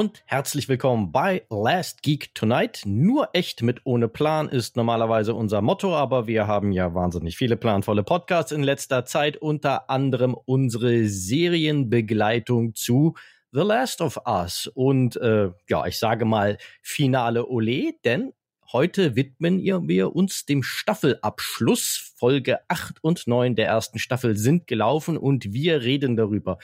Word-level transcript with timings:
Und 0.00 0.22
herzlich 0.24 0.66
willkommen 0.70 1.12
bei 1.12 1.42
Last 1.50 2.02
Geek 2.02 2.34
Tonight. 2.34 2.84
Nur 2.86 3.28
echt 3.34 3.60
mit 3.60 3.82
ohne 3.84 4.08
Plan 4.08 4.48
ist 4.48 4.74
normalerweise 4.74 5.34
unser 5.34 5.60
Motto, 5.60 5.94
aber 5.94 6.26
wir 6.26 6.46
haben 6.46 6.72
ja 6.72 6.94
wahnsinnig 6.94 7.36
viele 7.36 7.58
planvolle 7.58 8.02
Podcasts 8.02 8.50
in 8.50 8.62
letzter 8.62 9.04
Zeit, 9.04 9.36
unter 9.36 9.90
anderem 9.90 10.34
unsere 10.46 11.06
Serienbegleitung 11.06 12.74
zu 12.74 13.14
The 13.52 13.60
Last 13.60 14.00
of 14.00 14.18
Us. 14.26 14.70
Und 14.72 15.16
äh, 15.18 15.50
ja, 15.68 15.84
ich 15.84 15.98
sage 15.98 16.24
mal 16.24 16.56
Finale 16.80 17.46
Ole, 17.46 17.92
denn 18.02 18.32
heute 18.72 19.16
widmen 19.16 19.60
wir 19.86 20.16
uns 20.16 20.46
dem 20.46 20.62
Staffelabschluss. 20.62 22.14
Folge 22.16 22.60
8 22.68 23.04
und 23.04 23.26
9 23.26 23.54
der 23.54 23.66
ersten 23.66 23.98
Staffel 23.98 24.34
sind 24.34 24.66
gelaufen 24.66 25.18
und 25.18 25.52
wir 25.52 25.82
reden 25.82 26.16
darüber. 26.16 26.56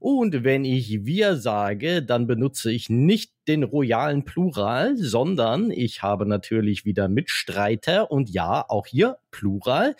Und 0.00 0.44
wenn 0.44 0.64
ich 0.64 1.04
wir 1.04 1.36
sage, 1.36 2.02
dann 2.02 2.26
benutze 2.26 2.72
ich 2.72 2.88
nicht 2.88 3.34
den 3.46 3.62
royalen 3.62 4.24
Plural, 4.24 4.96
sondern 4.96 5.70
ich 5.70 6.02
habe 6.02 6.24
natürlich 6.24 6.86
wieder 6.86 7.06
Mitstreiter 7.08 8.10
und 8.10 8.30
ja, 8.30 8.64
auch 8.66 8.86
hier 8.86 9.18
Plural. 9.30 9.94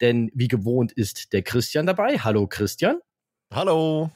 Denn 0.00 0.30
wie 0.34 0.48
gewohnt 0.48 0.90
ist 0.92 1.34
der 1.34 1.42
Christian 1.42 1.84
dabei. 1.84 2.16
Hallo 2.18 2.46
Christian. 2.46 3.00
Hallo. 3.52 4.10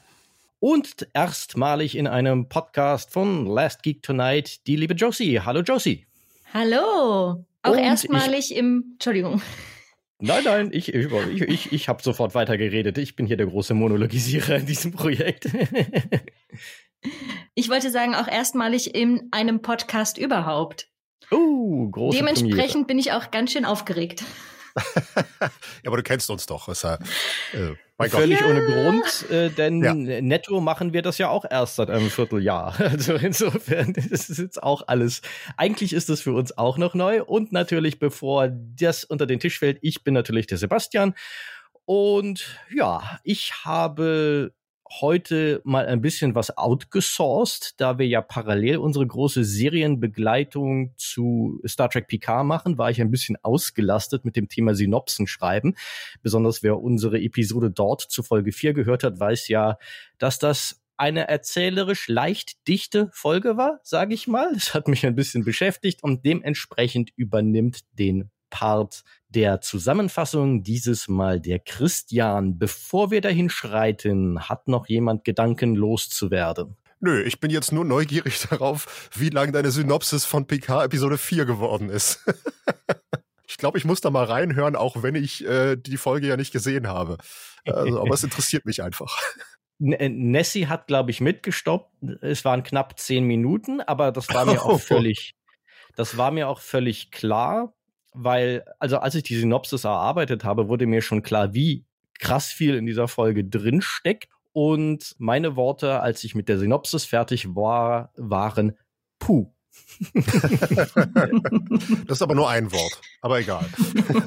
Und 0.57 1.07
erstmalig 1.13 1.95
in 1.95 2.07
einem 2.07 2.49
Podcast 2.49 3.13
von 3.13 3.45
Last 3.45 3.83
Geek 3.83 4.01
Tonight 4.01 4.65
die 4.65 4.75
liebe 4.75 4.95
Josie. 4.95 5.39
Hallo 5.41 5.61
Josie. 5.61 6.07
Hallo. 6.51 7.45
Auch 7.61 7.71
und 7.71 7.77
erstmalig 7.77 8.55
im, 8.55 8.93
Entschuldigung. 8.93 9.39
Nein, 10.19 10.43
nein, 10.45 10.69
ich, 10.71 10.93
ich, 10.93 11.41
ich, 11.41 11.71
ich 11.71 11.89
habe 11.89 12.01
sofort 12.01 12.33
weitergeredet. 12.33 12.97
Ich 12.97 13.15
bin 13.15 13.27
hier 13.27 13.37
der 13.37 13.45
große 13.45 13.75
Monologisierer 13.75 14.55
in 14.55 14.65
diesem 14.65 14.91
Projekt. 14.91 15.45
ich 17.53 17.69
wollte 17.69 17.91
sagen, 17.91 18.15
auch 18.15 18.27
erstmalig 18.27 18.95
in 18.95 19.27
einem 19.31 19.61
Podcast 19.61 20.17
überhaupt. 20.17 20.89
Oh, 21.29 21.87
große 21.89 22.17
Dementsprechend 22.17 22.57
Premiere. 22.57 22.87
bin 22.87 22.99
ich 22.99 23.11
auch 23.11 23.29
ganz 23.29 23.51
schön 23.51 23.65
aufgeregt. 23.65 24.23
ja, 25.41 25.49
aber 25.85 25.97
du 25.97 26.03
kennst 26.03 26.29
uns 26.29 26.45
doch. 26.45 26.67
Das, 26.67 26.83
äh, 26.83 26.97
mein 27.97 28.09
Völlig 28.11 28.39
Gott. 28.39 28.49
ohne 28.49 28.65
Grund, 28.65 29.31
äh, 29.31 29.49
denn 29.49 29.83
ja. 29.83 30.21
netto 30.21 30.61
machen 30.61 30.93
wir 30.93 31.01
das 31.01 31.17
ja 31.17 31.29
auch 31.29 31.45
erst 31.49 31.77
seit 31.77 31.89
einem 31.89 32.09
Vierteljahr. 32.09 32.75
Also 32.79 33.15
insofern, 33.15 33.93
das 33.93 34.29
ist 34.29 34.37
jetzt 34.37 34.61
auch 34.61 34.83
alles. 34.87 35.21
Eigentlich 35.55 35.93
ist 35.93 36.09
das 36.09 36.21
für 36.21 36.33
uns 36.33 36.57
auch 36.57 36.77
noch 36.77 36.93
neu. 36.93 37.23
Und 37.23 37.51
natürlich, 37.51 37.99
bevor 37.99 38.49
das 38.49 39.03
unter 39.03 39.25
den 39.25 39.39
Tisch 39.39 39.59
fällt, 39.59 39.79
ich 39.81 40.03
bin 40.03 40.13
natürlich 40.13 40.47
der 40.47 40.57
Sebastian. 40.57 41.15
Und 41.85 42.59
ja, 42.73 43.19
ich 43.23 43.65
habe 43.65 44.53
heute 45.01 45.61
mal 45.63 45.85
ein 45.85 46.01
bisschen 46.01 46.35
was 46.35 46.57
outgesourced, 46.57 47.75
da 47.77 47.97
wir 47.97 48.07
ja 48.07 48.21
parallel 48.21 48.77
unsere 48.77 49.05
große 49.05 49.43
Serienbegleitung 49.43 50.93
zu 50.97 51.61
Star 51.67 51.89
Trek 51.89 52.07
Picard 52.07 52.45
machen, 52.45 52.77
war 52.77 52.89
ich 52.89 53.01
ein 53.01 53.11
bisschen 53.11 53.37
ausgelastet 53.43 54.25
mit 54.25 54.35
dem 54.35 54.49
Thema 54.49 54.75
Synopsen 54.75 55.27
schreiben. 55.27 55.75
Besonders 56.21 56.63
wer 56.63 56.79
unsere 56.79 57.19
Episode 57.19 57.71
dort 57.71 58.01
zu 58.01 58.23
Folge 58.23 58.51
4 58.51 58.73
gehört 58.73 59.03
hat, 59.03 59.19
weiß 59.19 59.47
ja, 59.47 59.77
dass 60.17 60.39
das 60.39 60.81
eine 60.97 61.27
erzählerisch 61.27 62.07
leicht 62.07 62.67
dichte 62.67 63.09
Folge 63.13 63.55
war, 63.55 63.79
sage 63.83 64.13
ich 64.13 64.27
mal. 64.27 64.51
Das 64.53 64.73
hat 64.73 64.87
mich 64.87 65.05
ein 65.05 65.15
bisschen 65.15 65.45
beschäftigt 65.45 66.03
und 66.03 66.25
dementsprechend 66.25 67.11
übernimmt 67.15 67.81
den 67.93 68.31
Part 68.49 69.03
der 69.29 69.61
Zusammenfassung 69.61 70.63
dieses 70.63 71.07
Mal 71.07 71.39
der 71.39 71.59
Christian. 71.59 72.57
Bevor 72.57 73.11
wir 73.11 73.21
dahin 73.21 73.49
schreiten, 73.49 74.49
hat 74.49 74.67
noch 74.67 74.87
jemand 74.87 75.23
Gedanken 75.23 75.75
loszuwerden? 75.75 76.77
Nö, 76.99 77.21
ich 77.21 77.39
bin 77.39 77.51
jetzt 77.51 77.71
nur 77.71 77.85
neugierig 77.85 78.39
darauf, 78.49 79.09
wie 79.13 79.29
lang 79.29 79.51
deine 79.51 79.71
Synopsis 79.71 80.25
von 80.25 80.47
PK 80.47 80.85
Episode 80.85 81.17
4 81.17 81.45
geworden 81.45 81.89
ist. 81.89 82.25
ich 83.47 83.57
glaube, 83.57 83.77
ich 83.77 83.85
muss 83.85 84.01
da 84.01 84.09
mal 84.09 84.25
reinhören, 84.25 84.75
auch 84.75 85.03
wenn 85.03 85.15
ich 85.15 85.45
äh, 85.45 85.75
die 85.75 85.97
Folge 85.97 86.27
ja 86.27 86.37
nicht 86.37 86.51
gesehen 86.51 86.87
habe. 86.87 87.17
Also, 87.65 87.99
aber 87.99 88.13
es 88.13 88.23
interessiert 88.23 88.65
mich 88.65 88.83
einfach. 88.83 89.15
Äh, 89.79 90.09
Nessie 90.09 90.65
hat, 90.65 90.87
glaube 90.87 91.11
ich, 91.11 91.21
mitgestoppt. 91.21 91.93
Es 92.21 92.43
waren 92.43 92.63
knapp 92.63 92.97
zehn 92.97 93.25
Minuten, 93.25 93.79
aber 93.79 94.11
das 94.11 94.27
war 94.29 94.43
mir 94.43 94.63
auch 94.63 94.79
völlig, 94.79 95.35
das 95.95 96.17
war 96.17 96.31
mir 96.31 96.47
auch 96.47 96.61
völlig 96.61 97.11
klar 97.11 97.76
weil, 98.17 98.65
also 98.79 98.97
als 98.97 99.15
ich 99.15 99.23
die 99.23 99.35
Synopsis 99.37 99.83
erarbeitet 99.83 100.43
habe, 100.43 100.67
wurde 100.67 100.85
mir 100.85 101.01
schon 101.01 101.23
klar, 101.23 101.53
wie 101.53 101.85
krass 102.19 102.47
viel 102.47 102.75
in 102.75 102.85
dieser 102.85 103.07
Folge 103.07 103.45
drin 103.45 103.81
steckt. 103.81 104.29
Und 104.53 105.15
meine 105.19 105.55
Worte, 105.55 105.99
als 106.01 106.23
ich 106.23 106.33
mit 106.33 106.49
der 106.49 106.57
Synopsis 106.57 107.05
fertig 107.05 107.55
war, 107.55 108.11
waren 108.15 108.75
puh. 109.19 109.53
das 112.07 112.17
ist 112.17 112.21
aber 112.23 112.33
nur 112.33 112.49
ein 112.49 112.71
Wort, 112.71 112.99
aber 113.21 113.39
egal. 113.39 113.65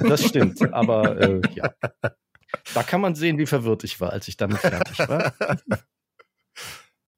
Das 0.08 0.24
stimmt, 0.24 0.62
aber 0.72 1.20
äh, 1.20 1.40
ja. 1.54 1.70
Da 2.74 2.82
kann 2.84 3.00
man 3.00 3.16
sehen, 3.16 3.38
wie 3.38 3.46
verwirrt 3.46 3.82
ich 3.82 4.00
war, 4.00 4.12
als 4.12 4.28
ich 4.28 4.36
damit 4.36 4.58
fertig 4.58 4.98
war. 5.00 5.32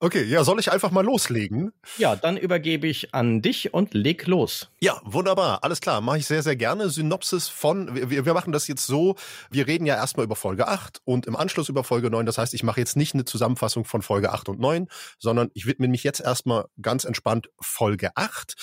Okay, 0.04 0.24
ja, 0.24 0.42
soll 0.42 0.58
ich 0.58 0.72
einfach 0.72 0.90
mal 0.90 1.04
loslegen? 1.04 1.70
Ja, 1.96 2.16
dann 2.16 2.36
übergebe 2.36 2.88
ich 2.88 3.14
an 3.14 3.40
dich 3.40 3.72
und 3.72 3.94
leg 3.94 4.26
los. 4.26 4.68
Ja, 4.80 5.00
wunderbar, 5.04 5.62
alles 5.62 5.80
klar, 5.80 6.00
mache 6.00 6.18
ich 6.18 6.26
sehr, 6.26 6.42
sehr 6.42 6.56
gerne. 6.56 6.90
Synopsis 6.90 7.46
von, 7.46 8.10
wir, 8.10 8.26
wir 8.26 8.34
machen 8.34 8.50
das 8.50 8.66
jetzt 8.66 8.84
so, 8.84 9.14
wir 9.52 9.68
reden 9.68 9.86
ja 9.86 9.94
erstmal 9.94 10.24
über 10.24 10.34
Folge 10.34 10.66
8 10.66 11.02
und 11.04 11.26
im 11.26 11.36
Anschluss 11.36 11.68
über 11.68 11.84
Folge 11.84 12.10
9. 12.10 12.26
Das 12.26 12.36
heißt, 12.36 12.52
ich 12.52 12.64
mache 12.64 12.80
jetzt 12.80 12.96
nicht 12.96 13.14
eine 13.14 13.24
Zusammenfassung 13.24 13.84
von 13.84 14.02
Folge 14.02 14.32
8 14.32 14.48
und 14.48 14.58
9, 14.58 14.88
sondern 15.20 15.50
ich 15.54 15.66
widme 15.66 15.86
mich 15.86 16.02
jetzt 16.02 16.18
erstmal 16.18 16.64
ganz 16.80 17.04
entspannt 17.04 17.50
Folge 17.60 18.10
8. 18.16 18.54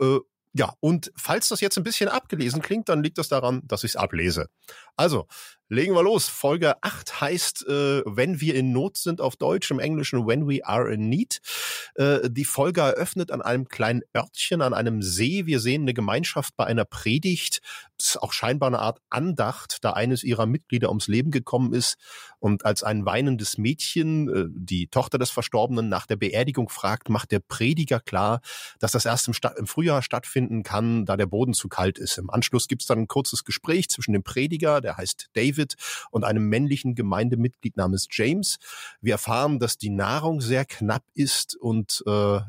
Äh, 0.00 0.18
ja, 0.54 0.74
und 0.80 1.12
falls 1.16 1.46
das 1.50 1.60
jetzt 1.60 1.76
ein 1.76 1.84
bisschen 1.84 2.08
abgelesen 2.08 2.62
klingt, 2.62 2.88
dann 2.88 3.04
liegt 3.04 3.18
das 3.18 3.28
daran, 3.28 3.62
dass 3.64 3.84
ich 3.84 3.92
es 3.92 3.96
ablese. 3.96 4.48
Also, 4.96 5.28
legen 5.70 5.94
wir 5.94 6.02
los. 6.02 6.28
Folge 6.28 6.82
8 6.82 7.20
heißt, 7.20 7.66
äh, 7.68 8.02
wenn 8.04 8.40
wir 8.40 8.56
in 8.56 8.72
Not 8.72 8.96
sind 8.96 9.20
auf 9.20 9.36
Deutsch, 9.36 9.70
im 9.70 9.78
Englischen 9.78 10.26
When 10.26 10.48
We 10.48 10.66
Are 10.66 10.92
in 10.92 11.08
Need. 11.08 11.40
Äh, 11.94 12.28
die 12.28 12.44
Folge 12.44 12.80
eröffnet 12.80 13.30
an 13.30 13.40
einem 13.40 13.68
kleinen 13.68 14.02
Örtchen, 14.14 14.62
an 14.62 14.74
einem 14.74 15.00
See. 15.00 15.46
Wir 15.46 15.60
sehen 15.60 15.82
eine 15.82 15.94
Gemeinschaft 15.94 16.56
bei 16.56 16.66
einer 16.66 16.84
Predigt. 16.84 17.60
Ist 17.98 18.20
auch 18.20 18.32
scheinbar 18.32 18.66
eine 18.68 18.80
Art 18.80 19.00
Andacht, 19.10 19.78
da 19.82 19.92
eines 19.92 20.24
ihrer 20.24 20.46
Mitglieder 20.46 20.88
ums 20.88 21.06
Leben 21.06 21.30
gekommen 21.30 21.72
ist 21.72 21.96
und 22.40 22.64
als 22.64 22.82
ein 22.82 23.04
weinendes 23.04 23.58
Mädchen, 23.58 24.28
äh, 24.28 24.46
die 24.48 24.88
Tochter 24.88 25.18
des 25.18 25.30
Verstorbenen, 25.30 25.88
nach 25.88 26.06
der 26.06 26.16
Beerdigung 26.16 26.68
fragt, 26.68 27.08
macht 27.08 27.30
der 27.30 27.40
Prediger 27.40 28.00
klar, 28.00 28.40
dass 28.78 28.92
das 28.92 29.04
erst 29.04 29.28
im, 29.28 29.34
Sta 29.34 29.50
im 29.50 29.66
Frühjahr 29.66 30.02
stattfinden 30.02 30.62
kann, 30.62 31.04
da 31.04 31.16
der 31.16 31.26
Boden 31.26 31.52
zu 31.52 31.68
kalt 31.68 31.98
ist. 31.98 32.18
Im 32.18 32.30
Anschluss 32.30 32.66
gibt 32.66 32.82
es 32.82 32.88
dann 32.88 33.00
ein 33.00 33.08
kurzes 33.08 33.44
Gespräch 33.44 33.88
zwischen 33.90 34.12
dem 34.12 34.22
Prediger, 34.22 34.80
der 34.80 34.96
heißt 34.96 35.28
David, 35.34 35.59
und 36.10 36.24
einem 36.24 36.48
männlichen 36.48 36.94
Gemeindemitglied 36.94 37.76
namens 37.76 38.08
James. 38.10 38.58
Wir 39.00 39.12
erfahren, 39.14 39.58
dass 39.58 39.78
die 39.78 39.90
Nahrung 39.90 40.40
sehr 40.40 40.64
knapp 40.64 41.04
ist 41.14 41.56
und 41.56 42.02
äh, 42.06 42.40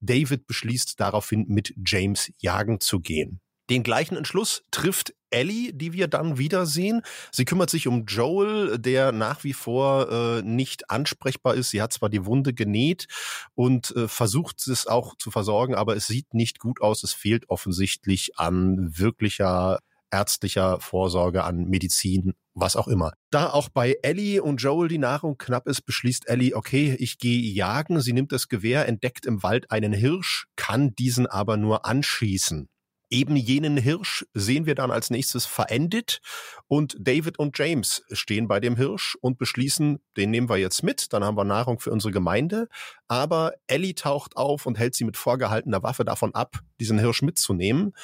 David 0.00 0.46
beschließt 0.46 0.98
daraufhin, 1.00 1.46
mit 1.48 1.74
James 1.84 2.32
jagen 2.38 2.80
zu 2.80 3.00
gehen. 3.00 3.40
Den 3.70 3.84
gleichen 3.84 4.16
Entschluss 4.16 4.64
trifft 4.72 5.14
Ellie, 5.30 5.72
die 5.72 5.92
wir 5.92 6.08
dann 6.08 6.38
wiedersehen. 6.38 7.02
Sie 7.30 7.44
kümmert 7.44 7.70
sich 7.70 7.86
um 7.86 8.04
Joel, 8.04 8.80
der 8.80 9.12
nach 9.12 9.44
wie 9.44 9.52
vor 9.52 10.10
äh, 10.10 10.42
nicht 10.42 10.90
ansprechbar 10.90 11.54
ist. 11.54 11.70
Sie 11.70 11.80
hat 11.80 11.92
zwar 11.92 12.08
die 12.08 12.26
Wunde 12.26 12.52
genäht 12.52 13.06
und 13.54 13.94
äh, 13.94 14.08
versucht 14.08 14.66
es 14.66 14.88
auch 14.88 15.16
zu 15.16 15.30
versorgen, 15.30 15.76
aber 15.76 15.94
es 15.94 16.08
sieht 16.08 16.34
nicht 16.34 16.58
gut 16.58 16.80
aus. 16.80 17.04
Es 17.04 17.12
fehlt 17.12 17.48
offensichtlich 17.48 18.36
an 18.38 18.98
wirklicher 18.98 19.78
ärztlicher 20.10 20.80
Vorsorge, 20.80 21.44
an 21.44 21.64
Medizin, 21.64 22.34
was 22.54 22.76
auch 22.76 22.88
immer. 22.88 23.12
Da 23.30 23.50
auch 23.50 23.68
bei 23.68 23.96
Ellie 24.02 24.42
und 24.42 24.62
Joel 24.62 24.88
die 24.88 24.98
Nahrung 24.98 25.38
knapp 25.38 25.66
ist, 25.66 25.82
beschließt 25.82 26.28
Ellie, 26.28 26.54
okay, 26.54 26.96
ich 26.98 27.18
gehe 27.18 27.40
jagen. 27.40 28.00
Sie 28.00 28.12
nimmt 28.12 28.32
das 28.32 28.48
Gewehr, 28.48 28.86
entdeckt 28.88 29.26
im 29.26 29.42
Wald 29.42 29.70
einen 29.70 29.92
Hirsch, 29.92 30.46
kann 30.56 30.94
diesen 30.94 31.26
aber 31.26 31.56
nur 31.56 31.86
anschießen. 31.86 32.68
Eben 33.12 33.34
jenen 33.34 33.76
Hirsch 33.76 34.24
sehen 34.34 34.66
wir 34.66 34.76
dann 34.76 34.92
als 34.92 35.10
nächstes 35.10 35.44
verendet 35.44 36.20
und 36.68 36.96
David 37.00 37.40
und 37.40 37.58
James 37.58 38.04
stehen 38.12 38.46
bei 38.46 38.60
dem 38.60 38.76
Hirsch 38.76 39.16
und 39.20 39.36
beschließen, 39.36 39.98
den 40.16 40.30
nehmen 40.30 40.48
wir 40.48 40.58
jetzt 40.58 40.84
mit, 40.84 41.12
dann 41.12 41.24
haben 41.24 41.36
wir 41.36 41.42
Nahrung 41.42 41.80
für 41.80 41.90
unsere 41.90 42.12
Gemeinde. 42.12 42.68
Aber 43.08 43.54
Ellie 43.66 43.96
taucht 43.96 44.36
auf 44.36 44.64
und 44.64 44.78
hält 44.78 44.94
sie 44.94 45.02
mit 45.02 45.16
vorgehaltener 45.16 45.82
Waffe 45.82 46.04
davon 46.04 46.36
ab, 46.36 46.60
diesen 46.78 47.00
Hirsch 47.00 47.22
mitzunehmen. 47.22 47.94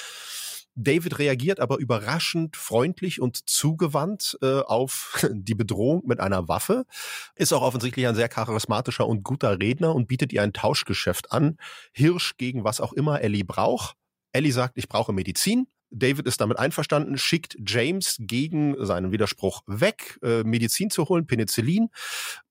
David 0.76 1.18
reagiert 1.18 1.58
aber 1.58 1.78
überraschend 1.78 2.56
freundlich 2.56 3.20
und 3.20 3.48
zugewandt 3.48 4.38
äh, 4.42 4.60
auf 4.60 5.26
die 5.32 5.54
Bedrohung 5.54 6.02
mit 6.06 6.20
einer 6.20 6.48
Waffe, 6.48 6.84
ist 7.34 7.52
auch 7.52 7.62
offensichtlich 7.62 8.06
ein 8.06 8.14
sehr 8.14 8.28
charismatischer 8.28 9.06
und 9.06 9.24
guter 9.24 9.58
Redner 9.58 9.94
und 9.94 10.06
bietet 10.06 10.32
ihr 10.32 10.42
ein 10.42 10.52
Tauschgeschäft 10.52 11.32
an. 11.32 11.56
Hirsch 11.92 12.36
gegen 12.36 12.62
was 12.62 12.80
auch 12.80 12.92
immer 12.92 13.22
Ellie 13.22 13.44
braucht. 13.44 13.96
Ellie 14.32 14.52
sagt, 14.52 14.76
ich 14.76 14.88
brauche 14.88 15.14
Medizin. 15.14 15.66
David 15.90 16.26
ist 16.26 16.40
damit 16.40 16.58
einverstanden, 16.58 17.16
schickt 17.16 17.56
James 17.64 18.16
gegen 18.18 18.74
seinen 18.84 19.12
Widerspruch 19.12 19.62
weg, 19.66 20.18
äh, 20.22 20.42
Medizin 20.42 20.90
zu 20.90 21.08
holen, 21.08 21.26
Penicillin. 21.26 21.88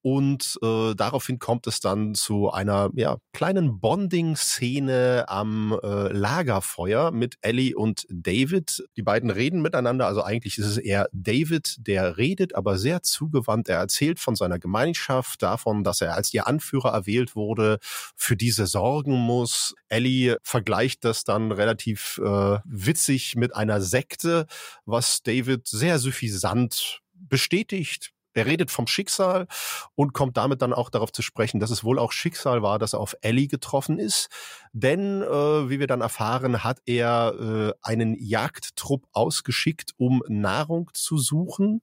Und 0.06 0.60
äh, 0.62 0.94
daraufhin 0.94 1.40
kommt 1.40 1.66
es 1.66 1.80
dann 1.80 2.14
zu 2.14 2.52
einer 2.52 2.92
ja, 2.94 3.18
kleinen 3.34 3.80
Bonding-Szene 3.80 5.26
am 5.28 5.76
äh, 5.82 6.14
Lagerfeuer 6.14 7.10
mit 7.10 7.38
Ellie 7.42 7.76
und 7.76 8.06
David. 8.12 8.86
Die 8.98 9.02
beiden 9.02 9.32
reden 9.32 9.64
miteinander, 9.64 10.06
also 10.06 10.22
eigentlich 10.22 10.60
ist 10.60 10.68
es 10.68 10.78
eher 10.78 11.10
David, 11.12 11.78
der 11.80 12.18
redet, 12.18 12.54
aber 12.54 12.78
sehr 12.78 13.02
zugewandt. 13.02 13.68
Er 13.68 13.80
erzählt 13.80 14.20
von 14.20 14.36
seiner 14.36 14.60
Gemeinschaft, 14.60 15.42
davon, 15.42 15.84
dass 15.84 16.02
er 16.02 16.14
als 16.14 16.32
ihr 16.36 16.46
Anführer 16.46 16.94
erwählt 16.94 17.36
wurde, 17.36 17.80
für 17.82 18.38
diese 18.38 18.68
sorgen 18.68 19.16
muss. 19.16 19.74
Ellie 19.90 20.38
vergleicht 20.44 21.04
das 21.04 21.24
dann 21.24 21.52
relativ 21.52 22.22
äh, 22.24 22.60
witzig 22.64 23.36
mit 23.38 23.56
einer 23.56 23.82
Sekte, 23.82 24.46
was 24.86 25.24
David 25.24 25.68
sehr 25.68 25.98
suffisant 25.98 27.02
bestätigt, 27.16 28.15
er 28.36 28.46
redet 28.46 28.70
vom 28.70 28.86
Schicksal 28.86 29.48
und 29.96 30.14
kommt 30.14 30.38
damit 30.38 30.62
dann 30.62 30.74
auch 30.74 30.90
darauf 30.90 31.12
zu 31.12 31.22
sprechen, 31.22 31.60
dass 31.60 31.72
es 31.72 31.84
wohl 31.84 31.98
auch 31.98 32.12
Schicksal 32.12 32.62
war, 32.62 32.80
dass 32.80 32.94
er 32.94 33.00
auf 33.00 33.16
Ellie 33.22 33.48
getroffen 33.48 33.98
ist. 33.98 34.30
Denn, 34.74 35.22
äh, 35.22 35.70
wie 35.70 35.80
wir 35.80 35.88
dann 35.88 36.02
erfahren, 36.02 36.64
hat 36.64 36.80
er 36.86 37.34
äh, 37.40 37.74
einen 37.82 38.16
Jagdtrupp 38.20 39.08
ausgeschickt, 39.14 39.94
um 39.98 40.22
Nahrung 40.28 40.92
zu 40.94 41.18
suchen. 41.18 41.82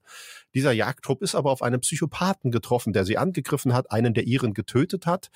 Dieser 0.55 0.73
Jagdtrupp 0.73 1.23
ist 1.23 1.35
aber 1.35 1.51
auf 1.51 1.63
einen 1.63 1.81
Psychopathen 1.81 2.51
getroffen, 2.51 2.93
der 2.93 3.07
sie 3.07 3.17
angegriffen 3.17 3.73
hat, 3.73 3.91
einen 3.91 4.13
der 4.13 4.25
ihren 4.25 4.53
getötet 4.53 5.07
hat. 5.07 5.31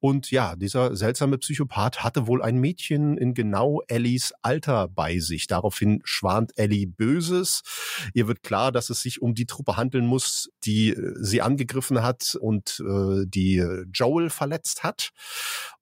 Und 0.00 0.30
ja, 0.30 0.56
dieser 0.56 0.94
seltsame 0.94 1.38
Psychopath 1.38 2.04
hatte 2.04 2.26
wohl 2.26 2.42
ein 2.42 2.58
Mädchen 2.58 3.16
in 3.16 3.34
genau 3.34 3.80
Ellies 3.88 4.32
Alter 4.42 4.88
bei 4.88 5.18
sich. 5.18 5.46
Daraufhin 5.46 6.00
schwant 6.04 6.52
Ellie 6.56 6.86
Böses. 6.86 7.62
Ihr 8.14 8.28
wird 8.28 8.42
klar, 8.42 8.72
dass 8.72 8.90
es 8.90 9.00
sich 9.02 9.22
um 9.22 9.34
die 9.34 9.46
Truppe 9.46 9.76
handeln 9.76 10.06
muss, 10.06 10.50
die 10.64 10.90
äh, 10.90 11.14
sie 11.20 11.42
angegriffen 11.42 12.02
hat 12.02 12.36
und 12.40 12.82
äh, 12.86 13.24
die 13.26 13.64
Joel 13.92 14.30
verletzt 14.30 14.84
hat. 14.84 15.10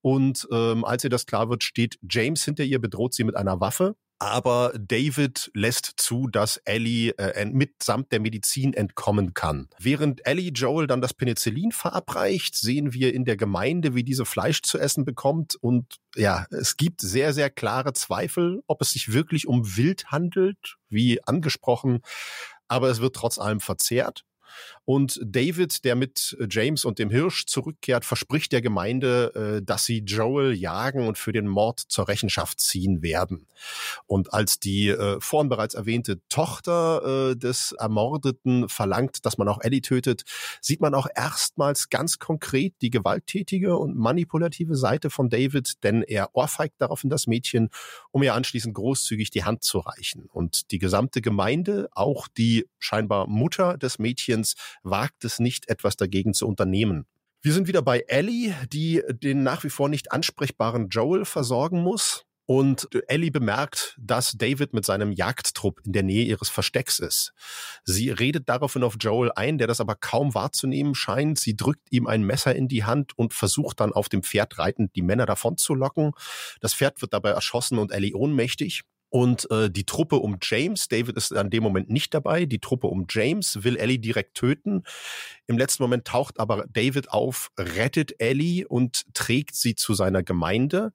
Und 0.00 0.46
ähm, 0.52 0.84
als 0.84 1.04
ihr 1.04 1.10
das 1.10 1.26
klar 1.26 1.48
wird, 1.48 1.64
steht 1.64 1.98
James 2.08 2.44
hinter 2.44 2.64
ihr, 2.64 2.80
bedroht 2.80 3.14
sie 3.14 3.24
mit 3.24 3.36
einer 3.36 3.60
Waffe 3.60 3.96
aber 4.18 4.72
David 4.78 5.50
lässt 5.54 5.94
zu, 5.96 6.28
dass 6.28 6.56
Ellie 6.58 7.10
äh, 7.18 7.44
mitsamt 7.46 8.12
der 8.12 8.20
Medizin 8.20 8.72
entkommen 8.72 9.34
kann. 9.34 9.68
Während 9.78 10.26
Ellie 10.26 10.52
Joel 10.52 10.86
dann 10.86 11.00
das 11.00 11.14
Penicillin 11.14 11.72
verabreicht, 11.72 12.56
sehen 12.56 12.92
wir 12.92 13.12
in 13.12 13.24
der 13.24 13.36
Gemeinde, 13.36 13.94
wie 13.94 14.04
diese 14.04 14.24
Fleisch 14.24 14.62
zu 14.62 14.78
essen 14.78 15.04
bekommt 15.04 15.56
und 15.56 15.96
ja, 16.16 16.46
es 16.50 16.76
gibt 16.76 17.00
sehr, 17.00 17.32
sehr 17.32 17.50
klare 17.50 17.92
Zweifel, 17.92 18.62
ob 18.66 18.80
es 18.82 18.92
sich 18.92 19.12
wirklich 19.12 19.46
um 19.46 19.76
Wild 19.76 20.06
handelt, 20.06 20.76
wie 20.88 21.22
angesprochen, 21.24 22.00
aber 22.68 22.88
es 22.88 23.00
wird 23.00 23.16
trotz 23.16 23.38
allem 23.38 23.60
verzehrt. 23.60 24.24
Und 24.84 25.20
David, 25.24 25.84
der 25.84 25.94
mit 25.94 26.36
äh, 26.38 26.46
James 26.50 26.84
und 26.84 26.98
dem 26.98 27.10
Hirsch 27.10 27.46
zurückkehrt, 27.46 28.04
verspricht 28.04 28.52
der 28.52 28.62
Gemeinde, 28.62 29.58
äh, 29.58 29.62
dass 29.62 29.84
sie 29.84 30.00
Joel 30.00 30.52
jagen 30.54 31.06
und 31.06 31.18
für 31.18 31.32
den 31.32 31.46
Mord 31.46 31.80
zur 31.80 32.08
Rechenschaft 32.08 32.60
ziehen 32.60 33.02
werden. 33.02 33.46
Und 34.06 34.32
als 34.32 34.58
die 34.60 34.88
äh, 34.88 35.18
vorhin 35.20 35.48
bereits 35.48 35.74
erwähnte 35.74 36.20
Tochter 36.28 37.34
des 37.34 37.72
Ermordeten 37.72 38.68
verlangt, 38.68 39.24
dass 39.24 39.38
man 39.38 39.48
auch 39.48 39.60
Ellie 39.60 39.80
tötet, 39.80 40.24
sieht 40.60 40.80
man 40.80 40.94
auch 40.94 41.06
erstmals 41.14 41.88
ganz 41.90 42.18
konkret 42.18 42.74
die 42.82 42.90
gewalttätige 42.90 43.76
und 43.76 43.96
manipulative 43.96 44.76
Seite 44.76 45.10
von 45.10 45.30
David, 45.30 45.82
denn 45.82 46.02
er 46.02 46.30
ohrfeigt 46.34 46.74
daraufhin 46.78 47.10
das 47.10 47.26
Mädchen, 47.26 47.70
um 48.10 48.22
ihr 48.22 48.34
anschließend 48.34 48.74
großzügig 48.74 49.30
die 49.30 49.44
Hand 49.44 49.64
zu 49.64 49.78
reichen. 49.78 50.26
Und 50.32 50.70
die 50.70 50.78
gesamte 50.78 51.20
Gemeinde, 51.20 51.88
auch 51.92 52.28
die 52.28 52.66
scheinbar 52.78 53.26
Mutter 53.26 53.78
des 53.78 53.98
Mädchens, 53.98 54.43
wagt 54.82 55.24
es 55.24 55.38
nicht, 55.40 55.68
etwas 55.68 55.96
dagegen 55.96 56.34
zu 56.34 56.46
unternehmen. 56.46 57.06
Wir 57.42 57.52
sind 57.52 57.68
wieder 57.68 57.82
bei 57.82 58.04
Ellie, 58.08 58.54
die 58.72 59.02
den 59.08 59.42
nach 59.42 59.64
wie 59.64 59.70
vor 59.70 59.88
nicht 59.88 60.12
ansprechbaren 60.12 60.88
Joel 60.88 61.24
versorgen 61.24 61.82
muss. 61.82 62.24
Und 62.46 62.88
Ellie 63.08 63.30
bemerkt, 63.30 63.96
dass 63.98 64.32
David 64.32 64.74
mit 64.74 64.84
seinem 64.84 65.12
Jagdtrupp 65.12 65.80
in 65.84 65.92
der 65.92 66.02
Nähe 66.02 66.24
ihres 66.24 66.50
Verstecks 66.50 66.98
ist. 66.98 67.32
Sie 67.84 68.10
redet 68.10 68.50
daraufhin 68.50 68.82
auf 68.82 68.96
Joel 69.00 69.32
ein, 69.34 69.56
der 69.56 69.66
das 69.66 69.80
aber 69.80 69.94
kaum 69.94 70.34
wahrzunehmen 70.34 70.94
scheint. 70.94 71.38
Sie 71.38 71.56
drückt 71.56 71.90
ihm 71.90 72.06
ein 72.06 72.22
Messer 72.22 72.54
in 72.54 72.68
die 72.68 72.84
Hand 72.84 73.16
und 73.16 73.32
versucht 73.32 73.80
dann 73.80 73.94
auf 73.94 74.10
dem 74.10 74.22
Pferd 74.22 74.58
reitend 74.58 74.94
die 74.94 75.02
Männer 75.02 75.24
davon 75.24 75.56
zu 75.56 75.74
locken. 75.74 76.12
Das 76.60 76.74
Pferd 76.74 77.00
wird 77.00 77.14
dabei 77.14 77.30
erschossen 77.30 77.78
und 77.78 77.92
Ellie 77.92 78.14
ohnmächtig. 78.14 78.82
Und 79.14 79.48
äh, 79.52 79.70
die 79.70 79.84
Truppe 79.84 80.16
um 80.16 80.38
James, 80.42 80.88
David 80.88 81.16
ist 81.16 81.32
an 81.32 81.48
dem 81.48 81.62
Moment 81.62 81.88
nicht 81.88 82.12
dabei, 82.14 82.46
die 82.46 82.58
Truppe 82.58 82.88
um 82.88 83.06
James 83.08 83.62
will 83.62 83.76
Ellie 83.76 84.00
direkt 84.00 84.34
töten. 84.34 84.82
Im 85.46 85.56
letzten 85.56 85.84
Moment 85.84 86.04
taucht 86.04 86.40
aber 86.40 86.64
David 86.68 87.12
auf, 87.12 87.52
rettet 87.56 88.20
Ellie 88.20 88.66
und 88.66 89.04
trägt 89.14 89.54
sie 89.54 89.76
zu 89.76 89.94
seiner 89.94 90.24
Gemeinde. 90.24 90.92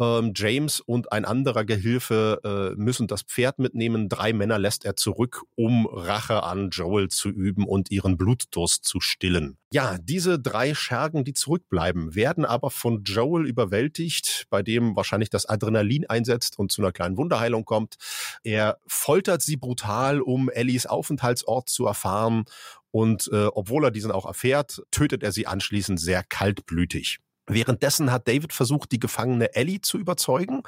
Ähm, 0.00 0.32
James 0.34 0.80
und 0.80 1.12
ein 1.12 1.24
anderer 1.24 1.64
Gehilfe 1.64 2.40
äh, 2.42 2.74
müssen 2.76 3.06
das 3.06 3.22
Pferd 3.22 3.60
mitnehmen. 3.60 4.08
Drei 4.08 4.32
Männer 4.32 4.58
lässt 4.58 4.84
er 4.84 4.96
zurück, 4.96 5.44
um 5.54 5.86
Rache 5.86 6.42
an 6.42 6.70
Joel 6.70 7.10
zu 7.10 7.28
üben 7.28 7.64
und 7.64 7.92
ihren 7.92 8.16
Blutdurst 8.16 8.84
zu 8.84 8.98
stillen. 8.98 9.56
Ja, 9.72 9.96
diese 9.96 10.38
drei 10.38 10.74
Schergen, 10.74 11.24
die 11.24 11.32
zurückbleiben, 11.32 12.14
werden 12.14 12.44
aber 12.44 12.70
von 12.70 13.04
Joel 13.04 13.46
überwältigt, 13.46 14.46
bei 14.50 14.62
dem 14.62 14.96
wahrscheinlich 14.96 15.30
das 15.30 15.46
Adrenalin 15.46 16.04
einsetzt 16.04 16.58
und 16.58 16.70
zu 16.70 16.82
einer 16.82 16.92
kleinen 16.92 17.16
Wunderheilung 17.16 17.64
kommt. 17.64 17.96
Er 18.44 18.76
foltert 18.86 19.40
sie 19.40 19.56
brutal, 19.56 20.20
um 20.20 20.50
Ellies 20.50 20.84
Aufenthaltsort 20.84 21.70
zu 21.70 21.86
erfahren. 21.86 22.44
Und 22.90 23.30
äh, 23.32 23.46
obwohl 23.46 23.84
er 23.84 23.90
diesen 23.90 24.12
auch 24.12 24.26
erfährt, 24.26 24.82
tötet 24.90 25.22
er 25.22 25.32
sie 25.32 25.46
anschließend 25.46 25.98
sehr 25.98 26.22
kaltblütig. 26.22 27.20
Währenddessen 27.54 28.10
hat 28.10 28.28
David 28.28 28.52
versucht, 28.52 28.92
die 28.92 29.00
gefangene 29.00 29.54
Ellie 29.54 29.80
zu 29.80 29.98
überzeugen, 29.98 30.62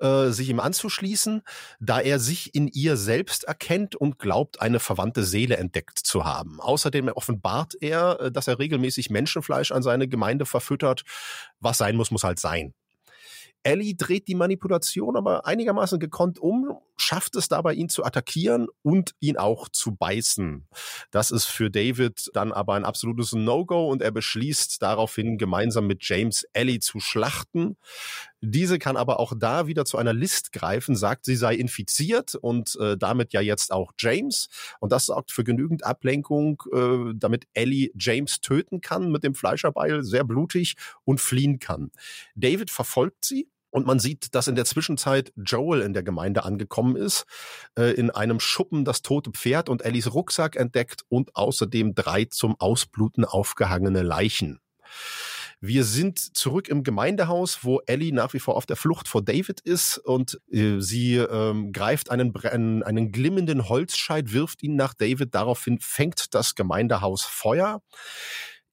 äh, 0.00 0.28
sich 0.28 0.48
ihm 0.48 0.60
anzuschließen, 0.60 1.42
da 1.80 2.00
er 2.00 2.18
sich 2.18 2.54
in 2.54 2.68
ihr 2.68 2.96
selbst 2.96 3.44
erkennt 3.44 3.96
und 3.96 4.18
glaubt, 4.18 4.60
eine 4.60 4.80
verwandte 4.80 5.24
Seele 5.24 5.56
entdeckt 5.56 5.98
zu 5.98 6.24
haben. 6.24 6.60
Außerdem 6.60 7.08
offenbart 7.08 7.74
er, 7.80 8.20
äh, 8.20 8.32
dass 8.32 8.48
er 8.48 8.58
regelmäßig 8.58 9.10
Menschenfleisch 9.10 9.72
an 9.72 9.82
seine 9.82 10.08
Gemeinde 10.08 10.46
verfüttert. 10.46 11.02
Was 11.60 11.78
sein 11.78 11.96
muss, 11.96 12.10
muss 12.10 12.24
halt 12.24 12.38
sein. 12.38 12.74
Ellie 13.64 13.94
dreht 13.94 14.28
die 14.28 14.34
Manipulation 14.34 15.16
aber 15.16 15.46
einigermaßen 15.46 15.98
gekonnt 15.98 16.38
um, 16.38 16.78
schafft 16.96 17.34
es 17.34 17.48
dabei, 17.48 17.74
ihn 17.74 17.88
zu 17.88 18.04
attackieren 18.04 18.68
und 18.82 19.14
ihn 19.20 19.36
auch 19.36 19.68
zu 19.68 19.96
beißen. 19.96 20.66
Das 21.10 21.30
ist 21.30 21.46
für 21.46 21.70
David 21.70 22.30
dann 22.34 22.52
aber 22.52 22.74
ein 22.74 22.84
absolutes 22.84 23.32
No-Go 23.32 23.90
und 23.90 24.02
er 24.02 24.10
beschließt 24.10 24.80
daraufhin 24.82 25.38
gemeinsam 25.38 25.86
mit 25.86 26.06
James 26.06 26.46
Ellie 26.52 26.80
zu 26.80 27.00
schlachten. 27.00 27.76
Diese 28.40 28.78
kann 28.78 28.96
aber 28.96 29.18
auch 29.18 29.32
da 29.36 29.66
wieder 29.66 29.86
zu 29.86 29.96
einer 29.96 30.12
List 30.12 30.52
greifen, 30.52 30.94
sagt, 30.94 31.24
sie 31.24 31.36
sei 31.36 31.54
infiziert 31.54 32.34
und 32.34 32.76
äh, 32.78 32.96
damit 32.98 33.32
ja 33.32 33.40
jetzt 33.40 33.72
auch 33.72 33.92
James. 33.98 34.48
Und 34.80 34.92
das 34.92 35.06
sorgt 35.06 35.32
für 35.32 35.44
genügend 35.44 35.84
Ablenkung, 35.84 36.62
äh, 36.72 37.14
damit 37.14 37.46
Ellie 37.54 37.90
James 37.98 38.40
töten 38.40 38.82
kann 38.82 39.10
mit 39.10 39.24
dem 39.24 39.34
Fleischerbeil, 39.34 40.02
sehr 40.02 40.24
blutig 40.24 40.76
und 41.04 41.20
fliehen 41.20 41.58
kann. 41.58 41.90
David 42.34 42.70
verfolgt 42.70 43.24
sie 43.24 43.48
und 43.74 43.86
man 43.86 43.98
sieht, 43.98 44.36
dass 44.36 44.46
in 44.46 44.54
der 44.54 44.66
Zwischenzeit 44.66 45.32
Joel 45.34 45.80
in 45.80 45.94
der 45.94 46.04
Gemeinde 46.04 46.44
angekommen 46.44 46.94
ist, 46.94 47.26
äh, 47.76 47.92
in 47.94 48.08
einem 48.12 48.38
Schuppen 48.38 48.84
das 48.84 49.02
tote 49.02 49.32
Pferd 49.32 49.68
und 49.68 49.84
Ellies 49.84 50.14
Rucksack 50.14 50.54
entdeckt 50.54 51.02
und 51.08 51.34
außerdem 51.34 51.96
drei 51.96 52.26
zum 52.26 52.54
Ausbluten 52.60 53.24
aufgehangene 53.24 54.02
Leichen. 54.02 54.60
Wir 55.60 55.82
sind 55.82 56.36
zurück 56.36 56.68
im 56.68 56.84
Gemeindehaus, 56.84 57.64
wo 57.64 57.80
Ellie 57.86 58.12
nach 58.12 58.32
wie 58.32 58.38
vor 58.38 58.56
auf 58.56 58.66
der 58.66 58.76
Flucht 58.76 59.08
vor 59.08 59.22
David 59.22 59.60
ist 59.60 59.98
und 59.98 60.40
äh, 60.52 60.78
sie 60.78 61.16
ähm, 61.16 61.72
greift 61.72 62.12
einen, 62.12 62.32
einen, 62.36 62.84
einen 62.84 63.10
glimmenden 63.10 63.68
Holzscheit, 63.68 64.32
wirft 64.32 64.62
ihn 64.62 64.76
nach 64.76 64.94
David. 64.94 65.34
Daraufhin 65.34 65.80
fängt 65.80 66.32
das 66.32 66.54
Gemeindehaus 66.54 67.24
Feuer. 67.24 67.82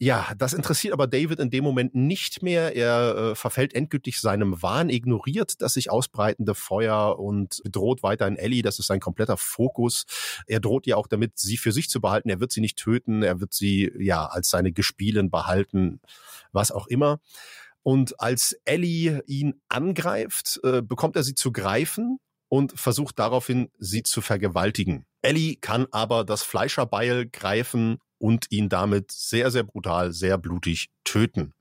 Ja, 0.04 0.34
das 0.36 0.54
interessiert 0.54 0.94
aber 0.94 1.06
David 1.06 1.40
in 1.40 1.52
dem 1.52 1.64
Moment 1.64 1.94
nicht 1.94 2.42
mehr. 2.42 2.76
Er 2.76 3.16
äh, 3.16 3.36
verfällt 3.36 3.76
endgültig 3.76 4.20
seinem 4.20 4.60
Wahn, 4.64 4.90
ignoriert 4.90 5.62
das 5.62 5.76
sich 5.76 5.92
ausbreitende 5.92 6.56
Feuer 6.56 7.20
und 7.20 7.62
droht 7.66 8.02
weiterhin 8.02 8.36
Ellie. 8.36 8.64
Das 8.64 8.80
ist 8.80 8.88
sein 8.88 9.00
kompletter 9.00 9.38
Fokus. 9.38 10.06
Er 10.48 10.60
droht 10.60 10.88
ihr 10.88 10.98
auch 10.98 11.06
damit, 11.06 11.38
sie 11.38 11.56
für 11.56 11.72
sich 11.72 11.88
zu 11.88 12.02
behalten. 12.02 12.30
Er 12.30 12.40
wird 12.40 12.52
sie 12.52 12.62
nicht 12.62 12.80
töten. 12.80 13.22
Er 13.22 13.42
wird 13.42 13.54
sie 13.54 13.92
ja 14.00 14.26
als 14.26 14.50
seine 14.50 14.72
Gespielen 14.72 15.30
behalten, 15.30 16.02
was 16.52 16.72
auch 16.72 16.88
immer. 16.88 17.20
Und 17.84 18.20
als 18.20 18.54
Ellie 18.66 19.22
ihn 19.28 19.62
angreift, 19.70 20.60
äh, 20.64 20.82
bekommt 20.82 21.16
er 21.16 21.22
sie 21.22 21.36
zu 21.36 21.52
greifen 21.52 22.18
und 22.50 22.74
versucht 22.74 23.20
daraufhin, 23.20 23.70
sie 23.78 24.02
zu 24.02 24.22
vergewaltigen. 24.22 25.06
Ellie 25.22 25.58
kann 25.58 25.86
aber 25.92 26.24
das 26.24 26.42
Fleischerbeil 26.42 27.30
greifen 27.30 28.00
und 28.22 28.46
ihn 28.52 28.70
damit 28.70 29.12
sehr, 29.12 29.50
sehr 29.50 29.64
brutal, 29.64 30.14
sehr 30.14 30.38
blutig 30.38 30.92
töten. 31.04 31.54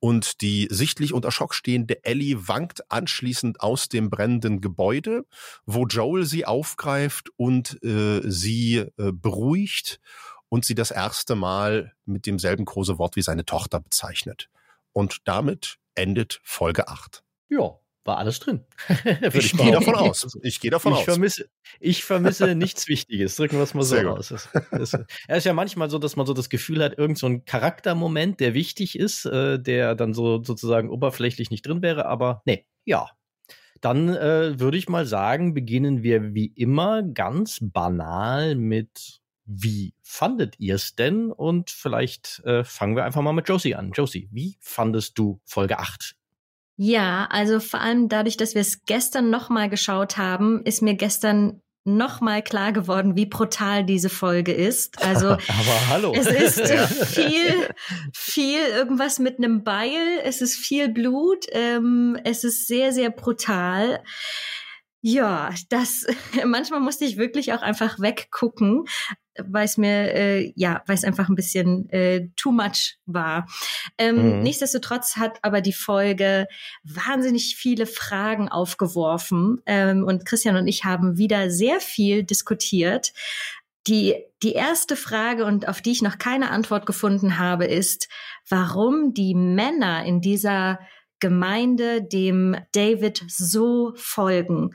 Und 0.00 0.42
die 0.42 0.68
sichtlich 0.70 1.12
unter 1.12 1.32
Schock 1.32 1.54
stehende 1.54 2.04
Ellie 2.04 2.36
wankt 2.46 2.88
anschließend 2.90 3.60
aus 3.60 3.88
dem 3.88 4.10
brennenden 4.10 4.60
Gebäude, 4.60 5.24
wo 5.66 5.86
Joel 5.86 6.24
sie 6.24 6.44
aufgreift 6.44 7.30
und 7.36 7.82
äh, 7.82 8.20
sie 8.24 8.76
äh, 8.76 9.12
beruhigt 9.12 9.98
und 10.48 10.64
sie 10.64 10.76
das 10.76 10.92
erste 10.92 11.34
Mal 11.34 11.94
mit 12.04 12.26
demselben 12.26 12.64
große 12.64 12.98
Wort 12.98 13.16
wie 13.16 13.22
seine 13.22 13.44
Tochter 13.44 13.80
bezeichnet. 13.80 14.48
Und 14.92 15.18
damit 15.24 15.78
endet 15.94 16.40
Folge 16.44 16.86
8. 16.88 17.24
Ja, 17.48 17.78
war 18.08 18.18
alles 18.18 18.40
drin. 18.40 18.64
ich, 19.32 19.52
gehe 19.52 19.70
davon 19.70 19.94
aus. 19.94 20.36
Ich 20.42 20.58
gehe 20.58 20.72
davon 20.72 20.94
ich 20.94 20.98
aus. 20.98 21.04
Vermisse, 21.04 21.48
ich 21.78 22.02
vermisse 22.02 22.54
nichts 22.56 22.88
Wichtiges. 22.88 23.36
Drücken 23.36 23.56
wir 23.56 23.62
es 23.62 23.74
mal 23.74 23.84
so 23.84 23.96
aus. 23.98 24.32
Es, 24.32 24.48
ist 25.28 25.44
ja 25.44 25.52
manchmal 25.52 25.90
so, 25.90 26.00
dass 26.00 26.16
man 26.16 26.26
so 26.26 26.34
das 26.34 26.48
Gefühl 26.48 26.82
hat, 26.82 26.98
irgend 26.98 27.18
so 27.18 27.26
ein 27.26 27.44
Charaktermoment, 27.44 28.40
der 28.40 28.54
wichtig 28.54 28.98
ist, 28.98 29.26
äh, 29.26 29.60
der 29.60 29.94
dann 29.94 30.14
so 30.14 30.42
sozusagen 30.42 30.90
oberflächlich 30.90 31.50
nicht 31.50 31.64
drin 31.64 31.82
wäre, 31.82 32.06
aber 32.06 32.42
nee, 32.44 32.66
ja. 32.84 33.10
Dann 33.80 34.08
äh, 34.08 34.58
würde 34.58 34.76
ich 34.76 34.88
mal 34.88 35.06
sagen, 35.06 35.54
beginnen 35.54 36.02
wir 36.02 36.34
wie 36.34 36.46
immer 36.46 37.04
ganz 37.04 37.60
banal 37.62 38.56
mit 38.56 39.20
wie 39.50 39.94
fandet 40.02 40.56
ihr 40.58 40.74
es 40.74 40.94
denn? 40.94 41.30
Und 41.32 41.70
vielleicht 41.70 42.42
äh, 42.44 42.64
fangen 42.64 42.96
wir 42.96 43.04
einfach 43.04 43.22
mal 43.22 43.32
mit 43.32 43.48
Josie 43.48 43.76
an. 43.76 43.92
Josie, 43.92 44.28
wie 44.30 44.58
fandest 44.60 45.16
du 45.18 45.40
Folge 45.46 45.78
8 45.78 46.17
ja, 46.80 47.26
also 47.28 47.58
vor 47.58 47.80
allem 47.80 48.08
dadurch, 48.08 48.36
dass 48.36 48.54
wir 48.54 48.60
es 48.60 48.84
gestern 48.84 49.30
nochmal 49.30 49.68
geschaut 49.68 50.16
haben, 50.16 50.62
ist 50.64 50.80
mir 50.80 50.94
gestern 50.94 51.60
nochmal 51.82 52.40
klar 52.40 52.72
geworden, 52.72 53.16
wie 53.16 53.26
brutal 53.26 53.84
diese 53.84 54.08
Folge 54.08 54.52
ist. 54.52 55.02
Also 55.02 55.30
Aber 55.30 55.88
hallo. 55.88 56.14
es 56.14 56.26
ist 56.28 56.60
viel, 57.14 57.68
viel 58.14 58.60
irgendwas 58.60 59.18
mit 59.18 59.38
einem 59.38 59.64
Beil, 59.64 60.20
es 60.22 60.40
ist 60.40 60.54
viel 60.54 60.88
Blut, 60.88 61.46
ähm, 61.50 62.16
es 62.22 62.44
ist 62.44 62.68
sehr, 62.68 62.92
sehr 62.92 63.10
brutal. 63.10 64.00
Ja, 65.00 65.50
das 65.70 66.06
manchmal 66.44 66.78
musste 66.78 67.06
ich 67.06 67.16
wirklich 67.16 67.52
auch 67.54 67.62
einfach 67.62 67.98
weggucken, 67.98 68.84
weil 69.46 69.64
es 69.64 69.76
mir 69.76 70.14
äh, 70.14 70.52
ja, 70.56 70.82
weil 70.86 70.96
es 70.96 71.04
einfach 71.04 71.28
ein 71.28 71.34
bisschen 71.34 71.88
äh, 71.90 72.28
too 72.36 72.52
much 72.52 72.98
war. 73.06 73.46
Ähm, 73.98 74.38
mhm. 74.38 74.42
Nichtsdestotrotz 74.42 75.16
hat 75.16 75.38
aber 75.42 75.60
die 75.60 75.72
Folge 75.72 76.46
wahnsinnig 76.84 77.56
viele 77.56 77.86
Fragen 77.86 78.48
aufgeworfen 78.48 79.62
ähm, 79.66 80.04
und 80.04 80.24
Christian 80.24 80.56
und 80.56 80.66
ich 80.66 80.84
haben 80.84 81.18
wieder 81.18 81.50
sehr 81.50 81.80
viel 81.80 82.24
diskutiert. 82.24 83.12
Die, 83.86 84.16
die 84.42 84.52
erste 84.52 84.96
Frage 84.96 85.44
und 85.46 85.66
auf 85.66 85.80
die 85.80 85.92
ich 85.92 86.02
noch 86.02 86.18
keine 86.18 86.50
Antwort 86.50 86.84
gefunden 86.84 87.38
habe, 87.38 87.64
ist, 87.64 88.08
warum 88.48 89.14
die 89.14 89.34
Männer 89.34 90.04
in 90.04 90.20
dieser 90.20 90.78
Gemeinde 91.20 92.02
dem 92.02 92.56
David 92.72 93.24
so 93.26 93.92
folgen. 93.96 94.74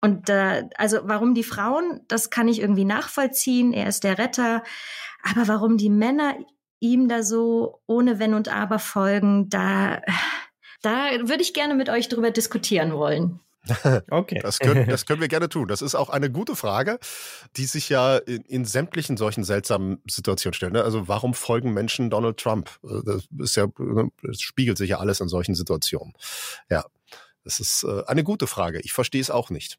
Und 0.00 0.28
äh, 0.28 0.64
also 0.76 1.00
warum 1.02 1.34
die 1.34 1.42
Frauen, 1.42 2.00
das 2.08 2.30
kann 2.30 2.48
ich 2.48 2.60
irgendwie 2.60 2.84
nachvollziehen. 2.84 3.72
Er 3.72 3.88
ist 3.88 4.04
der 4.04 4.18
Retter. 4.18 4.62
Aber 5.22 5.48
warum 5.48 5.76
die 5.76 5.90
Männer 5.90 6.36
ihm 6.80 7.08
da 7.08 7.22
so 7.22 7.80
ohne 7.86 8.18
Wenn 8.18 8.34
und 8.34 8.48
Aber 8.48 8.78
folgen, 8.78 9.48
da, 9.48 10.00
da 10.82 11.10
würde 11.22 11.42
ich 11.42 11.54
gerne 11.54 11.74
mit 11.74 11.88
euch 11.88 12.08
drüber 12.08 12.30
diskutieren 12.30 12.92
wollen. 12.92 13.40
Okay. 14.10 14.38
Das 14.40 14.60
können, 14.60 14.86
das 14.88 15.04
können 15.04 15.20
wir 15.20 15.28
gerne 15.28 15.50
tun. 15.50 15.68
Das 15.68 15.82
ist 15.82 15.94
auch 15.94 16.08
eine 16.08 16.30
gute 16.30 16.56
Frage, 16.56 16.98
die 17.56 17.66
sich 17.66 17.90
ja 17.90 18.16
in, 18.16 18.42
in 18.42 18.64
sämtlichen 18.64 19.18
solchen 19.18 19.44
seltsamen 19.44 20.00
Situationen 20.08 20.54
stellt. 20.54 20.72
Ne? 20.72 20.82
Also 20.82 21.06
warum 21.08 21.34
folgen 21.34 21.74
Menschen 21.74 22.08
Donald 22.08 22.38
Trump? 22.38 22.70
Das 22.82 23.28
ist 23.38 23.56
ja, 23.56 23.66
das 24.22 24.40
spiegelt 24.40 24.78
sich 24.78 24.90
ja 24.90 25.00
alles 25.00 25.20
in 25.20 25.28
solchen 25.28 25.54
Situationen. 25.54 26.14
Ja, 26.70 26.86
das 27.44 27.60
ist 27.60 27.84
äh, 27.84 28.04
eine 28.06 28.24
gute 28.24 28.46
Frage. 28.46 28.80
Ich 28.80 28.92
verstehe 28.92 29.20
es 29.20 29.30
auch 29.30 29.50
nicht 29.50 29.78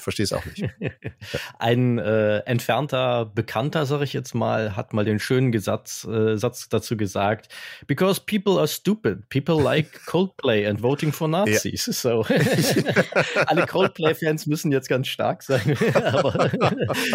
verstehe 0.00 0.24
es 0.24 0.32
auch 0.32 0.44
nicht. 0.44 0.68
Ein 1.58 1.98
äh, 1.98 2.38
entfernter 2.40 3.26
Bekannter, 3.26 3.86
sag 3.86 4.02
ich 4.02 4.12
jetzt 4.12 4.34
mal, 4.34 4.76
hat 4.76 4.92
mal 4.92 5.04
den 5.04 5.18
schönen 5.18 5.52
Gesatz, 5.52 6.04
äh, 6.04 6.36
Satz 6.36 6.68
dazu 6.68 6.96
gesagt: 6.96 7.48
Because 7.86 8.20
people 8.24 8.58
are 8.58 8.68
stupid, 8.68 9.28
people 9.28 9.54
like 9.62 10.04
Coldplay 10.06 10.66
and 10.66 10.82
voting 10.82 11.12
for 11.12 11.28
Nazis. 11.28 11.86
Ja. 11.86 11.92
So 12.00 12.24
alle 13.46 13.66
Coldplay-Fans 13.66 14.46
müssen 14.46 14.72
jetzt 14.72 14.88
ganz 14.88 15.08
stark 15.08 15.42
sein, 15.42 15.76
aber 15.94 16.50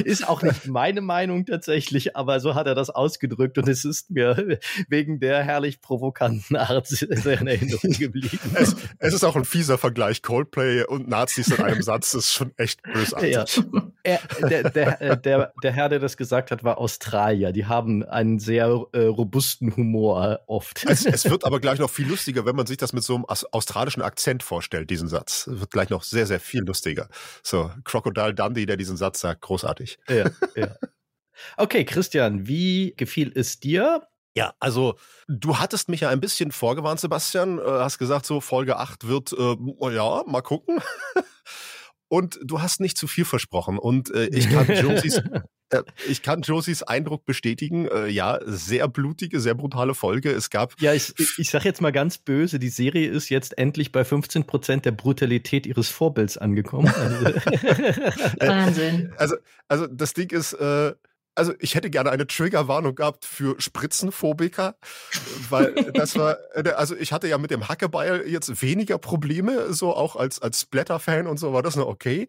ist 0.03 0.27
auch 0.27 0.43
nicht 0.43 0.67
meine 0.67 1.01
Meinung 1.01 1.45
tatsächlich. 1.45 2.15
Aber 2.15 2.39
so 2.39 2.55
hat 2.55 2.67
er 2.67 2.75
das 2.75 2.89
ausgedrückt 2.89 3.57
und 3.57 3.67
es 3.67 3.83
ist 3.83 4.11
mir 4.11 4.59
wegen 4.89 5.19
der 5.19 5.43
herrlich 5.43 5.81
provokanten 5.81 6.55
Art 6.55 6.87
sehr 6.87 7.41
in 7.41 7.47
Erinnerung 7.47 7.91
geblieben. 7.91 8.39
Es, 8.53 8.75
es 8.99 9.13
ist 9.13 9.23
auch 9.23 9.35
ein 9.35 9.45
fieser 9.45 9.77
Vergleich 9.77 10.21
Coldplay 10.21 10.83
und 10.83 11.07
Nazis 11.07 11.47
in 11.47 11.63
einem 11.63 11.81
Satz. 11.81 12.11
Das 12.11 12.25
ist 12.25 12.33
schon 12.33 12.51
echt 12.57 12.74
echt 12.75 12.93
bösartig. 12.93 13.33
Ja. 13.33 13.45
Er, 14.05 14.19
der, 14.39 14.69
der, 14.69 15.01
äh, 15.01 15.17
der, 15.19 15.51
der 15.63 15.71
Herr, 15.71 15.89
der 15.89 15.97
das 15.97 16.15
gesagt 16.15 16.51
hat, 16.51 16.63
war 16.63 16.77
Australier. 16.77 17.51
Die 17.51 17.65
haben 17.65 18.03
einen 18.03 18.37
sehr 18.37 18.65
äh, 18.91 19.05
robusten 19.05 19.75
Humor 19.75 20.41
oft. 20.45 20.85
Es, 20.87 21.07
es, 21.07 21.25
wird 21.29 21.43
aber 21.43 21.59
gleich 21.59 21.79
noch 21.79 21.89
viel 21.89 22.07
lustiger, 22.07 22.45
wenn 22.45 22.55
man 22.55 22.67
sich 22.67 22.77
das 22.77 22.93
mit 22.93 23.03
so 23.03 23.15
einem 23.15 23.25
australischen 23.25 24.03
Akzent 24.03 24.43
vorstellt, 24.43 24.91
diesen 24.91 25.07
Satz. 25.07 25.47
Es 25.47 25.59
wird 25.59 25.71
gleich 25.71 25.89
noch 25.89 26.03
sehr, 26.03 26.27
sehr 26.27 26.39
viel 26.39 26.61
lustiger. 26.61 27.09
So, 27.41 27.71
Crocodile 27.83 28.35
Dundee, 28.35 28.67
der 28.67 28.77
diesen 28.77 28.95
Satz 28.95 29.21
sagt, 29.21 29.41
großartig. 29.41 29.97
Ja, 30.07 30.29
ja. 30.55 30.75
Okay, 31.57 31.83
Christian, 31.83 32.47
wie 32.47 32.93
gefiel 32.95 33.31
es 33.33 33.59
dir? 33.59 34.07
Ja, 34.37 34.53
also 34.59 34.97
du 35.27 35.59
hattest 35.59 35.87
mich 35.87 36.01
ja 36.01 36.09
ein 36.09 36.19
bisschen 36.19 36.51
vorgewarnt, 36.51 36.99
Sebastian. 36.99 37.57
Äh, 37.57 37.63
hast 37.63 37.97
gesagt, 37.97 38.25
so 38.25 38.41
Folge 38.41 38.77
8 38.77 39.07
wird, 39.07 39.33
äh, 39.33 39.55
ja, 39.95 40.23
mal 40.27 40.41
gucken. 40.41 40.79
Und 42.07 42.39
du 42.43 42.61
hast 42.61 42.79
nicht 42.79 42.97
zu 42.97 43.07
viel 43.07 43.25
versprochen. 43.25 43.77
Und 43.77 44.11
äh, 44.11 44.27
ich 44.27 44.49
kann 44.49 44.67
Josies, 44.81 45.21
äh, 45.69 45.81
ich 46.07 46.21
kann 46.21 46.41
Josies 46.41 46.83
Eindruck 46.83 47.25
bestätigen. 47.25 47.87
Äh, 47.87 48.07
ja, 48.07 48.39
sehr 48.45 48.87
blutige, 48.87 49.39
sehr 49.39 49.55
brutale 49.55 49.95
Folge. 49.95 50.31
Es 50.31 50.49
gab. 50.49 50.79
Ja, 50.79 50.93
ich, 50.93 51.13
ich 51.37 51.49
sag 51.49 51.65
jetzt 51.65 51.81
mal 51.81 51.91
ganz 51.91 52.17
böse, 52.17 52.59
die 52.59 52.69
Serie 52.69 53.09
ist 53.09 53.29
jetzt 53.29 53.57
endlich 53.57 53.91
bei 53.91 54.05
15 54.05 54.45
Prozent 54.45 54.85
der 54.85 54.91
Brutalität 54.91 55.65
ihres 55.65 55.89
Vorbilds 55.89 56.37
angekommen. 56.37 56.87
Also 56.87 57.25
Wahnsinn. 58.39 59.13
Also, 59.17 59.35
also 59.67 59.87
das 59.87 60.13
Ding 60.13 60.31
ist, 60.31 60.53
äh, 60.53 60.93
also 61.35 61.53
ich 61.59 61.75
hätte 61.75 61.89
gerne 61.89 62.11
eine 62.11 62.25
Triggerwarnung 62.25 62.95
gehabt 62.95 63.25
für 63.25 63.59
Spritzenphobiker, 63.59 64.75
weil 65.49 65.73
das 65.93 66.15
war, 66.15 66.37
äh, 66.53 66.69
also 66.71 66.95
ich 66.95 67.11
hatte 67.11 67.27
ja 67.27 67.37
mit 67.37 67.51
dem 67.51 67.67
Hackebeil 67.67 68.27
jetzt 68.27 68.61
weniger 68.61 68.97
Probleme, 68.97 69.73
so 69.73 69.93
auch 69.93 70.15
als, 70.15 70.41
als 70.41 70.61
Splatter-Fan 70.61 71.27
und 71.27 71.37
so 71.37 71.53
war 71.53 71.61
das 71.61 71.75
noch 71.75 71.87
okay. 71.87 72.27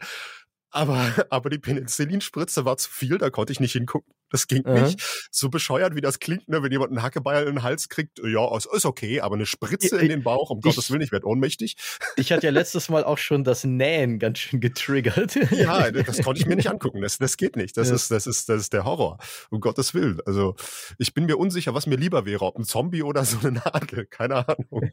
Aber, 0.76 1.10
aber 1.30 1.48
die 1.48 1.58
Penicillinspritze 1.58 2.64
war 2.66 2.76
zu 2.76 2.90
viel, 2.90 3.16
da 3.16 3.30
konnte 3.30 3.52
ich 3.52 3.60
nicht 3.60 3.72
hingucken. 3.72 4.12
Das 4.30 4.46
ging 4.46 4.62
mhm. 4.66 4.82
nicht. 4.82 5.28
So 5.30 5.48
bescheuert, 5.48 5.94
wie 5.94 6.00
das 6.00 6.18
klingt, 6.18 6.48
ne? 6.48 6.62
wenn 6.62 6.70
jemand 6.70 6.90
einen 6.90 7.02
Hackebeil 7.02 7.46
in 7.46 7.54
den 7.54 7.62
Hals 7.62 7.88
kriegt, 7.88 8.18
ja, 8.18 8.56
ist 8.56 8.84
okay, 8.84 9.20
aber 9.20 9.36
eine 9.36 9.46
Spritze 9.46 9.96
ich, 9.96 10.02
in 10.02 10.08
den 10.08 10.22
Bauch, 10.22 10.50
um 10.50 10.58
ich, 10.58 10.64
Gottes 10.64 10.90
Willen, 10.90 11.00
ich 11.00 11.12
werde 11.12 11.26
ohnmächtig. 11.26 11.76
Ich 12.16 12.32
hatte 12.32 12.46
ja 12.46 12.52
letztes 12.52 12.88
Mal 12.88 13.04
auch 13.04 13.18
schon 13.18 13.44
das 13.44 13.64
Nähen 13.64 14.18
ganz 14.18 14.40
schön 14.40 14.60
getriggert. 14.60 15.36
Ja, 15.52 15.90
das 15.92 16.22
konnte 16.22 16.40
ich 16.40 16.46
mir 16.46 16.56
nicht 16.56 16.68
angucken. 16.68 17.00
Das, 17.00 17.18
das 17.18 17.36
geht 17.36 17.56
nicht. 17.56 17.76
Das, 17.76 17.88
ja. 17.88 17.94
ist, 17.94 18.10
das, 18.10 18.26
ist, 18.26 18.48
das 18.48 18.62
ist 18.62 18.72
der 18.72 18.84
Horror. 18.84 19.18
Um 19.50 19.60
Gottes 19.60 19.94
Willen. 19.94 20.20
Also 20.26 20.56
ich 20.98 21.14
bin 21.14 21.24
mir 21.24 21.38
unsicher, 21.38 21.72
was 21.72 21.86
mir 21.86 21.96
lieber 21.96 22.26
wäre, 22.26 22.44
ob 22.44 22.58
ein 22.58 22.64
Zombie 22.64 23.02
oder 23.02 23.24
so 23.24 23.38
eine 23.38 23.52
Nadel. 23.52 24.06
Keine 24.06 24.46
Ahnung. 24.46 24.90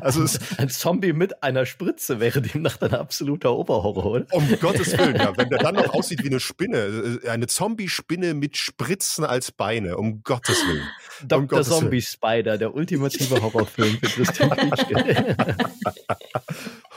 Also 0.00 0.24
ein 0.58 0.68
Zombie 0.68 1.12
mit 1.12 1.42
einer 1.42 1.66
Spritze 1.66 2.20
wäre 2.20 2.42
demnach 2.42 2.80
ein 2.80 2.94
absoluter 2.94 3.52
Oberhorror, 3.52 4.06
oder? 4.06 4.26
Um 4.32 4.48
Gottes 4.60 4.96
Willen, 4.96 5.16
ja. 5.16 5.36
Wenn 5.36 5.48
der 5.48 5.58
dann 5.58 5.74
noch 5.74 5.88
aussieht 5.94 6.22
wie 6.22 6.28
eine 6.28 6.40
Spinne, 6.40 7.20
äh, 7.24 7.28
eine 7.28 7.46
Zombie-Spinne 7.46 8.34
mit 8.34 8.56
Spritzen 8.56 9.24
als 9.24 9.52
Beine, 9.52 9.96
um 9.96 10.22
Gottes 10.22 10.56
Willen. 10.66 10.88
Dr. 11.22 11.38
Um 11.38 11.48
Gottes 11.48 11.68
Zombie 11.68 12.02
Spider, 12.02 12.58
der 12.58 12.74
ultimative 12.74 13.40
Horrorfilm 13.40 13.98
für 13.98 14.08
Christian 14.08 14.50
Pietschke. 14.50 15.36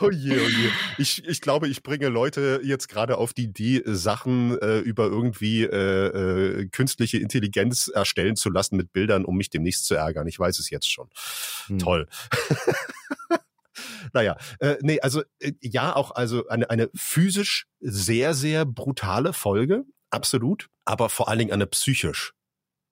oh 0.02 0.10
je, 0.10 0.40
oh 0.40 0.48
je. 0.48 0.72
Ich, 0.98 1.26
ich 1.26 1.42
glaube, 1.42 1.68
ich 1.68 1.84
bringe 1.84 2.10
Leute 2.10 2.62
jetzt 2.64 2.88
gerade 2.88 3.18
auf 3.18 3.34
die 3.34 3.44
Idee, 3.44 3.82
Sachen 3.86 4.58
äh, 4.60 4.80
über 4.80 5.06
irgendwie 5.06 5.64
äh, 5.64 6.62
äh, 6.62 6.68
künstliche 6.68 7.18
Intelligenz 7.18 7.88
erstellen 7.88 8.36
zu 8.36 8.50
lassen 8.50 8.78
mit 8.78 8.94
Bildern, 8.94 9.26
um 9.26 9.38
mich 9.38 9.50
demnächst 9.50 9.86
zu 9.86 9.96
ärgern. 9.96 10.28
Ich 10.28 10.40
weiß 10.40 10.60
es 10.60 10.70
jetzt 10.70 10.92
schon. 10.92 11.10
Hm. 11.68 11.80
Toll. 11.80 12.08
naja, 14.14 14.38
äh, 14.60 14.78
nee, 14.82 15.00
also 15.02 15.24
äh, 15.40 15.54
ja, 15.62 15.96
auch 15.96 16.12
also 16.12 16.48
eine, 16.48 16.70
eine 16.70 16.90
physisch 16.96 17.68
sehr, 17.80 18.34
sehr 18.34 18.66
brutale 18.66 19.34
Folge, 19.34 19.84
absolut, 20.10 20.70
aber 20.86 21.10
vor 21.10 21.30
allen 21.30 21.40
Dingen 21.40 21.54
eine 21.54 21.68
psychisch 21.68 22.34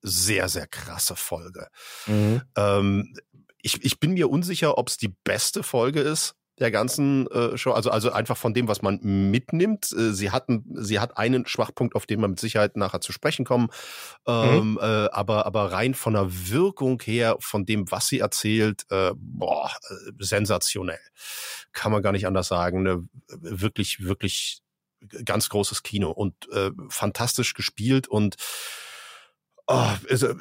sehr, 0.02 0.48
sehr 0.48 0.66
krasse 0.66 1.16
Folge. 1.16 1.68
Mhm. 2.06 2.42
Ähm, 2.56 3.14
ich, 3.62 3.84
ich 3.84 4.00
bin 4.00 4.14
mir 4.14 4.28
unsicher, 4.28 4.76
ob 4.76 4.88
es 4.88 4.96
die 4.96 5.14
beste 5.24 5.62
Folge 5.62 6.00
ist 6.00 6.34
der 6.62 6.70
ganzen 6.70 7.26
äh, 7.30 7.58
Show, 7.58 7.72
also 7.72 7.90
also 7.90 8.12
einfach 8.12 8.36
von 8.36 8.54
dem, 8.54 8.68
was 8.68 8.80
man 8.80 9.00
mitnimmt. 9.02 9.92
Äh, 9.92 10.12
sie 10.12 10.30
hatten, 10.30 10.64
sie 10.74 11.00
hat 11.00 11.18
einen 11.18 11.46
Schwachpunkt, 11.46 11.94
auf 11.94 12.06
den 12.06 12.20
wir 12.20 12.28
mit 12.28 12.40
Sicherheit 12.40 12.76
nachher 12.76 13.00
zu 13.00 13.12
sprechen 13.12 13.44
kommen, 13.44 13.68
ähm, 14.26 14.72
mhm. 14.72 14.78
äh, 14.80 15.08
aber 15.10 15.44
aber 15.44 15.72
rein 15.72 15.94
von 15.94 16.14
der 16.14 16.28
Wirkung 16.48 17.02
her, 17.02 17.36
von 17.40 17.66
dem, 17.66 17.90
was 17.90 18.06
sie 18.06 18.20
erzählt, 18.20 18.86
äh, 18.90 19.12
boah, 19.16 19.70
äh, 19.90 20.12
sensationell, 20.20 21.00
kann 21.72 21.92
man 21.92 22.02
gar 22.02 22.12
nicht 22.12 22.26
anders 22.26 22.48
sagen. 22.48 22.82
Ne? 22.82 23.06
Wirklich, 23.28 24.04
wirklich 24.04 24.62
ganz 25.24 25.48
großes 25.48 25.82
Kino 25.82 26.10
und 26.10 26.48
äh, 26.52 26.70
fantastisch 26.88 27.54
gespielt 27.54 28.08
und 28.08 28.36
Oh, 29.68 29.90
also, 30.10 30.34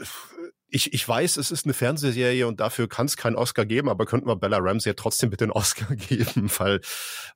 ich, 0.72 0.94
ich 0.94 1.08
weiß, 1.08 1.36
es 1.38 1.52
ist 1.52 1.66
eine 1.66 1.74
Fernsehserie 1.74 2.48
und 2.48 2.62
dafür 2.62 2.88
kann 2.88 3.06
es 3.06 3.18
keinen 3.18 3.36
Oscar 3.36 3.66
geben, 3.66 3.90
aber 3.90 4.06
könnten 4.06 4.28
wir 4.28 4.38
Bella 4.38 4.58
Ramsey 4.58 4.96
trotzdem 4.96 5.30
bitte 5.30 5.44
einen 5.44 5.52
Oscar 5.52 5.96
geben, 5.96 6.50
weil 6.58 6.80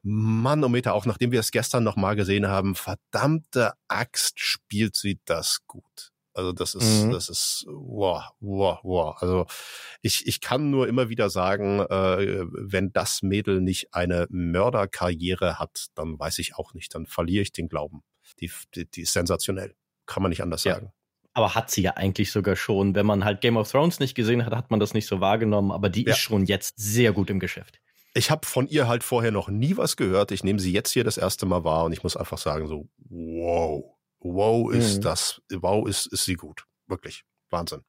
Manometer, 0.01 0.93
auch 0.93 1.05
nachdem 1.05 1.31
wir 1.31 1.41
es 1.41 1.51
gestern 1.51 1.83
nochmal 1.83 2.15
gesehen 2.15 2.47
haben, 2.47 2.75
verdammte 2.75 3.73
Axt 3.89 4.39
spielt 4.39 4.95
sie 4.95 5.19
das 5.25 5.59
gut. 5.67 6.13
Also 6.33 6.51
das 6.51 6.75
ist, 6.75 7.03
mhm. 7.03 7.11
das 7.11 7.29
ist, 7.29 7.65
wow, 7.67 8.23
wow, 8.39 8.79
wow. 8.83 9.15
Also 9.21 9.45
ich, 10.01 10.27
ich 10.27 10.41
kann 10.41 10.69
nur 10.69 10.87
immer 10.87 11.09
wieder 11.09 11.29
sagen, 11.29 11.79
äh, 11.79 12.45
wenn 12.51 12.91
das 12.91 13.21
Mädel 13.21 13.61
nicht 13.61 13.93
eine 13.93 14.27
Mörderkarriere 14.29 15.59
hat, 15.59 15.87
dann 15.95 16.19
weiß 16.19 16.39
ich 16.39 16.55
auch 16.55 16.73
nicht, 16.73 16.93
dann 16.95 17.05
verliere 17.05 17.43
ich 17.43 17.53
den 17.53 17.69
Glauben. 17.69 18.03
Die, 18.39 18.51
die, 18.75 18.89
die 18.89 19.01
ist 19.01 19.13
sensationell. 19.13 19.75
Kann 20.05 20.23
man 20.23 20.29
nicht 20.29 20.43
anders 20.43 20.63
ja. 20.65 20.75
sagen. 20.75 20.91
Aber 21.35 21.53
hat 21.53 21.69
sie 21.69 21.83
ja 21.83 21.91
eigentlich 21.91 22.31
sogar 22.31 22.55
schon. 22.55 22.95
Wenn 22.95 23.05
man 23.05 23.23
halt 23.23 23.41
Game 23.41 23.57
of 23.57 23.69
Thrones 23.69 23.99
nicht 23.99 24.15
gesehen 24.15 24.45
hat, 24.45 24.55
hat 24.55 24.71
man 24.71 24.79
das 24.79 24.95
nicht 24.95 25.05
so 25.05 25.21
wahrgenommen. 25.21 25.71
Aber 25.71 25.89
die 25.89 26.05
ja. 26.05 26.11
ist 26.11 26.19
schon 26.19 26.45
jetzt 26.45 26.73
sehr 26.77 27.11
gut 27.11 27.29
im 27.29 27.39
Geschäft. 27.39 27.79
Ich 28.15 28.31
habe 28.31 28.47
von 28.47 28.67
ihr 28.67 28.87
halt 28.87 29.03
vorher 29.03 29.31
noch 29.31 29.49
nie 29.49 29.77
was 29.77 29.97
gehört. 29.97 30.31
Ich 30.31 30.43
nehme 30.43 30.59
sie 30.59 30.71
jetzt 30.71 30.91
hier 30.91 31.03
das 31.03 31.17
erste 31.17 31.45
Mal 31.45 31.63
wahr 31.63 31.83
und 31.83 31.91
ich 31.91 32.01
muss 32.01 32.17
einfach 32.17 32.39
sagen 32.39 32.67
so, 32.67 32.87
wow 33.09 33.95
wow 34.25 34.71
ist 34.71 34.97
mhm. 34.97 35.01
das, 35.01 35.41
wow 35.51 35.87
ist, 35.87 36.07
ist 36.07 36.25
sie 36.25 36.35
gut. 36.35 36.65
Wirklich. 36.87 37.23
Wahnsinn. 37.49 37.83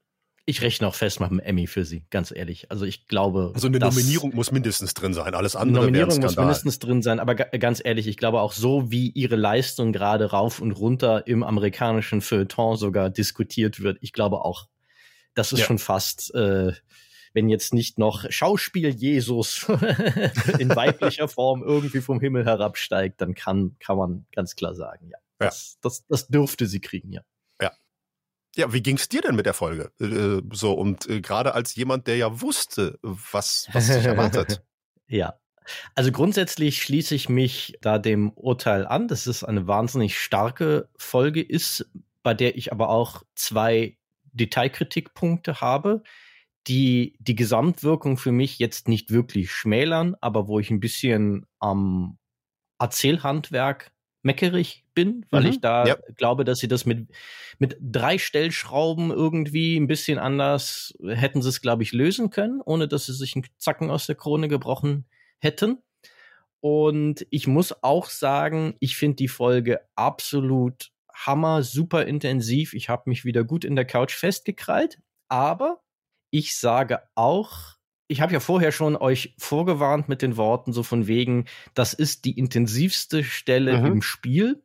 Ich 0.49 0.62
rechne 0.62 0.87
auch 0.87 0.95
fest 0.95 1.19
mit 1.19 1.29
einem 1.29 1.41
Emmy 1.41 1.67
für 1.67 1.85
sie, 1.85 2.05
ganz 2.11 2.31
ehrlich. 2.31 2.71
Also 2.71 2.85
ich 2.85 3.09
glaube. 3.09 3.50
Also 3.53 3.67
eine 3.67 3.81
Nominierung 3.81 4.33
muss 4.33 4.53
mindestens 4.53 4.95
drin 4.95 5.12
sein. 5.12 5.35
Alles 5.35 5.57
andere 5.57 5.83
Eine 5.83 5.87
Nominierung 5.91 6.21
muss 6.21 6.37
mindestens 6.37 6.79
drin 6.79 7.03
sein. 7.03 7.19
Aber 7.19 7.35
ganz 7.35 7.83
ehrlich, 7.85 8.07
ich 8.07 8.17
glaube 8.17 8.41
auch 8.41 8.53
so, 8.53 8.93
wie 8.93 9.11
ihre 9.11 9.35
Leistung 9.35 9.93
gerade 9.93 10.31
rauf 10.31 10.61
und 10.61 10.71
runter 10.71 11.26
im 11.26 11.43
amerikanischen 11.43 12.21
Feuilleton 12.21 12.76
sogar 12.76 13.11
diskutiert 13.11 13.81
wird, 13.81 13.99
ich 14.03 14.12
glaube 14.12 14.45
auch, 14.45 14.69
das 15.35 15.53
ist 15.53 15.59
ja. 15.61 15.65
schon 15.67 15.79
fast, 15.79 16.33
äh, 16.37 16.73
wenn 17.35 17.49
jetzt 17.49 17.75
nicht 17.75 17.99
noch 17.99 18.25
Schauspiel 18.31 18.91
Jesus 18.91 19.67
in 20.61 20.75
weiblicher 20.76 21.26
Form 21.29 21.65
irgendwie 21.65 22.00
vom 22.00 22.21
Himmel 22.21 22.45
herabsteigt, 22.45 23.21
dann 23.21 23.35
kann, 23.35 23.75
kann 23.81 23.99
man 23.99 24.26
ganz 24.33 24.55
klar 24.55 24.76
sagen, 24.76 25.09
ja. 25.11 25.19
Das, 25.38 25.76
das, 25.83 26.07
das 26.07 26.29
dürfte 26.29 26.67
sie 26.67 26.81
kriegen, 26.81 27.12
ja. 27.12 27.23
Ja. 28.56 28.72
Wie 28.72 28.82
ging's 28.82 29.08
dir 29.08 29.20
denn 29.20 29.36
mit 29.36 29.46
der 29.46 29.54
Folge? 29.54 29.92
Äh, 30.00 30.42
so, 30.52 30.72
und 30.72 31.08
äh, 31.08 31.20
gerade 31.20 31.54
als 31.54 31.75
jemand, 31.75 32.06
der 32.06 32.16
ja 32.16 32.40
wusste, 32.40 32.98
was, 33.02 33.68
was 33.72 33.86
sich 33.86 34.04
erwartet. 34.04 34.62
ja. 35.08 35.34
Also 35.94 36.12
grundsätzlich 36.12 36.80
schließe 36.82 37.14
ich 37.14 37.28
mich 37.28 37.76
da 37.80 37.98
dem 37.98 38.30
Urteil 38.30 38.86
an, 38.86 39.08
dass 39.08 39.26
es 39.26 39.42
eine 39.42 39.66
wahnsinnig 39.66 40.18
starke 40.18 40.88
Folge 40.96 41.42
ist, 41.42 41.90
bei 42.22 42.34
der 42.34 42.56
ich 42.56 42.72
aber 42.72 42.88
auch 42.88 43.22
zwei 43.34 43.96
Detailkritikpunkte 44.32 45.60
habe, 45.60 46.02
die 46.66 47.16
die 47.20 47.36
Gesamtwirkung 47.36 48.16
für 48.16 48.32
mich 48.32 48.58
jetzt 48.58 48.88
nicht 48.88 49.10
wirklich 49.10 49.50
schmälern, 49.50 50.16
aber 50.20 50.48
wo 50.48 50.58
ich 50.58 50.70
ein 50.70 50.80
bisschen 50.80 51.46
am 51.58 52.18
Erzählhandwerk 52.78 53.92
meckerig 54.26 54.85
bin, 54.92 55.25
weil 55.30 55.45
mhm, 55.45 55.49
ich 55.49 55.61
da 55.61 55.87
ja. 55.87 55.97
glaube, 56.16 56.45
dass 56.45 56.59
sie 56.59 56.68
das 56.68 56.85
mit, 56.85 57.09
mit 57.59 57.78
drei 57.80 58.18
Stellschrauben 58.18 59.11
irgendwie 59.11 59.76
ein 59.76 59.87
bisschen 59.87 60.18
anders 60.18 60.95
hätten 61.02 61.40
sie 61.40 61.49
es, 61.49 61.62
glaube 61.62 61.84
ich, 61.84 61.93
lösen 61.93 62.28
können, 62.28 62.60
ohne 62.60 62.89
dass 62.89 63.06
sie 63.06 63.15
sich 63.15 63.36
einen 63.36 63.47
Zacken 63.56 63.91
aus 63.91 64.06
der 64.06 64.17
Krone 64.17 64.49
gebrochen 64.49 65.06
hätten. 65.39 65.78
Und 66.60 67.26
ich 67.30 67.47
muss 67.47 67.82
auch 67.84 68.10
sagen, 68.10 68.75
ich 68.80 68.97
finde 68.97 69.17
die 69.17 69.28
Folge 69.28 69.80
absolut 69.95 70.91
hammer, 71.15 71.62
super 71.62 72.04
intensiv. 72.04 72.75
Ich 72.75 72.89
habe 72.89 73.04
mich 73.06 73.25
wieder 73.25 73.45
gut 73.45 73.65
in 73.65 73.76
der 73.76 73.84
Couch 73.84 74.15
festgekrallt. 74.15 74.99
Aber 75.28 75.80
ich 76.30 76.56
sage 76.56 77.00
auch, 77.15 77.75
ich 78.08 78.21
habe 78.21 78.32
ja 78.32 78.40
vorher 78.40 78.73
schon 78.73 78.97
euch 78.97 79.34
vorgewarnt 79.38 80.08
mit 80.08 80.23
den 80.23 80.36
Worten 80.36 80.73
so 80.73 80.82
von 80.82 81.06
wegen, 81.06 81.47
das 81.75 81.92
ist 81.92 82.25
die 82.25 82.38
intensivste 82.38 83.25
Stelle 83.25 83.78
mhm. 83.78 83.86
im 83.86 84.02
Spiel. 84.02 84.62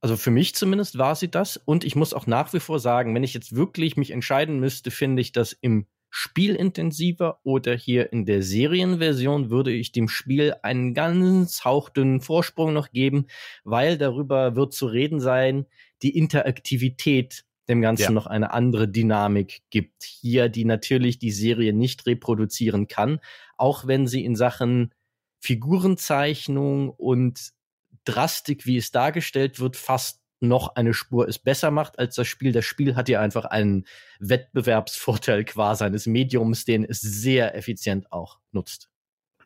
Also 0.00 0.16
für 0.16 0.30
mich 0.30 0.54
zumindest 0.54 0.98
war 0.98 1.14
sie 1.14 1.30
das. 1.30 1.56
Und 1.56 1.84
ich 1.84 1.94
muss 1.94 2.14
auch 2.14 2.26
nach 2.26 2.52
wie 2.52 2.60
vor 2.60 2.78
sagen, 2.78 3.14
wenn 3.14 3.24
ich 3.24 3.34
jetzt 3.34 3.54
wirklich 3.54 3.96
mich 3.96 4.10
entscheiden 4.10 4.58
müsste, 4.58 4.90
finde 4.90 5.20
ich 5.20 5.32
das 5.32 5.52
im 5.52 5.86
Spiel 6.12 6.56
intensiver 6.56 7.38
oder 7.44 7.76
hier 7.76 8.12
in 8.12 8.26
der 8.26 8.42
Serienversion 8.42 9.48
würde 9.48 9.70
ich 9.70 9.92
dem 9.92 10.08
Spiel 10.08 10.54
einen 10.62 10.92
ganz 10.92 11.64
hauchdünnen 11.64 12.20
Vorsprung 12.20 12.72
noch 12.72 12.90
geben, 12.90 13.26
weil 13.62 13.96
darüber 13.96 14.56
wird 14.56 14.72
zu 14.74 14.86
reden 14.86 15.20
sein, 15.20 15.66
die 16.02 16.16
Interaktivität 16.16 17.44
dem 17.70 17.80
Ganzen 17.80 18.02
ja. 18.02 18.10
noch 18.10 18.26
eine 18.26 18.52
andere 18.52 18.88
Dynamik 18.88 19.62
gibt. 19.70 20.02
Hier, 20.02 20.48
die 20.48 20.64
natürlich 20.64 21.18
die 21.18 21.30
Serie 21.30 21.72
nicht 21.72 22.06
reproduzieren 22.06 22.88
kann, 22.88 23.20
auch 23.56 23.86
wenn 23.86 24.06
sie 24.06 24.24
in 24.24 24.36
Sachen 24.36 24.92
Figurenzeichnung 25.40 26.90
und 26.90 27.52
Drastik, 28.04 28.66
wie 28.66 28.76
es 28.76 28.90
dargestellt 28.90 29.60
wird, 29.60 29.76
fast 29.76 30.20
noch 30.40 30.74
eine 30.74 30.94
Spur 30.94 31.28
es 31.28 31.38
besser 31.38 31.70
macht 31.70 31.98
als 31.98 32.14
das 32.14 32.26
Spiel. 32.26 32.52
Das 32.52 32.64
Spiel 32.64 32.96
hat 32.96 33.08
ja 33.08 33.20
einfach 33.20 33.44
einen 33.44 33.86
Wettbewerbsvorteil 34.18 35.44
qua 35.46 35.74
seines 35.74 36.06
Mediums, 36.06 36.64
den 36.64 36.84
es 36.84 37.00
sehr 37.00 37.54
effizient 37.54 38.10
auch 38.10 38.38
nutzt. 38.52 38.90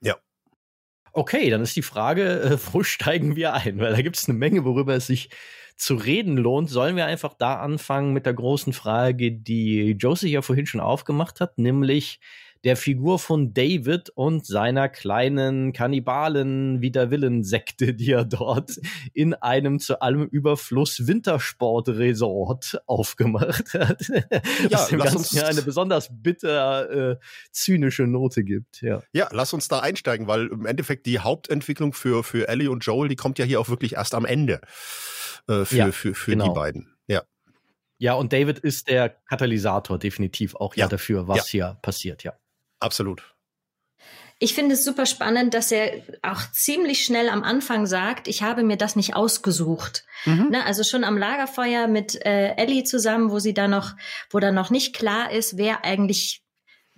Ja. 0.00 0.16
Okay, 1.16 1.48
dann 1.48 1.62
ist 1.62 1.77
die 1.77 1.83
Frage, 1.83 2.40
äh, 2.40 2.59
wo 2.72 2.83
steigen 2.83 3.37
wir 3.37 3.55
ein? 3.55 3.79
Weil 3.79 3.94
da 3.94 4.03
gibt 4.03 4.16
es 4.16 4.29
eine 4.29 4.37
Menge, 4.37 4.64
worüber 4.64 4.94
es 4.94 5.07
sich 5.07 5.31
zu 5.77 5.94
reden 5.94 6.37
lohnt, 6.37 6.70
sollen 6.70 6.96
wir 6.96 7.07
einfach 7.07 7.35
da 7.35 7.57
anfangen 7.61 8.12
mit 8.12 8.27
der 8.27 8.35
großen 8.35 8.72
Frage, 8.72 9.33
die 9.33 9.92
Josie 9.92 10.31
ja 10.31 10.42
vorhin 10.42 10.66
schon 10.66 10.81
aufgemacht 10.81 11.40
hat, 11.40 11.59
nämlich 11.59 12.20
der 12.64 12.77
Figur 12.77 13.18
von 13.18 13.53
David 13.53 14.11
und 14.11 14.46
seiner 14.46 14.88
kleinen 14.88 15.72
Kannibalen 15.72 16.81
Widerwillen-Sekte, 16.81 17.94
die 17.94 18.12
er 18.12 18.24
dort 18.24 18.81
in 19.12 19.35
einem 19.35 19.79
zu 19.79 20.00
allem 20.00 20.24
Überfluss 20.24 21.07
Wintersportresort 21.07 22.81
aufgemacht 22.87 23.74
hat. 23.74 24.03
Ja, 24.70 24.79
was 24.79 24.88
dem 24.88 24.98
Ganzen 24.98 25.37
ja 25.37 25.46
eine 25.46 25.62
besonders 25.62 26.09
bitter 26.11 27.11
äh, 27.12 27.16
zynische 27.53 28.07
Note 28.07 28.44
gibt. 28.44 28.81
Ja. 28.81 29.03
ja, 29.12 29.29
lass 29.31 29.53
uns 29.53 29.68
da 29.68 29.81
einsteigen, 29.81 30.27
weil 30.27 30.46
im 30.46 30.66
Endeffekt 30.66 31.07
die 31.07 31.18
Hauptentwicklung 31.18 31.92
für, 31.92 32.24
für 32.24 32.48
Ellie 32.48 32.70
und 32.70 32.85
Joel, 32.85 33.09
die 33.09 33.16
kommt 33.16 33.38
ja 33.38 33.44
hier 33.44 33.61
auch 33.61 33.68
wirklich 33.68 33.94
erst 33.94 34.14
am 34.14 34.24
Ende 34.24 34.61
äh, 35.48 35.64
für, 35.64 35.77
ja, 35.77 35.92
für, 35.92 36.14
für 36.14 36.31
genau. 36.31 36.48
die 36.48 36.55
beiden. 36.55 36.96
Ja. 37.07 37.22
Ja, 37.98 38.14
und 38.14 38.33
David 38.33 38.59
ist 38.59 38.88
der 38.88 39.11
Katalysator 39.11 39.98
definitiv 39.98 40.55
auch 40.57 40.74
ja, 40.77 40.88
dafür, 40.88 41.29
was 41.29 41.53
ja. 41.53 41.68
hier 41.68 41.79
passiert, 41.83 42.24
ja. 42.24 42.35
Absolut. 42.85 43.23
Ich 44.40 44.55
finde 44.55 44.75
es 44.75 44.85
super 44.85 45.07
spannend, 45.07 45.55
dass 45.55 45.70
er 45.70 46.03
auch 46.23 46.42
ziemlich 46.53 47.05
schnell 47.05 47.29
am 47.29 47.44
Anfang 47.44 47.87
sagt, 47.87 48.29
ich 48.29 48.42
habe 48.42 48.62
mir 48.62 48.77
das 48.77 48.97
nicht 48.97 49.14
ausgesucht. 49.14 50.05
Mhm. 50.27 50.49
Ne, 50.51 50.66
also 50.66 50.83
schon 50.83 51.05
am 51.05 51.16
Lagerfeuer 51.16 51.87
mit 51.87 52.14
äh, 52.27 52.55
Ellie 52.57 52.85
zusammen, 52.85 53.31
wo 53.31 53.38
sie 53.38 53.55
da 53.55 53.68
noch, 53.68 53.94
wo 54.31 54.40
da 54.40 54.51
noch 54.51 54.70
nicht 54.70 54.94
klar 54.94 55.31
ist, 55.31 55.57
wer 55.57 55.85
eigentlich 55.85 56.44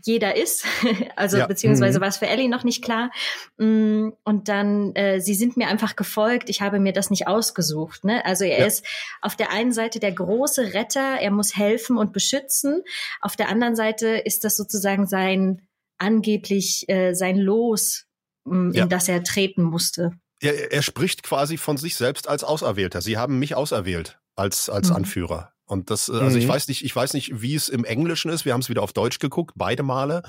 jeder 0.03 0.37
ist, 0.37 0.65
also 1.17 1.39
ja. 1.39 1.47
beziehungsweise 1.47 1.99
mhm. 1.99 2.03
war 2.03 2.09
es 2.09 2.17
für 2.17 2.27
Ellie 2.27 2.49
noch 2.49 2.65
nicht 2.65 2.83
klar. 2.83 3.11
Mm, 3.59 4.11
und 4.25 4.49
dann, 4.49 4.95
äh, 4.95 5.21
sie 5.21 5.35
sind 5.35 5.57
mir 5.57 5.69
einfach 5.69 5.97
gefolgt, 5.97 6.49
ich 6.49 6.63
habe 6.63 6.79
mir 6.79 6.93
das 6.93 7.11
nicht 7.11 7.27
ausgesucht. 7.27 8.05
Ne? 8.05 8.25
Also 8.25 8.45
er 8.45 8.61
ja. 8.61 8.67
ist 8.67 8.87
auf 9.21 9.37
der 9.37 9.51
einen 9.51 9.73
Seite 9.73 9.99
der 9.99 10.13
große 10.13 10.75
Retter, 10.75 11.19
er 11.21 11.31
muss 11.31 11.57
helfen 11.57 11.99
und 11.99 12.13
beschützen. 12.13 12.83
Auf 13.21 13.37
der 13.37 13.49
anderen 13.49 13.75
Seite 13.75 14.09
ist 14.09 14.45
das 14.45 14.57
sozusagen 14.57 15.07
sein 15.07 15.66
angeblich 15.99 16.89
äh, 16.89 17.15
sein 17.15 17.39
Los, 17.39 18.07
ja. 18.45 18.85
in 18.85 18.89
das 18.89 19.09
er 19.09 19.23
treten 19.25 19.63
musste. 19.63 20.13
Er, 20.41 20.73
er 20.73 20.83
spricht 20.83 21.23
quasi 21.23 21.57
von 21.57 21.77
sich 21.77 21.97
selbst 21.97 22.29
als 22.29 22.45
Auserwählter. 22.45 23.01
Sie 23.01 23.17
haben 23.17 23.39
mich 23.39 23.55
auserwählt 23.55 24.19
als, 24.35 24.69
als 24.69 24.91
mhm. 24.91 24.97
Anführer. 24.97 25.53
Und 25.65 25.91
das, 25.91 26.09
also 26.09 26.37
mhm. 26.37 26.43
ich 26.43 26.47
weiß 26.47 26.69
nicht, 26.69 26.85
ich 26.85 26.95
weiß 26.95 27.15
nicht, 27.15 27.43
wie 27.43 27.55
es 27.57 27.69
im 27.69 27.85
Englischen 27.85 28.31
ist. 28.31 28.45
Wir 28.45 28.53
haben 28.53 28.61
es 28.61 28.69
wieder 28.69 28.83
auf 28.83 28.93
Deutsch 28.93 29.19
geguckt, 29.19 29.55
beide 29.57 29.83
Male. 29.83 30.23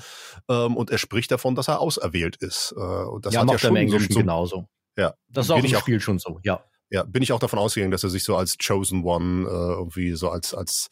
Ähm, 0.48 0.76
und 0.76 0.90
er 0.90 0.98
spricht 0.98 1.30
davon, 1.30 1.54
dass 1.54 1.68
er 1.68 1.80
auserwählt 1.80 2.36
ist. 2.36 2.74
Äh, 2.76 2.80
und 2.80 3.24
das 3.24 3.34
ja, 3.34 3.40
hat 3.40 3.46
macht 3.46 3.54
ja 3.54 3.58
schon 3.60 3.76
im 3.76 3.82
Englischen 3.82 4.12
so, 4.12 4.18
genauso. 4.18 4.68
Ja. 4.96 5.14
Das 5.28 5.46
ist 5.46 5.50
auch 5.50 5.62
im 5.62 5.68
Spiel 5.68 6.00
schon 6.00 6.18
so, 6.18 6.40
ja. 6.42 6.64
Ja, 6.90 7.04
bin 7.04 7.22
ich 7.22 7.32
auch 7.32 7.38
davon 7.38 7.58
ausgegangen, 7.58 7.92
dass 7.92 8.02
er 8.02 8.08
sich 8.08 8.24
so 8.24 8.34
als 8.34 8.56
Chosen 8.56 9.04
One 9.04 9.46
äh, 9.46 9.52
irgendwie 9.52 10.12
so 10.14 10.30
als, 10.30 10.54
als, 10.54 10.88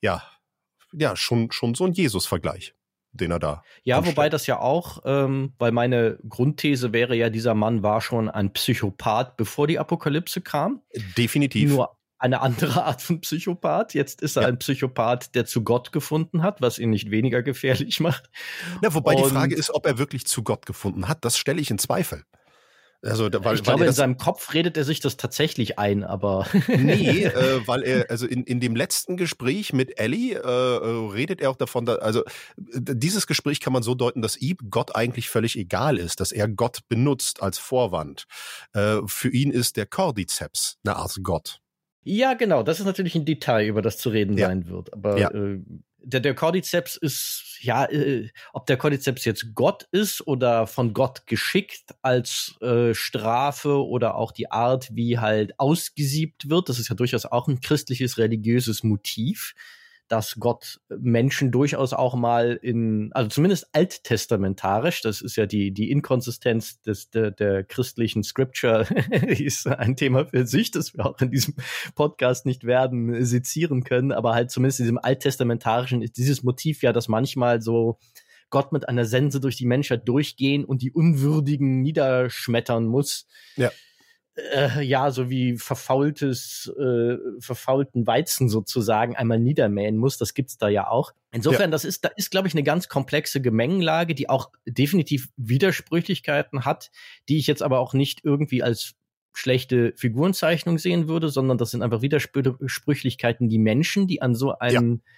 ja, 0.00 0.22
ja, 0.92 1.16
schon, 1.16 1.52
schon 1.52 1.74
so 1.74 1.84
ein 1.84 1.92
Jesus-Vergleich 1.92 2.73
den 3.14 3.30
er 3.30 3.38
da. 3.38 3.62
Ja, 3.84 3.96
anstellt. 3.96 4.16
wobei 4.16 4.28
das 4.28 4.46
ja 4.46 4.60
auch, 4.60 4.98
ähm, 5.04 5.52
weil 5.58 5.72
meine 5.72 6.18
Grundthese 6.28 6.92
wäre 6.92 7.16
ja, 7.16 7.30
dieser 7.30 7.54
Mann 7.54 7.82
war 7.82 8.00
schon 8.00 8.28
ein 8.28 8.52
Psychopath, 8.52 9.36
bevor 9.36 9.66
die 9.66 9.78
Apokalypse 9.78 10.40
kam. 10.40 10.82
Definitiv. 11.16 11.70
Nur 11.70 11.96
eine 12.18 12.40
andere 12.40 12.84
Art 12.84 13.02
von 13.02 13.20
Psychopath. 13.20 13.94
Jetzt 13.94 14.22
ist 14.22 14.36
er 14.36 14.42
ja. 14.42 14.48
ein 14.48 14.58
Psychopath, 14.58 15.34
der 15.34 15.46
zu 15.46 15.62
Gott 15.62 15.92
gefunden 15.92 16.42
hat, 16.42 16.60
was 16.60 16.78
ihn 16.78 16.90
nicht 16.90 17.10
weniger 17.10 17.42
gefährlich 17.42 18.00
macht. 18.00 18.30
Na, 18.82 18.94
wobei 18.94 19.14
Und 19.14 19.24
die 19.24 19.30
Frage 19.30 19.54
ist, 19.54 19.72
ob 19.72 19.86
er 19.86 19.98
wirklich 19.98 20.26
zu 20.26 20.42
Gott 20.42 20.66
gefunden 20.66 21.08
hat. 21.08 21.24
Das 21.24 21.38
stelle 21.38 21.60
ich 21.60 21.70
in 21.70 21.78
Zweifel. 21.78 22.24
Also, 23.04 23.28
weil, 23.32 23.56
ich 23.56 23.62
glaube, 23.62 23.80
weil 23.80 23.88
in 23.88 23.92
seinem 23.92 24.16
Kopf 24.16 24.54
redet 24.54 24.76
er 24.76 24.84
sich 24.84 25.00
das 25.00 25.16
tatsächlich 25.16 25.78
ein, 25.78 26.04
aber. 26.04 26.46
nee, 26.68 27.24
äh, 27.24 27.66
weil 27.66 27.82
er, 27.82 28.10
also 28.10 28.26
in, 28.26 28.44
in 28.44 28.60
dem 28.60 28.74
letzten 28.74 29.16
Gespräch 29.16 29.72
mit 29.72 29.98
Ellie 29.98 30.34
äh, 30.34 30.38
äh 30.38 31.12
redet 31.12 31.40
er 31.40 31.50
auch 31.50 31.56
davon, 31.56 31.84
dass, 31.84 31.98
also 31.98 32.22
dieses 32.56 33.26
Gespräch 33.26 33.60
kann 33.60 33.72
man 33.72 33.82
so 33.82 33.94
deuten, 33.94 34.22
dass 34.22 34.36
ihm 34.36 34.56
Gott 34.70 34.96
eigentlich 34.96 35.28
völlig 35.28 35.58
egal 35.58 35.98
ist, 35.98 36.20
dass 36.20 36.32
er 36.32 36.48
Gott 36.48 36.80
benutzt 36.88 37.42
als 37.42 37.58
Vorwand. 37.58 38.24
Äh, 38.72 39.00
für 39.06 39.28
ihn 39.28 39.50
ist 39.50 39.76
der 39.76 39.86
Cordyceps 39.86 40.78
eine 40.84 40.96
Art 40.96 41.18
Gott. 41.22 41.60
Ja, 42.04 42.34
genau. 42.34 42.62
Das 42.62 42.80
ist 42.80 42.86
natürlich 42.86 43.14
ein 43.14 43.24
Detail, 43.24 43.66
über 43.66 43.82
das 43.82 43.98
zu 43.98 44.10
reden 44.10 44.36
ja. 44.36 44.48
sein 44.48 44.68
wird. 44.68 44.92
Aber 44.92 45.18
ja. 45.18 45.30
äh, 45.30 45.60
der, 46.04 46.20
der 46.20 46.34
Cordyceps 46.34 46.96
ist, 46.96 47.58
ja, 47.60 47.84
äh, 47.86 48.28
ob 48.52 48.66
der 48.66 48.76
Cordyceps 48.76 49.24
jetzt 49.24 49.54
Gott 49.54 49.88
ist 49.90 50.26
oder 50.26 50.66
von 50.66 50.92
Gott 50.92 51.26
geschickt 51.26 51.94
als 52.02 52.56
äh, 52.60 52.94
Strafe 52.94 53.84
oder 53.84 54.16
auch 54.16 54.32
die 54.32 54.50
Art, 54.50 54.88
wie 54.92 55.18
halt 55.18 55.58
ausgesiebt 55.58 56.48
wird, 56.50 56.68
das 56.68 56.78
ist 56.78 56.88
ja 56.88 56.94
durchaus 56.94 57.26
auch 57.26 57.48
ein 57.48 57.60
christliches 57.60 58.18
religiöses 58.18 58.82
Motiv 58.82 59.54
dass 60.08 60.36
Gott 60.38 60.80
Menschen 60.88 61.50
durchaus 61.50 61.92
auch 61.92 62.14
mal 62.14 62.58
in, 62.60 63.10
also 63.12 63.28
zumindest 63.28 63.68
alttestamentarisch, 63.72 65.00
das 65.00 65.20
ist 65.20 65.36
ja 65.36 65.46
die, 65.46 65.72
die 65.72 65.90
Inkonsistenz 65.90 66.80
des, 66.82 67.10
der, 67.10 67.30
der 67.30 67.64
christlichen 67.64 68.22
Scripture, 68.22 68.86
ist 69.28 69.66
ein 69.66 69.96
Thema 69.96 70.26
für 70.26 70.46
sich, 70.46 70.70
das 70.70 70.94
wir 70.94 71.06
auch 71.06 71.20
in 71.20 71.30
diesem 71.30 71.54
Podcast 71.94 72.44
nicht 72.46 72.64
werden 72.64 73.24
sezieren 73.24 73.84
können, 73.84 74.12
aber 74.12 74.34
halt 74.34 74.50
zumindest 74.50 74.80
in 74.80 74.84
diesem 74.84 74.98
alttestamentarischen 74.98 76.02
ist 76.02 76.16
dieses 76.18 76.42
Motiv 76.42 76.82
ja, 76.82 76.92
dass 76.92 77.08
manchmal 77.08 77.62
so 77.62 77.98
Gott 78.50 78.72
mit 78.72 78.88
einer 78.88 79.06
Sense 79.06 79.40
durch 79.40 79.56
die 79.56 79.66
Menschheit 79.66 80.06
durchgehen 80.06 80.64
und 80.64 80.82
die 80.82 80.92
Unwürdigen 80.92 81.80
niederschmettern 81.80 82.86
muss. 82.86 83.26
Ja 83.56 83.70
äh, 84.36 84.82
ja, 84.82 85.10
so 85.10 85.30
wie 85.30 85.58
verfaultes, 85.58 86.72
äh, 86.78 87.16
verfaulten 87.38 88.06
Weizen 88.06 88.48
sozusagen 88.48 89.14
einmal 89.16 89.38
niedermähen 89.38 89.96
muss. 89.96 90.18
Das 90.18 90.34
gibt's 90.34 90.58
da 90.58 90.68
ja 90.68 90.88
auch. 90.88 91.12
Insofern, 91.30 91.68
ja. 91.68 91.70
das 91.70 91.84
ist, 91.84 92.04
da 92.04 92.08
ist, 92.16 92.30
glaube 92.30 92.48
ich, 92.48 92.54
eine 92.54 92.62
ganz 92.62 92.88
komplexe 92.88 93.40
Gemengenlage, 93.40 94.14
die 94.14 94.28
auch 94.28 94.50
definitiv 94.66 95.28
Widersprüchlichkeiten 95.36 96.64
hat, 96.64 96.90
die 97.28 97.38
ich 97.38 97.46
jetzt 97.46 97.62
aber 97.62 97.78
auch 97.78 97.94
nicht 97.94 98.24
irgendwie 98.24 98.62
als 98.62 98.94
schlechte 99.32 99.92
Figurenzeichnung 99.96 100.78
sehen 100.78 101.08
würde, 101.08 101.28
sondern 101.28 101.58
das 101.58 101.72
sind 101.72 101.82
einfach 101.82 102.02
Widersprüchlichkeiten, 102.02 103.48
die 103.48 103.58
Menschen, 103.58 104.06
die 104.06 104.22
an 104.22 104.34
so 104.34 104.56
einen 104.58 105.02
ja 105.04 105.10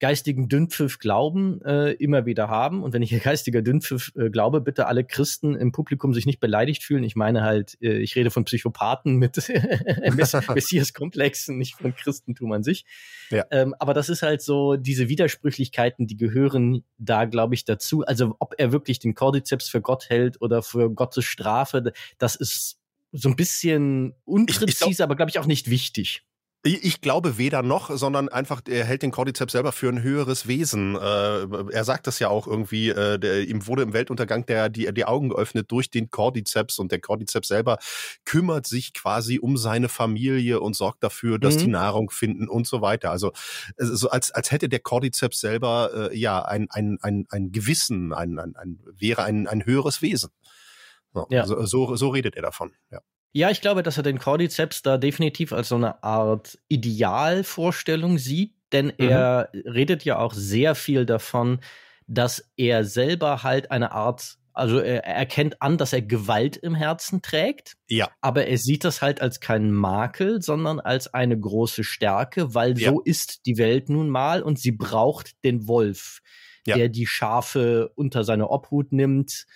geistigen 0.00 0.48
Dünnpfiff 0.48 0.98
glauben, 0.98 1.60
äh, 1.62 1.92
immer 1.92 2.26
wieder 2.26 2.48
haben. 2.48 2.82
Und 2.82 2.92
wenn 2.92 3.02
ich 3.02 3.10
geistiger 3.22 3.62
Dünnpfiff 3.62 4.12
äh, 4.16 4.30
glaube, 4.30 4.60
bitte 4.60 4.86
alle 4.86 5.04
Christen 5.04 5.54
im 5.54 5.72
Publikum 5.72 6.14
sich 6.14 6.26
nicht 6.26 6.40
beleidigt 6.40 6.84
fühlen. 6.84 7.04
Ich 7.04 7.16
meine 7.16 7.42
halt, 7.42 7.76
äh, 7.80 7.98
ich 7.98 8.16
rede 8.16 8.30
von 8.30 8.44
Psychopathen 8.44 9.16
mit 9.16 9.36
Messias-Komplexen, 10.54 11.58
nicht 11.58 11.76
von 11.76 11.94
Christentum 11.94 12.52
an 12.52 12.62
sich. 12.62 12.84
Ja. 13.30 13.44
Ähm, 13.50 13.74
aber 13.78 13.94
das 13.94 14.08
ist 14.08 14.22
halt 14.22 14.42
so, 14.42 14.76
diese 14.76 15.08
Widersprüchlichkeiten, 15.08 16.06
die 16.06 16.16
gehören 16.16 16.84
da, 16.98 17.24
glaube 17.24 17.54
ich, 17.54 17.64
dazu. 17.64 18.02
Also 18.04 18.36
ob 18.38 18.54
er 18.58 18.72
wirklich 18.72 18.98
den 18.98 19.14
Cordyceps 19.14 19.68
für 19.68 19.80
Gott 19.80 20.08
hält 20.08 20.40
oder 20.40 20.62
für 20.62 20.90
Gottes 20.90 21.24
Strafe, 21.24 21.92
das 22.18 22.36
ist 22.36 22.78
so 23.12 23.28
ein 23.28 23.36
bisschen 23.36 24.14
unpräzise, 24.24 25.02
aber 25.02 25.16
glaube 25.16 25.30
ich 25.30 25.38
auch 25.38 25.46
nicht 25.46 25.70
wichtig. 25.70 26.24
Ich 26.64 27.00
glaube 27.00 27.38
weder 27.38 27.62
noch, 27.62 27.96
sondern 27.96 28.28
einfach, 28.28 28.62
er 28.66 28.84
hält 28.84 29.02
den 29.02 29.12
Cordyceps 29.12 29.52
selber 29.52 29.70
für 29.70 29.88
ein 29.88 30.02
höheres 30.02 30.48
Wesen. 30.48 30.96
Äh, 30.96 31.46
er 31.72 31.84
sagt 31.84 32.08
das 32.08 32.18
ja 32.18 32.28
auch 32.28 32.48
irgendwie, 32.48 32.88
äh, 32.88 33.16
der, 33.16 33.46
ihm 33.46 33.68
wurde 33.68 33.82
im 33.82 33.92
Weltuntergang 33.92 34.44
der, 34.44 34.68
die, 34.68 34.92
die 34.92 35.04
Augen 35.04 35.28
geöffnet 35.28 35.70
durch 35.70 35.88
den 35.88 36.10
Cordyceps 36.10 36.80
und 36.80 36.90
der 36.90 37.00
Cordyceps 37.00 37.46
selber 37.46 37.78
kümmert 38.24 38.66
sich 38.66 38.92
quasi 38.92 39.38
um 39.38 39.56
seine 39.56 39.88
Familie 39.88 40.58
und 40.58 40.74
sorgt 40.74 41.04
dafür, 41.04 41.38
dass 41.38 41.54
mhm. 41.54 41.60
die 41.60 41.66
Nahrung 41.68 42.10
finden 42.10 42.48
und 42.48 42.66
so 42.66 42.82
weiter. 42.82 43.12
Also 43.12 43.32
so 43.76 44.10
als, 44.10 44.32
als 44.32 44.50
hätte 44.50 44.68
der 44.68 44.80
Cordyceps 44.80 45.38
selber 45.38 46.10
äh, 46.10 46.18
ja 46.18 46.42
ein, 46.42 46.66
ein, 46.70 46.98
ein, 47.02 47.26
ein 47.30 47.52
Gewissen, 47.52 48.12
ein, 48.12 48.36
ein, 48.40 48.56
ein, 48.56 48.80
wäre 48.96 49.22
ein, 49.22 49.46
ein 49.46 49.64
höheres 49.64 50.02
Wesen. 50.02 50.30
So, 51.14 51.26
ja. 51.30 51.46
so, 51.46 51.64
so, 51.66 51.94
so 51.94 52.08
redet 52.08 52.34
er 52.34 52.42
davon, 52.42 52.72
ja. 52.90 53.00
Ja, 53.32 53.50
ich 53.50 53.60
glaube, 53.60 53.82
dass 53.82 53.96
er 53.96 54.02
den 54.02 54.18
Cordyceps 54.18 54.82
da 54.82 54.96
definitiv 54.96 55.52
als 55.52 55.68
so 55.68 55.76
eine 55.76 56.02
Art 56.02 56.58
Idealvorstellung 56.68 58.18
sieht, 58.18 58.54
denn 58.72 58.86
mhm. 58.86 59.08
er 59.08 59.50
redet 59.52 60.04
ja 60.04 60.18
auch 60.18 60.34
sehr 60.34 60.74
viel 60.74 61.06
davon, 61.06 61.60
dass 62.06 62.50
er 62.56 62.84
selber 62.84 63.42
halt 63.42 63.70
eine 63.70 63.92
Art, 63.92 64.38
also 64.54 64.78
er, 64.78 65.04
er 65.04 65.14
erkennt 65.14 65.60
an, 65.60 65.76
dass 65.76 65.92
er 65.92 66.02
Gewalt 66.02 66.56
im 66.56 66.74
Herzen 66.74 67.20
trägt. 67.20 67.76
Ja. 67.88 68.10
Aber 68.22 68.46
er 68.46 68.56
sieht 68.56 68.84
das 68.84 69.02
halt 69.02 69.20
als 69.20 69.40
keinen 69.40 69.72
Makel, 69.72 70.40
sondern 70.40 70.80
als 70.80 71.12
eine 71.12 71.38
große 71.38 71.84
Stärke, 71.84 72.54
weil 72.54 72.78
ja. 72.78 72.90
so 72.90 73.00
ist 73.00 73.44
die 73.46 73.58
Welt 73.58 73.90
nun 73.90 74.08
mal 74.08 74.42
und 74.42 74.58
sie 74.58 74.72
braucht 74.72 75.32
den 75.44 75.68
Wolf, 75.68 76.20
ja. 76.66 76.76
der 76.76 76.88
die 76.88 77.06
Schafe 77.06 77.92
unter 77.94 78.24
seine 78.24 78.48
Obhut 78.48 78.90
nimmt, 78.92 79.46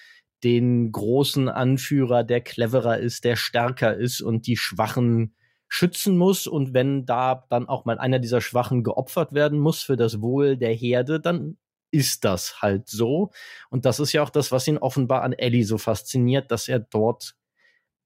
den 0.45 0.91
großen 0.93 1.49
Anführer, 1.49 2.25
der 2.25 2.41
cleverer 2.41 2.99
ist, 2.99 3.25
der 3.25 3.37
stärker 3.37 3.97
ist 3.97 4.21
und 4.21 4.47
die 4.47 4.57
Schwachen 4.57 5.35
schützen 5.69 6.19
muss. 6.19 6.47
Und 6.47 6.75
wenn 6.75 7.07
da 7.07 7.47
dann 7.49 7.69
auch 7.69 7.85
mal 7.85 7.99
einer 7.99 8.19
dieser 8.19 8.41
Schwachen 8.41 8.83
geopfert 8.83 9.33
werden 9.33 9.59
muss 9.59 9.83
für 9.83 9.97
das 9.97 10.21
Wohl 10.21 10.57
der 10.57 10.75
Herde, 10.75 11.21
dann 11.21 11.57
ist 11.91 12.25
das 12.25 12.61
halt 12.61 12.89
so. 12.89 13.31
Und 13.71 13.85
das 13.85 14.01
ist 14.01 14.13
ja 14.13 14.23
auch 14.23 14.31
das, 14.31 14.51
was 14.51 14.67
ihn 14.67 14.79
offenbar 14.79 15.23
an 15.23 15.33
Ellie 15.33 15.65
so 15.65 15.79
fasziniert, 15.79 16.51
dass 16.51 16.69
er 16.69 16.81
dort 16.81 17.37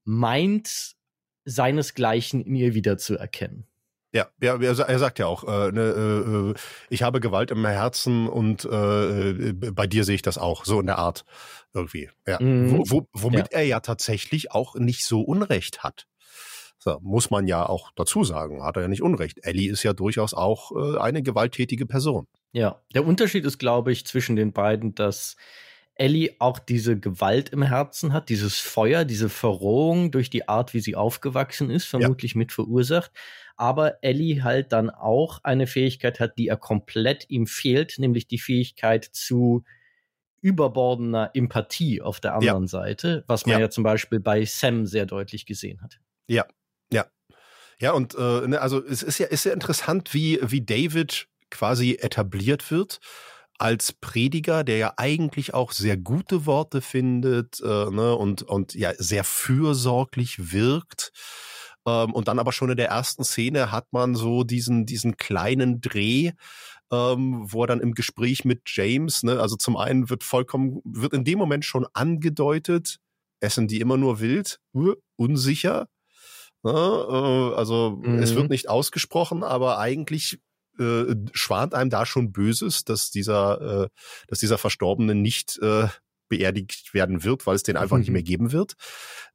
meint, 0.03 0.95
seinesgleichen 1.45 2.41
in 2.41 2.55
ihr 2.55 2.73
wiederzuerkennen. 2.73 3.65
Ja, 4.17 4.27
ja, 4.41 4.59
er 4.59 4.99
sagt 4.99 5.19
ja 5.19 5.27
auch, 5.27 5.43
äh, 5.43 5.71
ne, 5.71 5.81
äh, 5.81 6.49
äh, 6.51 6.53
ich 6.89 7.03
habe 7.03 7.19
Gewalt 7.19 7.51
im 7.51 7.65
Herzen 7.65 8.27
und 8.27 8.65
äh, 8.65 9.29
äh, 9.29 9.53
bei 9.53 9.85
dir 9.85 10.03
sehe 10.03 10.15
ich 10.15 10.21
das 10.23 10.37
auch, 10.37 10.65
so 10.65 10.79
in 10.79 10.87
der 10.87 10.97
Art 10.97 11.23
irgendwie. 11.73 12.09
Ja. 12.25 12.41
Mhm. 12.41 12.71
Wo, 12.71 12.83
wo, 12.87 13.07
womit 13.13 13.51
ja. 13.51 13.59
er 13.59 13.63
ja 13.63 13.79
tatsächlich 13.79 14.51
auch 14.51 14.75
nicht 14.75 15.05
so 15.05 15.21
Unrecht 15.21 15.83
hat. 15.83 16.07
So, 16.79 16.99
muss 17.01 17.29
man 17.29 17.47
ja 17.47 17.67
auch 17.67 17.91
dazu 17.95 18.23
sagen, 18.23 18.63
hat 18.63 18.75
er 18.75 18.83
ja 18.83 18.87
nicht 18.87 19.01
Unrecht. 19.01 19.39
Ellie 19.43 19.71
ist 19.71 19.83
ja 19.83 19.93
durchaus 19.93 20.33
auch 20.33 20.71
äh, 20.71 20.97
eine 20.97 21.21
gewalttätige 21.21 21.85
Person. 21.85 22.27
Ja, 22.53 22.81
der 22.93 23.05
Unterschied 23.05 23.45
ist, 23.45 23.57
glaube 23.57 23.91
ich, 23.91 24.05
zwischen 24.05 24.35
den 24.35 24.51
beiden, 24.51 24.95
dass 24.95 25.35
Ellie 25.97 26.35
auch 26.39 26.59
diese 26.59 26.99
Gewalt 26.99 27.49
im 27.49 27.63
Herzen 27.63 28.13
hat, 28.13 28.29
dieses 28.29 28.59
Feuer, 28.59 29.05
diese 29.05 29.29
Verrohung 29.29 30.11
durch 30.11 30.29
die 30.29 30.47
Art, 30.47 30.73
wie 30.73 30.79
sie 30.79 30.95
aufgewachsen 30.95 31.69
ist, 31.69 31.85
vermutlich 31.85 32.33
ja. 32.33 32.39
mit 32.39 32.51
verursacht 32.51 33.11
aber 33.57 34.03
Ellie 34.03 34.43
halt 34.43 34.71
dann 34.71 34.89
auch 34.89 35.39
eine 35.43 35.67
Fähigkeit 35.67 36.19
hat, 36.19 36.37
die 36.37 36.47
er 36.47 36.57
komplett 36.57 37.29
ihm 37.29 37.47
fehlt, 37.47 37.97
nämlich 37.97 38.27
die 38.27 38.37
Fähigkeit 38.37 39.03
zu 39.03 39.63
überbordener 40.41 41.31
Empathie 41.33 42.01
auf 42.01 42.19
der 42.19 42.35
anderen 42.35 42.63
ja. 42.63 42.67
Seite, 42.67 43.23
was 43.27 43.47
man 43.47 43.53
ja. 43.53 43.59
ja. 43.61 43.69
zum 43.71 43.83
Beispiel 43.83 44.19
bei 44.19 44.45
Sam 44.45 44.85
sehr 44.85 45.07
deutlich 45.07 45.47
gesehen 45.47 45.81
hat. 45.81 45.99
Ja, 46.27 46.45
ja. 46.93 47.07
Ja, 47.79 47.91
und 47.91 48.15
äh, 48.15 48.47
ne, 48.47 48.61
also 48.61 48.83
es 48.83 49.03
ist 49.03 49.17
ja, 49.17 49.27
ist 49.27 49.43
ja 49.43 49.53
interessant, 49.53 50.13
wie, 50.13 50.39
wie 50.41 50.61
David 50.61 51.27
quasi 51.49 51.97
etabliert 51.99 52.69
wird 52.71 52.99
als 53.57 53.93
Prediger, 53.93 54.63
der 54.63 54.77
ja 54.77 54.93
eigentlich 54.97 55.53
auch 55.53 55.71
sehr 55.71 55.97
gute 55.97 56.45
Worte 56.45 56.81
findet 56.81 57.59
äh, 57.61 57.89
ne, 57.89 58.15
und, 58.15 58.43
und 58.43 58.73
ja 58.75 58.93
sehr 58.97 59.23
fürsorglich 59.23 60.51
wirkt. 60.51 61.11
Ähm, 61.87 62.13
und 62.13 62.27
dann 62.27 62.39
aber 62.39 62.51
schon 62.51 62.69
in 62.69 62.77
der 62.77 62.89
ersten 62.89 63.23
Szene 63.23 63.71
hat 63.71 63.87
man 63.91 64.15
so 64.15 64.43
diesen, 64.43 64.85
diesen 64.85 65.17
kleinen 65.17 65.81
Dreh, 65.81 66.31
ähm, 66.91 67.45
wo 67.51 67.63
er 67.63 67.67
dann 67.67 67.79
im 67.79 67.93
Gespräch 67.93 68.45
mit 68.45 68.61
James, 68.65 69.23
ne, 69.23 69.39
also 69.39 69.55
zum 69.55 69.77
einen 69.77 70.09
wird 70.09 70.23
vollkommen, 70.23 70.81
wird 70.83 71.13
in 71.13 71.23
dem 71.23 71.39
Moment 71.39 71.65
schon 71.65 71.87
angedeutet, 71.93 72.99
essen 73.39 73.67
die 73.67 73.79
immer 73.79 73.97
nur 73.97 74.19
wild, 74.19 74.59
uh, 74.73 74.93
unsicher. 75.15 75.87
Ne, 76.63 76.71
äh, 76.71 77.55
also 77.55 77.99
mhm. 78.01 78.19
es 78.19 78.35
wird 78.35 78.45
mhm. 78.45 78.51
nicht 78.51 78.69
ausgesprochen, 78.69 79.43
aber 79.43 79.79
eigentlich 79.79 80.39
äh, 80.79 81.15
schwant 81.33 81.73
einem 81.73 81.89
da 81.89 82.05
schon 82.05 82.31
Böses, 82.31 82.83
dass 82.83 83.11
dieser, 83.11 83.83
äh, 83.85 83.87
dass 84.27 84.39
dieser 84.39 84.57
Verstorbene 84.57 85.15
nicht 85.15 85.59
äh, 85.61 85.87
beerdigt 86.29 86.93
werden 86.93 87.23
wird, 87.23 87.47
weil 87.47 87.55
es 87.55 87.63
den 87.63 87.77
einfach 87.77 87.95
mhm. 87.97 88.01
nicht 88.01 88.11
mehr 88.11 88.23
geben 88.23 88.51
wird. 88.51 88.73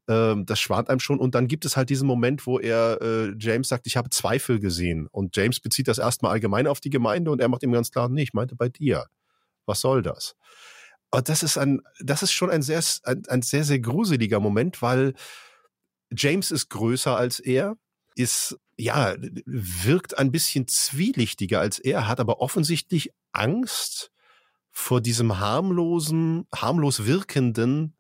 Ähm, 0.09 0.47
das 0.47 0.61
schwant 0.61 0.89
einem 0.89 1.01
schon. 1.01 1.19
Und 1.19 1.35
dann 1.35 1.49
gibt 1.49 1.65
es 1.65 1.77
halt 1.77 1.91
diesen 1.91 2.07
Moment, 2.07 2.47
wo 2.47 2.59
er 2.59 3.01
äh, 3.01 3.35
James 3.39 3.69
sagt, 3.69 3.87
ich 3.87 3.97
habe 3.97 4.11
Zweifel 4.11 4.61
gesehen. 4.61 5.07
Und 5.11 5.37
James 5.37 5.61
bezieht 5.61 5.89
das 5.89 5.99
erstmal 5.99 6.33
allgemein 6.33 6.67
auf 6.67 6.81
die 6.81 6.91
Gemeinde 6.91 7.31
und 7.31 7.41
er 7.41 7.49
macht 7.49 7.63
ihm 7.63 7.73
ganz 7.73 7.91
klar, 7.91 8.09
nee, 8.09 8.23
ich 8.23 8.35
meinte 8.35 8.57
bei 8.57 8.69
dir. 8.69 9.07
Was 9.65 9.81
soll 9.81 10.03
das? 10.03 10.35
Und 11.11 11.29
das 11.29 11.43
ist 11.43 11.59
ein, 11.59 11.83
das 12.01 12.23
ist 12.23 12.33
schon 12.33 12.51
ein 12.51 12.63
sehr, 12.63 12.83
ein, 13.05 13.23
ein 13.29 13.43
sehr, 13.43 13.65
sehr 13.65 13.79
gruseliger 13.79 14.41
Moment, 14.41 14.83
weil 14.83 15.15
James 16.11 16.51
ist 16.51 16.69
größer 16.69 17.17
als 17.17 17.39
er, 17.39 17.77
ist, 18.15 18.59
ja, 18.83 19.15
wirkt 19.47 20.19
ein 20.19 20.33
bisschen 20.33 20.67
zwielichtiger 20.67 21.61
als 21.61 21.79
er, 21.79 22.09
hat 22.09 22.21
aber 22.21 22.41
offensichtlich 22.41 23.11
Angst 23.33 24.11
vor 24.71 25.01
diesem 25.01 25.39
harmlosen, 25.39 26.47
harmlos 26.55 27.07
wirkenden 27.07 27.97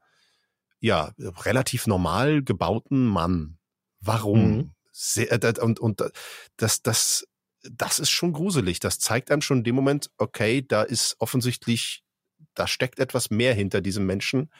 ja, 0.82 1.12
relativ 1.18 1.86
normal 1.86 2.42
gebauten 2.42 3.06
Mann. 3.06 3.58
Warum? 4.00 4.56
Mhm. 4.56 4.70
Sehr, 4.90 5.32
äh, 5.32 5.60
und, 5.60 5.78
und 5.78 6.02
das, 6.56 6.82
das, 6.82 7.24
das 7.62 8.00
ist 8.00 8.10
schon 8.10 8.32
gruselig. 8.32 8.80
Das 8.80 8.98
zeigt 8.98 9.30
einem 9.30 9.42
schon 9.42 9.58
in 9.58 9.64
dem 9.64 9.76
Moment, 9.76 10.10
okay, 10.18 10.60
da 10.66 10.82
ist 10.82 11.14
offensichtlich, 11.20 12.02
da 12.54 12.66
steckt 12.66 12.98
etwas 12.98 13.30
mehr 13.30 13.54
hinter 13.54 13.80
diesem 13.80 14.06
Menschen, 14.06 14.50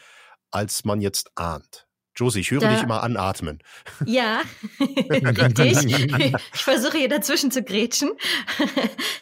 als 0.53 0.85
man 0.85 1.01
jetzt 1.01 1.33
ahnt. 1.35 1.89
Josie, 2.14 2.40
ich 2.40 2.51
höre 2.51 2.61
da, 2.61 2.72
dich 2.72 2.83
immer 2.83 3.03
anatmen. 3.03 3.61
Ja, 4.05 4.40
richtig. 5.11 5.96
Ich 6.55 6.62
versuche 6.62 6.98
hier 6.98 7.09
dazwischen 7.09 7.51
zu 7.51 7.62
grätschen. 7.62 8.11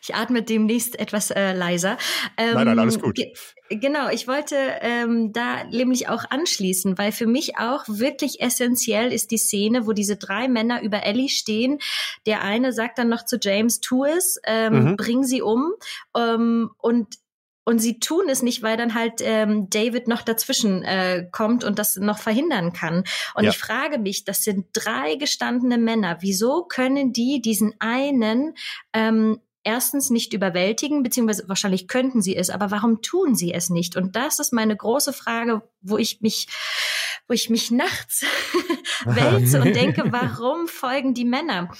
Ich 0.02 0.14
atme 0.14 0.42
demnächst 0.42 0.98
etwas 0.98 1.30
äh, 1.30 1.52
leiser. 1.52 1.98
Ähm, 2.36 2.54
nein, 2.54 2.66
nein, 2.66 2.78
alles 2.78 3.00
gut. 3.00 3.18
Genau, 3.68 4.08
ich 4.10 4.26
wollte 4.26 4.56
ähm, 4.80 5.32
da 5.32 5.62
nämlich 5.64 6.08
auch 6.08 6.24
anschließen, 6.28 6.98
weil 6.98 7.12
für 7.12 7.26
mich 7.26 7.58
auch 7.58 7.84
wirklich 7.86 8.40
essentiell 8.40 9.12
ist 9.12 9.30
die 9.30 9.38
Szene, 9.38 9.86
wo 9.86 9.92
diese 9.92 10.16
drei 10.16 10.48
Männer 10.48 10.82
über 10.82 11.04
Ellie 11.04 11.28
stehen. 11.28 11.78
Der 12.26 12.42
eine 12.42 12.72
sagt 12.72 12.98
dann 12.98 13.08
noch 13.08 13.24
zu 13.24 13.38
James, 13.40 13.78
tu 13.80 14.04
es, 14.04 14.40
ähm, 14.44 14.84
mhm. 14.84 14.96
bring 14.96 15.22
sie 15.22 15.42
um. 15.42 15.72
Ähm, 16.16 16.70
und 16.78 17.06
und 17.64 17.78
sie 17.78 18.00
tun 18.00 18.28
es 18.28 18.42
nicht, 18.42 18.62
weil 18.62 18.76
dann 18.76 18.94
halt 18.94 19.20
ähm, 19.20 19.68
David 19.70 20.08
noch 20.08 20.22
dazwischen 20.22 20.82
äh, 20.82 21.28
kommt 21.30 21.62
und 21.64 21.78
das 21.78 21.96
noch 21.96 22.18
verhindern 22.18 22.72
kann. 22.72 23.04
Und 23.34 23.44
ja. 23.44 23.50
ich 23.50 23.58
frage 23.58 23.98
mich, 23.98 24.24
das 24.24 24.44
sind 24.44 24.66
drei 24.72 25.16
gestandene 25.16 25.78
Männer. 25.78 26.18
Wieso 26.20 26.64
können 26.64 27.12
die 27.12 27.40
diesen 27.42 27.74
einen 27.78 28.54
ähm, 28.92 29.40
erstens 29.62 30.10
nicht 30.10 30.32
überwältigen, 30.32 31.02
beziehungsweise 31.02 31.48
wahrscheinlich 31.48 31.86
könnten 31.86 32.22
sie 32.22 32.34
es, 32.34 32.50
aber 32.50 32.70
warum 32.70 33.02
tun 33.02 33.34
sie 33.34 33.52
es 33.52 33.68
nicht? 33.68 33.96
Und 33.96 34.16
das 34.16 34.38
ist 34.38 34.52
meine 34.52 34.74
große 34.74 35.12
Frage, 35.12 35.62
wo 35.82 35.98
ich 35.98 36.20
mich, 36.22 36.48
wo 37.28 37.34
ich 37.34 37.50
mich 37.50 37.70
nachts 37.70 38.24
wälze 39.04 39.60
und 39.60 39.74
denke, 39.74 40.04
warum 40.10 40.66
folgen 40.66 41.14
die 41.14 41.24
Männer? 41.24 41.70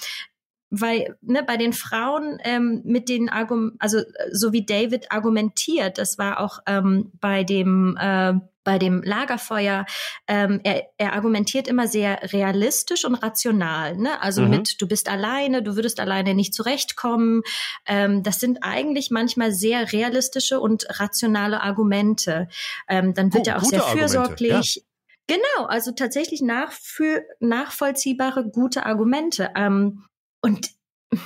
Weil 0.71 1.17
ne, 1.21 1.43
bei 1.43 1.57
den 1.57 1.73
Frauen 1.73 2.39
ähm, 2.43 2.81
mit 2.83 3.09
den 3.09 3.29
Argum 3.29 3.73
also 3.77 3.99
so 4.31 4.53
wie 4.53 4.65
David 4.65 5.11
argumentiert, 5.11 5.97
das 5.97 6.17
war 6.17 6.39
auch 6.39 6.59
ähm, 6.65 7.11
bei 7.19 7.43
dem 7.43 7.97
äh, 7.99 8.33
bei 8.63 8.77
dem 8.77 9.01
Lagerfeuer, 9.01 9.87
ähm, 10.27 10.59
er, 10.63 10.83
er 10.97 11.13
argumentiert 11.13 11.67
immer 11.67 11.87
sehr 11.87 12.31
realistisch 12.31 13.05
und 13.05 13.15
rational. 13.15 13.97
Ne? 13.97 14.21
Also 14.21 14.43
mhm. 14.43 14.51
mit, 14.51 14.79
du 14.81 14.87
bist 14.87 15.09
alleine, 15.09 15.63
du 15.63 15.75
würdest 15.75 15.99
alleine 15.99 16.35
nicht 16.35 16.53
zurechtkommen. 16.53 17.41
Ähm, 17.87 18.21
das 18.23 18.39
sind 18.39 18.59
eigentlich 18.61 19.09
manchmal 19.09 19.51
sehr 19.51 19.91
realistische 19.91 20.59
und 20.59 20.85
rationale 20.99 21.61
Argumente. 21.61 22.47
Ähm, 22.87 23.15
dann 23.15 23.33
wird 23.33 23.47
oh, 23.47 23.51
er 23.51 23.57
auch 23.57 23.63
sehr 23.63 23.81
fürsorglich. 23.81 24.75
Ja. 24.75 24.83
Genau, 25.27 25.65
also 25.67 25.91
tatsächlich 25.91 26.41
nachvollziehbare, 26.41 28.49
gute 28.49 28.85
Argumente. 28.85 29.51
Ähm, 29.55 30.03
und 30.41 30.71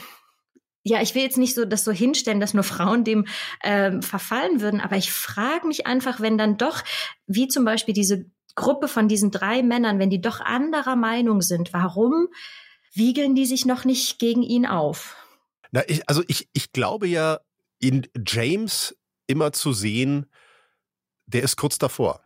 ja, 0.83 1.01
ich 1.01 1.15
will 1.15 1.23
jetzt 1.23 1.37
nicht 1.37 1.55
so 1.55 1.65
das 1.65 1.83
so 1.83 1.91
hinstellen, 1.91 2.39
dass 2.39 2.53
nur 2.53 2.63
Frauen 2.63 3.03
dem 3.03 3.25
ähm, 3.63 4.01
verfallen 4.01 4.61
würden, 4.61 4.81
aber 4.81 4.97
ich 4.97 5.11
frage 5.11 5.67
mich 5.67 5.87
einfach, 5.87 6.19
wenn 6.19 6.37
dann 6.37 6.57
doch, 6.57 6.83
wie 7.27 7.47
zum 7.47 7.65
Beispiel 7.65 7.93
diese 7.93 8.25
Gruppe 8.55 8.87
von 8.87 9.07
diesen 9.07 9.31
drei 9.31 9.63
Männern, 9.63 9.99
wenn 9.99 10.09
die 10.09 10.21
doch 10.21 10.39
anderer 10.39 10.95
Meinung 10.95 11.41
sind, 11.41 11.73
warum 11.73 12.29
wiegeln 12.93 13.35
die 13.35 13.45
sich 13.45 13.65
noch 13.65 13.83
nicht 13.83 14.19
gegen 14.19 14.41
ihn 14.41 14.65
auf? 14.65 15.17
Na, 15.71 15.83
ich, 15.87 16.07
also 16.07 16.23
ich, 16.27 16.47
ich 16.53 16.71
glaube 16.71 17.07
ja, 17.07 17.39
in 17.79 18.07
James 18.25 18.97
immer 19.27 19.51
zu 19.51 19.73
sehen, 19.73 20.27
der 21.25 21.43
ist 21.43 21.57
kurz 21.57 21.77
davor. 21.77 22.21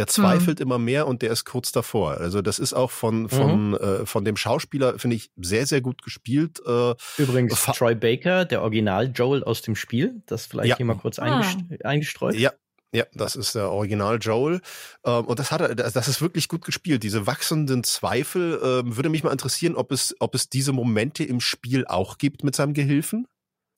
Der 0.00 0.06
zweifelt 0.06 0.60
mhm. 0.60 0.62
immer 0.62 0.78
mehr 0.78 1.06
und 1.06 1.20
der 1.20 1.30
ist 1.30 1.44
kurz 1.44 1.72
davor. 1.72 2.12
Also 2.12 2.40
das 2.40 2.58
ist 2.58 2.72
auch 2.72 2.90
von 2.90 3.28
von 3.28 3.72
mhm. 3.72 3.74
äh, 3.74 4.06
von 4.06 4.24
dem 4.24 4.34
Schauspieler 4.34 4.98
finde 4.98 5.16
ich 5.16 5.30
sehr 5.36 5.66
sehr 5.66 5.82
gut 5.82 6.02
gespielt. 6.02 6.58
Äh, 6.66 6.94
Übrigens 7.18 7.62
Troy 7.66 7.94
Baker, 7.94 8.46
der 8.46 8.62
Original 8.62 9.12
Joel 9.14 9.44
aus 9.44 9.60
dem 9.60 9.76
Spiel, 9.76 10.22
das 10.24 10.46
vielleicht 10.46 10.70
ja. 10.70 10.76
hier 10.78 10.86
mal 10.86 10.96
kurz 10.96 11.18
ah. 11.18 11.42
eingestreut. 11.84 12.34
Ja, 12.34 12.52
ja, 12.94 13.04
das 13.12 13.36
ist 13.36 13.54
der 13.54 13.70
Original 13.70 14.16
Joel. 14.18 14.62
Ähm, 15.04 15.26
und 15.26 15.38
das 15.38 15.52
hat 15.52 15.60
er, 15.60 15.74
das 15.74 16.08
ist 16.08 16.22
wirklich 16.22 16.48
gut 16.48 16.64
gespielt. 16.64 17.02
Diese 17.02 17.26
wachsenden 17.26 17.84
Zweifel, 17.84 18.58
ähm, 18.64 18.96
würde 18.96 19.10
mich 19.10 19.22
mal 19.22 19.32
interessieren, 19.32 19.76
ob 19.76 19.92
es, 19.92 20.16
ob 20.18 20.34
es 20.34 20.48
diese 20.48 20.72
Momente 20.72 21.24
im 21.24 21.40
Spiel 21.40 21.84
auch 21.86 22.16
gibt 22.16 22.42
mit 22.42 22.56
seinem 22.56 22.72
Gehilfen. 22.72 23.26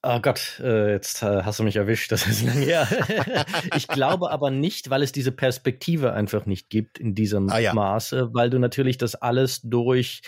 Oh 0.04 0.18
Gott, 0.20 0.60
äh, 0.60 0.90
jetzt 0.90 1.22
äh, 1.22 1.44
hast 1.44 1.60
du 1.60 1.62
mich 1.62 1.76
erwischt, 1.76 2.10
das 2.10 2.26
ist 2.26 2.42
lange 2.42 2.64
her. 2.64 2.88
ich 3.76 3.86
glaube 3.86 4.32
aber 4.32 4.50
nicht, 4.50 4.90
weil 4.90 5.02
es 5.02 5.12
diese 5.12 5.30
Perspektive 5.30 6.12
einfach 6.12 6.44
nicht 6.44 6.70
gibt 6.70 6.98
in 6.98 7.14
diesem 7.14 7.48
ah, 7.50 7.58
ja. 7.58 7.72
Maße, 7.72 8.30
weil 8.32 8.50
du 8.50 8.58
natürlich 8.58 8.98
das 8.98 9.14
alles 9.14 9.60
durch 9.62 10.22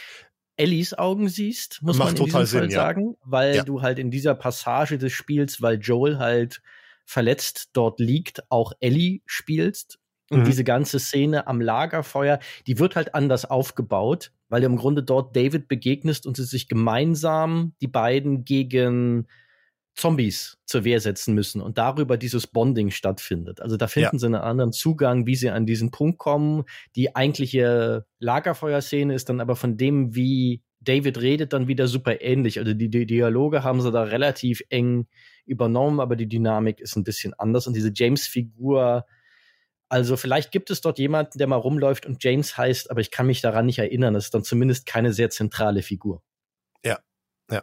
Ellies 0.56 0.94
Augen 0.94 1.28
siehst, 1.28 1.82
muss 1.82 1.98
Macht 1.98 2.12
man 2.12 2.16
in 2.16 2.24
total 2.24 2.42
diesem 2.42 2.58
Fall 2.60 2.70
Sinn, 2.70 2.76
sagen, 2.76 3.10
ja. 3.10 3.16
weil 3.24 3.56
ja. 3.56 3.64
du 3.64 3.82
halt 3.82 3.98
in 3.98 4.12
dieser 4.12 4.36
Passage 4.36 4.96
des 4.96 5.12
Spiels, 5.12 5.60
weil 5.60 5.80
Joel 5.80 6.18
halt 6.18 6.62
verletzt 7.04 7.70
dort 7.72 7.98
liegt, 7.98 8.50
auch 8.50 8.72
Ellie 8.80 9.22
spielst. 9.26 9.98
Und 10.30 10.40
mhm. 10.40 10.44
diese 10.44 10.64
ganze 10.64 11.00
Szene 11.00 11.46
am 11.48 11.60
Lagerfeuer, 11.60 12.38
die 12.66 12.78
wird 12.78 12.96
halt 12.96 13.14
anders 13.14 13.44
aufgebaut, 13.44 14.32
weil 14.48 14.62
du 14.62 14.66
im 14.66 14.76
Grunde 14.76 15.02
dort 15.02 15.36
David 15.36 15.68
begegnest 15.68 16.26
und 16.26 16.36
sie 16.36 16.44
sich 16.44 16.66
gemeinsam, 16.66 17.74
die 17.82 17.88
beiden, 17.88 18.44
gegen 18.44 19.26
Zombies 19.94 20.58
zur 20.66 20.84
Wehr 20.84 21.00
setzen 21.00 21.34
müssen 21.34 21.60
und 21.60 21.78
darüber 21.78 22.16
dieses 22.16 22.46
Bonding 22.46 22.90
stattfindet. 22.90 23.60
Also 23.60 23.76
da 23.76 23.86
finden 23.86 24.16
ja. 24.16 24.18
sie 24.18 24.26
einen 24.26 24.34
anderen 24.34 24.72
Zugang, 24.72 25.26
wie 25.26 25.36
sie 25.36 25.50
an 25.50 25.66
diesen 25.66 25.90
Punkt 25.92 26.18
kommen. 26.18 26.64
Die 26.96 27.14
eigentliche 27.14 28.04
Lagerfeuerszene 28.18 29.14
ist 29.14 29.28
dann 29.28 29.40
aber 29.40 29.54
von 29.54 29.76
dem, 29.76 30.14
wie 30.14 30.62
David 30.80 31.20
redet, 31.20 31.52
dann 31.52 31.68
wieder 31.68 31.86
super 31.86 32.20
ähnlich. 32.20 32.58
Also 32.58 32.74
die, 32.74 32.90
die 32.90 33.06
Dialoge 33.06 33.62
haben 33.62 33.80
sie 33.80 33.92
da 33.92 34.02
relativ 34.02 34.62
eng 34.68 35.06
übernommen, 35.46 36.00
aber 36.00 36.16
die 36.16 36.28
Dynamik 36.28 36.80
ist 36.80 36.96
ein 36.96 37.04
bisschen 37.04 37.32
anders. 37.34 37.66
Und 37.66 37.74
diese 37.74 37.92
James-Figur, 37.94 39.06
also 39.88 40.16
vielleicht 40.16 40.50
gibt 40.50 40.70
es 40.70 40.80
dort 40.80 40.98
jemanden, 40.98 41.38
der 41.38 41.46
mal 41.46 41.56
rumläuft 41.56 42.04
und 42.04 42.22
James 42.22 42.58
heißt, 42.58 42.90
aber 42.90 43.00
ich 43.00 43.12
kann 43.12 43.26
mich 43.26 43.40
daran 43.42 43.66
nicht 43.66 43.78
erinnern. 43.78 44.14
Das 44.14 44.24
ist 44.24 44.34
dann 44.34 44.44
zumindest 44.44 44.86
keine 44.86 45.12
sehr 45.12 45.30
zentrale 45.30 45.82
Figur. 45.82 46.22
Ja, 47.54 47.62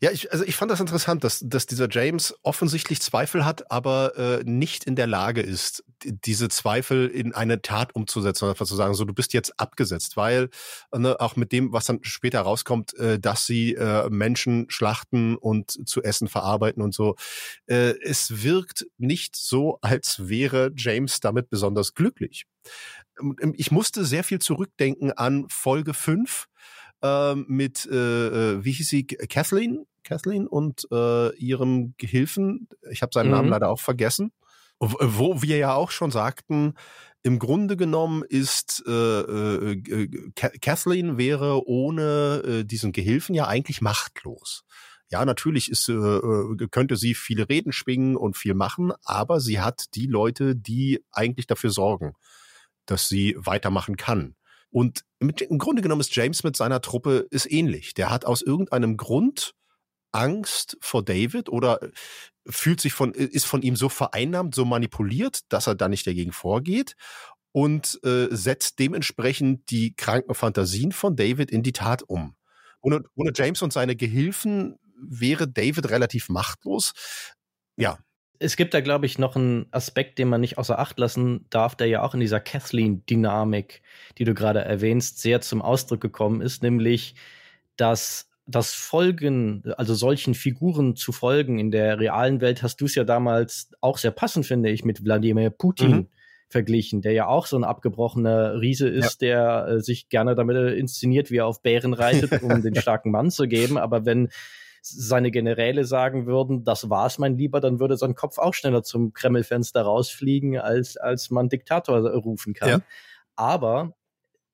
ja. 0.00 0.10
Ich, 0.10 0.32
also 0.32 0.44
ich 0.44 0.56
fand 0.56 0.70
das 0.70 0.80
interessant, 0.80 1.22
dass, 1.22 1.40
dass 1.44 1.66
dieser 1.66 1.88
James 1.88 2.34
offensichtlich 2.42 3.00
Zweifel 3.00 3.44
hat, 3.44 3.70
aber 3.70 4.16
äh, 4.16 4.42
nicht 4.44 4.84
in 4.84 4.96
der 4.96 5.06
Lage 5.06 5.40
ist, 5.40 5.84
diese 6.04 6.48
Zweifel 6.48 7.06
in 7.06 7.32
eine 7.32 7.62
Tat 7.62 7.94
umzusetzen 7.94 8.44
oder 8.44 8.52
einfach 8.52 8.66
zu 8.66 8.74
sagen, 8.74 8.94
so 8.94 9.04
du 9.04 9.14
bist 9.14 9.32
jetzt 9.32 9.60
abgesetzt, 9.60 10.16
weil 10.16 10.48
ne, 10.92 11.20
auch 11.20 11.36
mit 11.36 11.52
dem, 11.52 11.72
was 11.72 11.86
dann 11.86 12.00
später 12.02 12.40
rauskommt, 12.40 12.94
äh, 12.94 13.20
dass 13.20 13.46
sie 13.46 13.74
äh, 13.74 14.08
Menschen 14.10 14.68
schlachten 14.68 15.36
und 15.36 15.88
zu 15.88 16.02
essen 16.02 16.26
verarbeiten 16.26 16.82
und 16.82 16.92
so, 16.92 17.14
äh, 17.66 17.94
es 18.02 18.42
wirkt 18.42 18.86
nicht 18.98 19.36
so, 19.36 19.78
als 19.80 20.28
wäre 20.28 20.72
James 20.76 21.20
damit 21.20 21.50
besonders 21.50 21.94
glücklich. 21.94 22.46
Ich 23.52 23.70
musste 23.70 24.04
sehr 24.04 24.24
viel 24.24 24.40
zurückdenken 24.40 25.12
an 25.12 25.46
Folge 25.48 25.94
5 25.94 26.48
ähm, 27.02 27.44
mit, 27.48 27.86
äh, 27.90 27.96
äh, 28.54 28.64
wie 28.64 28.72
hieß 28.72 28.88
sie, 28.88 29.06
Kathleen? 29.06 29.86
Kathleen 30.02 30.46
und 30.46 30.86
äh, 30.90 31.34
ihrem 31.36 31.94
Gehilfen, 31.98 32.68
ich 32.90 33.02
habe 33.02 33.12
seinen 33.12 33.26
mhm. 33.26 33.32
Namen 33.32 33.48
leider 33.48 33.68
auch 33.68 33.80
vergessen, 33.80 34.32
wo 34.78 35.42
wir 35.42 35.58
ja 35.58 35.74
auch 35.74 35.90
schon 35.90 36.10
sagten, 36.10 36.74
im 37.22 37.38
Grunde 37.38 37.76
genommen 37.76 38.22
ist 38.26 38.82
äh, 38.86 38.90
äh, 38.90 39.72
äh 39.72 40.30
Kathleen 40.34 41.18
wäre 41.18 41.66
ohne 41.66 42.42
äh, 42.46 42.64
diesen 42.64 42.92
Gehilfen 42.92 43.34
ja 43.34 43.46
eigentlich 43.46 43.82
machtlos. 43.82 44.64
Ja, 45.10 45.24
natürlich 45.24 45.70
ist, 45.70 45.88
äh, 45.88 45.92
äh, 45.92 46.68
könnte 46.70 46.96
sie 46.96 47.14
viele 47.14 47.48
Reden 47.48 47.72
schwingen 47.72 48.16
und 48.16 48.36
viel 48.36 48.54
machen, 48.54 48.92
aber 49.02 49.40
sie 49.40 49.60
hat 49.60 49.94
die 49.94 50.06
Leute, 50.06 50.56
die 50.56 51.04
eigentlich 51.10 51.46
dafür 51.46 51.70
sorgen, 51.70 52.14
dass 52.86 53.08
sie 53.08 53.36
weitermachen 53.36 53.96
kann. 53.96 54.34
Und 54.70 55.04
mit, 55.18 55.40
im 55.40 55.58
Grunde 55.58 55.82
genommen 55.82 56.00
ist 56.00 56.14
James 56.14 56.44
mit 56.44 56.56
seiner 56.56 56.80
Truppe 56.80 57.26
ist 57.30 57.50
ähnlich. 57.50 57.94
Der 57.94 58.10
hat 58.10 58.24
aus 58.24 58.42
irgendeinem 58.42 58.96
Grund 58.96 59.54
Angst 60.12 60.76
vor 60.80 61.04
David 61.04 61.48
oder 61.48 61.82
äh, 61.82 61.90
fühlt 62.46 62.80
sich 62.80 62.92
von, 62.92 63.12
ist 63.12 63.46
von 63.46 63.62
ihm 63.62 63.76
so 63.76 63.88
vereinnahmt, 63.88 64.54
so 64.54 64.64
manipuliert, 64.64 65.40
dass 65.52 65.66
er 65.66 65.74
da 65.74 65.88
nicht 65.88 66.06
dagegen 66.06 66.32
vorgeht 66.32 66.96
und 67.52 67.98
äh, 68.04 68.28
setzt 68.30 68.78
dementsprechend 68.78 69.70
die 69.70 69.94
kranken 69.94 70.34
Fantasien 70.34 70.92
von 70.92 71.16
David 71.16 71.50
in 71.50 71.62
die 71.62 71.72
Tat 71.72 72.02
um. 72.02 72.34
Ohne, 72.80 73.02
ohne 73.14 73.32
James 73.34 73.62
und 73.62 73.72
seine 73.72 73.96
Gehilfen 73.96 74.78
wäre 74.96 75.48
David 75.48 75.90
relativ 75.90 76.28
machtlos. 76.28 76.92
Ja, 77.76 77.98
es 78.42 78.56
gibt 78.56 78.72
da, 78.72 78.80
glaube 78.80 79.04
ich, 79.04 79.18
noch 79.18 79.36
einen 79.36 79.66
Aspekt, 79.70 80.18
den 80.18 80.28
man 80.28 80.40
nicht 80.40 80.56
außer 80.56 80.78
Acht 80.78 80.98
lassen 80.98 81.44
darf, 81.50 81.74
der 81.76 81.88
ja 81.88 82.02
auch 82.02 82.14
in 82.14 82.20
dieser 82.20 82.40
Kathleen-Dynamik, 82.40 83.82
die 84.16 84.24
du 84.24 84.32
gerade 84.32 84.60
erwähnst, 84.60 85.20
sehr 85.20 85.42
zum 85.42 85.60
Ausdruck 85.60 86.00
gekommen 86.00 86.40
ist, 86.40 86.62
nämlich, 86.62 87.14
dass 87.76 88.30
das 88.46 88.72
Folgen, 88.72 89.62
also 89.76 89.94
solchen 89.94 90.34
Figuren 90.34 90.96
zu 90.96 91.12
folgen 91.12 91.58
in 91.58 91.70
der 91.70 92.00
realen 92.00 92.40
Welt, 92.40 92.62
hast 92.62 92.80
du 92.80 92.86
es 92.86 92.94
ja 92.94 93.04
damals 93.04 93.70
auch 93.82 93.98
sehr 93.98 94.10
passend, 94.10 94.46
finde 94.46 94.70
ich, 94.70 94.86
mit 94.86 95.04
Wladimir 95.04 95.50
Putin 95.50 95.90
mhm. 95.90 96.08
verglichen, 96.48 97.02
der 97.02 97.12
ja 97.12 97.26
auch 97.26 97.44
so 97.44 97.58
ein 97.58 97.64
abgebrochener 97.64 98.58
Riese 98.58 98.88
ist, 98.88 99.20
ja. 99.20 99.64
der 99.66 99.68
äh, 99.68 99.80
sich 99.80 100.08
gerne 100.08 100.34
damit 100.34 100.56
inszeniert, 100.78 101.30
wie 101.30 101.36
er 101.36 101.46
auf 101.46 101.62
Bären 101.62 101.92
reitet, 101.92 102.42
um 102.42 102.62
den 102.62 102.74
starken 102.80 103.10
Mann 103.10 103.30
zu 103.30 103.46
geben. 103.46 103.76
Aber 103.76 104.06
wenn 104.06 104.30
seine 104.82 105.30
Generäle 105.30 105.84
sagen 105.84 106.26
würden, 106.26 106.64
das 106.64 106.90
war's, 106.90 107.18
mein 107.18 107.36
Lieber, 107.36 107.60
dann 107.60 107.80
würde 107.80 107.96
sein 107.96 108.14
Kopf 108.14 108.38
auch 108.38 108.54
schneller 108.54 108.82
zum 108.82 109.12
Kremlfenster 109.12 109.82
rausfliegen, 109.82 110.58
als, 110.58 110.96
als 110.96 111.30
man 111.30 111.48
Diktator 111.48 111.98
rufen 112.10 112.54
kann. 112.54 112.68
Ja. 112.68 112.80
Aber 113.36 113.94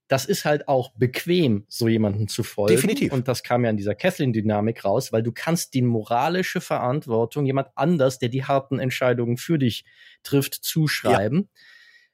das 0.09 0.25
ist 0.25 0.45
halt 0.45 0.69
auch 0.69 0.93
bequem, 0.95 1.65
so 1.69 1.89
jemanden 1.89 2.29
zu 2.29 2.45
folgen. 2.45 2.75
Definitiv. 2.75 3.13
Und 3.13 3.27
das 3.27 3.43
kam 3.43 3.65
ja 3.65 3.71
in 3.71 3.77
dieser 3.77 3.95
Kathleen-Dynamik 3.95 4.85
raus, 4.85 5.13
weil 5.13 5.23
du 5.23 5.33
kannst 5.33 5.75
die 5.75 5.83
moralische 5.83 6.61
Verantwortung 6.61 7.45
jemand 7.45 7.69
anders, 7.75 8.19
der 8.19 8.29
die 8.29 8.45
harten 8.45 8.79
Entscheidungen 8.79 9.37
für 9.37 9.59
dich 9.59 9.85
trifft, 10.23 10.55
zuschreiben, 10.55 11.39
ja. 11.39 11.61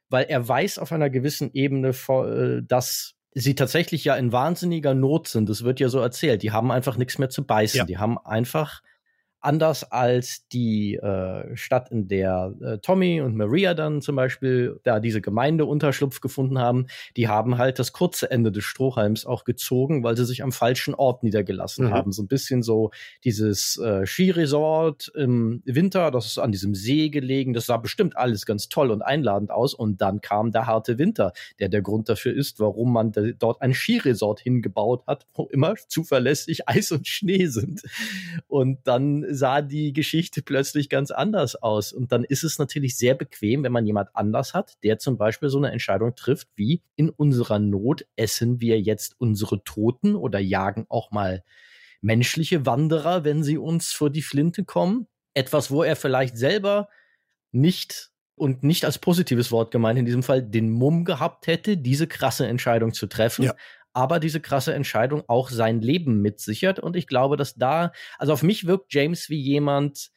weil 0.09 0.25
er 0.25 0.47
weiß 0.47 0.79
auf 0.79 0.91
einer 0.91 1.09
gewissen 1.09 1.51
Ebene, 1.53 1.89
äh, 1.89 2.63
dass 2.65 3.15
sie 3.35 3.55
tatsächlich 3.55 4.05
ja 4.05 4.15
in 4.15 4.31
wahnsinniger 4.31 4.93
Not 4.93 5.27
sind. 5.27 5.49
Das 5.49 5.63
wird 5.63 5.79
ja 5.79 5.89
so 5.89 5.99
erzählt. 5.99 6.43
Die 6.43 6.51
haben 6.51 6.71
einfach 6.71 6.97
nichts 6.97 7.17
mehr 7.17 7.29
zu 7.29 7.43
beißen. 7.45 7.79
Ja. 7.79 7.85
Die 7.85 7.97
haben 7.97 8.17
einfach 8.17 8.81
anders 9.43 9.91
als 9.91 10.47
die 10.51 10.95
äh, 10.95 11.55
Stadt, 11.55 11.91
in 11.91 12.07
der 12.07 12.53
äh, 12.61 12.77
Tommy 12.79 13.21
und 13.21 13.35
Maria 13.35 13.73
dann 13.73 14.01
zum 14.01 14.15
Beispiel 14.15 14.79
da 14.83 14.99
diese 14.99 15.21
Gemeindeunterschlupf 15.21 16.21
gefunden 16.21 16.59
haben, 16.59 16.87
die 17.17 17.27
haben 17.27 17.57
halt 17.57 17.79
das 17.79 17.91
kurze 17.91 18.31
Ende 18.31 18.51
des 18.51 18.63
Strohhalms 18.63 19.25
auch 19.25 19.43
gezogen, 19.43 20.03
weil 20.03 20.15
sie 20.15 20.25
sich 20.25 20.43
am 20.43 20.51
falschen 20.51 20.95
Ort 20.95 21.23
niedergelassen 21.23 21.87
mhm. 21.87 21.91
haben. 21.91 22.11
So 22.11 22.23
ein 22.23 22.27
bisschen 22.27 22.63
so 22.63 22.91
dieses 23.23 23.77
äh, 23.77 24.05
Skiresort 24.05 25.11
im 25.15 25.61
Winter, 25.65 26.09
das 26.11 26.25
ist 26.25 26.37
an 26.37 26.51
diesem 26.51 26.73
See 26.73 27.09
gelegen, 27.09 27.53
das 27.53 27.65
sah 27.65 27.77
bestimmt 27.77 28.17
alles 28.17 28.45
ganz 28.45 28.69
toll 28.69 28.91
und 28.91 29.01
einladend 29.01 29.51
aus 29.51 29.73
und 29.73 30.01
dann 30.01 30.21
kam 30.21 30.51
der 30.51 30.67
harte 30.67 30.97
Winter, 30.97 31.33
der 31.59 31.69
der 31.69 31.81
Grund 31.81 32.07
dafür 32.07 32.33
ist, 32.33 32.59
warum 32.59 32.93
man 32.93 33.11
dort 33.39 33.61
ein 33.61 33.73
Skiresort 33.73 34.39
hingebaut 34.39 35.03
hat, 35.07 35.27
wo 35.33 35.47
immer 35.47 35.75
zuverlässig 35.87 36.67
Eis 36.69 36.91
und 36.91 37.07
Schnee 37.07 37.47
sind. 37.47 37.81
Und 38.47 38.79
dann 38.85 39.32
sah 39.33 39.61
die 39.61 39.93
Geschichte 39.93 40.41
plötzlich 40.41 40.89
ganz 40.89 41.11
anders 41.11 41.55
aus. 41.55 41.93
Und 41.93 42.11
dann 42.11 42.23
ist 42.23 42.43
es 42.43 42.59
natürlich 42.59 42.97
sehr 42.97 43.15
bequem, 43.15 43.63
wenn 43.63 43.71
man 43.71 43.85
jemand 43.85 44.09
anders 44.13 44.53
hat, 44.53 44.77
der 44.83 44.99
zum 44.99 45.17
Beispiel 45.17 45.49
so 45.49 45.57
eine 45.57 45.71
Entscheidung 45.71 46.15
trifft, 46.15 46.47
wie 46.55 46.81
in 46.95 47.09
unserer 47.09 47.59
Not 47.59 48.05
essen 48.15 48.61
wir 48.61 48.79
jetzt 48.79 49.15
unsere 49.19 49.63
Toten 49.63 50.15
oder 50.15 50.39
jagen 50.39 50.85
auch 50.89 51.11
mal 51.11 51.43
menschliche 52.01 52.65
Wanderer, 52.65 53.23
wenn 53.23 53.43
sie 53.43 53.57
uns 53.57 53.91
vor 53.91 54.09
die 54.09 54.21
Flinte 54.21 54.63
kommen. 54.63 55.07
Etwas, 55.33 55.71
wo 55.71 55.83
er 55.83 55.95
vielleicht 55.95 56.37
selber 56.37 56.89
nicht 57.51 58.11
und 58.35 58.63
nicht 58.63 58.83
als 58.85 58.97
positives 58.97 59.51
Wort 59.51 59.71
gemeint 59.71 59.99
in 59.99 60.05
diesem 60.05 60.23
Fall 60.23 60.41
den 60.41 60.69
Mumm 60.69 61.05
gehabt 61.05 61.47
hätte, 61.47 61.77
diese 61.77 62.07
krasse 62.07 62.47
Entscheidung 62.47 62.93
zu 62.93 63.07
treffen. 63.07 63.45
Ja 63.45 63.55
aber 63.93 64.19
diese 64.19 64.41
krasse 64.41 64.73
Entscheidung 64.73 65.23
auch 65.27 65.49
sein 65.49 65.81
Leben 65.81 66.21
mitsichert. 66.21 66.79
Und 66.79 66.95
ich 66.95 67.07
glaube, 67.07 67.37
dass 67.37 67.55
da, 67.55 67.91
also 68.17 68.33
auf 68.33 68.43
mich 68.43 68.65
wirkt 68.65 68.93
James 68.93 69.29
wie 69.29 69.39
jemand, 69.39 70.09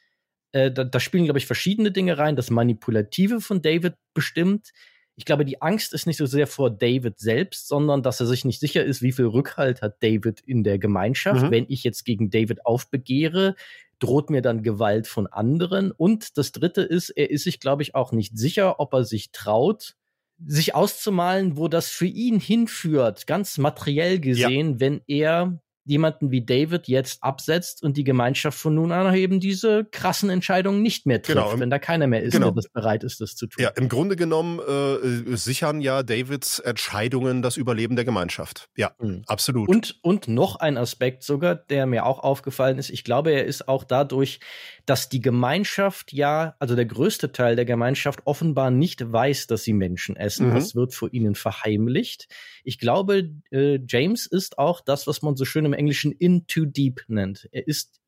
äh, 0.52 0.72
da, 0.72 0.84
da 0.84 0.98
spielen, 0.98 1.24
glaube 1.24 1.38
ich, 1.38 1.46
verschiedene 1.46 1.92
Dinge 1.92 2.18
rein. 2.18 2.36
Das 2.36 2.50
Manipulative 2.50 3.40
von 3.40 3.62
David 3.62 3.94
bestimmt. 4.14 4.70
Ich 5.14 5.24
glaube, 5.24 5.44
die 5.44 5.62
Angst 5.62 5.94
ist 5.94 6.06
nicht 6.06 6.18
so 6.18 6.26
sehr 6.26 6.46
vor 6.46 6.70
David 6.70 7.18
selbst, 7.18 7.68
sondern 7.68 8.02
dass 8.02 8.20
er 8.20 8.26
sich 8.26 8.44
nicht 8.44 8.60
sicher 8.60 8.84
ist, 8.84 9.02
wie 9.02 9.12
viel 9.12 9.26
Rückhalt 9.26 9.82
hat 9.82 10.02
David 10.02 10.40
in 10.40 10.62
der 10.62 10.78
Gemeinschaft. 10.78 11.46
Mhm. 11.46 11.50
Wenn 11.50 11.66
ich 11.68 11.84
jetzt 11.84 12.04
gegen 12.04 12.30
David 12.30 12.66
aufbegehre, 12.66 13.54
droht 13.98 14.30
mir 14.30 14.42
dann 14.42 14.62
Gewalt 14.62 15.06
von 15.06 15.26
anderen. 15.26 15.90
Und 15.90 16.36
das 16.36 16.52
Dritte 16.52 16.82
ist, 16.82 17.10
er 17.10 17.30
ist 17.30 17.44
sich, 17.44 17.60
glaube 17.60 17.82
ich, 17.82 17.94
auch 17.94 18.12
nicht 18.12 18.36
sicher, 18.36 18.78
ob 18.78 18.92
er 18.92 19.04
sich 19.04 19.32
traut, 19.32 19.96
sich 20.44 20.74
auszumalen, 20.74 21.56
wo 21.56 21.68
das 21.68 21.88
für 21.88 22.06
ihn 22.06 22.38
hinführt, 22.40 23.26
ganz 23.26 23.58
materiell 23.58 24.20
gesehen, 24.20 24.72
ja. 24.72 24.80
wenn 24.80 25.00
er 25.06 25.60
jemanden 25.86 26.30
wie 26.30 26.44
David 26.44 26.88
jetzt 26.88 27.22
absetzt 27.22 27.82
und 27.82 27.96
die 27.96 28.04
Gemeinschaft 28.04 28.58
von 28.58 28.74
nun 28.74 28.92
an 28.92 29.14
eben 29.14 29.40
diese 29.40 29.84
krassen 29.84 30.30
Entscheidungen 30.30 30.82
nicht 30.82 31.06
mehr 31.06 31.22
trifft, 31.22 31.38
genau. 31.38 31.58
wenn 31.60 31.70
da 31.70 31.78
keiner 31.78 32.08
mehr 32.08 32.22
ist, 32.22 32.32
genau. 32.32 32.50
der 32.50 32.62
bereit 32.72 33.04
ist, 33.04 33.20
das 33.20 33.36
zu 33.36 33.46
tun. 33.46 33.62
Ja, 33.62 33.70
im 33.70 33.88
Grunde 33.88 34.16
genommen 34.16 34.58
äh, 34.58 35.36
sichern 35.36 35.80
ja 35.80 36.02
Davids 36.02 36.58
Entscheidungen 36.58 37.40
das 37.40 37.56
Überleben 37.56 37.94
der 37.94 38.04
Gemeinschaft. 38.04 38.68
Ja, 38.76 38.92
mhm. 38.98 39.22
absolut. 39.26 39.68
Und, 39.68 39.98
und 40.02 40.28
noch 40.28 40.56
ein 40.56 40.76
Aspekt 40.76 41.22
sogar, 41.22 41.54
der 41.54 41.86
mir 41.86 42.04
auch 42.04 42.18
aufgefallen 42.18 42.78
ist. 42.78 42.90
Ich 42.90 43.04
glaube, 43.04 43.30
er 43.30 43.44
ist 43.44 43.68
auch 43.68 43.84
dadurch, 43.84 44.40
dass 44.86 45.08
die 45.08 45.20
Gemeinschaft 45.20 46.12
ja, 46.12 46.56
also 46.58 46.74
der 46.74 46.86
größte 46.86 47.32
Teil 47.32 47.54
der 47.54 47.64
Gemeinschaft 47.64 48.20
offenbar 48.24 48.70
nicht 48.70 49.12
weiß, 49.12 49.46
dass 49.46 49.62
sie 49.62 49.72
Menschen 49.72 50.16
essen. 50.16 50.50
Mhm. 50.50 50.54
Das 50.54 50.74
wird 50.74 50.94
vor 50.94 51.12
ihnen 51.12 51.34
verheimlicht. 51.34 52.28
Ich 52.64 52.78
glaube, 52.78 53.30
äh, 53.50 53.78
James 53.86 54.26
ist 54.26 54.58
auch 54.58 54.80
das, 54.80 55.06
was 55.06 55.22
man 55.22 55.36
so 55.36 55.44
schön 55.44 55.64
im 55.64 55.75
Englischen 55.76 56.12
in 56.12 56.46
too 56.46 56.64
deep 56.64 57.04
nennt. 57.08 57.48
Er 57.52 57.66
ist, 57.66 58.00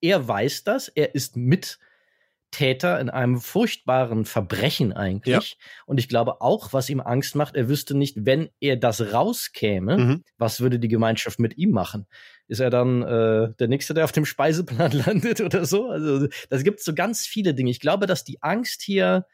er 0.00 0.26
weiß 0.26 0.64
das, 0.64 0.88
er 0.88 1.14
ist 1.14 1.36
Mittäter 1.36 2.98
in 3.00 3.10
einem 3.10 3.40
furchtbaren 3.40 4.24
Verbrechen 4.24 4.92
eigentlich. 4.92 5.50
Ja. 5.50 5.66
Und 5.86 5.98
ich 5.98 6.08
glaube 6.08 6.40
auch, 6.40 6.72
was 6.72 6.90
ihm 6.90 7.00
Angst 7.00 7.34
macht, 7.34 7.56
er 7.56 7.68
wüsste 7.68 7.96
nicht, 7.96 8.24
wenn 8.24 8.48
er 8.60 8.76
das 8.76 9.12
rauskäme, 9.12 9.98
mhm. 9.98 10.24
was 10.38 10.60
würde 10.60 10.78
die 10.78 10.88
Gemeinschaft 10.88 11.38
mit 11.38 11.56
ihm 11.58 11.70
machen? 11.70 12.06
Ist 12.48 12.60
er 12.60 12.70
dann 12.70 13.02
äh, 13.02 13.52
der 13.58 13.68
Nächste, 13.68 13.94
der 13.94 14.04
auf 14.04 14.12
dem 14.12 14.24
Speiseplan 14.24 14.92
landet 15.06 15.40
oder 15.40 15.64
so? 15.64 15.88
Also 15.88 16.28
das 16.48 16.64
gibt 16.64 16.80
so 16.80 16.94
ganz 16.94 17.26
viele 17.26 17.54
Dinge. 17.54 17.70
Ich 17.70 17.80
glaube, 17.80 18.06
dass 18.06 18.24
die 18.24 18.42
Angst 18.42 18.82
hier 18.82 19.26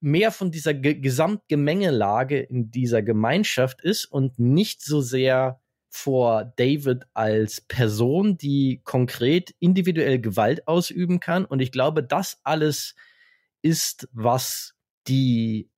mehr 0.00 0.30
von 0.30 0.50
dieser 0.50 0.74
Ge 0.74 0.94
Gesamtgemengelage 0.94 2.40
in 2.40 2.70
dieser 2.70 3.02
Gemeinschaft 3.02 3.80
ist 3.80 4.04
und 4.04 4.38
nicht 4.38 4.82
so 4.82 5.00
sehr 5.00 5.60
vor 5.90 6.52
David 6.56 7.06
als 7.14 7.60
Person, 7.60 8.36
die 8.36 8.80
konkret 8.84 9.54
individuell 9.58 10.20
Gewalt 10.20 10.68
ausüben 10.68 11.20
kann. 11.20 11.44
Und 11.44 11.60
ich 11.60 11.72
glaube, 11.72 12.02
das 12.02 12.40
alles 12.44 12.94
ist, 13.62 14.08
was 14.12 14.74
die, 15.06 15.70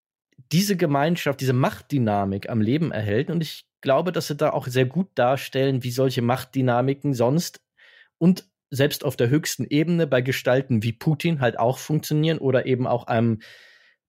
diese 0.53 0.77
Gemeinschaft, 0.77 1.41
diese 1.41 1.53
Machtdynamik 1.53 2.49
am 2.51 2.61
Leben 2.61 2.93
erhält. 2.93 3.31
Und 3.31 3.41
ich 3.41 3.65
glaube, 3.81 4.13
dass 4.13 4.27
sie 4.27 4.37
da 4.37 4.51
auch 4.51 4.67
sehr 4.67 4.87
gut 4.87 5.09
darstellen, 5.15 5.85
wie 5.85 5.91
solche 5.91 6.23
Machtdynamiken 6.23 7.15
sonst 7.15 7.61
und 8.19 8.49
selbst 8.71 9.05
auf 9.05 9.17
der 9.17 9.31
höchsten 9.31 9.65
Ebene 9.65 10.07
bei 10.07 10.21
Gestalten 10.21 10.83
wie 10.83 10.93
Putin 10.93 11.41
halt 11.41 11.59
auch 11.59 11.79
funktionieren 11.79 12.39
oder 12.39 12.67
eben 12.67 12.87
auch 12.87 13.07
einem 13.07 13.41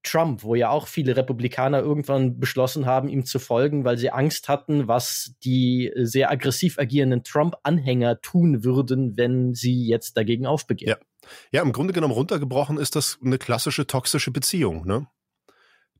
Trump, 0.03 0.43
wo 0.43 0.55
ja 0.55 0.69
auch 0.69 0.87
viele 0.87 1.15
Republikaner 1.15 1.79
irgendwann 1.79 2.39
beschlossen 2.39 2.85
haben, 2.85 3.09
ihm 3.09 3.25
zu 3.25 3.39
folgen, 3.39 3.83
weil 3.83 3.97
sie 3.97 4.11
Angst 4.11 4.49
hatten, 4.49 4.87
was 4.87 5.35
die 5.43 5.91
sehr 5.95 6.31
aggressiv 6.31 6.79
agierenden 6.79 7.23
Trump-Anhänger 7.23 8.21
tun 8.21 8.63
würden, 8.63 9.17
wenn 9.17 9.53
sie 9.53 9.85
jetzt 9.87 10.17
dagegen 10.17 10.45
aufbegehren. 10.45 10.97
Ja. 10.99 11.27
ja, 11.51 11.61
im 11.61 11.71
Grunde 11.71 11.93
genommen 11.93 12.13
runtergebrochen 12.13 12.77
ist 12.77 12.95
das 12.95 13.19
eine 13.23 13.37
klassische 13.37 13.87
toxische 13.87 14.31
Beziehung, 14.31 14.85
ne? 14.85 15.07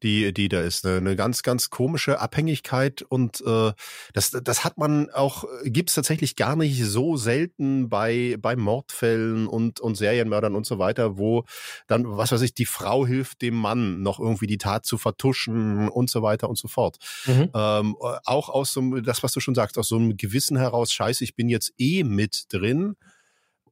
Die, 0.04 0.34
die 0.34 0.50
da 0.50 0.62
ist. 0.62 0.86
Eine, 0.86 0.98
eine 0.98 1.16
ganz, 1.16 1.44
ganz 1.44 1.70
komische 1.70 2.20
Abhängigkeit 2.20 3.02
und 3.02 3.42
äh, 3.46 3.74
das, 4.14 4.32
das 4.32 4.64
hat 4.64 4.78
man 4.78 5.10
auch, 5.12 5.46
gibt's 5.64 5.96
tatsächlich 5.96 6.36
gar 6.36 6.56
nicht 6.56 6.84
so 6.84 7.18
selten 7.18 7.90
bei, 7.90 8.38
bei 8.40 8.56
Mordfällen 8.56 9.48
und, 9.48 9.80
und 9.80 9.96
Serienmördern 9.96 10.56
und 10.56 10.66
so 10.66 10.80
weiter, 10.80 11.18
wo 11.18 11.46
dann, 11.88 12.06
was 12.18 12.32
weiß 12.32 12.42
ich, 12.42 12.54
die 12.54 12.66
Frau 12.66 13.06
hilft 13.06 13.42
dem 13.42 13.56
Mann 13.56 14.02
noch 14.02 14.20
irgendwie 14.20 14.48
die 14.48 14.58
Tat 14.58 14.86
zu 14.86 14.98
vertuschen 14.98 15.90
und 15.90 16.10
so 16.10 16.22
weiter 16.22 16.50
und 16.50 16.58
so 16.58 16.68
fort. 16.68 16.98
Mhm. 17.26 17.50
Ähm, 17.54 17.96
auch 18.26 18.50
aus 18.50 18.74
so 18.74 18.82
einem, 18.82 19.04
das, 19.04 19.24
was 19.24 19.34
du 19.34 19.40
schon 19.40 19.56
sagst, 19.56 19.78
aus 19.78 19.88
so 19.88 19.98
einem 19.98 20.18
Gewissen 20.18 20.58
heraus, 20.58 20.92
scheiße, 20.92 21.24
ich 21.24 21.36
bin 21.36 21.50
jetzt 21.50 21.74
eh 21.78 22.04
mit 22.04 22.46
drin. 22.50 22.96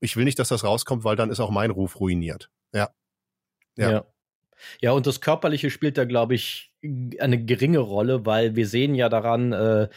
Ich 0.02 0.16
will 0.16 0.26
nicht, 0.26 0.40
dass 0.40 0.50
das 0.50 0.64
rauskommt, 0.64 1.04
weil 1.04 1.16
dann 1.16 1.30
ist 1.30 1.40
auch 1.40 1.52
mein 1.52 1.72
Ruf 1.72 2.00
ruiniert. 2.00 2.50
Ja. 2.74 2.90
Ja. 3.78 3.92
ja. 3.92 4.06
Ja, 4.82 4.92
und 4.92 5.08
das 5.08 5.22
Körperliche 5.22 5.70
spielt 5.70 5.98
da, 5.98 6.06
glaube 6.06 6.36
ich, 6.36 6.72
eine 7.20 7.44
geringe 7.44 7.80
Rolle, 7.80 8.26
weil 8.26 8.56
wir 8.56 8.68
sehen 8.68 8.96
ja 8.96 9.10
daran, 9.10 9.52
äh, 9.52 9.90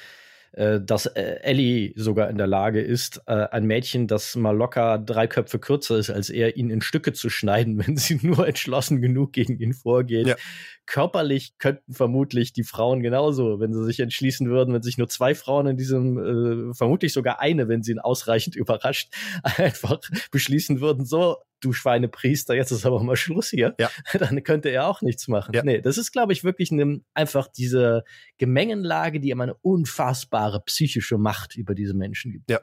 äh, 0.53 0.81
dass 0.83 1.07
äh, 1.07 1.39
Ellie 1.43 1.95
sogar 1.97 2.29
in 2.29 2.37
der 2.37 2.47
Lage 2.47 2.83
ist, 2.83 3.23
äh, 3.27 3.47
ein 3.51 3.65
Mädchen, 3.65 4.07
das 4.07 4.37
mal 4.37 4.55
locker 4.55 4.99
drei 4.99 5.27
Köpfe 5.27 5.59
kürzer 5.59 5.97
ist 5.97 6.11
als 6.11 6.29
er, 6.29 6.59
ihn 6.59 6.69
in 6.69 6.83
Stücke 6.83 7.15
zu 7.15 7.31
schneiden, 7.31 7.79
wenn 7.87 7.97
sie 7.97 8.19
nur 8.23 8.47
entschlossen 8.47 9.01
genug 9.01 9.33
gegen 9.33 9.59
ihn 9.59 9.73
vorgeht. 9.73 10.27
Ja. 10.27 10.37
Körperlich 10.85 11.55
könnten 11.57 11.95
vermutlich 11.95 12.53
die 12.53 12.65
Frauen 12.65 13.03
genauso, 13.03 13.61
wenn 13.61 13.73
sie 13.73 13.85
sich 13.85 14.01
entschließen 14.01 14.51
würden, 14.51 14.75
wenn 14.75 14.83
sich 14.83 14.99
nur 14.99 15.09
zwei 15.09 15.35
Frauen 15.35 15.69
in 15.69 15.77
diesem, 15.79 16.19
äh, 16.19 16.75
vermutlich 16.75 17.15
sogar 17.15 17.41
eine, 17.41 17.69
wenn 17.69 17.83
sie 17.83 17.93
ihn 17.93 17.99
ausreichend 17.99 18.55
überrascht, 18.57 19.15
einfach 19.43 20.01
beschließen 20.31 20.83
würden, 20.83 21.07
so, 21.07 21.37
du 21.65 21.73
Schweinepriester, 21.73 22.55
jetzt 22.55 22.71
ist 22.71 22.85
aber 22.87 23.03
mal 23.03 23.17
Schluss 23.17 23.51
hier, 23.51 23.75
ja. 23.79 23.91
dann 24.19 24.43
könnte 24.43 24.69
er 24.69 24.87
auch 24.87 25.03
nichts 25.03 25.29
machen. 25.29 25.55
Ja. 25.55 25.63
Nee, 25.63 25.81
das 25.81 25.99
ist, 25.99 26.13
glaube 26.13 26.33
ich, 26.33 26.45
wirklich 26.45 26.71
ne, 26.71 27.01
einfach 27.15 27.49
diese 27.49 28.05
Gemengenlage, 28.39 29.21
die 29.21 29.31
ihm 29.31 29.41
eine 29.41 29.55
unfassbare 29.55 30.63
psychische 30.65 31.19
Macht 31.19 31.57
über 31.57 31.75
diese 31.75 31.95
Menschen 31.95 32.33
gibt. 32.33 32.51
Ja. 32.51 32.61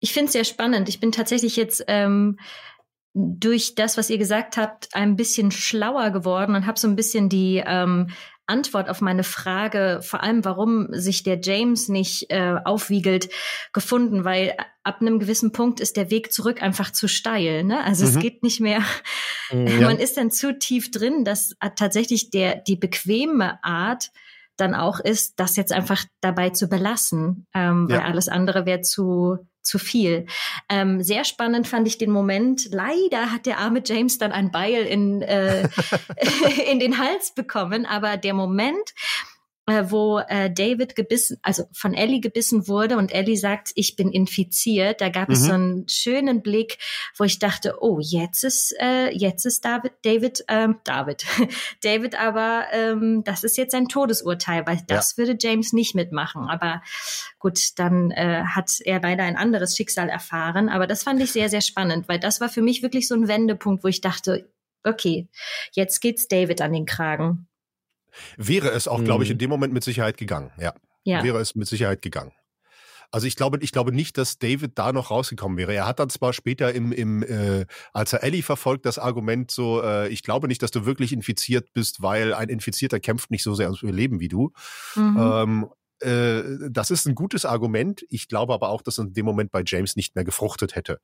Ich 0.00 0.12
finde 0.12 0.26
es 0.26 0.32
sehr 0.32 0.44
spannend. 0.44 0.88
Ich 0.88 0.98
bin 0.98 1.12
tatsächlich 1.12 1.56
jetzt 1.56 1.84
ähm, 1.86 2.38
durch 3.14 3.74
das, 3.74 3.96
was 3.96 4.10
ihr 4.10 4.18
gesagt 4.18 4.56
habt, 4.56 4.88
ein 4.94 5.16
bisschen 5.16 5.50
schlauer 5.50 6.10
geworden 6.10 6.56
und 6.56 6.66
habe 6.66 6.78
so 6.78 6.88
ein 6.88 6.96
bisschen 6.96 7.28
die 7.28 7.62
ähm, 7.64 8.08
Antwort 8.46 8.88
auf 8.88 9.00
meine 9.00 9.24
Frage, 9.24 10.00
vor 10.02 10.22
allem 10.22 10.44
warum 10.44 10.88
sich 10.90 11.22
der 11.22 11.40
James 11.40 11.88
nicht 11.88 12.26
äh, 12.30 12.56
aufwiegelt, 12.64 13.28
gefunden, 13.72 14.24
weil 14.24 14.54
ab 14.82 15.00
einem 15.00 15.18
gewissen 15.18 15.52
Punkt 15.52 15.80
ist 15.80 15.96
der 15.96 16.10
Weg 16.10 16.32
zurück 16.32 16.62
einfach 16.62 16.92
zu 16.92 17.08
steil. 17.08 17.64
Ne? 17.64 17.82
Also 17.84 18.04
mhm. 18.04 18.10
es 18.10 18.18
geht 18.18 18.42
nicht 18.42 18.60
mehr. 18.60 18.82
Mhm, 19.52 19.66
ja. 19.66 19.80
Man 19.86 19.98
ist 19.98 20.16
dann 20.16 20.30
zu 20.30 20.58
tief 20.58 20.90
drin, 20.90 21.24
dass 21.24 21.56
tatsächlich 21.76 22.30
der 22.30 22.56
die 22.56 22.76
bequeme 22.76 23.62
Art 23.64 24.10
dann 24.56 24.74
auch 24.74 25.00
ist, 25.00 25.40
das 25.40 25.56
jetzt 25.56 25.72
einfach 25.72 26.04
dabei 26.20 26.50
zu 26.50 26.68
belassen, 26.68 27.46
ähm, 27.54 27.88
ja. 27.90 27.96
weil 27.96 28.04
alles 28.04 28.28
andere 28.28 28.66
wäre 28.66 28.82
zu 28.82 29.38
zu 29.62 29.78
viel. 29.78 30.26
Ähm, 30.68 31.02
sehr 31.02 31.24
spannend 31.24 31.68
fand 31.68 31.86
ich 31.86 31.98
den 31.98 32.10
Moment. 32.10 32.68
Leider 32.72 33.30
hat 33.30 33.46
der 33.46 33.58
arme 33.58 33.82
James 33.84 34.18
dann 34.18 34.32
ein 34.32 34.50
Beil 34.50 34.84
in, 34.84 35.22
äh, 35.22 35.68
in 36.70 36.80
den 36.80 36.98
Hals 36.98 37.32
bekommen, 37.34 37.86
aber 37.86 38.16
der 38.16 38.34
Moment, 38.34 38.94
äh, 39.66 39.84
wo 39.88 40.18
äh, 40.18 40.50
David 40.50 40.96
gebissen, 40.96 41.38
also 41.42 41.64
von 41.72 41.94
Ellie 41.94 42.20
gebissen 42.20 42.66
wurde 42.66 42.96
und 42.96 43.14
Ellie 43.14 43.36
sagt, 43.36 43.70
ich 43.76 43.94
bin 43.94 44.10
infiziert. 44.10 45.00
Da 45.00 45.08
gab 45.08 45.28
mhm. 45.28 45.34
es 45.34 45.44
so 45.44 45.52
einen 45.52 45.88
schönen 45.88 46.42
Blick, 46.42 46.78
wo 47.16 47.24
ich 47.24 47.38
dachte, 47.38 47.76
oh, 47.80 47.98
jetzt 48.00 48.42
ist 48.42 48.74
äh, 48.80 49.10
jetzt 49.10 49.46
ist 49.46 49.64
David, 49.64 49.92
David, 50.02 50.44
ähm, 50.48 50.80
David, 50.82 51.24
David, 51.82 52.18
aber 52.18 52.66
ähm, 52.72 53.22
das 53.24 53.44
ist 53.44 53.56
jetzt 53.56 53.74
ein 53.74 53.86
Todesurteil, 53.86 54.66
weil 54.66 54.80
das 54.88 55.12
ja. 55.12 55.18
würde 55.18 55.36
James 55.40 55.72
nicht 55.72 55.94
mitmachen. 55.94 56.48
Aber 56.48 56.82
gut, 57.38 57.78
dann 57.78 58.10
äh, 58.10 58.42
hat 58.44 58.80
er 58.84 59.00
leider 59.00 59.22
ein 59.22 59.36
anderes 59.36 59.76
Schicksal 59.76 60.08
erfahren. 60.08 60.68
Aber 60.68 60.88
das 60.88 61.04
fand 61.04 61.22
ich 61.22 61.30
sehr, 61.30 61.48
sehr 61.48 61.60
spannend, 61.60 62.08
weil 62.08 62.18
das 62.18 62.40
war 62.40 62.48
für 62.48 62.62
mich 62.62 62.82
wirklich 62.82 63.06
so 63.06 63.14
ein 63.14 63.28
Wendepunkt, 63.28 63.84
wo 63.84 63.88
ich 63.88 64.00
dachte, 64.00 64.50
okay, 64.84 65.28
jetzt 65.72 66.00
geht's 66.00 66.26
David 66.26 66.60
an 66.60 66.72
den 66.72 66.86
Kragen. 66.86 67.46
Wäre 68.36 68.70
es 68.70 68.88
auch, 68.88 68.98
mhm. 68.98 69.04
glaube 69.04 69.24
ich, 69.24 69.30
in 69.30 69.38
dem 69.38 69.50
Moment 69.50 69.72
mit 69.72 69.84
Sicherheit 69.84 70.16
gegangen. 70.16 70.52
Ja. 70.58 70.74
ja. 71.04 71.22
Wäre 71.22 71.38
es 71.38 71.54
mit 71.54 71.68
Sicherheit 71.68 72.02
gegangen. 72.02 72.32
Also 73.12 73.26
ich 73.26 73.36
glaube, 73.36 73.58
ich 73.60 73.72
glaube 73.72 73.92
nicht, 73.92 74.16
dass 74.16 74.38
David 74.38 74.78
da 74.78 74.90
noch 74.90 75.10
rausgekommen 75.10 75.58
wäre. 75.58 75.74
Er 75.74 75.86
hat 75.86 75.98
dann 75.98 76.08
zwar 76.08 76.32
später 76.32 76.72
im, 76.72 76.92
im 76.92 77.22
äh, 77.22 77.66
als 77.92 78.14
er 78.14 78.24
Ellie 78.24 78.42
verfolgt, 78.42 78.86
das 78.86 78.98
Argument 78.98 79.50
so, 79.50 79.82
äh, 79.82 80.08
ich 80.08 80.22
glaube 80.22 80.48
nicht, 80.48 80.62
dass 80.62 80.70
du 80.70 80.86
wirklich 80.86 81.12
infiziert 81.12 81.74
bist, 81.74 82.00
weil 82.00 82.32
ein 82.32 82.48
Infizierter 82.48 83.00
kämpft 83.00 83.30
nicht 83.30 83.42
so 83.42 83.54
sehr 83.54 83.66
ums 83.66 83.82
Überleben 83.82 84.18
wie 84.18 84.28
du. 84.28 84.52
Mhm. 84.96 85.16
Ähm, 85.20 85.66
äh, 86.00 86.42
das 86.70 86.90
ist 86.90 87.06
ein 87.06 87.14
gutes 87.14 87.44
Argument. 87.44 88.04
Ich 88.08 88.28
glaube 88.28 88.54
aber 88.54 88.70
auch, 88.70 88.80
dass 88.80 88.96
in 88.96 89.12
dem 89.12 89.26
Moment 89.26 89.52
bei 89.52 89.62
James 89.64 89.94
nicht 89.94 90.14
mehr 90.14 90.24
gefruchtet 90.24 90.74
hätte, 90.74 90.98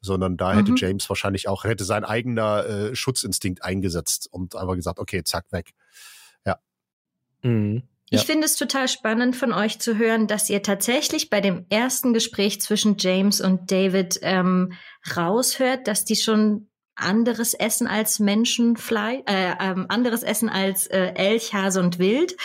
sondern 0.00 0.38
da 0.38 0.54
hätte 0.54 0.72
mhm. 0.72 0.76
James 0.76 1.08
wahrscheinlich 1.10 1.46
auch, 1.46 1.64
hätte 1.64 1.84
sein 1.84 2.04
eigener 2.04 2.66
äh, 2.66 2.96
Schutzinstinkt 2.96 3.62
eingesetzt 3.62 4.28
und 4.30 4.56
einfach 4.56 4.76
gesagt, 4.76 4.98
okay, 4.98 5.24
zack, 5.24 5.44
weg. 5.52 5.72
Mhm. 7.42 7.82
Ja. 8.10 8.18
Ich 8.18 8.26
finde 8.26 8.46
es 8.46 8.56
total 8.56 8.88
spannend 8.88 9.36
von 9.36 9.52
euch 9.52 9.78
zu 9.78 9.96
hören, 9.96 10.26
dass 10.26 10.50
ihr 10.50 10.64
tatsächlich 10.64 11.30
bei 11.30 11.40
dem 11.40 11.66
ersten 11.70 12.12
Gespräch 12.12 12.60
zwischen 12.60 12.96
James 12.98 13.40
und 13.40 13.70
David 13.70 14.18
ähm, 14.22 14.72
raushört, 15.16 15.86
dass 15.86 16.04
die 16.04 16.16
schon 16.16 16.68
anderes 16.96 17.54
essen 17.54 17.86
als 17.86 18.18
Menschenfleisch, 18.18 19.22
äh, 19.26 19.54
ähm, 19.60 19.86
anderes 19.88 20.24
essen 20.24 20.48
als 20.48 20.88
äh, 20.88 21.12
Elch, 21.14 21.54
Hase 21.54 21.80
und 21.80 22.00
Wild. 22.00 22.36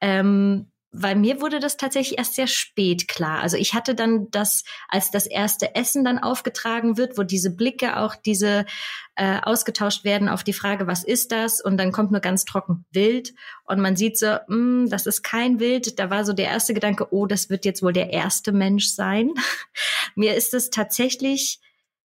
Ähm, 0.00 0.70
weil 0.92 1.14
mir 1.14 1.40
wurde 1.40 1.60
das 1.60 1.76
tatsächlich 1.76 2.18
erst 2.18 2.34
sehr 2.34 2.48
spät 2.48 3.06
klar. 3.06 3.40
Also 3.40 3.56
ich 3.56 3.74
hatte 3.74 3.94
dann 3.94 4.28
das, 4.30 4.64
als 4.88 5.10
das 5.10 5.26
erste 5.26 5.74
Essen 5.76 6.04
dann 6.04 6.18
aufgetragen 6.18 6.96
wird, 6.96 7.16
wo 7.16 7.22
diese 7.22 7.54
Blicke 7.54 7.96
auch 7.96 8.16
diese 8.16 8.66
äh, 9.14 9.38
ausgetauscht 9.40 10.04
werden 10.04 10.28
auf 10.28 10.42
die 10.42 10.52
Frage, 10.52 10.88
was 10.88 11.04
ist 11.04 11.30
das? 11.30 11.60
Und 11.60 11.76
dann 11.76 11.92
kommt 11.92 12.10
nur 12.10 12.20
ganz 12.20 12.44
trocken 12.44 12.86
Wild 12.90 13.34
und 13.64 13.80
man 13.80 13.94
sieht 13.94 14.18
so, 14.18 14.26
mh, 14.26 14.46
hm, 14.48 14.90
das 14.90 15.06
ist 15.06 15.22
kein 15.22 15.60
Wild. 15.60 15.98
Da 16.00 16.10
war 16.10 16.24
so 16.24 16.32
der 16.32 16.46
erste 16.46 16.74
Gedanke, 16.74 17.12
oh, 17.12 17.26
das 17.26 17.50
wird 17.50 17.64
jetzt 17.64 17.82
wohl 17.82 17.92
der 17.92 18.12
erste 18.12 18.50
Mensch 18.50 18.88
sein. 18.88 19.30
mir 20.16 20.34
ist 20.34 20.54
es 20.54 20.70
tatsächlich 20.70 21.60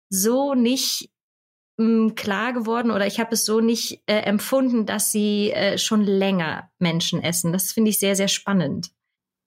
so 0.09 0.55
nicht 0.55 1.09
klar 1.77 2.53
geworden 2.53 2.91
oder 2.91 3.07
ich 3.07 3.19
habe 3.19 3.35
es 3.35 3.45
so 3.45 3.61
nicht 3.61 4.03
äh, 4.07 4.21
empfunden, 4.21 4.87
dass 4.87 5.11
sie 5.11 5.51
äh, 5.53 5.79
schon 5.79 6.03
länger 6.03 6.71
Menschen 6.79 7.23
essen. 7.23 7.53
Das 7.53 7.73
finde 7.73 7.91
ich 7.91 7.99
sehr, 7.99 8.15
sehr 8.15 8.29
spannend. 8.29 8.91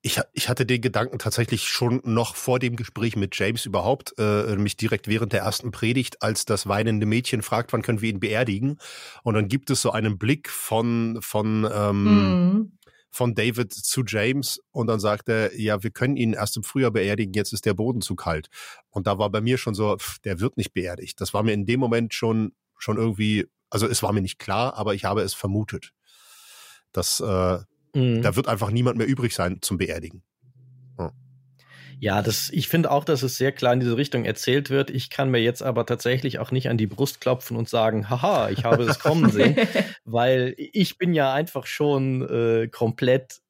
Ich, 0.02 0.20
ich 0.34 0.50
hatte 0.50 0.68
den 0.68 0.82
Gedanken 0.82 1.18
tatsächlich 1.18 1.68
schon 1.68 2.00
noch 2.04 2.36
vor 2.36 2.60
dem 2.60 2.76
Gespräch 2.76 3.16
mit 3.16 3.36
James 3.40 3.66
überhaupt, 3.66 4.14
äh, 4.20 4.56
mich 4.56 4.78
direkt 4.78 5.08
während 5.08 5.34
der 5.34 5.42
ersten 5.42 5.72
Predigt, 5.72 6.22
als 6.22 6.46
das 6.46 6.68
weinende 6.68 7.08
Mädchen 7.08 7.42
fragt, 7.42 7.74
wann 7.74 7.82
können 7.82 8.02
wir 8.02 8.10
ihn 8.12 8.20
beerdigen? 8.20 8.78
Und 9.24 9.34
dann 9.34 9.48
gibt 9.48 9.72
es 9.72 9.82
so 9.82 9.92
einen 9.92 10.20
Blick 10.20 10.50
von, 10.50 11.18
von 11.22 11.68
ähm, 11.74 12.04
mm 12.04 12.75
von 13.16 13.34
David 13.34 13.72
zu 13.72 14.04
James 14.06 14.60
und 14.72 14.88
dann 14.88 15.00
sagt 15.00 15.30
er, 15.30 15.58
ja, 15.58 15.82
wir 15.82 15.90
können 15.90 16.18
ihn 16.18 16.34
erst 16.34 16.58
im 16.58 16.64
Frühjahr 16.64 16.92
beerdigen, 16.92 17.34
jetzt 17.34 17.54
ist 17.54 17.66
der 17.66 17.74
Boden 17.74 18.02
zu 18.02 18.16
kalt. 18.16 18.50
Und 18.90 19.08
da 19.08 19.18
war 19.18 19.30
bei 19.30 19.40
mir 19.40 19.58
schon 19.58 19.74
so, 19.74 19.96
pff, 19.96 20.20
der 20.20 20.42
wird 20.42 20.58
nicht 20.58 20.74
beerdigt. 20.74 21.22
Das 21.22 21.34
war 21.34 21.42
mir 21.42 21.54
in 21.54 21.66
dem 21.66 21.80
Moment 21.80 22.14
schon, 22.14 22.52
schon 22.78 22.98
irgendwie, 22.98 23.48
also 23.70 23.88
es 23.88 24.04
war 24.04 24.12
mir 24.12 24.22
nicht 24.22 24.38
klar, 24.38 24.74
aber 24.76 24.96
ich 24.96 25.06
habe 25.06 25.22
es 25.22 25.34
vermutet. 25.34 25.94
Dass 26.92 27.22
äh, 27.22 27.60
mhm. 27.94 28.22
da 28.22 28.36
wird 28.36 28.50
einfach 28.50 28.70
niemand 28.70 28.98
mehr 28.98 29.08
übrig 29.08 29.34
sein 29.34 29.60
zum 29.62 29.78
Beerdigen. 29.78 30.22
Ja, 32.00 32.22
das, 32.22 32.50
ich 32.52 32.68
finde 32.68 32.92
auch, 32.92 33.04
dass 33.04 33.24
es 33.24 33.38
sehr 33.38 33.52
klar 33.52 33.74
in 33.74 33.80
diese 33.80 33.98
Richtung 33.98 34.26
erzählt 34.26 34.70
wird. 34.70 34.90
Ich 34.90 35.10
kann 35.10 35.30
mir 35.30 35.40
jetzt 35.40 35.64
aber 35.64 35.86
tatsächlich 35.86 36.40
auch 36.40 36.52
nicht 36.52 36.70
an 36.70 36.78
die 36.78 36.88
Brust 36.88 37.22
klopfen 37.22 37.58
und 37.58 37.70
sagen, 37.70 38.10
haha, 38.10 38.50
ich 38.50 38.64
habe 38.64 38.84
es 38.84 39.00
kommen 39.00 39.30
sehen, 39.32 39.56
weil 40.06 40.56
ich 40.58 40.98
bin 40.98 41.14
ja 41.14 41.34
einfach 41.34 41.66
schon 41.66 42.28
äh, 42.28 42.68
komplett 42.68 43.42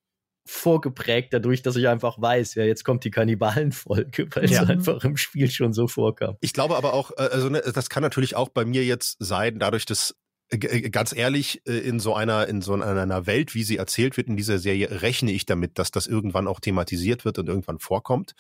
vorgeprägt 0.48 1.34
dadurch, 1.34 1.64
dass 1.64 1.76
ich 1.76 1.88
einfach 1.88 2.22
weiß, 2.22 2.56
ja, 2.56 2.64
jetzt 2.64 2.84
kommt 2.84 3.04
die 3.04 3.12
Kannibalenfolge, 3.12 4.28
weil 4.36 4.50
ja. 4.50 4.64
es 4.64 4.70
einfach 4.70 5.04
im 5.04 5.18
Spiel 5.18 5.50
schon 5.50 5.74
so 5.74 5.88
vorkam. 5.88 6.38
Ich 6.42 6.54
glaube 6.54 6.78
aber 6.78 6.94
auch, 6.94 7.12
äh, 7.12 7.30
also 7.32 7.50
ne, 7.50 7.62
das 7.74 7.90
kann 7.90 8.04
natürlich 8.04 8.36
auch 8.36 8.50
bei 8.50 8.64
mir 8.64 8.84
jetzt 8.84 9.18
sein, 9.20 9.60
dadurch, 9.60 9.86
dass 9.86 10.16
ganz 10.50 11.16
ehrlich, 11.16 11.62
äh, 11.66 11.78
in 11.78 12.00
so 12.00 12.14
einer, 12.14 12.48
in 12.48 12.62
so 12.62 12.74
einer 12.74 13.26
Welt, 13.26 13.56
wie 13.56 13.64
sie 13.64 13.78
erzählt 13.78 14.18
wird 14.18 14.28
in 14.28 14.38
dieser 14.38 14.60
Serie, 14.60 15.02
rechne 15.02 15.32
ich 15.32 15.46
damit, 15.46 15.80
dass 15.80 15.92
das 15.92 16.08
irgendwann 16.08 16.48
auch 16.48 16.60
thematisiert 16.60 17.26
wird 17.26 17.40
und 17.40 17.50
irgendwann 17.50 17.80
vorkommt. 17.80 18.34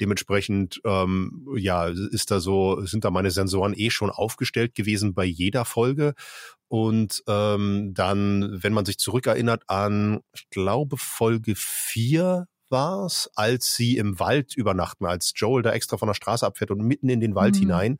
Dementsprechend, 0.00 0.80
ähm, 0.84 1.46
ja, 1.56 1.86
ist 1.86 2.30
da 2.30 2.40
so, 2.40 2.84
sind 2.84 3.04
da 3.04 3.10
meine 3.10 3.30
Sensoren 3.30 3.74
eh 3.76 3.90
schon 3.90 4.10
aufgestellt 4.10 4.74
gewesen 4.74 5.14
bei 5.14 5.24
jeder 5.24 5.64
Folge. 5.64 6.14
Und 6.68 7.22
ähm, 7.28 7.92
dann, 7.94 8.62
wenn 8.62 8.72
man 8.72 8.84
sich 8.84 8.98
zurückerinnert 8.98 9.62
an, 9.68 10.20
ich 10.32 10.50
glaube, 10.50 10.96
Folge 10.96 11.54
vier 11.54 12.48
war's, 12.68 13.30
als 13.36 13.76
sie 13.76 13.96
im 13.96 14.18
Wald 14.18 14.56
übernachten, 14.56 15.06
als 15.06 15.32
Joel 15.36 15.62
da 15.62 15.70
extra 15.70 15.96
von 15.96 16.08
der 16.08 16.14
Straße 16.14 16.44
abfährt 16.44 16.72
und 16.72 16.82
mitten 16.82 17.08
in 17.08 17.20
den 17.20 17.36
Wald 17.36 17.54
mhm. 17.54 17.60
hinein 17.60 17.98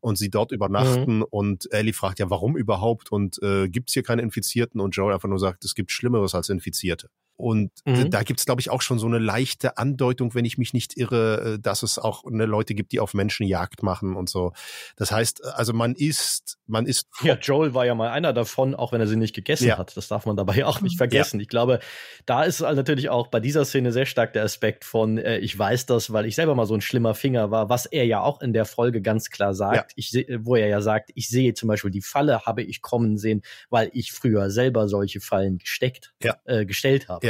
und 0.00 0.16
sie 0.16 0.30
dort 0.30 0.52
übernachten 0.52 1.18
mhm. 1.18 1.26
und 1.30 1.72
Ellie 1.72 1.92
fragt 1.92 2.18
ja, 2.18 2.30
warum 2.30 2.56
überhaupt 2.56 3.10
und 3.10 3.42
äh, 3.42 3.68
gibt 3.68 3.90
es 3.90 3.94
hier 3.94 4.02
keine 4.02 4.22
Infizierten 4.22 4.80
und 4.80 4.92
Joel 4.92 5.14
einfach 5.14 5.28
nur 5.28 5.38
sagt, 5.38 5.64
es 5.64 5.74
gibt 5.74 5.90
Schlimmeres 5.90 6.34
als 6.34 6.48
Infizierte. 6.48 7.10
Und 7.38 7.70
äh, 7.86 7.92
mhm. 7.92 8.10
da 8.10 8.24
gibt's 8.24 8.44
glaube 8.46 8.60
ich, 8.60 8.68
auch 8.68 8.82
schon 8.82 8.98
so 8.98 9.06
eine 9.06 9.18
leichte 9.18 9.78
Andeutung, 9.78 10.34
wenn 10.34 10.44
ich 10.44 10.58
mich 10.58 10.74
nicht 10.74 10.96
irre, 10.96 11.54
äh, 11.54 11.58
dass 11.60 11.84
es 11.84 11.98
auch 11.98 12.24
ne, 12.28 12.46
Leute 12.46 12.74
gibt, 12.74 12.90
die 12.90 12.98
auf 12.98 13.14
Menschen 13.14 13.46
Jagd 13.46 13.82
machen 13.84 14.16
und 14.16 14.28
so. 14.28 14.52
Das 14.96 15.12
heißt, 15.12 15.44
also 15.54 15.72
man 15.72 15.94
ist, 15.94 16.58
man 16.66 16.86
ist. 16.86 17.06
Ja, 17.22 17.36
Joel 17.36 17.74
war 17.74 17.84
ja 17.86 17.94
mal 17.94 18.10
einer 18.10 18.32
davon, 18.32 18.74
auch 18.74 18.92
wenn 18.92 19.00
er 19.00 19.06
sie 19.06 19.16
nicht 19.16 19.34
gegessen 19.34 19.68
ja. 19.68 19.78
hat. 19.78 19.96
Das 19.96 20.08
darf 20.08 20.26
man 20.26 20.36
dabei 20.36 20.64
auch 20.64 20.80
nicht 20.80 20.96
vergessen. 20.96 21.38
Ja. 21.38 21.42
Ich 21.42 21.48
glaube, 21.48 21.78
da 22.26 22.42
ist 22.42 22.60
halt 22.60 22.76
natürlich 22.76 23.08
auch 23.08 23.28
bei 23.28 23.38
dieser 23.38 23.64
Szene 23.64 23.92
sehr 23.92 24.06
stark 24.06 24.32
der 24.32 24.42
Aspekt 24.42 24.84
von, 24.84 25.18
äh, 25.18 25.38
ich 25.38 25.56
weiß 25.56 25.86
das, 25.86 26.12
weil 26.12 26.26
ich 26.26 26.34
selber 26.34 26.54
mal 26.54 26.66
so 26.66 26.74
ein 26.74 26.80
schlimmer 26.80 27.14
Finger 27.14 27.50
war, 27.50 27.68
was 27.68 27.86
er 27.86 28.04
ja 28.04 28.20
auch 28.20 28.40
in 28.40 28.52
der 28.52 28.64
Folge 28.64 29.00
ganz 29.02 29.30
klar 29.30 29.54
sagt. 29.54 29.92
Ja. 29.92 29.94
Ich 29.96 30.26
wo 30.40 30.56
er 30.56 30.68
ja 30.68 30.80
sagt, 30.80 31.10
ich 31.14 31.28
sehe 31.28 31.54
zum 31.54 31.68
Beispiel 31.68 31.90
die 31.90 32.02
Falle, 32.02 32.42
habe 32.46 32.62
ich 32.62 32.82
kommen 32.82 33.18
sehen, 33.18 33.42
weil 33.70 33.90
ich 33.92 34.12
früher 34.12 34.50
selber 34.50 34.88
solche 34.88 35.20
Fallen 35.20 35.58
gesteckt, 35.58 36.14
ja. 36.22 36.36
äh, 36.44 36.66
gestellt 36.66 37.08
habe. 37.08 37.26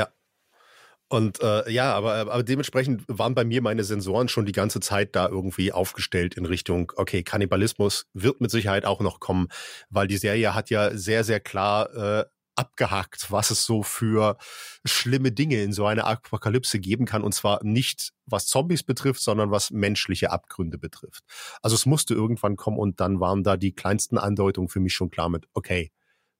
Und 1.09 1.40
äh, 1.40 1.70
ja, 1.70 1.94
aber, 1.94 2.14
aber 2.14 2.42
dementsprechend 2.42 3.04
waren 3.09 3.34
bei 3.34 3.44
mir 3.44 3.62
meine 3.62 3.82
Sensoren 3.82 4.28
schon 4.28 4.44
die 4.44 4.52
ganze 4.52 4.80
Zeit 4.80 5.16
da 5.16 5.26
irgendwie 5.26 5.72
aufgestellt 5.72 6.34
in 6.34 6.44
Richtung, 6.44 6.92
okay, 6.96 7.22
Kannibalismus 7.22 8.06
wird 8.12 8.42
mit 8.42 8.50
Sicherheit 8.50 8.84
auch 8.84 9.00
noch 9.00 9.18
kommen, 9.18 9.48
weil 9.88 10.06
die 10.06 10.18
Serie 10.18 10.54
hat 10.54 10.68
ja 10.68 10.94
sehr, 10.96 11.24
sehr 11.24 11.40
klar 11.40 11.94
äh, 11.94 12.24
abgehakt, 12.56 13.30
was 13.30 13.50
es 13.50 13.64
so 13.64 13.82
für 13.82 14.36
schlimme 14.84 15.32
Dinge 15.32 15.62
in 15.62 15.72
so 15.72 15.86
einer 15.86 16.06
Apokalypse 16.06 16.78
geben 16.78 17.06
kann. 17.06 17.22
Und 17.22 17.32
zwar 17.32 17.64
nicht, 17.64 18.12
was 18.26 18.46
Zombies 18.46 18.82
betrifft, 18.82 19.22
sondern 19.22 19.50
was 19.50 19.70
menschliche 19.70 20.30
Abgründe 20.30 20.76
betrifft. 20.76 21.22
Also 21.62 21.76
es 21.76 21.86
musste 21.86 22.14
irgendwann 22.14 22.56
kommen 22.56 22.78
und 22.78 23.00
dann 23.00 23.20
waren 23.20 23.44
da 23.44 23.56
die 23.56 23.72
kleinsten 23.72 24.18
Andeutungen 24.18 24.68
für 24.68 24.80
mich 24.80 24.92
schon 24.92 25.11
klar 25.11 25.30
mit, 25.30 25.46
okay, 25.54 25.90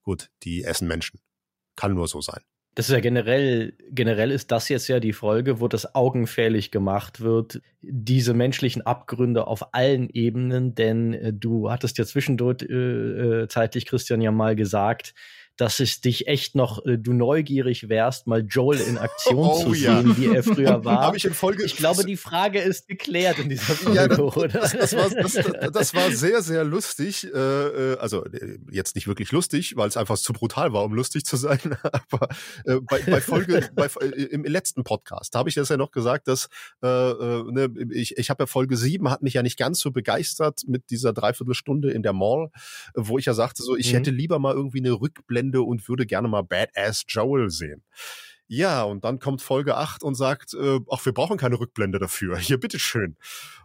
gut, 0.03 0.31
die 0.43 0.65
essen 0.65 0.89
Menschen. 0.89 1.21
Kann 1.77 1.95
nur 1.95 2.09
so 2.09 2.21
sein 2.21 2.43
Das 2.79 2.89
ist 2.89 2.95
ja 2.95 3.01
generell, 3.01 3.73
generell 3.91 4.31
ist 4.31 4.53
das 4.53 4.69
jetzt 4.69 4.87
ja 4.87 5.01
die 5.01 5.13
Folge, 5.13 5.59
wo 5.59 5.67
das 5.67 5.97
augenfällig 5.97 6.71
gemacht 6.71 7.21
wird, 7.21 7.61
diese 7.83 8.35
menschlichen 8.35 8.83
Abgründe 8.87 9.49
auf 9.49 9.75
allen 9.75 10.09
Ebenen, 10.11 10.77
denn 10.77 11.13
äh, 11.13 11.33
du 11.33 11.73
hattest 11.73 11.99
ja 11.99 12.05
zwischendurch 12.05 12.63
äh, 12.63 13.43
äh 13.43 13.49
zeitlich, 13.49 13.85
Christian, 13.85 14.21
ja 14.21 14.31
mal 14.31 14.55
gesagt, 14.55 15.15
dass 15.59 15.81
es 15.81 16.01
dich 16.01 16.29
echt 16.29 16.55
noch, 16.55 16.87
äh, 16.87 16.97
du 16.99 17.13
neugierig 17.13 17.89
wärst, 17.89 18.29
mal 18.29 18.47
Joel 18.49 18.79
in 18.81 18.97
Aktion 18.97 19.37
oh, 19.37 19.65
zu 19.65 19.75
ja. 19.75 20.01
sehen, 20.01 20.17
wie 20.17 20.27
er 20.27 20.45
früher 20.45 20.85
war. 20.85 21.15
ich, 21.17 21.25
in 21.25 21.35
Folge 21.35 21.65
ich 21.65 21.77
glaube, 21.77 22.05
die 22.05 22.17
Frage 22.17 22.61
ist 22.61 22.87
geklärt 22.87 23.41
in 23.41 23.49
dieser 23.49 23.65
Folge, 23.75 23.97
ja, 23.97 24.07
das, 24.07 24.19
oder? 24.21 24.49
Das, 24.49 24.73
das, 24.73 24.95
war, 24.95 25.71
das, 25.71 25.95
war 25.95 26.11
sehr, 26.13 26.43
sehr 26.43 26.63
lustig. 26.63 27.25
Äh, 27.25 27.39
äh 27.39 27.99
also 27.99 28.25
äh, 28.27 28.59
jetzt 28.71 28.95
nicht 28.95 29.09
wirklich 29.09 29.33
lustig, 29.33 29.77
weil 29.77 29.89
es 29.89 29.97
einfach 29.97 30.17
zu 30.17 30.33
brutal 30.33 30.73
war, 30.73 30.85
um 30.85 30.95
lustig 30.95 31.25
zu 31.25 31.37
sein. 31.37 31.59
Aber 31.83 32.29
äh, 32.65 32.77
bei, 32.81 33.01
bei 33.01 33.21
Folge, 33.21 33.69
bei, 33.75 33.89
im 34.31 34.45
letzten 34.45 34.85
Podcast 34.85 35.35
habe 35.35 35.49
ich 35.49 35.57
das 35.57 35.71
ja 35.71 35.77
noch 35.77 35.91
gesagt, 35.91 36.29
dass 36.29 36.49
äh, 36.83 36.87
ne, 36.87 37.69
ich, 37.91 38.17
ich 38.17 38.31
habe 38.31 38.45
ja 38.45 38.47
Folge 38.47 38.77
7 38.77 39.11
hat 39.11 39.23
mich 39.23 39.35
ja 39.35 39.43
nicht 39.43 39.59
ganz 39.59 39.81
so 39.81 39.91
begeistert 39.91 40.61
mit 40.69 40.91
dieser 40.91 41.13
Dreiviertelstunde 41.13 41.91
in 41.91 42.05
der 42.05 42.13
Mall, 42.13 42.51
wo 42.95 43.19
ich 43.19 43.25
ja 43.25 43.35
sagte, 43.35 43.65
so 43.65 43.77
ich 43.77 43.91
mhm. 43.91 43.97
hätte 43.97 44.11
lieber 44.13 44.39
mal 44.39 44.55
irgendwie 44.55 44.79
eine 44.79 44.93
Rückblende 44.93 45.48
Ende 45.49 45.63
und 45.63 45.89
würde 45.89 46.07
gerne 46.07 46.29
mal 46.29 46.43
Badass 46.43 47.05
Joel 47.09 47.51
sehen. 47.51 47.83
Ja, 48.51 48.83
und 48.83 49.05
dann 49.05 49.19
kommt 49.19 49.43
Folge 49.43 49.77
8 49.77 50.03
und 50.03 50.15
sagt, 50.15 50.55
äh, 50.55 50.81
ach, 50.91 51.05
wir 51.05 51.13
brauchen 51.13 51.37
keine 51.37 51.61
Rückblende 51.61 51.99
dafür. 51.99 52.39
Hier, 52.39 52.59
bitteschön. 52.59 53.17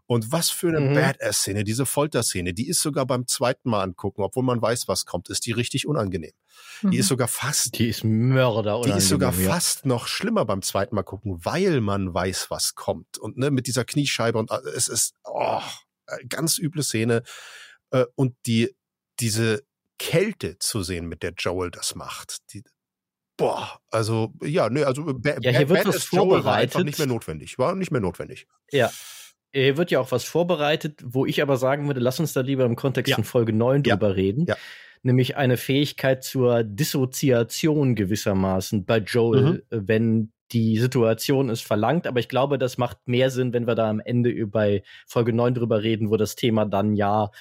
Und 0.07 0.34
was 0.34 0.49
für 0.49 0.67
eine 0.67 0.81
mhm. 0.81 0.93
Badass-Szene, 0.93 1.63
diese 1.63 1.86
Folter-Szene, 1.86 2.53
die 2.53 2.67
ist 2.67 2.81
sogar 2.81 3.05
beim 3.05 3.25
zweiten 3.25 3.69
Mal 3.69 3.81
angucken, 3.81 4.21
obwohl 4.21 4.43
man 4.43 4.61
weiß, 4.61 4.89
was 4.89 5.05
kommt, 5.05 5.29
ist 5.29 5.45
die 5.45 5.53
richtig 5.53 5.88
unangenehm. 5.88 6.34
Mhm. 6.81 6.91
Die 6.91 6.97
ist 6.97 7.05
mhm. 7.05 7.09
sogar 7.09 7.27
fast. 7.29 7.79
Die 7.79 7.88
ist 7.88 8.03
Mörder 8.03 8.81
Die 8.81 8.91
ist 8.91 9.07
sogar 9.07 9.34
ja. 9.34 9.49
fast 9.49 9.86
noch 9.86 10.07
schlimmer 10.07 10.43
beim 10.43 10.61
zweiten 10.61 10.95
Mal 10.95 11.03
gucken, 11.03 11.39
weil 11.45 11.79
man 11.79 12.13
weiß, 12.13 12.51
was 12.51 12.75
kommt. 12.75 13.17
Und 13.17 13.38
ne, 13.38 13.51
mit 13.51 13.67
dieser 13.67 13.86
Kniescheibe 13.86 14.38
und 14.38 14.51
äh, 14.51 14.57
es 14.75 14.89
ist 14.89 15.15
oh, 15.23 15.61
äh, 16.07 16.25
ganz 16.27 16.57
üble 16.57 16.84
Szene. 16.84 17.23
Äh, 17.91 18.05
und 18.15 18.36
die, 18.45 18.75
diese 19.21 19.63
Kälte 20.03 20.59
zu 20.59 20.83
sehen, 20.83 21.07
mit 21.07 21.23
der 21.23 21.31
Joel 21.37 21.71
das 21.71 21.95
macht. 21.95 22.39
Die, 22.51 22.61
boah, 23.37 23.79
also 23.89 24.33
ja, 24.43 24.69
ne, 24.69 24.85
also 24.85 25.05
ba 25.05 25.35
ja, 25.39 25.51
hier 25.51 25.69
wird 25.69 25.87
was 25.87 26.03
vorbereitet. 26.03 26.75
Einfach 26.75 26.83
nicht 26.83 26.97
mehr 26.97 27.07
notwendig, 27.07 27.57
war 27.57 27.73
nicht 27.73 27.89
mehr 27.89 28.01
notwendig. 28.01 28.45
Ja. 28.69 28.91
Hier 29.53 29.77
wird 29.77 29.91
ja 29.91 30.01
auch 30.01 30.11
was 30.11 30.25
vorbereitet, 30.25 30.99
wo 31.05 31.25
ich 31.25 31.41
aber 31.41 31.55
sagen 31.55 31.87
würde, 31.87 32.01
lass 32.01 32.19
uns 32.19 32.33
da 32.33 32.41
lieber 32.41 32.65
im 32.65 32.75
Kontext 32.75 33.11
ja. 33.11 33.15
von 33.15 33.23
Folge 33.23 33.53
9 33.53 33.83
drüber 33.83 34.09
ja. 34.09 34.13
reden. 34.13 34.45
Ja. 34.45 34.57
Nämlich 35.03 35.37
eine 35.37 35.55
Fähigkeit 35.55 36.23
zur 36.23 36.65
Dissoziation 36.65 37.95
gewissermaßen 37.95 38.83
bei 38.83 38.97
Joel, 38.97 39.63
mhm. 39.69 39.87
wenn 39.87 40.33
die 40.51 40.79
Situation 40.79 41.49
es 41.49 41.61
verlangt. 41.61 42.07
Aber 42.07 42.19
ich 42.19 42.27
glaube, 42.27 42.57
das 42.57 42.77
macht 42.77 42.97
mehr 43.05 43.29
Sinn, 43.29 43.53
wenn 43.53 43.67
wir 43.67 43.75
da 43.75 43.89
am 43.89 44.01
Ende 44.01 44.47
bei 44.47 44.83
Folge 45.07 45.31
9 45.31 45.53
drüber 45.53 45.81
reden, 45.81 46.09
wo 46.09 46.17
das 46.17 46.35
Thema 46.35 46.65
dann 46.65 46.93
ja 46.93 47.31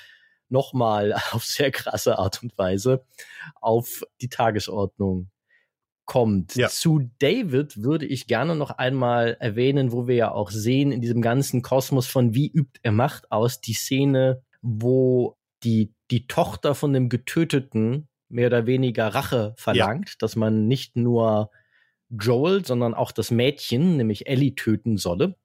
nochmal 0.52 1.14
auf 1.32 1.44
sehr 1.44 1.70
krasse 1.70 2.18
Art 2.18 2.42
und 2.42 2.56
Weise 2.56 3.04
auf 3.60 4.04
die 4.20 4.28
Tagesordnung 4.28 5.30
kommt. 6.04 6.56
Ja. 6.56 6.68
Zu 6.68 7.10
David 7.18 7.82
würde 7.82 8.06
ich 8.06 8.26
gerne 8.26 8.54
noch 8.54 8.70
einmal 8.70 9.36
erwähnen, 9.40 9.92
wo 9.92 10.06
wir 10.06 10.14
ja 10.14 10.32
auch 10.32 10.50
sehen 10.50 10.92
in 10.92 11.00
diesem 11.00 11.22
ganzen 11.22 11.62
Kosmos 11.62 12.06
von 12.06 12.34
wie 12.34 12.50
übt 12.52 12.80
er 12.82 12.92
Macht 12.92 13.30
aus, 13.30 13.60
die 13.60 13.74
Szene, 13.74 14.42
wo 14.60 15.36
die, 15.62 15.94
die 16.10 16.26
Tochter 16.26 16.74
von 16.74 16.92
dem 16.92 17.08
Getöteten 17.08 18.08
mehr 18.28 18.48
oder 18.48 18.66
weniger 18.66 19.08
Rache 19.08 19.54
verlangt, 19.56 20.08
ja. 20.10 20.14
dass 20.18 20.36
man 20.36 20.66
nicht 20.66 20.96
nur 20.96 21.50
Joel, 22.10 22.64
sondern 22.64 22.94
auch 22.94 23.12
das 23.12 23.30
Mädchen, 23.30 23.96
nämlich 23.96 24.26
Ellie, 24.26 24.54
töten 24.54 24.96
solle 24.96 25.36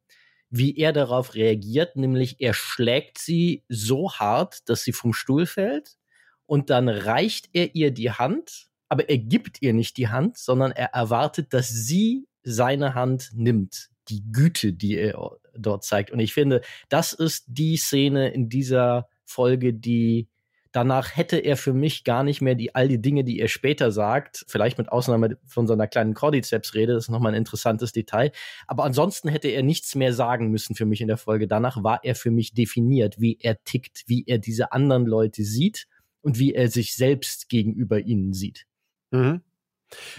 wie 0.50 0.78
er 0.78 0.94
darauf 0.94 1.36
reagiert, 1.36 1.96
nämlich 1.96 2.38
er 2.40 2.54
schlägt 2.54 3.18
sie 3.18 3.64
so 3.68 4.12
hart, 4.14 4.70
dass 4.70 4.84
sie 4.84 4.94
vom 4.94 5.14
Stuhl 5.14 5.46
fällt 5.46 5.98
und 6.46 6.70
dann 6.70 6.90
reicht 6.90 7.50
er 7.54 7.76
ihr 7.76 7.92
die 7.92 8.12
Hand, 8.12 8.70
aber 8.90 9.10
er 9.10 9.18
gibt 9.18 9.62
ihr 9.62 9.74
nicht 9.74 9.98
die 9.98 10.08
Hand, 10.08 10.38
sondern 10.38 10.72
er 10.72 10.94
erwartet, 10.94 11.54
dass 11.54 11.70
sie 11.70 12.28
seine 12.44 12.96
Hand 12.96 13.32
nimmt. 13.34 13.90
Die 14.08 14.24
Güte, 14.32 14.72
die 14.72 14.98
er 14.98 15.38
dort 15.54 15.84
zeigt. 15.84 16.12
Und 16.12 16.20
ich 16.20 16.34
finde, 16.34 16.62
das 16.88 17.12
ist 17.12 17.44
die 17.48 17.76
Szene 17.76 18.30
in 18.30 18.48
dieser 18.48 19.10
Folge, 19.26 19.74
die 19.74 20.30
Danach 20.78 21.18
hätte 21.18 21.38
er 21.38 21.58
für 21.58 21.74
mich 21.74 22.04
gar 22.04 22.22
nicht 22.22 22.40
mehr 22.40 22.54
die, 22.54 22.76
all 22.76 22.88
die 22.88 23.02
Dinge, 23.02 23.24
die 23.24 23.40
er 23.40 23.48
später 23.48 23.92
sagt, 23.92 24.46
vielleicht 24.48 24.78
mit 24.78 24.92
Ausnahme 24.92 25.40
von 25.48 25.66
seiner 25.66 25.88
kleinen 25.88 26.14
Cordyceps-Rede, 26.14 26.94
das 26.94 27.06
ist 27.06 27.10
nochmal 27.10 27.32
ein 27.32 27.38
interessantes 27.40 27.94
Detail. 27.94 28.32
Aber 28.68 28.84
ansonsten 28.84 29.28
hätte 29.28 29.48
er 29.48 29.64
nichts 29.64 29.96
mehr 29.96 30.14
sagen 30.14 30.52
müssen 30.52 30.76
für 30.76 30.86
mich 30.86 31.02
in 31.02 31.08
der 31.08 31.18
Folge. 31.18 31.48
Danach 31.48 31.84
war 31.84 32.02
er 32.04 32.14
für 32.14 32.30
mich 32.30 32.54
definiert, 32.54 33.20
wie 33.20 33.40
er 33.42 33.64
tickt, 33.64 34.04
wie 34.06 34.24
er 34.28 34.38
diese 34.38 34.72
anderen 34.72 35.08
Leute 35.08 35.42
sieht 35.42 35.88
und 36.22 36.38
wie 36.38 36.54
er 36.54 36.70
sich 36.70 36.96
selbst 36.96 37.50
gegenüber 37.50 38.00
ihnen 38.00 38.34
sieht. 38.34 38.68
Mhm. 39.10 39.42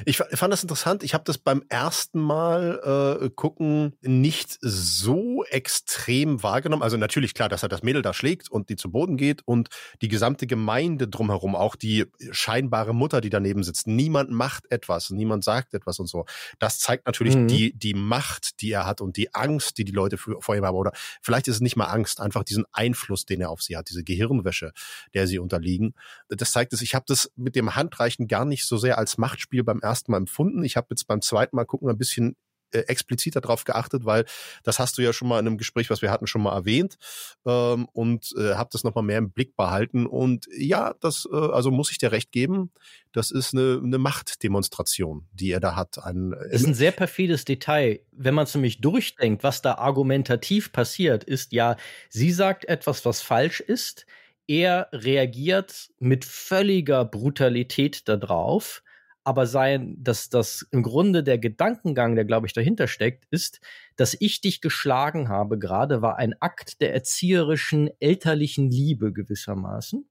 Ich 0.07 0.17
fand 0.17 0.53
das 0.53 0.63
interessant. 0.63 1.03
Ich 1.03 1.15
habe 1.15 1.25
das 1.25 1.39
beim 1.39 1.63
ersten 1.69 2.21
Mal 2.21 3.21
äh, 3.23 3.31
gucken 3.31 3.97
nicht 4.01 4.59
so 4.61 5.45
extrem 5.45 6.43
wahrgenommen. 6.43 6.83
Also 6.83 6.97
natürlich 6.97 7.35
klar, 7.35 7.49
dass 7.49 7.63
er 7.63 7.69
das 7.69 7.83
Mädel 7.83 8.03
da 8.03 8.15
schlägt 8.15 8.51
und 8.51 8.71
die 8.71 8.77
zu 8.77 8.91
Boden 8.91 9.17
geht 9.17 9.43
und 9.47 9.69
die 10.01 10.09
gesamte 10.09 10.47
Gemeinde 10.47 11.09
drumherum, 11.09 11.55
auch 11.55 11.77
die 11.77 12.07
scheinbare 12.31 12.95
Mutter, 12.95 13.21
die 13.21 13.31
daneben 13.31 13.63
sitzt. 13.63 13.87
Niemand 13.87 14.31
macht 14.31 14.71
etwas, 14.71 15.11
niemand 15.11 15.45
sagt 15.45 15.75
etwas 15.75 15.99
und 15.99 16.07
so. 16.09 16.25
Das 16.59 16.79
zeigt 16.79 17.07
natürlich 17.07 17.37
mhm. 17.37 17.49
die 17.49 17.79
die 17.79 17.95
Macht, 17.95 18.63
die 18.63 18.73
er 18.73 18.87
hat 18.87 19.01
und 19.01 19.17
die 19.17 19.35
Angst, 19.35 19.79
die 19.79 19.85
die 19.85 19.93
Leute 19.93 20.17
für, 20.17 20.41
vor 20.41 20.57
ihm 20.57 20.65
haben. 20.65 20.77
Oder 20.77 20.93
vielleicht 21.21 21.49
ist 21.49 21.57
es 21.57 21.61
nicht 21.61 21.77
mal 21.77 21.87
Angst, 21.87 22.21
einfach 22.21 22.45
diesen 22.45 22.65
Einfluss, 22.73 23.27
den 23.27 23.41
er 23.41 23.51
auf 23.51 23.63
sie 23.63 23.77
hat, 23.77 23.91
diese 23.91 24.03
Gehirnwäsche, 24.03 24.73
der 25.15 25.27
sie 25.27 25.39
unterliegen. 25.39 25.95
Das 26.29 26.53
zeigt 26.53 26.73
es. 26.73 26.81
Ich 26.81 26.95
habe 26.95 27.05
das 27.07 27.31
mit 27.37 27.55
dem 27.55 27.77
Handreichen 27.77 28.29
gar 28.29 28.45
nicht 28.45 28.65
so 28.65 28.79
sehr 28.79 28.99
als 28.99 29.19
Machtspiel 29.19 29.58
Spiel 29.59 29.65
beim 29.65 29.81
ersten 29.81 30.13
Mal 30.13 30.19
empfunden. 30.19 30.63
Ich 30.63 30.77
habe 30.77 30.89
jetzt 30.91 31.07
beim 31.09 31.21
zweiten 31.21 31.57
Mal 31.57 31.65
gucken 31.65 31.89
ein 31.89 31.99
bisschen 31.99 32.37
äh, 32.71 32.81
expliziter 32.81 33.41
darauf 33.41 33.65
geachtet, 33.65 34.05
weil 34.05 34.25
das 34.63 34.79
hast 34.79 34.99
du 34.99 35.03
ja 35.03 35.13
schon 35.13 35.27
mal 35.27 35.41
in 35.41 35.47
einem 35.47 35.59
Gespräch, 35.59 35.91
was 35.91 36.01
wir 36.01 36.13
hatten, 36.13 36.29
schon 36.29 36.43
mal 36.43 36.55
erwähnt 36.55 36.97
ähm, 37.45 37.89
und 37.93 38.33
äh, 38.39 38.55
habe 38.55 38.69
das 38.73 38.85
nochmal 38.85 39.03
mehr 39.03 39.19
im 39.19 39.33
Blick 39.33 39.57
behalten. 39.57 40.07
Und 40.07 40.47
ja, 40.57 40.95
das, 41.01 41.27
äh, 41.33 41.35
also 41.35 41.73
muss 41.73 41.91
ich 41.91 41.99
dir 41.99 42.13
recht 42.13 42.31
geben, 42.31 42.71
das 43.13 43.33
ist 43.33 43.53
eine, 43.53 43.81
eine 43.83 43.99
Machtdemonstration, 43.99 45.27
die 45.33 45.51
er 45.51 45.61
da 45.61 45.75
hat. 45.75 45.99
Ein, 45.99 46.35
äh, 46.35 46.51
das 46.53 46.61
ist 46.61 46.69
ein 46.69 46.75
sehr 46.75 46.93
perfides 46.93 47.45
Detail. 47.45 48.01
Wenn 48.13 48.35
man 48.35 48.45
es 48.45 48.55
nämlich 48.55 48.81
durchdenkt, 48.81 49.43
was 49.43 49.61
da 49.61 49.75
argumentativ 49.75 50.71
passiert, 50.71 51.25
ist 51.25 51.53
ja, 51.53 51.77
sie 52.11 52.31
sagt 52.31 52.67
etwas, 52.67 53.05
was 53.05 53.23
falsch 53.23 53.59
ist. 53.59 54.07
Er 54.47 54.89
reagiert 54.93 55.91
mit 55.99 56.25
völliger 56.25 57.05
Brutalität 57.05 58.09
darauf 58.09 58.83
aber 59.29 59.47
sein, 59.47 59.95
dass 59.99 60.31
das 60.31 60.67
im 60.71 60.83
Grunde 60.83 61.23
der 61.23 61.37
Gedankengang, 61.37 62.15
der 62.15 62.25
glaube 62.25 62.47
ich 62.47 62.55
dahinter 62.55 62.89
steckt, 62.89 63.27
ist, 63.31 63.61
dass 63.95 64.17
ich 64.19 64.41
dich 64.41 64.63
geschlagen 64.63 65.29
habe 65.29 65.59
gerade, 65.59 66.01
war 66.01 66.17
ein 66.17 66.35
Akt 66.41 66.81
der 66.81 66.95
erzieherischen 66.95 67.91
elterlichen 68.01 68.71
Liebe 68.71 69.13
gewissermaßen. 69.13 70.09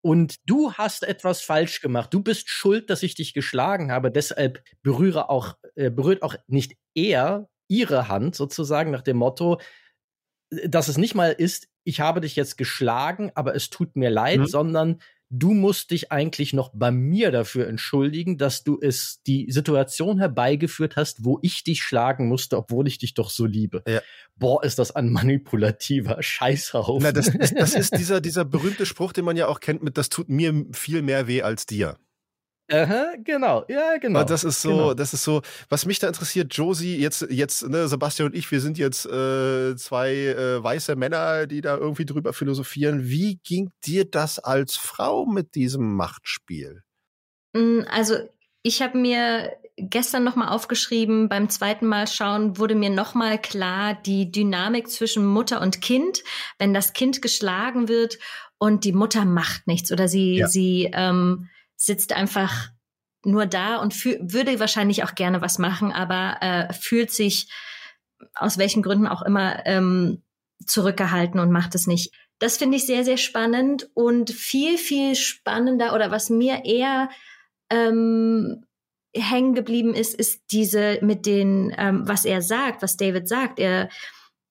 Und 0.00 0.36
du 0.46 0.72
hast 0.72 1.02
etwas 1.02 1.42
falsch 1.42 1.82
gemacht. 1.82 2.14
Du 2.14 2.22
bist 2.22 2.48
schuld, 2.48 2.88
dass 2.88 3.02
ich 3.02 3.14
dich 3.14 3.34
geschlagen 3.34 3.92
habe. 3.92 4.10
Deshalb 4.10 4.62
berühre 4.80 5.28
auch, 5.28 5.58
äh, 5.74 5.90
berührt 5.90 6.22
auch 6.22 6.34
nicht 6.46 6.74
er 6.94 7.50
ihre 7.68 8.08
Hand 8.08 8.34
sozusagen 8.34 8.90
nach 8.90 9.02
dem 9.02 9.18
Motto, 9.18 9.60
äh, 10.48 10.70
dass 10.70 10.88
es 10.88 10.96
nicht 10.96 11.14
mal 11.14 11.32
ist, 11.32 11.68
ich 11.84 12.00
habe 12.00 12.22
dich 12.22 12.34
jetzt 12.34 12.56
geschlagen, 12.56 13.30
aber 13.34 13.54
es 13.54 13.68
tut 13.68 13.94
mir 13.94 14.08
leid, 14.08 14.40
mhm. 14.40 14.46
sondern 14.46 15.02
du 15.30 15.52
musst 15.52 15.90
dich 15.90 16.10
eigentlich 16.10 16.52
noch 16.52 16.70
bei 16.72 16.90
mir 16.90 17.30
dafür 17.30 17.66
entschuldigen, 17.66 18.38
dass 18.38 18.64
du 18.64 18.78
es 18.80 19.20
die 19.26 19.50
Situation 19.50 20.18
herbeigeführt 20.18 20.96
hast, 20.96 21.24
wo 21.24 21.38
ich 21.42 21.64
dich 21.64 21.82
schlagen 21.82 22.28
musste, 22.28 22.56
obwohl 22.56 22.86
ich 22.86 22.98
dich 22.98 23.14
doch 23.14 23.30
so 23.30 23.44
liebe. 23.44 23.82
Ja. 23.86 24.00
Boah, 24.36 24.62
ist 24.64 24.78
das 24.78 24.94
ein 24.94 25.10
manipulativer 25.10 26.22
Scheißhaufen. 26.22 27.02
Na, 27.02 27.12
das, 27.12 27.30
das, 27.32 27.54
das 27.54 27.74
ist 27.74 27.94
dieser, 27.98 28.20
dieser 28.20 28.44
berühmte 28.44 28.86
Spruch, 28.86 29.12
den 29.12 29.24
man 29.24 29.36
ja 29.36 29.48
auch 29.48 29.60
kennt 29.60 29.82
mit, 29.82 29.98
das 29.98 30.08
tut 30.08 30.28
mir 30.28 30.66
viel 30.72 31.02
mehr 31.02 31.26
weh 31.26 31.42
als 31.42 31.66
dir. 31.66 31.98
Aha, 32.70 33.14
genau, 33.24 33.64
ja, 33.68 33.96
genau. 33.96 34.24
Das 34.24 34.44
ist 34.44 34.60
so, 34.60 34.70
genau. 34.70 34.94
das 34.94 35.14
ist 35.14 35.24
so, 35.24 35.40
was 35.70 35.86
mich 35.86 36.00
da 36.00 36.08
interessiert, 36.08 36.54
Josie, 36.54 36.98
jetzt, 36.98 37.26
jetzt, 37.30 37.66
ne, 37.66 37.88
Sebastian 37.88 38.28
und 38.28 38.34
ich, 38.34 38.50
wir 38.50 38.60
sind 38.60 38.76
jetzt 38.76 39.06
äh, 39.06 39.74
zwei 39.76 40.12
äh, 40.14 40.62
weiße 40.62 40.94
Männer, 40.94 41.46
die 41.46 41.62
da 41.62 41.78
irgendwie 41.78 42.04
drüber 42.04 42.34
philosophieren. 42.34 43.08
Wie 43.08 43.40
ging 43.42 43.70
dir 43.86 44.04
das 44.04 44.38
als 44.38 44.76
Frau 44.76 45.24
mit 45.24 45.54
diesem 45.54 45.96
Machtspiel? 45.96 46.82
Mm, 47.54 47.80
also, 47.90 48.16
ich 48.62 48.82
habe 48.82 48.98
mir 48.98 49.56
gestern 49.78 50.24
nochmal 50.24 50.48
aufgeschrieben, 50.48 51.30
beim 51.30 51.48
zweiten 51.48 51.86
Mal 51.86 52.06
schauen 52.06 52.58
wurde 52.58 52.74
mir 52.74 52.90
nochmal 52.90 53.40
klar, 53.40 53.94
die 53.94 54.30
Dynamik 54.30 54.90
zwischen 54.90 55.24
Mutter 55.24 55.62
und 55.62 55.80
Kind, 55.80 56.22
wenn 56.58 56.74
das 56.74 56.92
Kind 56.92 57.22
geschlagen 57.22 57.88
wird 57.88 58.18
und 58.58 58.84
die 58.84 58.92
Mutter 58.92 59.24
macht 59.24 59.66
nichts 59.66 59.90
oder 59.90 60.08
sie, 60.08 60.38
ja. 60.38 60.48
sie, 60.48 60.90
ähm, 60.92 61.48
sitzt 61.78 62.12
einfach 62.12 62.68
nur 63.24 63.46
da 63.46 63.76
und 63.76 64.04
würde 64.04 64.60
wahrscheinlich 64.60 65.04
auch 65.04 65.14
gerne 65.14 65.40
was 65.40 65.58
machen, 65.58 65.92
aber 65.92 66.36
äh, 66.40 66.72
fühlt 66.74 67.10
sich 67.10 67.50
aus 68.34 68.58
welchen 68.58 68.82
Gründen 68.82 69.06
auch 69.06 69.22
immer 69.22 69.64
ähm, 69.64 70.22
zurückgehalten 70.66 71.40
und 71.40 71.50
macht 71.50 71.74
es 71.74 71.86
nicht. 71.86 72.12
Das 72.38 72.56
finde 72.56 72.76
ich 72.76 72.86
sehr, 72.86 73.04
sehr 73.04 73.16
spannend 73.16 73.88
und 73.94 74.30
viel, 74.30 74.76
viel 74.76 75.14
spannender 75.14 75.94
oder 75.94 76.10
was 76.10 76.30
mir 76.30 76.64
eher 76.64 77.08
ähm, 77.70 78.64
hängen 79.14 79.54
geblieben 79.54 79.94
ist, 79.94 80.14
ist 80.14 80.42
diese 80.50 80.98
mit 81.02 81.26
den, 81.26 81.74
ähm, 81.76 82.06
was 82.06 82.24
er 82.24 82.42
sagt, 82.42 82.82
was 82.82 82.96
David 82.96 83.28
sagt. 83.28 83.58
Er 83.58 83.88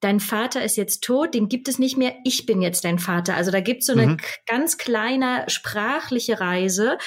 dein 0.00 0.20
Vater 0.20 0.64
ist 0.64 0.76
jetzt 0.76 1.02
tot, 1.02 1.34
den 1.34 1.48
gibt 1.48 1.68
es 1.68 1.78
nicht 1.78 1.96
mehr, 1.96 2.14
ich 2.24 2.46
bin 2.46 2.62
jetzt 2.62 2.84
dein 2.84 2.98
Vater. 2.98 3.34
Also 3.34 3.50
da 3.50 3.60
gibt 3.60 3.80
es 3.80 3.86
so 3.86 3.92
eine 3.92 4.06
mhm. 4.06 4.16
ganz 4.46 4.78
kleine 4.78 5.44
sprachliche 5.48 6.40
Reise, 6.40 6.98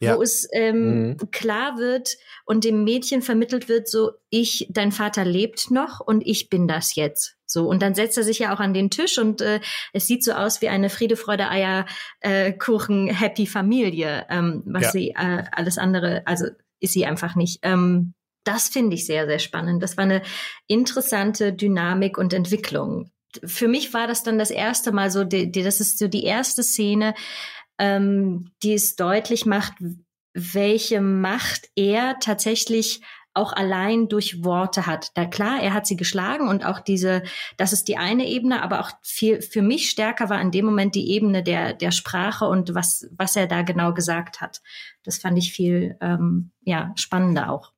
ja. 0.00 0.16
wo 0.16 0.22
es 0.22 0.48
ähm, 0.52 1.08
mhm. 1.08 1.30
klar 1.30 1.78
wird 1.78 2.16
und 2.44 2.64
dem 2.64 2.84
Mädchen 2.84 3.22
vermittelt 3.22 3.68
wird, 3.68 3.88
so 3.88 4.12
ich, 4.30 4.66
dein 4.70 4.92
Vater 4.92 5.24
lebt 5.24 5.70
noch 5.70 6.00
und 6.00 6.26
ich 6.26 6.48
bin 6.48 6.68
das 6.68 6.94
jetzt. 6.94 7.36
So, 7.50 7.66
und 7.66 7.80
dann 7.80 7.94
setzt 7.94 8.18
er 8.18 8.24
sich 8.24 8.40
ja 8.40 8.54
auch 8.54 8.60
an 8.60 8.74
den 8.74 8.90
Tisch 8.90 9.18
und 9.18 9.40
äh, 9.40 9.60
es 9.94 10.06
sieht 10.06 10.22
so 10.22 10.32
aus 10.32 10.60
wie 10.60 10.68
eine 10.68 10.90
Friede, 10.90 11.16
Freude, 11.16 11.48
Eier, 11.48 11.86
äh, 12.20 12.52
Kuchen, 12.52 13.08
Happy 13.08 13.46
Familie, 13.46 14.26
ähm, 14.28 14.62
was 14.66 14.84
ja. 14.84 14.90
sie 14.90 15.08
äh, 15.10 15.44
alles 15.52 15.78
andere, 15.78 16.22
also 16.26 16.46
ist 16.80 16.92
sie 16.92 17.06
einfach 17.06 17.36
nicht. 17.36 17.60
Ähm, 17.62 18.14
das 18.48 18.68
finde 18.68 18.96
ich 18.96 19.06
sehr, 19.06 19.26
sehr 19.26 19.38
spannend. 19.38 19.82
Das 19.82 19.96
war 19.96 20.04
eine 20.04 20.22
interessante 20.66 21.52
Dynamik 21.52 22.18
und 22.18 22.32
Entwicklung. 22.32 23.10
Für 23.44 23.68
mich 23.68 23.92
war 23.92 24.06
das 24.06 24.22
dann 24.22 24.38
das 24.38 24.50
erste 24.50 24.92
Mal 24.92 25.10
so, 25.10 25.24
die, 25.24 25.52
die, 25.52 25.62
das 25.62 25.80
ist 25.80 25.98
so 25.98 26.08
die 26.08 26.24
erste 26.24 26.62
Szene, 26.62 27.14
ähm, 27.78 28.50
die 28.62 28.74
es 28.74 28.96
deutlich 28.96 29.46
macht, 29.46 29.74
welche 30.34 31.00
Macht 31.00 31.68
er 31.76 32.18
tatsächlich 32.20 33.00
auch 33.34 33.52
allein 33.52 34.08
durch 34.08 34.44
Worte 34.44 34.86
hat. 34.86 35.10
Da 35.14 35.24
klar, 35.24 35.62
er 35.62 35.72
hat 35.72 35.86
sie 35.86 35.96
geschlagen 35.96 36.48
und 36.48 36.64
auch 36.64 36.80
diese, 36.80 37.22
das 37.56 37.72
ist 37.72 37.86
die 37.86 37.96
eine 37.96 38.26
Ebene, 38.26 38.62
aber 38.62 38.80
auch 38.80 38.90
viel 39.02 39.42
für 39.42 39.62
mich 39.62 39.90
stärker 39.90 40.28
war 40.28 40.40
in 40.40 40.50
dem 40.50 40.64
Moment 40.64 40.94
die 40.94 41.10
Ebene 41.10 41.42
der 41.42 41.72
der 41.72 41.92
Sprache 41.92 42.46
und 42.46 42.74
was 42.74 43.08
was 43.12 43.36
er 43.36 43.46
da 43.46 43.62
genau 43.62 43.94
gesagt 43.94 44.40
hat. 44.40 44.60
Das 45.04 45.18
fand 45.18 45.38
ich 45.38 45.52
viel 45.52 45.96
ähm, 46.00 46.50
ja 46.62 46.92
spannender 46.96 47.50
auch. 47.50 47.72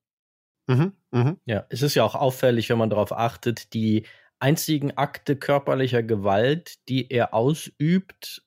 Mhm, 0.70 0.92
mh. 1.10 1.36
Ja, 1.46 1.66
es 1.68 1.82
ist 1.82 1.96
ja 1.96 2.04
auch 2.04 2.14
auffällig, 2.14 2.70
wenn 2.70 2.78
man 2.78 2.90
darauf 2.90 3.12
achtet, 3.12 3.74
die 3.74 4.06
einzigen 4.38 4.96
Akte 4.96 5.36
körperlicher 5.36 6.02
Gewalt, 6.02 6.76
die 6.88 7.10
er 7.10 7.34
ausübt 7.34 8.42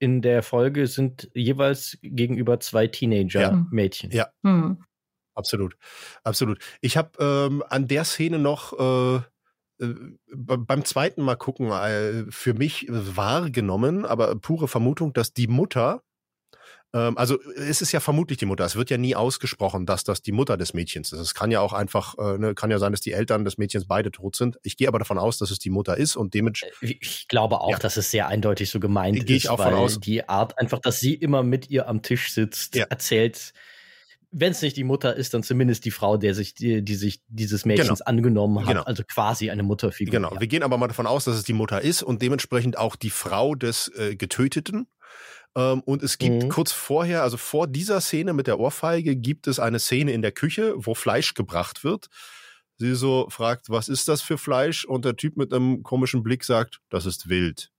in 0.00 0.22
der 0.22 0.42
Folge, 0.42 0.88
sind 0.88 1.30
jeweils 1.34 1.98
gegenüber 2.02 2.58
zwei 2.58 2.88
Teenager-Mädchen. 2.88 4.10
Ja. 4.10 4.28
ja. 4.42 4.50
Mhm. 4.50 4.84
Absolut, 5.34 5.76
absolut. 6.24 6.58
Ich 6.80 6.96
habe 6.96 7.10
ähm, 7.18 7.62
an 7.68 7.86
der 7.86 8.04
Szene 8.04 8.38
noch 8.38 8.78
äh, 8.78 9.16
äh, 9.82 9.94
beim 10.34 10.84
zweiten 10.84 11.22
Mal 11.22 11.36
gucken 11.36 11.70
äh, 11.70 12.24
für 12.28 12.54
mich 12.54 12.86
wahrgenommen, 12.90 14.04
aber 14.04 14.34
pure 14.34 14.68
Vermutung, 14.68 15.12
dass 15.12 15.32
die 15.32 15.46
Mutter 15.46 16.02
ähm, 16.94 17.16
also 17.16 17.38
es 17.56 17.80
ist 17.80 17.92
ja 17.92 18.00
vermutlich 18.00 18.38
die 18.38 18.46
Mutter. 18.46 18.64
Es 18.64 18.76
wird 18.76 18.90
ja 18.90 18.98
nie 18.98 19.14
ausgesprochen, 19.14 19.86
dass 19.86 20.04
das 20.04 20.22
die 20.22 20.32
Mutter 20.32 20.56
des 20.56 20.74
Mädchens 20.74 21.12
ist. 21.12 21.20
Es 21.20 21.34
kann 21.34 21.50
ja 21.50 21.60
auch 21.60 21.72
einfach, 21.72 22.16
äh, 22.18 22.38
ne, 22.38 22.54
kann 22.54 22.70
ja 22.70 22.78
sein, 22.78 22.92
dass 22.92 23.00
die 23.00 23.12
Eltern 23.12 23.44
des 23.44 23.58
Mädchens 23.58 23.86
beide 23.86 24.10
tot 24.10 24.36
sind. 24.36 24.58
Ich 24.62 24.76
gehe 24.76 24.88
aber 24.88 24.98
davon 24.98 25.18
aus, 25.18 25.38
dass 25.38 25.50
es 25.50 25.58
die 25.58 25.70
Mutter 25.70 25.96
ist 25.96 26.16
und 26.16 26.34
dementsprechend. 26.34 26.82
Äh, 26.82 26.98
ich 27.00 27.28
glaube 27.28 27.60
auch, 27.60 27.70
ja. 27.70 27.78
dass 27.78 27.96
es 27.96 28.10
sehr 28.10 28.28
eindeutig 28.28 28.70
so 28.70 28.80
gemeint 28.80 29.26
Geh 29.26 29.36
ist, 29.36 29.44
ich 29.44 29.50
auch 29.50 29.58
weil 29.58 29.72
von 29.72 29.80
aus. 29.80 30.00
die 30.00 30.28
Art 30.28 30.58
einfach, 30.58 30.78
dass 30.78 31.00
sie 31.00 31.14
immer 31.14 31.42
mit 31.42 31.70
ihr 31.70 31.88
am 31.88 32.02
Tisch 32.02 32.32
sitzt, 32.32 32.76
ja. 32.76 32.86
erzählt 32.88 33.52
wenn 34.34 34.52
es 34.52 34.62
nicht 34.62 34.78
die 34.78 34.84
Mutter 34.84 35.14
ist, 35.14 35.34
dann 35.34 35.42
zumindest 35.42 35.84
die 35.84 35.90
Frau, 35.90 36.16
der 36.16 36.34
sich, 36.34 36.54
die, 36.54 36.82
die 36.82 36.94
sich 36.94 37.20
dieses 37.28 37.66
Mädchens 37.66 37.98
genau. 37.98 38.08
angenommen 38.08 38.60
hat. 38.60 38.68
Genau. 38.68 38.82
Also 38.82 39.04
quasi 39.04 39.50
eine 39.50 39.62
Mutterfigur. 39.62 40.10
Genau. 40.10 40.32
Ja. 40.32 40.40
Wir 40.40 40.46
gehen 40.46 40.62
aber 40.62 40.78
mal 40.78 40.88
davon 40.88 41.06
aus, 41.06 41.24
dass 41.24 41.36
es 41.36 41.44
die 41.44 41.52
Mutter 41.52 41.82
ist 41.82 42.02
und 42.02 42.22
dementsprechend 42.22 42.78
auch 42.78 42.96
die 42.96 43.10
Frau 43.10 43.54
des 43.54 43.92
äh, 43.94 44.16
Getöteten. 44.16 44.88
Ähm, 45.56 45.82
und 45.82 46.02
es 46.02 46.18
gibt 46.18 46.44
mhm. 46.44 46.48
kurz 46.48 46.72
vorher, 46.72 47.22
also 47.22 47.36
vor 47.36 47.66
dieser 47.66 48.00
Szene 48.00 48.32
mit 48.32 48.46
der 48.46 48.58
Ohrfeige, 48.58 49.16
gibt 49.16 49.46
es 49.46 49.58
eine 49.58 49.78
Szene 49.78 50.12
in 50.12 50.22
der 50.22 50.32
Küche, 50.32 50.74
wo 50.76 50.94
Fleisch 50.94 51.34
gebracht 51.34 51.84
wird. 51.84 52.08
Sie 52.78 52.94
so 52.94 53.28
fragt, 53.30 53.70
was 53.70 53.88
ist 53.88 54.08
das 54.08 54.22
für 54.22 54.38
Fleisch? 54.38 54.84
Und 54.84 55.04
der 55.04 55.16
Typ 55.16 55.36
mit 55.36 55.52
einem 55.52 55.82
komischen 55.82 56.22
Blick 56.22 56.44
sagt, 56.44 56.80
das 56.88 57.06
ist 57.06 57.28
wild. 57.28 57.70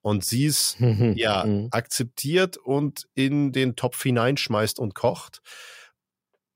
Und 0.00 0.24
sie 0.24 0.46
es 0.46 0.76
ja 1.16 1.44
mhm. 1.44 1.68
akzeptiert 1.70 2.56
und 2.56 3.08
in 3.14 3.52
den 3.52 3.76
Topf 3.76 4.02
hineinschmeißt 4.02 4.78
und 4.78 4.94
kocht. 4.94 5.42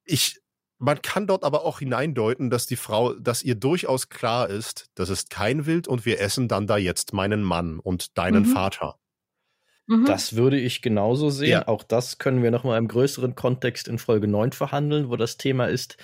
Ich, 0.04 0.40
man 0.78 1.02
kann 1.02 1.26
dort 1.26 1.44
aber 1.44 1.64
auch 1.64 1.80
hineindeuten, 1.80 2.50
dass 2.50 2.66
die 2.66 2.76
Frau, 2.76 3.14
dass 3.14 3.42
ihr 3.42 3.56
durchaus 3.56 4.08
klar 4.08 4.48
ist, 4.48 4.86
das 4.94 5.10
ist 5.10 5.28
kein 5.28 5.66
Wild 5.66 5.88
und 5.88 6.06
wir 6.06 6.20
essen 6.20 6.48
dann 6.48 6.66
da 6.66 6.76
jetzt 6.76 7.12
meinen 7.12 7.42
Mann 7.42 7.78
und 7.78 8.16
deinen 8.16 8.44
mhm. 8.44 8.52
Vater. 8.52 8.96
Mhm. 9.86 10.04
Das 10.04 10.36
würde 10.36 10.58
ich 10.58 10.82
genauso 10.82 11.30
sehen. 11.30 11.50
Ja. 11.50 11.68
Auch 11.68 11.82
das 11.82 12.18
können 12.18 12.42
wir 12.42 12.50
nochmal 12.50 12.78
im 12.78 12.88
größeren 12.88 13.34
Kontext 13.34 13.88
in 13.88 13.98
Folge 13.98 14.28
9 14.28 14.52
verhandeln, 14.52 15.08
wo 15.08 15.16
das 15.16 15.36
Thema 15.36 15.66
ist, 15.66 15.96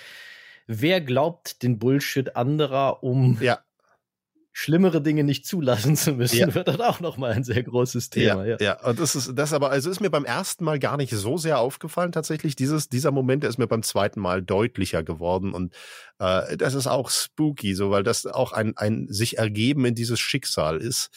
wer 0.67 1.01
glaubt 1.01 1.63
den 1.63 1.79
Bullshit 1.79 2.35
anderer, 2.35 3.03
um 3.03 3.37
ja. 3.41 3.59
schlimmere 4.51 5.01
Dinge 5.01 5.23
nicht 5.23 5.45
zulassen 5.45 5.95
zu 5.95 6.13
müssen, 6.13 6.37
ja. 6.37 6.53
wird 6.53 6.67
dann 6.67 6.81
auch 6.81 6.99
nochmal 6.99 7.31
ein 7.31 7.43
sehr 7.43 7.63
großes 7.63 8.09
Thema. 8.09 8.45
Ja, 8.45 8.57
ja. 8.57 8.57
ja. 8.59 8.85
und 8.85 8.99
das 8.99 9.15
ist 9.15 9.31
das 9.35 9.53
aber, 9.53 9.71
also 9.71 9.89
ist 9.89 10.01
mir 10.01 10.11
beim 10.11 10.25
ersten 10.25 10.65
Mal 10.65 10.77
gar 10.77 10.97
nicht 10.97 11.11
so 11.11 11.37
sehr 11.37 11.59
aufgefallen 11.59 12.11
tatsächlich. 12.11 12.55
Dieses, 12.55 12.89
dieser 12.89 13.11
Moment 13.11 13.43
der 13.43 13.49
ist 13.49 13.57
mir 13.57 13.67
beim 13.67 13.81
zweiten 13.81 14.19
Mal 14.19 14.43
deutlicher 14.43 15.03
geworden 15.03 15.53
und 15.53 15.73
äh, 16.19 16.57
das 16.57 16.75
ist 16.75 16.87
auch 16.87 17.09
spooky, 17.09 17.73
so 17.73 17.89
weil 17.89 18.03
das 18.03 18.27
auch 18.27 18.51
ein, 18.51 18.77
ein 18.77 19.07
sich 19.09 19.37
ergeben 19.37 19.85
in 19.85 19.95
dieses 19.95 20.19
Schicksal 20.19 20.77
ist 20.77 21.09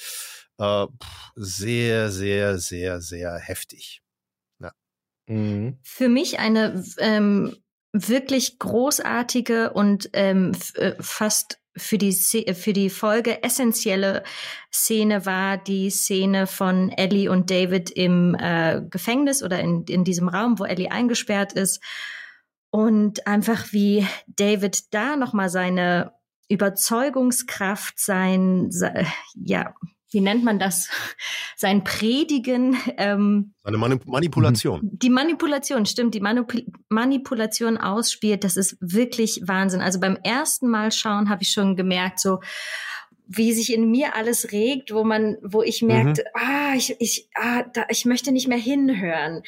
äh, 0.59 0.86
sehr, 1.34 2.11
sehr, 2.11 2.59
sehr, 2.59 3.00
sehr 3.00 3.38
heftig. 3.38 4.03
Ja. 4.61 4.72
Mhm. 5.26 5.78
Für 5.82 6.09
mich 6.09 6.38
eine 6.38 6.84
ähm, 6.98 7.57
wirklich 7.92 8.59
großartige 8.59 9.72
und 9.72 10.11
ähm, 10.12 10.53
äh, 10.74 10.94
fast 11.00 11.59
für 11.74 11.96
die 11.96 12.12
für 12.12 12.72
die 12.74 12.90
Folge 12.90 13.42
essentielle 13.42 14.24
Szene 14.70 15.24
war 15.24 15.57
die 15.57 15.88
Szene 15.88 16.46
von 16.46 16.90
Ellie 16.90 17.30
und 17.30 17.50
David 17.50 17.90
im 17.90 18.34
äh, 18.34 18.82
Gefängnis 18.90 19.42
oder 19.42 19.59
in, 19.61 19.84
in 19.84 20.05
diesem 20.05 20.28
Raum, 20.28 20.59
wo 20.59 20.64
Ellie 20.64 20.90
eingesperrt 20.90 21.55
ist 21.55 21.82
und 22.70 23.26
einfach 23.26 23.72
wie 23.72 24.07
David 24.26 24.92
da 24.92 25.16
noch 25.16 25.32
mal 25.32 25.48
seine 25.48 26.12
Überzeugungskraft, 26.48 27.98
sein, 27.98 28.70
sein 28.70 29.07
ja 29.34 29.74
wie 30.12 30.20
nennt 30.20 30.44
man 30.44 30.58
das, 30.58 30.88
sein 31.56 31.84
Predigen. 31.84 32.76
Ähm, 32.96 33.54
Eine 33.64 33.78
Manip 33.78 34.06
Manipulation. 34.06 34.80
Die 34.82 35.10
Manipulation, 35.10 35.86
stimmt, 35.86 36.14
die 36.14 36.20
Manip 36.20 36.64
Manipulation 36.88 37.78
ausspielt, 37.78 38.44
das 38.44 38.56
ist 38.56 38.76
wirklich 38.80 39.42
Wahnsinn. 39.46 39.80
Also 39.80 40.00
beim 40.00 40.16
ersten 40.16 40.68
Mal 40.68 40.92
schauen 40.92 41.28
habe 41.28 41.42
ich 41.42 41.50
schon 41.50 41.76
gemerkt, 41.76 42.20
so 42.20 42.40
wie 43.26 43.52
sich 43.52 43.72
in 43.72 43.90
mir 43.90 44.14
alles 44.14 44.52
regt, 44.52 44.92
wo 44.92 45.04
man, 45.04 45.38
wo 45.42 45.62
ich 45.62 45.82
merkte, 45.82 46.22
mhm. 46.22 46.40
ah, 46.40 46.74
ich, 46.76 46.96
ich, 46.98 47.28
ah, 47.34 47.62
da, 47.62 47.84
ich 47.88 48.04
möchte 48.04 48.32
nicht 48.32 48.48
mehr 48.48 48.58
hinhören, 48.58 49.42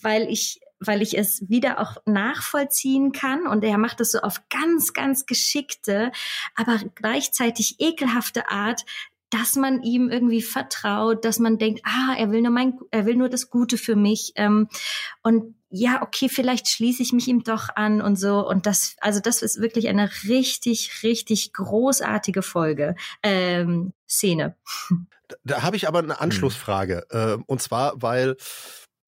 weil 0.00 0.30
ich 0.30 0.60
weil 0.78 1.00
ich 1.00 1.16
es 1.16 1.48
wieder 1.48 1.80
auch 1.80 1.96
nachvollziehen 2.04 3.12
kann 3.12 3.46
und 3.46 3.64
er 3.64 3.78
macht 3.78 4.00
es 4.00 4.12
so 4.12 4.20
auf 4.20 4.42
ganz, 4.50 4.92
ganz 4.92 5.24
geschickte, 5.24 6.12
aber 6.54 6.78
gleichzeitig 6.94 7.76
ekelhafte 7.78 8.50
Art, 8.50 8.84
dass 9.30 9.56
man 9.56 9.82
ihm 9.82 10.08
irgendwie 10.08 10.42
vertraut, 10.42 11.24
dass 11.24 11.38
man 11.38 11.58
denkt, 11.58 11.80
ah, 11.84 12.14
er 12.16 12.30
will 12.30 12.42
nur 12.42 12.52
mein, 12.52 12.78
er 12.90 13.06
will 13.06 13.16
nur 13.16 13.28
das 13.28 13.50
Gute 13.50 13.76
für 13.76 13.96
mich. 13.96 14.32
Ähm, 14.36 14.68
und 15.22 15.56
ja, 15.68 16.02
okay, 16.02 16.28
vielleicht 16.28 16.68
schließe 16.68 17.02
ich 17.02 17.12
mich 17.12 17.26
ihm 17.26 17.42
doch 17.42 17.68
an 17.74 18.00
und 18.00 18.16
so. 18.16 18.46
Und 18.46 18.66
das, 18.66 18.96
also 19.00 19.20
das 19.20 19.42
ist 19.42 19.60
wirklich 19.60 19.88
eine 19.88 20.10
richtig, 20.28 21.02
richtig 21.02 21.52
großartige 21.52 22.42
Folge, 22.42 22.94
ähm, 23.22 23.92
Szene. 24.08 24.56
Da, 25.28 25.36
da 25.42 25.62
habe 25.62 25.76
ich 25.76 25.88
aber 25.88 25.98
eine 25.98 26.20
Anschlussfrage. 26.20 27.06
Äh, 27.10 27.38
und 27.46 27.60
zwar, 27.60 28.00
weil 28.00 28.36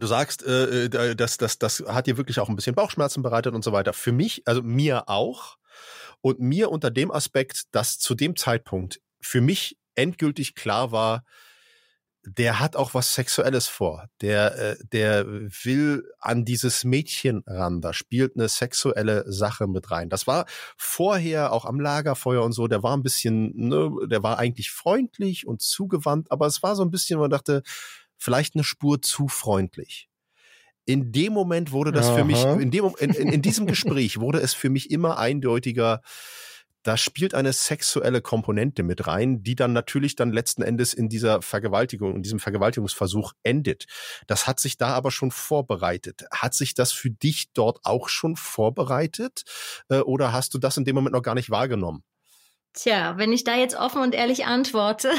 Du 0.00 0.06
sagst, 0.06 0.44
äh, 0.46 0.84
äh 0.84 1.16
das, 1.16 1.38
das, 1.38 1.58
das 1.58 1.82
hat 1.88 2.06
dir 2.06 2.16
wirklich 2.16 2.38
auch 2.38 2.48
ein 2.48 2.54
bisschen 2.54 2.76
Bauchschmerzen 2.76 3.22
bereitet 3.22 3.54
und 3.54 3.64
so 3.64 3.72
weiter. 3.72 3.92
Für 3.92 4.12
mich, 4.12 4.42
also 4.46 4.62
mir 4.62 5.08
auch. 5.08 5.58
Und 6.20 6.40
mir 6.40 6.70
unter 6.70 6.90
dem 6.90 7.10
Aspekt, 7.10 7.74
dass 7.74 7.98
zu 7.98 8.14
dem 8.14 8.36
Zeitpunkt 8.36 9.00
für 9.20 9.40
mich 9.40 9.76
endgültig 9.98 10.54
klar 10.54 10.92
war, 10.92 11.24
der 12.24 12.60
hat 12.60 12.76
auch 12.76 12.94
was 12.94 13.14
Sexuelles 13.14 13.68
vor. 13.68 14.08
Der, 14.20 14.56
äh, 14.58 14.76
der 14.92 15.26
will 15.26 16.04
an 16.18 16.44
dieses 16.44 16.84
Mädchen 16.84 17.42
ran. 17.46 17.80
Da 17.80 17.92
spielt 17.92 18.36
eine 18.36 18.48
sexuelle 18.48 19.24
Sache 19.30 19.66
mit 19.66 19.90
rein. 19.90 20.10
Das 20.10 20.26
war 20.26 20.46
vorher 20.76 21.52
auch 21.52 21.64
am 21.64 21.80
Lagerfeuer 21.80 22.42
und 22.42 22.52
so. 22.52 22.68
Der 22.68 22.82
war 22.82 22.96
ein 22.96 23.02
bisschen, 23.02 23.52
ne, 23.56 23.90
der 24.08 24.22
war 24.22 24.38
eigentlich 24.38 24.70
freundlich 24.70 25.46
und 25.46 25.62
zugewandt, 25.62 26.30
aber 26.30 26.46
es 26.46 26.62
war 26.62 26.76
so 26.76 26.82
ein 26.82 26.90
bisschen, 26.90 27.18
man 27.18 27.30
dachte, 27.30 27.62
vielleicht 28.16 28.54
eine 28.56 28.64
Spur 28.64 29.00
zu 29.00 29.28
freundlich. 29.28 30.08
in 30.88 31.12
dem 31.12 31.34
Moment 31.34 31.70
wurde 31.70 31.92
das 31.92 32.08
Aha. 32.08 32.16
für 32.16 32.24
mich, 32.24 32.42
in, 32.42 32.70
dem, 32.70 32.90
in, 32.98 33.10
in, 33.10 33.28
in 33.28 33.42
diesem 33.42 33.66
Gespräch 33.66 34.20
wurde 34.20 34.40
es 34.40 34.54
für 34.54 34.70
mich 34.70 34.90
immer 34.90 35.18
eindeutiger, 35.18 36.00
da 36.82 36.96
spielt 36.96 37.34
eine 37.34 37.52
sexuelle 37.52 38.20
Komponente 38.20 38.82
mit 38.82 39.06
rein, 39.06 39.42
die 39.42 39.54
dann 39.54 39.72
natürlich 39.72 40.16
dann 40.16 40.32
letzten 40.32 40.62
Endes 40.62 40.94
in 40.94 41.08
dieser 41.08 41.42
Vergewaltigung, 41.42 42.16
in 42.16 42.22
diesem 42.22 42.38
Vergewaltigungsversuch 42.38 43.32
endet. 43.42 43.86
Das 44.26 44.46
hat 44.46 44.60
sich 44.60 44.78
da 44.78 44.88
aber 44.88 45.10
schon 45.10 45.30
vorbereitet. 45.30 46.24
Hat 46.32 46.54
sich 46.54 46.74
das 46.74 46.92
für 46.92 47.10
dich 47.10 47.52
dort 47.52 47.80
auch 47.84 48.08
schon 48.08 48.36
vorbereitet? 48.36 49.42
Äh, 49.88 50.00
oder 50.00 50.32
hast 50.32 50.54
du 50.54 50.58
das 50.58 50.76
in 50.76 50.84
dem 50.84 50.94
Moment 50.94 51.14
noch 51.14 51.22
gar 51.22 51.34
nicht 51.34 51.50
wahrgenommen? 51.50 52.04
Tja, 52.74 53.14
wenn 53.16 53.32
ich 53.32 53.42
da 53.42 53.56
jetzt 53.56 53.74
offen 53.74 54.02
und 54.02 54.14
ehrlich 54.14 54.44
antworte, 54.44 55.10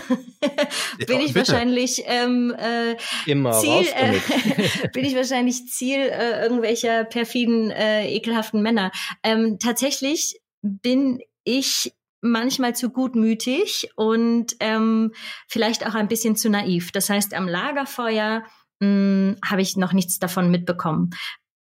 bin 1.08 1.20
ja, 1.20 1.26
ich 1.26 1.36
wahrscheinlich 1.36 2.04
ähm, 2.06 2.56
äh, 2.58 2.96
immer 3.26 3.52
Ziel, 3.60 3.86
äh, 3.96 4.88
bin 4.94 5.04
ich 5.04 5.16
wahrscheinlich 5.16 5.68
Ziel 5.68 6.00
äh, 6.00 6.42
irgendwelcher 6.42 7.04
perfiden, 7.04 7.70
äh, 7.72 8.08
ekelhaften 8.10 8.62
Männer. 8.62 8.92
Ähm, 9.24 9.58
tatsächlich 9.60 10.40
bin 10.62 11.20
ich 11.58 11.94
manchmal 12.22 12.76
zu 12.76 12.90
gutmütig 12.90 13.90
und 13.96 14.56
ähm, 14.60 15.14
vielleicht 15.48 15.88
auch 15.88 15.96
ein 15.96 16.08
bisschen 16.08 16.36
zu 16.36 16.50
naiv. 16.50 16.92
Das 16.92 17.10
heißt, 17.10 17.34
am 17.34 17.48
Lagerfeuer 17.48 18.44
hm, 18.82 19.38
habe 19.44 19.62
ich 19.62 19.78
noch 19.78 19.94
nichts 19.94 20.20
davon 20.20 20.52
mitbekommen. 20.52 21.12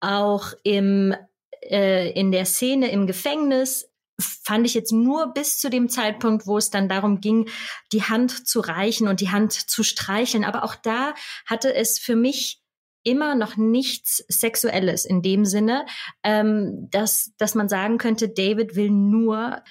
Auch 0.00 0.52
im 0.62 1.14
äh, 1.62 2.10
in 2.12 2.32
der 2.32 2.44
Szene 2.44 2.90
im 2.90 3.06
Gefängnis 3.06 3.90
fand 4.20 4.66
ich 4.66 4.74
jetzt 4.74 4.92
nur 4.92 5.32
bis 5.32 5.58
zu 5.58 5.70
dem 5.70 5.88
Zeitpunkt, 5.88 6.46
wo 6.46 6.58
es 6.58 6.70
dann 6.70 6.88
darum 6.88 7.20
ging, 7.20 7.48
die 7.92 8.02
Hand 8.02 8.48
zu 8.48 8.60
reichen 8.60 9.06
und 9.06 9.20
die 9.20 9.30
Hand 9.30 9.52
zu 9.52 9.84
streicheln. 9.84 10.44
Aber 10.44 10.64
auch 10.64 10.74
da 10.74 11.14
hatte 11.46 11.72
es 11.74 11.98
für 11.98 12.16
mich 12.16 12.60
immer 13.08 13.34
noch 13.34 13.56
nichts 13.56 14.24
Sexuelles 14.28 15.04
in 15.06 15.22
dem 15.22 15.44
Sinne, 15.44 15.86
ähm, 16.22 16.88
dass, 16.90 17.32
dass 17.38 17.54
man 17.54 17.68
sagen 17.68 17.96
könnte, 17.96 18.28
David 18.28 18.76
will 18.76 18.90
nur 18.90 19.62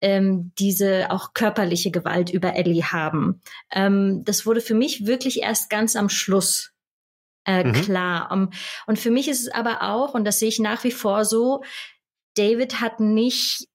ähm, 0.00 0.52
diese 0.58 1.10
auch 1.10 1.34
körperliche 1.34 1.90
Gewalt 1.90 2.30
über 2.30 2.54
Ellie 2.54 2.84
haben. 2.84 3.42
Ähm, 3.70 4.22
das 4.24 4.46
wurde 4.46 4.60
für 4.60 4.74
mich 4.74 5.06
wirklich 5.06 5.42
erst 5.42 5.68
ganz 5.68 5.94
am 5.96 6.08
Schluss 6.08 6.72
äh, 7.46 7.64
mhm. 7.64 7.72
klar. 7.72 8.30
Um, 8.32 8.50
und 8.86 8.98
für 8.98 9.10
mich 9.10 9.28
ist 9.28 9.42
es 9.42 9.48
aber 9.52 9.82
auch, 9.82 10.14
und 10.14 10.24
das 10.24 10.38
sehe 10.38 10.48
ich 10.48 10.58
nach 10.58 10.84
wie 10.84 10.90
vor 10.90 11.24
so, 11.24 11.62
David 12.34 12.80
hat 12.80 13.00
nicht 13.00 13.68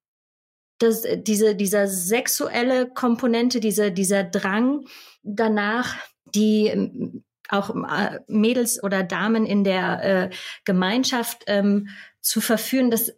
das, 0.79 1.03
diese, 1.17 1.55
dieser 1.55 1.87
sexuelle 1.87 2.89
Komponente, 2.89 3.59
diese, 3.59 3.91
dieser 3.91 4.23
Drang 4.23 4.85
danach, 5.23 5.95
die 6.33 7.23
auch 7.51 7.75
äh, 7.75 8.19
Mädels 8.27 8.81
oder 8.81 9.03
Damen 9.03 9.45
in 9.45 9.63
der 9.63 10.03
äh, 10.03 10.29
Gemeinschaft 10.65 11.43
ähm, 11.47 11.89
zu 12.21 12.41
verführen, 12.41 12.91
das 12.91 13.11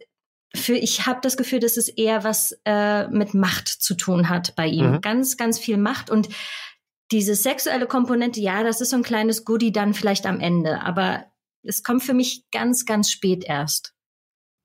für 0.56 0.76
ich 0.76 1.08
habe 1.08 1.20
das 1.22 1.36
Gefühl, 1.36 1.60
dass 1.60 1.78
es 1.78 1.90
eher 1.90 2.24
was 2.24 2.56
äh, 2.66 3.08
mit 3.08 3.34
Macht 3.34 3.68
zu 3.68 3.96
tun 3.96 4.30
hat 4.30 4.56
bei 4.56 4.68
ihm. 4.68 4.92
Mhm. 4.92 5.02
Ganz, 5.02 5.36
ganz 5.38 5.58
viel 5.58 5.78
Macht 5.78 6.10
und 6.10 6.30
diese 7.12 7.36
sexuelle 7.36 7.88
Komponente, 7.88 8.40
ja, 8.40 8.64
das 8.64 8.82
ist 8.82 8.90
so 8.90 8.96
ein 8.96 9.04
kleines 9.04 9.46
Goodie 9.46 9.72
dann 9.72 9.94
vielleicht 9.94 10.26
am 10.26 10.40
Ende, 10.40 10.82
aber 10.82 11.26
es 11.64 11.84
kommt 11.84 12.04
für 12.04 12.14
mich 12.14 12.50
ganz, 12.52 12.86
ganz 12.86 13.12
spät 13.12 13.44
erst. 13.46 13.94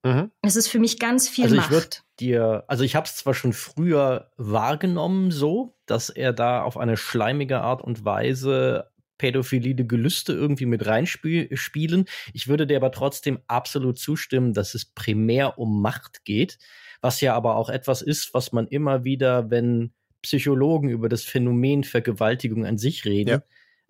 Mhm. 0.05 0.31
Es 0.43 0.57
ist 0.57 0.69
für 0.69 0.79
mich 0.79 0.99
ganz 0.99 1.29
viel 1.29 1.45
also 1.45 1.57
Macht. 1.57 2.03
Ich 2.03 2.21
dir, 2.21 2.64
also 2.66 2.85
ich 2.85 2.97
habe 2.97 3.07
es 3.07 3.16
zwar 3.16 3.35
schon 3.35 3.53
früher 3.53 4.31
wahrgenommen, 4.37 5.31
so, 5.31 5.77
dass 5.87 6.11
er 6.11 6.33
da 6.33 6.62
auf 6.62 6.77
eine 6.77 6.97
schleimige 6.97 7.61
Art 7.61 7.83
und 7.83 8.05
Weise 8.05 8.91
pädophile 9.19 9.75
Gelüste 9.75 10.33
irgendwie 10.33 10.66
mit 10.66 10.87
reinspielen. 10.87 12.05
Ich 12.33 12.49
würde 12.49 12.66
dir 12.66 12.77
aber 12.77 12.93
trotzdem 12.93 13.41
absolut 13.47 13.99
zustimmen, 13.99 14.55
dass 14.55 14.75
es 14.75 14.87
primär 14.87 15.59
um 15.59 15.83
Macht 15.83 16.25
geht, 16.25 16.59
was 17.01 17.21
ja 17.21 17.35
aber 17.35 17.57
auch 17.57 17.69
etwas 17.69 18.03
ist, 18.03 18.33
was 18.33 18.53
man 18.53 18.66
immer 18.66 19.05
wieder, 19.05 19.51
wenn 19.51 19.93
Psychologen 20.23 20.89
über 20.89 21.09
das 21.09 21.25
Phänomen 21.25 21.85
Vergewaltigung 21.85 22.66
an 22.66 22.79
sich 22.79 23.05
reden, 23.05 23.31
ja. 23.31 23.43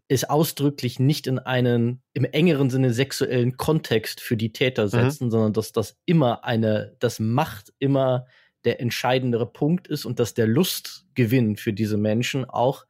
ist 0.09 0.29
ausdrücklich 0.29 0.99
nicht 0.99 1.26
in 1.26 1.39
einen 1.39 2.03
im 2.12 2.24
engeren 2.24 2.70
Sinne 2.70 2.93
sexuellen 2.93 3.57
Kontext 3.57 4.20
für 4.20 4.37
die 4.37 4.53
Täter 4.53 4.85
mhm. 4.85 4.89
setzen, 4.89 5.26
mhm. 5.26 5.31
sondern 5.31 5.53
dass 5.53 5.72
das 5.72 5.97
immer 6.05 6.45
eine, 6.45 6.97
das 6.99 7.18
Macht 7.18 7.72
immer 7.79 8.26
der 8.64 8.81
entscheidendere 8.81 9.47
Punkt 9.47 9.89
ist 9.89 10.05
und 10.05 10.18
dass 10.18 10.35
der 10.35 10.47
Lustgewinn 10.47 11.57
für 11.57 11.72
diese 11.72 11.97
Menschen 11.97 12.45
auch 12.45 12.85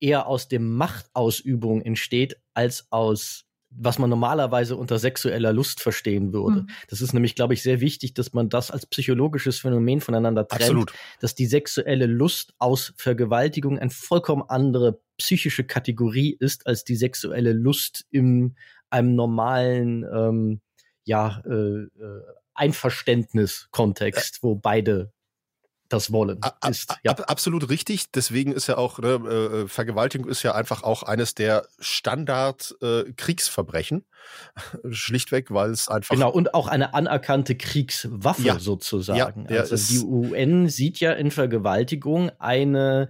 eher 0.00 0.26
aus 0.26 0.48
dem 0.48 0.76
Machtausübung 0.76 1.82
entsteht, 1.82 2.36
als 2.54 2.86
aus 2.90 3.46
was 3.70 3.98
man 3.98 4.10
normalerweise 4.10 4.76
unter 4.76 4.98
sexueller 4.98 5.52
Lust 5.52 5.80
verstehen 5.80 6.32
würde. 6.32 6.62
Mhm. 6.62 6.70
Das 6.88 7.00
ist 7.00 7.12
nämlich, 7.12 7.36
glaube 7.36 7.54
ich, 7.54 7.62
sehr 7.62 7.80
wichtig, 7.80 8.14
dass 8.14 8.32
man 8.32 8.48
das 8.48 8.70
als 8.70 8.84
psychologisches 8.86 9.60
Phänomen 9.60 10.00
voneinander 10.00 10.46
trennt, 10.46 10.62
Absolut. 10.62 10.92
dass 11.20 11.36
die 11.36 11.46
sexuelle 11.46 12.06
Lust 12.06 12.52
aus 12.58 12.92
Vergewaltigung 12.96 13.78
eine 13.78 13.90
vollkommen 13.90 14.42
andere 14.48 15.00
psychische 15.18 15.64
Kategorie 15.64 16.36
ist 16.38 16.66
als 16.66 16.84
die 16.84 16.96
sexuelle 16.96 17.52
Lust 17.52 18.06
in 18.10 18.56
einem 18.90 19.14
normalen 19.14 20.04
ähm, 20.12 20.60
ja, 21.04 21.42
äh, 21.46 21.82
äh 21.84 21.88
Einverständnis-Kontext, 22.54 24.42
wo 24.42 24.54
beide 24.54 25.12
das 25.90 26.12
Wollen 26.12 26.40
ist. 26.68 26.94
Ja. 27.02 27.12
absolut 27.12 27.68
richtig. 27.68 28.10
Deswegen 28.12 28.52
ist 28.52 28.66
ja 28.66 28.78
auch 28.78 28.98
ne, 28.98 29.08
äh, 29.08 29.68
Vergewaltigung 29.68 30.28
ist 30.28 30.42
ja 30.42 30.54
einfach 30.54 30.82
auch 30.82 31.02
eines 31.02 31.34
der 31.34 31.66
Standard 31.78 32.74
äh, 32.80 33.12
Kriegsverbrechen. 33.16 34.04
Schlichtweg, 34.90 35.50
weil 35.50 35.70
es 35.70 35.88
einfach 35.88 36.14
genau 36.14 36.30
und 36.30 36.54
auch 36.54 36.68
eine 36.68 36.94
anerkannte 36.94 37.56
Kriegswaffe 37.56 38.42
ja. 38.42 38.58
sozusagen. 38.58 39.46
Ja, 39.50 39.60
also 39.60 39.76
die 39.76 40.04
UN 40.04 40.68
sieht 40.68 41.00
ja 41.00 41.12
in 41.12 41.30
Vergewaltigung 41.30 42.30
eine 42.38 43.08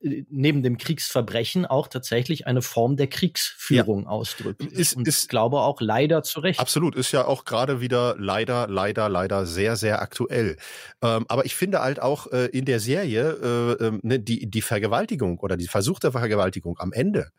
neben 0.00 0.62
dem 0.62 0.78
Kriegsverbrechen 0.78 1.66
auch 1.66 1.88
tatsächlich 1.88 2.46
eine 2.46 2.62
Form 2.62 2.96
der 2.96 3.08
Kriegsführung 3.08 4.04
ja. 4.04 4.08
ausdrückt. 4.08 4.62
Ist, 4.62 4.96
und 4.96 5.08
ist, 5.08 5.24
ich 5.24 5.28
glaube 5.28 5.60
auch 5.60 5.80
leider 5.80 6.22
zu 6.22 6.40
Recht. 6.40 6.60
Absolut, 6.60 6.94
ist 6.94 7.12
ja 7.12 7.24
auch 7.24 7.44
gerade 7.44 7.80
wieder 7.80 8.14
leider, 8.18 8.68
leider, 8.68 9.08
leider 9.08 9.46
sehr, 9.46 9.76
sehr 9.76 10.00
aktuell. 10.00 10.56
Ähm, 11.02 11.24
aber 11.28 11.44
ich 11.46 11.54
finde 11.54 11.80
halt 11.80 12.00
auch 12.00 12.28
äh, 12.28 12.46
in 12.46 12.64
der 12.64 12.80
Serie 12.80 13.76
äh, 13.80 13.86
äh, 13.86 13.98
ne, 14.02 14.20
die, 14.20 14.48
die 14.48 14.62
Vergewaltigung 14.62 15.38
oder 15.38 15.56
die 15.56 15.66
versuchte 15.66 16.12
Vergewaltigung 16.12 16.78
am 16.78 16.92
Ende, 16.92 17.30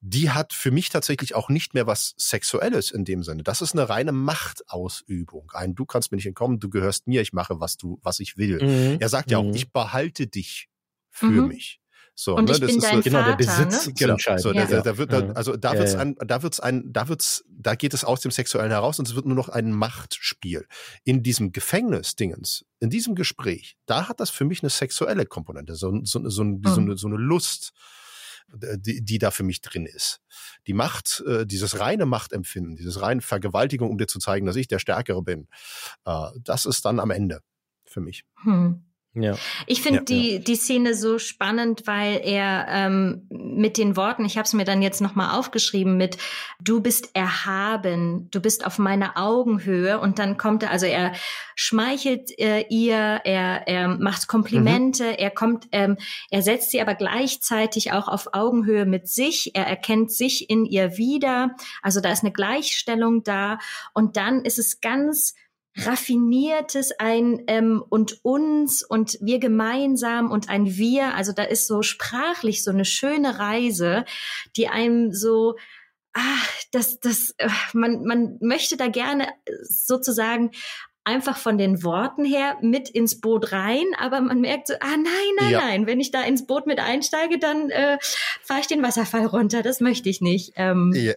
die 0.00 0.30
hat 0.30 0.52
für 0.52 0.70
mich 0.70 0.90
tatsächlich 0.90 1.34
auch 1.34 1.48
nicht 1.48 1.72
mehr 1.72 1.86
was 1.86 2.14
Sexuelles 2.18 2.90
in 2.90 3.04
dem 3.04 3.22
Sinne. 3.22 3.42
Das 3.42 3.62
ist 3.62 3.72
eine 3.72 3.88
reine 3.88 4.12
Machtausübung. 4.12 5.50
Ein, 5.54 5.74
du 5.74 5.86
kannst 5.86 6.12
mir 6.12 6.16
nicht 6.16 6.26
entkommen, 6.26 6.58
du 6.58 6.68
gehörst 6.68 7.06
mir, 7.06 7.22
ich 7.22 7.32
mache, 7.32 7.58
was 7.60 7.78
du, 7.78 7.98
was 8.02 8.20
ich 8.20 8.36
will. 8.36 8.62
Mhm. 8.62 8.96
Er 9.00 9.08
sagt 9.08 9.30
ja 9.30 9.38
auch, 9.38 9.44
mhm. 9.44 9.54
ich 9.54 9.72
behalte 9.72 10.26
dich 10.26 10.68
für 11.10 11.26
mhm. 11.26 11.48
mich. 11.48 11.80
So, 12.16 12.36
und 12.36 12.44
ne, 12.44 12.52
ich 12.52 12.60
das 12.60 12.68
bin 12.68 12.78
ist 12.78 12.84
dein 12.84 12.96
so, 12.96 13.02
genau 13.02 13.24
der 13.24 13.36
Besitz 13.36 13.86
ne? 13.86 13.92
genau, 13.94 14.16
so, 14.36 14.52
ja. 14.52 14.66
da, 14.66 14.82
da, 14.82 14.98
wird, 14.98 15.12
da, 15.12 15.32
also 15.32 15.56
da 15.56 15.72
wird's 15.72 15.96
ein, 15.96 16.14
da 16.24 16.42
wird's 16.42 16.60
ein, 16.60 16.92
da 16.92 17.08
wird's, 17.08 17.44
da 17.48 17.74
geht 17.74 17.92
es 17.92 18.04
aus 18.04 18.20
dem 18.20 18.30
Sexuellen 18.30 18.70
heraus 18.70 19.00
und 19.00 19.08
es 19.08 19.16
wird 19.16 19.26
nur 19.26 19.34
noch 19.34 19.48
ein 19.48 19.72
Machtspiel. 19.72 20.66
In 21.02 21.24
diesem 21.24 21.50
Gefängnis-Dingens, 21.50 22.64
in 22.78 22.90
diesem 22.90 23.16
Gespräch, 23.16 23.76
da 23.86 24.08
hat 24.08 24.20
das 24.20 24.30
für 24.30 24.44
mich 24.44 24.62
eine 24.62 24.70
sexuelle 24.70 25.26
Komponente, 25.26 25.74
so, 25.74 25.90
so, 26.04 26.20
so, 26.22 26.30
so, 26.30 26.44
mhm. 26.44 26.62
so, 26.64 26.80
eine, 26.80 26.96
so 26.96 27.08
eine 27.08 27.16
Lust, 27.16 27.72
die, 28.52 29.04
die 29.04 29.18
da 29.18 29.32
für 29.32 29.42
mich 29.42 29.60
drin 29.60 29.86
ist. 29.86 30.20
Die 30.68 30.74
Macht, 30.74 31.22
äh, 31.26 31.46
dieses 31.46 31.80
reine 31.80 32.06
Machtempfinden, 32.06 32.76
dieses 32.76 33.00
reine 33.00 33.22
Vergewaltigung, 33.22 33.90
um 33.90 33.98
dir 33.98 34.06
zu 34.06 34.20
zeigen, 34.20 34.46
dass 34.46 34.56
ich 34.56 34.68
der 34.68 34.78
Stärkere 34.78 35.22
bin, 35.22 35.48
äh, 36.04 36.28
das 36.40 36.66
ist 36.66 36.84
dann 36.84 37.00
am 37.00 37.10
Ende 37.10 37.40
für 37.84 38.00
mich. 38.00 38.24
Hm. 38.42 38.84
Ja. 39.14 39.36
Ich 39.66 39.80
finde 39.80 40.00
ja, 40.00 40.04
die, 40.04 40.32
ja. 40.34 40.38
die 40.40 40.56
Szene 40.56 40.94
so 40.94 41.20
spannend, 41.20 41.86
weil 41.86 42.20
er 42.24 42.66
ähm, 42.68 43.28
mit 43.30 43.78
den 43.78 43.96
Worten, 43.96 44.24
ich 44.24 44.36
habe 44.36 44.44
es 44.44 44.52
mir 44.52 44.64
dann 44.64 44.82
jetzt 44.82 45.00
nochmal 45.00 45.38
aufgeschrieben, 45.38 45.96
mit 45.96 46.18
Du 46.60 46.80
bist 46.80 47.10
erhaben, 47.14 48.28
du 48.32 48.40
bist 48.40 48.66
auf 48.66 48.78
meiner 48.78 49.16
Augenhöhe 49.16 50.00
und 50.00 50.18
dann 50.18 50.36
kommt 50.36 50.64
er, 50.64 50.72
also 50.72 50.86
er 50.86 51.12
schmeichelt 51.54 52.36
äh, 52.40 52.64
ihr, 52.68 53.20
er, 53.24 53.68
er 53.68 53.88
macht 53.88 54.26
Komplimente, 54.26 55.04
mhm. 55.04 55.16
er 55.18 55.30
kommt, 55.30 55.68
ähm, 55.70 55.96
er 56.30 56.42
setzt 56.42 56.72
sie 56.72 56.80
aber 56.80 56.96
gleichzeitig 56.96 57.92
auch 57.92 58.08
auf 58.08 58.28
Augenhöhe 58.32 58.84
mit 58.84 59.06
sich, 59.06 59.54
er 59.54 59.66
erkennt 59.66 60.10
sich 60.10 60.50
in 60.50 60.64
ihr 60.64 60.96
wieder, 60.96 61.54
also 61.82 62.00
da 62.00 62.10
ist 62.10 62.24
eine 62.24 62.32
Gleichstellung 62.32 63.22
da 63.22 63.58
und 63.92 64.16
dann 64.16 64.44
ist 64.44 64.58
es 64.58 64.80
ganz 64.80 65.34
raffiniertes 65.76 66.92
ein 66.98 67.42
ähm, 67.46 67.82
und 67.88 68.24
uns 68.24 68.82
und 68.82 69.18
wir 69.20 69.38
gemeinsam 69.38 70.30
und 70.30 70.48
ein 70.48 70.76
wir. 70.76 71.14
Also 71.14 71.32
da 71.32 71.42
ist 71.42 71.66
so 71.66 71.82
sprachlich 71.82 72.62
so 72.62 72.70
eine 72.70 72.84
schöne 72.84 73.38
Reise, 73.38 74.04
die 74.56 74.68
einem 74.68 75.12
so 75.12 75.56
ah, 76.14 76.20
das, 76.72 77.00
das, 77.00 77.34
äh, 77.38 77.48
man, 77.72 78.04
man 78.04 78.38
möchte 78.40 78.76
da 78.76 78.88
gerne 78.88 79.28
sozusagen 79.62 80.52
einfach 81.04 81.36
von 81.36 81.58
den 81.58 81.82
Worten 81.82 82.24
her 82.24 82.56
mit 82.62 82.88
ins 82.88 83.20
Boot 83.20 83.52
rein, 83.52 83.84
aber 83.98 84.22
man 84.22 84.40
merkt 84.40 84.68
so, 84.68 84.74
ah 84.80 84.96
nein, 84.96 85.04
nein, 85.38 85.52
ja. 85.52 85.60
nein, 85.60 85.86
wenn 85.86 86.00
ich 86.00 86.10
da 86.10 86.22
ins 86.22 86.46
Boot 86.46 86.66
mit 86.66 86.78
einsteige, 86.78 87.38
dann 87.38 87.68
äh, 87.70 87.98
fahre 88.42 88.60
ich 88.60 88.66
den 88.66 88.82
Wasserfall 88.82 89.26
runter. 89.26 89.62
Das 89.62 89.80
möchte 89.80 90.08
ich 90.08 90.22
nicht. 90.22 90.54
Ähm, 90.56 90.92
ja. 90.94 91.12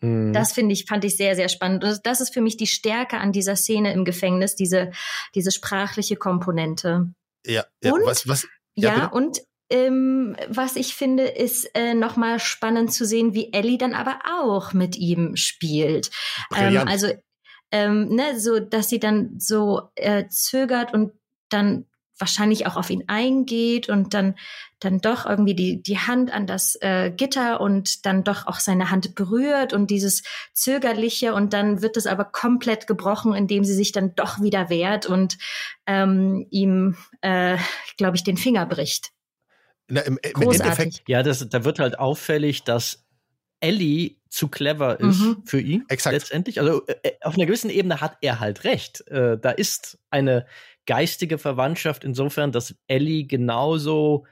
Mhm. 0.00 0.32
Das 0.32 0.52
finde 0.52 0.72
ich, 0.72 0.86
fand 0.86 1.04
ich 1.04 1.16
sehr, 1.16 1.36
sehr 1.36 1.48
spannend. 1.48 1.84
Das 2.04 2.20
ist 2.20 2.32
für 2.32 2.40
mich 2.40 2.56
die 2.56 2.66
Stärke 2.66 3.18
an 3.18 3.32
dieser 3.32 3.56
Szene 3.56 3.92
im 3.92 4.04
Gefängnis, 4.04 4.54
diese, 4.54 4.92
diese 5.34 5.52
sprachliche 5.52 6.16
Komponente. 6.16 7.12
Ja, 7.46 7.64
ja 7.82 7.92
und, 7.92 8.04
was, 8.04 8.28
was, 8.28 8.46
ja, 8.74 8.96
ja 8.96 9.06
und 9.06 9.40
ähm, 9.70 10.36
was 10.48 10.76
ich 10.76 10.94
finde, 10.94 11.24
ist 11.24 11.70
äh, 11.74 11.94
nochmal 11.94 12.40
spannend 12.40 12.92
zu 12.92 13.04
sehen, 13.04 13.34
wie 13.34 13.52
Ellie 13.52 13.78
dann 13.78 13.94
aber 13.94 14.18
auch 14.40 14.72
mit 14.72 14.96
ihm 14.96 15.36
spielt. 15.36 16.10
Ähm, 16.54 16.88
also, 16.88 17.08
ähm, 17.70 18.08
ne, 18.08 18.38
so, 18.38 18.58
dass 18.58 18.88
sie 18.88 18.98
dann 18.98 19.38
so 19.38 19.90
äh, 19.94 20.26
zögert 20.28 20.92
und 20.92 21.12
dann 21.50 21.86
wahrscheinlich 22.20 22.66
auch 22.66 22.76
auf 22.76 22.90
ihn 22.90 23.04
eingeht 23.06 23.88
und 23.88 24.14
dann 24.14 24.36
dann 24.78 25.00
doch 25.00 25.26
irgendwie 25.26 25.54
die 25.54 25.82
die 25.82 25.98
Hand 25.98 26.32
an 26.32 26.46
das 26.46 26.76
äh, 26.80 27.10
Gitter 27.10 27.60
und 27.60 28.06
dann 28.06 28.24
doch 28.24 28.46
auch 28.46 28.60
seine 28.60 28.90
Hand 28.90 29.14
berührt 29.14 29.72
und 29.72 29.90
dieses 29.90 30.22
zögerliche 30.52 31.34
und 31.34 31.52
dann 31.52 31.82
wird 31.82 31.96
es 31.96 32.06
aber 32.06 32.24
komplett 32.24 32.86
gebrochen, 32.86 33.34
indem 33.34 33.64
sie 33.64 33.74
sich 33.74 33.92
dann 33.92 34.14
doch 34.14 34.40
wieder 34.40 34.70
wehrt 34.70 35.06
und 35.06 35.38
ähm, 35.86 36.46
ihm, 36.50 36.96
äh, 37.20 37.56
glaube 37.96 38.16
ich, 38.16 38.24
den 38.24 38.36
Finger 38.36 38.66
bricht. 38.66 39.10
Na, 39.88 40.02
im, 40.02 40.18
im 40.22 40.42
Endeffekt, 40.42 41.02
ja, 41.08 41.22
das, 41.22 41.46
da 41.48 41.64
wird 41.64 41.78
halt 41.78 41.98
auffällig, 41.98 42.62
dass 42.62 43.04
Ellie 43.60 44.16
zu 44.30 44.48
clever 44.48 45.00
ist 45.00 45.20
mhm. 45.20 45.42
für 45.44 45.60
ihn 45.60 45.84
Exakt. 45.88 46.14
letztendlich. 46.14 46.60
Also 46.60 46.86
äh, 46.86 46.94
äh, 47.02 47.12
auf 47.22 47.34
einer 47.34 47.46
gewissen 47.46 47.68
Ebene 47.68 48.00
hat 48.00 48.16
er 48.20 48.40
halt 48.40 48.64
recht. 48.64 49.06
Äh, 49.08 49.38
da 49.38 49.50
ist 49.50 49.98
eine 50.08 50.46
geistige 50.86 51.38
Verwandtschaft 51.38 52.04
insofern, 52.04 52.52
dass 52.52 52.74
Ellie 52.86 53.26
genauso 53.26 54.26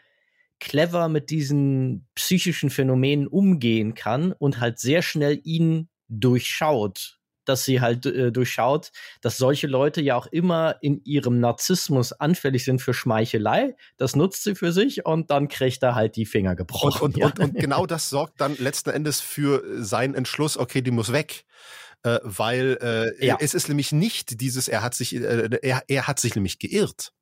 clever 0.60 1.08
mit 1.08 1.30
diesen 1.30 2.06
psychischen 2.14 2.70
Phänomenen 2.70 3.28
umgehen 3.28 3.94
kann 3.94 4.32
und 4.32 4.60
halt 4.60 4.78
sehr 4.78 5.02
schnell 5.02 5.40
ihn 5.44 5.88
durchschaut 6.08 7.18
dass 7.48 7.64
sie 7.64 7.80
halt 7.80 8.04
äh, 8.06 8.30
durchschaut, 8.30 8.92
dass 9.20 9.38
solche 9.38 9.66
Leute 9.66 10.02
ja 10.02 10.16
auch 10.16 10.26
immer 10.26 10.76
in 10.82 11.00
ihrem 11.04 11.40
Narzissmus 11.40 12.12
anfällig 12.12 12.64
sind 12.64 12.82
für 12.82 12.92
Schmeichelei. 12.92 13.74
Das 13.96 14.14
nutzt 14.14 14.44
sie 14.44 14.54
für 14.54 14.72
sich 14.72 15.06
und 15.06 15.30
dann 15.30 15.48
kriegt 15.48 15.82
er 15.82 15.94
halt 15.94 16.16
die 16.16 16.26
Finger 16.26 16.54
gebrochen. 16.54 17.00
Und, 17.00 17.14
und, 17.14 17.16
ja. 17.16 17.26
und, 17.26 17.38
und 17.38 17.54
genau 17.54 17.86
das 17.86 18.10
sorgt 18.10 18.40
dann 18.40 18.56
letzten 18.58 18.90
Endes 18.90 19.20
für 19.20 19.62
seinen 19.82 20.14
Entschluss, 20.14 20.56
okay, 20.56 20.82
die 20.82 20.90
muss 20.90 21.12
weg. 21.12 21.44
Äh, 22.04 22.18
weil 22.22 22.78
äh, 22.80 23.26
ja. 23.26 23.36
es 23.40 23.54
ist 23.54 23.68
nämlich 23.68 23.92
nicht 23.92 24.40
dieses, 24.40 24.68
er 24.68 24.82
hat 24.82 24.94
sich, 24.94 25.14
äh, 25.14 25.48
er, 25.62 25.82
er 25.88 26.06
hat 26.06 26.20
sich 26.20 26.34
nämlich 26.34 26.58
geirrt. 26.58 27.12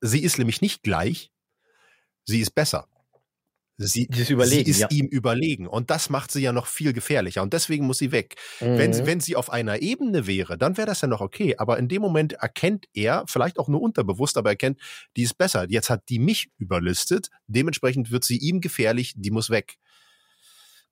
Sie 0.00 0.22
ist 0.22 0.38
nämlich 0.38 0.60
nicht 0.60 0.82
gleich, 0.82 1.30
sie 2.24 2.40
ist 2.40 2.54
besser. 2.54 2.88
Sie, 3.78 4.08
sie, 4.10 4.22
ist, 4.22 4.50
sie 4.50 4.62
ist 4.62 4.80
ja. 4.80 4.88
ihm 4.90 5.06
überlegen. 5.06 5.66
Und 5.66 5.90
das 5.90 6.08
macht 6.08 6.32
sie 6.32 6.40
ja 6.40 6.52
noch 6.52 6.66
viel 6.66 6.94
gefährlicher. 6.94 7.42
Und 7.42 7.52
deswegen 7.52 7.84
muss 7.84 7.98
sie 7.98 8.10
weg. 8.10 8.36
Mhm. 8.60 8.78
Wenn, 8.78 9.06
wenn 9.06 9.20
sie 9.20 9.36
auf 9.36 9.50
einer 9.50 9.82
Ebene 9.82 10.26
wäre, 10.26 10.56
dann 10.56 10.78
wäre 10.78 10.86
das 10.86 11.02
ja 11.02 11.08
noch 11.08 11.20
okay. 11.20 11.56
Aber 11.58 11.78
in 11.78 11.86
dem 11.88 12.00
Moment 12.00 12.32
erkennt 12.32 12.86
er, 12.94 13.24
vielleicht 13.26 13.58
auch 13.58 13.68
nur 13.68 13.82
unterbewusst, 13.82 14.38
aber 14.38 14.48
erkennt, 14.48 14.80
die 15.16 15.24
ist 15.24 15.36
besser. 15.36 15.66
Jetzt 15.68 15.90
hat 15.90 16.08
die 16.08 16.18
mich 16.18 16.48
überlistet. 16.56 17.28
Dementsprechend 17.48 18.10
wird 18.10 18.24
sie 18.24 18.38
ihm 18.38 18.62
gefährlich. 18.62 19.12
Die 19.14 19.30
muss 19.30 19.50
weg. 19.50 19.76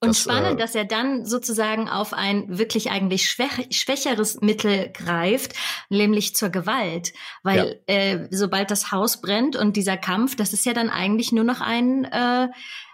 Und 0.05 0.11
das, 0.11 0.21
spannend, 0.21 0.55
äh, 0.55 0.63
dass 0.63 0.75
er 0.75 0.85
dann 0.85 1.25
sozusagen 1.27 1.89
auf 1.89 2.13
ein 2.13 2.59
wirklich 2.59 2.91
eigentlich 2.91 3.29
schwäch, 3.29 3.69
schwächeres 3.71 4.41
Mittel 4.41 4.91
greift, 4.93 5.55
nämlich 5.89 6.35
zur 6.35 6.51
Gewalt. 6.51 7.13
Weil 7.43 7.81
ja. 7.89 7.95
äh, 7.95 8.29
sobald 8.31 8.71
das 8.71 8.93
Haus 8.93 9.21
brennt 9.21 9.57
und 9.57 9.77
dieser 9.77 9.97
Kampf, 9.97 10.37
das 10.37 10.53
ist 10.53 10.67
ja 10.67 10.73
dann 10.73 10.91
eigentlich 10.91 11.33
nur 11.33 11.45
noch 11.45 11.61
ein, 11.61 12.05
äh, 12.05 12.49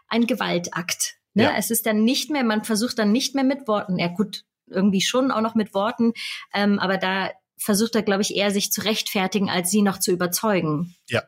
ein 0.09 0.27
Gewaltakt. 0.27 1.17
Ne? 1.35 1.45
Ja. 1.45 1.55
Es 1.57 1.71
ist 1.71 1.87
dann 1.87 2.05
nicht 2.05 2.31
mehr, 2.31 2.45
man 2.45 2.65
versucht 2.65 2.99
dann 2.99 3.13
nicht 3.13 3.35
mehr 3.35 3.45
mit 3.45 3.69
Worten, 3.69 3.99
ja 3.99 4.09
gut, 4.09 4.45
irgendwie 4.67 5.01
schon 5.01 5.31
auch 5.31 5.41
noch 5.41 5.55
mit 5.55 5.75
Worten, 5.75 6.13
ähm, 6.55 6.79
aber 6.79 6.97
da 6.97 7.31
versucht 7.59 7.95
er, 7.95 8.03
glaube 8.03 8.23
ich, 8.23 8.35
eher 8.35 8.51
sich 8.51 8.73
zu 8.73 8.83
rechtfertigen, 8.83 9.51
als 9.51 9.71
sie 9.71 9.83
noch 9.83 9.99
zu 9.99 10.13
überzeugen. 10.13 10.95
Ja, 11.09 11.23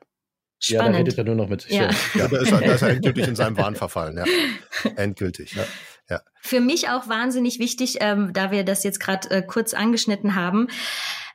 Spannend. 0.65 0.87
Ja, 0.87 0.93
da 0.93 0.99
redet 0.99 1.19
er 1.19 1.25
nur 1.25 1.35
noch 1.35 1.49
mit 1.49 1.63
sich 1.63 1.73
ja. 1.73 1.91
Ja, 2.15 2.29
da 2.29 2.39
ist, 2.39 2.53
er, 2.53 2.61
da 2.61 2.75
ist 2.75 2.83
er 2.83 2.91
endgültig 2.91 3.27
in 3.27 3.35
seinem 3.35 3.57
Wahn 3.57 3.75
verfallen. 3.75 4.17
Ja. 4.17 4.25
Endgültig. 4.97 5.55
Ja. 5.55 5.65
ja. 6.09 6.23
Für 6.41 6.61
mich 6.61 6.89
auch 6.89 7.09
wahnsinnig 7.09 7.59
wichtig, 7.59 7.97
ähm, 8.01 8.33
da 8.33 8.53
wir 8.53 8.65
das 8.65 8.85
jetzt 8.85 9.01
gerade 9.01 9.29
äh, 9.31 9.43
kurz 9.43 9.75
angeschnitten 9.75 10.37
haben, 10.37 10.69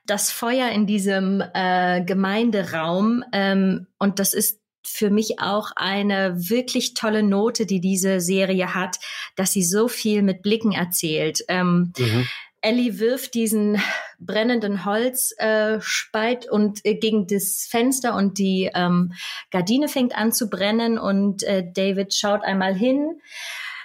das 0.06 0.32
Feuer 0.32 0.70
in 0.70 0.88
diesem 0.88 1.44
äh, 1.54 2.02
Gemeinderaum 2.06 3.26
ähm, 3.34 3.88
und 4.00 4.20
das 4.20 4.34
ist 4.34 4.62
für 4.90 5.10
mich 5.10 5.42
auch 5.42 5.72
eine 5.76 6.34
wirklich 6.50 6.94
tolle 6.94 7.22
Note, 7.22 7.66
die 7.66 7.82
diese 7.82 8.22
Serie 8.22 8.74
hat, 8.74 8.96
dass 9.36 9.52
sie 9.52 9.64
so 9.64 9.90
viel 9.90 10.22
mit 10.22 10.42
Blicken 10.42 10.72
erzählt. 10.72 11.44
Ähm, 11.50 11.92
mhm. 11.98 12.28
Ellie 12.68 13.00
wirft 13.00 13.34
diesen 13.34 13.82
brennenden 14.20 14.84
Holzspeit 14.84 16.46
äh, 16.46 16.50
und 16.50 16.84
äh, 16.84 16.96
gegen 16.96 17.26
das 17.26 17.66
Fenster 17.70 18.14
und 18.14 18.38
die 18.40 18.70
ähm, 18.76 19.14
Gardine 19.52 19.88
fängt 19.88 20.18
an 20.18 20.34
zu 20.34 20.50
brennen 20.50 20.98
und 20.98 21.44
äh, 21.44 21.64
David 21.74 22.14
schaut 22.14 22.44
einmal 22.44 22.76
hin, 22.76 23.22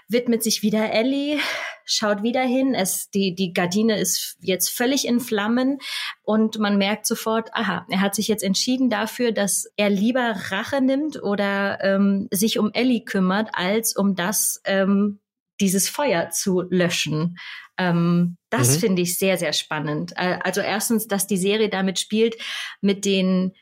widmet 0.08 0.42
sich 0.42 0.64
wieder 0.64 0.90
Ellie, 0.92 1.38
schaut 1.84 2.24
wieder 2.24 2.42
hin. 2.42 2.74
Es, 2.74 3.08
die, 3.10 3.36
die 3.36 3.52
Gardine 3.52 4.00
ist 4.00 4.36
jetzt 4.40 4.70
völlig 4.70 5.06
in 5.06 5.20
Flammen 5.20 5.78
und 6.24 6.58
man 6.58 6.76
merkt 6.76 7.06
sofort, 7.06 7.50
aha, 7.54 7.86
er 7.88 8.00
hat 8.00 8.16
sich 8.16 8.26
jetzt 8.26 8.42
entschieden 8.42 8.90
dafür, 8.90 9.30
dass 9.30 9.70
er 9.76 9.90
lieber 9.90 10.34
Rache 10.50 10.80
nimmt 10.80 11.22
oder 11.22 11.78
ähm, 11.84 12.26
sich 12.32 12.58
um 12.58 12.72
Ellie 12.72 13.04
kümmert, 13.04 13.50
als 13.52 13.94
um 13.94 14.16
das, 14.16 14.60
ähm, 14.64 15.20
dieses 15.60 15.88
Feuer 15.88 16.30
zu 16.30 16.62
löschen. 16.68 17.36
Ähm, 17.78 18.36
das 18.50 18.76
mhm. 18.76 18.80
finde 18.80 19.02
ich 19.02 19.18
sehr, 19.18 19.38
sehr 19.38 19.52
spannend. 19.52 20.12
Äh, 20.16 20.38
also 20.42 20.60
erstens, 20.60 21.08
dass 21.08 21.26
die 21.26 21.36
Serie 21.36 21.68
damit 21.68 21.98
spielt, 21.98 22.36
mit 22.80 23.04
den 23.04 23.52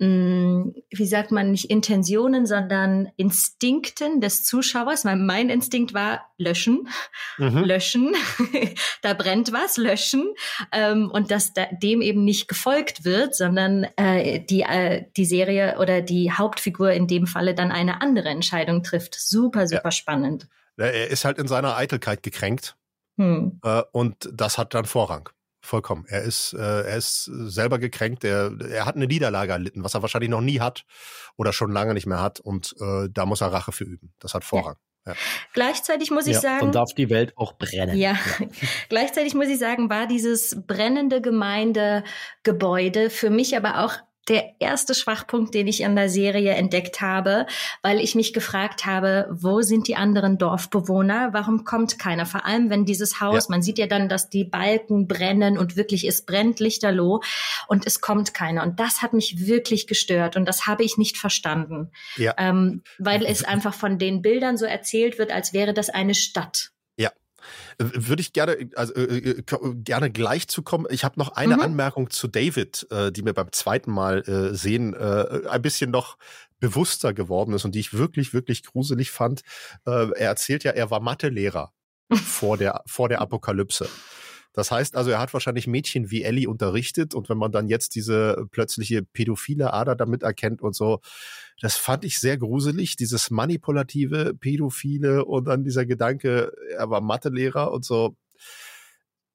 mm, 0.00 0.70
wie 0.90 1.06
sagt 1.06 1.30
man, 1.30 1.52
nicht 1.52 1.70
Intentionen, 1.70 2.46
sondern 2.46 3.10
Instinkten 3.16 4.20
des 4.20 4.44
Zuschauers. 4.44 5.04
Mein, 5.04 5.24
mein 5.24 5.50
Instinkt 5.50 5.94
war 5.94 6.26
löschen, 6.36 6.88
mhm. 7.38 7.64
löschen, 7.64 8.14
da 9.02 9.14
brennt 9.14 9.52
was, 9.52 9.76
löschen. 9.76 10.34
Ähm, 10.72 11.08
und 11.12 11.30
dass 11.30 11.52
da, 11.52 11.66
dem 11.70 12.02
eben 12.02 12.24
nicht 12.24 12.48
gefolgt 12.48 13.04
wird, 13.04 13.36
sondern 13.36 13.84
äh, 13.96 14.40
die, 14.40 14.62
äh, 14.62 15.04
die 15.16 15.26
Serie 15.26 15.78
oder 15.78 16.02
die 16.02 16.32
Hauptfigur 16.32 16.90
in 16.90 17.06
dem 17.06 17.28
Falle 17.28 17.54
dann 17.54 17.70
eine 17.70 18.02
andere 18.02 18.30
Entscheidung 18.30 18.82
trifft. 18.82 19.14
Super, 19.14 19.68
super 19.68 19.82
ja. 19.84 19.92
spannend. 19.92 20.48
Er 20.76 21.08
ist 21.08 21.24
halt 21.26 21.38
in 21.38 21.46
seiner 21.46 21.76
Eitelkeit 21.76 22.22
gekränkt 22.22 22.74
hm. 23.20 23.60
Äh, 23.62 23.82
und 23.92 24.30
das 24.32 24.56
hat 24.56 24.72
dann 24.72 24.86
Vorrang. 24.86 25.28
Vollkommen. 25.62 26.06
Er 26.08 26.22
ist, 26.22 26.54
äh, 26.54 26.58
er 26.58 26.96
ist 26.96 27.24
selber 27.24 27.78
gekränkt. 27.78 28.24
Er, 28.24 28.50
er 28.70 28.86
hat 28.86 28.96
eine 28.96 29.06
Niederlage 29.06 29.52
erlitten, 29.52 29.84
was 29.84 29.92
er 29.92 30.00
wahrscheinlich 30.00 30.30
noch 30.30 30.40
nie 30.40 30.58
hat 30.60 30.86
oder 31.36 31.52
schon 31.52 31.70
lange 31.70 31.92
nicht 31.92 32.06
mehr 32.06 32.22
hat. 32.22 32.40
Und 32.40 32.74
äh, 32.80 33.08
da 33.12 33.26
muss 33.26 33.42
er 33.42 33.52
Rache 33.52 33.72
für 33.72 33.84
üben. 33.84 34.14
Das 34.20 34.32
hat 34.32 34.42
Vorrang. 34.42 34.76
Ja. 34.76 35.12
Ja. 35.12 35.14
Gleichzeitig 35.52 36.10
muss 36.10 36.26
ich 36.26 36.34
ja, 36.34 36.40
sagen. 36.40 36.60
Dann 36.60 36.72
darf 36.72 36.94
die 36.94 37.10
Welt 37.10 37.34
auch 37.36 37.54
brennen. 37.54 37.96
Ja. 37.96 38.12
ja. 38.12 38.46
Gleichzeitig 38.88 39.34
muss 39.34 39.48
ich 39.48 39.58
sagen, 39.58 39.90
war 39.90 40.06
dieses 40.06 40.56
brennende 40.66 41.20
Gemeindegebäude 41.20 43.10
für 43.10 43.28
mich 43.28 43.54
aber 43.56 43.84
auch 43.84 43.94
der 44.28 44.60
erste 44.60 44.94
Schwachpunkt, 44.94 45.54
den 45.54 45.66
ich 45.66 45.84
an 45.84 45.96
der 45.96 46.08
Serie 46.08 46.52
entdeckt 46.52 47.00
habe, 47.00 47.46
weil 47.82 48.00
ich 48.00 48.14
mich 48.14 48.32
gefragt 48.32 48.86
habe, 48.86 49.28
wo 49.30 49.62
sind 49.62 49.88
die 49.88 49.96
anderen 49.96 50.38
Dorfbewohner? 50.38 51.30
Warum 51.32 51.64
kommt 51.64 51.98
keiner? 51.98 52.26
Vor 52.26 52.44
allem, 52.44 52.70
wenn 52.70 52.84
dieses 52.84 53.20
Haus, 53.20 53.48
ja. 53.48 53.50
man 53.50 53.62
sieht 53.62 53.78
ja 53.78 53.86
dann, 53.86 54.08
dass 54.08 54.28
die 54.28 54.44
Balken 54.44 55.08
brennen 55.08 55.58
und 55.58 55.76
wirklich 55.76 56.06
es 56.06 56.24
brennt 56.24 56.60
lichterloh 56.60 57.20
und 57.66 57.86
es 57.86 58.00
kommt 58.00 58.34
keiner. 58.34 58.62
Und 58.62 58.78
das 58.78 59.02
hat 59.02 59.12
mich 59.12 59.46
wirklich 59.46 59.86
gestört 59.86 60.36
und 60.36 60.46
das 60.46 60.66
habe 60.66 60.84
ich 60.84 60.98
nicht 60.98 61.18
verstanden, 61.18 61.90
ja. 62.16 62.34
ähm, 62.38 62.82
weil 62.98 63.24
es 63.24 63.42
einfach 63.42 63.74
von 63.74 63.98
den 63.98 64.22
Bildern 64.22 64.56
so 64.56 64.66
erzählt 64.66 65.18
wird, 65.18 65.32
als 65.32 65.52
wäre 65.52 65.74
das 65.74 65.90
eine 65.90 66.14
Stadt. 66.14 66.70
Würde 67.78 68.22
ich 68.22 68.32
gerne, 68.32 68.70
also 68.76 68.94
äh, 68.94 69.40
äh 69.40 69.42
gerne 69.74 70.10
gleich 70.10 70.48
zu 70.48 70.62
kommen. 70.62 70.86
Ich 70.90 71.04
habe 71.04 71.18
noch 71.18 71.30
eine 71.30 71.56
mhm. 71.56 71.62
Anmerkung 71.62 72.10
zu 72.10 72.28
David, 72.28 72.86
äh, 72.90 73.12
die 73.12 73.22
mir 73.22 73.34
beim 73.34 73.52
zweiten 73.52 73.90
Mal 73.90 74.20
äh, 74.28 74.54
sehen 74.54 74.94
äh, 74.94 75.48
ein 75.48 75.62
bisschen 75.62 75.90
noch 75.90 76.16
bewusster 76.60 77.14
geworden 77.14 77.54
ist 77.54 77.64
und 77.64 77.74
die 77.74 77.80
ich 77.80 77.94
wirklich, 77.94 78.32
wirklich 78.34 78.62
gruselig 78.64 79.10
fand. 79.10 79.42
Äh, 79.86 80.10
er 80.12 80.28
erzählt 80.28 80.64
ja, 80.64 80.72
er 80.72 80.90
war 80.90 81.00
Mathelehrer 81.00 81.72
vor 82.12 82.56
der 82.56 82.82
vor 82.86 83.08
der 83.08 83.20
Apokalypse. 83.20 83.88
Das 84.52 84.72
heißt 84.72 84.96
also, 84.96 85.10
er 85.10 85.20
hat 85.20 85.32
wahrscheinlich 85.32 85.66
Mädchen 85.68 86.10
wie 86.10 86.24
Ellie 86.24 86.48
unterrichtet 86.48 87.14
und 87.14 87.28
wenn 87.28 87.38
man 87.38 87.52
dann 87.52 87.68
jetzt 87.68 87.94
diese 87.94 88.46
plötzliche 88.50 89.02
pädophile 89.02 89.72
Ader 89.72 89.94
damit 89.94 90.22
erkennt 90.24 90.60
und 90.60 90.74
so, 90.74 91.00
das 91.60 91.76
fand 91.76 92.04
ich 92.04 92.18
sehr 92.18 92.36
gruselig, 92.36 92.96
dieses 92.96 93.30
manipulative, 93.30 94.34
pädophile 94.34 95.24
und 95.24 95.44
dann 95.44 95.62
dieser 95.62 95.86
Gedanke, 95.86 96.52
er 96.76 96.90
war 96.90 97.00
Mathelehrer 97.00 97.70
und 97.70 97.84
so. 97.84 98.16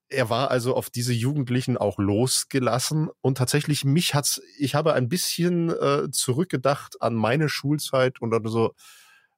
Er 0.08 0.30
war 0.30 0.50
also 0.50 0.76
auf 0.76 0.90
diese 0.90 1.12
Jugendlichen 1.12 1.76
auch 1.76 1.98
losgelassen 1.98 3.08
und 3.22 3.38
tatsächlich 3.38 3.84
mich 3.84 4.14
hat's, 4.14 4.40
ich 4.58 4.74
habe 4.74 4.92
ein 4.92 5.08
bisschen 5.08 5.70
äh, 5.70 6.10
zurückgedacht 6.12 7.02
an 7.02 7.14
meine 7.14 7.48
Schulzeit 7.48 8.20
und 8.20 8.30
dann 8.30 8.46
so, 8.46 8.74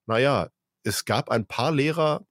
naja, 0.07 0.51
es 0.83 1.05
gab 1.05 1.31
ein 1.31 1.47
paar 1.47 1.73
Lehrer, 1.73 2.27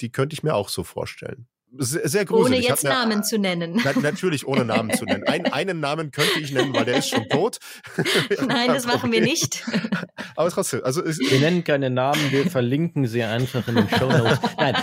die 0.00 0.10
könnte 0.10 0.34
ich 0.34 0.42
mir 0.42 0.54
auch 0.54 0.68
so 0.68 0.82
vorstellen 0.82 1.46
sehr, 1.78 2.08
sehr 2.08 2.24
gruselig. 2.24 2.58
Ohne 2.58 2.68
jetzt 2.68 2.86
eine, 2.86 2.94
Namen 2.94 3.24
zu 3.24 3.38
nennen. 3.38 3.80
Na, 3.84 3.92
natürlich 4.00 4.46
ohne 4.46 4.64
Namen 4.64 4.92
zu 4.92 5.04
nennen. 5.04 5.24
Ein, 5.26 5.46
einen 5.52 5.80
Namen 5.80 6.10
könnte 6.10 6.40
ich 6.40 6.52
nennen, 6.52 6.72
weil 6.74 6.84
der 6.84 6.98
ist 6.98 7.08
schon 7.10 7.28
tot. 7.28 7.58
Nein, 8.46 8.68
das 8.68 8.86
machen 8.86 9.12
wir 9.12 9.20
nicht. 9.20 9.64
Aber 10.36 10.50
trotzdem, 10.50 10.82
also 10.84 11.02
es, 11.02 11.18
wir 11.18 11.40
nennen 11.40 11.64
keine 11.64 11.90
Namen, 11.90 12.30
wir 12.30 12.50
verlinken 12.50 13.06
sie 13.06 13.22
einfach 13.22 13.66
in 13.68 13.76
den 13.76 13.88
Show 13.88 14.08
Notes. 14.08 14.38
Nein. 14.58 14.74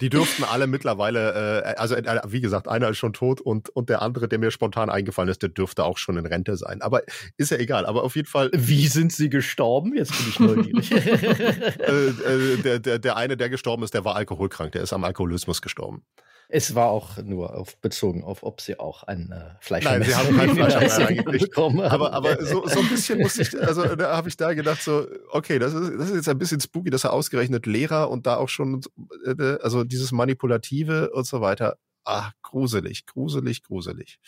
Die 0.00 0.10
dürften 0.10 0.44
alle 0.44 0.66
mittlerweile, 0.66 1.64
äh, 1.64 1.74
also 1.76 1.94
äh, 1.94 2.20
wie 2.26 2.40
gesagt, 2.40 2.68
einer 2.68 2.88
ist 2.90 2.98
schon 2.98 3.12
tot 3.12 3.40
und 3.40 3.68
und 3.70 3.88
der 3.88 4.02
andere, 4.02 4.28
der 4.28 4.38
mir 4.38 4.50
spontan 4.50 4.90
eingefallen 4.90 5.28
ist, 5.28 5.42
der 5.42 5.48
dürfte 5.48 5.84
auch 5.84 5.98
schon 5.98 6.16
in 6.16 6.26
Rente 6.26 6.56
sein. 6.56 6.82
Aber 6.82 7.02
ist 7.36 7.50
ja 7.50 7.58
egal. 7.58 7.86
Aber 7.86 8.04
auf 8.04 8.16
jeden 8.16 8.28
Fall. 8.28 8.50
Wie 8.52 8.86
sind 8.88 9.12
sie 9.12 9.30
gestorben? 9.30 9.96
Jetzt 9.96 10.12
bin 10.16 10.28
ich 10.28 10.40
neugierig. 10.40 10.92
äh, 10.92 12.08
äh, 12.08 12.56
der, 12.58 12.78
der, 12.78 12.98
der 12.98 13.16
eine, 13.16 13.36
der 13.36 13.48
gestorben 13.48 13.82
ist, 13.82 13.94
der 13.94 14.04
war 14.04 14.16
alkoholkrank. 14.16 14.72
Der 14.72 14.82
ist 14.82 14.92
am 14.92 14.99
Alkoholismus 15.04 15.62
gestorben. 15.62 16.04
Es 16.52 16.74
war 16.74 16.90
auch 16.90 17.16
nur 17.18 17.54
auf, 17.54 17.76
bezogen 17.76 18.24
auf, 18.24 18.42
ob 18.42 18.60
sie 18.60 18.78
auch 18.78 19.04
ein 19.04 19.30
äh, 19.30 19.54
Fleisch 19.60 19.84
Nein, 19.84 20.02
sie 20.02 20.14
haben 20.14 20.36
kein 20.36 20.50
Fleisch 20.54 21.22
bekommen. 21.24 21.80
Aber, 21.80 22.12
aber 22.12 22.44
so, 22.44 22.66
so 22.66 22.80
ein 22.80 22.88
bisschen 22.88 23.20
musste 23.20 23.42
ich, 23.42 23.60
also 23.60 23.94
da 23.94 24.16
habe 24.16 24.28
ich 24.28 24.36
da 24.36 24.52
gedacht, 24.52 24.82
so, 24.82 25.06
okay, 25.30 25.60
das 25.60 25.74
ist, 25.74 25.92
das 25.96 26.10
ist 26.10 26.16
jetzt 26.16 26.28
ein 26.28 26.38
bisschen 26.38 26.60
spooky, 26.60 26.90
dass 26.90 27.04
er 27.04 27.12
ausgerechnet 27.12 27.66
Lehrer 27.66 28.10
und 28.10 28.26
da 28.26 28.36
auch 28.36 28.48
schon, 28.48 28.80
äh, 29.24 29.58
also 29.62 29.84
dieses 29.84 30.10
Manipulative 30.10 31.10
und 31.10 31.24
so 31.24 31.40
weiter. 31.40 31.78
Ah, 32.04 32.32
gruselig, 32.42 33.06
gruselig, 33.06 33.62
gruselig. 33.62 34.18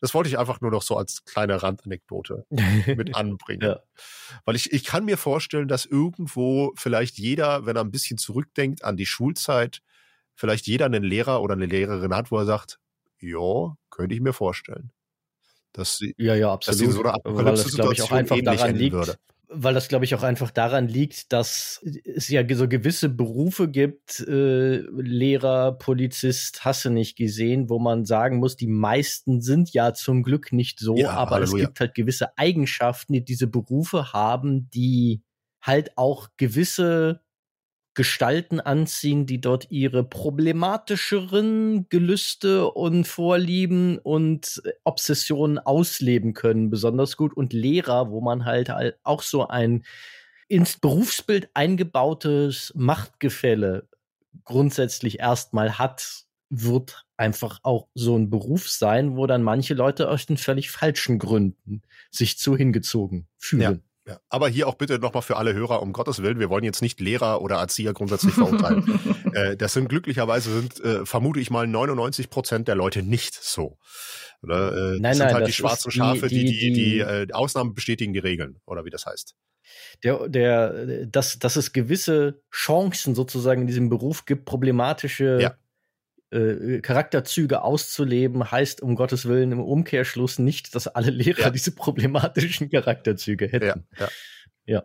Das 0.00 0.12
wollte 0.12 0.28
ich 0.28 0.38
einfach 0.38 0.60
nur 0.60 0.70
noch 0.70 0.82
so 0.82 0.98
als 0.98 1.24
kleine 1.24 1.62
Randanekdote 1.62 2.44
mit 2.50 3.14
anbringen. 3.14 3.62
ja. 3.62 3.80
Weil 4.44 4.56
ich, 4.56 4.70
ich 4.72 4.84
kann 4.84 5.06
mir 5.06 5.16
vorstellen, 5.16 5.68
dass 5.68 5.86
irgendwo 5.86 6.72
vielleicht 6.76 7.18
jeder, 7.18 7.64
wenn 7.64 7.76
er 7.76 7.84
ein 7.84 7.90
bisschen 7.90 8.18
zurückdenkt 8.18 8.84
an 8.84 8.98
die 8.98 9.06
Schulzeit, 9.06 9.80
vielleicht 10.34 10.66
jeder 10.66 10.86
einen 10.86 11.04
Lehrer 11.04 11.42
oder 11.42 11.54
eine 11.54 11.66
Lehrerin 11.66 12.14
hat, 12.14 12.30
wo 12.30 12.38
er 12.38 12.46
sagt, 12.46 12.78
ja, 13.20 13.76
könnte 13.90 14.14
ich 14.14 14.20
mir 14.20 14.32
vorstellen. 14.32 14.90
Dass 15.72 15.96
sie, 15.96 16.14
ja, 16.18 16.34
ja, 16.34 16.52
absolut. 16.52 16.80
Dass 16.80 16.86
sie 16.86 16.92
so 16.92 17.00
eine 17.02 17.14
Apokalypse-Situation 17.14 18.18
ähnlich 18.18 18.44
daran 18.44 18.76
liegt, 18.76 18.94
würde 18.94 19.16
weil 19.56 19.74
das, 19.74 19.88
glaube 19.88 20.04
ich, 20.04 20.14
auch 20.14 20.22
einfach 20.22 20.50
daran 20.50 20.88
liegt, 20.88 21.32
dass 21.32 21.80
es 22.04 22.28
ja 22.28 22.42
so 22.54 22.68
gewisse 22.68 23.08
Berufe 23.08 23.68
gibt, 23.68 24.20
äh, 24.20 24.78
Lehrer, 24.90 25.72
Polizist, 25.72 26.64
hasse 26.64 26.90
nicht 26.90 27.16
gesehen, 27.16 27.68
wo 27.68 27.78
man 27.78 28.04
sagen 28.04 28.38
muss, 28.38 28.56
die 28.56 28.66
meisten 28.66 29.40
sind 29.40 29.72
ja 29.72 29.94
zum 29.94 30.22
Glück 30.22 30.52
nicht 30.52 30.80
so, 30.80 30.96
ja, 30.96 31.10
aber 31.10 31.36
Halleluja. 31.36 31.62
es 31.62 31.68
gibt 31.68 31.80
halt 31.80 31.94
gewisse 31.94 32.36
Eigenschaften, 32.36 33.12
die 33.12 33.24
diese 33.24 33.46
Berufe 33.46 34.12
haben, 34.12 34.68
die 34.70 35.22
halt 35.60 35.96
auch 35.96 36.28
gewisse 36.36 37.20
Gestalten 37.94 38.60
anziehen, 38.60 39.24
die 39.24 39.40
dort 39.40 39.70
ihre 39.70 40.02
problematischeren 40.02 41.88
Gelüste 41.88 42.70
und 42.70 43.06
Vorlieben 43.06 43.98
und 43.98 44.62
Obsessionen 44.82 45.58
ausleben 45.58 46.34
können, 46.34 46.70
besonders 46.70 47.16
gut. 47.16 47.36
Und 47.36 47.52
Lehrer, 47.52 48.10
wo 48.10 48.20
man 48.20 48.44
halt 48.44 48.72
auch 49.04 49.22
so 49.22 49.46
ein 49.46 49.84
ins 50.48 50.76
Berufsbild 50.76 51.48
eingebautes 51.54 52.72
Machtgefälle 52.76 53.88
grundsätzlich 54.44 55.20
erstmal 55.20 55.78
hat, 55.78 56.24
wird 56.50 57.06
einfach 57.16 57.60
auch 57.62 57.88
so 57.94 58.16
ein 58.16 58.28
Beruf 58.28 58.68
sein, 58.68 59.16
wo 59.16 59.26
dann 59.26 59.42
manche 59.42 59.74
Leute 59.74 60.08
aus 60.08 60.26
den 60.26 60.36
völlig 60.36 60.70
falschen 60.70 61.18
Gründen 61.18 61.82
sich 62.10 62.38
zu 62.38 62.56
hingezogen 62.56 63.28
fühlen. 63.38 63.62
Ja. 63.62 63.93
Ja, 64.06 64.18
aber 64.28 64.48
hier 64.48 64.68
auch 64.68 64.74
bitte 64.74 64.98
nochmal 64.98 65.22
für 65.22 65.36
alle 65.36 65.54
Hörer, 65.54 65.80
um 65.80 65.94
Gottes 65.94 66.22
Willen, 66.22 66.38
wir 66.38 66.50
wollen 66.50 66.64
jetzt 66.64 66.82
nicht 66.82 67.00
Lehrer 67.00 67.40
oder 67.40 67.56
Erzieher 67.56 67.94
grundsätzlich 67.94 68.34
verurteilen. 68.34 69.00
äh, 69.32 69.56
das 69.56 69.72
sind 69.72 69.88
glücklicherweise 69.88 70.60
sind, 70.60 70.78
äh, 70.84 71.06
vermute 71.06 71.40
ich 71.40 71.50
mal, 71.50 71.66
99 71.66 72.28
Prozent 72.28 72.68
der 72.68 72.74
Leute 72.74 73.02
nicht 73.02 73.34
so. 73.34 73.78
Oder, 74.42 74.72
äh, 74.72 74.98
nein, 74.98 75.02
das 75.02 75.16
sind 75.16 75.26
nein, 75.26 75.34
halt 75.34 75.46
die 75.46 75.52
schwarzen 75.52 75.90
Schafe, 75.90 76.28
die, 76.28 76.44
die, 76.44 76.44
die, 76.44 76.58
die, 76.58 76.72
die 76.72 76.98
äh, 76.98 77.32
Ausnahmen 77.32 77.72
bestätigen 77.72 78.12
die 78.12 78.18
Regeln, 78.18 78.60
oder 78.66 78.84
wie 78.84 78.90
das 78.90 79.06
heißt. 79.06 79.34
Der, 80.02 80.28
der, 80.28 81.06
dass, 81.06 81.38
dass 81.38 81.56
es 81.56 81.72
gewisse 81.72 82.42
Chancen 82.52 83.14
sozusagen 83.14 83.62
in 83.62 83.66
diesem 83.66 83.88
Beruf 83.88 84.26
gibt, 84.26 84.44
problematische 84.44 85.38
ja. 85.40 85.54
Äh, 86.34 86.80
Charakterzüge 86.80 87.62
auszuleben, 87.62 88.50
heißt 88.50 88.82
um 88.82 88.96
Gottes 88.96 89.26
Willen 89.26 89.52
im 89.52 89.60
Umkehrschluss 89.60 90.40
nicht, 90.40 90.74
dass 90.74 90.88
alle 90.88 91.10
Lehrer 91.10 91.42
ja. 91.42 91.50
diese 91.50 91.72
problematischen 91.72 92.70
Charakterzüge 92.70 93.46
hätten. 93.46 93.86
Ja, 93.96 94.00
ja. 94.00 94.08
ja. 94.66 94.82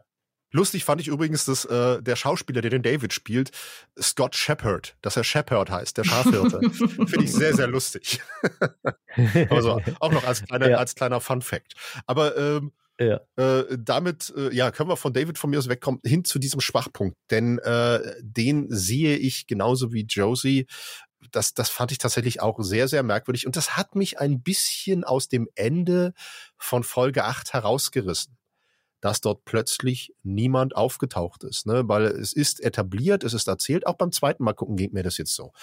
Lustig 0.52 0.84
fand 0.84 1.02
ich 1.02 1.08
übrigens, 1.08 1.46
dass 1.46 1.66
äh, 1.66 2.04
der 2.04 2.16
Schauspieler, 2.16 2.62
der 2.62 2.70
den 2.70 2.84
David 2.84 3.14
spielt, 3.14 3.52
Scott 4.00 4.36
Shepard, 4.36 4.96
dass 5.02 5.18
er 5.18 5.24
Shepard 5.24 5.72
heißt, 5.72 5.98
der 5.98 6.04
Schafhirte. 6.04 6.60
Finde 6.72 7.24
ich 7.24 7.32
sehr, 7.32 7.56
sehr 7.56 7.68
lustig. 7.68 8.22
also 9.50 9.82
auch 10.00 10.12
noch 10.12 10.26
als 10.26 10.44
kleiner, 10.44 10.70
ja. 10.70 10.78
als 10.78 10.94
kleiner 10.94 11.20
Fun 11.20 11.42
Fact. 11.42 11.74
Aber 12.06 12.38
ähm, 12.38 12.72
ja. 13.00 13.22
Äh, 13.38 13.78
damit 13.80 14.34
äh, 14.36 14.54
ja, 14.54 14.72
können 14.72 14.90
wir 14.90 14.98
von 14.98 15.14
David 15.14 15.38
von 15.38 15.50
mir 15.50 15.58
aus 15.58 15.70
wegkommen, 15.70 16.02
hin 16.04 16.26
zu 16.26 16.38
diesem 16.38 16.60
Schwachpunkt. 16.60 17.16
Denn 17.32 17.58
äh, 17.60 18.00
den 18.22 18.68
sehe 18.70 19.16
ich 19.16 19.48
genauso 19.48 19.94
wie 19.94 20.02
Josie 20.02 20.68
das, 21.32 21.54
das 21.54 21.70
fand 21.70 21.92
ich 21.92 21.98
tatsächlich 21.98 22.42
auch 22.42 22.60
sehr, 22.62 22.88
sehr 22.88 23.04
merkwürdig. 23.04 23.46
Und 23.46 23.56
das 23.56 23.78
hat 23.78 23.96
mich 23.96 24.20
ein 24.20 24.42
bisschen 24.42 25.04
aus 25.04 25.28
dem 25.28 25.48
Ende 25.56 26.14
von 26.58 26.84
Folge 26.84 27.26
8 27.26 27.54
herausgerissen 27.54 28.40
dass 29.02 29.22
dort 29.22 29.46
plötzlich 29.46 30.14
niemand 30.24 30.76
aufgetaucht 30.76 31.44
ist, 31.44 31.66
ne? 31.66 31.88
weil 31.88 32.06
es 32.06 32.34
ist 32.34 32.62
etabliert, 32.62 33.24
es 33.24 33.34
ist 33.34 33.48
erzählt, 33.48 33.88
auch 33.88 33.96
beim 33.96 34.12
zweiten 34.12 34.44
Mal 34.44 34.54
gucken 34.54 34.76
geht 34.76 34.94
mir 34.94 35.04
das 35.04 35.18
jetzt 35.18 35.36
so. 35.36 35.54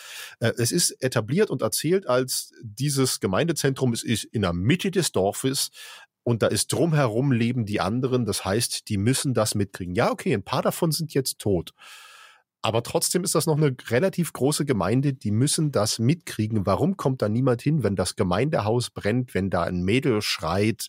Äh, 0.41 0.53
es 0.57 0.73
ist 0.73 0.91
etabliert 1.03 1.51
und 1.51 1.63
erzählt 1.63 2.07
als 2.07 2.53
dieses 2.63 3.21
Gemeindezentrum, 3.21 3.93
es 3.93 4.03
ist 4.03 4.25
in 4.25 4.43
der 4.43 4.53
Mitte 4.53 4.91
des 4.91 5.13
Dorfes 5.13 5.71
und 6.23 6.43
da 6.43 6.47
ist 6.49 6.73
drumherum 6.73 7.31
leben 7.31 7.67
die 7.67 7.81
anderen, 7.81 8.25
das 8.25 8.45
heißt, 8.45 8.89
die 8.89 8.99
müssen 8.99 9.35
das 9.35 9.55
mitkriegen. 9.55 9.95
Ja, 9.95 10.11
okay, 10.11 10.33
ein 10.33 10.43
paar 10.43 10.63
davon 10.63 10.91
sind 10.91 11.15
jetzt 11.15 11.39
tot. 11.39 11.73
Aber 12.67 12.83
trotzdem 12.83 13.23
ist 13.23 13.37
das 13.37 13.47
noch 13.47 13.59
eine 13.59 13.77
relativ 13.91 14.33
große 14.33 14.65
Gemeinde, 14.65 15.13
die 15.13 15.31
müssen 15.31 15.71
das 15.71 16.01
mitkriegen. 16.01 16.67
Warum 16.67 16.97
kommt 16.97 17.23
da 17.23 17.29
niemand 17.29 17.63
hin, 17.63 17.85
wenn 17.85 17.95
das 17.95 18.17
Gemeindehaus 18.17 18.91
brennt, 18.91 19.35
wenn 19.35 19.51
da 19.51 19.63
ein 19.63 19.85
Mädel 19.85 20.21
schreit 20.21 20.89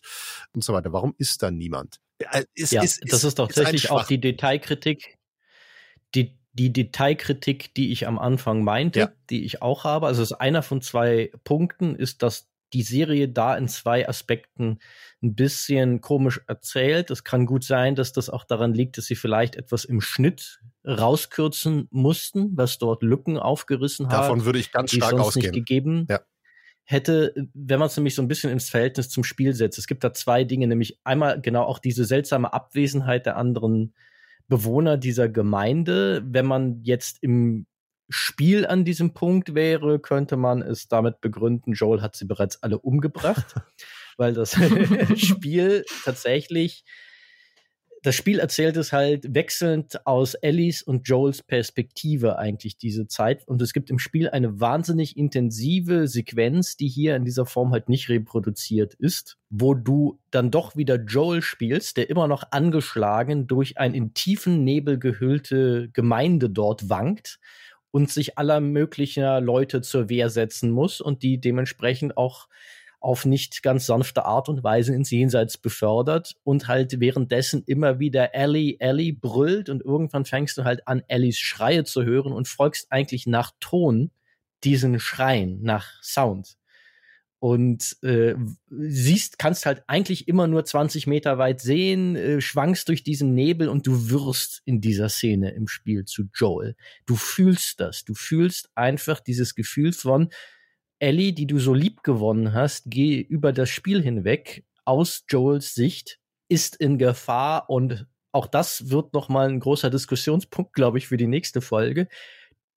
und 0.52 0.64
so 0.64 0.72
weiter? 0.72 0.92
Warum 0.92 1.14
ist 1.18 1.40
da 1.44 1.52
niemand? 1.52 2.00
Äh, 2.18 2.46
ist, 2.54 2.72
ja, 2.72 2.82
ist, 2.82 3.00
das 3.08 3.22
ist 3.22 3.38
doch 3.38 3.46
tatsächlich 3.46 3.92
auch 3.92 4.02
die 4.02 4.20
Detailkritik, 4.20 5.18
die, 6.16 6.36
die 6.52 6.72
Detailkritik, 6.72 7.72
die 7.74 7.92
ich 7.92 8.08
am 8.08 8.18
Anfang 8.18 8.64
meinte, 8.64 8.98
ja. 8.98 9.12
die 9.30 9.44
ich 9.44 9.62
auch 9.62 9.84
habe. 9.84 10.08
Also 10.08 10.20
es 10.24 10.32
ist 10.32 10.36
einer 10.38 10.64
von 10.64 10.82
zwei 10.82 11.30
Punkten, 11.44 11.94
ist, 11.94 12.24
dass 12.24 12.48
die 12.72 12.82
Serie 12.82 13.28
da 13.28 13.56
in 13.56 13.68
zwei 13.68 14.08
Aspekten 14.08 14.80
ein 15.22 15.36
bisschen 15.36 16.00
komisch 16.00 16.40
erzählt. 16.48 17.12
Es 17.12 17.22
kann 17.22 17.46
gut 17.46 17.62
sein, 17.62 17.94
dass 17.94 18.12
das 18.12 18.30
auch 18.30 18.42
daran 18.42 18.74
liegt, 18.74 18.98
dass 18.98 19.06
sie 19.06 19.14
vielleicht 19.14 19.54
etwas 19.54 19.84
im 19.84 20.00
Schnitt 20.00 20.58
rauskürzen 20.88 21.86
mussten, 21.90 22.56
was 22.56 22.78
dort 22.78 23.02
Lücken 23.02 23.38
aufgerissen 23.38 24.06
hat. 24.06 24.14
Davon 24.14 24.44
würde 24.44 24.58
ich 24.58 24.72
ganz 24.72 24.92
stark 24.92 25.14
ausgehen. 25.14 25.50
Nicht 25.50 25.54
gegeben 25.54 26.06
ja. 26.08 26.20
hätte, 26.84 27.34
wenn 27.52 27.78
man 27.78 27.88
es 27.88 27.96
nämlich 27.96 28.14
so 28.14 28.22
ein 28.22 28.28
bisschen 28.28 28.50
ins 28.50 28.70
Verhältnis 28.70 29.10
zum 29.10 29.22
Spiel 29.22 29.52
setzt. 29.52 29.78
Es 29.78 29.86
gibt 29.86 30.02
da 30.02 30.14
zwei 30.14 30.44
Dinge, 30.44 30.66
nämlich 30.66 30.98
einmal 31.04 31.40
genau 31.40 31.64
auch 31.64 31.78
diese 31.78 32.06
seltsame 32.06 32.52
Abwesenheit 32.52 33.26
der 33.26 33.36
anderen 33.36 33.94
Bewohner 34.48 34.96
dieser 34.96 35.28
Gemeinde. 35.28 36.22
Wenn 36.24 36.46
man 36.46 36.80
jetzt 36.82 37.22
im 37.22 37.66
Spiel 38.08 38.66
an 38.66 38.86
diesem 38.86 39.12
Punkt 39.12 39.54
wäre, 39.54 39.98
könnte 39.98 40.38
man 40.38 40.62
es 40.62 40.88
damit 40.88 41.20
begründen, 41.20 41.74
Joel 41.74 42.00
hat 42.00 42.16
sie 42.16 42.24
bereits 42.24 42.62
alle 42.62 42.78
umgebracht, 42.78 43.56
weil 44.16 44.32
das 44.32 44.52
Spiel 45.16 45.84
tatsächlich, 46.04 46.84
das 48.02 48.14
Spiel 48.14 48.38
erzählt 48.38 48.76
es 48.76 48.92
halt 48.92 49.34
wechselnd 49.34 50.06
aus 50.06 50.34
Ellies 50.34 50.82
und 50.82 51.08
Joels 51.08 51.42
Perspektive 51.42 52.38
eigentlich 52.38 52.76
diese 52.76 53.08
Zeit. 53.08 53.46
Und 53.48 53.60
es 53.60 53.72
gibt 53.72 53.90
im 53.90 53.98
Spiel 53.98 54.30
eine 54.30 54.60
wahnsinnig 54.60 55.16
intensive 55.16 56.06
Sequenz, 56.06 56.76
die 56.76 56.88
hier 56.88 57.16
in 57.16 57.24
dieser 57.24 57.46
Form 57.46 57.72
halt 57.72 57.88
nicht 57.88 58.08
reproduziert 58.08 58.94
ist, 58.94 59.36
wo 59.50 59.74
du 59.74 60.20
dann 60.30 60.50
doch 60.50 60.76
wieder 60.76 60.96
Joel 60.96 61.42
spielst, 61.42 61.96
der 61.96 62.08
immer 62.08 62.28
noch 62.28 62.44
angeschlagen 62.50 63.46
durch 63.46 63.78
ein 63.78 63.94
in 63.94 64.14
tiefen 64.14 64.64
Nebel 64.64 64.98
gehüllte 64.98 65.88
Gemeinde 65.92 66.50
dort 66.50 66.88
wankt 66.88 67.40
und 67.90 68.10
sich 68.10 68.38
aller 68.38 68.60
möglicher 68.60 69.40
Leute 69.40 69.80
zur 69.80 70.08
Wehr 70.08 70.30
setzen 70.30 70.70
muss 70.70 71.00
und 71.00 71.22
die 71.22 71.40
dementsprechend 71.40 72.16
auch 72.16 72.48
auf 73.00 73.24
nicht 73.24 73.62
ganz 73.62 73.86
sanfte 73.86 74.24
Art 74.24 74.48
und 74.48 74.64
Weise 74.64 74.94
ins 74.94 75.10
Jenseits 75.10 75.56
befördert 75.58 76.36
und 76.42 76.66
halt 76.68 77.00
währenddessen 77.00 77.62
immer 77.66 77.98
wieder 78.00 78.34
Ellie, 78.34 78.76
Ellie 78.80 79.12
brüllt 79.12 79.68
und 79.68 79.84
irgendwann 79.84 80.24
fängst 80.24 80.58
du 80.58 80.64
halt 80.64 80.86
an, 80.88 81.02
Ellies 81.08 81.38
Schreie 81.38 81.84
zu 81.84 82.04
hören 82.04 82.32
und 82.32 82.48
folgst 82.48 82.90
eigentlich 82.90 83.26
nach 83.26 83.52
Ton 83.60 84.10
diesen 84.64 84.98
Schreien, 84.98 85.62
nach 85.62 86.02
Sound. 86.02 86.56
und 87.40 87.96
äh, 88.02 88.34
siehst, 88.68 89.38
kannst 89.38 89.64
halt 89.64 89.84
eigentlich 89.86 90.26
immer 90.26 90.48
nur 90.48 90.64
20 90.64 91.06
Meter 91.06 91.38
weit 91.38 91.60
sehen, 91.60 92.16
äh, 92.16 92.40
schwankst 92.40 92.88
durch 92.88 93.04
diesen 93.04 93.34
Nebel 93.34 93.68
und 93.68 93.86
du 93.86 94.10
wirst 94.10 94.62
in 94.64 94.80
dieser 94.80 95.08
Szene 95.08 95.52
im 95.52 95.68
Spiel 95.68 96.04
zu 96.04 96.24
Joel. 96.34 96.74
Du 97.06 97.14
fühlst 97.14 97.78
das, 97.78 98.04
du 98.04 98.14
fühlst 98.14 98.70
einfach 98.74 99.20
dieses 99.20 99.54
Gefühl 99.54 99.92
von 99.92 100.30
Ellie, 100.98 101.32
die 101.32 101.46
du 101.46 101.58
so 101.58 101.74
lieb 101.74 102.02
gewonnen 102.02 102.52
hast, 102.52 102.84
geh 102.86 103.20
über 103.20 103.52
das 103.52 103.68
Spiel 103.68 104.02
hinweg 104.02 104.64
aus 104.84 105.24
Joels 105.28 105.74
Sicht, 105.74 106.18
ist 106.48 106.76
in 106.76 106.98
Gefahr 106.98 107.68
und 107.70 108.06
auch 108.32 108.46
das 108.46 108.90
wird 108.90 109.14
noch 109.14 109.28
mal 109.28 109.48
ein 109.48 109.60
großer 109.60 109.90
Diskussionspunkt, 109.90 110.72
glaube 110.72 110.98
ich, 110.98 111.08
für 111.08 111.16
die 111.16 111.26
nächste 111.26 111.60
Folge. 111.60 112.08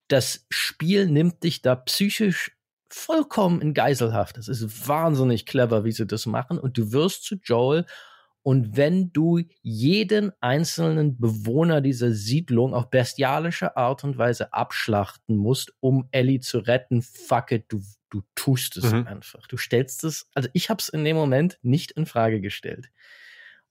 Das 0.08 0.46
Spiel 0.50 1.08
nimmt 1.08 1.44
dich 1.44 1.62
da 1.62 1.76
psychisch 1.76 2.52
vollkommen 2.90 3.62
in 3.62 3.74
Geiselhaft. 3.74 4.38
Das 4.38 4.48
ist 4.48 4.88
wahnsinnig 4.88 5.46
clever, 5.46 5.84
wie 5.84 5.92
sie 5.92 6.06
das 6.06 6.26
machen. 6.26 6.58
Und 6.60 6.78
du 6.78 6.92
wirst 6.92 7.24
zu 7.24 7.36
Joel. 7.36 7.86
Und 8.44 8.76
wenn 8.76 9.14
du 9.14 9.40
jeden 9.62 10.32
einzelnen 10.42 11.18
Bewohner 11.18 11.80
dieser 11.80 12.12
Siedlung 12.12 12.74
auf 12.74 12.90
bestialische 12.90 13.78
Art 13.78 14.04
und 14.04 14.18
Weise 14.18 14.52
abschlachten 14.52 15.38
musst, 15.38 15.74
um 15.80 16.08
Ellie 16.12 16.40
zu 16.40 16.60
retten, 16.60 17.02
fuck 17.02 17.52
it, 17.52 17.66
du, 17.70 17.82
du 18.12 18.22
tust 18.36 18.78
es 18.78 18.92
mhm. 18.92 19.08
einfach. 19.08 19.48
Du 19.48 19.58
stellst 19.58 20.04
es, 20.04 20.30
also 20.36 20.48
ich 20.54 20.70
habe 20.70 20.80
es 20.80 20.90
in 20.90 21.04
dem 21.04 21.16
Moment 21.16 21.58
nicht 21.64 21.92
in 21.92 22.06
Frage 22.06 22.40
gestellt. 22.42 22.92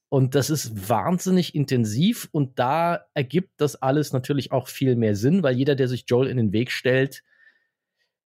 Und 0.08 0.34
das 0.34 0.50
ist 0.50 0.88
wahnsinnig 0.88 1.54
intensiv 1.54 2.28
und 2.32 2.58
da 2.58 3.06
ergibt 3.14 3.52
das 3.58 3.76
alles 3.76 4.12
natürlich 4.12 4.50
auch 4.50 4.66
viel 4.66 4.96
mehr 4.96 5.14
Sinn, 5.14 5.44
weil 5.44 5.54
jeder, 5.54 5.76
der 5.76 5.86
sich 5.86 6.04
Joel 6.08 6.28
in 6.28 6.36
den 6.36 6.52
Weg 6.52 6.72
stellt, 6.72 7.22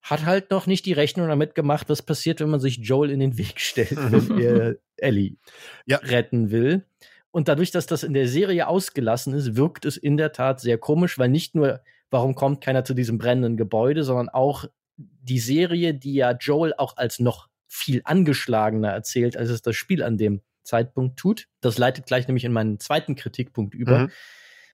hat 0.00 0.24
halt 0.24 0.50
noch 0.50 0.66
nicht 0.66 0.86
die 0.86 0.94
Rechnung 0.94 1.28
damit 1.28 1.54
gemacht, 1.54 1.90
was 1.90 2.00
passiert, 2.00 2.40
wenn 2.40 2.48
man 2.48 2.60
sich 2.60 2.78
Joel 2.78 3.10
in 3.10 3.20
den 3.20 3.36
Weg 3.36 3.60
stellt, 3.60 3.96
wenn 4.10 4.40
er 4.40 4.76
Ellie 4.96 5.36
ja. 5.84 5.98
retten 5.98 6.50
will. 6.50 6.86
Und 7.30 7.48
dadurch, 7.48 7.70
dass 7.70 7.86
das 7.86 8.02
in 8.02 8.14
der 8.14 8.28
Serie 8.28 8.68
ausgelassen 8.68 9.34
ist, 9.34 9.56
wirkt 9.56 9.84
es 9.84 9.96
in 9.96 10.16
der 10.16 10.32
Tat 10.32 10.60
sehr 10.60 10.78
komisch, 10.78 11.18
weil 11.18 11.28
nicht 11.28 11.54
nur, 11.54 11.82
warum 12.10 12.34
kommt 12.34 12.62
keiner 12.62 12.84
zu 12.84 12.94
diesem 12.94 13.18
brennenden 13.18 13.56
Gebäude, 13.56 14.04
sondern 14.04 14.28
auch 14.28 14.66
die 14.96 15.38
Serie, 15.38 15.94
die 15.94 16.14
ja 16.14 16.32
Joel 16.32 16.74
auch 16.76 16.96
als 16.96 17.18
noch 17.18 17.48
viel 17.66 18.02
angeschlagener 18.04 18.90
erzählt, 18.90 19.36
als 19.36 19.50
es 19.50 19.62
das 19.62 19.76
Spiel 19.76 20.02
an 20.02 20.16
dem 20.18 20.40
Zeitpunkt 20.62 21.18
tut. 21.18 21.48
Das 21.60 21.78
leitet 21.78 22.06
gleich 22.06 22.28
nämlich 22.28 22.44
in 22.44 22.52
meinen 22.52 22.78
zweiten 22.78 23.16
Kritikpunkt 23.16 23.74
über. 23.74 23.98
Mhm 24.00 24.10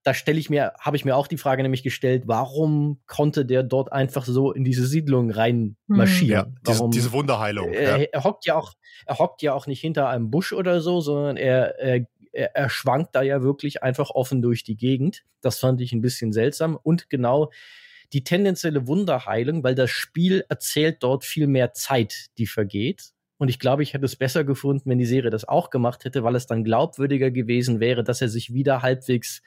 da 0.03 0.15
stelle 0.15 0.39
ich 0.39 0.49
mir, 0.49 0.73
habe 0.81 0.97
ich 0.97 1.05
mir 1.05 1.15
auch 1.15 1.27
die 1.27 1.37
Frage 1.37 1.63
nämlich 1.63 1.83
gestellt, 1.83 2.23
warum 2.27 3.01
konnte 3.07 3.45
der 3.45 3.63
dort 3.63 3.93
einfach 3.93 4.25
so 4.25 4.53
in 4.53 4.65
diese 4.65 4.87
Siedlung 4.87 5.31
reinmarschieren? 5.31 6.47
Hm. 6.47 6.55
Ja, 6.67 6.73
diese, 6.73 6.91
diese 6.91 7.13
Wunderheilung. 7.13 7.73
Er, 7.73 8.01
ja. 8.01 8.07
er, 8.11 8.25
hockt 8.25 8.47
ja 8.47 8.57
auch, 8.57 8.73
er 9.05 9.19
hockt 9.19 9.43
ja 9.43 9.53
auch 9.53 9.67
nicht 9.67 9.81
hinter 9.81 10.09
einem 10.09 10.31
Busch 10.31 10.53
oder 10.53 10.81
so, 10.81 11.01
sondern 11.01 11.37
er, 11.37 11.79
er, 11.79 12.07
er 12.33 12.71
schwankt 12.71 13.15
da 13.15 13.23
ja 13.23 13.43
wirklich 13.43 13.83
einfach 13.83 14.11
offen 14.11 14.41
durch 14.41 14.65
die 14.65 14.77
Gegend. 14.77 15.25
Das 15.43 15.59
fand 15.59 15.81
ich 15.83 15.93
ein 15.93 16.01
bisschen 16.01 16.33
seltsam. 16.33 16.79
Und 16.83 17.11
genau 17.11 17.51
die 18.13 18.25
tendenzielle 18.25 18.87
Wunderheilung, 18.87 19.63
weil 19.63 19.75
das 19.75 19.91
Spiel 19.91 20.45
erzählt 20.49 21.03
dort 21.03 21.25
viel 21.25 21.47
mehr 21.47 21.73
Zeit, 21.73 22.27
die 22.39 22.47
vergeht. 22.47 23.11
Und 23.39 23.49
ich 23.49 23.59
glaube, 23.59 23.83
ich 23.83 23.95
hätte 23.95 24.05
es 24.05 24.17
besser 24.17 24.45
gefunden, 24.45 24.91
wenn 24.91 24.99
die 24.99 25.07
Serie 25.07 25.31
das 25.31 25.49
auch 25.49 25.71
gemacht 25.71 26.05
hätte, 26.05 26.23
weil 26.25 26.35
es 26.35 26.47
dann 26.47 26.65
glaubwürdiger 26.65 27.31
gewesen 27.31 27.81
wäre, 27.81 28.05
dass 28.05 28.21
er 28.21 28.29
sich 28.29 28.53
wieder 28.53 28.83
halbwegs 28.83 29.43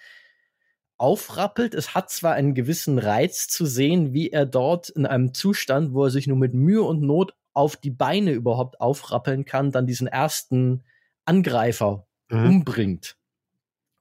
aufrappelt. 0.98 1.76
Es 1.76 1.94
hat 1.94 2.10
zwar 2.10 2.34
einen 2.34 2.56
gewissen 2.56 2.98
Reiz 2.98 3.48
zu 3.48 3.66
sehen, 3.66 4.14
wie 4.14 4.30
er 4.32 4.46
dort 4.46 4.90
in 4.90 5.06
einem 5.06 5.34
Zustand, 5.34 5.94
wo 5.94 6.06
er 6.06 6.10
sich 6.10 6.28
nur 6.28 6.38
mit 6.38 6.54
Mühe 6.54 6.82
und 6.82 7.02
Not 7.02 7.36
auf 7.54 7.76
die 7.76 7.92
Beine 7.92 8.32
überhaupt 8.32 8.82
aufrappeln 8.82 9.46
kann, 9.46 9.72
dann 9.72 9.86
diesen 9.86 10.08
ersten 10.08 10.84
Angreifer 11.26 12.08
mhm. 12.30 12.48
umbringt 12.48 13.18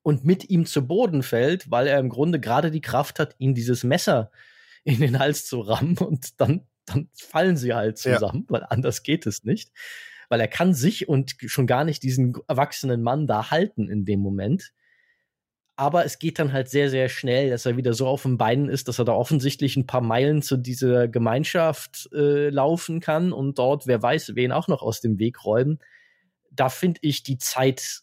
und 0.02 0.24
mit 0.24 0.50
ihm 0.50 0.66
zu 0.66 0.86
Boden 0.86 1.22
fällt, 1.22 1.70
weil 1.70 1.86
er 1.86 1.98
im 1.98 2.08
Grunde 2.08 2.40
gerade 2.40 2.70
die 2.70 2.80
Kraft 2.80 3.18
hat, 3.18 3.34
ihm 3.38 3.54
dieses 3.54 3.84
Messer 3.84 4.30
in 4.84 5.00
den 5.00 5.18
Hals 5.18 5.46
zu 5.46 5.60
rammen 5.60 5.98
und 5.98 6.40
dann, 6.40 6.66
dann 6.86 7.08
fallen 7.14 7.56
sie 7.56 7.74
halt 7.74 7.98
zusammen, 7.98 8.46
ja. 8.48 8.54
weil 8.54 8.66
anders 8.68 9.02
geht 9.02 9.26
es 9.26 9.44
nicht. 9.44 9.70
Weil 10.28 10.40
er 10.40 10.48
kann 10.48 10.72
sich 10.72 11.08
und 11.08 11.34
schon 11.46 11.66
gar 11.66 11.84
nicht 11.84 12.02
diesen 12.02 12.34
erwachsenen 12.48 13.02
Mann 13.02 13.26
da 13.26 13.50
halten 13.50 13.88
in 13.88 14.04
dem 14.04 14.20
Moment 14.20 14.72
aber 15.76 16.04
es 16.04 16.18
geht 16.18 16.38
dann 16.38 16.52
halt 16.52 16.68
sehr, 16.68 16.90
sehr 16.90 17.08
schnell, 17.08 17.50
dass 17.50 17.66
er 17.66 17.76
wieder 17.76 17.94
so 17.94 18.06
auf 18.06 18.22
den 18.22 18.36
Beinen 18.36 18.68
ist, 18.68 18.88
dass 18.88 18.98
er 18.98 19.04
da 19.04 19.14
offensichtlich 19.14 19.76
ein 19.76 19.86
paar 19.86 20.00
Meilen 20.00 20.42
zu 20.42 20.56
dieser 20.56 21.08
Gemeinschaft 21.08 22.08
äh, 22.12 22.50
laufen 22.50 23.00
kann 23.00 23.32
und 23.32 23.58
dort, 23.58 23.86
wer 23.86 24.02
weiß, 24.02 24.34
wen 24.34 24.52
auch 24.52 24.68
noch 24.68 24.82
aus 24.82 25.00
dem 25.00 25.18
Weg 25.18 25.44
räumen. 25.44 25.78
Da 26.50 26.68
finde 26.68 27.00
ich 27.02 27.22
die 27.22 27.38
Zeit, 27.38 28.02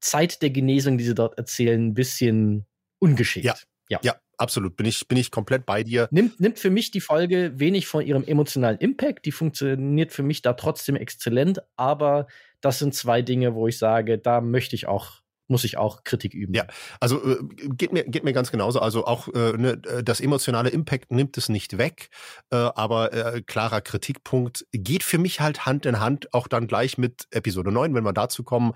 Zeit 0.00 0.42
der 0.42 0.50
Genesung, 0.50 0.98
die 0.98 1.04
sie 1.04 1.14
dort 1.14 1.38
erzählen, 1.38 1.86
ein 1.86 1.94
bisschen 1.94 2.66
ungeschickt. 2.98 3.46
Ja, 3.46 3.56
ja. 3.88 3.98
ja. 4.02 4.16
Absolut, 4.38 4.76
bin 4.76 4.86
ich, 4.86 5.08
bin 5.08 5.16
ich 5.16 5.30
komplett 5.30 5.64
bei 5.64 5.82
dir. 5.82 6.08
Nimmt, 6.10 6.38
nimmt 6.40 6.58
für 6.58 6.70
mich 6.70 6.90
die 6.90 7.00
Folge 7.00 7.52
wenig 7.56 7.86
von 7.86 8.04
ihrem 8.04 8.24
emotionalen 8.24 8.78
Impact. 8.78 9.24
Die 9.24 9.32
funktioniert 9.32 10.12
für 10.12 10.22
mich 10.22 10.42
da 10.42 10.52
trotzdem 10.52 10.96
exzellent, 10.96 11.60
aber 11.76 12.26
das 12.60 12.78
sind 12.78 12.94
zwei 12.94 13.22
Dinge, 13.22 13.54
wo 13.54 13.66
ich 13.66 13.78
sage, 13.78 14.18
da 14.18 14.40
möchte 14.40 14.76
ich 14.76 14.88
auch 14.88 15.22
muss 15.48 15.64
ich 15.64 15.76
auch 15.76 16.04
Kritik 16.04 16.34
üben. 16.34 16.54
Ja, 16.54 16.66
also 17.00 17.22
äh, 17.24 17.38
geht 17.76 17.92
mir 17.92 18.04
geht 18.04 18.24
mir 18.24 18.32
ganz 18.32 18.50
genauso. 18.50 18.80
Also 18.80 19.06
auch 19.06 19.28
äh, 19.28 19.52
ne, 19.56 19.76
das 19.76 20.20
emotionale 20.20 20.70
Impact 20.70 21.12
nimmt 21.12 21.36
es 21.36 21.48
nicht 21.48 21.78
weg, 21.78 22.08
äh, 22.50 22.56
aber 22.56 23.12
äh, 23.12 23.42
klarer 23.42 23.80
Kritikpunkt 23.80 24.66
geht 24.72 25.02
für 25.02 25.18
mich 25.18 25.40
halt 25.40 25.66
Hand 25.66 25.86
in 25.86 26.00
Hand 26.00 26.32
auch 26.34 26.48
dann 26.48 26.66
gleich 26.66 26.98
mit 26.98 27.26
Episode 27.30 27.72
9, 27.72 27.94
wenn 27.94 28.04
wir 28.04 28.12
dazu 28.12 28.42
kommen. 28.42 28.72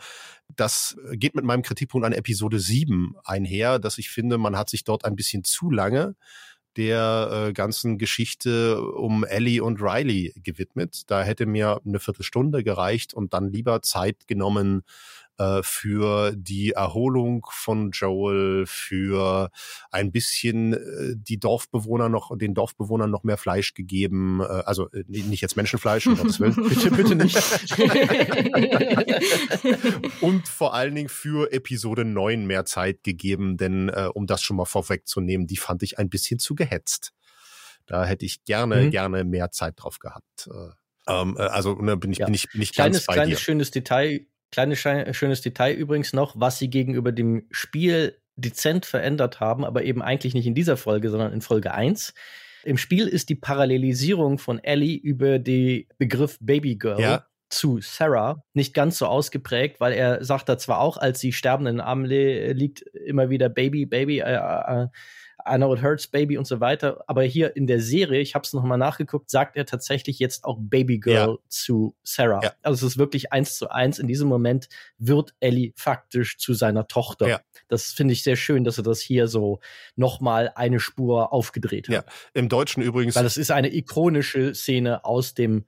Das 0.57 0.97
geht 1.13 1.35
mit 1.35 1.45
meinem 1.45 1.63
Kritikpunkt 1.63 2.07
an 2.07 2.13
Episode 2.13 2.59
7 2.59 3.15
einher, 3.25 3.79
dass 3.79 3.99
ich 3.99 4.11
finde, 4.11 4.39
man 4.39 4.57
hat 4.57 4.69
sich 4.69 4.85
dort 4.85 5.05
ein 5.05 5.17
bisschen 5.17 5.45
zu 5.45 5.71
lange 5.71 6.17
der 6.77 7.49
äh, 7.49 7.53
ganzen 7.53 7.99
Geschichte 7.99 8.81
um 8.83 9.25
Ellie 9.25 9.63
und 9.63 9.81
Riley 9.81 10.33
gewidmet. 10.37 11.03
Da 11.09 11.23
hätte 11.23 11.47
mir 11.47 11.81
eine 11.85 11.99
Viertelstunde 11.99 12.63
gereicht 12.63 13.13
und 13.13 13.35
dann 13.35 13.51
lieber 13.51 13.83
Zeit 13.83 14.29
genommen, 14.29 14.83
äh, 15.41 15.63
für 15.63 16.35
die 16.37 16.73
Erholung 16.73 17.47
von 17.51 17.93
Joel, 17.93 18.67
für 18.67 19.51
ein 19.91 20.13
bisschen 20.13 20.75
äh, 20.75 21.15
die 21.17 21.41
Dorfbewohner 21.41 22.11
noch, 22.11 22.37
den 22.37 22.53
Dorfbewohnern 22.53 23.11
noch 23.11 23.25
mehr 23.25 23.39
Fleisch 23.39 23.73
gegeben. 23.73 24.41
Äh, 24.41 24.45
also 24.45 24.91
äh, 24.91 25.05
nicht 25.07 25.41
jetzt 25.41 25.57
Menschenfleisch, 25.57 26.07
um 26.07 26.17
Gottes 26.17 26.41
Willen. 26.41 26.55
bitte, 26.69 26.91
bitte 26.91 27.17
nicht. 27.17 27.39
Und 30.21 30.47
vor 30.47 30.75
allen 30.75 30.95
Dingen 30.95 31.09
für 31.09 31.51
Episode 31.53 32.05
9 32.05 32.47
mehr 32.47 32.67
Zeit 32.67 33.03
gegeben, 33.03 33.57
denn 33.57 33.89
äh, 33.89 34.11
um 34.13 34.27
das 34.27 34.43
schon 34.43 34.59
mal 34.59 34.67
vorwegzunehmen, 34.67 35.47
die 35.47 35.57
fand 35.57 35.83
ich 35.83 35.99
ein 35.99 36.11
bisschen 36.11 36.39
zu 36.39 36.55
gehetzt. 36.55 37.15
Da 37.87 38.05
hätte 38.05 38.27
ich 38.27 38.45
gerne, 38.45 38.83
mhm. 38.83 38.91
gerne 38.91 39.25
mehr 39.25 39.51
Zeit 39.51 39.77
drauf 39.79 40.01
gehabt. 40.01 40.49
Äh, 40.49 40.69
ähm, 41.09 41.39
also 41.39 41.77
ne, 41.77 41.97
bin 41.97 42.13
ich, 42.13 42.19
ja. 42.19 42.27
bin 42.27 42.35
ich, 42.35 42.47
bin 42.53 42.61
ich 42.61 42.73
kleines, 42.73 42.99
ganz 42.99 43.07
bei 43.07 43.15
kleines 43.15 43.39
dir. 43.39 43.43
schönes 43.43 43.71
Detail 43.71 44.27
Kleines 44.51 44.79
schönes 44.79 45.43
Detail 45.43 45.75
übrigens 45.75 46.13
noch, 46.13 46.35
was 46.39 46.59
sie 46.59 46.71
gegenüber 46.71 47.13
dem 47.13 47.47
Spiel 47.51 48.17
dezent 48.37 48.87
verändert 48.87 49.41
haben, 49.41 49.65
aber 49.65 49.85
eben 49.85 50.03
eigentlich 50.03 50.35
nicht 50.35 50.47
in 50.47 50.55
dieser 50.55 50.77
Folge, 50.77 51.11
sondern 51.11 51.33
in 51.33 51.41
Folge 51.41 51.73
1. 51.73 52.15
Im 52.65 52.77
Spiel 52.77 53.07
ist 53.07 53.29
die 53.29 53.35
Parallelisierung 53.35 54.39
von 54.39 54.59
Ellie 54.59 54.99
über 54.99 55.39
den 55.39 55.87
Begriff 55.99 56.39
Baby 56.41 56.77
Girl 56.77 57.01
ja. 57.01 57.27
zu 57.49 57.81
Sarah 57.81 58.43
nicht 58.53 58.75
ganz 58.75 58.99
so 58.99 59.07
ausgeprägt, 59.07 59.81
weil 59.81 59.93
er 59.93 60.25
sagt 60.25 60.49
da 60.49 60.59
zwar 60.59 60.81
auch, 60.81 60.97
als 60.97 61.21
sie 61.21 61.33
sterbend 61.33 61.69
in 61.69 61.77
den 61.77 61.81
Armen 61.81 62.05
liegt, 62.05 62.83
immer 63.07 63.31
wieder 63.31 63.49
Baby, 63.49 63.87
Baby, 63.87 64.19
äh, 64.21 64.35
äh, 64.35 64.87
I 65.49 65.57
Know 65.57 65.75
It 65.75 65.83
Hurts, 65.83 66.07
Baby 66.07 66.39
und 66.39 66.47
so 66.47 66.61
weiter. 66.61 67.05
Aber 67.07 67.23
hier 67.23 67.57
in 67.57 67.67
der 67.67 67.81
Serie, 67.81 68.21
ich 68.21 68.35
habe 68.35 68.45
es 68.45 68.53
nochmal 68.53 68.79
nachgeguckt, 68.79 69.31
sagt 69.31 69.57
er 69.57 69.67
tatsächlich 69.67 70.19
jetzt 70.19 70.45
auch 70.45 70.59
Baby 70.61 70.99
Girl 70.99 71.15
ja. 71.15 71.37
zu 71.49 71.95
Sarah. 72.03 72.41
Ja. 72.43 72.53
Also 72.63 72.87
es 72.87 72.95
ist 72.95 72.99
wirklich 72.99 73.33
eins 73.33 73.57
zu 73.57 73.71
eins. 73.71 73.99
In 73.99 74.07
diesem 74.07 74.29
Moment 74.29 74.69
wird 74.99 75.35
Ellie 75.41 75.73
faktisch 75.77 76.39
zu 76.39 76.55
seiner 76.55 76.87
Tochter. 76.89 77.29
Ja. 77.29 77.41
Das 77.69 77.87
finde 77.87 78.13
ich 78.13 78.23
sehr 78.23 78.37
schön, 78.37 78.65
dass 78.65 78.79
er 78.79 78.85
das 78.85 79.01
hier 79.01 79.29
so 79.29 79.61
nochmal 79.97 80.53
eine 80.55 80.81
Spur 80.81 81.33
aufgedreht 81.33 81.89
hat. 81.89 81.95
Ja, 81.95 82.05
im 82.35 82.49
Deutschen 82.49 82.83
übrigens. 82.83 83.17
Weil 83.17 83.27
es 83.27 83.37
ist 83.37 83.51
eine 83.51 83.75
ikonische 83.75 84.55
Szene 84.55 85.05
aus 85.05 85.35
dem 85.35 85.65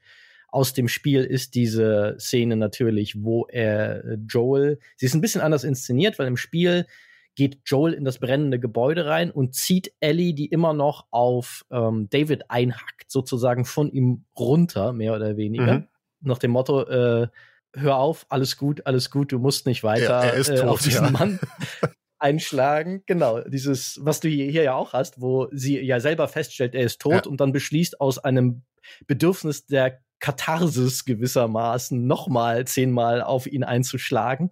aus 0.52 0.74
dem 0.74 0.86
Spiel 0.86 1.24
ist 1.24 1.54
diese 1.54 2.14
Szene 2.18 2.56
natürlich, 2.56 3.22
wo 3.22 3.46
er 3.46 4.18
Joel, 4.28 4.78
sie 4.96 5.06
ist 5.06 5.14
ein 5.14 5.22
bisschen 5.22 5.40
anders 5.40 5.64
inszeniert, 5.64 6.18
weil 6.18 6.26
im 6.26 6.36
Spiel 6.36 6.86
geht 7.34 7.60
Joel 7.64 7.94
in 7.94 8.04
das 8.04 8.18
brennende 8.18 8.58
Gebäude 8.58 9.06
rein 9.06 9.30
und 9.30 9.54
zieht 9.54 9.92
Ellie, 10.00 10.34
die 10.34 10.46
immer 10.46 10.72
noch 10.72 11.06
auf 11.10 11.64
ähm, 11.70 12.08
David 12.10 12.50
einhackt, 12.50 13.10
sozusagen 13.10 13.64
von 13.64 13.90
ihm 13.90 14.24
runter, 14.38 14.92
mehr 14.92 15.14
oder 15.14 15.36
weniger. 15.36 15.80
Mhm. 15.80 15.88
Nach 16.20 16.38
dem 16.38 16.50
Motto, 16.50 16.82
äh, 16.82 17.28
hör 17.74 17.96
auf, 17.96 18.26
alles 18.28 18.56
gut, 18.56 18.86
alles 18.86 19.10
gut, 19.10 19.32
du 19.32 19.38
musst 19.38 19.66
nicht 19.66 19.82
weiter 19.82 20.26
ja, 20.26 20.32
äh, 20.32 20.42
tot, 20.42 20.68
auf 20.68 20.82
diesen 20.82 21.06
ja. 21.06 21.10
Mann 21.10 21.40
einschlagen. 22.18 23.02
Genau, 23.06 23.40
dieses, 23.40 23.98
was 24.02 24.20
du 24.20 24.28
hier 24.28 24.62
ja 24.62 24.74
auch 24.74 24.92
hast, 24.92 25.20
wo 25.20 25.48
sie 25.52 25.80
ja 25.80 26.00
selber 26.00 26.28
feststellt, 26.28 26.74
er 26.74 26.84
ist 26.84 27.00
tot 27.00 27.24
ja. 27.24 27.30
und 27.30 27.40
dann 27.40 27.52
beschließt 27.52 28.00
aus 28.00 28.18
einem 28.18 28.62
Bedürfnis 29.06 29.66
der 29.66 30.00
Katharsis 30.20 31.04
gewissermaßen 31.04 32.06
nochmal 32.06 32.66
zehnmal 32.66 33.22
auf 33.22 33.46
ihn 33.46 33.64
einzuschlagen. 33.64 34.50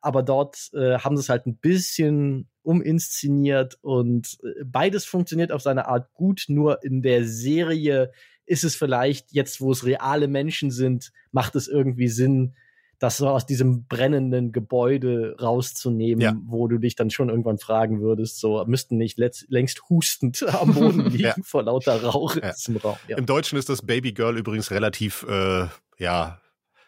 Aber 0.00 0.22
dort 0.22 0.70
äh, 0.74 0.98
haben 0.98 1.16
sie 1.16 1.22
es 1.22 1.28
halt 1.28 1.46
ein 1.46 1.56
bisschen 1.56 2.48
uminszeniert 2.62 3.78
und 3.80 4.38
äh, 4.42 4.64
beides 4.64 5.04
funktioniert 5.04 5.52
auf 5.52 5.62
seine 5.62 5.88
Art 5.88 6.12
gut, 6.14 6.44
nur 6.48 6.82
in 6.84 7.02
der 7.02 7.24
Serie 7.24 8.12
ist 8.46 8.64
es 8.64 8.76
vielleicht 8.76 9.32
jetzt, 9.32 9.60
wo 9.60 9.72
es 9.72 9.84
reale 9.84 10.28
Menschen 10.28 10.70
sind, 10.70 11.12
macht 11.32 11.54
es 11.54 11.68
irgendwie 11.68 12.08
Sinn, 12.08 12.54
das 12.98 13.16
so 13.16 13.28
aus 13.28 13.46
diesem 13.46 13.86
brennenden 13.86 14.50
Gebäude 14.50 15.36
rauszunehmen, 15.40 16.20
ja. 16.20 16.36
wo 16.44 16.66
du 16.66 16.78
dich 16.78 16.96
dann 16.96 17.10
schon 17.10 17.28
irgendwann 17.28 17.58
fragen 17.58 18.00
würdest, 18.00 18.40
so 18.40 18.64
müssten 18.66 18.96
nicht 18.96 19.18
längst 19.48 19.88
hustend 19.88 20.42
am 20.60 20.74
Boden 20.74 21.04
liegen 21.10 21.22
ja. 21.22 21.34
vor 21.42 21.62
lauter 21.62 22.02
Rauch 22.02 22.36
ja. 22.36 22.52
im 22.66 22.76
Raum. 22.76 22.96
Im 23.08 23.26
Deutschen 23.26 23.58
ist 23.58 23.68
das 23.68 23.82
Baby 23.82 24.12
Girl 24.12 24.36
übrigens 24.36 24.70
relativ 24.70 25.24
äh, 25.28 25.66
ja 25.98 26.40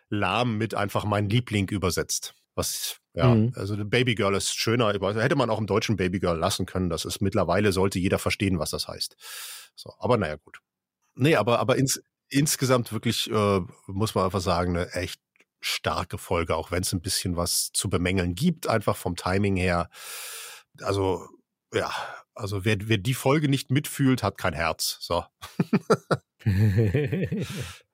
lahm 0.09 0.59
mit 0.59 0.75
einfach 0.75 1.05
mein 1.05 1.29
Liebling 1.29 1.69
übersetzt. 1.69 2.35
Was 2.57 3.00
ja, 3.15 3.35
mhm. 3.35 3.53
also 3.57 3.77
Baby 3.85 4.15
Girl 4.15 4.35
ist 4.35 4.55
schöner. 4.55 4.93
Hätte 4.93 5.37
man 5.37 5.51
auch 5.51 5.59
im 5.59 5.67
Deutschen 5.67 5.97
Baby 5.97 6.21
Girl 6.21 6.39
lassen 6.39 6.67
können. 6.67 6.91
Das 6.91 7.05
ist 7.05 7.21
mittlerweile 7.21 7.73
sollte 7.73 7.99
jeder 7.99 8.19
verstehen, 8.19 8.59
was 8.59 8.71
das 8.71 8.87
heißt. 8.87 9.17
So, 9.75 9.93
aber 9.99 10.17
naja, 10.17 10.37
gut. 10.37 10.61
Nee, 11.15 11.37
aber, 11.37 11.59
aber 11.59 11.77
ins, 11.77 12.03
insgesamt 12.29 12.93
wirklich, 12.93 13.31
äh, 13.31 13.61
muss 13.87 14.15
man 14.15 14.25
einfach 14.25 14.41
sagen, 14.41 14.77
eine 14.77 14.93
echt 14.93 15.21
starke 15.61 16.19
Folge, 16.19 16.55
auch 16.55 16.71
wenn 16.71 16.83
es 16.83 16.93
ein 16.93 17.03
bisschen 17.03 17.37
was 17.37 17.73
zu 17.73 17.91
bemängeln 17.91 18.35
gibt, 18.35 18.69
einfach 18.69 18.97
vom 18.97 19.17
Timing 19.17 19.57
her. 19.57 19.91
Also, 20.81 21.27
ja, 21.75 21.93
also 22.35 22.65
wer, 22.65 22.77
wer 22.83 22.99
die 22.99 23.15
Folge 23.15 23.49
nicht 23.49 23.71
mitfühlt, 23.71 24.23
hat 24.23 24.39
kein 24.39 24.55
Herz. 24.55 24.99
So. 25.01 25.25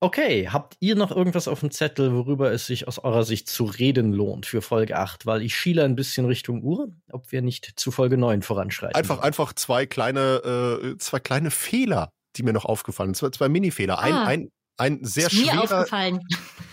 okay, 0.00 0.48
habt 0.48 0.76
ihr 0.80 0.96
noch 0.96 1.10
irgendwas 1.10 1.48
auf 1.48 1.60
dem 1.60 1.70
Zettel, 1.70 2.14
worüber 2.14 2.52
es 2.52 2.66
sich 2.66 2.86
aus 2.86 2.98
eurer 2.98 3.24
Sicht 3.24 3.48
zu 3.48 3.64
reden 3.64 4.12
lohnt 4.12 4.46
für 4.46 4.62
Folge 4.62 4.96
8? 4.96 5.26
Weil 5.26 5.42
ich 5.42 5.56
schiele 5.56 5.84
ein 5.84 5.96
bisschen 5.96 6.26
Richtung 6.26 6.62
Uhr, 6.62 6.88
ob 7.10 7.32
wir 7.32 7.42
nicht 7.42 7.72
zu 7.76 7.90
Folge 7.90 8.16
9 8.16 8.42
voranschreiten. 8.42 8.96
Einfach, 8.96 9.20
einfach 9.20 9.52
zwei 9.54 9.86
kleine, 9.86 10.80
äh, 10.92 10.98
zwei 10.98 11.20
kleine 11.20 11.50
Fehler, 11.50 12.10
die 12.36 12.42
mir 12.42 12.52
noch 12.52 12.64
aufgefallen 12.64 13.14
sind. 13.14 13.32
Zwei, 13.32 13.38
zwei 13.38 13.48
Mini-Fehler. 13.48 13.98
Ein, 13.98 14.12
ah. 14.12 14.24
ein, 14.26 14.50
ein 14.76 14.98
sehr 15.02 15.26
ist 15.26 15.34
schwerer. 15.34 15.54
Mir 15.54 15.62
aufgefallen. 15.62 16.20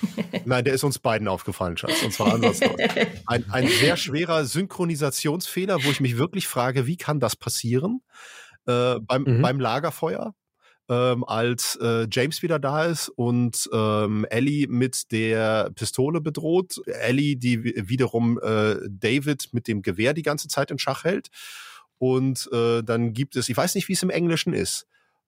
Nein, 0.45 0.65
der 0.65 0.73
ist 0.73 0.83
uns 0.83 0.99
beiden 0.99 1.27
aufgefallen, 1.27 1.77
Schatz. 1.77 2.03
Und 2.03 2.11
zwar 2.13 2.33
andersrum. 2.33 2.75
Ein, 3.27 3.45
ein 3.51 3.67
sehr 3.67 3.97
schwerer 3.97 4.45
Synchronisationsfehler, 4.45 5.83
wo 5.83 5.89
ich 5.89 6.01
mich 6.01 6.17
wirklich 6.17 6.47
frage, 6.47 6.85
wie 6.85 6.97
kann 6.97 7.19
das 7.19 7.35
passieren? 7.35 8.01
Äh, 8.65 8.99
beim, 8.99 9.23
mhm. 9.23 9.41
beim 9.41 9.59
Lagerfeuer, 9.59 10.33
ähm, 10.89 11.23
als 11.23 11.77
äh, 11.81 12.07
James 12.11 12.41
wieder 12.41 12.59
da 12.59 12.85
ist 12.85 13.09
und 13.09 13.69
ähm, 13.71 14.25
Ellie 14.29 14.67
mit 14.67 15.11
der 15.11 15.71
Pistole 15.75 16.21
bedroht. 16.21 16.81
Ellie, 16.87 17.35
die 17.37 17.63
wiederum 17.63 18.39
äh, 18.41 18.75
David 18.89 19.53
mit 19.53 19.67
dem 19.67 19.81
Gewehr 19.81 20.13
die 20.13 20.21
ganze 20.23 20.47
Zeit 20.47 20.71
in 20.71 20.79
Schach 20.79 21.03
hält. 21.03 21.29
Und 21.97 22.49
äh, 22.51 22.83
dann 22.83 23.13
gibt 23.13 23.35
es, 23.35 23.47
ich 23.47 23.55
weiß 23.55 23.75
nicht, 23.75 23.87
wie 23.87 23.93
es 23.93 24.03
im 24.03 24.09
Englischen 24.09 24.53
ist, 24.53 24.87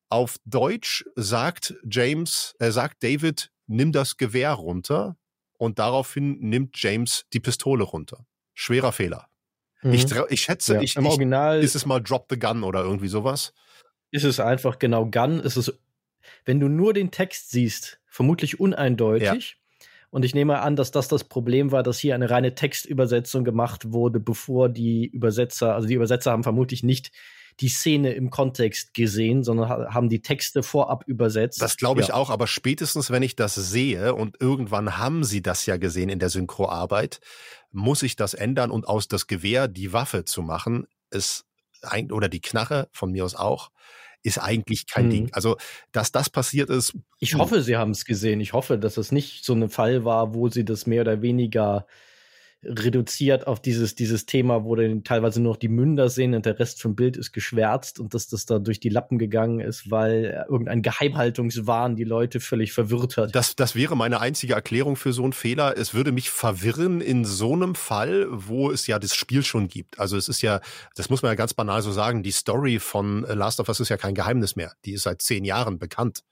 auf 0.10 0.38
Deutsch 0.45 1.06
sagt 1.15 1.76
James, 1.90 2.56
er 2.60 2.72
sagt 2.72 3.03
David, 3.03 3.52
nimm 3.68 3.91
das 3.91 4.18
Gewehr 4.18 4.52
runter 4.52 5.18
und 5.57 5.80
daraufhin 5.80 6.38
nimmt 6.40 6.72
James 6.77 7.26
die 7.34 7.40
Pistole 7.40 7.84
runter. 7.84 8.26
Schwerer 8.53 8.91
Fehler. 8.91 9.30
Mhm. 9.82 9.94
Ich, 9.94 10.06
ich 10.30 10.41
schätze, 10.41 10.76
ja, 10.76 10.82
ich, 10.82 10.95
im 10.95 11.06
Original 11.06 11.64
ist 11.64 11.76
es 11.76 11.86
mal 11.86 12.02
Drop 12.02 12.27
the 12.30 12.38
Gun 12.38 12.64
oder 12.64 12.82
irgendwie 12.82 13.07
sowas. 13.07 13.53
Ist 14.15 14.23
es 14.23 14.39
einfach 14.39 14.79
genau 14.79 15.05
Gun. 15.05 15.41
Ist 15.41 15.57
es, 15.57 15.77
wenn 16.45 16.61
du 16.61 16.69
nur 16.69 16.93
den 16.93 17.11
Text 17.11 17.51
siehst, 17.51 17.99
vermutlich 18.07 18.59
uneindeutig. 18.61 19.57
Ja. 19.59 19.87
Und 20.09 20.23
ich 20.23 20.33
nehme 20.33 20.61
an, 20.61 20.77
dass 20.77 20.91
das 20.91 21.09
das 21.09 21.25
Problem 21.25 21.73
war, 21.73 21.83
dass 21.83 21.99
hier 21.99 22.15
eine 22.15 22.29
reine 22.29 22.55
Textübersetzung 22.55 23.43
gemacht 23.43 23.91
wurde, 23.91 24.21
bevor 24.21 24.69
die 24.69 25.05
Übersetzer, 25.05 25.75
also 25.75 25.89
die 25.89 25.95
Übersetzer 25.95 26.31
haben 26.31 26.43
vermutlich 26.43 26.83
nicht 26.83 27.11
die 27.59 27.67
Szene 27.67 28.13
im 28.13 28.29
Kontext 28.29 28.93
gesehen, 28.93 29.43
sondern 29.43 29.69
haben 29.69 30.07
die 30.07 30.21
Texte 30.21 30.63
vorab 30.63 31.03
übersetzt. 31.07 31.61
Das 31.61 31.75
glaube 31.75 31.99
ich 31.99 32.09
ja. 32.09 32.13
auch, 32.13 32.29
aber 32.29 32.47
spätestens, 32.47 33.11
wenn 33.11 33.23
ich 33.23 33.35
das 33.35 33.55
sehe 33.55 34.15
und 34.15 34.37
irgendwann 34.39 34.97
haben 34.97 35.25
sie 35.25 35.41
das 35.41 35.65
ja 35.65 35.75
gesehen 35.75 36.07
in 36.07 36.19
der 36.19 36.29
Synchroarbeit, 36.29 37.19
muss 37.71 38.01
ich 38.01 38.15
das 38.15 38.33
ändern 38.33 38.71
und 38.71 38.87
aus 38.87 39.09
das 39.09 39.27
Gewehr 39.27 39.67
die 39.67 39.91
Waffe 39.91 40.23
zu 40.23 40.41
machen, 40.41 40.87
ist 41.11 41.45
oder 42.11 42.29
die 42.29 42.41
Knarre 42.41 42.89
von 42.91 43.11
mir 43.11 43.25
aus 43.25 43.35
auch, 43.35 43.71
ist 44.23 44.39
eigentlich 44.39 44.87
kein 44.87 45.05
hm. 45.05 45.09
Ding. 45.09 45.29
Also, 45.33 45.57
dass 45.91 46.11
das 46.11 46.29
passiert 46.29 46.69
ist. 46.69 46.93
Ich 47.19 47.35
hoffe, 47.35 47.61
sie 47.61 47.77
haben 47.77 47.91
es 47.91 48.05
gesehen. 48.05 48.41
Ich 48.41 48.53
hoffe, 48.53 48.77
dass 48.77 48.97
es 48.97 49.11
nicht 49.11 49.45
so 49.45 49.53
ein 49.53 49.69
Fall 49.69 50.03
war, 50.03 50.33
wo 50.33 50.49
sie 50.49 50.65
das 50.65 50.87
mehr 50.87 51.01
oder 51.01 51.21
weniger 51.21 51.85
reduziert 52.65 53.47
auf 53.47 53.61
dieses, 53.61 53.95
dieses 53.95 54.25
Thema, 54.25 54.63
wo 54.63 54.75
dann 54.75 55.03
teilweise 55.03 55.41
nur 55.41 55.53
noch 55.53 55.57
die 55.57 55.67
Münder 55.67 56.09
sehen 56.09 56.33
und 56.33 56.45
der 56.45 56.59
Rest 56.59 56.81
vom 56.81 56.95
Bild 56.95 57.17
ist 57.17 57.31
geschwärzt 57.31 57.99
und 57.99 58.13
dass 58.13 58.27
das 58.27 58.45
da 58.45 58.59
durch 58.59 58.79
die 58.79 58.89
Lappen 58.89 59.17
gegangen 59.17 59.59
ist, 59.59 59.91
weil 59.91 60.45
irgendein 60.49 60.81
Geheimhaltungswahn 60.81 61.95
die 61.95 62.03
Leute 62.03 62.39
völlig 62.39 62.73
verwirrt 62.73 63.17
hat. 63.17 63.35
Das, 63.35 63.55
das 63.55 63.75
wäre 63.75 63.95
meine 63.95 64.19
einzige 64.19 64.53
Erklärung 64.53 64.95
für 64.95 65.13
so 65.13 65.23
einen 65.23 65.33
Fehler. 65.33 65.77
Es 65.77 65.93
würde 65.93 66.11
mich 66.11 66.29
verwirren 66.29 67.01
in 67.01 67.25
so 67.25 67.53
einem 67.53 67.75
Fall, 67.75 68.27
wo 68.29 68.71
es 68.71 68.87
ja 68.87 68.99
das 68.99 69.15
Spiel 69.15 69.43
schon 69.43 69.67
gibt. 69.67 69.99
Also 69.99 70.17
es 70.17 70.29
ist 70.29 70.41
ja, 70.41 70.61
das 70.95 71.09
muss 71.09 71.21
man 71.21 71.31
ja 71.31 71.35
ganz 71.35 71.53
banal 71.53 71.81
so 71.81 71.91
sagen, 71.91 72.23
die 72.23 72.31
Story 72.31 72.79
von 72.79 73.21
Last 73.21 73.59
of 73.59 73.67
Us 73.69 73.79
ist 73.79 73.89
ja 73.89 73.97
kein 73.97 74.15
Geheimnis 74.15 74.55
mehr. 74.55 74.73
Die 74.85 74.93
ist 74.93 75.03
seit 75.03 75.21
zehn 75.21 75.45
Jahren 75.45 75.79
bekannt. 75.79 76.23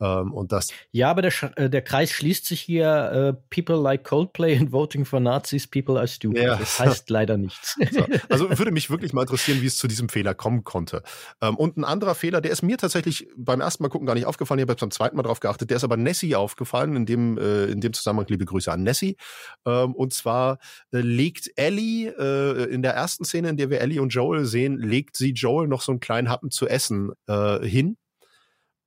Ähm, 0.00 0.32
und 0.32 0.52
das 0.52 0.68
ja, 0.92 1.10
aber 1.10 1.22
der, 1.22 1.32
äh, 1.56 1.70
der 1.70 1.82
Kreis 1.82 2.10
schließt 2.10 2.44
sich 2.44 2.60
hier, 2.60 3.34
uh, 3.34 3.42
people 3.50 3.76
like 3.76 4.04
Coldplay 4.04 4.56
and 4.56 4.72
voting 4.72 5.04
for 5.04 5.20
Nazis, 5.20 5.66
people 5.66 5.96
are 5.96 6.06
stupid. 6.06 6.42
Ja. 6.42 6.56
Das 6.56 6.78
heißt 6.78 7.10
leider 7.10 7.36
nichts. 7.36 7.76
So. 7.96 8.04
Also 8.28 8.58
würde 8.58 8.72
mich 8.72 8.90
wirklich 8.90 9.12
mal 9.12 9.22
interessieren, 9.22 9.62
wie 9.62 9.66
es 9.66 9.76
zu 9.76 9.86
diesem 9.86 10.08
Fehler 10.08 10.34
kommen 10.34 10.64
konnte. 10.64 11.02
Ähm, 11.40 11.56
und 11.56 11.76
ein 11.76 11.84
anderer 11.84 12.14
Fehler, 12.14 12.40
der 12.40 12.50
ist 12.50 12.62
mir 12.62 12.76
tatsächlich 12.76 13.28
beim 13.36 13.60
ersten 13.60 13.82
Mal 13.82 13.88
gucken 13.88 14.06
gar 14.06 14.14
nicht 14.14 14.26
aufgefallen, 14.26 14.58
ich 14.58 14.68
habe 14.68 14.74
beim 14.74 14.90
zweiten 14.90 15.16
Mal 15.16 15.22
drauf 15.22 15.40
geachtet, 15.40 15.70
der 15.70 15.76
ist 15.76 15.84
aber 15.84 15.96
Nessie 15.96 16.34
aufgefallen, 16.34 16.96
in 16.96 17.06
dem, 17.06 17.38
äh, 17.38 17.66
in 17.66 17.80
dem 17.80 17.92
Zusammenhang 17.92 18.26
liebe 18.28 18.44
Grüße 18.44 18.70
an 18.70 18.82
Nessie. 18.82 19.16
Ähm, 19.64 19.94
und 19.94 20.12
zwar 20.12 20.58
äh, 20.92 20.98
legt 20.98 21.50
Ellie 21.56 22.10
äh, 22.10 22.64
in 22.64 22.82
der 22.82 22.92
ersten 22.94 23.24
Szene, 23.24 23.50
in 23.50 23.56
der 23.56 23.70
wir 23.70 23.80
Ellie 23.80 24.02
und 24.02 24.10
Joel 24.10 24.44
sehen, 24.44 24.76
legt 24.78 25.16
sie 25.16 25.30
Joel 25.30 25.68
noch 25.68 25.80
so 25.80 25.92
einen 25.92 26.00
kleinen 26.00 26.28
Happen 26.28 26.50
zu 26.50 26.66
essen 26.66 27.12
äh, 27.28 27.60
hin 27.66 27.96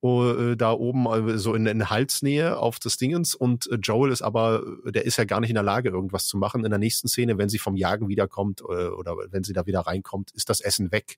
uh, 0.01 0.55
da 0.55 0.71
oben 0.71 1.05
uh, 1.05 1.37
so 1.37 1.53
in, 1.53 1.65
in 1.65 1.89
Halsnähe 1.89 2.57
auf 2.57 2.79
des 2.79 2.97
Dingens 2.97 3.35
und 3.35 3.67
uh, 3.67 3.75
Joel 3.75 4.11
ist 4.11 4.21
aber, 4.21 4.63
der 4.85 5.05
ist 5.05 5.17
ja 5.17 5.25
gar 5.25 5.39
nicht 5.39 5.49
in 5.49 5.55
der 5.55 5.63
Lage, 5.63 5.89
irgendwas 5.89 6.27
zu 6.27 6.37
machen. 6.37 6.63
In 6.63 6.71
der 6.71 6.79
nächsten 6.79 7.07
Szene, 7.07 7.37
wenn 7.37 7.49
sie 7.49 7.59
vom 7.59 7.75
Jagen 7.75 8.07
wiederkommt 8.07 8.61
oder 8.61 9.15
wenn 9.29 9.43
sie 9.43 9.53
da 9.53 9.65
wieder 9.65 9.81
reinkommt, 9.81 10.31
ist 10.31 10.49
das 10.49 10.61
Essen 10.61 10.91
weg. 10.91 11.17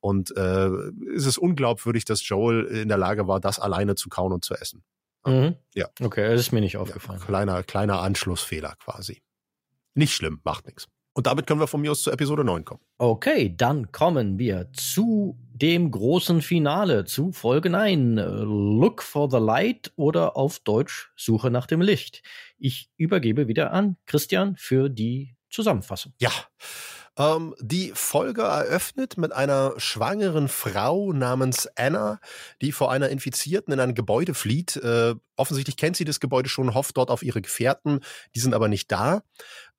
Und 0.00 0.36
äh, 0.36 0.68
ist 1.14 1.24
es 1.24 1.38
unglaubwürdig, 1.38 2.04
dass 2.04 2.28
Joel 2.28 2.64
in 2.66 2.88
der 2.88 2.98
Lage 2.98 3.26
war, 3.26 3.40
das 3.40 3.58
alleine 3.58 3.94
zu 3.94 4.10
kauen 4.10 4.32
und 4.32 4.44
zu 4.44 4.54
essen. 4.54 4.84
Mhm. 5.26 5.56
Ja. 5.74 5.88
Okay, 6.02 6.30
das 6.30 6.40
ist 6.40 6.52
mir 6.52 6.60
nicht 6.60 6.76
aufgefallen. 6.76 7.20
Ja, 7.20 7.26
kleiner, 7.26 7.62
kleiner 7.62 8.00
Anschlussfehler 8.02 8.74
quasi. 8.84 9.22
Nicht 9.94 10.14
schlimm, 10.14 10.40
macht 10.44 10.66
nichts. 10.66 10.88
Und 11.14 11.26
damit 11.26 11.46
können 11.46 11.60
wir 11.60 11.68
von 11.68 11.80
mir 11.80 11.92
aus 11.92 12.02
zu 12.02 12.10
Episode 12.10 12.44
9 12.44 12.64
kommen. 12.64 12.80
Okay, 12.98 13.54
dann 13.56 13.92
kommen 13.92 14.38
wir 14.38 14.72
zu 14.72 15.38
dem 15.54 15.92
großen 15.92 16.42
Finale, 16.42 17.04
zu 17.04 17.30
Folge 17.30 17.70
9. 17.70 18.16
Look 18.16 19.04
for 19.04 19.30
the 19.30 19.36
Light 19.36 19.92
oder 19.94 20.36
auf 20.36 20.58
Deutsch 20.58 21.12
Suche 21.14 21.48
nach 21.48 21.66
dem 21.66 21.80
Licht. 21.80 22.22
Ich 22.58 22.90
übergebe 22.96 23.46
wieder 23.46 23.72
an 23.72 23.96
Christian 24.06 24.56
für 24.56 24.88
die 24.88 25.36
Zusammenfassung. 25.50 26.12
Ja. 26.18 26.32
Ähm, 27.16 27.54
die 27.60 27.92
Folge 27.94 28.42
eröffnet 28.42 29.16
mit 29.16 29.32
einer 29.32 29.74
schwangeren 29.76 30.48
Frau 30.48 31.12
namens 31.12 31.68
Anna, 31.76 32.18
die 32.60 32.72
vor 32.72 32.90
einer 32.90 33.10
Infizierten 33.10 33.72
in 33.72 33.78
ein 33.78 33.94
Gebäude 33.94 34.34
flieht. 34.34 34.74
Äh, 34.74 35.14
offensichtlich 35.36 35.76
kennt 35.76 35.96
sie 35.96 36.04
das 36.04 36.18
Gebäude 36.18 36.48
schon, 36.48 36.74
hofft 36.74 36.96
dort 36.96 37.10
auf 37.10 37.22
ihre 37.22 37.40
Gefährten. 37.40 38.00
Die 38.34 38.40
sind 38.40 38.54
aber 38.54 38.66
nicht 38.66 38.90
da. 38.90 39.22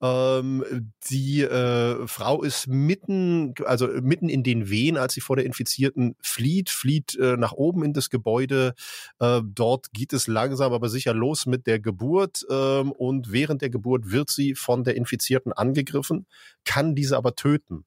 Ähm, 0.01 0.91
die 1.09 1.41
äh, 1.41 2.05
Frau 2.07 2.43
ist 2.43 2.67
mitten, 2.67 3.53
also 3.65 3.87
mitten 3.87 4.27
in 4.27 4.43
den 4.43 4.69
Wehen, 4.69 4.97
als 4.97 5.13
sie 5.13 5.21
vor 5.21 5.37
der 5.37 5.45
Infizierten 5.45 6.15
flieht, 6.21 6.69
flieht 6.69 7.15
äh, 7.15 7.37
nach 7.37 7.53
oben 7.53 7.83
in 7.83 7.93
das 7.93 8.09
Gebäude. 8.09 8.73
Äh, 9.19 9.41
dort 9.43 9.91
geht 9.93 10.13
es 10.13 10.27
langsam, 10.27 10.73
aber 10.73 10.89
sicher 10.89 11.13
los 11.13 11.45
mit 11.45 11.65
der 11.65 11.79
Geburt. 11.79 12.45
Ähm, 12.49 12.91
und 12.91 13.31
während 13.31 13.61
der 13.61 13.69
Geburt 13.69 14.11
wird 14.11 14.29
sie 14.29 14.55
von 14.55 14.83
der 14.83 14.95
Infizierten 14.95 15.53
angegriffen, 15.53 16.25
kann 16.65 16.95
diese 16.95 17.17
aber 17.17 17.35
töten. 17.35 17.85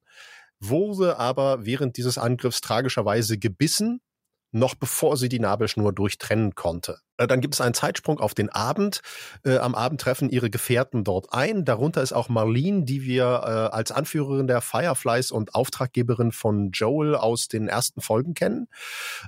Wurde 0.60 1.18
aber 1.18 1.66
während 1.66 1.96
dieses 1.98 2.18
Angriffs 2.18 2.60
tragischerweise 2.60 3.38
gebissen, 3.38 4.00
noch 4.50 4.74
bevor 4.74 5.16
sie 5.16 5.28
die 5.28 5.40
Nabelschnur 5.40 5.92
durchtrennen 5.92 6.54
konnte. 6.54 7.00
Äh, 7.18 7.26
dann 7.26 7.40
gibt 7.40 7.54
es 7.54 7.60
einen 7.60 7.74
Zeitsprung 7.74 8.20
auf 8.20 8.32
den 8.32 8.48
Abend. 8.48 9.02
Äh, 9.44 9.58
am 9.58 9.74
Abend 9.74 10.00
treffen 10.00 10.30
ihre 10.30 10.48
Gefährten 10.48 11.04
dort 11.04 11.32
ein. 11.32 11.64
Darunter 11.64 12.02
ist 12.02 12.12
auch 12.12 12.28
Marlene, 12.28 12.84
die 12.84 13.02
wir 13.02 13.24
äh, 13.24 13.76
als 13.76 13.92
Anführerin 13.92 14.46
der 14.46 14.60
Fireflies 14.60 15.30
und 15.30 15.54
Auftraggeberin 15.54 16.32
von 16.32 16.70
Joel 16.70 17.14
aus 17.14 17.48
den 17.48 17.68
ersten 17.68 18.00
Folgen 18.00 18.34
kennen. 18.34 18.68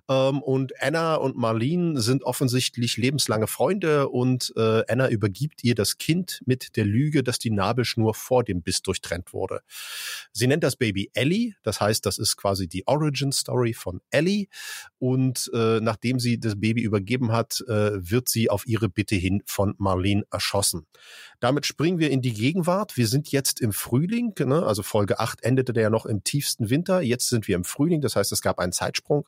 Ähm, 0.08 0.40
und 0.40 0.72
Anna 0.80 1.16
und 1.16 1.36
Marlene 1.36 2.00
sind 2.00 2.22
offensichtlich 2.22 2.96
lebenslange 2.96 3.48
Freunde 3.48 4.08
und 4.08 4.52
äh, 4.56 4.82
Anna 4.88 5.08
übergibt 5.08 5.64
ihr 5.64 5.74
das 5.74 5.98
Kind 5.98 6.42
mit 6.46 6.76
der 6.76 6.84
Lüge, 6.84 7.22
dass 7.22 7.38
die 7.38 7.50
Nabelschnur 7.50 8.14
vor 8.14 8.44
dem 8.44 8.62
Biss 8.62 8.82
durchtrennt 8.82 9.32
wurde. 9.32 9.60
Sie 10.32 10.46
nennt 10.46 10.62
das 10.62 10.76
Baby 10.76 11.10
Ellie. 11.14 11.54
Das 11.62 11.80
heißt, 11.80 12.06
das 12.06 12.18
ist 12.18 12.36
quasi 12.36 12.68
die 12.68 12.86
Origin 12.86 13.32
Story 13.32 13.74
von 13.74 14.00
Ellie. 14.10 14.46
Und 14.98 15.50
äh, 15.52 15.80
nachdem 15.80 16.20
sie 16.20 16.38
das 16.38 16.58
Baby 16.60 16.82
übergeben 16.82 17.32
hat, 17.32 17.64
äh, 17.80 18.10
wird 18.10 18.28
sie 18.28 18.50
auf 18.50 18.66
ihre 18.66 18.88
Bitte 18.88 19.14
hin 19.14 19.42
von 19.46 19.74
Marlene 19.78 20.24
erschossen. 20.30 20.86
Damit 21.40 21.64
springen 21.64 21.98
wir 21.98 22.10
in 22.10 22.20
die 22.20 22.34
Gegenwart. 22.34 22.96
Wir 22.96 23.06
sind 23.06 23.32
jetzt 23.32 23.60
im 23.60 23.72
Frühling, 23.72 24.34
ne? 24.38 24.64
also 24.64 24.82
Folge 24.82 25.20
8 25.20 25.42
endete 25.42 25.72
der 25.72 25.84
ja 25.84 25.90
noch 25.90 26.04
im 26.04 26.22
tiefsten 26.22 26.68
Winter. 26.68 27.00
Jetzt 27.00 27.28
sind 27.28 27.48
wir 27.48 27.56
im 27.56 27.64
Frühling, 27.64 28.02
das 28.02 28.14
heißt, 28.14 28.30
es 28.32 28.42
gab 28.42 28.58
einen 28.58 28.72
Zeitsprung. 28.72 29.26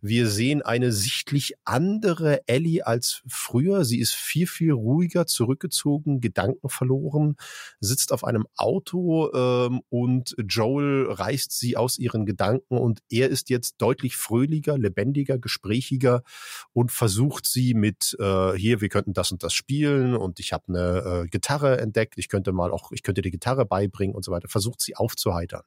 Wir 0.00 0.28
sehen 0.28 0.62
eine 0.62 0.90
sichtlich 0.92 1.54
andere 1.64 2.40
Ellie 2.46 2.86
als 2.86 3.22
früher. 3.26 3.84
Sie 3.84 4.00
ist 4.00 4.14
viel, 4.14 4.46
viel 4.46 4.72
ruhiger, 4.72 5.26
zurückgezogen, 5.26 6.20
Gedanken 6.20 6.70
verloren, 6.70 7.36
sitzt 7.80 8.12
auf 8.12 8.24
einem 8.24 8.46
Auto 8.56 9.30
ähm, 9.34 9.82
und 9.90 10.34
Joel 10.38 11.10
reißt 11.10 11.52
sie 11.52 11.76
aus 11.76 11.98
ihren 11.98 12.24
Gedanken 12.24 12.78
und 12.78 13.00
er 13.10 13.28
ist 13.28 13.50
jetzt 13.50 13.76
deutlich 13.78 14.16
fröhlicher, 14.16 14.78
lebendiger, 14.78 15.38
gesprächiger 15.38 16.22
und 16.72 16.90
versucht 16.90 17.46
sie 17.46 17.74
mit 17.74 17.89
äh, 18.18 18.52
hier, 18.56 18.80
wir 18.80 18.88
könnten 18.88 19.12
das 19.12 19.32
und 19.32 19.42
das 19.42 19.52
spielen 19.52 20.14
und 20.14 20.40
ich 20.40 20.52
habe 20.52 20.64
eine 20.68 21.24
äh, 21.24 21.28
Gitarre 21.28 21.78
entdeckt, 21.78 22.14
ich 22.16 22.28
könnte 22.28 22.52
mal 22.52 22.70
auch, 22.70 22.92
ich 22.92 23.02
könnte 23.02 23.22
die 23.22 23.30
Gitarre 23.30 23.66
beibringen 23.66 24.14
und 24.14 24.24
so 24.24 24.32
weiter, 24.32 24.48
versucht 24.48 24.80
sie 24.80 24.96
aufzuheitern. 24.96 25.62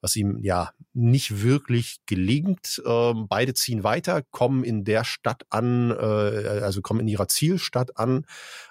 Was 0.00 0.14
ihm 0.14 0.38
ja 0.38 0.70
nicht 0.92 1.42
wirklich 1.42 1.98
gelingt. 2.06 2.80
Ähm, 2.86 3.26
beide 3.28 3.52
ziehen 3.54 3.82
weiter, 3.82 4.22
kommen 4.30 4.62
in 4.62 4.84
der 4.84 5.04
Stadt 5.04 5.42
an, 5.50 5.90
äh, 5.90 5.94
also 5.94 6.82
kommen 6.82 7.00
in 7.00 7.08
ihrer 7.08 7.28
Zielstadt 7.28 7.96
an, 7.96 8.24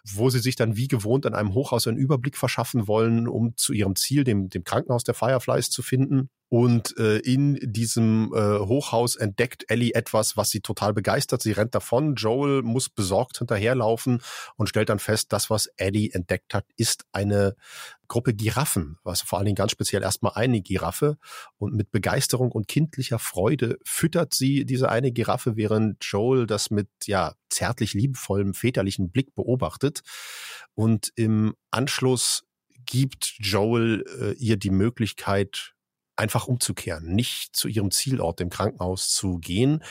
wo 0.06 0.30
sie 0.30 0.40
sich 0.40 0.56
dann 0.56 0.78
wie 0.78 0.88
gewohnt 0.88 1.26
an 1.26 1.34
einem 1.34 1.54
Hochhaus 1.54 1.88
einen 1.88 1.98
Überblick 1.98 2.38
verschaffen 2.38 2.88
wollen, 2.88 3.28
um 3.28 3.58
zu 3.58 3.74
ihrem 3.74 3.96
Ziel, 3.96 4.24
dem, 4.24 4.50
dem 4.50 4.64
Krankenhaus 4.64 5.04
der 5.04 5.16
Fireflies 5.16 5.70
zu 5.70 5.82
finden. 5.82 6.30
Und 6.50 6.98
äh, 6.98 7.18
in 7.18 7.60
diesem 7.62 8.32
äh, 8.34 8.60
Hochhaus 8.60 9.18
entdeckt 9.18 9.66
Ellie 9.70 9.94
etwas, 9.94 10.38
was 10.38 10.50
sie 10.50 10.62
total 10.62 10.94
begeistert. 10.94 11.42
Sie 11.42 11.52
rennt 11.52 11.76
davon. 11.76 12.16
Joel 12.16 12.62
muss 12.62 12.90
besorgt 12.90 13.40
hinterherlaufen 13.40 14.22
und 14.56 14.70
stellt 14.70 14.88
dann 14.90 15.00
fest, 15.00 15.34
das, 15.34 15.50
was 15.50 15.68
Ellie 15.76 16.10
entdeckt 16.14 16.54
hat, 16.54 16.66
ist 16.78 17.06
eine 17.12 17.56
Gruppe 18.08 18.34
Giraffen, 18.34 18.98
was 19.04 19.22
vor 19.22 19.38
allen 19.38 19.48
Dingen 19.48 19.56
ganz 19.56 19.72
speziell 19.72 20.04
erstmal 20.04 20.34
eine 20.36 20.62
Giraffe. 20.62 21.18
Und 21.58 21.74
mit 21.74 21.92
Begeisterung 21.92 22.52
und 22.54 22.70
kindlicher 22.70 23.20
Freude 23.20 23.78
füttert 23.84 24.34
sie 24.34 24.64
diese 24.64 24.90
eine 24.90 25.12
Giraffe, 25.12 25.58
während 25.58 26.04
Joel 26.06 26.48
das 26.48 26.72
mit 26.72 26.88
ja 27.06 27.34
zärtlich 27.50 27.94
liebevollem 27.94 28.54
väterlichen 28.54 29.12
Blick 29.12 29.36
beobachtet. 29.36 30.02
Und 30.76 31.12
im 31.16 31.56
Anschluss 31.72 32.46
gibt 32.86 33.36
Joel 33.40 34.06
äh, 34.22 34.32
ihr 34.34 34.58
die 34.58 34.70
Möglichkeit, 34.70 35.74
einfach 36.18 36.48
umzukehren, 36.48 37.14
nicht 37.14 37.56
zu 37.56 37.68
ihrem 37.68 37.92
Zielort, 37.92 38.40
dem 38.40 38.50
Krankenhaus 38.50 39.10
zu 39.10 39.38
gehen, 39.38 39.84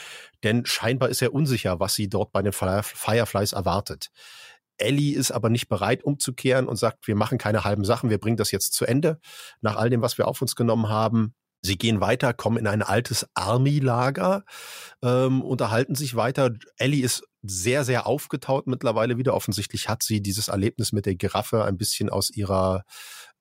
denn 0.43 0.65
scheinbar 0.65 1.09
ist 1.09 1.21
er 1.21 1.33
unsicher, 1.33 1.79
was 1.79 1.95
sie 1.95 2.09
dort 2.09 2.31
bei 2.31 2.41
den 2.41 2.53
Fireflies 2.53 3.53
erwartet. 3.53 4.09
Ellie 4.77 5.15
ist 5.15 5.31
aber 5.31 5.49
nicht 5.49 5.69
bereit 5.69 6.03
umzukehren 6.03 6.67
und 6.67 6.75
sagt, 6.75 7.07
wir 7.07 7.15
machen 7.15 7.37
keine 7.37 7.63
halben 7.63 7.83
Sachen, 7.83 8.09
wir 8.09 8.19
bringen 8.19 8.37
das 8.37 8.51
jetzt 8.51 8.73
zu 8.73 8.85
Ende. 8.85 9.19
Nach 9.61 9.75
all 9.75 9.89
dem, 9.89 10.01
was 10.01 10.17
wir 10.17 10.27
auf 10.27 10.41
uns 10.41 10.55
genommen 10.55 10.89
haben, 10.89 11.33
Sie 11.61 11.77
gehen 11.77 12.01
weiter, 12.01 12.33
kommen 12.33 12.57
in 12.57 12.67
ein 12.67 12.83
altes 12.83 13.27
Army-Lager, 13.33 14.43
ähm, 15.01 15.41
unterhalten 15.41 15.95
sich 15.95 16.15
weiter. 16.15 16.51
Ellie 16.77 17.03
ist 17.03 17.23
sehr, 17.41 17.83
sehr 17.83 18.05
aufgetaut 18.05 18.67
mittlerweile 18.67 19.17
wieder. 19.17 19.33
Offensichtlich 19.33 19.89
hat 19.89 20.03
sie 20.03 20.21
dieses 20.21 20.49
Erlebnis 20.49 20.91
mit 20.91 21.05
der 21.05 21.15
Giraffe 21.15 21.65
ein 21.65 21.77
bisschen 21.77 22.09
aus 22.09 22.29
ihrer 22.29 22.83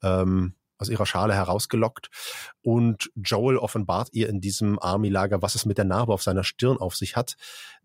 ähm, 0.03 0.55
aus 0.79 0.89
ihrer 0.89 1.07
Schale 1.07 1.35
herausgelockt. 1.35 2.09
Und 2.63 3.11
Joel 3.15 3.57
offenbart 3.59 4.09
ihr 4.13 4.29
in 4.29 4.41
diesem 4.41 4.79
Army-Lager, 4.79 5.43
was 5.43 5.55
es 5.55 5.67
mit 5.67 5.79
der 5.79 5.85
Narbe 5.85 6.13
auf 6.13 6.23
seiner 6.23 6.45
Stirn 6.45 6.79
auf 6.79 6.97
sich 6.97 7.17
hat. 7.17 7.37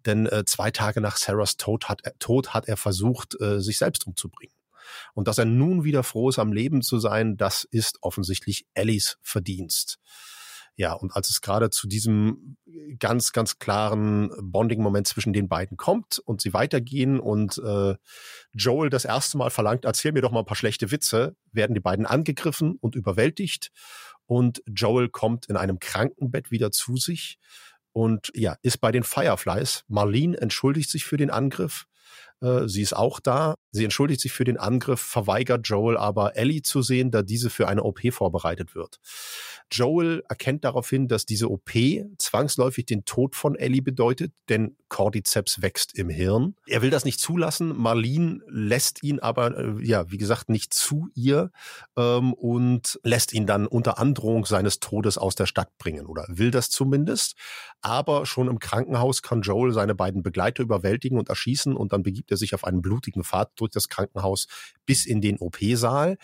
Denn 0.05 0.25
äh, 0.25 0.45
zwei 0.45 0.71
Tage 0.71 1.01
nach 1.01 1.17
Sarahs 1.17 1.57
Tod 1.57 1.89
hat 1.89 2.01
er, 2.03 2.17
Tod 2.19 2.53
hat 2.53 2.67
er 2.67 2.77
versucht, 2.77 3.39
äh, 3.39 3.59
sich 3.59 3.77
selbst 3.77 4.07
umzubringen. 4.07 4.55
Und 5.13 5.27
dass 5.27 5.37
er 5.37 5.45
nun 5.45 5.83
wieder 5.83 6.03
froh 6.03 6.29
ist, 6.29 6.39
am 6.39 6.53
Leben 6.53 6.81
zu 6.81 6.99
sein, 6.99 7.37
das 7.37 7.63
ist 7.63 7.99
offensichtlich 8.01 8.65
Ellies 8.73 9.17
Verdienst. 9.21 9.99
Ja, 10.75 10.93
und 10.93 11.15
als 11.15 11.29
es 11.29 11.41
gerade 11.41 11.69
zu 11.69 11.87
diesem 11.87 12.57
ganz, 12.97 13.33
ganz 13.33 13.59
klaren 13.59 14.31
Bonding-Moment 14.41 15.07
zwischen 15.07 15.33
den 15.33 15.47
beiden 15.47 15.77
kommt 15.77 16.19
und 16.19 16.41
sie 16.41 16.53
weitergehen 16.53 17.19
und 17.19 17.57
äh, 17.59 17.95
Joel 18.53 18.89
das 18.89 19.05
erste 19.05 19.37
Mal 19.37 19.49
verlangt, 19.49 19.85
erzähl 19.85 20.11
mir 20.11 20.21
doch 20.21 20.31
mal 20.31 20.39
ein 20.39 20.45
paar 20.45 20.57
schlechte 20.57 20.91
Witze, 20.91 21.35
werden 21.51 21.73
die 21.73 21.79
beiden 21.79 22.05
angegriffen 22.05 22.77
und 22.79 22.95
überwältigt. 22.95 23.71
Und 24.25 24.63
Joel 24.65 25.09
kommt 25.09 25.47
in 25.47 25.57
einem 25.57 25.79
Krankenbett 25.79 26.51
wieder 26.51 26.71
zu 26.71 26.95
sich 26.95 27.37
und 27.93 28.31
ja, 28.33 28.55
ist 28.61 28.79
bei 28.79 28.91
den 28.91 29.03
Fireflies. 29.03 29.83
Marlene 29.87 30.39
entschuldigt 30.39 30.89
sich 30.89 31.05
für 31.05 31.17
den 31.17 31.29
Angriff. 31.29 31.85
Äh, 32.41 32.67
sie 32.67 32.81
ist 32.81 32.95
auch 32.95 33.19
da. 33.19 33.55
Sie 33.71 33.83
entschuldigt 33.83 34.21
sich 34.21 34.33
für 34.33 34.43
den 34.43 34.57
Angriff, 34.57 34.99
verweigert 34.99 35.67
Joel 35.67 35.97
aber 35.97 36.35
Ellie 36.35 36.61
zu 36.61 36.81
sehen, 36.81 37.11
da 37.11 37.21
diese 37.21 37.49
für 37.49 37.67
eine 37.67 37.83
OP 37.83 38.01
vorbereitet 38.11 38.75
wird. 38.75 38.99
Joel 39.71 40.23
erkennt 40.27 40.65
daraufhin, 40.65 41.07
dass 41.07 41.25
diese 41.25 41.49
OP 41.49 41.71
zwangsläufig 42.17 42.85
den 42.85 43.05
Tod 43.05 43.35
von 43.35 43.55
Ellie 43.55 43.81
bedeutet, 43.81 44.33
denn 44.49 44.75
Cordyceps 44.89 45.61
wächst 45.61 45.97
im 45.97 46.09
Hirn. 46.09 46.55
Er 46.65 46.81
will 46.81 46.89
das 46.89 47.05
nicht 47.05 47.21
zulassen. 47.21 47.77
Marlene 47.77 48.39
lässt 48.49 49.01
ihn 49.03 49.19
aber, 49.19 49.57
äh, 49.57 49.75
ja, 49.81 50.11
wie 50.11 50.17
gesagt, 50.17 50.49
nicht 50.49 50.73
zu 50.73 51.07
ihr 51.15 51.51
ähm, 51.95 52.33
und 52.33 52.99
lässt 53.03 53.31
ihn 53.33 53.47
dann 53.47 53.67
unter 53.67 53.97
Androhung 53.97 54.45
seines 54.45 54.81
Todes 54.81 55.17
aus 55.17 55.35
der 55.35 55.45
Stadt 55.45 55.77
bringen 55.77 56.05
oder 56.05 56.25
will 56.27 56.51
das 56.51 56.69
zumindest. 56.69 57.37
Aber 57.81 58.25
schon 58.25 58.49
im 58.49 58.59
Krankenhaus 58.59 59.21
kann 59.21 59.41
Joel 59.41 59.71
seine 59.71 59.95
beiden 59.95 60.23
Begleiter 60.23 60.61
überwältigen 60.63 61.17
und 61.17 61.29
erschießen 61.29 61.75
und 61.75 61.93
dann 61.93 62.03
begibt 62.03 62.30
er 62.31 62.37
sich 62.37 62.53
auf 62.55 62.63
einen 62.63 62.81
blutigen 62.81 63.23
Pfad 63.23 63.51
durch 63.55 63.71
das 63.71 63.89
Krankenhaus 63.89 64.47
bis 64.85 65.05
in 65.05 65.21
den 65.21 65.37
OP-Saal. 65.37 66.17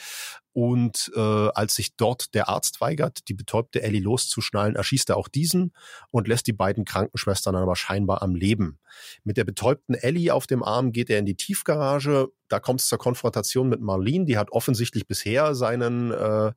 Und 0.54 1.12
äh, 1.16 1.20
als 1.20 1.76
sich 1.76 1.96
dort 1.96 2.34
der 2.34 2.50
Arzt 2.50 2.82
weigert, 2.82 3.28
die 3.28 3.36
betäubte 3.36 3.84
Ellie 3.84 4.02
loszuschnallen, 4.02 4.76
erschießt 4.76 5.10
er 5.12 5.18
auch 5.18 5.28
diesen 5.28 5.72
und 6.10 6.28
lässt 6.28 6.48
die 6.48 6.54
beiden 6.54 6.84
Krankenschwestern 6.84 7.56
aber 7.56 7.76
scheinbar 7.76 8.24
am 8.24 8.34
Leben. 8.34 8.80
Mit 9.24 9.38
der 9.38 9.44
betäubten 9.44 9.94
Ellie 9.94 10.34
auf 10.34 10.48
dem 10.48 10.64
Arm 10.64 10.92
geht 10.92 11.12
er 11.12 11.20
in 11.20 11.28
die 11.28 11.36
Tiefgarage. 11.36 12.30
Da 12.48 12.60
kommt 12.60 12.82
es 12.82 12.88
zur 12.88 12.98
Konfrontation 12.98 13.70
mit 13.70 13.82
Marlene. 13.82 14.26
Die 14.26 14.38
hat 14.40 14.52
offensichtlich 14.52 15.06
bisher 15.06 15.54
seinen 15.54 16.12
äh, 16.12 16.54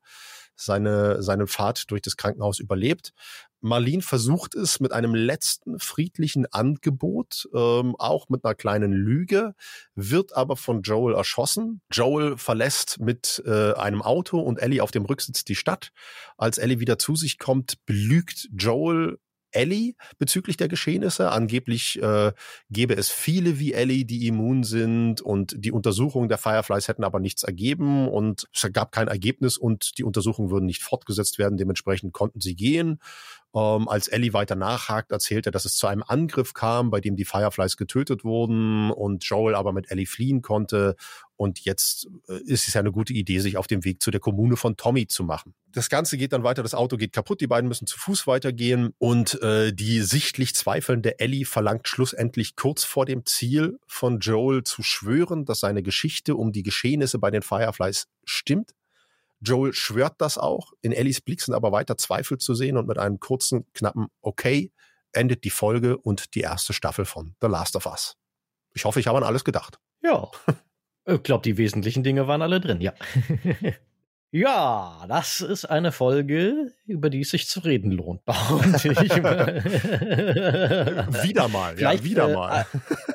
seine, 0.61 1.23
seine 1.23 1.47
Fahrt 1.47 1.91
durch 1.91 2.03
das 2.03 2.17
Krankenhaus 2.17 2.59
überlebt. 2.59 3.13
Marlene 3.61 4.03
versucht 4.03 4.55
es 4.55 4.81
mit 4.81 4.93
einem 4.93 5.15
letzten 5.15 5.78
friedlichen 5.78 6.47
Angebot, 6.47 7.49
ähm, 7.55 7.95
auch 7.99 8.28
mit 8.28 8.45
einer 8.45 8.55
kleinen 8.55 8.93
Lüge, 8.93 9.55
wird 9.95 10.35
aber 10.35 10.57
von 10.57 10.82
Joel 10.82 11.15
erschossen. 11.15 11.81
Joel 11.91 12.37
verlässt 12.37 13.01
mit 13.01 13.43
äh, 13.47 13.73
einem 13.74 14.03
Auto 14.03 14.41
und 14.41 14.59
Ellie 14.59 14.82
auf 14.82 14.91
dem 14.91 15.05
Rücksitz 15.05 15.45
die 15.45 15.57
Stadt. 15.57 15.93
Als 16.37 16.59
Ellie 16.59 16.81
wieder 16.81 16.99
zu 16.99 17.16
sich 17.16 17.39
kommt, 17.39 17.85
belügt 17.87 18.49
Joel 18.53 19.19
Ellie 19.53 19.95
bezüglich 20.19 20.57
der 20.57 20.69
Geschehnisse. 20.69 21.31
Angeblich 21.31 22.01
äh, 22.03 22.32
gäbe 22.70 22.95
es 22.97 23.11
viele 23.11 23.59
wie 23.59 23.73
Ellie, 23.73 24.05
die 24.05 24.27
immun 24.27 24.65
sind 24.65 25.20
und 25.20 25.55
die 25.59 25.73
Untersuchungen 25.73 26.28
der 26.28 26.39
Fireflies 26.39 26.89
hätten 26.89 27.05
aber 27.05 27.20
nichts 27.20 27.43
ergeben 27.43 28.09
und 28.09 28.49
es 28.55 28.73
gab 28.73 28.93
kein 28.93 29.09
Ergebnis 29.09 29.57
und 29.57 29.99
die 29.99 30.05
Untersuchungen 30.05 30.51
würden 30.51 30.66
nicht 30.66 30.82
fortgesetzt 30.82 31.39
werden. 31.39 31.59
Dementsprechend 31.59 32.12
konnten 32.12 32.41
sie 32.41 32.55
gehen. 32.55 33.01
Ähm, 33.53 33.89
als 33.89 34.07
Ellie 34.07 34.33
weiter 34.33 34.55
nachhakt, 34.55 35.11
erzählt 35.11 35.47
er, 35.47 35.53
dass 35.53 35.65
es 35.65 35.77
zu 35.77 35.89
einem 35.89 36.05
Angriff 36.07 36.55
kam, 36.55 36.91
bei 36.91 37.01
dem 37.01 37.17
die 37.17 37.25
Fireflies 37.25 37.77
getötet 37.77 38.23
wurden 38.23 38.93
und 38.93 39.25
Joel 39.25 39.57
aber 39.57 39.73
mit 39.73 39.91
Ellie 39.91 40.07
fliehen 40.07 40.41
konnte. 40.41 40.95
Und 41.35 41.65
jetzt 41.65 42.07
äh, 42.29 42.41
ist 42.45 42.69
es 42.69 42.75
ja 42.75 42.81
eine 42.81 42.93
gute 42.93 43.13
Idee, 43.13 43.41
sich 43.41 43.57
auf 43.57 43.67
dem 43.67 43.85
Weg 43.85 44.03
zu 44.03 44.13
der 44.13 44.21
Kommune 44.21 44.57
von 44.57 44.77
Tommy 44.77 45.09
zu 45.09 45.25
machen. 45.25 45.55
Das 45.73 45.89
Ganze 45.89 46.17
geht 46.17 46.33
dann 46.33 46.45
weiter, 46.45 46.63
das 46.63 46.75
Auto 46.75 46.97
geht 46.97 47.13
kaputt, 47.13 47.41
die 47.41 47.49
beiden 47.49 47.67
müssen 47.67 47.89
zu 47.89 47.99
Fuß 47.99 48.29
weitergehen 48.29 48.91
und 48.99 49.41
äh, 49.43 49.73
die 49.73 50.01
sichtlich 50.01 50.55
zweifelnde 50.55 51.19
Ellie 51.19 51.45
verlangt 51.45 51.89
schlussendlich 51.89 52.55
kurz 52.55 52.85
vor 52.85 53.05
dem 53.05 53.25
Ziel 53.27 53.79
von 53.89 54.21
Joel 54.21 54.63
zu 54.63 54.83
schwören, 54.85 55.45
dass 55.45 55.61
seine 55.61 55.83
Geschichte 55.83 56.37
um 56.37 56.53
die 56.53 56.63
Geschehnisse 56.63 57.19
bei 57.19 57.31
den 57.33 57.43
Fireflies 57.43 58.07
stimmt. 58.25 58.75
Joel 59.41 59.73
schwört 59.73 60.15
das 60.19 60.39
auch. 60.39 60.73
In 60.83 60.93
Ellies 60.93 61.21
Blick 61.21 61.41
sind 61.41 61.55
aber 61.55 61.73
weiter 61.73 61.97
Zweifel 61.97 62.39
zu 62.39 62.55
sehen 62.55 62.77
und 62.77 62.87
mit 62.87 62.99
einem 62.99 63.21
kurzen, 63.21 63.67
knappen 63.73 64.09
Okay 64.21 64.71
endet 65.12 65.45
die 65.45 65.51
Folge 65.51 65.97
und 65.99 66.35
die 66.35 66.41
erste 66.41 66.73
Staffel 66.73 67.05
von 67.05 67.35
The 67.41 67.49
Last 67.49 67.77
of 67.77 67.87
Us. 67.87 68.17
Ich 68.75 68.85
hoffe, 68.85 69.01
ich 69.01 69.07
habe 69.07 69.19
an 69.19 69.25
alles 69.25 69.45
gedacht. 69.45 69.79
Ja. 70.03 70.29
Ich 71.07 71.23
glaube, 71.23 71.43
die 71.43 71.57
wesentlichen 71.57 72.05
Dinge 72.05 72.29
waren 72.29 72.43
alle 72.43 72.61
drin, 72.61 72.83
ja. 72.83 72.93
Ja, 74.32 75.05
das 75.09 75.40
ist 75.40 75.65
eine 75.65 75.90
Folge, 75.90 76.73
über 76.86 77.11
die 77.11 77.23
es 77.23 77.31
sich 77.31 77.48
zu 77.48 77.59
reden 77.61 77.90
lohnt. 77.90 78.20
wieder 81.24 81.48
mal, 81.48 81.81
ja, 81.81 82.05
wieder 82.05 82.28
äh, 82.28 82.35
mal. 82.35 82.65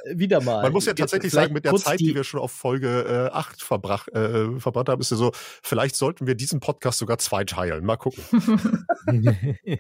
Äh, 0.04 0.20
wieder 0.20 0.42
mal. 0.42 0.64
Man 0.64 0.74
muss 0.74 0.88
ja 0.88 0.94
tatsächlich 0.94 1.32
sagen, 1.32 1.54
mit 1.54 1.64
der 1.64 1.74
Zeit, 1.76 2.02
die, 2.02 2.08
die, 2.08 2.16
wir 2.16 2.26
schon 2.26 2.42
auf 2.42 2.52
Folge 2.52 3.30
äh, 3.32 3.34
8 3.34 3.62
verbrach, 3.62 4.10
äh, 4.10 4.60
verbracht 4.60 4.90
haben, 4.90 5.00
ist 5.00 5.12
ja 5.12 5.18
so, 5.18 5.32
vielleicht 5.34 5.96
sollten 5.96 6.28
wir 6.28 6.36
diesen 6.36 6.60
Podcast 6.60 7.00
sogar 7.00 7.18
zweiteilen. 7.18 7.86
Mal 7.86 7.96
gucken. 7.96 8.24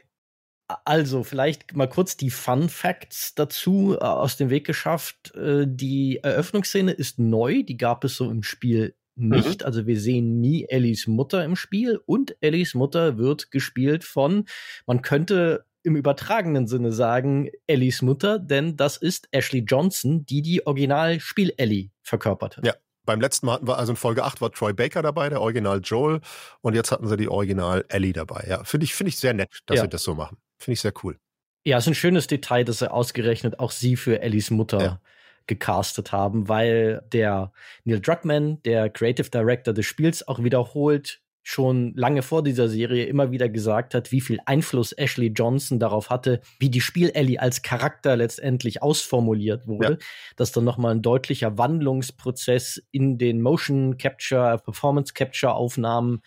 Also, 0.83 1.23
vielleicht 1.23 1.75
mal 1.75 1.87
kurz 1.87 2.17
die 2.17 2.31
Fun 2.31 2.69
Facts 2.69 3.35
dazu 3.35 3.95
äh, 3.99 4.03
aus 4.03 4.35
dem 4.37 4.49
Weg 4.49 4.65
geschafft. 4.65 5.35
Äh, 5.35 5.65
die 5.67 6.21
Eröffnungsszene 6.23 6.91
ist 6.91 7.19
neu, 7.19 7.61
die 7.61 7.77
gab 7.77 8.03
es 8.03 8.15
so 8.15 8.31
im 8.31 8.41
Spiel 8.41 8.95
nicht. 9.15 9.61
Mhm. 9.61 9.65
Also 9.65 9.87
wir 9.87 9.99
sehen 9.99 10.39
nie 10.39 10.65
Ellies 10.65 11.07
Mutter 11.07 11.43
im 11.43 11.55
Spiel 11.55 11.99
und 12.05 12.35
Ellies 12.41 12.73
Mutter 12.73 13.17
wird 13.17 13.51
gespielt 13.51 14.03
von, 14.03 14.45
man 14.85 15.01
könnte 15.01 15.65
im 15.83 15.95
übertragenen 15.95 16.67
Sinne 16.67 16.91
sagen, 16.91 17.49
Ellies 17.67 18.01
Mutter, 18.01 18.39
denn 18.39 18.75
das 18.75 18.97
ist 18.97 19.27
Ashley 19.31 19.59
Johnson, 19.59 20.25
die 20.25 20.41
die 20.41 20.65
Original-Spiel-Ellie 20.65 21.91
verkörpert 22.01 22.57
hat. 22.57 22.65
Ja. 22.65 22.73
Beim 23.05 23.21
letzten 23.21 23.45
Mal 23.45 23.53
hatten 23.53 23.67
wir, 23.67 23.77
also 23.77 23.91
in 23.91 23.97
Folge 23.97 24.23
8 24.23 24.41
war 24.41 24.51
Troy 24.51 24.73
Baker 24.73 25.03
dabei, 25.03 25.29
der 25.29 25.39
Original 25.39 25.79
Joel, 25.83 26.21
und 26.61 26.73
jetzt 26.73 26.91
hatten 26.91 27.07
sie 27.07 27.17
die 27.17 27.29
Original 27.29 27.85
Ellie 27.87 28.13
dabei. 28.13 28.47
Ja, 28.49 28.63
finde 28.63 28.85
ich, 28.85 28.95
finde 28.95 29.09
ich 29.09 29.17
sehr 29.17 29.35
nett, 29.35 29.59
dass 29.67 29.77
ja. 29.77 29.83
sie 29.83 29.89
das 29.89 30.01
so 30.01 30.15
machen. 30.15 30.37
Finde 30.57 30.73
ich 30.73 30.81
sehr 30.81 30.93
cool. 31.03 31.19
Ja, 31.63 31.77
ist 31.77 31.87
ein 31.87 31.93
schönes 31.93 32.25
Detail, 32.25 32.63
dass 32.63 32.81
er 32.81 32.95
ausgerechnet 32.95 33.59
auch 33.59 33.69
sie 33.69 33.95
für 33.95 34.23
Ellies 34.23 34.49
Mutter 34.49 34.81
ja 34.81 34.99
gecastet 35.47 36.11
haben, 36.11 36.47
weil 36.49 37.03
der 37.11 37.51
Neil 37.83 37.99
Druckmann, 37.99 38.61
der 38.63 38.89
Creative 38.89 39.29
Director 39.29 39.73
des 39.73 39.85
Spiels, 39.85 40.27
auch 40.27 40.43
wiederholt 40.43 41.21
schon 41.47 41.93
lange 41.95 42.23
vor 42.23 42.43
dieser 42.43 42.67
Serie 42.67 43.05
immer 43.05 43.29
wieder 43.29 43.49
gesagt 43.49 43.93
hat, 43.93 44.11
wie 44.11 44.19
viel 44.19 44.39
Einfluss 44.47 44.93
Ashley 44.93 45.27
Johnson 45.27 45.79
darauf 45.79 46.09
hatte, 46.09 46.41
wie 46.57 46.71
die 46.71 46.81
Spiel-Ellie 46.81 47.39
als 47.39 47.61
Charakter 47.61 48.15
letztendlich 48.15 48.81
ausformuliert 48.81 49.67
wurde, 49.67 49.91
ja. 49.91 49.97
dass 50.37 50.51
dann 50.51 50.63
nochmal 50.63 50.95
ein 50.95 51.03
deutlicher 51.03 51.55
Wandlungsprozess 51.55 52.81
in 52.89 53.19
den 53.19 53.41
Motion 53.41 53.99
Capture, 53.99 54.57
Performance 54.57 55.13
Capture 55.13 55.53
Aufnahmen 55.53 56.23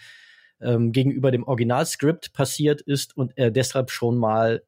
ähm, 0.60 0.92
gegenüber 0.92 1.32
dem 1.32 1.42
Originalskript 1.42 2.32
passiert 2.32 2.80
ist 2.80 3.16
und 3.16 3.32
er 3.36 3.50
deshalb 3.50 3.90
schon 3.90 4.16
mal 4.18 4.62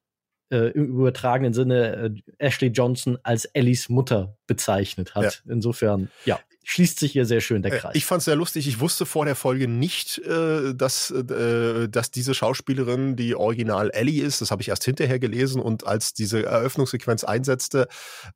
äh, 0.51 0.71
im 0.71 0.85
übertragenen 0.87 1.53
Sinne 1.53 1.95
äh, 1.95 2.33
Ashley 2.37 2.69
Johnson 2.69 3.17
als 3.23 3.45
Ellies 3.45 3.89
Mutter 3.89 4.37
bezeichnet 4.47 5.15
hat. 5.15 5.41
Ja. 5.45 5.51
Insofern, 5.51 6.09
ja, 6.25 6.39
schließt 6.63 6.99
sich 6.99 7.13
hier 7.13 7.25
sehr 7.25 7.41
schön 7.41 7.61
der 7.61 7.73
äh, 7.73 7.77
Kreis. 7.79 7.95
Ich 7.95 8.05
fand 8.05 8.19
es 8.19 8.25
sehr 8.25 8.35
lustig. 8.35 8.67
Ich 8.67 8.79
wusste 8.79 9.05
vor 9.05 9.25
der 9.25 9.35
Folge 9.35 9.67
nicht, 9.67 10.19
äh, 10.19 10.73
dass, 10.73 11.11
äh, 11.11 11.89
dass 11.89 12.11
diese 12.11 12.33
Schauspielerin 12.33 13.15
die 13.15 13.35
Original 13.35 13.89
Ellie 13.91 14.23
ist. 14.23 14.41
Das 14.41 14.51
habe 14.51 14.61
ich 14.61 14.69
erst 14.69 14.83
hinterher 14.83 15.19
gelesen 15.19 15.61
und 15.61 15.87
als 15.87 16.13
diese 16.13 16.45
Eröffnungssequenz 16.45 17.23
einsetzte, 17.23 17.87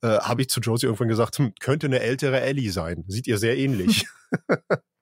äh, 0.02 0.08
habe 0.20 0.42
ich 0.42 0.50
zu 0.50 0.60
Josie 0.60 0.88
irgendwann 0.88 1.08
gesagt, 1.08 1.38
hm, 1.38 1.54
könnte 1.60 1.88
eine 1.88 2.00
ältere 2.00 2.42
Ellie 2.42 2.72
sein. 2.72 3.04
Sieht 3.08 3.28
ihr 3.28 3.38
sehr 3.38 3.58
ähnlich. 3.58 4.06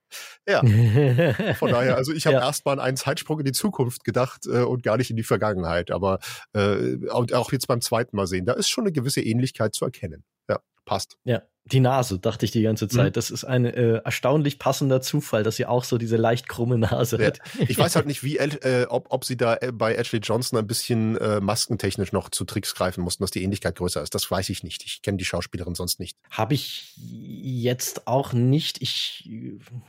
Ja. 0.47 0.61
Von 1.55 1.71
daher, 1.71 1.95
also 1.95 2.11
ich 2.11 2.25
habe 2.25 2.35
ja. 2.35 2.41
erstmal 2.41 2.79
an 2.79 2.85
einen 2.85 2.97
Zeitsprung 2.97 3.39
in 3.39 3.45
die 3.45 3.51
Zukunft 3.53 4.03
gedacht 4.03 4.45
äh, 4.45 4.63
und 4.63 4.83
gar 4.83 4.97
nicht 4.97 5.09
in 5.09 5.15
die 5.15 5.23
Vergangenheit. 5.23 5.91
Aber 5.91 6.19
äh, 6.53 6.97
auch 7.09 7.51
jetzt 7.51 7.67
beim 7.67 7.81
zweiten 7.81 8.15
Mal 8.15 8.27
sehen, 8.27 8.45
da 8.45 8.53
ist 8.53 8.69
schon 8.69 8.83
eine 8.83 8.91
gewisse 8.91 9.21
Ähnlichkeit 9.21 9.73
zu 9.73 9.85
erkennen. 9.85 10.23
Ja, 10.49 10.59
passt. 10.85 11.17
Ja, 11.23 11.43
die 11.65 11.79
Nase, 11.79 12.19
dachte 12.19 12.45
ich 12.45 12.51
die 12.51 12.61
ganze 12.61 12.87
Zeit. 12.87 13.11
Mhm. 13.11 13.13
Das 13.13 13.31
ist 13.31 13.45
ein 13.45 13.65
äh, 13.65 14.01
erstaunlich 14.03 14.59
passender 14.59 15.01
Zufall, 15.01 15.43
dass 15.43 15.55
sie 15.55 15.65
auch 15.65 15.85
so 15.85 15.97
diese 15.97 16.17
leicht 16.17 16.49
krumme 16.49 16.77
Nase 16.77 17.19
ja. 17.19 17.27
hat. 17.27 17.39
Ich 17.67 17.77
weiß 17.77 17.95
halt 17.95 18.05
nicht, 18.05 18.23
wie, 18.23 18.37
äh, 18.37 18.85
ob, 18.89 19.07
ob 19.11 19.23
sie 19.23 19.37
da 19.37 19.55
äh, 19.55 19.71
bei 19.71 19.95
Ashley 19.95 20.19
Johnson 20.19 20.59
ein 20.59 20.67
bisschen 20.67 21.17
äh, 21.17 21.39
maskentechnisch 21.39 22.11
noch 22.11 22.29
zu 22.29 22.43
Tricks 22.43 22.75
greifen 22.75 23.01
mussten, 23.01 23.23
dass 23.23 23.31
die 23.31 23.43
Ähnlichkeit 23.43 23.75
größer 23.75 24.01
ist. 24.01 24.13
Das 24.13 24.29
weiß 24.29 24.49
ich 24.49 24.63
nicht. 24.63 24.83
Ich 24.83 25.01
kenne 25.01 25.17
die 25.17 25.25
Schauspielerin 25.25 25.75
sonst 25.75 25.99
nicht. 25.99 26.17
Habe 26.29 26.53
ich 26.53 26.93
jetzt 26.97 28.07
auch 28.07 28.33
nicht. 28.33 28.81
Ich, 28.81 29.29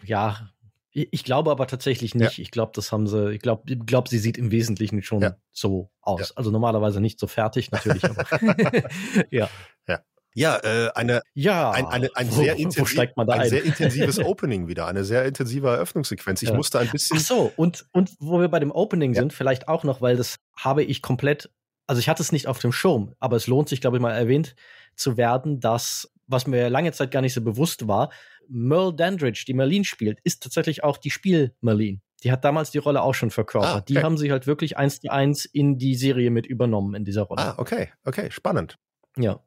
ja, 0.04 0.48
ich 0.92 1.24
glaube 1.24 1.50
aber 1.50 1.66
tatsächlich 1.66 2.14
nicht. 2.14 2.38
Ja. 2.38 2.42
Ich 2.42 2.52
glaube, 2.52 2.70
das 2.72 2.92
haben 2.92 3.08
sie, 3.08 3.32
ich 3.32 3.40
glaube, 3.40 3.64
ich 3.72 3.80
glaub, 3.84 4.06
sie 4.08 4.18
sieht 4.18 4.38
im 4.38 4.52
Wesentlichen 4.52 5.02
schon 5.02 5.22
ja. 5.22 5.36
so 5.50 5.90
aus. 6.00 6.20
Ja. 6.20 6.26
Also 6.36 6.52
normalerweise 6.52 7.00
nicht 7.00 7.18
so 7.18 7.26
fertig, 7.26 7.72
natürlich. 7.72 8.04
aber 8.04 8.24
ja. 9.30 9.50
Ja. 9.88 10.00
Ja, 10.34 10.58
äh, 10.64 10.90
eine, 10.94 11.22
ja, 11.32 11.70
ein, 11.70 11.86
eine, 11.86 12.10
ein, 12.14 12.28
wo, 12.32 12.42
sehr, 12.42 12.56
intensiv, 12.56 12.98
ein 12.98 13.28
ein? 13.28 13.48
sehr 13.48 13.64
intensives 13.64 14.18
Opening 14.24 14.66
wieder, 14.66 14.88
eine 14.88 15.04
sehr 15.04 15.24
intensive 15.24 15.68
Eröffnungssequenz. 15.68 16.42
Ich 16.42 16.48
ja. 16.48 16.56
musste 16.56 16.80
ein 16.80 16.90
bisschen. 16.90 17.18
Ach 17.18 17.22
so, 17.22 17.52
und, 17.56 17.86
und 17.92 18.10
wo 18.18 18.40
wir 18.40 18.48
bei 18.48 18.58
dem 18.58 18.72
Opening 18.72 19.14
ja. 19.14 19.20
sind, 19.20 19.32
vielleicht 19.32 19.68
auch 19.68 19.84
noch, 19.84 20.02
weil 20.02 20.16
das 20.16 20.36
habe 20.56 20.82
ich 20.82 21.02
komplett, 21.02 21.50
also 21.86 22.00
ich 22.00 22.08
hatte 22.08 22.20
es 22.20 22.32
nicht 22.32 22.48
auf 22.48 22.58
dem 22.58 22.72
Schirm, 22.72 23.14
aber 23.20 23.36
es 23.36 23.46
lohnt 23.46 23.68
sich, 23.68 23.80
glaube 23.80 23.96
ich, 23.96 24.02
mal 24.02 24.10
erwähnt 24.10 24.56
zu 24.96 25.16
werden, 25.16 25.60
dass, 25.60 26.12
was 26.26 26.48
mir 26.48 26.68
lange 26.68 26.90
Zeit 26.90 27.12
gar 27.12 27.22
nicht 27.22 27.34
so 27.34 27.40
bewusst 27.40 27.86
war, 27.86 28.10
Merle 28.48 28.92
Dandridge, 28.92 29.44
die 29.46 29.54
Merlin 29.54 29.84
spielt, 29.84 30.18
ist 30.24 30.42
tatsächlich 30.42 30.82
auch 30.82 30.98
die 30.98 31.10
Spiel 31.10 31.54
Merlin. 31.60 32.02
Die 32.24 32.32
hat 32.32 32.44
damals 32.44 32.72
die 32.72 32.78
Rolle 32.78 33.02
auch 33.02 33.14
schon 33.14 33.30
verkörpert. 33.30 33.70
Ah, 33.70 33.76
okay. 33.76 33.84
Die 33.88 33.98
haben 33.98 34.18
sie 34.18 34.32
halt 34.32 34.46
wirklich 34.46 34.76
eins 34.76 35.00
zu 35.00 35.12
eins 35.12 35.44
in 35.44 35.78
die 35.78 35.94
Serie 35.94 36.30
mit 36.30 36.46
übernommen 36.46 36.94
in 36.94 37.04
dieser 37.04 37.22
Rolle. 37.22 37.42
Ah, 37.42 37.54
okay, 37.58 37.90
okay, 38.04 38.30
spannend. 38.30 38.78
Ja 39.16 39.40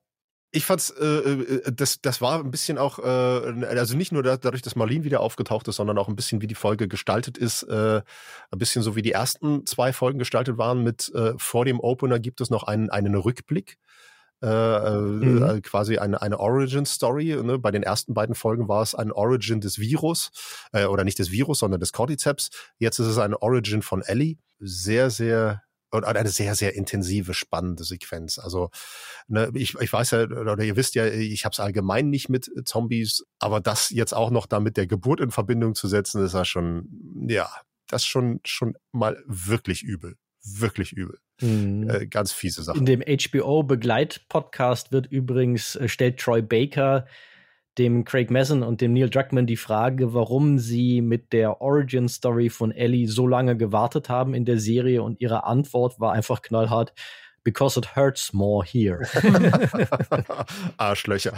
ich 0.51 0.65
fand's, 0.65 0.89
äh, 0.91 1.05
äh, 1.05 1.71
das, 1.71 2.01
das 2.01 2.21
war 2.21 2.39
ein 2.39 2.51
bisschen 2.51 2.77
auch, 2.77 2.99
äh, 2.99 3.65
also 3.65 3.97
nicht 3.97 4.11
nur 4.11 4.23
dadurch, 4.23 4.61
dass 4.61 4.75
Marlene 4.75 5.03
wieder 5.03 5.19
aufgetaucht 5.19 5.67
ist, 5.67 5.75
sondern 5.75 5.97
auch 5.97 6.07
ein 6.07 6.15
bisschen, 6.15 6.41
wie 6.41 6.47
die 6.47 6.55
Folge 6.55 6.87
gestaltet 6.87 7.37
ist, 7.37 7.63
äh, 7.63 8.01
ein 8.51 8.57
bisschen 8.57 8.81
so 8.81 8.95
wie 8.95 9.01
die 9.01 9.11
ersten 9.11 9.65
zwei 9.65 9.91
Folgen 9.91 10.19
gestaltet 10.19 10.57
waren. 10.57 10.83
Mit 10.83 11.13
äh, 11.13 11.33
vor 11.37 11.65
dem 11.65 11.79
Opener 11.79 12.19
gibt 12.19 12.39
es 12.41 12.49
noch 12.49 12.63
einen, 12.63 12.89
einen 12.89 13.15
Rückblick. 13.15 13.77
Äh, 14.41 14.47
äh 14.47 14.99
mhm. 14.99 15.43
äh, 15.43 15.61
quasi 15.61 15.97
eine, 15.97 16.21
eine 16.21 16.39
Origin-Story. 16.39 17.39
Ne? 17.43 17.59
Bei 17.59 17.71
den 17.71 17.83
ersten 17.83 18.13
beiden 18.13 18.35
Folgen 18.35 18.67
war 18.67 18.83
es 18.83 18.95
ein 18.95 19.11
Origin 19.11 19.61
des 19.61 19.79
Virus, 19.79 20.29
äh, 20.71 20.85
oder 20.85 21.03
nicht 21.03 21.19
des 21.19 21.31
Virus, 21.31 21.59
sondern 21.59 21.79
des 21.79 21.91
Cordyceps. 21.91 22.49
Jetzt 22.77 22.99
ist 22.99 23.07
es 23.07 23.17
eine 23.17 23.41
Origin 23.41 23.81
von 23.81 24.01
Ellie. 24.01 24.37
Sehr, 24.59 25.09
sehr 25.09 25.63
und 25.91 26.03
eine 26.03 26.29
sehr, 26.29 26.55
sehr 26.55 26.75
intensive, 26.75 27.33
spannende 27.33 27.83
Sequenz. 27.83 28.39
Also 28.39 28.69
ne, 29.27 29.51
ich, 29.53 29.75
ich 29.75 29.91
weiß 29.91 30.11
ja, 30.11 30.23
oder 30.23 30.63
ihr 30.63 30.75
wisst 30.75 30.95
ja, 30.95 31.05
ich 31.05 31.45
habe 31.45 31.53
es 31.53 31.59
allgemein 31.59 32.09
nicht 32.09 32.29
mit 32.29 32.49
Zombies, 32.65 33.25
aber 33.39 33.59
das 33.59 33.89
jetzt 33.89 34.13
auch 34.13 34.31
noch 34.31 34.45
da 34.45 34.59
mit 34.59 34.77
der 34.77 34.87
Geburt 34.87 35.21
in 35.21 35.31
Verbindung 35.31 35.75
zu 35.75 35.87
setzen, 35.87 36.23
ist 36.23 36.33
ja 36.33 36.45
schon, 36.45 36.89
ja, 37.27 37.49
das 37.87 38.05
schon, 38.05 38.41
schon 38.43 38.75
mal 38.91 39.23
wirklich 39.25 39.83
übel. 39.83 40.15
Wirklich 40.43 40.93
übel. 40.93 41.19
Mhm. 41.41 41.89
Äh, 41.89 42.07
ganz 42.07 42.31
fiese 42.31 42.63
Sache. 42.63 42.77
In 42.77 42.85
dem 42.85 43.01
HBO-Begleitpodcast 43.01 44.91
wird 44.91 45.07
übrigens, 45.07 45.75
äh, 45.75 45.87
stellt 45.87 46.19
Troy 46.19 46.41
Baker 46.41 47.05
dem 47.77 48.05
Craig 48.05 48.31
Mazin 48.31 48.63
und 48.63 48.81
dem 48.81 48.93
Neil 48.93 49.09
Druckmann 49.09 49.45
die 49.45 49.57
Frage, 49.57 50.13
warum 50.13 50.57
sie 50.59 51.01
mit 51.01 51.31
der 51.33 51.61
Origin 51.61 52.09
Story 52.09 52.49
von 52.49 52.71
Ellie 52.71 53.07
so 53.07 53.27
lange 53.27 53.55
gewartet 53.55 54.09
haben 54.09 54.33
in 54.33 54.45
der 54.45 54.59
Serie 54.59 55.03
und 55.03 55.21
ihre 55.21 55.43
Antwort 55.43 55.99
war 55.99 56.13
einfach 56.13 56.41
knallhart, 56.41 56.93
because 57.43 57.79
it 57.79 57.95
hurts 57.95 58.33
more 58.33 58.65
here. 58.65 59.07
Arschlöcher. 60.77 61.33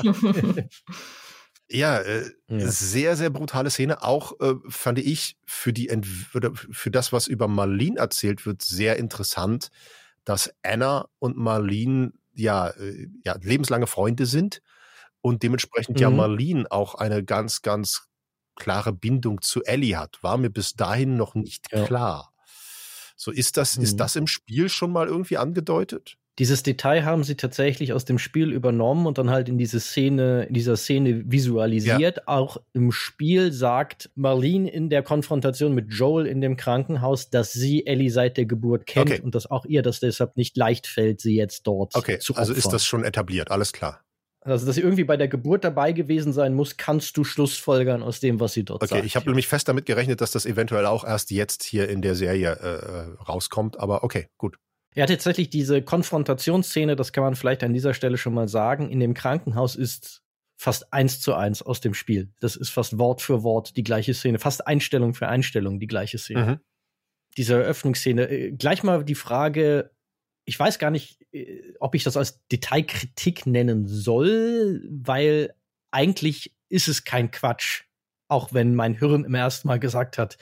ja, 1.68 1.98
äh, 1.98 2.30
ja, 2.48 2.68
sehr, 2.68 3.16
sehr 3.16 3.30
brutale 3.30 3.70
Szene. 3.70 4.02
Auch 4.02 4.40
äh, 4.40 4.54
fand 4.68 5.00
ich 5.00 5.36
für 5.44 5.72
die 5.72 5.88
Ent 5.88 6.06
oder 6.34 6.52
für 6.54 6.90
das, 6.90 7.12
was 7.12 7.26
über 7.26 7.48
Marlene 7.48 7.98
erzählt 7.98 8.46
wird, 8.46 8.62
sehr 8.62 8.96
interessant, 8.96 9.70
dass 10.24 10.54
Anna 10.62 11.08
und 11.18 11.36
Marlene 11.36 12.12
ja, 12.34 12.68
äh, 12.68 13.08
ja 13.24 13.36
lebenslange 13.42 13.88
Freunde 13.88 14.24
sind 14.26 14.62
und 15.22 15.42
dementsprechend 15.42 15.96
mhm. 15.96 16.02
ja 16.02 16.10
Marlene 16.10 16.70
auch 16.70 16.94
eine 16.94 17.24
ganz, 17.24 17.62
ganz 17.62 18.08
klare 18.56 18.92
Bindung 18.92 19.40
zu 19.40 19.62
Ellie 19.64 19.96
hat. 19.96 20.22
War 20.22 20.36
mir 20.36 20.50
bis 20.50 20.74
dahin 20.74 21.16
noch 21.16 21.34
nicht 21.34 21.68
ja. 21.72 21.84
klar. 21.84 22.34
So 23.16 23.30
ist 23.30 23.56
das, 23.56 23.78
mhm. 23.78 23.84
ist 23.84 23.96
das 23.96 24.16
im 24.16 24.26
Spiel 24.26 24.68
schon 24.68 24.92
mal 24.92 25.06
irgendwie 25.06 25.38
angedeutet? 25.38 26.18
Dieses 26.38 26.62
Detail 26.62 27.04
haben 27.04 27.24
sie 27.24 27.36
tatsächlich 27.36 27.92
aus 27.92 28.06
dem 28.06 28.18
Spiel 28.18 28.52
übernommen 28.52 29.06
und 29.06 29.18
dann 29.18 29.28
halt 29.28 29.50
in 29.50 29.58
diese 29.58 29.80
Szene, 29.80 30.44
in 30.44 30.54
dieser 30.54 30.76
Szene 30.76 31.30
visualisiert. 31.30 32.16
Ja. 32.16 32.22
Auch 32.24 32.56
im 32.72 32.90
Spiel 32.90 33.52
sagt 33.52 34.10
Marlene 34.14 34.70
in 34.70 34.88
der 34.88 35.02
Konfrontation 35.02 35.74
mit 35.74 35.92
Joel 35.92 36.26
in 36.26 36.40
dem 36.40 36.56
Krankenhaus, 36.56 37.28
dass 37.28 37.52
sie 37.52 37.86
Ellie 37.86 38.10
seit 38.10 38.38
der 38.38 38.46
Geburt 38.46 38.86
kennt 38.86 39.10
okay. 39.10 39.20
und 39.20 39.34
dass 39.34 39.50
auch 39.50 39.66
ihr 39.66 39.82
das 39.82 40.00
deshalb 40.00 40.38
nicht 40.38 40.56
leicht 40.56 40.86
fällt, 40.86 41.20
sie 41.20 41.36
jetzt 41.36 41.66
dort 41.66 41.94
okay. 41.94 42.18
zu 42.18 42.32
Okay, 42.32 42.40
also 42.40 42.54
ist 42.54 42.72
das 42.72 42.86
schon 42.86 43.04
etabliert, 43.04 43.50
alles 43.50 43.74
klar. 43.74 44.01
Also, 44.44 44.66
dass 44.66 44.74
sie 44.74 44.80
irgendwie 44.80 45.04
bei 45.04 45.16
der 45.16 45.28
Geburt 45.28 45.62
dabei 45.62 45.92
gewesen 45.92 46.32
sein 46.32 46.54
muss, 46.54 46.76
kannst 46.76 47.16
du 47.16 47.22
Schlussfolgern 47.22 48.02
aus 48.02 48.18
dem, 48.18 48.40
was 48.40 48.54
sie 48.54 48.64
dort 48.64 48.82
okay, 48.82 48.88
sagt. 48.88 48.98
Okay, 49.00 49.06
ich 49.06 49.16
habe 49.16 49.26
nämlich 49.26 49.46
fest 49.46 49.68
damit 49.68 49.86
gerechnet, 49.86 50.20
dass 50.20 50.32
das 50.32 50.46
eventuell 50.46 50.86
auch 50.86 51.04
erst 51.04 51.30
jetzt 51.30 51.62
hier 51.62 51.88
in 51.88 52.02
der 52.02 52.16
Serie 52.16 52.58
äh, 52.60 52.66
äh 52.66 53.22
rauskommt, 53.22 53.78
aber 53.78 54.02
okay, 54.02 54.28
gut. 54.38 54.56
Ja, 54.94 55.06
tatsächlich 55.06 55.48
diese 55.48 55.80
Konfrontationsszene, 55.80 56.96
das 56.96 57.12
kann 57.12 57.24
man 57.24 57.36
vielleicht 57.36 57.62
an 57.62 57.72
dieser 57.72 57.94
Stelle 57.94 58.18
schon 58.18 58.34
mal 58.34 58.48
sagen, 58.48 58.90
in 58.90 59.00
dem 59.00 59.14
Krankenhaus 59.14 59.76
ist 59.76 60.22
fast 60.58 60.92
eins 60.92 61.20
zu 61.20 61.34
eins 61.34 61.62
aus 61.62 61.80
dem 61.80 61.94
Spiel. 61.94 62.30
Das 62.40 62.56
ist 62.56 62.70
fast 62.70 62.98
Wort 62.98 63.22
für 63.22 63.42
Wort 63.42 63.76
die 63.76 63.84
gleiche 63.84 64.12
Szene, 64.12 64.38
fast 64.38 64.66
Einstellung 64.66 65.14
für 65.14 65.28
Einstellung 65.28 65.80
die 65.80 65.86
gleiche 65.86 66.18
Szene. 66.18 66.44
Mhm. 66.44 66.60
Diese 67.36 67.54
Eröffnungsszene. 67.54 68.28
Äh, 68.28 68.52
gleich 68.52 68.82
mal 68.82 69.04
die 69.04 69.14
Frage, 69.14 69.90
ich 70.44 70.58
weiß 70.58 70.78
gar 70.78 70.90
nicht, 70.90 71.18
äh, 71.32 71.74
ob 71.80 71.94
ich 71.94 72.04
das 72.04 72.16
als 72.16 72.46
Detailkritik 72.48 73.46
nennen 73.46 73.86
soll, 73.86 74.82
weil 74.88 75.54
eigentlich 75.90 76.54
ist 76.68 76.88
es 76.88 77.04
kein 77.04 77.30
Quatsch, 77.30 77.84
auch 78.28 78.52
wenn 78.52 78.74
mein 78.74 78.94
Hirn 78.94 79.24
im 79.24 79.34
ersten 79.34 79.68
Mal 79.68 79.78
gesagt 79.78 80.18
hat, 80.18 80.38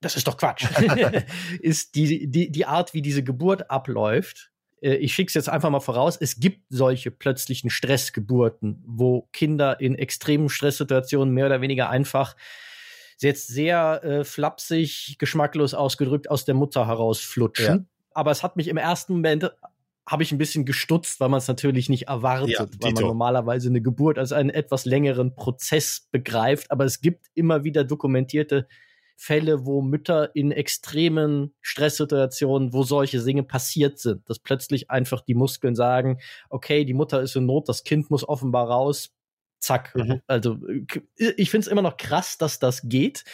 das 0.00 0.16
ist 0.16 0.26
doch 0.28 0.36
Quatsch, 0.36 0.66
ist 1.60 1.94
die, 1.94 2.30
die, 2.30 2.50
die 2.52 2.66
Art, 2.66 2.94
wie 2.94 3.02
diese 3.02 3.24
Geburt 3.24 3.70
abläuft. 3.70 4.50
Äh, 4.80 4.96
ich 4.96 5.14
schicke 5.14 5.28
es 5.28 5.34
jetzt 5.34 5.48
einfach 5.48 5.70
mal 5.70 5.80
voraus. 5.80 6.16
Es 6.20 6.38
gibt 6.38 6.66
solche 6.68 7.10
plötzlichen 7.10 7.70
Stressgeburten, 7.70 8.82
wo 8.86 9.28
Kinder 9.32 9.80
in 9.80 9.94
extremen 9.94 10.48
Stresssituationen 10.48 11.34
mehr 11.34 11.46
oder 11.46 11.60
weniger 11.60 11.90
einfach 11.90 12.36
jetzt 13.20 13.48
sehr 13.48 14.04
äh, 14.04 14.24
flapsig, 14.24 15.16
geschmacklos 15.18 15.74
ausgedrückt 15.74 16.30
aus 16.30 16.44
der 16.44 16.54
Mutter 16.54 16.86
herausflutschen. 16.86 17.76
Ja. 17.76 17.97
Aber 18.12 18.30
es 18.30 18.42
hat 18.42 18.56
mich 18.56 18.68
im 18.68 18.76
ersten 18.76 19.14
Moment 19.14 19.50
habe 20.08 20.22
ich 20.22 20.32
ein 20.32 20.38
bisschen 20.38 20.64
gestutzt, 20.64 21.20
weil 21.20 21.28
man 21.28 21.38
es 21.38 21.48
natürlich 21.48 21.90
nicht 21.90 22.08
erwartet, 22.08 22.50
ja, 22.50 22.66
weil 22.80 22.92
man 22.92 23.04
normalerweise 23.04 23.68
eine 23.68 23.82
Geburt 23.82 24.18
als 24.18 24.32
einen 24.32 24.48
etwas 24.48 24.86
längeren 24.86 25.34
Prozess 25.34 26.08
begreift. 26.10 26.70
Aber 26.70 26.86
es 26.86 27.00
gibt 27.00 27.26
immer 27.34 27.62
wieder 27.62 27.84
dokumentierte 27.84 28.66
Fälle, 29.16 29.66
wo 29.66 29.82
Mütter 29.82 30.34
in 30.34 30.52
extremen 30.52 31.52
Stresssituationen, 31.60 32.72
wo 32.72 32.84
solche 32.84 33.22
Dinge 33.22 33.42
passiert 33.42 33.98
sind, 33.98 34.28
dass 34.30 34.38
plötzlich 34.38 34.90
einfach 34.90 35.20
die 35.20 35.34
Muskeln 35.34 35.74
sagen, 35.74 36.18
okay, 36.48 36.84
die 36.84 36.94
Mutter 36.94 37.20
ist 37.20 37.36
in 37.36 37.44
Not, 37.44 37.68
das 37.68 37.84
Kind 37.84 38.10
muss 38.10 38.26
offenbar 38.26 38.68
raus, 38.68 39.12
zack. 39.60 39.94
Mhm. 39.94 40.22
Also 40.26 40.58
ich 41.16 41.50
finde 41.50 41.66
es 41.66 41.72
immer 41.72 41.82
noch 41.82 41.96
krass, 41.96 42.38
dass 42.38 42.58
das 42.58 42.88
geht. 42.88 43.24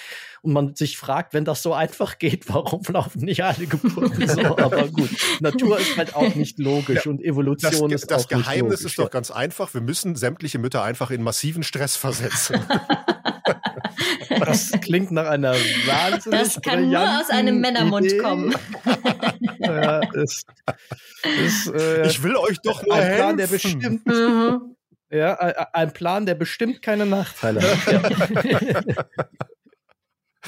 Und 0.42 0.52
man 0.52 0.74
sich 0.74 0.98
fragt, 0.98 1.32
wenn 1.32 1.44
das 1.44 1.62
so 1.62 1.72
einfach 1.74 2.18
geht, 2.18 2.48
warum 2.48 2.82
laufen 2.88 3.22
nicht 3.24 3.44
alle 3.44 3.66
Geburten 3.66 4.28
so? 4.28 4.40
Aber 4.59 4.88
gut, 4.88 5.10
Natur 5.40 5.78
ist 5.78 5.96
halt 5.96 6.14
auch 6.14 6.34
nicht 6.34 6.59
logisch 6.59 7.05
ja, 7.05 7.10
und 7.10 7.22
Evolution 7.22 7.90
das, 7.90 8.02
ist 8.02 8.10
das 8.10 8.24
auch 8.24 8.28
Geheimnis 8.28 8.52
nicht 8.52 8.62
logisch. 8.62 8.82
Das 8.82 8.90
ist 8.92 8.98
doch 8.98 9.10
ganz 9.10 9.30
einfach. 9.30 9.74
Wir 9.74 9.80
müssen 9.80 10.16
sämtliche 10.16 10.59
Mütter 10.59 10.82
einfach 10.82 11.10
in 11.10 11.22
massiven 11.22 11.62
Stress 11.62 11.96
versetzen. 11.96 12.60
Das 14.40 14.72
klingt 14.80 15.10
nach 15.10 15.26
einer 15.26 15.52
wahnsinnig 15.52 16.40
Das 16.40 16.60
kann 16.60 16.90
nur 16.90 17.20
aus 17.20 17.30
einem 17.30 17.60
Männermund 17.60 18.06
Idee. 18.06 18.18
kommen. 18.18 18.55
ja, 19.59 20.01
ist, 20.12 20.46
ist, 21.44 21.68
äh, 21.68 22.06
ich 22.06 22.22
will 22.22 22.36
euch 22.36 22.59
doch 22.62 22.82
nur 22.84 22.94
ein 22.94 23.02
helfen. 23.02 23.16
Plan, 23.16 23.36
der 23.36 23.46
bestimmt. 23.46 24.06
Mhm. 24.06 24.73
Ja, 25.15 25.35
ein 25.73 25.93
Plan, 25.93 26.27
der 26.27 26.35
bestimmt 26.35 26.82
keine 26.82 27.07
Nachteile 27.07 27.61
hat. 27.62 28.45
Ja. 28.45 29.05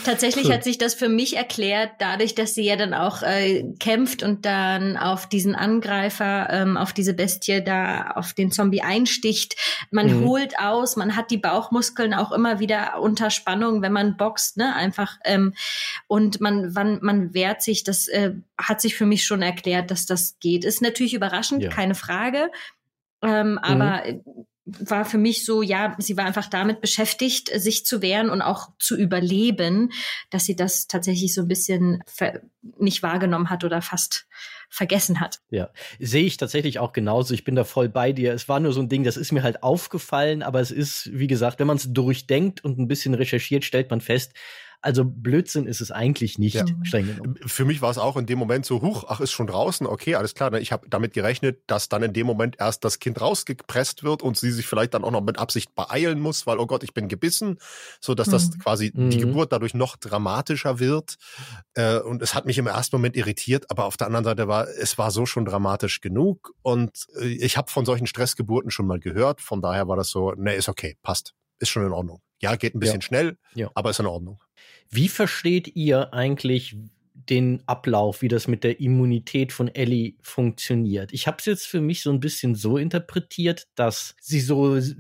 Tatsächlich 0.04 0.50
hat 0.50 0.62
sich 0.62 0.76
das 0.76 0.94
für 0.94 1.08
mich 1.08 1.36
erklärt, 1.36 1.92
dadurch, 2.00 2.34
dass 2.34 2.54
sie 2.54 2.64
ja 2.64 2.76
dann 2.76 2.92
auch 2.92 3.22
äh, 3.22 3.64
kämpft 3.80 4.22
und 4.22 4.44
dann 4.44 4.96
auf 4.96 5.26
diesen 5.26 5.54
Angreifer, 5.54 6.48
ähm, 6.50 6.76
auf 6.76 6.92
diese 6.92 7.14
Bestie 7.14 7.62
da, 7.62 8.10
auf 8.10 8.34
den 8.34 8.50
Zombie 8.50 8.82
einsticht. 8.82 9.56
Man 9.90 10.20
mhm. 10.20 10.24
holt 10.26 10.58
aus, 10.58 10.96
man 10.96 11.16
hat 11.16 11.30
die 11.30 11.38
Bauchmuskeln 11.38 12.12
auch 12.12 12.30
immer 12.32 12.60
wieder 12.60 13.00
unter 13.00 13.30
Spannung, 13.30 13.80
wenn 13.80 13.92
man 13.92 14.16
boxt, 14.16 14.58
ne, 14.58 14.74
einfach. 14.74 15.16
Ähm, 15.24 15.54
und 16.08 16.40
man, 16.40 16.74
wann, 16.74 16.98
man 17.00 17.32
wehrt 17.32 17.62
sich, 17.62 17.82
das 17.82 18.06
äh, 18.08 18.32
hat 18.58 18.82
sich 18.82 18.96
für 18.96 19.06
mich 19.06 19.24
schon 19.24 19.40
erklärt, 19.40 19.90
dass 19.90 20.04
das 20.04 20.36
geht. 20.40 20.64
Ist 20.64 20.82
natürlich 20.82 21.14
überraschend, 21.14 21.62
ja. 21.62 21.70
keine 21.70 21.94
Frage. 21.94 22.50
Ähm, 23.22 23.58
mhm. 23.66 24.44
War 24.66 25.04
für 25.04 25.18
mich 25.18 25.44
so, 25.44 25.62
ja, 25.62 25.94
sie 25.98 26.16
war 26.16 26.24
einfach 26.24 26.48
damit 26.48 26.80
beschäftigt, 26.80 27.50
sich 27.54 27.86
zu 27.86 28.02
wehren 28.02 28.30
und 28.30 28.42
auch 28.42 28.70
zu 28.80 28.96
überleben, 28.96 29.92
dass 30.30 30.44
sie 30.44 30.56
das 30.56 30.88
tatsächlich 30.88 31.34
so 31.34 31.42
ein 31.42 31.48
bisschen 31.48 32.02
nicht 32.78 33.02
wahrgenommen 33.02 33.48
hat 33.48 33.62
oder 33.62 33.80
fast 33.80 34.26
vergessen 34.68 35.20
hat. 35.20 35.40
Ja, 35.50 35.70
sehe 36.00 36.24
ich 36.24 36.36
tatsächlich 36.36 36.78
auch 36.80 36.92
genauso. 36.92 37.32
Ich 37.32 37.44
bin 37.44 37.54
da 37.54 37.64
voll 37.64 37.88
bei 37.88 38.12
dir. 38.12 38.32
Es 38.32 38.48
war 38.48 38.58
nur 38.58 38.72
so 38.72 38.80
ein 38.80 38.88
Ding, 38.88 39.04
das 39.04 39.16
ist 39.16 39.32
mir 39.32 39.44
halt 39.44 39.62
aufgefallen, 39.62 40.42
aber 40.42 40.60
es 40.60 40.72
ist, 40.72 41.10
wie 41.12 41.28
gesagt, 41.28 41.60
wenn 41.60 41.68
man 41.68 41.76
es 41.76 41.92
durchdenkt 41.92 42.64
und 42.64 42.78
ein 42.78 42.88
bisschen 42.88 43.14
recherchiert, 43.14 43.64
stellt 43.64 43.90
man 43.90 44.00
fest, 44.00 44.32
also 44.86 45.04
Blödsinn 45.04 45.66
ist 45.66 45.80
es 45.80 45.90
eigentlich 45.90 46.38
nicht, 46.38 46.54
ja. 46.54 46.64
streng 46.84 47.06
genommen. 47.06 47.36
Für 47.44 47.64
mich 47.64 47.82
war 47.82 47.90
es 47.90 47.98
auch 47.98 48.16
in 48.16 48.26
dem 48.26 48.38
Moment 48.38 48.64
so, 48.64 48.82
huch, 48.82 49.04
ach, 49.08 49.20
ist 49.20 49.32
schon 49.32 49.48
draußen, 49.48 49.84
okay, 49.84 50.14
alles 50.14 50.34
klar. 50.34 50.50
Ne, 50.50 50.60
ich 50.60 50.70
habe 50.70 50.88
damit 50.88 51.12
gerechnet, 51.12 51.60
dass 51.66 51.88
dann 51.88 52.04
in 52.04 52.12
dem 52.12 52.24
Moment 52.24 52.56
erst 52.60 52.84
das 52.84 53.00
Kind 53.00 53.20
rausgepresst 53.20 54.04
wird 54.04 54.22
und 54.22 54.36
sie 54.36 54.52
sich 54.52 54.66
vielleicht 54.66 54.94
dann 54.94 55.02
auch 55.02 55.10
noch 55.10 55.22
mit 55.22 55.40
Absicht 55.40 55.74
beeilen 55.74 56.20
muss, 56.20 56.46
weil, 56.46 56.60
oh 56.60 56.66
Gott, 56.66 56.84
ich 56.84 56.94
bin 56.94 57.08
gebissen, 57.08 57.58
so 58.00 58.14
dass 58.14 58.28
das 58.28 58.48
mhm. 58.48 58.58
quasi 58.60 58.92
mhm. 58.94 59.10
die 59.10 59.18
Geburt 59.18 59.52
dadurch 59.52 59.74
noch 59.74 59.96
dramatischer 59.96 60.78
wird. 60.78 61.16
Äh, 61.74 61.98
und 61.98 62.22
es 62.22 62.36
hat 62.36 62.46
mich 62.46 62.56
im 62.56 62.68
ersten 62.68 62.94
Moment 62.94 63.16
irritiert, 63.16 63.68
aber 63.68 63.86
auf 63.86 63.96
der 63.96 64.06
anderen 64.06 64.24
Seite 64.24 64.46
war, 64.46 64.68
es 64.68 64.98
war 64.98 65.10
so 65.10 65.26
schon 65.26 65.44
dramatisch 65.44 66.00
genug 66.00 66.54
und 66.62 67.06
äh, 67.20 67.26
ich 67.26 67.56
habe 67.56 67.72
von 67.72 67.84
solchen 67.84 68.06
Stressgeburten 68.06 68.70
schon 68.70 68.86
mal 68.86 69.00
gehört, 69.00 69.40
von 69.40 69.60
daher 69.60 69.88
war 69.88 69.96
das 69.96 70.10
so, 70.10 70.30
ne, 70.32 70.54
ist 70.54 70.68
okay, 70.68 70.96
passt, 71.02 71.34
ist 71.58 71.70
schon 71.70 71.84
in 71.84 71.92
Ordnung. 71.92 72.20
Ja, 72.40 72.54
geht 72.56 72.74
ein 72.74 72.80
bisschen 72.80 73.00
ja. 73.00 73.06
schnell, 73.06 73.38
ja. 73.54 73.70
aber 73.74 73.90
ist 73.90 73.98
in 73.98 74.06
Ordnung. 74.06 74.38
Wie 74.90 75.08
versteht 75.08 75.74
ihr 75.76 76.12
eigentlich 76.14 76.76
den 77.28 77.62
Ablauf, 77.66 78.22
wie 78.22 78.28
das 78.28 78.46
mit 78.46 78.62
der 78.62 78.80
Immunität 78.80 79.52
von 79.52 79.68
Ellie 79.68 80.14
funktioniert. 80.22 81.12
Ich 81.12 81.26
habe 81.26 81.38
es 81.38 81.46
jetzt 81.46 81.66
für 81.66 81.80
mich 81.80 82.02
so 82.02 82.10
ein 82.10 82.20
bisschen 82.20 82.54
so 82.54 82.76
interpretiert, 82.76 83.66
dass 83.74 84.14
sie 84.20 84.40
so 84.40 84.76
äh, 84.76 84.94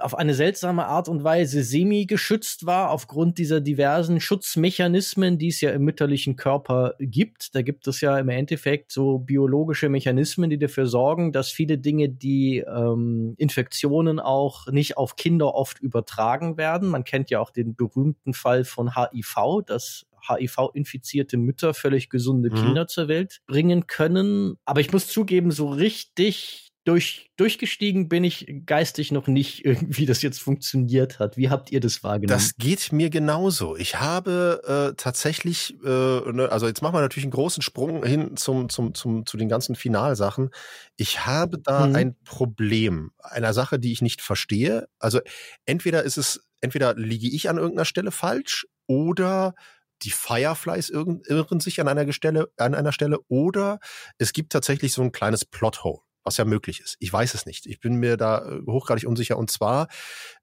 auf 0.00 0.16
eine 0.16 0.34
seltsame 0.34 0.86
Art 0.86 1.08
und 1.08 1.24
Weise 1.24 1.62
semi-geschützt 1.62 2.66
war 2.66 2.90
aufgrund 2.90 3.38
dieser 3.38 3.60
diversen 3.60 4.20
Schutzmechanismen, 4.20 5.38
die 5.38 5.48
es 5.48 5.60
ja 5.60 5.70
im 5.70 5.82
mütterlichen 5.82 6.36
Körper 6.36 6.94
gibt. 7.00 7.54
Da 7.54 7.62
gibt 7.62 7.86
es 7.86 8.00
ja 8.00 8.18
im 8.18 8.28
Endeffekt 8.28 8.92
so 8.92 9.18
biologische 9.18 9.88
Mechanismen, 9.88 10.50
die 10.50 10.58
dafür 10.58 10.86
sorgen, 10.86 11.32
dass 11.32 11.50
viele 11.50 11.78
Dinge, 11.78 12.08
die 12.08 12.58
ähm, 12.58 13.34
Infektionen 13.36 14.20
auch 14.20 14.66
nicht 14.68 14.96
auf 14.96 15.16
Kinder 15.16 15.54
oft 15.54 15.80
übertragen 15.80 16.56
werden. 16.56 16.88
Man 16.88 17.04
kennt 17.04 17.30
ja 17.30 17.40
auch 17.40 17.50
den 17.50 17.74
berühmten 17.74 18.32
Fall 18.32 18.64
von 18.64 18.94
HIV, 18.94 19.62
das 19.66 20.06
HIV-infizierte 20.28 21.36
Mütter 21.36 21.74
völlig 21.74 22.10
gesunde 22.10 22.50
mhm. 22.50 22.54
Kinder 22.54 22.86
zur 22.86 23.08
Welt 23.08 23.40
bringen 23.46 23.86
können. 23.86 24.56
Aber 24.64 24.80
ich 24.80 24.92
muss 24.92 25.08
zugeben, 25.08 25.50
so 25.50 25.68
richtig 25.68 26.68
durch, 26.88 27.30
durchgestiegen 27.36 28.08
bin 28.08 28.24
ich 28.24 28.50
geistig 28.64 29.12
noch 29.12 29.26
nicht 29.26 29.64
irgendwie, 29.64 30.06
das 30.06 30.22
jetzt 30.22 30.40
funktioniert 30.40 31.18
hat. 31.18 31.36
Wie 31.36 31.50
habt 31.50 31.70
ihr 31.70 31.80
das 31.80 32.02
wahrgenommen? 32.02 32.38
Das 32.38 32.56
geht 32.56 32.92
mir 32.92 33.10
genauso. 33.10 33.76
Ich 33.76 34.00
habe 34.00 34.62
äh, 34.66 34.94
tatsächlich, 34.96 35.74
äh, 35.84 35.86
ne, 35.86 36.48
also 36.50 36.66
jetzt 36.66 36.80
machen 36.80 36.94
wir 36.94 37.02
natürlich 37.02 37.26
einen 37.26 37.32
großen 37.32 37.62
Sprung 37.62 38.04
hin 38.04 38.36
zum, 38.36 38.70
zum, 38.70 38.94
zum, 38.94 39.26
zu 39.26 39.36
den 39.36 39.50
ganzen 39.50 39.74
Finalsachen. 39.76 40.50
Ich 40.96 41.26
habe 41.26 41.58
da 41.58 41.86
mhm. 41.86 41.94
ein 41.94 42.16
Problem, 42.24 43.10
einer 43.18 43.52
Sache, 43.52 43.78
die 43.78 43.92
ich 43.92 44.00
nicht 44.00 44.22
verstehe. 44.22 44.88
Also 44.98 45.20
entweder 45.66 46.04
ist 46.04 46.16
es, 46.16 46.40
entweder 46.62 46.94
liege 46.94 47.28
ich 47.28 47.50
an 47.50 47.58
irgendeiner 47.58 47.84
Stelle 47.84 48.12
falsch 48.12 48.66
oder 48.86 49.54
die 50.02 50.10
Fireflies 50.10 50.90
irren, 50.90 51.22
sich 51.60 51.80
an 51.80 51.88
einer, 51.88 52.12
Stelle, 52.12 52.50
an 52.56 52.74
einer 52.74 52.92
Stelle 52.92 53.18
oder 53.28 53.80
es 54.18 54.32
gibt 54.32 54.52
tatsächlich 54.52 54.92
so 54.92 55.02
ein 55.02 55.12
kleines 55.12 55.44
Plothole 55.44 56.00
was 56.24 56.36
ja 56.36 56.44
möglich 56.44 56.80
ist. 56.80 56.96
Ich 56.98 57.10
weiß 57.10 57.32
es 57.32 57.46
nicht. 57.46 57.64
Ich 57.64 57.80
bin 57.80 57.94
mir 57.94 58.18
da 58.18 58.46
äh, 58.46 58.60
hochgradig 58.66 59.06
unsicher. 59.06 59.38
Und 59.38 59.50
zwar 59.50 59.88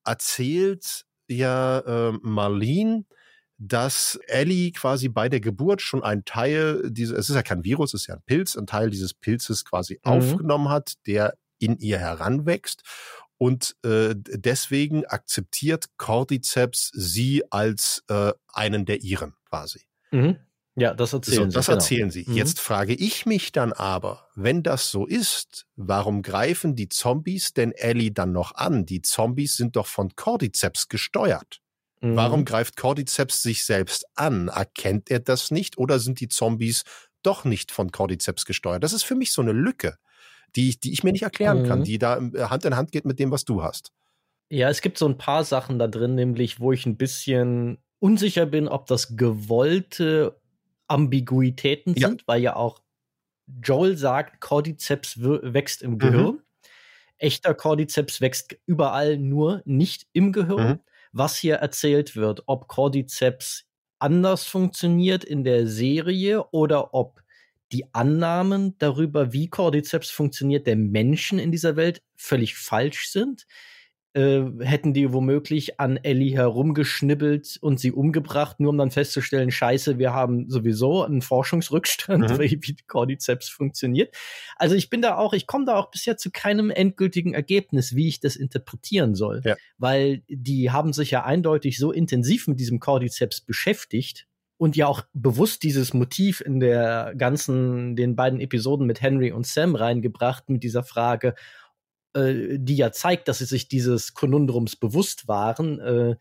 erzählt 0.03 1.06
ja 1.27 1.80
äh, 1.80 2.11
Marlene, 2.23 3.06
dass 3.60 4.19
Ellie 4.26 4.72
quasi 4.72 5.10
bei 5.10 5.30
der 5.30 5.41
Geburt 5.41 5.84
schon 5.84 6.03
einen 6.03 6.26
Teil 6.26 6.90
dieses, 6.90 7.15
es 7.15 7.30
ist 7.30 7.36
ja 7.36 7.44
kein 7.44 7.64
Virus, 7.64 7.94
es 7.94 8.02
ist 8.02 8.07
ja 8.07 8.15
ein 8.15 8.23
Pilz, 8.26 8.56
ein 8.56 8.65
Teil 8.65 8.90
dieses 8.90 9.14
Pilzes 9.14 9.64
quasi 9.64 9.99
mhm. 10.03 10.11
aufgenommen 10.11 10.69
hat, 10.69 10.94
der 11.06 11.38
in 11.60 11.77
ihr 11.77 11.99
heranwächst 11.99 12.82
und 13.38 13.76
äh, 13.84 14.15
deswegen 14.15 15.06
akzeptiert 15.06 15.86
Cordyceps 15.98 16.91
sie 16.94 17.44
als 17.52 18.03
äh, 18.07 18.32
einen 18.53 18.86
der 18.86 19.02
ihren 19.02 19.36
quasi. 19.56 19.82
Mhm. 20.11 20.38
Ja, 20.77 20.94
das 20.94 21.14
erzählen 21.14 21.38
so, 21.38 21.49
sie. 21.49 21.56
Das 21.56 21.65
genau. 21.68 21.77
erzählen 21.77 22.11
sie. 22.11 22.26
Mhm. 22.27 22.36
Jetzt 22.36 22.60
frage 22.60 22.94
ich 22.94 23.26
mich 23.26 23.52
dann 23.52 23.72
aber, 23.72 24.27
wenn 24.36 24.61
das 24.61 24.91
so 24.91 25.06
ist, 25.06 25.65
warum 25.76 26.22
greifen 26.22 26.76
die 26.76 26.90
Zombies 26.90 27.53
denn 27.53 27.72
Ellie 27.72 28.11
dann 28.11 28.34
noch 28.34 28.56
an? 28.56 28.86
Die 28.86 29.02
Zombies 29.02 29.56
sind 29.56 29.77
doch 29.77 29.88
von 29.88 30.15
Cordyceps 30.15 30.90
gesteuert. 30.90 31.61
Mhm. 32.02 32.15
Warum 32.18 32.44
greift 32.44 32.76
Cordyceps 32.76 33.41
sich 33.41 33.64
selbst 33.64 34.06
an? 34.15 34.49
Erkennt 34.49 35.10
er 35.10 35.19
das 35.19 35.49
nicht 35.49 35.77
oder 35.77 35.99
sind 35.99 36.19
die 36.19 36.27
Zombies 36.27 36.84
doch 37.23 37.45
nicht 37.45 37.72
von 37.72 37.91
Cordyceps 37.91 38.45
gesteuert? 38.45 38.84
Das 38.84 38.91
ist 38.91 39.03
für 39.03 39.15
mich 39.15 39.32
so 39.32 39.41
eine 39.41 39.53
Lücke 39.53 39.98
die, 40.56 40.80
die 40.80 40.94
ich 40.94 41.03
mir 41.03 41.11
nicht 41.11 41.23
erklären 41.23 41.64
mhm. 41.64 41.68
kann, 41.68 41.84
die 41.84 41.98
da 41.98 42.18
äh, 42.18 42.45
Hand 42.45 42.65
in 42.65 42.76
Hand 42.76 42.91
geht 42.91 43.06
mit 43.06 43.19
dem, 43.19 43.32
was 43.32 43.45
du 43.45 43.64
hast. 43.64 43.91
Ja, 44.49 44.69
es 44.69 44.82
gibt 44.82 44.98
so 44.98 45.07
ein 45.07 45.18
paar 45.18 45.44
Sachen 45.44 45.80
da 45.80 45.88
drin, 45.88 46.15
nämlich 46.15 46.60
wo 46.60 46.72
ich 46.72 46.86
ein 46.86 46.98
bisschen 46.98 47.80
unsicher 48.00 48.46
bin, 48.46 48.68
ob 48.68 48.88
das 48.88 49.18
gewollte 49.18 50.40
Ambiguitäten 50.88 51.94
sind, 51.96 52.22
ja. 52.22 52.28
weil 52.28 52.42
ja 52.42 52.56
auch 52.56 52.82
Joel 53.64 53.98
sagt, 53.98 54.42
Cordyceps 54.42 55.22
wächst 55.22 55.82
im 55.82 55.98
Gehirn. 56.00 56.36
Mhm. 56.36 56.42
Echter 57.18 57.54
Cordyceps 57.54 58.22
wächst 58.22 58.58
überall 58.66 59.18
nur 59.18 59.62
nicht 59.66 60.08
im 60.14 60.32
Gehirn. 60.32 60.68
Mhm. 60.68 60.80
Was 61.12 61.38
hier 61.38 61.56
erzählt 61.56 62.16
wird, 62.16 62.44
ob 62.46 62.68
Cordyceps 62.68 63.66
anders 64.00 64.44
funktioniert 64.46 65.24
in 65.24 65.44
der 65.44 65.68
Serie 65.68 66.44
oder 66.52 66.94
ob 66.94 67.22
die 67.72 67.94
Annahmen 67.94 68.78
darüber, 68.78 69.32
wie 69.34 69.50
Cordyceps 69.50 70.10
funktioniert, 70.10 70.68
der 70.68 70.76
Menschen 70.76 71.40
in 71.40 71.52
dieser 71.52 71.76
Welt 71.76 72.02
völlig 72.16 72.56
falsch 72.56 73.10
sind 73.10 73.46
äh, 74.16 74.46
hätten 74.62 74.94
die 74.94 75.12
womöglich 75.12 75.80
an 75.80 75.98
Ellie 75.98 76.38
herumgeschnibbelt 76.38 77.58
und 77.60 77.82
sie 77.82 77.92
umgebracht, 77.92 78.62
nur 78.62 78.70
um 78.70 78.78
dann 78.78 78.90
festzustellen, 78.90 79.52
scheiße, 79.52 80.00
wir 80.00 80.14
haben 80.14 80.50
sowieso 80.50 81.04
einen 81.04 81.22
Forschungsrückstand, 81.22 82.30
mhm. 82.30 82.40
wie 82.40 82.78
Cordyceps 82.88 83.50
funktioniert. 83.50 84.16
Also 84.56 84.76
ich 84.76 84.90
bin 84.90 85.02
da 85.02 85.18
auch, 85.18 85.34
ich 85.34 85.48
komme 85.48 85.66
da 85.66 85.76
auch 85.76 85.92
bisher 85.92 86.16
zu 86.16 86.32
keinem 86.32 86.70
endgültigen 86.70 87.34
Ergebnis, 87.34 87.94
wie 87.94 88.08
ich 88.08 88.22
das 88.22 88.38
interpretieren 88.38 89.16
soll. 89.16 89.42
Ja. 89.44 89.58
Weil 89.78 90.24
die 90.30 90.72
haben 90.72 90.94
sich 90.94 91.12
ja 91.12 91.26
eindeutig 91.26 91.78
so 91.78 91.92
intensiv 91.92 92.48
mit 92.48 92.60
diesem 92.60 92.80
Cordyceps 92.80 93.42
beschäftigt, 93.42 94.28
und 94.58 94.78
ja 94.78 94.88
auch 94.88 95.02
bewusst 95.14 95.64
dieses 95.64 95.94
Motiv 95.94 96.40
in 96.40 96.62
der 96.62 97.14
ganzen, 97.18 97.98
den 97.98 98.16
beiden 98.16 98.40
Episoden 98.40 98.88
mit 98.88 99.02
Henry 99.02 99.34
und 99.34 99.46
Sam 99.46 99.76
reingebracht 99.76 100.50
mit 100.50 100.64
dieser 100.64 100.84
Frage, 100.84 101.36
äh, 102.16 102.58
die 102.58 102.76
ja 102.76 102.92
zeigt, 102.92 103.28
dass 103.28 103.40
sie 103.40 103.46
sich 103.46 103.68
dieses 103.68 104.14
Konundrums 104.14 104.76
bewusst 104.76 105.28
waren. 105.28 105.80
Äh, 105.80 106.16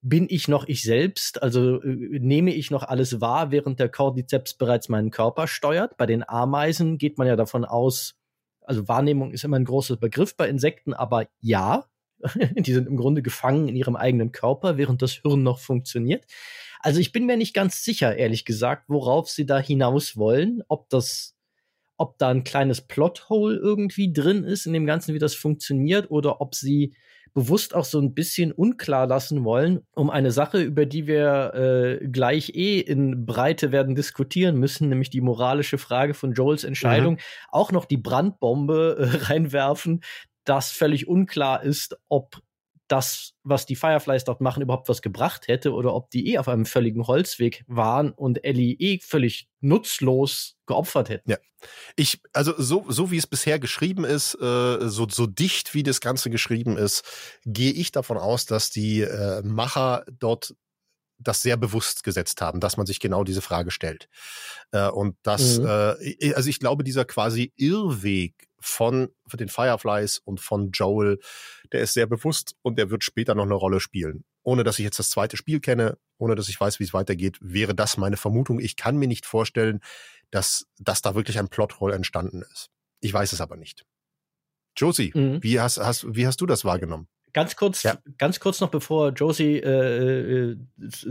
bin 0.00 0.26
ich 0.28 0.48
noch 0.48 0.68
ich 0.68 0.82
selbst? 0.82 1.42
Also 1.42 1.82
äh, 1.82 2.18
nehme 2.20 2.52
ich 2.52 2.70
noch 2.70 2.82
alles 2.82 3.20
wahr, 3.20 3.50
während 3.50 3.80
der 3.80 3.88
Cordyceps 3.88 4.54
bereits 4.54 4.88
meinen 4.88 5.10
Körper 5.10 5.46
steuert? 5.46 5.96
Bei 5.96 6.06
den 6.06 6.28
Ameisen 6.28 6.98
geht 6.98 7.18
man 7.18 7.26
ja 7.26 7.36
davon 7.36 7.64
aus, 7.64 8.14
also 8.60 8.86
Wahrnehmung 8.86 9.32
ist 9.32 9.44
immer 9.44 9.58
ein 9.58 9.64
großer 9.64 9.96
Begriff 9.96 10.36
bei 10.36 10.48
Insekten, 10.48 10.94
aber 10.94 11.26
ja, 11.40 11.86
die 12.54 12.72
sind 12.72 12.86
im 12.86 12.96
Grunde 12.96 13.22
gefangen 13.22 13.68
in 13.68 13.76
ihrem 13.76 13.96
eigenen 13.96 14.32
Körper, 14.32 14.76
während 14.76 15.02
das 15.02 15.12
Hirn 15.12 15.42
noch 15.42 15.58
funktioniert. 15.58 16.24
Also 16.80 17.00
ich 17.00 17.12
bin 17.12 17.24
mir 17.24 17.36
nicht 17.38 17.54
ganz 17.54 17.82
sicher, 17.82 18.16
ehrlich 18.16 18.44
gesagt, 18.44 18.84
worauf 18.88 19.30
sie 19.30 19.46
da 19.46 19.58
hinaus 19.58 20.16
wollen, 20.16 20.62
ob 20.68 20.90
das 20.90 21.33
ob 21.96 22.18
da 22.18 22.28
ein 22.28 22.44
kleines 22.44 22.80
Plothole 22.80 23.56
irgendwie 23.56 24.12
drin 24.12 24.44
ist 24.44 24.66
in 24.66 24.72
dem 24.72 24.86
Ganzen, 24.86 25.14
wie 25.14 25.18
das 25.18 25.34
funktioniert, 25.34 26.10
oder 26.10 26.40
ob 26.40 26.54
sie 26.54 26.94
bewusst 27.34 27.74
auch 27.74 27.84
so 27.84 28.00
ein 28.00 28.14
bisschen 28.14 28.52
unklar 28.52 29.08
lassen 29.08 29.44
wollen, 29.44 29.84
um 29.94 30.08
eine 30.08 30.30
Sache, 30.30 30.62
über 30.62 30.86
die 30.86 31.08
wir 31.08 31.52
äh, 32.00 32.06
gleich 32.06 32.54
eh 32.54 32.78
in 32.78 33.26
Breite 33.26 33.72
werden 33.72 33.96
diskutieren 33.96 34.56
müssen, 34.56 34.88
nämlich 34.88 35.10
die 35.10 35.20
moralische 35.20 35.76
Frage 35.76 36.14
von 36.14 36.32
Joels 36.32 36.62
Entscheidung, 36.62 37.14
mhm. 37.14 37.20
auch 37.50 37.72
noch 37.72 37.86
die 37.86 37.96
Brandbombe 37.96 38.96
äh, 38.98 39.16
reinwerfen, 39.26 40.00
dass 40.44 40.70
völlig 40.70 41.08
unklar 41.08 41.64
ist, 41.64 41.98
ob 42.08 42.40
das, 42.88 43.32
was 43.42 43.66
die 43.66 43.76
Fireflies 43.76 44.24
dort 44.24 44.40
machen, 44.40 44.62
überhaupt 44.62 44.88
was 44.88 45.02
gebracht 45.02 45.48
hätte 45.48 45.72
oder 45.72 45.94
ob 45.94 46.10
die 46.10 46.32
eh 46.32 46.38
auf 46.38 46.48
einem 46.48 46.66
völligen 46.66 47.06
Holzweg 47.06 47.64
waren 47.66 48.12
und 48.12 48.44
Ellie 48.44 48.76
eh 48.78 48.98
völlig 49.00 49.48
nutzlos 49.60 50.56
geopfert 50.66 51.08
hätten. 51.08 51.30
Ja. 51.30 51.38
Ich, 51.96 52.20
also 52.34 52.52
so, 52.58 52.84
so 52.88 53.10
wie 53.10 53.16
es 53.16 53.26
bisher 53.26 53.58
geschrieben 53.58 54.04
ist, 54.04 54.34
äh, 54.34 54.88
so, 54.88 55.06
so 55.08 55.26
dicht 55.26 55.74
wie 55.74 55.82
das 55.82 56.00
Ganze 56.00 56.28
geschrieben 56.28 56.76
ist, 56.76 57.04
gehe 57.46 57.72
ich 57.72 57.90
davon 57.90 58.18
aus, 58.18 58.44
dass 58.44 58.70
die 58.70 59.00
äh, 59.00 59.40
Macher 59.42 60.04
dort 60.18 60.54
das 61.18 61.40
sehr 61.40 61.56
bewusst 61.56 62.04
gesetzt 62.04 62.40
haben, 62.42 62.60
dass 62.60 62.76
man 62.76 62.86
sich 62.86 63.00
genau 63.00 63.24
diese 63.24 63.40
Frage 63.40 63.70
stellt. 63.70 64.08
Äh, 64.72 64.88
und 64.88 65.16
das, 65.22 65.58
mhm. 65.58 65.66
äh, 65.66 66.34
also 66.34 66.50
ich 66.50 66.58
glaube, 66.58 66.84
dieser 66.84 67.04
quasi 67.04 67.52
Irrweg 67.56 68.48
von 68.64 69.10
den 69.32 69.48
Fireflies 69.48 70.18
und 70.18 70.40
von 70.40 70.70
Joel, 70.70 71.18
der 71.72 71.80
ist 71.80 71.94
sehr 71.94 72.06
bewusst 72.06 72.56
und 72.62 72.78
der 72.78 72.90
wird 72.90 73.04
später 73.04 73.34
noch 73.34 73.44
eine 73.44 73.54
Rolle 73.54 73.80
spielen. 73.80 74.24
Ohne 74.42 74.64
dass 74.64 74.78
ich 74.78 74.84
jetzt 74.84 74.98
das 74.98 75.10
zweite 75.10 75.36
Spiel 75.36 75.60
kenne, 75.60 75.98
ohne 76.18 76.34
dass 76.34 76.48
ich 76.48 76.60
weiß, 76.60 76.80
wie 76.80 76.84
es 76.84 76.94
weitergeht, 76.94 77.38
wäre 77.40 77.74
das 77.74 77.96
meine 77.96 78.16
Vermutung. 78.16 78.60
Ich 78.60 78.76
kann 78.76 78.96
mir 78.96 79.08
nicht 79.08 79.26
vorstellen, 79.26 79.80
dass, 80.30 80.66
dass 80.78 81.02
da 81.02 81.14
wirklich 81.14 81.38
ein 81.38 81.48
Plothole 81.48 81.94
entstanden 81.94 82.42
ist. 82.52 82.70
Ich 83.00 83.12
weiß 83.12 83.32
es 83.32 83.40
aber 83.40 83.56
nicht. 83.56 83.84
Josie, 84.76 85.12
mhm. 85.14 85.42
wie, 85.42 85.60
hast, 85.60 85.78
hast, 85.78 86.06
wie 86.14 86.26
hast 86.26 86.40
du 86.40 86.46
das 86.46 86.64
wahrgenommen? 86.64 87.08
Ganz 87.34 87.56
kurz, 87.56 87.82
ja. 87.82 87.98
ganz 88.16 88.38
kurz 88.38 88.60
noch, 88.60 88.70
bevor 88.70 89.10
Josie 89.10 89.58
äh, 89.58 90.52
äh, 90.52 90.56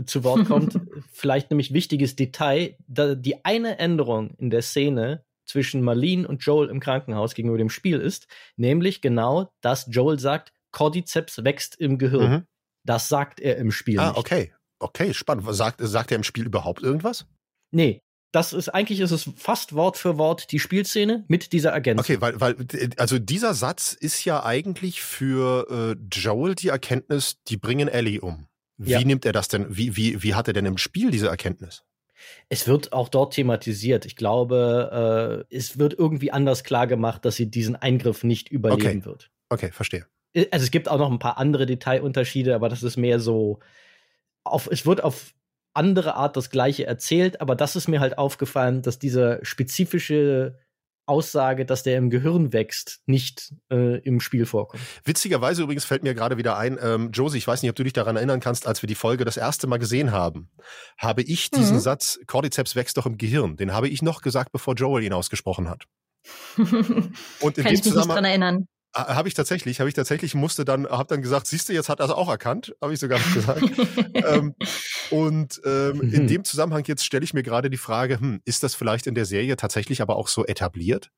zu 0.06 0.24
Wort 0.24 0.46
kommt, 0.46 0.80
vielleicht 1.12 1.50
nämlich 1.50 1.72
wichtiges 1.72 2.16
Detail. 2.16 2.76
Da, 2.88 3.14
die 3.14 3.44
eine 3.44 3.78
Änderung 3.78 4.34
in 4.38 4.50
der 4.50 4.62
Szene 4.62 5.22
zwischen 5.44 5.82
Marlene 5.82 6.26
und 6.26 6.42
Joel 6.42 6.68
im 6.68 6.80
Krankenhaus 6.80 7.34
gegenüber 7.34 7.58
dem 7.58 7.70
Spiel 7.70 8.00
ist, 8.00 8.26
nämlich 8.56 9.00
genau, 9.00 9.52
dass 9.60 9.86
Joel 9.90 10.18
sagt, 10.18 10.52
Cordyceps 10.72 11.44
wächst 11.44 11.76
im 11.80 11.98
Gehirn. 11.98 12.30
Mhm. 12.30 12.46
Das 12.84 13.08
sagt 13.08 13.40
er 13.40 13.56
im 13.56 13.70
Spiel. 13.70 13.98
Ah, 13.98 14.08
nicht. 14.08 14.18
okay. 14.18 14.52
Okay, 14.80 15.14
spannend. 15.14 15.46
Sagt, 15.54 15.80
sagt 15.80 16.10
er 16.10 16.16
im 16.16 16.24
Spiel 16.24 16.44
überhaupt 16.46 16.82
irgendwas? 16.82 17.26
Nee, 17.70 18.02
das 18.34 18.52
ist 18.52 18.68
eigentlich 18.68 19.00
ist 19.00 19.12
es 19.12 19.30
fast 19.36 19.74
Wort 19.74 19.96
für 19.96 20.18
Wort 20.18 20.50
die 20.50 20.58
Spielszene 20.58 21.24
mit 21.28 21.52
dieser 21.52 21.70
Ergänzung. 21.70 22.04
Okay, 22.04 22.20
weil 22.20 22.40
weil 22.40 22.56
also 22.96 23.18
dieser 23.18 23.54
Satz 23.54 23.92
ist 23.92 24.24
ja 24.24 24.44
eigentlich 24.44 25.02
für 25.02 25.96
äh, 25.96 26.06
Joel 26.12 26.56
die 26.56 26.68
Erkenntnis, 26.68 27.40
die 27.46 27.56
bringen 27.56 27.86
Ellie 27.86 28.20
um. 28.20 28.48
Wie 28.76 28.90
ja. 28.90 29.00
nimmt 29.00 29.24
er 29.24 29.32
das 29.32 29.46
denn? 29.46 29.66
Wie 29.70 29.96
wie 29.96 30.22
wie 30.22 30.34
hat 30.34 30.48
er 30.48 30.52
denn 30.52 30.66
im 30.66 30.78
Spiel 30.78 31.12
diese 31.12 31.28
Erkenntnis? 31.28 31.84
Es 32.48 32.66
wird 32.68 32.92
auch 32.92 33.08
dort 33.08 33.34
thematisiert. 33.34 34.06
Ich 34.06 34.16
glaube, 34.16 35.44
äh, 35.50 35.54
es 35.56 35.78
wird 35.78 35.94
irgendwie 35.98 36.30
anders 36.30 36.64
klar 36.64 36.86
gemacht, 36.86 37.24
dass 37.24 37.36
sie 37.36 37.50
diesen 37.50 37.76
Eingriff 37.76 38.24
nicht 38.24 38.48
überleben 38.50 38.98
okay. 38.98 39.04
wird. 39.04 39.30
Okay, 39.48 39.70
verstehe. 39.72 40.06
Äh, 40.34 40.46
also 40.50 40.64
es 40.64 40.70
gibt 40.70 40.88
auch 40.88 40.98
noch 40.98 41.10
ein 41.10 41.18
paar 41.18 41.38
andere 41.38 41.66
Detailunterschiede, 41.66 42.54
aber 42.54 42.68
das 42.68 42.82
ist 42.82 42.96
mehr 42.96 43.20
so 43.20 43.60
auf, 44.44 44.68
es 44.70 44.84
wird 44.86 45.02
auf 45.02 45.34
andere 45.72 46.14
Art 46.14 46.36
das 46.36 46.50
Gleiche 46.50 46.86
erzählt, 46.86 47.40
aber 47.40 47.56
das 47.56 47.76
ist 47.76 47.88
mir 47.88 48.00
halt 48.00 48.18
aufgefallen, 48.18 48.82
dass 48.82 48.98
diese 48.98 49.40
spezifische 49.42 50.58
Aussage, 51.06 51.66
dass 51.66 51.82
der 51.82 51.98
im 51.98 52.10
Gehirn 52.10 52.52
wächst, 52.52 53.00
nicht 53.06 53.52
äh, 53.70 53.98
im 54.00 54.20
Spiel 54.20 54.46
vorkommt. 54.46 54.82
Witzigerweise 55.04 55.62
übrigens 55.62 55.84
fällt 55.84 56.02
mir 56.02 56.14
gerade 56.14 56.36
wieder 56.36 56.56
ein, 56.56 56.78
ähm, 56.80 57.10
Josie, 57.12 57.38
ich 57.38 57.46
weiß 57.46 57.62
nicht, 57.62 57.70
ob 57.70 57.76
du 57.76 57.84
dich 57.84 57.92
daran 57.92 58.16
erinnern 58.16 58.40
kannst, 58.40 58.66
als 58.66 58.82
wir 58.82 58.86
die 58.86 58.94
Folge 58.94 59.24
das 59.24 59.36
erste 59.36 59.66
Mal 59.66 59.78
gesehen 59.78 60.12
haben, 60.12 60.50
habe 60.98 61.22
ich 61.22 61.50
diesen 61.50 61.76
mhm. 61.76 61.80
Satz, 61.80 62.18
Cordyceps 62.26 62.76
wächst 62.76 62.96
doch 62.96 63.06
im 63.06 63.18
Gehirn, 63.18 63.56
den 63.56 63.72
habe 63.72 63.88
ich 63.88 64.02
noch 64.02 64.22
gesagt, 64.22 64.52
bevor 64.52 64.74
Joel 64.74 65.04
ihn 65.04 65.12
ausgesprochen 65.12 65.68
hat. 65.68 65.84
Und 66.56 66.68
in 66.68 67.64
Kann 67.64 67.64
dem 67.64 67.74
ich 67.74 67.84
mich 67.84 67.94
nicht 67.94 68.08
dran 68.08 68.24
erinnern. 68.24 68.68
Habe 68.94 69.26
ich 69.26 69.34
tatsächlich, 69.34 69.80
habe 69.80 69.88
ich 69.88 69.94
tatsächlich, 69.94 70.36
musste 70.36 70.64
dann, 70.64 70.86
habe 70.86 71.08
dann 71.08 71.20
gesagt, 71.20 71.48
siehst 71.48 71.68
du, 71.68 71.72
jetzt 71.72 71.88
hat 71.88 71.98
er 71.98 72.06
es 72.06 72.12
auch 72.12 72.28
erkannt, 72.28 72.76
habe 72.80 72.94
ich 72.94 73.00
sogar 73.00 73.18
gesagt. 73.34 73.60
ähm, 74.14 74.54
und 75.10 75.60
ähm, 75.64 76.00
in 76.00 76.22
mhm. 76.24 76.26
dem 76.26 76.44
Zusammenhang 76.44 76.84
jetzt 76.86 77.04
stelle 77.04 77.24
ich 77.24 77.34
mir 77.34 77.42
gerade 77.42 77.70
die 77.70 77.76
Frage, 77.76 78.20
hm, 78.20 78.40
ist 78.44 78.62
das 78.62 78.74
vielleicht 78.74 79.06
in 79.06 79.14
der 79.14 79.24
Serie 79.24 79.56
tatsächlich 79.56 80.02
aber 80.02 80.16
auch 80.16 80.28
so 80.28 80.44
etabliert? 80.44 81.10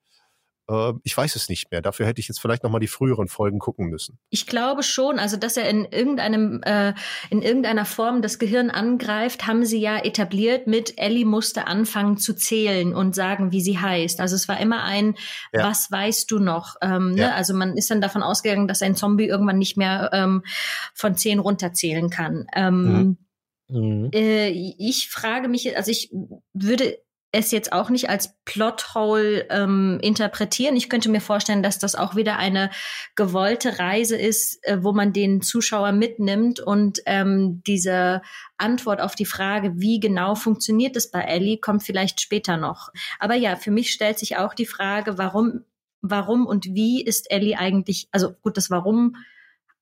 Äh, 0.69 0.93
ich 1.03 1.17
weiß 1.17 1.37
es 1.37 1.49
nicht 1.49 1.71
mehr. 1.71 1.83
Dafür 1.83 2.07
hätte 2.07 2.21
ich 2.21 2.29
jetzt 2.29 2.41
vielleicht 2.41 2.63
noch 2.63 2.71
mal 2.71 2.79
die 2.79 2.89
früheren 2.89 3.29
Folgen 3.29 3.59
gucken 3.59 3.89
müssen. 3.89 4.19
Ich 4.31 4.47
glaube 4.47 4.83
schon, 4.83 5.19
also 5.19 5.37
dass 5.37 5.57
er 5.57 5.69
in 5.69 5.85
irgendeinem 5.85 6.61
äh, 6.65 6.95
in 7.31 7.43
irgendeiner 7.43 7.85
Form 7.85 8.23
das 8.23 8.39
Gehirn 8.39 8.71
angreift, 8.71 9.47
haben 9.47 9.65
sie 9.65 9.81
ja 9.81 9.99
etabliert 9.99 10.67
mit 10.67 10.99
Ellie 10.99 11.25
musste 11.25 11.67
anfangen 11.67 12.19
zu 12.19 12.35
zählen 12.35 12.95
und 12.95 13.15
sagen, 13.15 13.53
wie 13.53 13.61
sie 13.61 13.79
heißt. 13.79 14.21
Also 14.21 14.35
es 14.35 14.49
war 14.49 14.61
immer 14.61 14.83
ein 14.85 15.15
ja. 15.53 15.65
Was 15.65 15.91
weißt 15.91 16.31
du 16.31 16.39
noch? 16.39 16.77
Ähm, 16.83 17.13
ne? 17.13 17.23
ja. 17.23 17.31
Also 17.33 17.55
man 17.55 17.77
ist 17.77 17.91
dann 17.91 18.01
davon 18.01 18.23
ausgegangen, 18.23 18.69
dass 18.69 18.83
ein 18.83 18.97
Zombie 18.97 19.27
irgendwann 19.27 19.59
nicht 19.59 19.77
mehr 19.77 20.11
ähm, 20.13 20.43
von 20.95 21.17
zehn 21.17 21.39
runterzählen 21.39 22.11
kann. 22.11 22.47
Ähm, 22.55 22.83
mhm. 22.83 23.19
Mhm. 23.69 24.11
Äh, 24.13 24.49
ich 24.51 25.09
frage 25.11 25.49
mich, 25.49 25.77
also 25.77 25.91
ich 25.91 26.11
würde 26.53 26.99
es 27.33 27.51
jetzt 27.51 27.73
auch 27.73 27.91
nicht 27.91 28.09
als 28.09 28.35
Plothole 28.45 29.47
ähm, 29.51 29.99
interpretieren. 30.01 30.77
Ich 30.77 30.89
könnte 30.89 31.11
mir 31.11 31.21
vorstellen, 31.21 31.63
dass 31.63 31.79
das 31.79 31.95
auch 31.95 32.17
wieder 32.17 32.39
eine 32.39 32.71
gewollte 33.15 33.79
Reise 33.79 34.17
ist, 34.17 34.65
äh, 34.67 34.83
wo 34.83 34.93
man 34.93 35.13
den 35.13 35.43
Zuschauer 35.43 35.93
mitnimmt 35.93 36.61
und 36.61 37.01
ähm, 37.05 37.63
diese 37.67 38.23
Antwort 38.57 39.01
auf 39.01 39.15
die 39.15 39.27
Frage, 39.27 39.73
wie 39.77 40.01
genau 40.01 40.35
funktioniert 40.35 40.97
es 40.97 41.11
bei 41.11 41.21
Ellie, 41.21 41.59
kommt 41.59 41.83
vielleicht 41.83 42.21
später 42.21 42.57
noch. 42.57 42.91
Aber 43.19 43.35
ja, 43.35 43.57
für 43.57 43.71
mich 43.71 43.93
stellt 43.93 44.19
sich 44.19 44.37
auch 44.39 44.55
die 44.55 44.67
Frage, 44.67 45.19
warum, 45.19 45.65
warum 46.01 46.47
und 46.47 46.67
wie 46.67 47.03
ist 47.05 47.31
Ellie 47.31 47.59
eigentlich, 47.59 48.09
also 48.13 48.33
gut, 48.33 48.57
das 48.57 48.71
Warum 48.71 49.17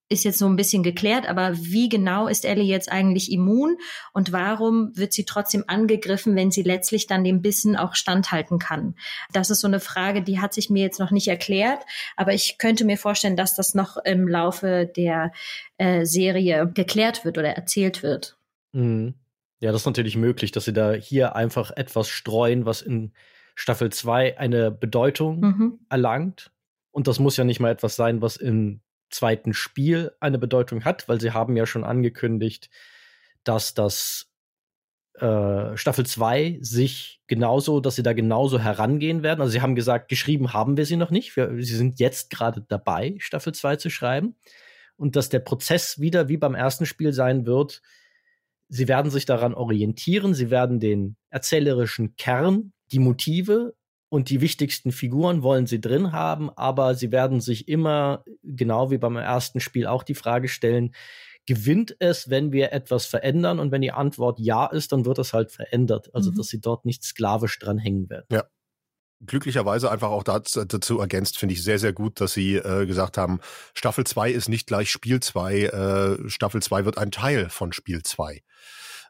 ist 0.09 0.25
jetzt 0.25 0.39
so 0.39 0.47
ein 0.47 0.57
bisschen 0.57 0.83
geklärt, 0.83 1.27
aber 1.27 1.57
wie 1.57 1.89
genau 1.89 2.29
ist 2.29 2.45
Ellie 2.45 2.65
jetzt 2.65 2.93
eigentlich 2.93 3.33
immun 3.33 3.79
und 4.13 4.33
warum 4.33 4.97
wird 4.97 5.13
sie 5.13 5.25
trotzdem 5.25 5.65
angegriffen, 5.67 6.37
wenn 6.37 6.51
sie 6.51 6.63
letztlich 6.63 7.07
dann 7.07 7.25
dem 7.25 7.41
Bissen 7.41 7.77
auch 7.77 7.95
standhalten 7.95 8.59
kann? 8.59 8.95
Das 9.33 9.51
ist 9.51 9.61
so 9.61 9.67
eine 9.67 9.81
Frage, 9.81 10.23
die 10.23 10.41
hat 10.41 10.53
sich 10.53 10.69
mir 10.69 10.83
jetzt 10.83 11.01
noch 11.01 11.11
nicht 11.11 11.29
erklärt, 11.29 11.83
aber 12.17 12.35
ich 12.35 12.59
könnte 12.59 12.85
mir 12.85 12.99
vorstellen, 12.99 13.37
dass 13.37 13.57
das 13.57 13.75
noch 13.75 13.97
im 13.97 14.29
Laufe 14.29 14.91
der 14.95 15.33
äh, 15.79 16.05
Serie 16.05 16.71
geklärt 16.73 17.25
wird 17.25 17.39
oder 17.39 17.51
erzählt 17.51 18.03
wird. 18.03 18.37
Mhm. 18.73 19.15
Ja, 19.61 19.73
das 19.73 19.83
ist 19.83 19.87
natürlich 19.87 20.17
möglich, 20.17 20.53
dass 20.53 20.67
sie 20.67 20.75
da 20.75 20.93
hier 20.93 21.37
einfach 21.37 21.71
etwas 21.71 22.09
streuen, 22.09 22.67
was 22.67 22.83
in 22.83 23.13
Staffel 23.55 23.91
2 23.91 24.39
eine 24.39 24.71
Bedeutung 24.71 25.41
mhm. 25.41 25.79
erlangt. 25.89 26.53
Und 26.91 27.09
das 27.09 27.19
muss 27.19 27.37
ja 27.37 27.45
nicht 27.45 27.61
mal 27.61 27.71
etwas 27.71 27.97
sein, 27.97 28.21
was 28.21 28.37
im 28.37 28.81
zweiten 29.15 29.55
Spiel 29.55 30.13
eine 30.21 30.39
Bedeutung 30.39 30.85
hat, 30.85 31.09
weil 31.09 31.21
sie 31.21 31.33
haben 31.33 31.57
ja 31.57 31.67
schon 31.67 31.85
angekündigt, 31.85 32.71
dass 33.45 33.75
das 33.75 34.31
äh, 35.15 35.77
Staffel 35.77 36.05
2 36.05 36.59
sich 36.61 37.21
genauso, 37.27 37.81
dass 37.81 37.97
sie 37.97 38.03
da 38.03 38.13
genauso 38.13 38.59
herangehen 38.59 39.23
werden. 39.23 39.41
Also 39.41 39.53
sie 39.53 39.63
haben 39.63 39.77
gesagt, 39.77 40.09
geschrieben 40.09 40.53
haben 40.53 40.77
wir 40.77 40.87
sie 40.87 40.97
noch 40.97 41.11
nicht. 41.11 41.37
Wir, 41.37 41.51
sie 41.63 41.77
sind 41.77 42.01
jetzt 42.01 42.31
gerade 42.31 42.65
dabei, 42.69 43.15
Staffel 43.19 43.55
2 43.55 43.77
zu 43.77 43.91
schreiben. 43.91 44.35
Und 44.97 45.17
dass 45.17 45.29
der 45.29 45.41
Prozess 45.41 46.01
wieder 46.01 46.29
wie 46.29 46.37
beim 46.37 46.55
ersten 46.55 46.87
Spiel 46.87 47.13
sein 47.13 47.47
wird, 47.47 47.83
sie 48.69 48.89
werden 48.89 49.11
sich 49.11 49.25
daran 49.27 49.55
orientieren, 49.55 50.35
sie 50.35 50.51
werden 50.51 50.81
den 50.81 51.17
erzählerischen 51.31 52.17
Kern, 52.17 52.73
die 52.93 52.99
Motive 52.99 53.75
und 54.15 54.31
die 54.31 54.41
wichtigsten 54.41 54.93
Figuren 54.93 55.43
wollen 55.43 55.67
sie 55.67 55.81
drin 55.81 56.13
haben, 56.13 56.49
aber 56.51 56.95
sie 56.95 57.11
werden 57.11 57.41
sich 57.41 57.67
immer, 57.67 58.25
genau 58.45 58.93
wie 58.93 58.99
beim 58.99 59.17
ersten 59.17 59.59
Spiel, 59.59 59.89
auch 59.89 60.05
die 60.05 60.15
Frage 60.15 60.47
stellen, 60.47 60.95
gewinnt 61.47 61.97
es, 61.99 62.31
wenn 62.31 62.53
wir 62.53 62.73
etwas 62.73 63.07
verändern? 63.07 63.59
Und 63.59 63.73
wenn 63.73 63.83
die 63.83 63.91
Antwort 63.91 64.39
ja 64.39 64.67
ist, 64.67 64.93
dann 64.93 65.05
wird 65.05 65.19
es 65.19 65.33
halt 65.33 65.51
verändert. 65.51 66.15
Also, 66.15 66.31
mhm. 66.31 66.37
dass 66.37 66.47
sie 66.47 66.61
dort 66.61 66.85
nicht 66.85 67.03
sklavisch 67.03 67.59
dran 67.59 67.77
hängen 67.77 68.09
werden. 68.09 68.27
Ja. 68.31 68.45
Glücklicherweise 69.27 69.91
einfach 69.91 70.11
auch 70.11 70.23
dazu, 70.23 70.65
dazu 70.65 71.01
ergänzt, 71.01 71.37
finde 71.37 71.55
ich 71.55 71.65
sehr, 71.65 71.81
sehr 71.81 71.93
gut, 71.93 72.21
dass 72.21 72.35
sie 72.35 72.55
äh, 72.55 72.87
gesagt 72.87 73.19
haben, 73.19 73.41
Staffel 73.75 74.05
2 74.05 74.31
ist 74.31 74.49
nicht 74.49 74.69
gleich 74.69 74.91
Spiel 74.91 75.19
2, 75.19 75.61
äh, 75.61 76.29
Staffel 76.29 76.63
2 76.63 76.85
wird 76.85 76.99
ein 76.99 77.11
Teil 77.11 77.49
von 77.49 77.73
Spiel 77.73 78.05
2. 78.05 78.45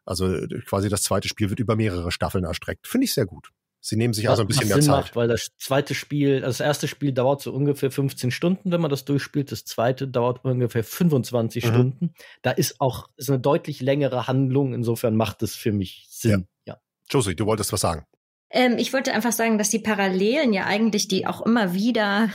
Also 0.07 0.35
quasi 0.65 0.89
das 0.89 1.03
zweite 1.03 1.29
Spiel 1.29 1.51
wird 1.51 1.61
über 1.61 1.77
mehrere 1.77 2.11
Staffeln 2.11 2.45
erstreckt. 2.45 2.87
Finde 2.87 3.05
ich 3.05 3.13
sehr 3.13 3.27
gut. 3.27 3.51
Sie 3.87 3.97
nehmen 3.97 4.15
sich 4.15 4.25
was, 4.25 4.31
also 4.31 4.45
ein 4.45 4.47
bisschen 4.47 4.69
mehr 4.69 4.77
Sinn 4.77 4.85
Zeit. 4.85 5.05
Macht, 5.05 5.15
weil 5.17 5.29
das 5.29 5.49
zweite 5.59 5.95
Spiel, 5.95 6.37
also 6.37 6.47
das 6.47 6.61
erste 6.61 6.89
Spiel 6.89 7.13
dauert 7.13 7.43
so 7.43 7.53
ungefähr 7.53 7.91
15 7.91 8.31
Stunden, 8.31 8.73
wenn 8.73 8.81
man 8.81 8.91
das 8.91 9.05
durchspielt. 9.05 9.53
Das 9.53 9.67
zweite 9.67 10.09
dauert 10.09 10.43
ungefähr 10.43 10.83
25 10.83 11.65
mhm. 11.65 11.69
Stunden. 11.69 12.15
Da 12.41 12.53
ist 12.53 12.81
auch 12.81 13.11
ist 13.19 13.29
eine 13.29 13.39
deutlich 13.39 13.83
längere 13.83 14.27
Handlung. 14.27 14.73
Insofern 14.73 15.17
macht 15.17 15.43
es 15.43 15.55
für 15.55 15.71
mich 15.71 16.07
Sinn. 16.09 16.47
Ja. 16.65 16.77
ja. 16.77 16.81
Josie, 17.11 17.37
du 17.37 17.45
wolltest 17.45 17.75
was 17.75 17.83
sagen. 17.83 18.07
Ähm, 18.49 18.79
ich 18.79 18.95
wollte 18.95 19.13
einfach 19.13 19.33
sagen, 19.33 19.59
dass 19.59 19.69
die 19.69 19.81
Parallelen 19.81 20.55
ja 20.55 20.65
eigentlich, 20.65 21.07
die 21.07 21.27
auch 21.27 21.45
immer 21.45 21.75
wieder 21.75 22.31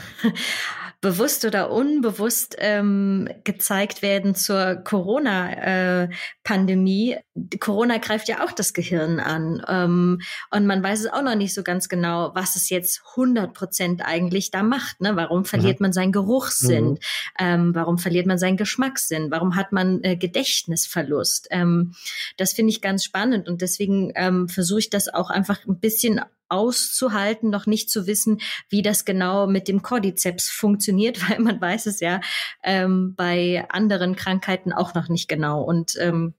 bewusst 1.00 1.46
oder 1.46 1.70
unbewusst 1.70 2.56
ähm, 2.58 3.26
gezeigt 3.44 4.02
werden 4.02 4.34
zur 4.34 4.74
Corona-Pandemie. 4.76 7.12
Äh, 7.12 7.22
Corona 7.58 7.96
greift 7.96 8.28
ja 8.28 8.44
auch 8.44 8.52
das 8.52 8.74
Gehirn 8.74 9.18
an. 9.18 9.64
Ähm, 9.66 10.20
und 10.50 10.66
man 10.66 10.82
weiß 10.82 11.00
es 11.00 11.06
auch 11.06 11.22
noch 11.22 11.36
nicht 11.36 11.54
so 11.54 11.62
ganz 11.62 11.88
genau, 11.88 12.32
was 12.34 12.56
es 12.56 12.68
jetzt 12.68 13.00
100 13.12 13.54
Prozent 13.54 14.02
eigentlich 14.04 14.50
da 14.50 14.62
macht. 14.62 15.00
Ne? 15.00 15.16
Warum 15.16 15.46
verliert 15.46 15.80
mhm. 15.80 15.84
man 15.84 15.94
seinen 15.94 16.12
Geruchssinn? 16.12 16.90
Mhm. 16.90 16.98
Ähm, 17.38 17.74
warum 17.74 17.96
verliert 17.96 18.26
man 18.26 18.36
seinen 18.38 18.58
Geschmackssinn? 18.58 19.30
Warum 19.30 19.56
hat 19.56 19.72
man 19.72 20.02
äh, 20.02 20.16
Gedächtnisverlust? 20.16 21.48
Ähm, 21.50 21.94
das 22.36 22.52
finde 22.52 22.72
ich 22.72 22.82
ganz 22.82 23.04
spannend 23.04 23.48
und 23.48 23.62
deswegen 23.62 24.12
ähm, 24.16 24.50
versuche 24.50 24.80
ich 24.80 24.90
das 24.90 25.08
auch 25.08 25.30
einfach 25.30 25.64
ein 25.66 25.80
bisschen 25.80 26.20
auszuhalten, 26.50 27.50
noch 27.50 27.66
nicht 27.66 27.90
zu 27.90 28.06
wissen, 28.06 28.40
wie 28.68 28.82
das 28.82 29.04
genau 29.04 29.46
mit 29.46 29.68
dem 29.68 29.82
Cordyceps 29.82 30.50
funktioniert, 30.50 31.18
weil 31.30 31.40
man 31.40 31.60
weiß 31.60 31.86
es 31.86 32.00
ja 32.00 32.20
ähm, 32.62 33.14
bei 33.16 33.66
anderen 33.70 34.16
Krankheiten 34.16 34.72
auch 34.72 34.94
noch 34.94 35.08
nicht 35.08 35.28
genau 35.28 35.62
und 35.62 35.94
ähm, 35.98 36.34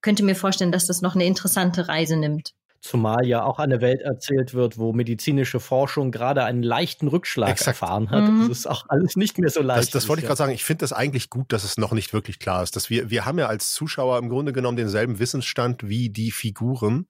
könnte 0.00 0.24
mir 0.24 0.36
vorstellen, 0.36 0.72
dass 0.72 0.86
das 0.86 1.02
noch 1.02 1.14
eine 1.14 1.24
interessante 1.24 1.88
Reise 1.88 2.16
nimmt. 2.16 2.54
Zumal 2.80 3.26
ja 3.26 3.42
auch 3.42 3.58
eine 3.58 3.80
Welt 3.80 4.00
erzählt 4.02 4.54
wird, 4.54 4.78
wo 4.78 4.92
medizinische 4.92 5.58
Forschung 5.58 6.12
gerade 6.12 6.44
einen 6.44 6.62
leichten 6.62 7.08
Rückschlag 7.08 7.50
Exakt. 7.50 7.68
erfahren 7.68 8.10
hat. 8.10 8.30
Mhm. 8.30 8.48
Das 8.48 8.58
ist 8.58 8.66
auch 8.66 8.84
alles 8.88 9.16
nicht 9.16 9.38
mehr 9.38 9.50
so 9.50 9.60
leicht. 9.60 9.80
Das, 9.80 9.90
das 9.90 10.08
wollte 10.08 10.20
ich 10.20 10.26
gerade 10.26 10.38
sagen. 10.38 10.52
Ich 10.52 10.64
finde 10.64 10.82
das 10.82 10.92
eigentlich 10.92 11.28
gut, 11.28 11.52
dass 11.52 11.64
es 11.64 11.78
noch 11.78 11.92
nicht 11.92 12.12
wirklich 12.12 12.38
klar 12.38 12.62
ist. 12.62 12.76
Dass 12.76 12.88
wir, 12.88 13.10
wir 13.10 13.24
haben 13.24 13.38
ja 13.38 13.46
als 13.46 13.72
Zuschauer 13.72 14.18
im 14.18 14.28
Grunde 14.28 14.52
genommen 14.52 14.76
denselben 14.76 15.18
Wissensstand 15.18 15.88
wie 15.88 16.10
die 16.10 16.30
Figuren. 16.30 17.08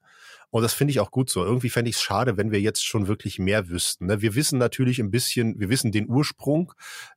Und 0.51 0.63
das 0.63 0.75
finde 0.75 0.93
ich 0.93 1.01
auch 1.01 1.11
gut 1.11 1.29
so. 1.29 1.45
Irgendwie 1.45 1.71
fände 1.71 1.91
ich 1.91 1.97
es 1.97 2.03
schade, 2.03 2.37
wenn 2.37 2.51
wir 2.51 2.61
jetzt 2.61 2.85
schon 2.85 3.09
wirklich 3.09 3.39
mehr 3.39 3.69
wüssten. 3.69 4.07
Ne? 4.07 4.23
Wir 4.23 4.35
wissen 4.35 4.59
natürlich 4.59 5.01
ein 5.01 5.11
bisschen, 5.11 5.59
wir 5.59 5.69
wissen 5.69 5.93
den 5.93 6.09
Ursprung, 6.09 6.73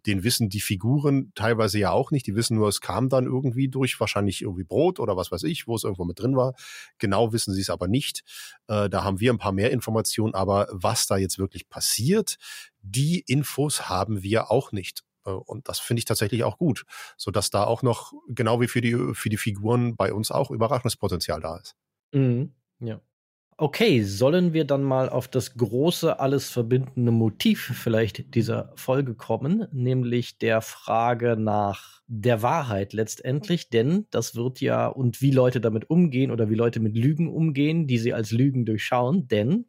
den 0.05 0.23
wissen 0.23 0.49
die 0.49 0.61
Figuren 0.61 1.31
teilweise 1.35 1.79
ja 1.79 1.91
auch 1.91 2.11
nicht. 2.11 2.27
Die 2.27 2.35
wissen 2.35 2.57
nur, 2.57 2.67
es 2.67 2.81
kam 2.81 3.07
dann 3.07 3.25
irgendwie 3.25 3.69
durch, 3.69 3.99
wahrscheinlich 3.99 4.41
irgendwie 4.41 4.63
Brot 4.63 4.99
oder 4.99 5.15
was 5.15 5.31
weiß 5.31 5.43
ich, 5.43 5.67
wo 5.67 5.75
es 5.75 5.83
irgendwo 5.83 6.05
mit 6.05 6.19
drin 6.19 6.35
war. 6.35 6.53
Genau 6.97 7.31
wissen 7.31 7.53
sie 7.53 7.61
es 7.61 7.69
aber 7.69 7.87
nicht. 7.87 8.23
Äh, 8.67 8.89
da 8.89 9.03
haben 9.03 9.19
wir 9.19 9.31
ein 9.31 9.37
paar 9.37 9.53
mehr 9.53 9.71
Informationen, 9.71 10.33
aber 10.33 10.67
was 10.71 11.07
da 11.07 11.17
jetzt 11.17 11.37
wirklich 11.37 11.69
passiert, 11.69 12.37
die 12.81 13.19
Infos 13.19 13.89
haben 13.89 14.23
wir 14.23 14.51
auch 14.51 14.71
nicht. 14.71 15.03
Äh, 15.25 15.31
und 15.31 15.69
das 15.69 15.79
finde 15.79 15.99
ich 15.99 16.05
tatsächlich 16.05 16.43
auch 16.43 16.57
gut, 16.57 16.85
so 17.17 17.31
dass 17.31 17.49
da 17.49 17.63
auch 17.63 17.83
noch, 17.83 18.13
genau 18.27 18.59
wie 18.61 18.67
für 18.67 18.81
die, 18.81 19.13
für 19.13 19.29
die 19.29 19.37
Figuren 19.37 19.95
bei 19.95 20.13
uns 20.13 20.31
auch 20.31 20.51
Überraschungspotenzial 20.51 21.41
da 21.41 21.57
ist. 21.57 21.75
Mhm. 22.11 22.53
Ja. 22.79 23.01
Okay, 23.61 24.03
sollen 24.03 24.53
wir 24.53 24.63
dann 24.63 24.83
mal 24.83 25.09
auf 25.09 25.27
das 25.27 25.55
große, 25.55 26.17
alles 26.21 26.49
verbindende 26.49 27.11
Motiv 27.11 27.73
vielleicht 27.75 28.33
dieser 28.33 28.71
Folge 28.77 29.15
kommen, 29.15 29.67
nämlich 29.73 30.37
der 30.37 30.61
Frage 30.61 31.35
nach 31.35 32.01
der 32.07 32.41
Wahrheit 32.41 32.93
letztendlich, 32.93 33.69
denn 33.69 34.07
das 34.11 34.33
wird 34.37 34.61
ja 34.61 34.87
und 34.87 35.21
wie 35.21 35.31
Leute 35.31 35.59
damit 35.59 35.89
umgehen 35.89 36.31
oder 36.31 36.49
wie 36.49 36.55
Leute 36.55 36.79
mit 36.79 36.95
Lügen 36.95 37.27
umgehen, 37.27 37.85
die 37.85 37.97
sie 37.97 38.13
als 38.13 38.31
Lügen 38.31 38.63
durchschauen, 38.63 39.27
denn 39.27 39.65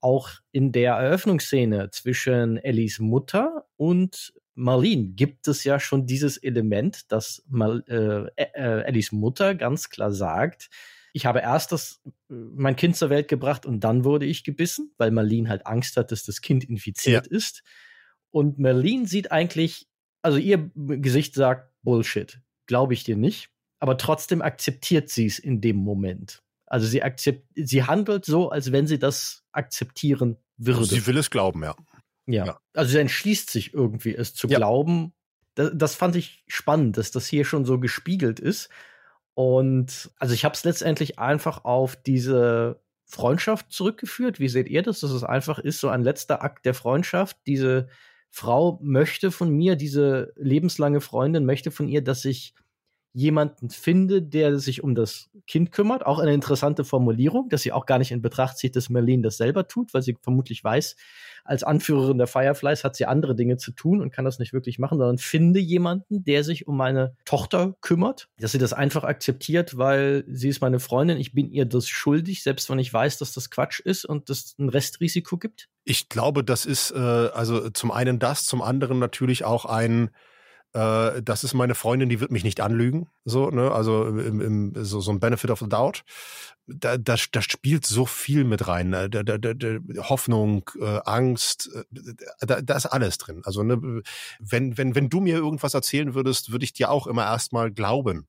auch 0.00 0.30
in 0.52 0.70
der 0.70 0.92
Eröffnungsszene 0.94 1.90
zwischen 1.90 2.58
Ellies 2.58 3.00
Mutter 3.00 3.66
und 3.76 4.32
Marlene 4.54 5.08
gibt 5.14 5.48
es 5.48 5.64
ja 5.64 5.80
schon 5.80 6.06
dieses 6.06 6.36
Element, 6.36 7.10
dass 7.10 7.42
Mal, 7.48 7.82
äh, 7.88 8.44
äh, 8.54 8.82
Ellies 8.84 9.10
Mutter 9.10 9.56
ganz 9.56 9.90
klar 9.90 10.12
sagt, 10.12 10.70
ich 11.12 11.26
habe 11.26 11.40
erst 11.40 11.72
das, 11.72 12.00
äh, 12.04 12.34
mein 12.34 12.76
Kind 12.76 12.96
zur 12.96 13.10
Welt 13.10 13.28
gebracht 13.28 13.66
und 13.66 13.80
dann 13.80 14.04
wurde 14.04 14.26
ich 14.26 14.44
gebissen, 14.44 14.92
weil 14.98 15.10
Marlene 15.10 15.48
halt 15.48 15.66
Angst 15.66 15.96
hat, 15.96 16.12
dass 16.12 16.24
das 16.24 16.40
Kind 16.40 16.64
infiziert 16.64 17.26
ja. 17.26 17.36
ist. 17.36 17.62
Und 18.30 18.58
Marlene 18.58 19.06
sieht 19.06 19.32
eigentlich, 19.32 19.88
also 20.22 20.38
ihr 20.38 20.70
Gesicht 20.74 21.34
sagt 21.34 21.72
Bullshit. 21.82 22.40
Glaube 22.66 22.94
ich 22.94 23.04
dir 23.04 23.16
nicht. 23.16 23.50
Aber 23.80 23.96
trotzdem 23.96 24.42
akzeptiert 24.42 25.08
sie 25.08 25.26
es 25.26 25.38
in 25.38 25.60
dem 25.60 25.76
Moment. 25.76 26.42
Also 26.66 26.86
sie 26.86 27.02
akzept, 27.02 27.48
sie 27.56 27.82
handelt 27.82 28.24
so, 28.24 28.50
als 28.50 28.70
wenn 28.70 28.86
sie 28.86 28.98
das 28.98 29.42
akzeptieren 29.50 30.36
würde. 30.56 30.84
Sie 30.84 31.06
will 31.06 31.18
es 31.18 31.30
glauben, 31.30 31.64
ja. 31.64 31.74
Ja. 32.26 32.46
ja. 32.46 32.60
Also 32.74 32.92
sie 32.92 32.98
entschließt 32.98 33.50
sich 33.50 33.74
irgendwie, 33.74 34.14
es 34.14 34.34
zu 34.34 34.46
ja. 34.46 34.58
glauben. 34.58 35.12
Das, 35.54 35.72
das 35.74 35.94
fand 35.96 36.14
ich 36.14 36.44
spannend, 36.46 36.96
dass 36.96 37.10
das 37.10 37.26
hier 37.26 37.44
schon 37.44 37.64
so 37.64 37.80
gespiegelt 37.80 38.38
ist. 38.38 38.68
Und 39.34 40.10
also 40.18 40.34
ich 40.34 40.44
habe 40.44 40.54
es 40.54 40.64
letztendlich 40.64 41.18
einfach 41.18 41.64
auf 41.64 41.96
diese 41.96 42.80
Freundschaft 43.06 43.72
zurückgeführt. 43.72 44.38
Wie 44.38 44.48
seht 44.48 44.68
ihr 44.68 44.82
das? 44.82 45.00
Dass 45.00 45.10
es 45.10 45.24
einfach 45.24 45.58
ist, 45.58 45.80
so 45.80 45.88
ein 45.88 46.02
letzter 46.02 46.42
Akt 46.42 46.64
der 46.64 46.74
Freundschaft. 46.74 47.36
Diese 47.46 47.88
Frau 48.30 48.78
möchte 48.82 49.30
von 49.30 49.50
mir, 49.50 49.76
diese 49.76 50.32
lebenslange 50.36 51.00
Freundin 51.00 51.44
möchte 51.44 51.70
von 51.70 51.88
ihr, 51.88 52.02
dass 52.02 52.24
ich 52.24 52.54
jemanden 53.12 53.70
finde, 53.70 54.22
der 54.22 54.58
sich 54.58 54.84
um 54.84 54.94
das 54.94 55.30
Kind 55.46 55.72
kümmert. 55.72 56.06
Auch 56.06 56.18
eine 56.20 56.32
interessante 56.32 56.84
Formulierung, 56.84 57.48
dass 57.48 57.62
sie 57.62 57.72
auch 57.72 57.86
gar 57.86 57.98
nicht 57.98 58.12
in 58.12 58.22
Betracht 58.22 58.56
zieht, 58.56 58.76
dass 58.76 58.88
Merlin 58.88 59.22
das 59.22 59.36
selber 59.36 59.66
tut, 59.66 59.92
weil 59.94 60.02
sie 60.02 60.16
vermutlich 60.22 60.62
weiß, 60.62 60.96
als 61.44 61.64
Anführerin 61.64 62.18
der 62.18 62.28
Fireflies 62.28 62.84
hat 62.84 62.94
sie 62.94 63.06
andere 63.06 63.34
Dinge 63.34 63.56
zu 63.56 63.72
tun 63.72 64.00
und 64.00 64.12
kann 64.12 64.24
das 64.24 64.38
nicht 64.38 64.52
wirklich 64.52 64.78
machen, 64.78 64.98
sondern 64.98 65.18
finde 65.18 65.58
jemanden, 65.58 66.22
der 66.24 66.44
sich 66.44 66.68
um 66.68 66.76
meine 66.76 67.16
Tochter 67.24 67.74
kümmert, 67.80 68.28
dass 68.38 68.52
sie 68.52 68.58
das 68.58 68.72
einfach 68.72 69.02
akzeptiert, 69.02 69.76
weil 69.76 70.24
sie 70.28 70.48
ist 70.48 70.60
meine 70.60 70.78
Freundin, 70.78 71.18
ich 71.18 71.32
bin 71.32 71.50
ihr 71.50 71.64
das 71.64 71.88
schuldig, 71.88 72.42
selbst 72.42 72.70
wenn 72.70 72.78
ich 72.78 72.92
weiß, 72.92 73.18
dass 73.18 73.32
das 73.32 73.50
Quatsch 73.50 73.80
ist 73.80 74.04
und 74.04 74.30
es 74.30 74.54
ein 74.58 74.68
Restrisiko 74.68 75.36
gibt. 75.38 75.68
Ich 75.84 76.08
glaube, 76.08 76.44
das 76.44 76.66
ist 76.66 76.92
äh, 76.92 76.98
also 76.98 77.70
zum 77.70 77.90
einen 77.90 78.18
das, 78.18 78.44
zum 78.44 78.62
anderen 78.62 78.98
natürlich 78.98 79.44
auch 79.44 79.64
ein 79.64 80.10
äh, 80.72 81.22
das 81.22 81.44
ist 81.44 81.54
meine 81.54 81.74
Freundin, 81.74 82.08
die 82.08 82.20
wird 82.20 82.30
mich 82.30 82.44
nicht 82.44 82.60
anlügen, 82.60 83.08
so, 83.24 83.50
ne, 83.50 83.72
also 83.72 84.06
im, 84.06 84.40
im, 84.40 84.84
so, 84.84 85.00
so 85.00 85.10
ein 85.10 85.20
Benefit 85.20 85.50
of 85.50 85.60
the 85.60 85.68
Doubt. 85.68 86.04
Da, 86.66 86.96
da, 86.96 87.16
da 87.32 87.42
spielt 87.42 87.84
so 87.84 88.06
viel 88.06 88.44
mit 88.44 88.68
rein, 88.68 88.90
ne? 88.90 89.10
da, 89.10 89.24
da, 89.24 89.38
da, 89.38 89.54
Hoffnung, 90.02 90.70
äh, 90.80 91.00
Angst, 91.04 91.68
äh, 91.74 92.14
da, 92.46 92.60
da 92.60 92.76
ist 92.76 92.86
alles 92.86 93.18
drin. 93.18 93.42
Also 93.44 93.64
ne, 93.64 94.02
wenn, 94.38 94.78
wenn, 94.78 94.94
wenn 94.94 95.08
du 95.08 95.20
mir 95.20 95.36
irgendwas 95.36 95.74
erzählen 95.74 96.14
würdest, 96.14 96.52
würde 96.52 96.64
ich 96.64 96.72
dir 96.72 96.90
auch 96.90 97.08
immer 97.08 97.24
erstmal 97.24 97.72
glauben 97.72 98.28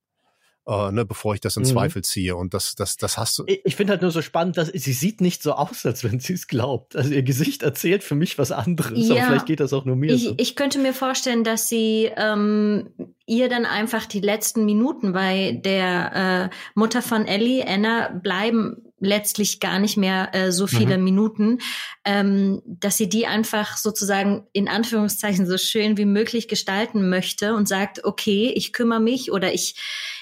äh, 0.67 0.91
ne, 0.91 1.05
bevor 1.05 1.33
ich 1.33 1.41
das 1.41 1.57
in 1.57 1.63
mhm. 1.63 1.67
Zweifel 1.67 2.03
ziehe. 2.03 2.35
Und 2.35 2.53
das, 2.53 2.75
das, 2.75 2.97
das 2.97 3.17
hast 3.17 3.37
du. 3.37 3.43
Ich, 3.47 3.61
ich 3.65 3.75
finde 3.75 3.91
halt 3.91 4.01
nur 4.01 4.11
so 4.11 4.21
spannend, 4.21 4.57
dass 4.57 4.67
sie 4.67 4.93
sieht 4.93 5.21
nicht 5.21 5.41
so 5.41 5.53
aus, 5.53 5.85
als 5.85 6.03
wenn 6.03 6.19
sie 6.19 6.33
es 6.33 6.47
glaubt. 6.47 6.95
Also 6.95 7.11
ihr 7.11 7.23
Gesicht 7.23 7.63
erzählt 7.63 8.03
für 8.03 8.15
mich 8.15 8.37
was 8.37 8.51
anderes. 8.51 9.07
Ja, 9.07 9.15
aber 9.15 9.25
vielleicht 9.27 9.45
geht 9.47 9.59
das 9.59 9.73
auch 9.73 9.85
nur 9.85 9.95
mir 9.95 10.13
ich, 10.13 10.23
so. 10.23 10.33
Ich 10.37 10.55
könnte 10.55 10.79
mir 10.79 10.93
vorstellen, 10.93 11.43
dass 11.43 11.67
sie 11.67 12.11
ähm, 12.15 12.89
ihr 13.25 13.49
dann 13.49 13.65
einfach 13.65 14.05
die 14.05 14.21
letzten 14.21 14.65
Minuten 14.65 15.13
bei 15.13 15.59
der 15.63 16.49
äh, 16.51 16.55
Mutter 16.75 17.01
von 17.01 17.25
Ellie, 17.25 17.65
Anna, 17.67 18.09
bleiben 18.09 18.90
letztlich 19.01 19.59
gar 19.59 19.79
nicht 19.79 19.97
mehr 19.97 20.33
äh, 20.33 20.51
so 20.51 20.67
viele 20.67 20.97
mhm. 20.97 21.03
Minuten, 21.03 21.57
ähm, 22.05 22.61
dass 22.65 22.97
sie 22.97 23.09
die 23.09 23.27
einfach 23.27 23.75
sozusagen 23.77 24.47
in 24.53 24.67
Anführungszeichen 24.67 25.45
so 25.45 25.57
schön 25.57 25.97
wie 25.97 26.05
möglich 26.05 26.47
gestalten 26.47 27.09
möchte 27.09 27.55
und 27.55 27.67
sagt, 27.67 28.05
okay, 28.05 28.53
ich 28.55 28.71
kümmere 28.71 29.01
mich 29.01 29.31
oder 29.31 29.53
ich, 29.53 29.75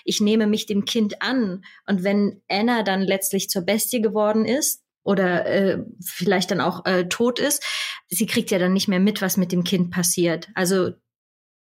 ich 0.06 0.22
nehme 0.22 0.48
mich 0.48 0.66
dem 0.66 0.86
Kind 0.86 1.22
an. 1.22 1.64
Und 1.86 2.04
wenn 2.04 2.42
Anna 2.50 2.84
dann 2.84 3.02
letztlich 3.02 3.50
zur 3.50 3.62
Bestie 3.64 4.02
geworden 4.02 4.46
ist, 4.46 4.82
oder 5.04 5.46
äh, 5.46 5.84
vielleicht 6.04 6.52
dann 6.52 6.62
auch 6.62 6.86
äh, 6.86 7.08
tot 7.08 7.40
ist, 7.40 7.64
sie 8.10 8.28
kriegt 8.28 8.52
ja 8.52 8.60
dann 8.60 8.74
nicht 8.74 8.88
mehr 8.88 9.00
mit, 9.00 9.22
was 9.22 9.38
mit 9.38 9.52
dem 9.52 9.64
Kind 9.64 9.92
passiert. 9.92 10.50
Also 10.54 10.92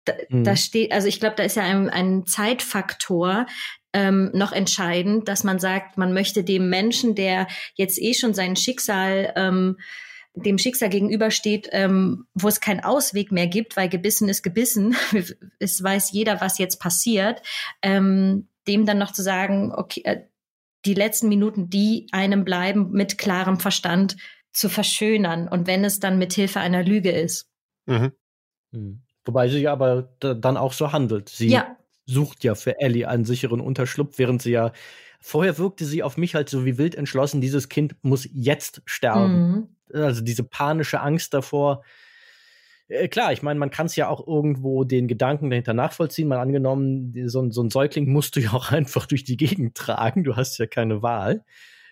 da, 0.07 0.13
mhm. 0.29 0.43
da 0.43 0.55
steht, 0.55 0.91
also 0.91 1.07
ich 1.07 1.19
glaube, 1.19 1.35
da 1.35 1.43
ist 1.43 1.55
ja 1.55 1.63
ein, 1.63 1.89
ein 1.89 2.25
Zeitfaktor, 2.25 3.45
ähm, 3.93 4.31
noch 4.33 4.51
entscheidend, 4.51 5.27
dass 5.27 5.43
man 5.43 5.59
sagt, 5.59 5.97
man 5.97 6.13
möchte 6.13 6.43
dem 6.43 6.69
Menschen, 6.69 7.15
der 7.15 7.47
jetzt 7.75 8.01
eh 8.01 8.13
schon 8.13 8.33
sein 8.33 8.55
Schicksal 8.55 9.33
ähm, 9.35 9.77
dem 10.43 10.57
Schicksal 10.57 10.89
gegenübersteht, 10.89 11.69
ähm, 11.71 12.27
wo 12.33 12.47
es 12.47 12.61
keinen 12.61 12.83
Ausweg 12.83 13.31
mehr 13.31 13.47
gibt, 13.47 13.75
weil 13.75 13.89
gebissen 13.89 14.29
ist 14.29 14.43
gebissen, 14.43 14.95
es 15.59 15.83
weiß 15.83 16.11
jeder, 16.11 16.41
was 16.41 16.57
jetzt 16.57 16.79
passiert, 16.79 17.41
ähm, 17.81 18.47
dem 18.67 18.85
dann 18.85 18.97
noch 18.97 19.13
zu 19.13 19.23
sagen, 19.23 19.73
okay, 19.73 20.01
äh, 20.03 20.21
die 20.85 20.93
letzten 20.93 21.27
Minuten, 21.27 21.69
die 21.69 22.07
einem 22.11 22.45
bleiben, 22.45 22.91
mit 22.91 23.17
klarem 23.17 23.59
Verstand 23.59 24.15
zu 24.51 24.69
verschönern 24.69 25.47
und 25.47 25.67
wenn 25.67 25.83
es 25.83 25.99
dann 25.99 26.17
mit 26.17 26.33
Hilfe 26.33 26.59
einer 26.59 26.83
Lüge 26.83 27.11
ist. 27.11 27.49
Mhm. 27.85 28.11
Hm. 28.73 29.01
Wobei 29.25 29.49
sie 29.49 29.67
aber 29.67 30.03
dann 30.19 30.55
auch 30.55 30.73
so 30.73 30.93
handelt. 30.93 31.29
Sie 31.29 31.49
ja 31.49 31.76
sucht 32.07 32.43
ja 32.43 32.55
für 32.55 32.79
Ellie 32.79 33.07
einen 33.07 33.25
sicheren 33.25 33.61
Unterschlupf, 33.61 34.17
während 34.17 34.41
sie 34.41 34.51
ja 34.51 34.71
vorher 35.19 35.57
wirkte 35.57 35.85
sie 35.85 36.03
auf 36.03 36.17
mich 36.17 36.35
halt 36.35 36.49
so 36.49 36.65
wie 36.65 36.77
wild 36.77 36.95
entschlossen, 36.95 37.41
dieses 37.41 37.69
Kind 37.69 37.95
muss 38.01 38.27
jetzt 38.31 38.81
sterben. 38.85 39.67
Mhm. 39.91 40.01
Also 40.01 40.21
diese 40.21 40.43
panische 40.43 41.01
Angst 41.01 41.33
davor. 41.33 41.83
Äh, 42.87 43.07
klar, 43.07 43.33
ich 43.33 43.41
meine, 43.43 43.59
man 43.59 43.69
kann 43.69 43.85
es 43.85 43.95
ja 43.95 44.07
auch 44.07 44.25
irgendwo 44.25 44.83
den 44.83 45.07
Gedanken 45.07 45.49
dahinter 45.49 45.73
nachvollziehen. 45.73 46.27
Mal 46.27 46.39
angenommen, 46.39 47.13
so, 47.27 47.49
so 47.51 47.61
ein 47.61 47.69
Säugling 47.69 48.11
musst 48.11 48.35
du 48.35 48.39
ja 48.39 48.53
auch 48.53 48.71
einfach 48.71 49.05
durch 49.05 49.23
die 49.23 49.37
Gegend 49.37 49.75
tragen. 49.75 50.23
Du 50.23 50.35
hast 50.35 50.57
ja 50.57 50.65
keine 50.65 51.01
Wahl 51.01 51.43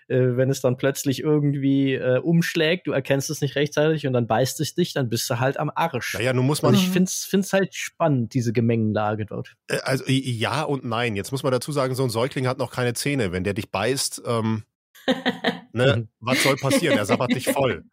äh, 0.07 0.37
wenn 0.37 0.49
es 0.49 0.61
dann 0.61 0.77
plötzlich 0.77 1.21
irgendwie 1.21 1.93
äh, 1.93 2.19
umschlägt, 2.19 2.87
du 2.87 2.91
erkennst 2.91 3.29
es 3.29 3.41
nicht 3.41 3.55
rechtzeitig 3.55 4.05
und 4.05 4.13
dann 4.13 4.27
beißt 4.27 4.59
es 4.61 4.75
dich, 4.75 4.93
dann 4.93 5.09
bist 5.09 5.29
du 5.29 5.39
halt 5.39 5.57
am 5.57 5.71
Arsch. 5.73 6.13
Naja, 6.13 6.33
nun 6.33 6.45
muss 6.45 6.61
man. 6.61 6.73
Und 6.73 6.79
ich 6.79 6.89
find's, 6.89 7.25
find's 7.25 7.53
halt 7.53 7.73
spannend, 7.73 8.33
diese 8.33 8.53
Gemengenlage 8.53 9.25
dort. 9.25 9.55
Äh, 9.67 9.79
also 9.83 10.03
ja 10.07 10.63
und 10.63 10.85
nein. 10.85 11.15
Jetzt 11.15 11.31
muss 11.31 11.43
man 11.43 11.51
dazu 11.51 11.71
sagen, 11.71 11.95
so 11.95 12.03
ein 12.03 12.09
Säugling 12.09 12.47
hat 12.47 12.57
noch 12.57 12.71
keine 12.71 12.93
Zähne. 12.93 13.31
Wenn 13.31 13.43
der 13.43 13.53
dich 13.53 13.71
beißt, 13.71 14.23
ähm, 14.25 14.63
ne, 15.73 16.07
was 16.19 16.43
soll 16.43 16.55
passieren? 16.55 16.97
Er 16.97 17.05
sabbert 17.05 17.33
dich 17.33 17.45
voll. 17.45 17.83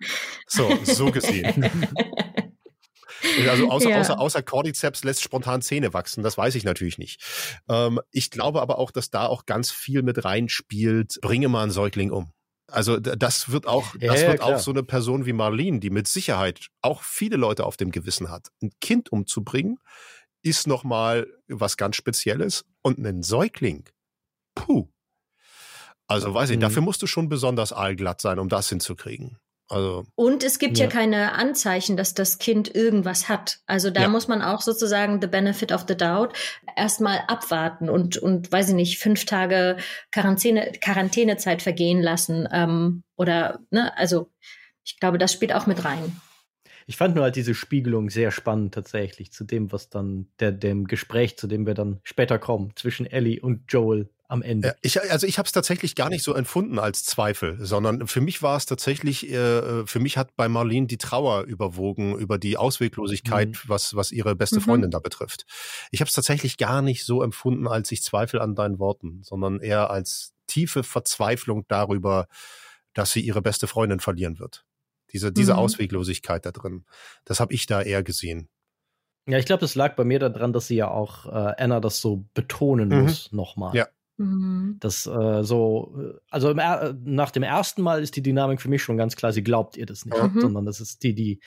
So, 0.46 0.70
so 0.84 1.10
gesehen. 1.10 1.70
Also 3.48 3.70
außer, 3.70 3.90
ja. 3.90 4.00
außer, 4.00 4.18
außer 4.18 4.42
Cordyceps 4.42 5.04
lässt 5.04 5.22
spontan 5.22 5.62
Zähne 5.62 5.94
wachsen, 5.94 6.22
das 6.22 6.36
weiß 6.36 6.54
ich 6.54 6.64
natürlich 6.64 6.98
nicht. 6.98 7.22
Ähm, 7.68 8.00
ich 8.10 8.30
glaube 8.30 8.60
aber 8.60 8.78
auch, 8.78 8.90
dass 8.90 9.10
da 9.10 9.26
auch 9.26 9.46
ganz 9.46 9.70
viel 9.70 10.02
mit 10.02 10.24
reinspielt, 10.24 11.18
bringe 11.20 11.48
mal 11.48 11.62
einen 11.62 11.72
Säugling 11.72 12.10
um. 12.10 12.32
Also 12.68 12.98
das 12.98 13.50
wird 13.50 13.66
auch, 13.66 13.94
ja, 14.00 14.12
das 14.12 14.22
wird 14.22 14.40
ja, 14.40 14.46
auch 14.46 14.58
so 14.58 14.70
eine 14.70 14.82
Person 14.82 15.26
wie 15.26 15.34
Marlene, 15.34 15.80
die 15.80 15.90
mit 15.90 16.08
Sicherheit 16.08 16.68
auch 16.80 17.02
viele 17.02 17.36
Leute 17.36 17.66
auf 17.66 17.76
dem 17.76 17.90
Gewissen 17.90 18.30
hat. 18.30 18.48
Ein 18.62 18.70
Kind 18.80 19.12
umzubringen, 19.12 19.78
ist 20.42 20.66
nochmal 20.66 21.26
was 21.48 21.76
ganz 21.76 21.96
Spezielles. 21.96 22.64
Und 22.82 22.98
einen 22.98 23.22
Säugling, 23.22 23.84
puh. 24.54 24.88
Also 26.08 26.34
weiß 26.34 26.50
ich, 26.50 26.56
mhm. 26.56 26.62
dafür 26.62 26.82
musst 26.82 27.00
du 27.02 27.06
schon 27.06 27.28
besonders 27.28 27.72
aalglatt 27.72 28.20
sein, 28.20 28.38
um 28.38 28.48
das 28.48 28.68
hinzukriegen. 28.68 29.38
Also, 29.72 30.04
und 30.14 30.44
es 30.44 30.58
gibt 30.58 30.78
ja. 30.78 30.84
ja. 30.84 30.90
keine 30.90 31.32
Anzeichen, 31.32 31.96
dass 31.96 32.14
das 32.14 32.38
Kind 32.38 32.74
irgendwas 32.74 33.28
hat. 33.28 33.58
Also 33.66 33.90
da 33.90 34.02
ja. 34.02 34.08
muss 34.08 34.28
man 34.28 34.42
auch 34.42 34.60
sozusagen 34.60 35.20
the 35.20 35.26
benefit 35.26 35.72
of 35.72 35.86
the 35.88 35.96
doubt 35.96 36.34
erstmal 36.76 37.20
abwarten 37.26 37.88
und, 37.88 38.16
und 38.18 38.52
weiß 38.52 38.70
ich 38.70 38.74
nicht, 38.74 38.98
fünf 38.98 39.24
Tage 39.24 39.76
Quarantäne, 40.10 40.72
Quarantänezeit 40.80 41.62
vergehen 41.62 42.02
lassen. 42.02 42.48
Ähm, 42.52 43.02
oder, 43.16 43.60
ne, 43.70 43.96
also 43.96 44.30
ich 44.84 44.98
glaube, 45.00 45.18
das 45.18 45.32
spielt 45.32 45.52
auch 45.54 45.66
mit 45.66 45.84
rein. 45.84 46.20
Ich 46.86 46.96
fand 46.96 47.14
nur 47.14 47.24
halt 47.24 47.36
diese 47.36 47.54
Spiegelung 47.54 48.10
sehr 48.10 48.30
spannend 48.30 48.74
tatsächlich 48.74 49.32
zu 49.32 49.44
dem, 49.44 49.72
was 49.72 49.88
dann 49.88 50.26
der, 50.40 50.52
dem 50.52 50.86
Gespräch, 50.86 51.38
zu 51.38 51.46
dem 51.46 51.66
wir 51.66 51.74
dann 51.74 52.00
später 52.02 52.38
kommen, 52.38 52.72
zwischen 52.76 53.06
Ellie 53.06 53.40
und 53.40 53.64
Joel 53.68 54.10
am 54.32 54.42
Ende. 54.42 54.74
Ich, 54.80 55.00
also 55.10 55.26
ich 55.26 55.38
habe 55.38 55.46
es 55.46 55.52
tatsächlich 55.52 55.94
gar 55.94 56.08
nicht 56.08 56.22
so 56.22 56.34
empfunden 56.34 56.78
als 56.78 57.04
Zweifel, 57.04 57.58
sondern 57.60 58.06
für 58.06 58.22
mich 58.22 58.42
war 58.42 58.56
es 58.56 58.64
tatsächlich, 58.64 59.30
äh, 59.30 59.86
für 59.86 60.00
mich 60.00 60.16
hat 60.16 60.34
bei 60.36 60.48
Marlene 60.48 60.86
die 60.86 60.96
Trauer 60.96 61.42
überwogen 61.42 62.16
über 62.16 62.38
die 62.38 62.56
Ausweglosigkeit, 62.56 63.50
mhm. 63.50 63.58
was, 63.66 63.94
was 63.94 64.10
ihre 64.10 64.34
beste 64.34 64.56
mhm. 64.56 64.62
Freundin 64.62 64.90
da 64.90 65.00
betrifft. 65.00 65.44
Ich 65.90 66.00
habe 66.00 66.08
es 66.08 66.14
tatsächlich 66.14 66.56
gar 66.56 66.80
nicht 66.80 67.04
so 67.04 67.22
empfunden, 67.22 67.68
als 67.68 67.92
ich 67.92 68.02
Zweifel 68.02 68.40
an 68.40 68.54
deinen 68.54 68.78
Worten, 68.78 69.20
sondern 69.22 69.60
eher 69.60 69.90
als 69.90 70.32
tiefe 70.46 70.82
Verzweiflung 70.82 71.66
darüber, 71.68 72.26
dass 72.94 73.12
sie 73.12 73.20
ihre 73.20 73.42
beste 73.42 73.66
Freundin 73.66 74.00
verlieren 74.00 74.38
wird. 74.38 74.64
Diese, 75.12 75.30
diese 75.30 75.52
mhm. 75.52 75.58
Ausweglosigkeit 75.58 76.46
da 76.46 76.52
drin. 76.52 76.86
Das 77.26 77.38
habe 77.38 77.52
ich 77.52 77.66
da 77.66 77.82
eher 77.82 78.02
gesehen. 78.02 78.48
Ja, 79.26 79.38
ich 79.38 79.44
glaube, 79.44 79.60
das 79.60 79.74
lag 79.74 79.94
bei 79.94 80.04
mir 80.04 80.18
daran, 80.18 80.54
dass 80.54 80.66
sie 80.66 80.76
ja 80.76 80.88
auch 80.88 81.26
äh, 81.26 81.54
Anna 81.62 81.80
das 81.80 82.00
so 82.00 82.24
betonen 82.32 82.88
mhm. 82.88 83.02
muss 83.02 83.30
nochmal. 83.30 83.76
Ja. 83.76 83.88
Mhm. 84.22 84.76
Das 84.78 85.06
äh, 85.06 85.42
so, 85.42 85.94
äh, 85.98 86.18
also 86.30 86.54
nach 86.54 87.30
dem 87.30 87.42
ersten 87.42 87.82
Mal 87.82 88.02
ist 88.02 88.16
die 88.16 88.22
Dynamik 88.22 88.60
für 88.60 88.68
mich 88.68 88.82
schon 88.82 88.96
ganz 88.96 89.16
klar, 89.16 89.32
sie 89.32 89.42
glaubt 89.42 89.76
ihr 89.76 89.86
das 89.86 90.04
nicht, 90.04 90.22
mhm. 90.22 90.40
sondern 90.40 90.64
das 90.64 90.80
ist 90.80 91.02
die, 91.02 91.14
die, 91.14 91.40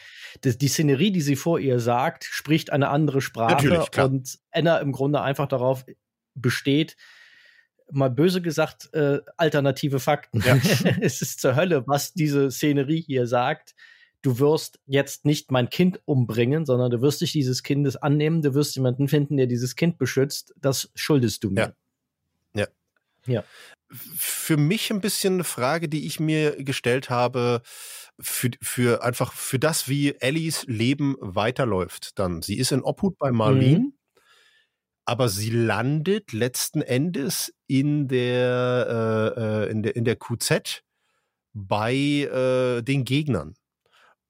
die, 0.43 0.57
die 0.57 0.68
Szenerie, 0.68 1.11
die 1.11 1.22
sie 1.22 1.35
vor 1.35 1.60
ihr 1.60 1.80
sagt, 1.80 2.26
spricht 2.26 2.72
eine 2.72 2.89
andere 2.89 3.22
Sprache 3.22 3.85
und 4.03 4.39
Anna 4.52 4.77
im 4.80 4.91
Grunde 4.91 5.22
einfach 5.22 5.47
darauf 5.47 5.85
besteht, 6.34 6.97
mal 7.91 8.10
böse 8.10 8.41
gesagt, 8.41 8.93
äh, 8.93 9.19
alternative 9.38 9.99
Fakten. 9.99 10.41
Ja. 10.41 10.56
es 11.02 11.22
ist 11.22 11.39
zur 11.39 11.56
Hölle, 11.56 11.84
was 11.88 12.14
diese 12.14 12.52
Szenerie 12.52 13.02
hier 13.02 13.27
sagt. 13.27 13.76
Du 14.22 14.39
wirst 14.39 14.80
jetzt 14.88 15.23
nicht 15.23 15.52
mein 15.52 15.69
Kind 15.69 16.02
umbringen, 16.06 16.65
sondern 16.65 16.89
du 16.89 17.02
wirst 17.02 17.22
dich 17.22 17.31
dieses 17.31 17.61
Kindes 17.61 17.95
annehmen, 17.95 18.41
du 18.41 18.56
wirst 18.56 18.76
jemanden 18.76 19.07
finden, 19.07 19.38
der 19.38 19.45
dieses 19.45 19.76
Kind 19.76 19.99
beschützt. 19.99 20.53
Das 20.60 20.89
schuldest 20.95 21.43
du 21.43 21.52
mir. 21.52 21.61
Ja. 21.61 21.73
Ja. 23.27 23.43
Für 23.89 24.57
mich 24.57 24.91
ein 24.91 25.02
bisschen 25.02 25.35
eine 25.35 25.43
Frage, 25.43 25.88
die 25.89 26.06
ich 26.06 26.19
mir 26.19 26.64
gestellt 26.64 27.10
habe, 27.10 27.61
für, 28.19 28.49
für 28.61 29.03
einfach 29.03 29.34
für 29.34 29.60
das, 29.60 29.88
wie 29.88 30.15
Ellies 30.15 30.65
Leben 30.68 31.15
weiterläuft 31.19 32.18
dann. 32.18 32.41
Sie 32.41 32.57
ist 32.57 32.72
in 32.72 32.81
Obhut 32.81 33.18
bei 33.18 33.31
Marlene, 33.31 33.80
mhm. 33.80 33.93
aber 35.06 35.30
sie 35.30 35.49
landet 35.49 36.31
letzten 36.31 36.81
Endes 36.81 37.53
in 37.68 38.07
der, 38.07 39.34
äh, 39.38 39.41
äh 39.41 39.72
in 39.72 39.84
der, 39.84 39.95
in 39.95 40.06
der 40.06 40.15
QZ 40.15 40.81
bei 41.53 41.93
äh, 41.93 42.81
den 42.81 43.06
Gegnern. 43.06 43.56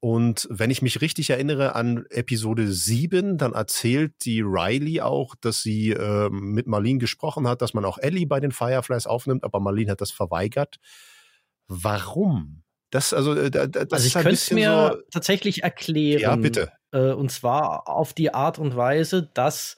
Und 0.06 0.48
wenn 0.52 0.70
ich 0.70 0.84
mich 0.84 1.02
richtig 1.02 1.32
erinnere 1.32 1.74
an 1.74 2.06
Episode 2.12 2.72
7, 2.72 3.40
dann 3.40 3.54
erzählt 3.54 4.14
die 4.24 4.42
Riley 4.42 5.02
auch, 5.02 5.34
dass 5.42 5.64
sie 5.64 5.94
äh, 5.94 6.30
mit 6.30 6.68
Marlene 6.68 7.00
gesprochen 7.00 7.48
hat, 7.48 7.64
dass 7.64 7.74
man 7.74 7.86
auch 7.86 7.98
Ellie 7.98 8.28
bei 8.28 8.40
den 8.40 8.52
Fireflies 8.52 9.08
aufnimmt, 9.08 9.44
aber 9.44 9.60
Marlene 9.60 9.90
hat 9.90 10.02
das 10.02 10.12
verweigert. 10.12 10.76
Warum? 11.68 12.62
Das, 12.92 13.14
also, 13.14 13.34
äh, 13.34 13.50
das 13.50 13.92
also 13.92 14.06
ich 14.06 14.14
könnte 14.14 14.30
es 14.30 14.52
mir 14.52 14.92
so 14.94 15.02
tatsächlich 15.10 15.64
erklären. 15.64 16.22
Ja, 16.22 16.36
bitte. 16.36 16.72
Äh, 16.92 17.14
und 17.14 17.32
zwar 17.32 17.90
auf 17.90 18.14
die 18.14 18.32
Art 18.32 18.60
und 18.60 18.76
Weise, 18.76 19.32
dass 19.34 19.76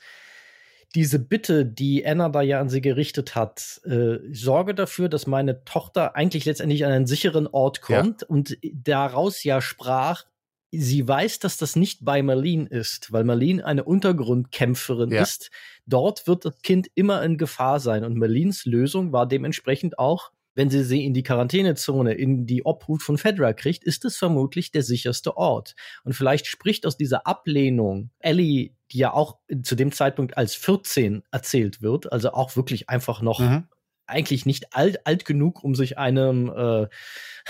diese 0.96 1.20
Bitte, 1.20 1.66
die 1.66 2.06
Anna 2.06 2.30
da 2.30 2.42
ja 2.42 2.60
an 2.60 2.70
sie 2.70 2.82
gerichtet 2.82 3.36
hat, 3.36 3.82
äh, 3.86 4.18
sorge 4.32 4.74
dafür, 4.74 5.10
dass 5.10 5.28
meine 5.28 5.64
Tochter 5.64 6.16
eigentlich 6.16 6.46
letztendlich 6.46 6.86
an 6.86 6.92
einen 6.92 7.08
sicheren 7.08 7.48
Ort 7.48 7.82
kommt 7.82 8.22
ja. 8.22 8.28
und 8.28 8.58
daraus 8.74 9.44
ja 9.44 9.62
sprach, 9.62 10.26
sie 10.72 11.08
weiß, 11.08 11.40
dass 11.40 11.58
das 11.58 11.76
nicht 11.76 12.04
bei 12.04 12.22
Marlene 12.22 12.68
ist, 12.68 13.12
weil 13.12 13.24
Marlene 13.24 13.66
eine 13.66 13.84
Untergrundkämpferin 13.84 15.12
ja. 15.12 15.22
ist. 15.22 15.50
Dort 15.86 16.28
wird 16.28 16.46
das 16.46 16.62
Kind 16.62 16.88
immer 16.96 17.24
in 17.24 17.38
Gefahr 17.38 17.80
sein 17.80 18.04
und 18.04 18.18
Marlenes 18.18 18.66
Lösung 18.66 19.12
war 19.12 19.28
dementsprechend 19.28 20.00
auch, 20.00 20.32
wenn 20.58 20.72
sie 20.72 20.84
sie 20.84 21.06
in 21.06 21.14
die 21.14 21.22
Quarantänezone, 21.22 22.14
in 22.14 22.48
die 22.48 22.66
Obhut 22.66 23.04
von 23.04 23.20
Fedra 23.20 23.54
kriegt, 23.54 23.84
ist 23.84 24.06
es 24.06 24.18
vermutlich 24.18 24.72
der 24.72 24.82
sicherste 24.82 25.38
Ort. 25.38 25.76
Und 26.04 26.14
vielleicht 26.14 26.48
spricht 26.48 26.88
aus 26.88 26.98
dieser 26.98 27.28
Ablehnung 27.28 28.10
Ellie, 28.18 28.72
die 28.92 28.98
ja 28.98 29.14
auch 29.14 29.38
zu 29.62 29.76
dem 29.76 29.92
Zeitpunkt 29.92 30.36
als 30.36 30.56
14 30.56 31.22
erzählt 31.30 31.84
wird, 31.84 32.12
also 32.12 32.32
auch 32.32 32.56
wirklich 32.56 32.90
einfach 32.90 33.22
noch 33.22 33.40
mhm. 33.40 33.68
eigentlich 34.08 34.48
nicht 34.48 34.76
alt, 34.76 35.06
alt 35.06 35.26
genug, 35.26 35.64
um 35.64 35.76
sich 35.76 36.00
einem, 36.00 36.50
äh, 36.50 36.88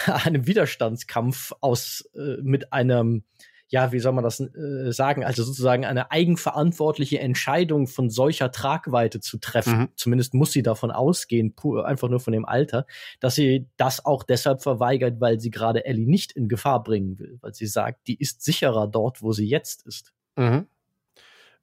einem 0.12 0.46
Widerstandskampf 0.46 1.54
aus, 1.62 2.10
äh, 2.14 2.42
mit 2.42 2.74
einem 2.74 3.24
ja, 3.70 3.92
wie 3.92 4.00
soll 4.00 4.14
man 4.14 4.24
das 4.24 4.40
äh, 4.40 4.92
sagen, 4.92 5.24
also 5.24 5.44
sozusagen 5.44 5.86
eine 5.86 6.12
eigenverantwortliche 6.12 7.20
Entscheidung 7.20 7.88
von 7.88 8.10
solcher 8.10 8.52
Tragweite 8.52 9.20
zu 9.20 9.38
treffen. 9.38 9.80
Mhm. 9.80 9.90
Zumindest 9.96 10.34
muss 10.34 10.52
sie 10.52 10.64
davon 10.64 10.92
ausgehen, 10.92 11.54
einfach 11.84 12.10
nur 12.10 12.20
von 12.20 12.34
dem 12.34 12.46
Alter, 12.46 12.86
dass 13.20 13.36
sie 13.36 13.68
das 13.78 14.06
auch 14.06 14.24
deshalb 14.24 14.62
verweigert, 14.62 15.20
weil 15.20 15.40
sie 15.40 15.52
gerade 15.52 15.86
Ellie 15.86 16.08
nicht 16.08 16.32
in 16.32 16.48
Gefahr 16.48 16.84
bringen 16.84 17.20
will, 17.20 17.38
weil 17.42 17.54
sie 17.54 17.68
sagt, 17.68 18.08
die 18.08 18.16
ist 18.20 18.42
sicherer 18.42 18.88
dort, 18.88 19.22
wo 19.22 19.34
sie 19.34 19.48
jetzt 19.48 19.86
ist. 19.86 20.14
Mhm. 20.38 20.68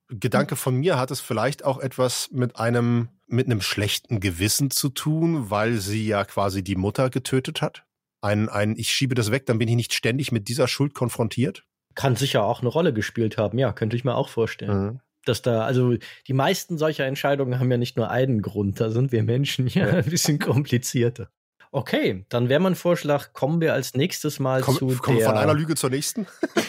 Gedanke 0.08 0.56
von 0.56 0.76
mir 0.76 0.98
hat 0.98 1.10
es 1.10 1.20
vielleicht 1.20 1.64
auch 1.64 1.78
etwas 1.78 2.30
mit 2.30 2.56
einem 2.56 3.08
mit 3.26 3.46
einem 3.46 3.62
schlechten 3.62 4.20
Gewissen 4.20 4.70
zu 4.70 4.90
tun, 4.90 5.50
weil 5.50 5.78
sie 5.78 6.06
ja 6.06 6.24
quasi 6.24 6.62
die 6.62 6.76
Mutter 6.76 7.08
getötet 7.08 7.62
hat. 7.62 7.84
Ein, 8.20 8.50
ein, 8.50 8.76
ich 8.76 8.90
schiebe 8.90 9.14
das 9.14 9.30
weg, 9.30 9.46
dann 9.46 9.58
bin 9.58 9.68
ich 9.68 9.76
nicht 9.76 9.94
ständig 9.94 10.30
mit 10.30 10.48
dieser 10.48 10.68
Schuld 10.68 10.94
konfrontiert. 10.94 11.64
Kann 11.94 12.16
sicher 12.16 12.44
auch 12.44 12.60
eine 12.60 12.68
Rolle 12.68 12.92
gespielt 12.92 13.38
haben, 13.38 13.58
ja, 13.58 13.72
könnte 13.72 13.96
ich 13.96 14.04
mir 14.04 14.14
auch 14.14 14.28
vorstellen. 14.28 14.84
Mhm. 14.84 15.00
Dass 15.24 15.40
da, 15.42 15.64
also 15.64 15.94
die 16.26 16.32
meisten 16.32 16.76
solcher 16.76 17.06
Entscheidungen 17.06 17.58
haben 17.58 17.70
ja 17.70 17.78
nicht 17.78 17.96
nur 17.96 18.10
einen 18.10 18.42
Grund, 18.42 18.80
da 18.80 18.90
sind 18.90 19.10
wir 19.12 19.22
Menschen 19.22 19.66
ja 19.68 19.86
ein 19.86 20.04
bisschen 20.04 20.38
komplizierter. 20.38 21.28
Okay, 21.72 22.24
dann 22.28 22.48
wäre 22.48 22.60
mein 22.60 22.76
Vorschlag, 22.76 23.32
kommen 23.32 23.60
wir 23.60 23.72
als 23.72 23.94
nächstes 23.94 24.38
mal 24.38 24.60
Komm, 24.60 24.76
zu 24.76 24.86
kommen 24.98 25.18
der... 25.18 25.26
von 25.26 25.38
einer 25.38 25.54
Lüge 25.54 25.74
zur 25.74 25.90
nächsten? 25.90 26.26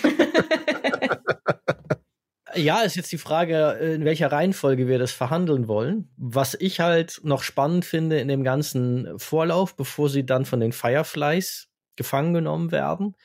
Ja, 2.55 2.81
ist 2.81 2.95
jetzt 2.95 3.11
die 3.11 3.17
Frage, 3.17 3.71
in 3.71 4.05
welcher 4.05 4.31
Reihenfolge 4.31 4.87
wir 4.87 4.97
das 4.97 5.11
verhandeln 5.11 5.67
wollen. 5.67 6.09
Was 6.15 6.53
ich 6.53 6.79
halt 6.79 7.19
noch 7.23 7.43
spannend 7.43 7.83
finde 7.83 8.19
in 8.19 8.27
dem 8.27 8.43
ganzen 8.43 9.19
Vorlauf, 9.19 9.75
bevor 9.75 10.09
sie 10.09 10.25
dann 10.25 10.45
von 10.45 10.61
den 10.61 10.71
Fireflies 10.71 11.67
gefangen 11.97 12.33
genommen 12.33 12.71
werden, 12.71 13.15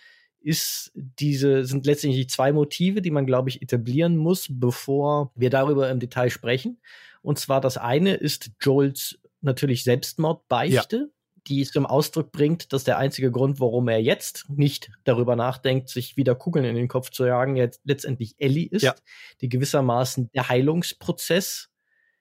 ist 0.41 0.93
diese, 0.95 1.65
sind 1.65 1.87
letztendlich 1.87 2.29
zwei 2.31 2.53
Motive, 2.53 3.03
die 3.03 3.11
man, 3.11 3.27
glaube 3.27 3.51
ich, 3.51 3.63
etablieren 3.63 4.17
muss, 4.17 4.47
bevor 4.51 5.33
wir 5.35 5.51
darüber 5.51 5.91
im 5.91 6.01
Detail 6.01 6.31
sprechen. 6.31 6.81
Und 7.23 7.39
zwar 7.39 7.61
das 7.61 7.77
eine 7.77 8.15
ist 8.15 8.51
Joels 8.61 9.19
natürlich 9.41 9.85
Selbstmordbeichte. 9.85 10.97
Ja 10.97 11.07
die 11.47 11.65
zum 11.65 11.87
Ausdruck 11.87 12.33
bringt, 12.33 12.73
dass 12.73 12.85
der 12.85 12.99
einzige 12.99 13.31
Grund, 13.31 13.61
warum 13.61 13.89
er 13.89 14.01
jetzt 14.01 14.49
nicht 14.51 14.91
darüber 15.05 15.37
nachdenkt, 15.37 15.89
sich 15.89 16.17
wieder 16.17 16.35
Kugeln 16.35 16.65
in 16.65 16.77
den 16.77 16.89
Kopf 16.89 17.11
zu 17.11 17.25
jagen, 17.25 17.57
jetzt 17.57 17.81
letztendlich 17.85 18.35
Ellie 18.39 18.69
ist, 18.71 18.83
ja. 18.83 18.95
die 19.41 19.49
gewissermaßen 19.49 20.31
der 20.33 20.49
Heilungsprozess 20.49 21.71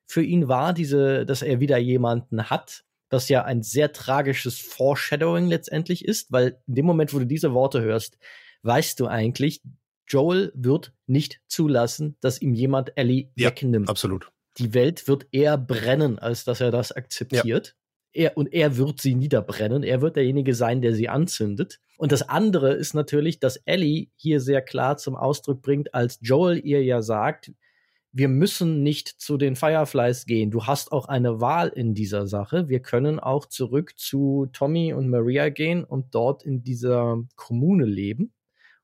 für 0.06 0.24
ihn 0.24 0.48
war, 0.48 0.74
diese, 0.74 1.26
dass 1.26 1.42
er 1.42 1.60
wieder 1.60 1.78
jemanden 1.78 2.50
hat, 2.50 2.86
was 3.10 3.30
ja 3.30 3.44
ein 3.44 3.64
sehr 3.64 3.92
tragisches 3.92 4.60
Foreshadowing 4.60 5.48
letztendlich 5.48 6.06
ist, 6.06 6.32
weil 6.32 6.60
in 6.68 6.76
dem 6.76 6.86
Moment, 6.86 7.14
wo 7.14 7.20
du 7.20 7.26
diese 7.26 7.54
Worte 7.54 7.82
hörst, 7.82 8.18
weißt 8.64 9.00
du 9.00 9.08
eigentlich, 9.08 9.62
Joel 10.08 10.52
wird 10.56 10.94
nicht 11.06 11.42
zulassen, 11.48 12.18
dass 12.22 12.42
ihm 12.42 12.54
jemand 12.54 12.98
Ellie 12.98 13.30
ja, 13.36 13.50
wegnimmt. 13.50 13.90
Absolut. 13.90 14.32
Die 14.58 14.74
Welt 14.74 15.08
wird 15.08 15.28
eher 15.32 15.58
brennen, 15.58 16.20
als 16.20 16.44
dass 16.44 16.62
er 16.62 16.72
das 16.72 16.92
akzeptiert. 16.92 17.68
Ja 17.68 17.74
er, 18.14 18.38
und 18.38 18.54
er 18.54 18.78
wird 18.78 19.02
sie 19.02 19.16
niederbrennen. 19.16 19.84
Er 19.84 20.02
wird 20.02 20.16
derjenige 20.16 20.54
sein, 20.56 20.82
der 20.82 20.94
sie 20.94 21.10
anzündet. 21.10 21.80
Und 21.98 22.12
das 22.12 22.28
andere 22.28 22.74
ist 22.74 22.94
natürlich, 22.94 23.40
dass 23.40 23.58
Ellie 23.58 24.10
hier 24.16 24.40
sehr 24.40 24.62
klar 24.62 24.98
zum 24.98 25.16
Ausdruck 25.16 25.62
bringt, 25.62 25.94
als 25.94 26.18
Joel 26.22 26.60
ihr 26.66 26.84
ja 26.84 27.02
sagt, 27.02 27.52
wir 28.12 28.28
müssen 28.28 28.82
nicht 28.82 29.08
zu 29.08 29.38
den 29.38 29.56
Fireflies 29.56 30.26
gehen. 30.26 30.50
Du 30.52 30.66
hast 30.66 30.92
auch 30.92 31.08
eine 31.08 31.42
Wahl 31.42 31.70
in 31.70 31.94
dieser 31.94 32.28
Sache. 32.28 32.68
Wir 32.68 32.82
können 32.82 33.20
auch 33.20 33.46
zurück 33.46 33.94
zu 33.98 34.48
Tommy 34.52 34.94
und 34.94 35.10
Maria 35.10 35.50
gehen 35.50 35.84
und 35.84 36.16
dort 36.16 36.44
in 36.44 36.64
dieser 36.64 37.18
Kommune 37.36 37.86
leben 37.86 38.34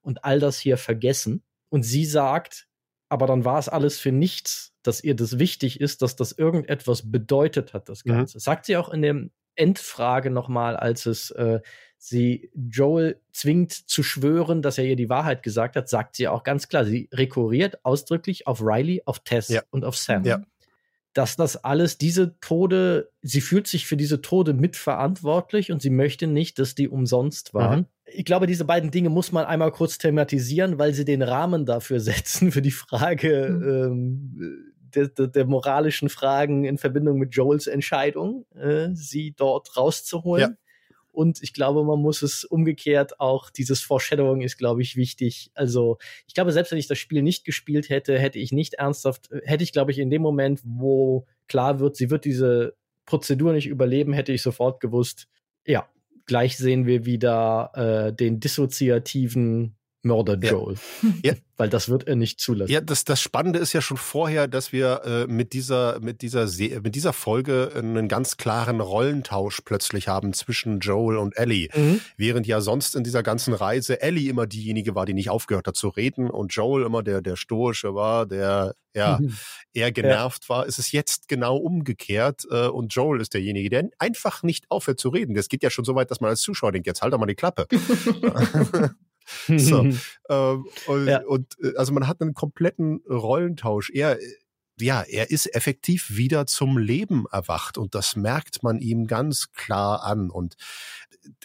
und 0.01 0.23
all 0.23 0.39
das 0.39 0.59
hier 0.59 0.77
vergessen. 0.77 1.43
Und 1.69 1.83
sie 1.83 2.05
sagt, 2.05 2.67
aber 3.09 3.25
dann 3.25 3.45
war 3.45 3.57
es 3.57 3.69
alles 3.69 3.99
für 3.99 4.11
nichts, 4.11 4.73
dass 4.83 5.03
ihr 5.03 5.15
das 5.15 5.39
wichtig 5.39 5.81
ist, 5.81 6.01
dass 6.01 6.15
das 6.15 6.31
irgendetwas 6.31 7.11
bedeutet 7.11 7.73
hat, 7.73 7.89
das 7.89 8.05
mhm. 8.05 8.11
Ganze. 8.11 8.37
Mhm. 8.37 8.41
Sagt 8.41 8.65
sie 8.65 8.77
auch 8.77 8.89
in 8.89 9.01
der 9.01 9.29
Endfrage 9.55 10.29
nochmal, 10.29 10.75
als 10.75 11.05
es 11.05 11.31
äh, 11.31 11.61
sie 11.97 12.51
Joel 12.53 13.19
zwingt 13.31 13.71
zu 13.71 14.03
schwören, 14.03 14.61
dass 14.61 14.77
er 14.77 14.85
ihr 14.85 14.95
die 14.95 15.09
Wahrheit 15.09 15.43
gesagt 15.43 15.75
hat, 15.75 15.89
sagt 15.89 16.15
sie 16.15 16.27
auch 16.27 16.43
ganz 16.43 16.67
klar, 16.67 16.85
sie 16.85 17.09
rekurriert 17.11 17.83
ausdrücklich 17.83 18.47
auf 18.47 18.61
Riley, 18.61 19.01
auf 19.05 19.19
Tess 19.19 19.49
ja. 19.49 19.61
und 19.71 19.85
auf 19.85 19.97
Sam. 19.97 20.23
Ja. 20.23 20.41
Dass 21.13 21.35
das 21.35 21.63
alles, 21.63 21.97
diese 21.97 22.39
Tode, 22.39 23.11
sie 23.21 23.41
fühlt 23.41 23.67
sich 23.67 23.87
für 23.87 23.97
diese 23.97 24.21
Tode 24.21 24.53
mitverantwortlich 24.53 25.71
und 25.71 25.81
sie 25.81 25.89
möchte 25.89 26.27
nicht, 26.27 26.59
dass 26.59 26.75
die 26.75 26.89
umsonst 26.89 27.53
waren. 27.53 27.79
Mhm 27.79 27.85
ich 28.07 28.25
glaube, 28.25 28.47
diese 28.47 28.65
beiden 28.65 28.91
Dinge 28.91 29.09
muss 29.09 29.31
man 29.31 29.45
einmal 29.45 29.71
kurz 29.71 29.97
thematisieren, 29.97 30.77
weil 30.77 30.93
sie 30.93 31.05
den 31.05 31.21
Rahmen 31.21 31.65
dafür 31.65 31.99
setzen, 32.01 32.51
für 32.51 32.61
die 32.61 32.71
Frage 32.71 33.49
mhm. 33.49 33.69
ähm, 33.69 34.73
der, 34.95 35.07
der, 35.09 35.27
der, 35.27 35.45
moralischen 35.45 36.09
Fragen 36.09 36.63
in 36.63 36.77
Verbindung 36.77 37.17
mit 37.17 37.35
Joels 37.35 37.67
Entscheidung, 37.67 38.45
äh, 38.55 38.89
sie 38.93 39.33
dort 39.35 39.75
rauszuholen. 39.75 40.51
Ja. 40.51 40.57
Und 41.15 41.41
ich 41.41 41.53
glaube, 41.53 41.83
man 41.83 41.99
muss 41.99 42.21
es 42.21 42.43
umgekehrt 42.43 43.19
auch, 43.19 43.49
dieses 43.49 43.81
Foreshadowing 43.81 44.41
ist, 44.41 44.57
glaube 44.57 44.81
ich, 44.81 44.95
wichtig. 44.95 45.51
Also, 45.53 45.97
ich 46.27 46.33
glaube, 46.33 46.51
selbst 46.51 46.71
wenn 46.71 46.79
ich 46.79 46.87
das 46.87 46.97
Spiel 46.97 47.21
nicht 47.21 47.45
gespielt 47.45 47.89
hätte, 47.89 48.19
hätte 48.19 48.39
ich 48.39 48.51
nicht 48.51 48.75
ernsthaft, 48.75 49.29
hätte 49.43 49.63
ich, 49.63 49.71
glaube 49.71 49.91
ich, 49.91 49.99
in 49.99 50.09
dem 50.09 50.21
Moment, 50.21 50.61
wo 50.63 51.25
klar 51.47 51.79
wird, 51.79 51.95
sie 51.95 52.09
wird 52.09 52.25
diese 52.25 52.75
Prozedur 53.05 53.53
nicht 53.53 53.67
überleben, 53.67 54.13
hätte 54.13 54.33
ich 54.33 54.41
sofort 54.41 54.79
gewusst, 54.79 55.27
ja, 55.65 55.87
gleich 56.25 56.57
sehen 56.57 56.85
wir 56.85 57.05
wieder 57.05 57.71
äh, 57.75 58.13
den 58.13 58.39
dissoziativen 58.39 59.75
Mörder 60.05 60.37
Joel. 60.37 60.75
Ja. 61.23 61.33
Weil 61.57 61.69
das 61.69 61.87
wird 61.87 62.05
er 62.05 62.17
nicht 62.17 62.41
zulassen. 62.41 62.71
Ja, 62.71 62.81
das, 62.81 63.05
das 63.05 63.21
Spannende 63.21 63.59
ist 63.59 63.71
ja 63.71 63.79
schon 63.79 63.95
vorher, 63.95 64.49
dass 64.49 64.73
wir 64.73 65.01
äh, 65.05 65.27
mit 65.31 65.53
dieser, 65.53 66.01
mit 66.01 66.21
dieser, 66.21 66.49
Se 66.49 66.81
mit 66.83 66.95
dieser 66.95 67.13
Folge 67.13 67.71
einen 67.73 68.09
ganz 68.09 68.35
klaren 68.35 68.81
Rollentausch 68.81 69.61
plötzlich 69.63 70.09
haben 70.09 70.33
zwischen 70.33 70.79
Joel 70.79 71.15
und 71.15 71.37
Ellie. 71.37 71.69
Mhm. 71.73 72.01
Während 72.17 72.45
ja 72.45 72.59
sonst 72.59 72.95
in 72.95 73.05
dieser 73.05 73.23
ganzen 73.23 73.53
Reise 73.53 74.01
Ellie 74.01 74.29
immer 74.29 74.47
diejenige 74.47 74.95
war, 74.95 75.05
die 75.05 75.13
nicht 75.13 75.29
aufgehört 75.29 75.67
hat 75.67 75.77
zu 75.77 75.87
reden 75.87 76.29
und 76.29 76.53
Joel 76.53 76.85
immer 76.85 77.03
der, 77.03 77.21
der 77.21 77.37
Stoische 77.37 77.95
war, 77.95 78.25
der 78.25 78.75
ja 78.93 79.19
mhm. 79.21 79.33
eher 79.73 79.93
genervt 79.93 80.43
ja. 80.43 80.49
war, 80.49 80.65
ist 80.65 80.77
es 80.77 80.91
jetzt 80.91 81.29
genau 81.29 81.55
umgekehrt 81.55 82.45
äh, 82.49 82.67
und 82.67 82.93
Joel 82.93 83.21
ist 83.21 83.33
derjenige, 83.33 83.69
der 83.69 83.89
einfach 83.97 84.43
nicht 84.43 84.65
aufhört 84.69 84.99
zu 84.99 85.07
reden. 85.07 85.35
Das 85.35 85.47
geht 85.47 85.63
ja 85.63 85.69
schon 85.69 85.85
so 85.85 85.95
weit, 85.95 86.11
dass 86.11 86.19
man 86.19 86.31
als 86.31 86.41
Zuschauer 86.41 86.73
denkt, 86.73 86.85
jetzt 86.85 87.01
halt 87.01 87.13
doch 87.13 87.17
mal 87.17 87.27
die 87.27 87.35
Klappe. 87.35 87.67
so. 89.57 89.87
ähm, 90.29 90.65
und, 90.87 91.07
ja. 91.07 91.21
und 91.25 91.55
äh, 91.61 91.75
also 91.77 91.93
man 91.93 92.07
hat 92.07 92.21
einen 92.21 92.33
kompletten 92.33 93.01
Rollentausch. 93.09 93.89
Er, 93.91 94.17
ja, 94.79 95.03
er 95.03 95.29
ist 95.29 95.53
effektiv 95.55 96.15
wieder 96.15 96.47
zum 96.47 96.77
Leben 96.77 97.25
erwacht 97.31 97.77
und 97.77 97.95
das 97.95 98.15
merkt 98.15 98.61
man 98.61 98.79
ihm 98.79 99.07
ganz 99.07 99.53
klar 99.53 100.03
an. 100.03 100.29
Und 100.29 100.55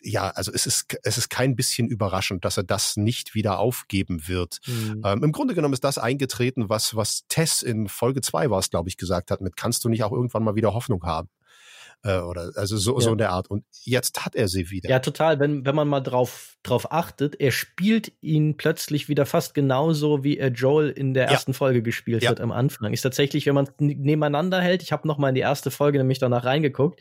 ja, 0.02 0.30
also 0.30 0.52
es 0.52 0.66
ist, 0.66 0.96
es 1.04 1.16
ist 1.16 1.30
kein 1.30 1.56
bisschen 1.56 1.88
überraschend, 1.88 2.44
dass 2.44 2.56
er 2.56 2.64
das 2.64 2.96
nicht 2.96 3.34
wieder 3.34 3.58
aufgeben 3.58 4.26
wird. 4.26 4.58
Mhm. 4.66 5.02
Ähm, 5.04 5.24
Im 5.24 5.32
Grunde 5.32 5.54
genommen 5.54 5.74
ist 5.74 5.84
das 5.84 5.98
eingetreten, 5.98 6.68
was, 6.68 6.96
was 6.96 7.26
Tess 7.28 7.62
in 7.62 7.88
Folge 7.88 8.20
zwei 8.20 8.50
war 8.50 8.58
es, 8.58 8.70
glaube 8.70 8.88
ich, 8.88 8.96
gesagt 8.96 9.30
hat, 9.30 9.40
mit 9.40 9.56
kannst 9.56 9.84
du 9.84 9.88
nicht 9.88 10.02
auch 10.02 10.12
irgendwann 10.12 10.42
mal 10.42 10.56
wieder 10.56 10.74
Hoffnung 10.74 11.04
haben 11.04 11.28
äh, 12.02 12.18
oder 12.18 12.50
also 12.54 12.76
so, 12.76 12.94
ja. 12.94 13.00
so 13.00 13.12
in 13.12 13.18
der 13.18 13.30
Art. 13.30 13.50
Und 13.50 13.64
jetzt 13.82 14.24
hat 14.24 14.34
er 14.34 14.48
sie 14.48 14.70
wieder. 14.70 14.88
Ja, 14.88 15.00
total. 15.00 15.38
Wenn, 15.38 15.66
wenn 15.66 15.74
man 15.74 15.88
mal 15.88 16.00
drauf, 16.00 16.56
drauf 16.62 16.92
achtet, 16.92 17.38
er 17.40 17.50
spielt 17.50 18.12
ihn 18.20 18.56
plötzlich 18.56 19.08
wieder 19.08 19.26
fast 19.26 19.54
genauso, 19.54 20.24
wie 20.24 20.38
er 20.38 20.48
Joel 20.48 20.90
in 20.90 21.14
der 21.14 21.24
ja. 21.24 21.32
ersten 21.32 21.54
Folge 21.54 21.82
gespielt 21.82 22.22
ja. 22.22 22.30
hat 22.30 22.40
am 22.40 22.52
Anfang. 22.52 22.92
Ist 22.92 23.02
tatsächlich, 23.02 23.46
wenn 23.46 23.54
man 23.54 23.66
es 23.66 23.72
nebeneinander 23.78 24.60
hält, 24.60 24.82
ich 24.82 24.92
habe 24.92 25.06
noch 25.06 25.18
mal 25.18 25.28
in 25.28 25.34
die 25.34 25.42
erste 25.42 25.70
Folge 25.70 25.98
nämlich 25.98 26.18
danach 26.18 26.44
reingeguckt, 26.44 27.00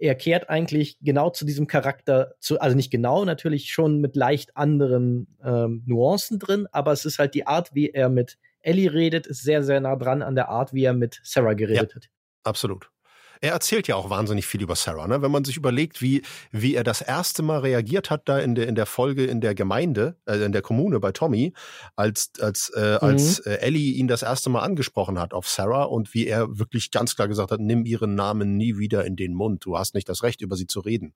er 0.00 0.14
kehrt 0.14 0.48
eigentlich 0.48 0.96
genau 1.02 1.28
zu 1.28 1.44
diesem 1.44 1.66
Charakter 1.66 2.34
zu, 2.40 2.58
also 2.58 2.74
nicht 2.74 2.90
genau, 2.90 3.26
natürlich 3.26 3.70
schon 3.70 4.00
mit 4.00 4.16
leicht 4.16 4.56
anderen 4.56 5.36
ähm, 5.44 5.82
Nuancen 5.86 6.38
drin, 6.38 6.66
aber 6.72 6.92
es 6.92 7.04
ist 7.04 7.18
halt 7.18 7.34
die 7.34 7.46
Art, 7.46 7.74
wie 7.74 7.90
er 7.90 8.08
mit 8.08 8.38
Ellie 8.62 8.92
redet, 8.92 9.26
ist 9.26 9.42
sehr, 9.42 9.62
sehr 9.62 9.80
nah 9.80 9.96
dran 9.96 10.22
an 10.22 10.34
der 10.34 10.48
Art, 10.48 10.72
wie 10.72 10.84
er 10.84 10.94
mit 10.94 11.20
Sarah 11.22 11.52
geredet 11.52 11.94
hat. 11.94 12.08
Absolut. 12.44 12.90
Er 13.42 13.52
erzählt 13.52 13.88
ja 13.88 13.96
auch 13.96 14.10
wahnsinnig 14.10 14.46
viel 14.46 14.60
über 14.60 14.76
Sarah, 14.76 15.06
ne? 15.08 15.22
Wenn 15.22 15.30
man 15.30 15.44
sich 15.44 15.56
überlegt, 15.56 16.02
wie, 16.02 16.22
wie 16.50 16.74
er 16.74 16.84
das 16.84 17.00
erste 17.00 17.42
Mal 17.42 17.60
reagiert 17.60 18.10
hat 18.10 18.28
da 18.28 18.38
in 18.38 18.54
der, 18.54 18.68
in 18.68 18.74
der 18.74 18.84
Folge 18.84 19.24
in 19.24 19.40
der 19.40 19.54
Gemeinde, 19.54 20.16
äh, 20.26 20.36
in 20.44 20.52
der 20.52 20.60
Kommune 20.60 21.00
bei 21.00 21.12
Tommy, 21.12 21.54
als, 21.96 22.32
als, 22.40 22.68
äh, 22.76 22.98
mhm. 23.00 23.08
als 23.08 23.38
äh, 23.40 23.54
Ellie 23.60 23.94
ihn 23.94 24.08
das 24.08 24.22
erste 24.22 24.50
Mal 24.50 24.60
angesprochen 24.60 25.18
hat 25.18 25.32
auf 25.32 25.48
Sarah 25.48 25.84
und 25.84 26.12
wie 26.12 26.26
er 26.26 26.58
wirklich 26.58 26.90
ganz 26.90 27.16
klar 27.16 27.28
gesagt 27.28 27.50
hat, 27.50 27.60
nimm 27.60 27.86
ihren 27.86 28.14
Namen 28.14 28.58
nie 28.58 28.76
wieder 28.76 29.06
in 29.06 29.16
den 29.16 29.32
Mund. 29.32 29.64
Du 29.64 29.78
hast 29.78 29.94
nicht 29.94 30.08
das 30.10 30.22
Recht, 30.22 30.42
über 30.42 30.56
sie 30.56 30.66
zu 30.66 30.80
reden. 30.80 31.14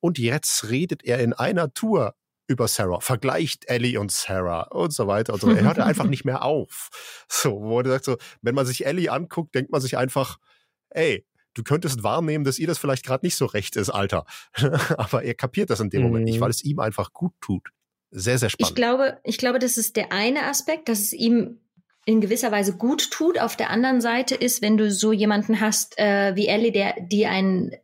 Und 0.00 0.18
jetzt 0.18 0.70
redet 0.70 1.04
er 1.04 1.18
in 1.18 1.34
einer 1.34 1.74
Tour 1.74 2.14
über 2.48 2.66
Sarah, 2.66 3.00
vergleicht 3.00 3.68
Ellie 3.68 4.00
und 4.00 4.10
Sarah 4.10 4.62
und 4.70 4.92
so 4.92 5.06
weiter 5.06 5.34
und 5.34 5.40
so. 5.40 5.50
Er 5.50 5.62
hört 5.62 5.78
einfach 5.78 6.06
nicht 6.06 6.24
mehr 6.24 6.42
auf. 6.42 6.88
So, 7.28 7.60
wo 7.62 7.80
er 7.80 7.88
sagt 7.88 8.04
so, 8.04 8.16
wenn 8.40 8.54
man 8.54 8.66
sich 8.66 8.86
Ellie 8.86 9.10
anguckt, 9.10 9.54
denkt 9.54 9.70
man 9.70 9.80
sich 9.80 9.96
einfach, 9.96 10.38
ey, 10.90 11.26
du 11.54 11.62
könntest 11.62 12.02
wahrnehmen, 12.02 12.44
dass 12.44 12.58
ihr 12.58 12.66
das 12.66 12.78
vielleicht 12.78 13.04
gerade 13.04 13.24
nicht 13.24 13.36
so 13.36 13.46
recht 13.46 13.76
ist, 13.76 13.90
Alter. 13.90 14.24
Aber 14.96 15.22
er 15.22 15.34
kapiert 15.34 15.70
das 15.70 15.80
in 15.80 15.90
dem 15.90 16.02
mhm. 16.02 16.08
Moment 16.08 16.24
nicht, 16.24 16.36
mhm. 16.36 16.42
weil 16.42 16.50
es 16.50 16.64
ihm 16.64 16.78
einfach 16.78 17.12
gut 17.12 17.32
tut. 17.40 17.68
Sehr, 18.10 18.38
sehr 18.38 18.50
spannend. 18.50 18.70
Ich 18.70 18.74
glaube, 18.74 19.18
ich 19.24 19.38
glaube, 19.38 19.58
das 19.58 19.76
ist 19.76 19.96
der 19.96 20.12
eine 20.12 20.44
Aspekt, 20.44 20.88
dass 20.88 21.00
es 21.00 21.12
ihm 21.12 21.58
in 22.04 22.20
gewisser 22.20 22.50
Weise 22.52 22.76
gut 22.76 23.10
tut. 23.10 23.38
Auf 23.38 23.56
der 23.56 23.70
anderen 23.70 24.00
Seite 24.00 24.34
ist, 24.34 24.60
wenn 24.60 24.76
du 24.76 24.90
so 24.90 25.12
jemanden 25.12 25.60
hast 25.60 25.98
äh, 25.98 26.34
wie 26.34 26.46
Ellie, 26.46 26.72
der 26.72 26.96
die 27.00 27.26
ein 27.26 27.74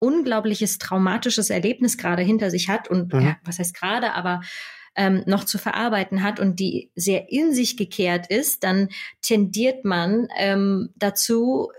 unglaubliches 0.00 0.78
traumatisches 0.78 1.50
Erlebnis 1.50 1.96
gerade 1.96 2.22
hinter 2.22 2.50
sich 2.50 2.68
hat 2.68 2.88
und 2.88 3.12
mhm. 3.12 3.20
ja, 3.20 3.36
was 3.44 3.58
heißt 3.58 3.74
gerade, 3.74 4.12
aber 4.14 4.42
ähm, 4.94 5.22
noch 5.26 5.44
zu 5.44 5.58
verarbeiten 5.58 6.22
hat 6.22 6.40
und 6.40 6.58
die 6.58 6.90
sehr 6.94 7.30
in 7.30 7.54
sich 7.54 7.76
gekehrt 7.76 8.26
ist, 8.28 8.64
dann 8.64 8.88
tendiert 9.22 9.84
man 9.84 10.28
ähm, 10.36 10.90
dazu, 10.96 11.70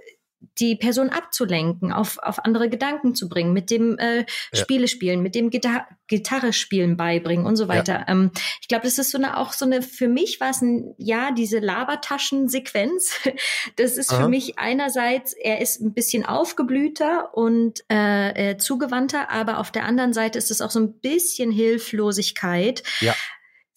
die 0.59 0.75
Person 0.75 1.09
abzulenken, 1.09 1.91
auf, 1.91 2.17
auf 2.19 2.45
andere 2.45 2.69
Gedanken 2.69 3.15
zu 3.15 3.29
bringen, 3.29 3.53
mit 3.53 3.69
dem 3.69 3.97
äh, 3.97 4.25
Spiele 4.53 4.87
spielen, 4.87 5.21
mit 5.21 5.35
dem 5.35 5.49
Gitar 5.49 5.87
Gitarre 6.07 6.53
spielen 6.53 6.97
beibringen 6.97 7.45
und 7.45 7.55
so 7.55 7.67
weiter. 7.67 7.99
Ja. 7.99 8.05
Ähm, 8.07 8.31
ich 8.61 8.67
glaube, 8.67 8.85
das 8.85 8.97
ist 8.97 9.11
so 9.11 9.17
eine 9.19 9.37
auch 9.37 9.53
so 9.53 9.65
eine, 9.65 9.83
für 9.83 10.07
mich 10.07 10.39
war 10.39 10.49
es 10.49 10.61
ein, 10.61 10.95
ja, 10.97 11.31
diese 11.31 11.59
Labertaschen-Sequenz. 11.59 13.19
Das 13.75 13.97
ist 13.97 14.11
Aha. 14.11 14.23
für 14.23 14.29
mich 14.29 14.57
einerseits, 14.57 15.33
er 15.33 15.61
ist 15.61 15.79
ein 15.79 15.93
bisschen 15.93 16.25
aufgeblühter 16.25 17.35
und 17.35 17.83
äh, 17.91 18.51
äh, 18.51 18.57
zugewandter, 18.57 19.29
aber 19.29 19.59
auf 19.59 19.71
der 19.71 19.85
anderen 19.85 20.13
Seite 20.13 20.37
ist 20.37 20.51
es 20.51 20.61
auch 20.61 20.71
so 20.71 20.79
ein 20.79 20.99
bisschen 20.99 21.51
Hilflosigkeit. 21.51 22.83
Ja 22.99 23.15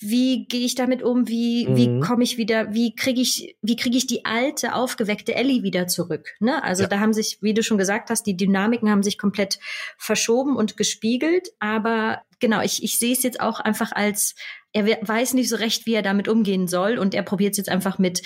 wie 0.02 0.46
gehe 0.46 0.64
ich 0.64 0.74
damit 0.74 1.02
um, 1.02 1.28
wie, 1.28 1.66
mhm. 1.66 1.76
wie 1.76 2.00
komme 2.00 2.24
ich 2.24 2.36
wieder, 2.36 2.72
wie 2.74 2.94
kriege 2.94 3.20
ich, 3.20 3.56
wie 3.62 3.76
kriege 3.76 3.96
ich 3.96 4.06
die 4.06 4.24
alte, 4.24 4.74
aufgeweckte 4.74 5.34
Ellie 5.34 5.62
wieder 5.62 5.86
zurück. 5.86 6.34
Ne? 6.40 6.62
Also 6.62 6.82
ja. 6.82 6.88
da 6.88 7.00
haben 7.00 7.12
sich, 7.12 7.38
wie 7.40 7.54
du 7.54 7.62
schon 7.62 7.78
gesagt 7.78 8.10
hast, 8.10 8.24
die 8.26 8.36
Dynamiken 8.36 8.90
haben 8.90 9.02
sich 9.02 9.18
komplett 9.18 9.58
verschoben 9.96 10.56
und 10.56 10.76
gespiegelt. 10.76 11.48
Aber 11.58 12.22
genau, 12.40 12.60
ich, 12.60 12.82
ich 12.82 12.98
sehe 12.98 13.12
es 13.12 13.22
jetzt 13.22 13.40
auch 13.40 13.60
einfach 13.60 13.92
als, 13.92 14.34
er 14.72 14.86
weiß 14.86 15.34
nicht 15.34 15.48
so 15.48 15.56
recht, 15.56 15.86
wie 15.86 15.94
er 15.94 16.02
damit 16.02 16.28
umgehen 16.28 16.68
soll 16.68 16.98
und 16.98 17.14
er 17.14 17.22
probiert 17.22 17.52
es 17.52 17.58
jetzt 17.58 17.68
einfach 17.68 17.98
mit 17.98 18.22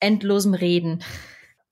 endlosem 0.00 0.54
Reden. 0.54 1.02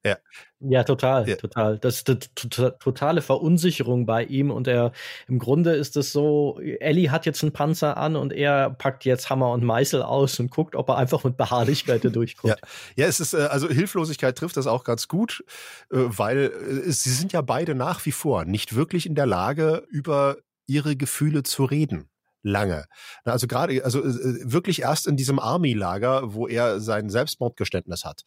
Ja. 0.04 0.18
Ja, 0.66 0.84
total, 0.84 1.28
ja. 1.28 1.36
total. 1.36 1.78
Das 1.78 1.96
ist 1.96 2.08
eine 2.08 2.78
totale 2.78 3.22
Verunsicherung 3.22 4.06
bei 4.06 4.24
ihm 4.24 4.50
und 4.50 4.66
er, 4.66 4.92
im 5.28 5.38
Grunde 5.38 5.74
ist 5.74 5.96
es 5.96 6.12
so, 6.12 6.58
Ellie 6.80 7.10
hat 7.10 7.26
jetzt 7.26 7.42
einen 7.42 7.52
Panzer 7.52 7.96
an 7.96 8.16
und 8.16 8.32
er 8.32 8.70
packt 8.70 9.04
jetzt 9.04 9.28
Hammer 9.28 9.50
und 9.50 9.62
Meißel 9.62 10.02
aus 10.02 10.40
und 10.40 10.50
guckt, 10.50 10.74
ob 10.74 10.88
er 10.88 10.96
einfach 10.96 11.22
mit 11.24 11.36
Beharrlichkeit 11.36 12.04
da 12.04 12.08
durchkommt. 12.10 12.56
Ja. 12.60 12.68
ja, 12.96 13.06
es 13.06 13.20
ist, 13.20 13.34
äh, 13.34 13.42
also 13.42 13.68
Hilflosigkeit 13.68 14.36
trifft 14.36 14.56
das 14.56 14.66
auch 14.66 14.84
ganz 14.84 15.08
gut, 15.08 15.44
äh, 15.90 15.96
weil 15.98 16.52
äh, 16.86 16.90
sie 16.90 17.10
sind 17.10 17.32
ja 17.32 17.42
beide 17.42 17.74
nach 17.74 18.04
wie 18.06 18.12
vor 18.12 18.44
nicht 18.44 18.74
wirklich 18.74 19.06
in 19.06 19.14
der 19.14 19.26
Lage, 19.26 19.84
über 19.90 20.36
ihre 20.66 20.96
Gefühle 20.96 21.42
zu 21.42 21.64
reden 21.64 22.08
lange. 22.42 22.84
Also 23.24 23.46
gerade, 23.46 23.84
also 23.84 24.02
wirklich 24.04 24.82
erst 24.82 25.06
in 25.06 25.16
diesem 25.16 25.38
Army-Lager, 25.38 26.34
wo 26.34 26.46
er 26.46 26.78
sein 26.78 27.08
Selbstmordgeständnis 27.08 28.04
hat. 28.04 28.22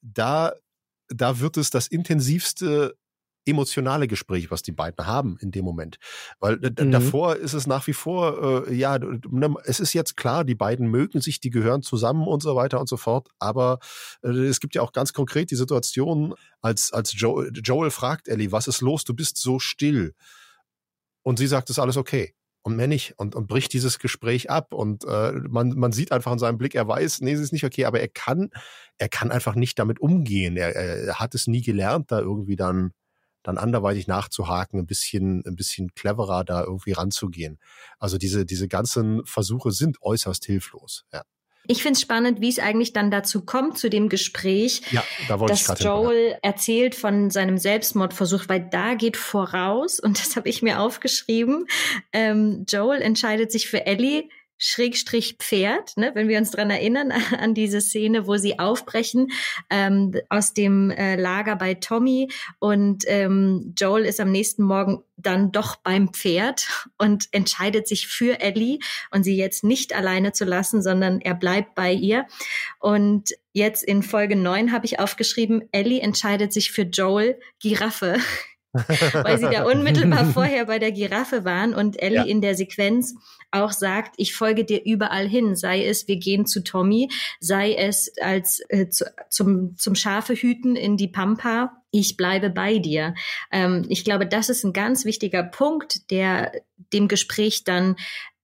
Da 0.00 0.54
da 1.08 1.40
wird 1.40 1.56
es 1.56 1.70
das 1.70 1.86
intensivste 1.86 2.96
emotionale 3.48 4.06
Gespräch, 4.08 4.50
was 4.50 4.62
die 4.62 4.72
beiden 4.72 5.06
haben 5.06 5.38
in 5.40 5.50
dem 5.50 5.64
Moment. 5.64 5.96
Weil 6.38 6.56
mhm. 6.56 6.90
davor 6.90 7.36
ist 7.36 7.54
es 7.54 7.66
nach 7.66 7.86
wie 7.86 7.94
vor, 7.94 8.66
äh, 8.68 8.74
ja, 8.74 8.98
ne, 8.98 9.54
es 9.64 9.80
ist 9.80 9.94
jetzt 9.94 10.16
klar, 10.16 10.44
die 10.44 10.54
beiden 10.54 10.88
mögen 10.88 11.20
sich, 11.20 11.40
die 11.40 11.50
gehören 11.50 11.82
zusammen 11.82 12.26
und 12.26 12.42
so 12.42 12.54
weiter 12.56 12.78
und 12.78 12.88
so 12.88 12.96
fort. 12.96 13.28
Aber 13.38 13.78
äh, 14.22 14.28
es 14.28 14.60
gibt 14.60 14.74
ja 14.74 14.82
auch 14.82 14.92
ganz 14.92 15.12
konkret 15.12 15.50
die 15.50 15.56
Situation, 15.56 16.34
als, 16.60 16.92
als 16.92 17.18
Joel, 17.18 17.50
Joel 17.54 17.90
fragt 17.90 18.28
Ellie, 18.28 18.52
was 18.52 18.68
ist 18.68 18.82
los? 18.82 19.04
Du 19.04 19.14
bist 19.14 19.38
so 19.38 19.58
still. 19.58 20.14
Und 21.22 21.38
sie 21.38 21.46
sagt, 21.46 21.70
es 21.70 21.76
ist 21.76 21.80
alles 21.80 21.96
okay 21.96 22.34
und 22.68 22.76
mehr 22.76 22.86
nicht 22.86 23.14
und, 23.18 23.34
und 23.34 23.46
bricht 23.48 23.72
dieses 23.72 23.98
Gespräch 23.98 24.50
ab. 24.50 24.72
Und 24.72 25.04
äh, 25.04 25.32
man, 25.32 25.70
man 25.70 25.92
sieht 25.92 26.12
einfach 26.12 26.32
in 26.32 26.38
seinem 26.38 26.58
Blick, 26.58 26.74
er 26.74 26.86
weiß, 26.86 27.20
nee, 27.22 27.32
es 27.32 27.40
ist 27.40 27.52
nicht 27.52 27.64
okay, 27.64 27.84
aber 27.84 28.00
er 28.00 28.08
kann, 28.08 28.50
er 28.98 29.08
kann 29.08 29.30
einfach 29.30 29.54
nicht 29.54 29.78
damit 29.78 30.00
umgehen. 30.00 30.56
Er, 30.56 30.74
er 30.76 31.18
hat 31.18 31.34
es 31.34 31.46
nie 31.46 31.62
gelernt, 31.62 32.12
da 32.12 32.20
irgendwie 32.20 32.56
dann, 32.56 32.92
dann 33.42 33.58
anderweitig 33.58 34.06
nachzuhaken, 34.06 34.80
ein 34.80 34.86
bisschen, 34.86 35.42
ein 35.46 35.56
bisschen 35.56 35.94
cleverer 35.94 36.44
da 36.44 36.62
irgendwie 36.62 36.92
ranzugehen. 36.92 37.58
Also 37.98 38.18
diese, 38.18 38.46
diese 38.46 38.68
ganzen 38.68 39.24
Versuche 39.24 39.72
sind 39.72 39.98
äußerst 40.02 40.44
hilflos. 40.44 41.04
Ja. 41.12 41.22
Ich 41.70 41.82
finde 41.82 41.96
es 41.96 42.00
spannend, 42.00 42.40
wie 42.40 42.48
es 42.48 42.58
eigentlich 42.58 42.94
dann 42.94 43.10
dazu 43.10 43.44
kommt, 43.44 43.78
zu 43.78 43.90
dem 43.90 44.08
Gespräch, 44.08 44.80
ja, 44.90 45.04
da 45.28 45.36
dass 45.36 45.66
Joel 45.78 46.30
hin, 46.30 46.38
erzählt 46.40 46.94
von 46.94 47.30
seinem 47.30 47.58
Selbstmordversuch, 47.58 48.44
weil 48.48 48.66
da 48.70 48.94
geht 48.94 49.18
voraus, 49.18 50.00
und 50.02 50.18
das 50.18 50.34
habe 50.34 50.48
ich 50.48 50.62
mir 50.62 50.80
aufgeschrieben, 50.80 51.66
ähm, 52.12 52.64
Joel 52.66 53.02
entscheidet 53.02 53.52
sich 53.52 53.68
für 53.68 53.86
Ellie, 53.86 54.24
Schrägstrich 54.58 55.36
Pferd, 55.38 55.96
ne, 55.96 56.10
wenn 56.14 56.28
wir 56.28 56.38
uns 56.38 56.50
dran 56.50 56.70
erinnern 56.70 57.12
an 57.38 57.54
diese 57.54 57.80
Szene, 57.80 58.26
wo 58.26 58.36
sie 58.36 58.58
aufbrechen 58.58 59.28
ähm, 59.70 60.14
aus 60.28 60.52
dem 60.52 60.90
äh, 60.90 61.16
Lager 61.16 61.56
bei 61.56 61.74
Tommy 61.74 62.28
und 62.58 63.04
ähm, 63.06 63.74
Joel 63.78 64.04
ist 64.04 64.20
am 64.20 64.30
nächsten 64.30 64.64
Morgen 64.64 65.02
dann 65.16 65.52
doch 65.52 65.76
beim 65.76 66.12
Pferd 66.12 66.68
und 66.98 67.28
entscheidet 67.32 67.88
sich 67.88 68.06
für 68.06 68.40
Ellie 68.40 68.78
und 69.10 69.24
sie 69.24 69.36
jetzt 69.36 69.64
nicht 69.64 69.94
alleine 69.94 70.32
zu 70.32 70.44
lassen, 70.44 70.82
sondern 70.82 71.20
er 71.20 71.34
bleibt 71.34 71.74
bei 71.74 71.92
ihr. 71.92 72.26
Und 72.78 73.30
jetzt 73.52 73.82
in 73.82 74.02
Folge 74.02 74.36
9 74.36 74.72
habe 74.72 74.86
ich 74.86 75.00
aufgeschrieben, 75.00 75.68
Ellie 75.72 76.00
entscheidet 76.00 76.52
sich 76.52 76.70
für 76.70 76.82
Joel 76.82 77.38
Giraffe. 77.60 78.18
weil 78.72 79.38
sie 79.38 79.48
da 79.50 79.64
unmittelbar 79.64 80.24
vorher 80.32 80.66
bei 80.66 80.78
der 80.78 80.92
Giraffe 80.92 81.44
waren 81.44 81.74
und 81.74 82.00
Ellie 82.02 82.18
ja. 82.18 82.24
in 82.24 82.40
der 82.40 82.54
Sequenz 82.54 83.14
auch 83.50 83.72
sagt, 83.72 84.14
ich 84.18 84.34
folge 84.34 84.64
dir 84.64 84.84
überall 84.84 85.26
hin, 85.26 85.56
sei 85.56 85.84
es, 85.84 86.06
wir 86.06 86.16
gehen 86.16 86.46
zu 86.46 86.62
Tommy, 86.62 87.10
sei 87.40 87.74
es 87.74 88.12
als 88.20 88.62
äh, 88.68 88.88
zu, 88.88 89.06
zum, 89.30 89.76
zum 89.78 89.94
Schafe 89.94 90.34
hüten 90.34 90.76
in 90.76 90.96
die 90.96 91.08
Pampa, 91.08 91.82
ich 91.90 92.16
bleibe 92.16 92.50
bei 92.50 92.78
dir. 92.78 93.14
Ähm, 93.50 93.86
ich 93.88 94.04
glaube, 94.04 94.26
das 94.26 94.50
ist 94.50 94.64
ein 94.64 94.74
ganz 94.74 95.04
wichtiger 95.04 95.42
Punkt, 95.42 96.10
der 96.10 96.52
dem 96.92 97.08
Gespräch 97.08 97.64
dann 97.64 97.96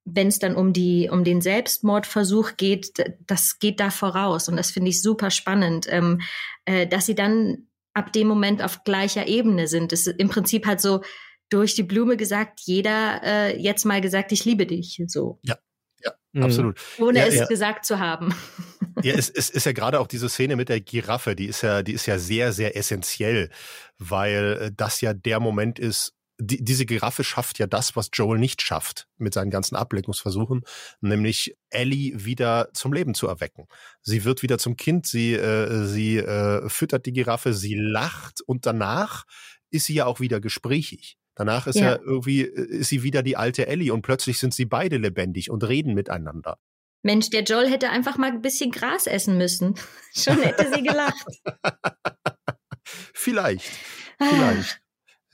wenn 0.06 0.28
es 0.28 0.38
dann 0.38 0.55
um 0.55 0.74
die 0.74 1.09
um 1.10 1.24
den 1.24 1.40
Selbstmordversuch 1.40 2.59
geht, 2.59 2.92
das 3.26 3.59
geht 3.59 3.80
da 3.80 3.88
voraus 3.90 4.48
und 4.48 4.56
das 4.56 4.70
finde 4.70 4.90
ich 4.90 5.01
super 5.01 5.30
spannend, 5.30 5.86
ähm, 5.88 6.20
äh, 6.66 6.86
dass 6.86 7.06
sie 7.06 7.14
dann 7.14 7.68
ab 7.95 8.12
dem 8.12 8.27
Moment 8.27 8.62
auf 8.62 8.85
gleicher 8.85 9.27
Ebene 9.27 9.69
sind. 9.69 9.93
Es 9.93 10.07
ist 10.07 10.19
im 10.19 10.29
Prinzip 10.29 10.66
halt 10.66 10.81
so 10.81 11.03
durch 11.49 11.75
die 11.75 11.83
Blume 11.83 12.16
gesagt, 12.16 12.61
jeder 12.65 13.23
äh, 13.23 13.61
jetzt 13.61 13.85
mal 13.85 14.01
gesagt, 14.01 14.33
ich 14.33 14.45
liebe 14.45 14.66
dich. 14.66 15.01
So. 15.07 15.39
Ja. 15.43 15.57
Ja, 16.03 16.12
mhm. 16.33 16.43
absolut. 16.43 16.81
Ohne 16.99 17.21
ja, 17.21 17.27
es 17.27 17.35
ja. 17.37 17.47
gesagt 17.47 17.87
zu 17.87 17.99
haben. 17.99 18.35
Ja, 19.03 19.15
es, 19.16 19.31
es 19.31 19.49
ist 19.49 19.65
ja 19.65 19.73
gerade 19.73 20.01
auch 20.01 20.07
diese 20.07 20.29
Szene 20.29 20.57
mit 20.57 20.69
der 20.69 20.81
Giraffe, 20.81 21.35
die 21.35 21.47
ist 21.47 21.62
ja, 21.62 21.83
die 21.83 21.93
ist 21.93 22.07
ja 22.07 22.19
sehr, 22.19 22.53
sehr 22.53 22.77
essentiell, 22.77 23.49
weil 23.99 24.59
äh, 24.61 24.71
das 24.77 25.01
ja 25.01 25.15
der 25.15 25.41
Moment 25.41 25.79
ist, 25.79 26.12
die, 26.39 26.62
diese 26.65 26.86
Giraffe 26.86 27.24
schafft 27.24 27.59
ja 27.59 27.66
das, 27.66 27.97
was 27.97 28.11
Joel 28.12 28.39
nicht 28.39 28.62
schafft 28.62 29.06
mit 29.16 29.35
seinen 29.35 29.51
ganzen 29.51 29.77
Ablenkungsversuchen, 29.77 30.62
nämlich 31.01 31.56
Ellie 31.70 32.24
wieder 32.24 32.69
zum 32.73 32.93
Leben 32.93 33.15
zu 33.15 33.28
erwecken. 33.28 33.66
Sie 34.02 34.24
wird 34.24 34.43
wieder 34.43 34.59
zum 34.59 34.77
Kind, 34.77 35.06
sie, 35.06 35.35
äh, 35.35 35.85
sie 35.85 36.19
äh, 36.19 36.69
füttert 36.69 37.06
die 37.06 37.12
Giraffe, 37.12 37.55
sie 37.55 37.74
lacht 37.74 38.40
und 38.40 38.66
danach 38.66 39.24
ist 39.70 39.86
sie 39.86 39.94
ja 39.94 40.06
auch 40.06 40.20
wieder 40.20 40.40
gesprächig. 40.40 41.16
Danach 41.36 41.66
ist 41.66 41.77
ja. 41.77 41.93
ja 41.93 41.98
irgendwie, 42.02 42.43
äh, 42.43 42.78
ist 42.78 42.89
sie 42.89 43.02
wieder 43.02 43.23
die 43.23 43.36
alte 43.36 43.66
Ellie 43.66 43.93
und 43.93 44.02
plötzlich 44.02 44.39
sind 44.39 44.55
sie 44.55 44.65
beide 44.65 44.98
lebendig 44.98 45.51
und 45.51 45.62
reden 45.65 45.94
miteinander. 45.94 46.59
Mensch, 47.02 47.28
der 47.31 47.43
Joel 47.43 47.70
hätte 47.70 47.90
einfach 47.90 48.16
mal 48.16 48.31
ein 48.31 48.40
bisschen 48.40 48.70
Gras 48.70 49.06
essen 49.06 49.36
müssen. 49.36 49.74
Schon 50.15 50.40
hätte 50.40 50.73
sie 50.73 50.82
gelacht. 50.82 51.27
vielleicht. 53.15 53.70
Ah. 54.19 54.27
Vielleicht. 54.31 54.84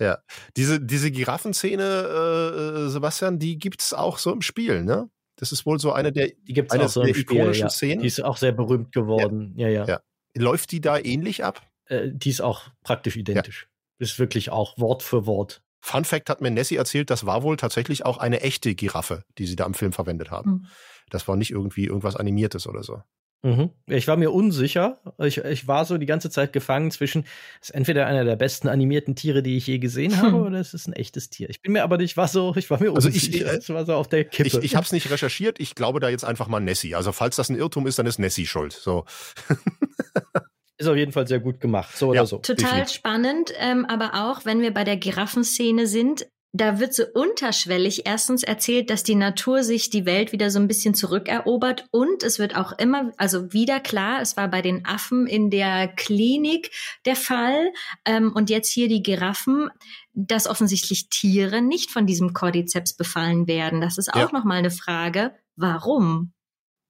Ja, 0.01 0.19
diese, 0.57 0.81
diese 0.81 1.11
Giraffenszene, 1.11 1.83
äh, 1.85 2.85
äh, 2.87 2.89
Sebastian, 2.89 3.39
die 3.39 3.59
gibt's 3.59 3.93
auch 3.93 4.19
so 4.19 4.33
im 4.33 4.41
Spiel, 4.41 4.83
ne? 4.83 5.11
Das 5.37 5.53
ist 5.53 5.67
wohl 5.67 5.79
so 5.79 5.93
eine 5.93 6.11
der, 6.11 6.29
die 6.29 6.55
gibt's 6.55 6.73
eine 6.73 6.85
auch 6.85 6.89
so 6.89 7.03
der 7.03 7.15
im 7.15 7.21
ikonischen 7.21 7.53
Spiel, 7.53 7.61
ja. 7.61 7.71
Szenen. 7.71 8.01
Die 8.01 8.07
ist 8.07 8.25
auch 8.25 8.37
sehr 8.39 8.53
berühmt 8.53 8.93
geworden. 8.93 9.53
Ja, 9.57 9.69
ja. 9.69 9.85
ja. 9.85 9.89
ja. 9.89 10.01
Läuft 10.37 10.73
die 10.73 10.81
da 10.81 10.99
ähnlich 10.99 11.45
ab? 11.45 11.63
Äh, 11.87 12.09
die 12.13 12.31
ist 12.31 12.41
auch 12.41 12.69
praktisch 12.83 13.17
identisch. 13.17 13.69
Ja. 13.99 14.05
Ist 14.05 14.19
wirklich 14.19 14.51
auch 14.51 14.79
Wort 14.79 15.03
für 15.03 15.27
Wort. 15.27 15.63
Fun 15.83 16.05
Fact 16.05 16.31
hat 16.31 16.41
mir 16.41 16.51
Nessie 16.51 16.77
erzählt, 16.77 17.11
das 17.11 17.27
war 17.27 17.43
wohl 17.43 17.57
tatsächlich 17.57 18.05
auch 18.05 18.19
eine 18.19 18.41
echte 18.41 18.75
Giraffe, 18.75 19.25
die 19.39 19.47
sie 19.47 19.57
da 19.57 19.67
im 19.67 19.75
Film 19.75 19.93
verwendet 19.93 20.31
haben. 20.31 20.51
Mhm. 20.51 20.67
Das 21.11 21.27
war 21.27 21.37
nicht 21.37 21.51
irgendwie 21.51 21.85
irgendwas 21.85 22.17
Animiertes 22.17 22.67
oder 22.67 22.83
so. 22.83 23.03
Mhm. 23.43 23.71
Ich 23.87 24.07
war 24.07 24.17
mir 24.17 24.33
unsicher. 24.33 25.01
Ich, 25.19 25.39
ich 25.39 25.67
war 25.67 25.87
so 25.87 25.97
die 25.97 26.07
ganze 26.07 26.29
Zeit 26.29 26.53
gefangen 26.53 26.91
zwischen, 26.91 27.25
es 27.61 27.71
ist 27.71 27.75
entweder 27.75 28.07
einer 28.07 28.25
der 28.25 28.37
besten 28.37 28.69
animierten 28.69 29.17
Tiere, 29.17 29.43
die 29.43 29.57
ich 29.57 29.67
je 29.67 29.79
gesehen 29.79 30.19
habe, 30.19 30.33
hm. 30.33 30.43
oder 30.43 30.61
es 30.61 30.75
ist 30.75 30.87
ein 30.87 30.93
echtes 30.93 31.31
Tier. 31.31 31.49
Ich 31.49 31.63
bin 31.63 31.73
mir 31.73 31.83
aber 31.83 31.97
nicht, 31.97 32.17
war 32.19 32.29
so, 32.29 32.55
ich 32.57 32.69
war 32.71 32.81
mir 32.81 32.93
also 32.95 33.09
unsicher. 33.09 33.47
Also 33.47 33.59
ich, 33.59 33.69
ich, 33.69 33.75
war 33.75 33.87
so 33.87 33.95
auf 33.95 34.09
der 34.09 34.25
Kippe. 34.25 34.47
Ich, 34.47 34.55
ich 34.59 34.77
habe 34.77 34.85
es 34.85 34.93
nicht 34.93 35.11
recherchiert. 35.11 35.59
Ich 35.59 35.75
glaube 35.75 36.01
da 36.01 36.11
jetzt 36.11 36.25
einfach 36.25 36.49
mal 36.49 36.61
Nessie. 36.61 36.95
Also 36.95 37.13
falls 37.13 37.37
das 37.37 37.49
ein 37.49 37.57
Irrtum 37.57 37.87
ist, 37.87 37.99
dann 37.99 38.07
ist 38.07 38.19
Nessie 38.19 38.47
schuld. 38.47 38.73
So. 38.73 39.07
ist 40.77 40.89
auf 40.89 40.97
jeden 40.97 41.13
Fall 41.13 41.27
sehr 41.27 41.41
gut 41.41 41.61
gemacht, 41.61 41.97
so 41.97 42.13
ja, 42.13 42.21
oder 42.21 42.27
so. 42.27 42.39
Total 42.39 42.89
spannend, 42.89 43.53
ähm, 43.59 43.85
aber 43.87 44.13
auch, 44.15 44.45
wenn 44.45 44.61
wir 44.61 44.73
bei 44.73 44.85
der 44.85 44.97
Giraffenszene 44.97 45.87
sind, 45.87 46.27
da 46.53 46.81
wird 46.81 46.95
so 46.95 47.05
unterschwellig 47.15 48.07
erstens 48.07 48.43
erzählt, 48.43 48.91
dass 48.91 49.05
die 49.05 49.15
Natur 49.15 49.63
sich 49.63 49.89
die 49.89 50.05
Welt 50.05 50.33
wieder 50.33 50.51
so 50.51 50.59
ein 50.59 50.67
bisschen 50.67 50.95
zurückerobert 50.95 51.87
und 51.93 52.25
es 52.25 52.41
wird 52.41 52.57
auch 52.57 52.73
immer, 52.73 53.13
also 53.19 53.53
wieder 53.53 53.79
klar, 53.79 54.21
es 54.21 54.37
war 54.37 54.49
bei 54.49 54.61
den 54.61 54.85
Affen 54.85 55.29
in 55.29 55.51
der 55.51 55.87
Klinik 55.87 56.73
der 57.05 57.15
Fall 57.15 57.73
ähm, 58.05 58.33
und 58.35 58.51
jetzt 58.51 58.71
hier 58.71 58.89
die 58.89 59.03
Giraffen, 59.03 59.71
dass 60.13 60.49
offensichtlich 60.49 61.09
Tiere 61.09 61.63
nicht 61.63 61.93
von 61.93 62.07
diesem 62.07 62.33
Cordyceps 62.33 62.95
befallen 62.95 63.47
werden. 63.47 63.81
Das 63.81 63.97
ist 63.97 64.13
auch 64.13 64.33
ja. 64.33 64.33
nochmal 64.33 64.59
eine 64.59 64.73
Frage, 64.73 65.33
warum? 65.55 66.33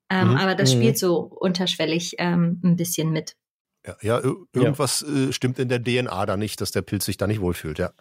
Ähm, 0.08 0.30
mhm. 0.30 0.36
Aber 0.38 0.54
das 0.54 0.72
spielt 0.72 0.94
mhm. 0.94 1.00
so 1.00 1.18
unterschwellig 1.18 2.14
ähm, 2.16 2.60
ein 2.64 2.76
bisschen 2.76 3.12
mit. 3.12 3.36
Ja, 3.86 3.96
ja 4.00 4.22
irgendwas 4.54 5.04
ja. 5.06 5.28
Äh, 5.28 5.32
stimmt 5.34 5.58
in 5.58 5.68
der 5.68 5.82
DNA 5.82 6.24
da 6.24 6.38
nicht, 6.38 6.62
dass 6.62 6.70
der 6.70 6.82
Pilz 6.82 7.04
sich 7.04 7.18
da 7.18 7.26
nicht 7.26 7.42
wohlfühlt, 7.42 7.78
ja 7.78 7.92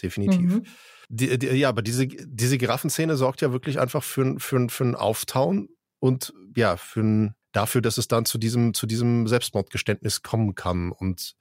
definitiv. 0.00 0.40
Mhm. 0.40 0.62
Die, 1.08 1.38
die, 1.38 1.46
ja, 1.48 1.68
aber 1.68 1.82
diese, 1.82 2.06
diese 2.06 2.58
Giraffenszene 2.58 3.16
sorgt 3.16 3.40
ja 3.40 3.52
wirklich 3.52 3.78
einfach 3.78 4.02
für, 4.02 4.38
für, 4.38 4.68
für 4.68 4.84
ein 4.84 4.94
Auftauen 4.94 5.68
und 5.98 6.32
ja, 6.56 6.76
für 6.76 7.00
ein, 7.00 7.34
dafür, 7.52 7.82
dass 7.82 7.98
es 7.98 8.08
dann 8.08 8.24
zu 8.24 8.38
diesem, 8.38 8.74
zu 8.74 8.86
diesem 8.86 9.28
Selbstmordgeständnis 9.28 10.22
kommen 10.22 10.54
kann. 10.54 10.90
Und 10.90 11.34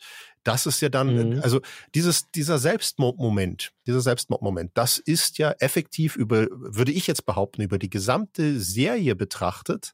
das 0.43 0.65
ist 0.65 0.81
ja 0.81 0.89
dann, 0.89 1.29
mhm. 1.35 1.39
also 1.41 1.61
dieses, 1.95 2.29
dieser 2.31 2.57
Selbstmordmoment, 2.57 3.71
dieser 3.87 4.01
Selbstmordmoment, 4.01 4.71
das 4.73 4.97
ist 4.97 5.37
ja 5.37 5.51
effektiv 5.59 6.15
über, 6.15 6.47
würde 6.51 6.91
ich 6.91 7.07
jetzt 7.07 7.25
behaupten, 7.25 7.61
über 7.61 7.79
die 7.79 7.89
gesamte 7.89 8.59
Serie 8.59 9.15
betrachtet, 9.15 9.93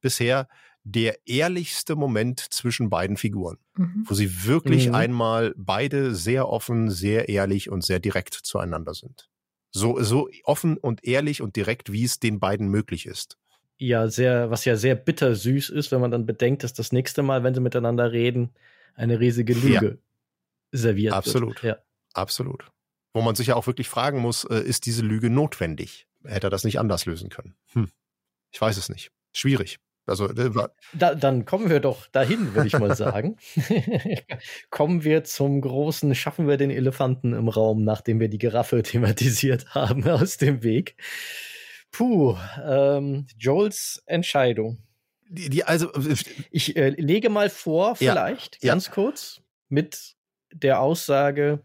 bisher 0.00 0.48
der 0.84 1.26
ehrlichste 1.26 1.96
Moment 1.96 2.40
zwischen 2.52 2.90
beiden 2.90 3.16
Figuren, 3.16 3.56
mhm. 3.76 4.04
wo 4.06 4.14
sie 4.14 4.44
wirklich 4.44 4.88
mhm. 4.88 4.94
einmal 4.94 5.54
beide 5.56 6.14
sehr 6.14 6.48
offen, 6.48 6.90
sehr 6.90 7.28
ehrlich 7.28 7.70
und 7.70 7.82
sehr 7.82 8.00
direkt 8.00 8.34
zueinander 8.34 8.94
sind. 8.94 9.28
So, 9.70 10.00
so 10.02 10.28
offen 10.44 10.76
und 10.76 11.04
ehrlich 11.04 11.42
und 11.42 11.56
direkt, 11.56 11.90
wie 11.90 12.04
es 12.04 12.20
den 12.20 12.38
beiden 12.38 12.68
möglich 12.68 13.06
ist. 13.06 13.38
Ja, 13.78 14.08
sehr, 14.08 14.50
was 14.50 14.64
ja 14.64 14.76
sehr 14.76 14.94
bittersüß 14.94 15.70
ist, 15.70 15.90
wenn 15.90 16.00
man 16.00 16.12
dann 16.12 16.26
bedenkt, 16.26 16.62
dass 16.62 16.74
das 16.74 16.92
nächste 16.92 17.22
Mal, 17.22 17.42
wenn 17.42 17.54
sie 17.54 17.60
miteinander 17.60 18.12
reden, 18.12 18.50
eine 18.94 19.18
riesige 19.18 19.54
Lüge 19.54 19.86
ja. 19.88 20.78
serviert 20.78 21.14
Absolut. 21.14 21.62
wird. 21.62 21.76
Ja. 21.78 21.82
Absolut. 22.12 22.70
Wo 23.12 23.22
man 23.22 23.34
sich 23.34 23.48
ja 23.48 23.56
auch 23.56 23.66
wirklich 23.66 23.88
fragen 23.88 24.20
muss, 24.20 24.44
äh, 24.44 24.60
ist 24.60 24.86
diese 24.86 25.02
Lüge 25.02 25.30
notwendig? 25.30 26.06
Hätte 26.24 26.46
er 26.48 26.50
das 26.50 26.64
nicht 26.64 26.78
anders 26.78 27.06
lösen 27.06 27.30
können? 27.30 27.56
Hm. 27.72 27.90
Ich 28.52 28.60
weiß 28.60 28.76
es 28.76 28.88
nicht. 28.88 29.10
Schwierig. 29.32 29.78
Also, 30.06 30.28
da, 30.28 31.14
dann 31.14 31.46
kommen 31.46 31.70
wir 31.70 31.80
doch 31.80 32.06
dahin, 32.08 32.54
würde 32.54 32.66
ich 32.66 32.78
mal 32.78 32.94
sagen. 32.96 33.38
kommen 34.70 35.02
wir 35.02 35.24
zum 35.24 35.60
großen, 35.62 36.14
schaffen 36.14 36.46
wir 36.46 36.58
den 36.58 36.70
Elefanten 36.70 37.32
im 37.32 37.48
Raum, 37.48 37.84
nachdem 37.84 38.20
wir 38.20 38.28
die 38.28 38.38
Giraffe 38.38 38.82
thematisiert 38.82 39.74
haben, 39.74 40.06
aus 40.08 40.36
dem 40.36 40.62
Weg. 40.62 40.96
Puh, 41.90 42.36
ähm, 42.62 43.26
Joels 43.38 44.02
Entscheidung. 44.06 44.78
Die, 45.26 45.48
die 45.48 45.64
also, 45.64 45.90
äh, 45.94 46.16
ich 46.50 46.76
äh, 46.76 46.90
lege 46.90 47.30
mal 47.30 47.48
vor, 47.48 47.96
vielleicht, 47.96 48.62
ja, 48.62 48.72
ganz 48.72 48.86
ja. 48.86 48.92
kurz, 48.92 49.40
mit 49.70 50.16
der 50.52 50.80
Aussage, 50.80 51.62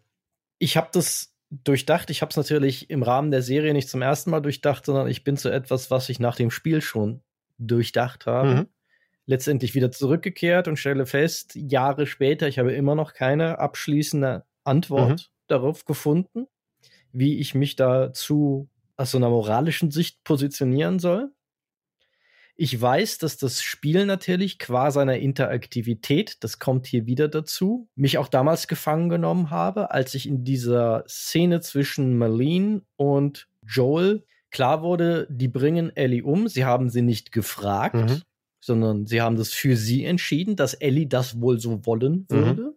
ich 0.60 0.78
habe 0.78 0.90
das 0.94 1.36
durchdacht. 1.52 2.10
Ich 2.10 2.22
habe 2.22 2.30
es 2.30 2.38
natürlich 2.38 2.90
im 2.90 3.04
Rahmen 3.04 3.32
der 3.32 3.42
Serie 3.42 3.74
nicht 3.74 3.90
zum 3.90 4.02
ersten 4.02 4.30
Mal 4.30 4.40
durchdacht, 4.40 4.86
sondern 4.86 5.08
ich 5.08 5.24
bin 5.24 5.36
zu 5.36 5.50
etwas, 5.50 5.92
was 5.92 6.10
ich 6.10 6.20
nach 6.20 6.36
dem 6.36 6.52
Spiel 6.52 6.82
schon 6.82 7.22
durchdacht 7.60 8.26
habe. 8.26 8.50
Mhm. 8.50 8.68
Letztendlich 9.26 9.76
wieder 9.76 9.92
zurückgekehrt 9.92 10.68
und 10.68 10.78
stelle 10.78 11.06
fest, 11.06 11.54
Jahre 11.56 12.08
später, 12.08 12.48
ich 12.48 12.58
habe 12.58 12.74
immer 12.74 12.96
noch 12.96 13.14
keine 13.14 13.60
abschließende 13.60 14.44
Antwort 14.64 15.10
mhm. 15.10 15.34
darauf 15.48 15.86
gefunden, 15.86 16.48
wie 17.12 17.38
ich 17.38 17.54
mich 17.54 17.76
dazu 17.76 18.70
aus 18.98 19.12
so 19.12 19.18
einer 19.18 19.30
moralischen 19.30 19.92
Sicht 19.92 20.24
positionieren 20.24 21.00
soll. 21.00 21.32
Ich 22.62 22.82
weiß, 22.82 23.20
dass 23.20 23.38
das 23.38 23.62
Spiel 23.62 24.06
natürlich 24.06 24.60
qua 24.60 24.92
seiner 24.92 25.18
Interaktivität, 25.18 26.44
das 26.44 26.60
kommt 26.60 26.88
hier 26.88 27.06
wieder 27.06 27.30
dazu, 27.30 27.88
mich 27.96 28.18
auch 28.18 28.28
damals 28.28 28.68
gefangen 28.68 29.08
genommen 29.08 29.50
habe, 29.50 29.92
als 29.92 30.14
ich 30.14 30.28
in 30.28 30.44
dieser 30.44 31.06
Szene 31.08 31.62
zwischen 31.62 32.18
Marlene 32.18 32.82
und 32.98 33.48
Joel 33.66 34.26
Klar 34.52 34.82
wurde, 34.82 35.28
die 35.30 35.48
bringen 35.48 35.96
Ellie 35.96 36.24
um. 36.24 36.48
Sie 36.48 36.66
haben 36.66 36.90
sie 36.90 37.02
nicht 37.02 37.32
gefragt, 37.32 37.96
mhm. 37.96 38.22
sondern 38.60 39.06
sie 39.06 39.22
haben 39.22 39.36
das 39.36 39.54
für 39.54 39.76
sie 39.76 40.06
entschieden, 40.06 40.56
dass 40.56 40.74
Ellie 40.74 41.08
das 41.08 41.40
wohl 41.42 41.60
so 41.60 41.86
wollen 41.86 42.28
mhm. 42.30 42.36
würde. 42.36 42.62
Mhm. 42.64 42.74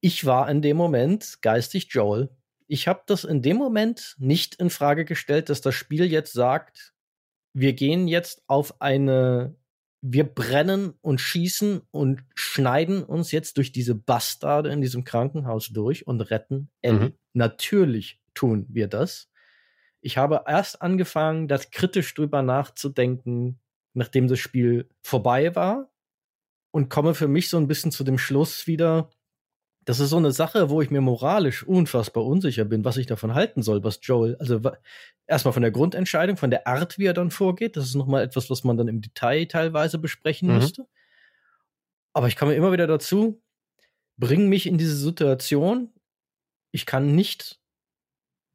Ich 0.00 0.26
war 0.26 0.50
in 0.50 0.60
dem 0.60 0.76
Moment 0.76 1.38
geistig 1.40 1.88
Joel. 1.90 2.28
Ich 2.66 2.88
habe 2.88 3.02
das 3.06 3.24
in 3.24 3.42
dem 3.42 3.56
Moment 3.56 4.16
nicht 4.18 4.56
in 4.56 4.70
Frage 4.70 5.04
gestellt, 5.04 5.48
dass 5.48 5.60
das 5.60 5.74
Spiel 5.74 6.04
jetzt 6.04 6.32
sagt, 6.32 6.94
wir 7.54 7.72
gehen 7.72 8.08
jetzt 8.08 8.42
auf 8.46 8.80
eine 8.80 9.54
wir 10.06 10.24
brennen 10.24 10.92
und 11.00 11.18
schießen 11.18 11.80
und 11.90 12.24
schneiden 12.34 13.02
uns 13.02 13.32
jetzt 13.32 13.56
durch 13.56 13.72
diese 13.72 13.94
Bastarde 13.94 14.68
in 14.68 14.82
diesem 14.82 15.02
Krankenhaus 15.02 15.70
durch 15.70 16.06
und 16.06 16.20
retten 16.20 16.68
Ellie. 16.82 17.08
Mhm. 17.08 17.12
Natürlich 17.32 18.20
tun 18.34 18.66
wir 18.68 18.86
das. 18.86 19.30
Ich 20.04 20.18
habe 20.18 20.44
erst 20.46 20.82
angefangen, 20.82 21.48
das 21.48 21.70
kritisch 21.70 22.12
drüber 22.12 22.42
nachzudenken, 22.42 23.58
nachdem 23.94 24.28
das 24.28 24.38
Spiel 24.38 24.86
vorbei 25.02 25.56
war 25.56 25.90
und 26.72 26.90
komme 26.90 27.14
für 27.14 27.26
mich 27.26 27.48
so 27.48 27.56
ein 27.56 27.68
bisschen 27.68 27.90
zu 27.90 28.04
dem 28.04 28.18
Schluss 28.18 28.66
wieder, 28.66 29.08
das 29.86 30.00
ist 30.00 30.10
so 30.10 30.18
eine 30.18 30.30
Sache, 30.30 30.68
wo 30.68 30.82
ich 30.82 30.90
mir 30.90 31.00
moralisch 31.00 31.66
unfassbar 31.66 32.22
unsicher 32.26 32.66
bin, 32.66 32.84
was 32.84 32.98
ich 32.98 33.06
davon 33.06 33.32
halten 33.32 33.62
soll, 33.62 33.82
was 33.82 33.98
Joel, 34.02 34.36
also 34.36 34.60
erstmal 35.26 35.54
von 35.54 35.62
der 35.62 35.70
Grundentscheidung, 35.70 36.36
von 36.36 36.50
der 36.50 36.66
Art, 36.66 36.98
wie 36.98 37.06
er 37.06 37.14
dann 37.14 37.30
vorgeht, 37.30 37.78
das 37.78 37.86
ist 37.86 37.94
nochmal 37.94 38.24
etwas, 38.24 38.50
was 38.50 38.62
man 38.62 38.76
dann 38.76 38.88
im 38.88 39.00
Detail 39.00 39.46
teilweise 39.46 39.96
besprechen 39.96 40.50
mhm. 40.50 40.56
müsste. 40.56 40.86
Aber 42.12 42.28
ich 42.28 42.36
komme 42.36 42.54
immer 42.54 42.72
wieder 42.72 42.86
dazu, 42.86 43.42
bring 44.18 44.50
mich 44.50 44.66
in 44.66 44.76
diese 44.76 44.96
Situation, 44.96 45.94
ich 46.72 46.84
kann 46.84 47.14
nicht 47.14 47.63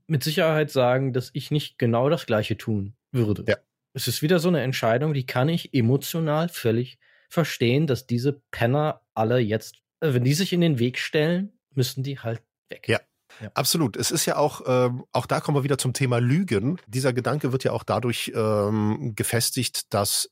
mit 0.09 0.23
Sicherheit 0.23 0.71
sagen, 0.71 1.13
dass 1.13 1.29
ich 1.33 1.51
nicht 1.51 1.77
genau 1.77 2.09
das 2.09 2.25
Gleiche 2.25 2.57
tun 2.57 2.95
würde. 3.11 3.45
Ja. 3.47 3.57
Es 3.93 4.07
ist 4.07 4.21
wieder 4.21 4.39
so 4.39 4.47
eine 4.47 4.61
Entscheidung, 4.61 5.13
die 5.13 5.25
kann 5.25 5.49
ich 5.49 5.73
emotional 5.73 6.49
völlig 6.49 6.99
verstehen, 7.29 7.87
dass 7.87 8.07
diese 8.07 8.41
Penner 8.51 9.01
alle 9.13 9.39
jetzt, 9.39 9.75
äh, 9.99 10.13
wenn 10.13 10.23
die 10.23 10.33
sich 10.33 10.53
in 10.53 10.61
den 10.61 10.79
Weg 10.79 10.97
stellen, 10.97 11.59
müssen 11.73 12.03
die 12.03 12.19
halt 12.19 12.41
weg. 12.69 12.87
Ja. 12.87 12.99
Ja. 13.41 13.51
Absolut. 13.53 13.95
Es 13.95 14.11
ist 14.11 14.25
ja 14.25 14.37
auch, 14.37 14.61
ähm, 14.65 15.05
auch 15.11 15.25
da 15.25 15.39
kommen 15.39 15.57
wir 15.57 15.63
wieder 15.63 15.77
zum 15.77 15.93
Thema 15.93 16.19
Lügen. 16.19 16.81
Dieser 16.87 17.13
Gedanke 17.13 17.51
wird 17.51 17.63
ja 17.63 17.71
auch 17.71 17.83
dadurch 17.83 18.31
ähm, 18.35 19.13
gefestigt, 19.15 19.93
dass 19.93 20.31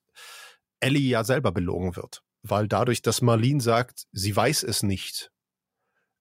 Ellie 0.79 1.09
ja 1.09 1.23
selber 1.23 1.51
belogen 1.51 1.95
wird. 1.95 2.23
Weil 2.41 2.67
dadurch, 2.67 3.01
dass 3.01 3.21
Marlene 3.21 3.61
sagt, 3.61 4.07
sie 4.11 4.35
weiß 4.35 4.63
es 4.63 4.83
nicht, 4.83 5.31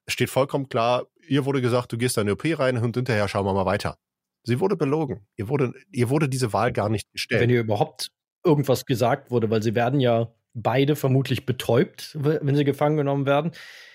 steht 0.07 0.31
vollkommen 0.31 0.69
klar, 0.69 1.07
ihr 1.27 1.44
wurde 1.44 1.61
gesagt, 1.61 1.93
du 1.93 1.98
gehst 1.98 2.16
da 2.16 2.23
in 2.23 2.28
eine 2.28 2.35
OP 2.35 2.44
rein 2.59 2.77
und 2.78 2.97
hinterher 2.97 3.28
schauen 3.28 3.44
wir 3.44 3.53
mal 3.53 3.66
weiter. 3.66 3.97
Sie 4.44 4.61
wurde 4.61 4.77
belogen. 4.77 5.27
Ihr 5.36 5.48
wurde, 5.48 5.73
ihr 5.90 6.09
wurde 6.09 6.28
diese 6.28 6.53
Wahl 6.53 6.73
gar 6.73 6.89
nicht 6.89 7.11
gestellt. 7.12 7.43
Wenn 7.43 7.51
ihr 7.51 7.61
überhaupt 7.61 8.11
irgendwas 8.44 8.86
gesagt 8.86 9.31
wurde, 9.31 9.51
weil 9.51 9.62
sie 9.62 9.74
werden 9.74 10.01
ja 10.01 10.32
beide 10.55 10.97
vermutlich 10.97 11.44
betäubt, 11.47 12.16
wenn 12.20 12.55
sie 12.55 12.65
gefangen 12.65 12.97
genommen 12.97 13.27
werden. 13.27 13.51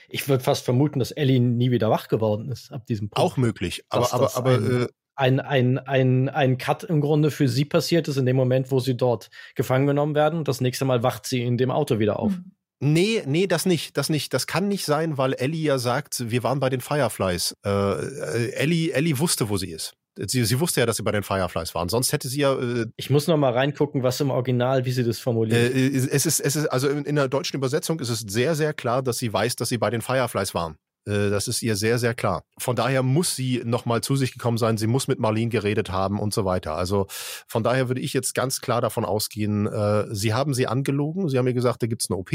Ich 0.09 0.27
würde 0.27 0.43
fast 0.43 0.65
vermuten, 0.65 0.99
dass 0.99 1.11
Ellie 1.11 1.39
nie 1.39 1.71
wieder 1.71 1.89
wach 1.89 2.09
geworden 2.09 2.51
ist 2.51 2.71
ab 2.71 2.85
diesem 2.85 3.09
Punkt. 3.09 3.17
Auch 3.17 3.37
möglich. 3.37 3.83
Aber, 3.89 4.13
aber, 4.13 4.35
aber, 4.35 4.51
ein, 4.51 4.81
äh, 4.81 4.87
ein, 5.15 5.39
ein, 5.39 5.79
ein, 5.79 6.29
ein 6.29 6.57
Cut 6.57 6.83
im 6.83 6.99
Grunde 6.99 7.31
für 7.31 7.47
sie 7.47 7.65
passiert 7.65 8.07
ist 8.09 8.17
in 8.17 8.25
dem 8.25 8.35
Moment, 8.35 8.71
wo 8.71 8.79
sie 8.79 8.95
dort 8.95 9.29
gefangen 9.55 9.87
genommen 9.87 10.15
werden. 10.15 10.39
Und 10.39 10.47
das 10.47 10.61
nächste 10.61 10.85
Mal 10.85 11.01
wacht 11.01 11.25
sie 11.25 11.43
in 11.43 11.57
dem 11.57 11.71
Auto 11.71 11.99
wieder 11.99 12.19
auf. 12.19 12.33
Mhm. 12.33 12.51
Nee, 12.83 13.21
nee, 13.27 13.45
das 13.45 13.67
nicht, 13.67 13.95
das 13.95 14.09
nicht. 14.09 14.33
Das 14.33 14.47
kann 14.47 14.67
nicht 14.67 14.85
sein, 14.85 15.17
weil 15.19 15.33
Ellie 15.33 15.61
ja 15.61 15.77
sagt, 15.77 16.31
wir 16.31 16.41
waren 16.41 16.59
bei 16.59 16.69
den 16.69 16.81
Fireflies. 16.81 17.55
Äh, 17.63 17.69
äh, 17.69 18.51
Ellie, 18.53 18.91
Ellie 18.91 19.19
wusste, 19.19 19.49
wo 19.49 19.57
sie 19.57 19.69
ist. 19.69 19.93
Sie, 20.17 20.43
sie 20.43 20.59
wusste 20.59 20.81
ja, 20.81 20.85
dass 20.87 20.97
sie 20.97 21.03
bei 21.03 21.11
den 21.11 21.21
Fireflies 21.21 21.75
waren. 21.75 21.89
Sonst 21.89 22.11
hätte 22.11 22.27
sie 22.27 22.41
ja. 22.41 22.53
Äh, 22.53 22.87
ich 22.97 23.11
muss 23.11 23.27
noch 23.27 23.37
mal 23.37 23.53
reingucken, 23.53 24.01
was 24.01 24.19
im 24.19 24.31
Original, 24.31 24.83
wie 24.83 24.91
sie 24.91 25.03
das 25.03 25.19
formuliert. 25.19 25.73
Äh, 25.75 25.87
es 25.89 26.25
ist, 26.25 26.39
es 26.39 26.55
ist, 26.55 26.65
also 26.67 26.89
in, 26.89 27.05
in 27.05 27.15
der 27.15 27.27
deutschen 27.27 27.57
Übersetzung 27.57 27.99
ist 27.99 28.09
es 28.09 28.21
sehr, 28.21 28.55
sehr 28.55 28.73
klar, 28.73 29.03
dass 29.03 29.19
sie 29.19 29.31
weiß, 29.31 29.57
dass 29.57 29.69
sie 29.69 29.77
bei 29.77 29.91
den 29.91 30.01
Fireflies 30.01 30.55
waren. 30.55 30.75
Äh, 31.05 31.29
das 31.29 31.47
ist 31.47 31.61
ihr 31.61 31.75
sehr, 31.75 31.99
sehr 31.99 32.13
klar. 32.13 32.43
Von 32.57 32.75
daher 32.75 33.03
muss 33.03 33.35
sie 33.35 33.61
nochmal 33.65 34.01
zu 34.01 34.15
sich 34.15 34.33
gekommen 34.33 34.57
sein, 34.57 34.77
sie 34.77 34.87
muss 34.87 35.07
mit 35.07 35.19
Marlene 35.19 35.49
geredet 35.49 35.91
haben 35.91 36.19
und 36.19 36.33
so 36.33 36.45
weiter. 36.45 36.75
Also 36.75 37.07
von 37.47 37.63
daher 37.63 37.87
würde 37.87 38.01
ich 38.01 38.13
jetzt 38.13 38.33
ganz 38.33 38.61
klar 38.61 38.81
davon 38.81 39.05
ausgehen, 39.05 39.67
äh, 39.67 40.13
sie 40.13 40.33
haben 40.33 40.53
sie 40.53 40.67
angelogen, 40.67 41.29
sie 41.29 41.37
haben 41.37 41.47
ihr 41.47 41.53
gesagt, 41.53 41.83
da 41.83 41.87
gibt's 41.87 42.09
eine 42.09 42.17
OP 42.17 42.31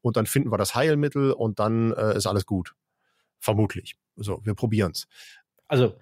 und 0.00 0.16
dann 0.16 0.26
finden 0.26 0.50
wir 0.50 0.58
das 0.58 0.74
Heilmittel 0.74 1.32
und 1.32 1.58
dann 1.58 1.92
äh, 1.92 2.16
ist 2.16 2.26
alles 2.26 2.46
gut. 2.46 2.74
Vermutlich. 3.38 3.96
So, 4.16 4.40
wir 4.44 4.54
probieren's. 4.54 5.06
Also 5.68 5.96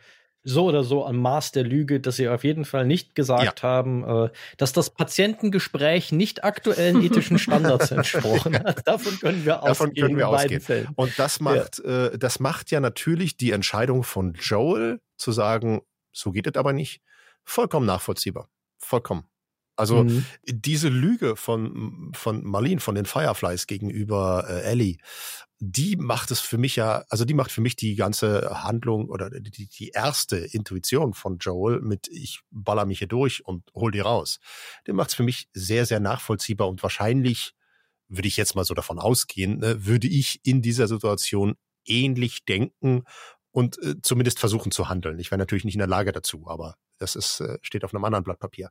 so 0.44 0.66
oder 0.66 0.84
so 0.84 1.04
am 1.06 1.16
Maß 1.16 1.52
der 1.52 1.64
Lüge, 1.64 2.00
dass 2.00 2.16
sie 2.16 2.28
auf 2.28 2.44
jeden 2.44 2.66
Fall 2.66 2.86
nicht 2.86 3.14
gesagt 3.14 3.62
ja. 3.62 3.68
haben, 3.68 4.04
äh, 4.04 4.28
dass 4.58 4.72
das 4.72 4.90
Patientengespräch 4.90 6.12
nicht 6.12 6.44
aktuellen 6.44 7.02
ethischen 7.02 7.38
Standards 7.38 7.90
entsprochen 7.90 8.58
hat. 8.58 8.86
Davon 8.86 9.18
können 9.18 9.44
wir 9.44 9.54
Davon 9.54 9.88
ausgehen. 9.88 10.06
Können 10.06 10.18
wir 10.18 10.28
ausgehen. 10.28 10.88
Und 10.96 11.18
das 11.18 11.40
macht, 11.40 11.82
ja. 11.84 12.06
äh, 12.06 12.18
das 12.18 12.40
macht 12.40 12.70
ja 12.70 12.80
natürlich 12.80 13.36
die 13.36 13.52
Entscheidung 13.52 14.04
von 14.04 14.34
Joel 14.34 15.00
zu 15.16 15.32
sagen, 15.32 15.80
so 16.12 16.30
geht 16.30 16.46
es 16.46 16.54
aber 16.56 16.72
nicht, 16.74 17.00
vollkommen 17.42 17.86
nachvollziehbar. 17.86 18.48
Vollkommen. 18.78 19.24
Also 19.76 20.04
mhm. 20.04 20.24
diese 20.46 20.88
Lüge 20.88 21.36
von, 21.36 22.12
von 22.14 22.44
Marlene, 22.44 22.80
von 22.80 22.94
den 22.94 23.06
Fireflies 23.06 23.66
gegenüber 23.66 24.46
äh, 24.48 24.62
Ellie, 24.62 24.98
die 25.58 25.96
macht 25.96 26.30
es 26.30 26.40
für 26.40 26.58
mich 26.58 26.76
ja, 26.76 27.04
also 27.08 27.24
die 27.24 27.34
macht 27.34 27.50
für 27.50 27.60
mich 27.60 27.74
die 27.74 27.96
ganze 27.96 28.62
Handlung 28.62 29.08
oder 29.08 29.30
die, 29.30 29.68
die 29.68 29.88
erste 29.88 30.36
Intuition 30.36 31.14
von 31.14 31.38
Joel 31.38 31.80
mit 31.80 32.08
ich 32.08 32.40
baller 32.50 32.86
mich 32.86 32.98
hier 32.98 33.08
durch 33.08 33.44
und 33.46 33.64
hol 33.74 33.90
die 33.90 34.00
raus. 34.00 34.38
Die 34.86 34.92
macht 34.92 35.10
es 35.10 35.14
für 35.14 35.22
mich 35.22 35.48
sehr, 35.52 35.86
sehr 35.86 36.00
nachvollziehbar 36.00 36.68
und 36.68 36.82
wahrscheinlich 36.82 37.54
würde 38.08 38.28
ich 38.28 38.36
jetzt 38.36 38.54
mal 38.54 38.64
so 38.64 38.74
davon 38.74 38.98
ausgehen, 38.98 39.58
ne, 39.58 39.86
würde 39.86 40.06
ich 40.06 40.40
in 40.44 40.60
dieser 40.60 40.86
Situation 40.86 41.54
ähnlich 41.86 42.44
denken 42.44 43.04
und 43.50 43.78
äh, 43.82 43.94
zumindest 44.02 44.38
versuchen 44.38 44.70
zu 44.70 44.88
handeln. 44.88 45.18
Ich 45.18 45.30
wäre 45.30 45.38
natürlich 45.38 45.64
nicht 45.64 45.74
in 45.74 45.80
der 45.80 45.88
Lage 45.88 46.12
dazu, 46.12 46.46
aber 46.46 46.76
das 46.98 47.16
ist, 47.16 47.40
äh, 47.40 47.58
steht 47.62 47.84
auf 47.84 47.94
einem 47.94 48.04
anderen 48.04 48.24
Blatt 48.24 48.38
Papier. 48.38 48.70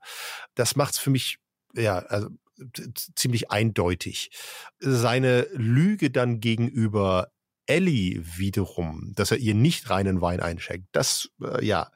Das 0.55 0.75
macht 0.75 0.93
es 0.93 0.99
für 0.99 1.09
mich 1.09 1.39
ja, 1.75 1.97
also 1.99 2.29
ziemlich 3.15 3.51
eindeutig. 3.51 4.31
Seine 4.79 5.47
Lüge 5.53 6.11
dann 6.11 6.39
gegenüber 6.39 7.31
Ellie 7.65 8.21
wiederum, 8.37 9.13
dass 9.15 9.31
er 9.31 9.37
ihr 9.37 9.55
nicht 9.55 9.89
reinen 9.89 10.21
Wein 10.21 10.41
einschenkt, 10.41 10.89
das 10.91 11.29
äh, 11.41 11.65
ja 11.65 11.91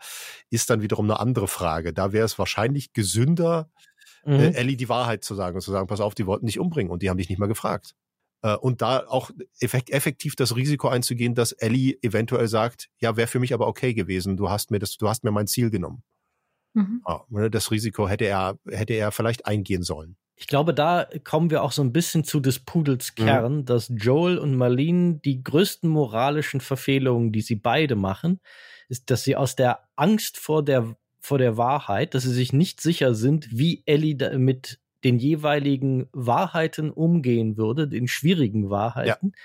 ist 0.50 0.70
dann 0.70 0.82
wiederum 0.82 1.06
eine 1.06 1.20
andere 1.20 1.48
Frage. 1.48 1.94
Da 1.94 2.14
wäre 2.14 2.26
es 2.26 2.40
wahrscheinlich 2.40 2.94
gesünder, 2.94 3.70
äh, 4.26 4.32
mhm. 4.32 4.40
äh, 4.40 4.52
Ellie 4.54 4.78
die 4.78 4.90
Wahrheit 4.90 5.24
zu 5.24 5.36
sagen 5.36 5.56
und 5.56 5.62
zu 5.62 5.72
sagen, 5.72 5.88
pass 5.88 6.00
auf, 6.00 6.16
die 6.16 6.26
wollten 6.26 6.46
dich 6.46 6.60
umbringen 6.60 6.92
und 6.92 7.02
die 7.02 7.10
haben 7.10 7.18
dich 7.18 7.30
nicht 7.30 7.40
mal 7.40 7.48
gefragt. 7.48 7.96
Äh, 8.44 8.56
und 8.56 8.82
da 8.82 9.06
auch 9.08 9.32
effektiv 9.60 10.38
das 10.38 10.56
Risiko 10.56 10.88
einzugehen, 10.88 11.36
dass 11.36 11.52
Ellie 11.52 11.98
eventuell 12.02 12.48
sagt, 12.48 12.88
ja, 13.00 13.18
wäre 13.18 13.28
für 13.28 13.40
mich 13.40 13.54
aber 13.54 13.68
okay 13.68 13.94
gewesen, 13.94 14.38
du 14.38 14.50
hast 14.50 14.72
mir 14.72 14.80
das, 14.80 14.96
du 14.96 15.10
hast 15.10 15.26
mir 15.26 15.32
mein 15.32 15.48
Ziel 15.48 15.70
genommen. 15.70 16.04
Mhm. 16.74 17.02
Ja, 17.08 17.50
das 17.50 17.72
Risiko 17.72 18.08
hätte 18.08 18.26
er, 18.26 18.58
hätte 18.70 18.94
er 18.94 19.12
vielleicht 19.12 19.46
eingehen 19.46 19.84
sollen. 19.84 20.18
Ich 20.40 20.46
glaube, 20.46 20.74
da 20.74 21.08
kommen 21.24 21.50
wir 21.50 21.64
auch 21.64 21.72
so 21.72 21.82
ein 21.82 21.92
bisschen 21.92 22.24
zu 22.24 22.40
des 22.40 22.60
Pudels 22.60 23.12
mhm. 23.18 23.24
Kern, 23.24 23.56
mhm. 23.56 23.66
dass 23.66 23.92
Joel 23.96 24.38
und 24.38 24.56
Marlene 24.56 25.16
die 25.16 25.44
größten 25.44 25.90
moralischen 25.90 26.62
Verfehlungen, 26.62 27.32
die 27.32 27.42
sie 27.42 27.56
beide 27.56 27.96
machen, 27.96 28.40
ist, 28.88 29.10
dass 29.10 29.24
sie 29.24 29.36
aus 29.36 29.56
der 29.56 29.88
Angst 29.96 30.38
vor 30.38 30.64
der, 30.64 30.96
vor 31.20 31.40
der 31.40 31.58
Wahrheit, 31.58 32.14
dass 32.14 32.24
sie 32.24 32.34
sich 32.34 32.54
nicht 32.54 32.82
sicher 32.82 33.16
sind, 33.16 33.50
wie 33.52 33.82
Ellie 33.86 34.38
mit 34.38 34.80
den 35.04 35.18
jeweiligen 35.18 36.08
Wahrheiten 36.12 36.92
umgehen 36.92 37.58
würde, 37.58 37.88
den 37.88 38.08
schwierigen 38.08 38.70
Wahrheiten, 38.70 39.32
ja. 39.34 39.42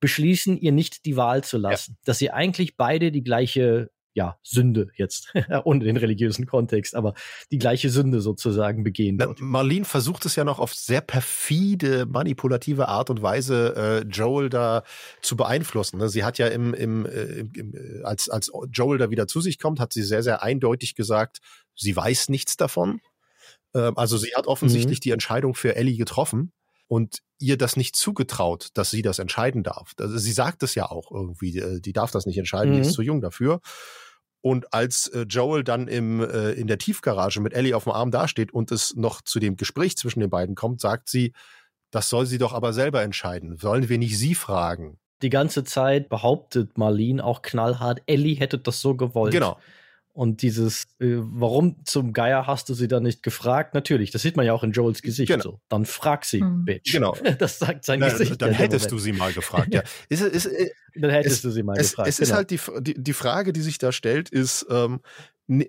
beschließen, 0.00 0.56
ihr 0.58 0.72
nicht 0.72 1.04
die 1.04 1.16
Wahl 1.16 1.44
zu 1.44 1.58
lassen. 1.58 1.92
Ja. 1.92 2.02
Dass 2.04 2.18
sie 2.18 2.30
eigentlich 2.30 2.76
beide 2.76 3.10
die 3.10 3.24
gleiche 3.24 3.90
ja, 4.14 4.38
Sünde 4.42 4.88
jetzt, 4.96 5.32
ohne 5.64 5.84
den 5.84 5.96
religiösen 5.96 6.46
Kontext, 6.46 6.94
aber 6.94 7.14
die 7.50 7.58
gleiche 7.58 7.90
Sünde 7.90 8.20
sozusagen 8.20 8.84
begehen. 8.84 9.16
Na, 9.16 9.34
Marlene 9.38 9.84
versucht 9.84 10.26
es 10.26 10.36
ja 10.36 10.44
noch 10.44 10.58
auf 10.58 10.74
sehr 10.74 11.00
perfide, 11.00 12.06
manipulative 12.06 12.88
Art 12.88 13.10
und 13.10 13.22
Weise, 13.22 13.74
äh, 13.76 14.08
Joel 14.08 14.48
da 14.48 14.84
zu 15.22 15.36
beeinflussen. 15.36 15.98
Ne? 15.98 16.08
Sie 16.08 16.24
hat 16.24 16.38
ja 16.38 16.48
im, 16.48 16.74
im, 16.74 17.06
äh, 17.06 17.40
im, 17.54 17.74
äh, 17.74 18.02
als, 18.02 18.28
als 18.28 18.50
Joel 18.72 18.98
da 18.98 19.10
wieder 19.10 19.26
zu 19.26 19.40
sich 19.40 19.58
kommt, 19.58 19.80
hat 19.80 19.92
sie 19.92 20.02
sehr, 20.02 20.22
sehr 20.22 20.42
eindeutig 20.42 20.94
gesagt, 20.94 21.38
sie 21.74 21.96
weiß 21.96 22.28
nichts 22.28 22.56
davon. 22.56 23.00
Äh, 23.74 23.92
also 23.96 24.16
sie 24.18 24.34
hat 24.34 24.46
offensichtlich 24.46 24.98
mhm. 24.98 25.02
die 25.02 25.10
Entscheidung 25.10 25.54
für 25.54 25.76
Ellie 25.76 25.96
getroffen 25.96 26.52
und 26.92 27.20
ihr 27.38 27.56
das 27.56 27.76
nicht 27.76 27.96
zugetraut, 27.96 28.68
dass 28.74 28.90
sie 28.90 29.02
das 29.02 29.18
entscheiden 29.18 29.62
darf. 29.62 29.92
Also 29.98 30.18
sie 30.18 30.32
sagt 30.32 30.62
es 30.62 30.74
ja 30.74 30.90
auch 30.90 31.10
irgendwie, 31.10 31.56
äh, 31.58 31.80
die 31.80 31.92
darf 31.92 32.10
das 32.10 32.26
nicht 32.26 32.38
entscheiden, 32.38 32.72
mhm. 32.72 32.74
die 32.76 32.80
ist 32.82 32.88
mhm. 32.88 32.94
zu 32.94 33.02
jung 33.02 33.20
dafür. 33.20 33.60
Und 34.42 34.74
als 34.74 35.06
äh, 35.08 35.22
Joel 35.22 35.64
dann 35.64 35.88
im, 35.88 36.20
äh, 36.20 36.50
in 36.52 36.66
der 36.66 36.78
Tiefgarage 36.78 37.40
mit 37.40 37.54
Ellie 37.54 37.74
auf 37.76 37.84
dem 37.84 37.92
Arm 37.92 38.10
dasteht 38.10 38.52
und 38.52 38.70
es 38.70 38.94
noch 38.96 39.22
zu 39.22 39.38
dem 39.38 39.56
Gespräch 39.56 39.96
zwischen 39.96 40.20
den 40.20 40.30
beiden 40.30 40.54
kommt, 40.54 40.80
sagt 40.80 41.08
sie, 41.08 41.32
das 41.90 42.08
soll 42.08 42.26
sie 42.26 42.38
doch 42.38 42.52
aber 42.52 42.72
selber 42.72 43.02
entscheiden. 43.02 43.56
Sollen 43.56 43.88
wir 43.88 43.98
nicht 43.98 44.18
sie 44.18 44.34
fragen? 44.34 44.98
Die 45.22 45.30
ganze 45.30 45.62
Zeit 45.62 46.08
behauptet 46.08 46.76
Marlene 46.76 47.24
auch 47.24 47.42
knallhart, 47.42 48.02
Ellie 48.06 48.34
hätte 48.34 48.58
das 48.58 48.80
so 48.80 48.96
gewollt. 48.96 49.32
Genau. 49.32 49.58
Und 50.14 50.42
dieses, 50.42 50.84
äh, 51.00 51.16
warum 51.20 51.84
zum 51.84 52.12
Geier 52.12 52.46
hast 52.46 52.68
du 52.68 52.74
sie 52.74 52.86
dann 52.86 53.02
nicht 53.02 53.22
gefragt? 53.22 53.72
Natürlich, 53.72 54.10
das 54.10 54.20
sieht 54.20 54.36
man 54.36 54.44
ja 54.44 54.52
auch 54.52 54.62
in 54.62 54.72
Joels 54.72 55.00
Gesicht 55.00 55.30
genau. 55.30 55.42
so. 55.42 55.60
Dann 55.70 55.86
frag 55.86 56.26
sie, 56.26 56.42
mhm. 56.42 56.64
Bitch. 56.66 56.92
Genau. 56.92 57.16
Das 57.38 57.58
sagt 57.58 57.84
sein 57.84 58.00
Na, 58.00 58.10
Gesicht. 58.10 58.40
Dann 58.42 58.52
hättest 58.52 58.92
du 58.92 58.98
sie 58.98 59.12
mal 59.12 59.32
gefragt, 59.32 59.72
ja. 59.72 59.82
ist, 60.10 60.20
ist, 60.20 60.46
ist, 60.46 60.72
dann 60.94 61.10
hättest 61.10 61.36
es, 61.36 61.42
du 61.42 61.50
sie 61.50 61.62
mal 61.62 61.78
es, 61.78 61.90
gefragt. 61.90 62.08
Es 62.08 62.18
ist 62.18 62.28
genau. 62.28 62.36
halt 62.36 62.50
die, 62.50 62.60
die, 62.80 63.02
die 63.02 63.12
Frage, 63.14 63.52
die 63.54 63.62
sich 63.62 63.78
da 63.78 63.90
stellt, 63.90 64.28
ist 64.28 64.66
ähm, 64.68 65.00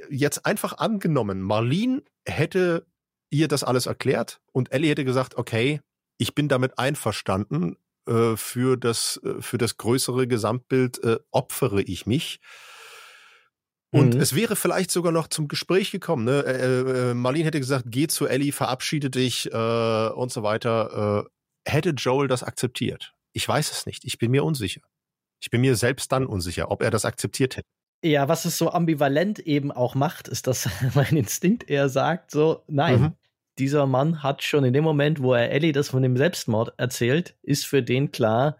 jetzt 0.10 0.46
einfach 0.46 0.78
angenommen, 0.78 1.42
Marlene 1.42 2.04
hätte 2.26 2.86
ihr 3.30 3.48
das 3.48 3.64
alles 3.64 3.86
erklärt 3.86 4.42
und 4.52 4.72
Ellie 4.74 4.92
hätte 4.92 5.06
gesagt, 5.06 5.38
okay, 5.38 5.80
ich 6.18 6.36
bin 6.36 6.50
damit 6.50 6.78
einverstanden, 6.78 7.78
äh, 8.06 8.36
für, 8.36 8.76
das, 8.76 9.20
äh, 9.24 9.42
für 9.42 9.58
das 9.58 9.78
größere 9.78 10.28
Gesamtbild 10.28 11.02
äh, 11.04 11.20
opfere 11.32 11.82
ich 11.82 12.06
mich. 12.06 12.42
Und 13.94 14.16
mhm. 14.16 14.22
es 14.22 14.34
wäre 14.34 14.56
vielleicht 14.56 14.90
sogar 14.90 15.12
noch 15.12 15.28
zum 15.28 15.48
Gespräch 15.48 15.92
gekommen. 15.92 16.26
Ne? 16.26 16.44
Äh, 16.46 17.12
äh, 17.12 17.14
Marlene 17.14 17.46
hätte 17.46 17.60
gesagt, 17.60 17.86
geh 17.88 18.08
zu 18.08 18.26
Ellie, 18.26 18.52
verabschiede 18.52 19.12
dich 19.12 19.52
äh, 19.52 20.08
und 20.10 20.32
so 20.32 20.42
weiter. 20.42 21.28
Äh, 21.66 21.72
hätte 21.72 21.92
Joel 21.92 22.28
das 22.28 22.42
akzeptiert? 22.42 23.14
Ich 23.34 23.48
weiß 23.48 23.72
es 23.72 23.86
nicht. 23.86 24.04
Ich 24.04 24.18
bin 24.18 24.32
mir 24.32 24.44
unsicher. 24.44 24.82
Ich 25.40 25.52
bin 25.52 25.62
mir 25.62 25.76
selbst 25.76 26.12
dann 26.12 26.26
unsicher, 26.26 26.72
ob 26.72 26.82
er 26.82 26.90
das 26.90 27.06
akzeptiert 27.06 27.58
hätte. 27.58 27.68
Ja, 28.04 28.28
was 28.28 28.46
es 28.46 28.58
so 28.58 28.72
ambivalent 28.72 29.38
eben 29.38 29.72
auch 29.72 29.94
macht, 29.94 30.28
ist, 30.28 30.48
dass 30.48 30.68
mein 30.96 31.16
Instinkt 31.16 31.70
eher 31.70 31.88
sagt, 31.88 32.32
so, 32.32 32.64
nein, 32.68 33.00
mhm. 33.00 33.14
dieser 33.60 33.86
Mann 33.86 34.24
hat 34.24 34.42
schon 34.42 34.64
in 34.64 34.74
dem 34.74 34.84
Moment, 34.84 35.22
wo 35.22 35.36
er 35.36 35.52
Ellie 35.52 35.72
das 35.72 35.90
von 35.90 36.02
dem 36.02 36.18
Selbstmord 36.18 36.74
erzählt, 36.78 37.38
ist 37.44 37.68
für 37.68 37.84
den 37.84 38.12
klar, 38.12 38.58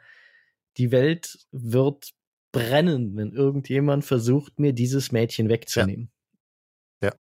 die 0.78 0.92
Welt 0.92 1.40
wird 1.52 2.14
brennen, 2.54 3.18
wenn 3.18 3.34
irgendjemand 3.34 4.06
versucht, 4.06 4.60
mir 4.60 4.72
dieses 4.72 5.12
Mädchen 5.12 5.50
wegzunehmen. 5.50 6.10
Ja. 7.02 7.10
ja. 7.10 7.16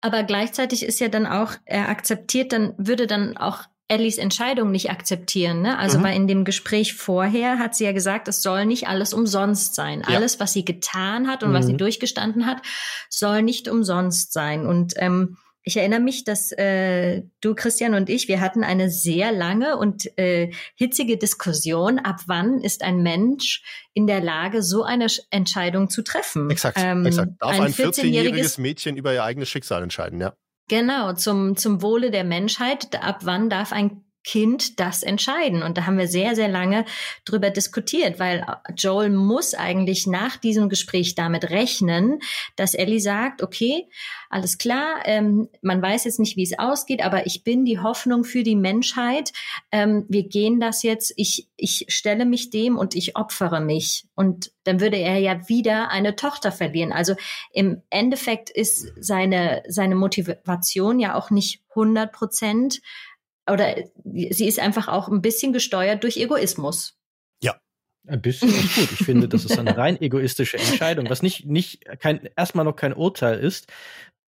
Aber 0.00 0.22
gleichzeitig 0.22 0.82
ist 0.82 1.00
ja 1.00 1.08
dann 1.08 1.26
auch, 1.26 1.52
er 1.66 1.90
akzeptiert, 1.90 2.52
dann 2.52 2.72
würde 2.78 3.06
dann 3.06 3.36
auch 3.36 3.64
Ellies 3.88 4.18
Entscheidung 4.18 4.70
nicht 4.70 4.88
akzeptieren. 4.88 5.62
Ne? 5.62 5.76
Also 5.76 5.98
mhm. 5.98 6.02
bei 6.04 6.14
in 6.14 6.28
dem 6.28 6.44
Gespräch 6.44 6.94
vorher 6.94 7.58
hat 7.58 7.74
sie 7.74 7.84
ja 7.84 7.92
gesagt, 7.92 8.28
es 8.28 8.40
soll 8.40 8.64
nicht 8.64 8.86
alles 8.86 9.12
umsonst 9.12 9.74
sein. 9.74 10.04
Ja. 10.08 10.14
Alles, 10.14 10.38
was 10.38 10.52
sie 10.52 10.64
getan 10.64 11.26
hat 11.26 11.42
und 11.42 11.50
mhm. 11.50 11.54
was 11.54 11.66
sie 11.66 11.72
mhm. 11.72 11.78
durchgestanden 11.78 12.46
hat, 12.46 12.62
soll 13.08 13.42
nicht 13.42 13.66
umsonst 13.68 14.32
sein. 14.32 14.64
Und 14.64 14.94
ähm, 14.96 15.38
ich 15.62 15.76
erinnere 15.76 16.00
mich, 16.00 16.24
dass 16.24 16.52
äh, 16.52 17.22
du, 17.40 17.54
Christian 17.54 17.94
und 17.94 18.08
ich, 18.08 18.28
wir 18.28 18.40
hatten 18.40 18.64
eine 18.64 18.90
sehr 18.90 19.30
lange 19.32 19.76
und 19.76 20.16
äh, 20.18 20.52
hitzige 20.74 21.18
Diskussion, 21.18 21.98
ab 21.98 22.20
wann 22.26 22.60
ist 22.60 22.82
ein 22.82 23.02
Mensch 23.02 23.62
in 23.92 24.06
der 24.06 24.20
Lage, 24.20 24.62
so 24.62 24.84
eine 24.84 25.06
Entscheidung 25.30 25.90
zu 25.90 26.02
treffen. 26.02 26.50
Exakt, 26.50 26.78
ähm, 26.80 27.04
exakt. 27.04 27.32
Darf 27.38 27.50
ein, 27.52 27.62
ein 27.62 27.72
14-jähriges 27.72 28.60
Mädchen 28.60 28.96
über 28.96 29.12
ihr 29.12 29.22
eigenes 29.22 29.48
Schicksal 29.48 29.82
entscheiden, 29.82 30.20
ja. 30.20 30.34
Genau, 30.68 31.12
zum, 31.14 31.56
zum 31.56 31.82
Wohle 31.82 32.10
der 32.10 32.24
Menschheit. 32.24 32.94
Ab 33.02 33.20
wann 33.22 33.50
darf 33.50 33.72
ein 33.72 34.04
Kind 34.22 34.78
das 34.80 35.02
entscheiden. 35.02 35.62
Und 35.62 35.78
da 35.78 35.86
haben 35.86 35.96
wir 35.98 36.06
sehr, 36.06 36.36
sehr 36.36 36.48
lange 36.48 36.84
drüber 37.24 37.50
diskutiert, 37.50 38.18
weil 38.18 38.46
Joel 38.76 39.10
muss 39.10 39.54
eigentlich 39.54 40.06
nach 40.06 40.36
diesem 40.36 40.68
Gespräch 40.68 41.14
damit 41.14 41.50
rechnen, 41.50 42.18
dass 42.56 42.74
Ellie 42.74 43.00
sagt, 43.00 43.42
okay, 43.42 43.86
alles 44.28 44.58
klar, 44.58 45.00
ähm, 45.06 45.48
man 45.62 45.82
weiß 45.82 46.04
jetzt 46.04 46.20
nicht, 46.20 46.36
wie 46.36 46.44
es 46.44 46.58
ausgeht, 46.58 47.02
aber 47.02 47.26
ich 47.26 47.44
bin 47.44 47.64
die 47.64 47.80
Hoffnung 47.80 48.24
für 48.24 48.42
die 48.42 48.56
Menschheit. 48.56 49.32
Ähm, 49.72 50.04
wir 50.08 50.28
gehen 50.28 50.60
das 50.60 50.82
jetzt, 50.82 51.12
ich, 51.16 51.48
ich 51.56 51.86
stelle 51.88 52.26
mich 52.26 52.50
dem 52.50 52.78
und 52.78 52.94
ich 52.94 53.16
opfere 53.16 53.60
mich. 53.60 54.06
Und 54.14 54.52
dann 54.64 54.80
würde 54.80 54.98
er 54.98 55.18
ja 55.18 55.48
wieder 55.48 55.90
eine 55.90 56.14
Tochter 56.14 56.52
verlieren. 56.52 56.92
Also 56.92 57.14
im 57.52 57.82
Endeffekt 57.90 58.50
ist 58.50 58.92
seine, 59.00 59.62
seine 59.66 59.96
Motivation 59.96 61.00
ja 61.00 61.14
auch 61.14 61.30
nicht 61.30 61.62
100 61.70 62.12
Prozent 62.12 62.80
oder 63.52 63.76
sie 64.04 64.46
ist 64.46 64.58
einfach 64.58 64.88
auch 64.88 65.08
ein 65.08 65.22
bisschen 65.22 65.52
gesteuert 65.52 66.02
durch 66.02 66.16
Egoismus. 66.16 66.98
Ja. 67.42 67.60
Ein 68.06 68.22
bisschen 68.22 68.48
ist 68.48 68.74
gut. 68.74 68.92
Ich 68.92 69.04
finde, 69.04 69.28
das 69.28 69.44
ist 69.44 69.58
eine 69.58 69.76
rein 69.76 70.00
egoistische 70.00 70.58
Entscheidung, 70.58 71.08
was 71.10 71.22
nicht, 71.22 71.46
nicht 71.46 71.84
kein, 72.00 72.28
erstmal 72.36 72.64
noch 72.64 72.76
kein 72.76 72.94
Urteil 72.94 73.38
ist. 73.38 73.66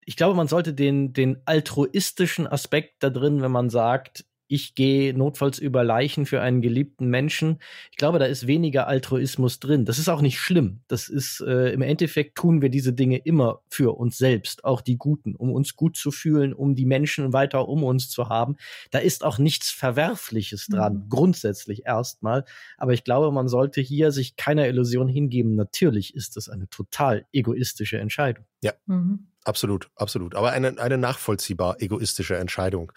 Ich 0.05 0.17
glaube, 0.17 0.35
man 0.35 0.49
sollte 0.49 0.75
den, 0.75 1.13
den 1.13 1.41
altruistischen 1.45 2.47
Aspekt 2.47 3.03
da 3.03 3.11
drin, 3.11 3.43
wenn 3.43 3.53
man 3.53 3.71
sagt, 3.71 4.25
ich 4.51 4.75
gehe 4.75 5.15
notfalls 5.15 5.61
über 5.61 5.85
Leichen 5.85 6.27
für 6.27 6.41
einen 6.41 6.61
geliebten 6.61 7.07
Menschen. 7.07 7.59
Ich 7.93 7.97
glaube, 7.97 8.19
da 8.19 8.25
ist 8.25 8.49
weniger 8.49 8.89
Altruismus 8.89 9.61
drin. 9.61 9.85
Das 9.85 10.01
ist 10.01 10.09
auch 10.09 10.23
nicht 10.23 10.41
schlimm. 10.41 10.81
Das 10.89 11.09
ist 11.09 11.41
äh, 11.41 11.73
im 11.73 11.83
Endeffekt 11.83 12.37
tun 12.37 12.61
wir 12.61 12.69
diese 12.69 12.93
Dinge 12.93 13.19
immer 13.19 13.63
für 13.69 13.97
uns 13.97 14.19
selbst, 14.19 14.65
auch 14.65 14.81
die 14.81 14.99
Guten, 14.99 15.37
um 15.37 15.53
uns 15.53 15.77
gut 15.77 15.97
zu 15.97 16.11
fühlen, 16.11 16.53
um 16.53 16.75
die 16.75 16.85
Menschen 16.85 17.33
weiter 17.33 17.69
um 17.69 17.85
uns 17.85 18.11
zu 18.11 18.29
haben. 18.29 18.57
Da 18.91 18.99
ist 18.99 19.25
auch 19.25 19.39
nichts 19.39 19.71
Verwerfliches 19.71 20.67
dran, 20.67 21.05
mhm. 21.05 21.09
grundsätzlich 21.09 21.87
erstmal. 21.87 22.45
Aber 22.77 22.93
ich 22.93 23.05
glaube, 23.05 23.31
man 23.31 23.47
sollte 23.47 23.81
hier 23.81 24.11
sich 24.11 24.35
keiner 24.35 24.67
Illusion 24.67 25.09
hingeben. 25.09 25.55
Natürlich 25.55 26.17
ist 26.17 26.37
das 26.37 26.49
eine 26.49 26.69
total 26.69 27.25
egoistische 27.33 27.99
Entscheidung. 27.99 28.45
Ja. 28.63 28.73
Mhm. 28.87 29.30
Absolut, 29.45 29.91
absolut. 29.97 30.35
Aber 30.35 30.53
eine, 30.53 30.79
eine 30.79 30.99
nachvollziehbar 30.99 31.81
egoistische 31.81 32.37
Entscheidung. 32.37 32.93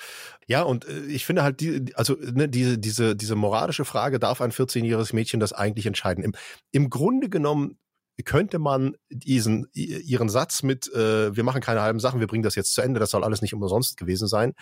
Ja, 0.47 0.63
und 0.63 0.85
äh, 0.85 1.05
ich 1.05 1.25
finde 1.25 1.43
halt, 1.43 1.61
die, 1.61 1.95
also 1.95 2.17
ne, 2.19 2.49
diese, 2.49 2.77
diese, 2.77 3.15
diese 3.15 3.35
moralische 3.35 3.85
Frage, 3.85 4.19
darf 4.19 4.41
ein 4.41 4.51
14-jähriges 4.51 5.15
Mädchen 5.15 5.39
das 5.39 5.53
eigentlich 5.53 5.85
entscheiden? 5.85 6.23
Im, 6.23 6.33
Im 6.71 6.89
Grunde 6.89 7.29
genommen 7.29 7.77
könnte 8.25 8.59
man 8.59 8.95
diesen 9.09 9.67
ihren 9.73 10.29
Satz 10.29 10.61
mit 10.61 10.87
äh, 10.93 11.35
wir 11.35 11.43
machen 11.43 11.61
keine 11.61 11.81
halben 11.81 11.99
Sachen, 11.99 12.19
wir 12.19 12.27
bringen 12.27 12.43
das 12.43 12.55
jetzt 12.55 12.73
zu 12.73 12.81
Ende, 12.81 12.99
das 12.99 13.09
soll 13.09 13.23
alles 13.23 13.41
nicht 13.41 13.55
umsonst 13.55 13.97
gewesen 13.97 14.27
sein, 14.27 14.53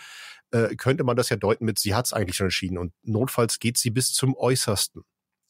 äh, 0.52 0.74
könnte 0.76 1.04
man 1.04 1.16
das 1.16 1.28
ja 1.28 1.36
deuten 1.36 1.66
mit 1.66 1.78
sie 1.78 1.94
hat 1.94 2.06
es 2.06 2.14
eigentlich 2.14 2.36
schon 2.36 2.46
entschieden 2.46 2.78
und 2.78 2.94
notfalls 3.02 3.58
geht 3.58 3.76
sie 3.76 3.90
bis 3.90 4.14
zum 4.14 4.34
Äußersten 4.34 5.02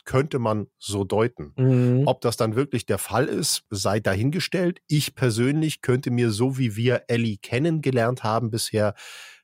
könnte 0.04 0.38
man 0.38 0.66
so 0.78 1.04
deuten. 1.04 1.52
Mhm. 1.56 2.02
Ob 2.06 2.20
das 2.20 2.36
dann 2.36 2.56
wirklich 2.56 2.86
der 2.86 2.98
Fall 2.98 3.26
ist, 3.26 3.64
sei 3.70 4.00
dahingestellt. 4.00 4.80
Ich 4.88 5.14
persönlich 5.14 5.80
könnte 5.80 6.10
mir, 6.10 6.30
so 6.30 6.58
wie 6.58 6.76
wir 6.76 7.04
Ellie 7.08 7.38
kennengelernt 7.38 8.24
haben 8.24 8.50
bisher, 8.50 8.94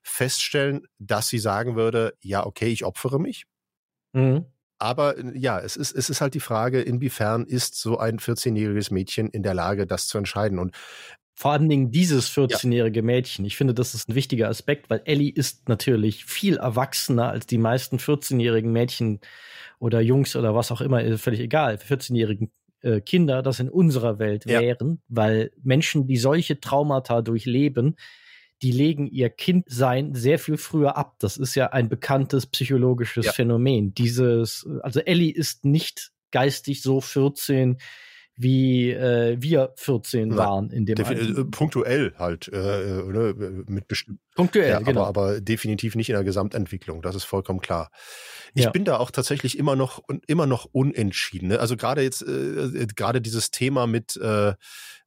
feststellen, 0.02 0.86
dass 0.98 1.28
sie 1.28 1.38
sagen 1.38 1.76
würde, 1.76 2.14
ja, 2.20 2.44
okay, 2.46 2.68
ich 2.68 2.84
opfere 2.84 3.20
mich. 3.20 3.44
Mhm. 4.12 4.46
Aber 4.78 5.16
ja, 5.34 5.58
es 5.58 5.76
ist, 5.76 5.92
es 5.92 6.08
ist 6.08 6.20
halt 6.20 6.34
die 6.34 6.40
Frage, 6.40 6.80
inwiefern 6.80 7.44
ist 7.46 7.74
so 7.80 7.98
ein 7.98 8.18
14-jähriges 8.18 8.92
Mädchen 8.94 9.28
in 9.28 9.42
der 9.42 9.54
Lage, 9.54 9.86
das 9.86 10.06
zu 10.06 10.18
entscheiden. 10.18 10.58
Und 10.58 10.76
vor 11.38 11.52
allen 11.52 11.68
Dingen 11.68 11.92
dieses 11.92 12.28
14-jährige 12.36 13.00
Mädchen. 13.00 13.44
Ich 13.44 13.56
finde, 13.56 13.72
das 13.72 13.94
ist 13.94 14.08
ein 14.08 14.16
wichtiger 14.16 14.48
Aspekt, 14.48 14.90
weil 14.90 15.02
Ellie 15.04 15.32
ist 15.32 15.68
natürlich 15.68 16.24
viel 16.24 16.56
erwachsener 16.56 17.28
als 17.28 17.46
die 17.46 17.58
meisten 17.58 17.98
14-jährigen 17.98 18.72
Mädchen 18.72 19.20
oder 19.78 20.00
Jungs 20.00 20.34
oder 20.34 20.56
was 20.56 20.72
auch 20.72 20.80
immer, 20.80 21.16
völlig 21.16 21.38
egal, 21.38 21.76
14-jährigen 21.76 22.50
äh, 22.80 23.00
Kinder, 23.00 23.42
das 23.42 23.60
in 23.60 23.70
unserer 23.70 24.18
Welt 24.18 24.46
ja. 24.46 24.60
wären, 24.60 25.00
weil 25.06 25.52
Menschen, 25.62 26.08
die 26.08 26.16
solche 26.16 26.58
Traumata 26.58 27.22
durchleben, 27.22 27.94
die 28.60 28.72
legen 28.72 29.06
ihr 29.06 29.30
Kindsein 29.30 30.16
sehr 30.16 30.40
viel 30.40 30.56
früher 30.56 30.96
ab. 30.96 31.14
Das 31.20 31.36
ist 31.36 31.54
ja 31.54 31.68
ein 31.68 31.88
bekanntes 31.88 32.48
psychologisches 32.48 33.26
ja. 33.26 33.32
Phänomen. 33.32 33.94
Dieses, 33.94 34.66
also 34.82 34.98
Ellie 34.98 35.32
ist 35.32 35.64
nicht 35.64 36.10
geistig 36.32 36.82
so 36.82 37.00
14 37.00 37.78
wie 38.38 38.92
äh, 38.92 39.36
wir 39.40 39.72
14 39.76 40.36
waren 40.36 40.70
in 40.70 40.86
dem 40.86 40.96
Alter. 40.96 41.40
Äh, 41.40 41.44
punktuell 41.44 42.14
halt, 42.18 42.48
äh, 42.48 43.02
oder? 43.02 43.34
Mit 43.34 43.88
bestimmt. 43.88 44.20
Punktuell, 44.36 44.70
ja, 44.70 44.78
genau. 44.78 45.02
Aber, 45.02 45.22
aber 45.22 45.40
definitiv 45.40 45.96
nicht 45.96 46.08
in 46.08 46.14
der 46.14 46.22
Gesamtentwicklung, 46.22 47.02
das 47.02 47.16
ist 47.16 47.24
vollkommen 47.24 47.60
klar. 47.60 47.90
Ich 48.54 48.64
ja. 48.64 48.70
bin 48.70 48.84
da 48.84 48.98
auch 48.98 49.10
tatsächlich 49.10 49.58
immer 49.58 49.74
noch 49.74 50.02
immer 50.28 50.46
noch 50.46 50.66
unentschieden. 50.70 51.48
Ne? 51.48 51.58
Also 51.58 51.76
gerade 51.76 52.02
jetzt, 52.02 52.22
äh, 52.22 52.86
gerade 52.94 53.20
dieses 53.20 53.50
Thema 53.50 53.88
mit 53.88 54.16
äh, 54.16 54.54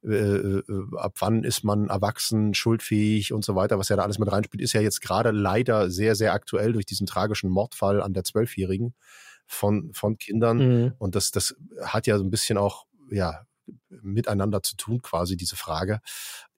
äh, 0.03 0.07
äh, 0.07 0.63
ab 0.97 1.13
wann 1.19 1.45
ist 1.45 1.63
man 1.63 1.87
erwachsen, 1.87 2.53
schuldfähig 2.53 3.31
und 3.31 3.45
so 3.45 3.55
weiter, 3.55 3.79
was 3.79 3.89
ja 3.89 3.95
da 3.95 4.03
alles 4.03 4.19
mit 4.19 4.31
reinspielt, 4.31 4.61
ist 4.61 4.73
ja 4.73 4.81
jetzt 4.81 5.01
gerade 5.01 5.31
leider 5.31 5.89
sehr, 5.89 6.15
sehr 6.15 6.33
aktuell 6.33 6.73
durch 6.73 6.85
diesen 6.85 7.07
tragischen 7.07 7.49
Mordfall 7.49 8.01
an 8.01 8.13
der 8.13 8.25
Zwölfjährigen 8.25 8.93
von, 9.45 9.91
von 9.93 10.17
Kindern. 10.17 10.57
Mhm. 10.57 10.93
Und 10.97 11.15
das, 11.15 11.31
das 11.31 11.55
hat 11.81 12.07
ja 12.07 12.17
so 12.17 12.23
ein 12.23 12.31
bisschen 12.31 12.57
auch 12.57 12.85
ja, 13.11 13.45
miteinander 13.89 14.63
zu 14.63 14.75
tun, 14.75 15.01
quasi 15.01 15.37
diese 15.37 15.55
Frage. 15.55 15.99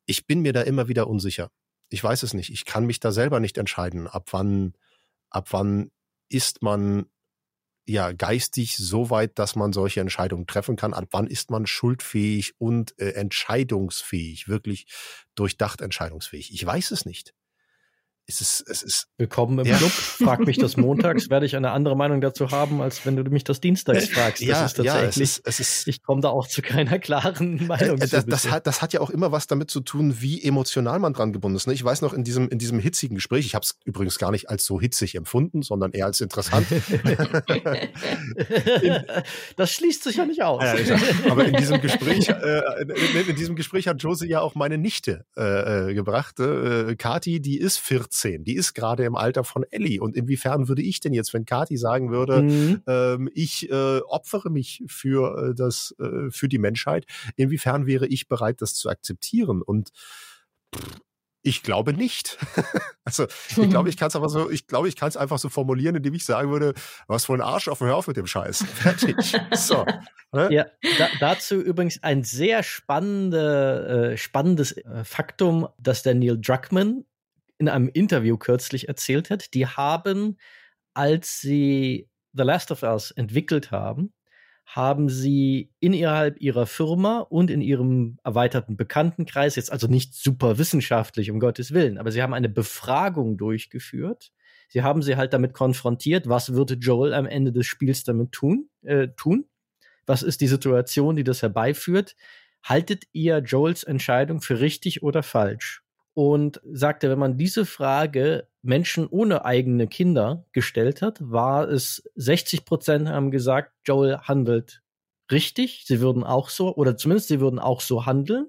Ich 0.05 0.25
bin 0.25 0.41
mir 0.41 0.53
da 0.53 0.61
immer 0.61 0.87
wieder 0.87 1.07
unsicher. 1.07 1.49
Ich 1.89 2.03
weiß 2.03 2.23
es 2.23 2.33
nicht. 2.33 2.49
Ich 2.49 2.65
kann 2.65 2.85
mich 2.85 2.99
da 2.99 3.11
selber 3.11 3.39
nicht 3.39 3.57
entscheiden, 3.57 4.07
ab 4.07 4.29
wann, 4.31 4.73
ab 5.29 5.49
wann 5.51 5.91
ist 6.29 6.61
man 6.61 7.05
ja 7.85 8.13
geistig 8.13 8.77
so 8.77 9.09
weit, 9.09 9.37
dass 9.37 9.55
man 9.55 9.73
solche 9.73 9.99
Entscheidungen 9.99 10.47
treffen 10.47 10.75
kann. 10.75 10.93
Ab 10.93 11.09
wann 11.11 11.27
ist 11.27 11.51
man 11.51 11.67
schuldfähig 11.67 12.53
und 12.57 12.97
äh, 12.97 13.11
entscheidungsfähig, 13.11 14.47
wirklich 14.47 14.87
durchdacht 15.35 15.81
entscheidungsfähig? 15.81 16.53
Ich 16.53 16.65
weiß 16.65 16.91
es 16.91 17.05
nicht 17.05 17.33
es 18.25 18.39
ist, 18.39 18.63
es 18.69 18.83
ist. 18.83 19.07
Willkommen 19.17 19.59
im 19.59 19.65
ja. 19.65 19.75
Club. 19.77 19.91
Frag 19.91 20.39
mich 20.39 20.57
das 20.57 20.77
montags, 20.77 21.29
werde 21.29 21.45
ich 21.45 21.57
eine 21.57 21.71
andere 21.71 21.97
Meinung 21.97 22.21
dazu 22.21 22.51
haben, 22.51 22.81
als 22.81 23.05
wenn 23.05 23.17
du 23.17 23.23
mich 23.23 23.43
das 23.43 23.59
dienstags 23.59 24.07
fragst. 24.13 24.41
Das 24.41 24.47
ja, 24.47 24.65
ist 24.65 24.77
tatsächlich. 24.77 25.01
Ja, 25.03 25.09
es 25.09 25.17
ist, 25.17 25.41
es 25.45 25.59
ist, 25.59 25.87
ich 25.89 26.01
komme 26.01 26.21
da 26.21 26.29
auch 26.29 26.47
zu 26.47 26.61
keiner 26.61 26.99
klaren 26.99 27.59
äh, 27.59 27.63
Meinung. 27.63 27.97
Äh, 27.97 28.07
das, 28.07 28.25
das, 28.25 28.49
hat, 28.49 28.65
das 28.65 28.81
hat 28.81 28.93
ja 28.93 29.01
auch 29.01 29.09
immer 29.09 29.33
was 29.33 29.47
damit 29.47 29.69
zu 29.69 29.81
tun, 29.81 30.21
wie 30.21 30.41
emotional 30.41 30.99
man 30.99 31.11
dran 31.13 31.33
gebunden 31.33 31.57
ist. 31.57 31.67
Ne? 31.67 31.73
Ich 31.73 31.83
weiß 31.83 32.01
noch 32.01 32.13
in 32.13 32.23
diesem, 32.23 32.47
in 32.47 32.59
diesem 32.59 32.79
hitzigen 32.79 33.15
Gespräch, 33.15 33.45
ich 33.45 33.55
habe 33.55 33.65
es 33.65 33.77
übrigens 33.83 34.17
gar 34.17 34.31
nicht 34.31 34.49
als 34.49 34.63
so 34.63 34.79
hitzig 34.79 35.15
empfunden, 35.15 35.61
sondern 35.61 35.91
eher 35.91 36.05
als 36.05 36.21
interessant. 36.21 36.65
das 39.57 39.71
schließt 39.71 40.03
sich 40.03 40.15
ja 40.15 40.25
nicht 40.25 40.43
aus. 40.43 40.63
Ja, 40.63 40.75
aber 41.29 41.43
in 41.45 41.55
diesem 41.55 41.81
Gespräch, 41.81 42.29
äh, 42.29 42.81
in, 42.83 43.29
in, 43.29 43.35
diesem 43.35 43.57
Gespräch 43.57 43.89
hat 43.89 44.01
Josie 44.01 44.29
ja 44.29 44.39
auch 44.39 44.55
meine 44.55 44.77
Nichte 44.77 45.25
äh, 45.35 45.89
äh 45.89 45.93
gebracht. 45.93 46.39
Äh, 46.39 46.95
Kati, 46.95 47.41
die 47.41 47.57
ist 47.57 47.79
14 47.79 48.12
14. 48.13 48.43
Die 48.43 48.55
ist 48.55 48.73
gerade 48.73 49.03
im 49.03 49.15
Alter 49.15 49.43
von 49.43 49.65
Ellie. 49.69 49.99
Und 49.99 50.15
inwiefern 50.15 50.67
würde 50.67 50.81
ich 50.81 50.99
denn 50.99 51.13
jetzt, 51.13 51.33
wenn 51.33 51.45
Kati 51.45 51.77
sagen 51.77 52.11
würde, 52.11 52.43
mhm. 52.43 52.81
ähm, 52.87 53.29
ich 53.33 53.69
äh, 53.69 53.99
opfere 53.99 54.49
mich 54.49 54.83
für 54.87 55.49
äh, 55.49 55.55
das, 55.55 55.95
äh, 55.99 56.29
für 56.29 56.47
die 56.47 56.59
Menschheit, 56.59 57.05
inwiefern 57.35 57.85
wäre 57.85 58.07
ich 58.07 58.27
bereit, 58.27 58.61
das 58.61 58.75
zu 58.75 58.89
akzeptieren? 58.89 59.61
Und 59.61 59.91
pff, 60.75 61.01
ich 61.45 61.61
glaube 61.61 61.93
nicht. 61.93 62.37
also 63.03 63.27
ich 63.49 63.69
glaube, 63.69 63.89
ich 63.89 63.97
kann 63.97 64.07
es 64.07 64.15
aber 64.15 64.29
so, 64.29 64.49
ich 64.49 64.65
glaube, 64.65 64.87
ich 64.87 64.95
kann 64.95 65.09
es 65.09 65.17
einfach 65.17 65.37
so 65.37 65.49
formulieren, 65.49 65.95
indem 65.95 66.13
ich 66.13 66.25
sagen 66.25 66.49
würde, 66.49 66.73
was 67.07 67.25
für 67.25 67.33
ein 67.33 67.41
Arsch 67.41 67.67
auf, 67.67 67.81
hör 67.81 67.97
auf 67.97 68.07
mit 68.07 68.15
dem 68.15 68.27
Scheiß. 68.27 68.63
Fertig. 68.73 69.35
so. 69.53 69.85
Ne? 70.31 70.47
Ja, 70.51 70.65
da, 70.97 71.09
dazu 71.19 71.55
übrigens 71.55 72.01
ein 72.01 72.23
sehr 72.23 72.63
spannende, 72.63 74.13
äh, 74.13 74.17
spannendes 74.17 74.71
äh, 74.71 75.03
Faktum, 75.03 75.67
dass 75.77 76.01
der 76.01 76.15
Neil 76.15 76.39
Druckmann 76.39 77.03
in 77.57 77.69
einem 77.69 77.89
Interview 77.89 78.37
kürzlich 78.37 78.87
erzählt 78.87 79.29
hat, 79.29 79.53
die 79.53 79.67
haben, 79.67 80.37
als 80.93 81.39
sie 81.39 82.09
The 82.33 82.43
Last 82.43 82.71
of 82.71 82.83
Us 82.83 83.11
entwickelt 83.11 83.71
haben, 83.71 84.13
haben 84.65 85.09
sie 85.09 85.71
innerhalb 85.79 86.39
ihrer 86.41 86.65
Firma 86.65 87.19
und 87.19 87.51
in 87.51 87.61
ihrem 87.61 88.17
erweiterten 88.23 88.77
Bekanntenkreis, 88.77 89.55
jetzt 89.55 89.71
also 89.71 89.87
nicht 89.87 90.15
super 90.15 90.57
wissenschaftlich, 90.57 91.29
um 91.31 91.39
Gottes 91.39 91.73
Willen, 91.73 91.97
aber 91.97 92.11
sie 92.11 92.23
haben 92.23 92.33
eine 92.33 92.49
Befragung 92.49 93.37
durchgeführt. 93.37 94.31
Sie 94.69 94.81
haben 94.81 95.03
sie 95.03 95.17
halt 95.17 95.33
damit 95.33 95.53
konfrontiert, 95.53 96.27
was 96.27 96.53
würde 96.53 96.75
Joel 96.75 97.13
am 97.13 97.27
Ende 97.27 97.51
des 97.51 97.67
Spiels 97.67 98.03
damit 98.03 98.31
tun, 98.31 98.69
äh, 98.81 99.09
tun? 99.09 99.45
Was 100.07 100.23
ist 100.23 100.41
die 100.41 100.47
Situation, 100.47 101.15
die 101.15 101.23
das 101.23 101.43
herbeiführt? 101.43 102.15
Haltet 102.63 103.03
ihr 103.11 103.37
Joels 103.39 103.83
Entscheidung 103.83 104.41
für 104.41 104.59
richtig 104.59 105.03
oder 105.03 105.21
falsch? 105.21 105.82
Und 106.13 106.61
sagte, 106.63 107.09
wenn 107.09 107.19
man 107.19 107.37
diese 107.37 107.65
Frage 107.65 108.47
Menschen 108.61 109.07
ohne 109.07 109.45
eigene 109.45 109.87
Kinder 109.87 110.45
gestellt 110.51 111.01
hat, 111.01 111.17
war 111.19 111.67
es 111.67 112.03
60 112.15 112.65
Prozent 112.65 113.09
haben 113.09 113.31
gesagt, 113.31 113.73
Joel 113.85 114.19
handelt 114.19 114.81
richtig. 115.31 115.83
Sie 115.85 115.99
würden 115.99 116.23
auch 116.23 116.49
so, 116.49 116.75
oder 116.75 116.95
zumindest 116.97 117.27
sie 117.27 117.39
würden 117.39 117.59
auch 117.59 117.81
so 117.81 118.05
handeln. 118.05 118.47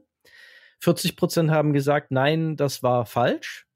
40 0.81 1.17
Prozent 1.17 1.51
haben 1.51 1.73
gesagt, 1.73 2.11
nein, 2.11 2.57
das 2.57 2.83
war 2.83 3.07
falsch. 3.07 3.67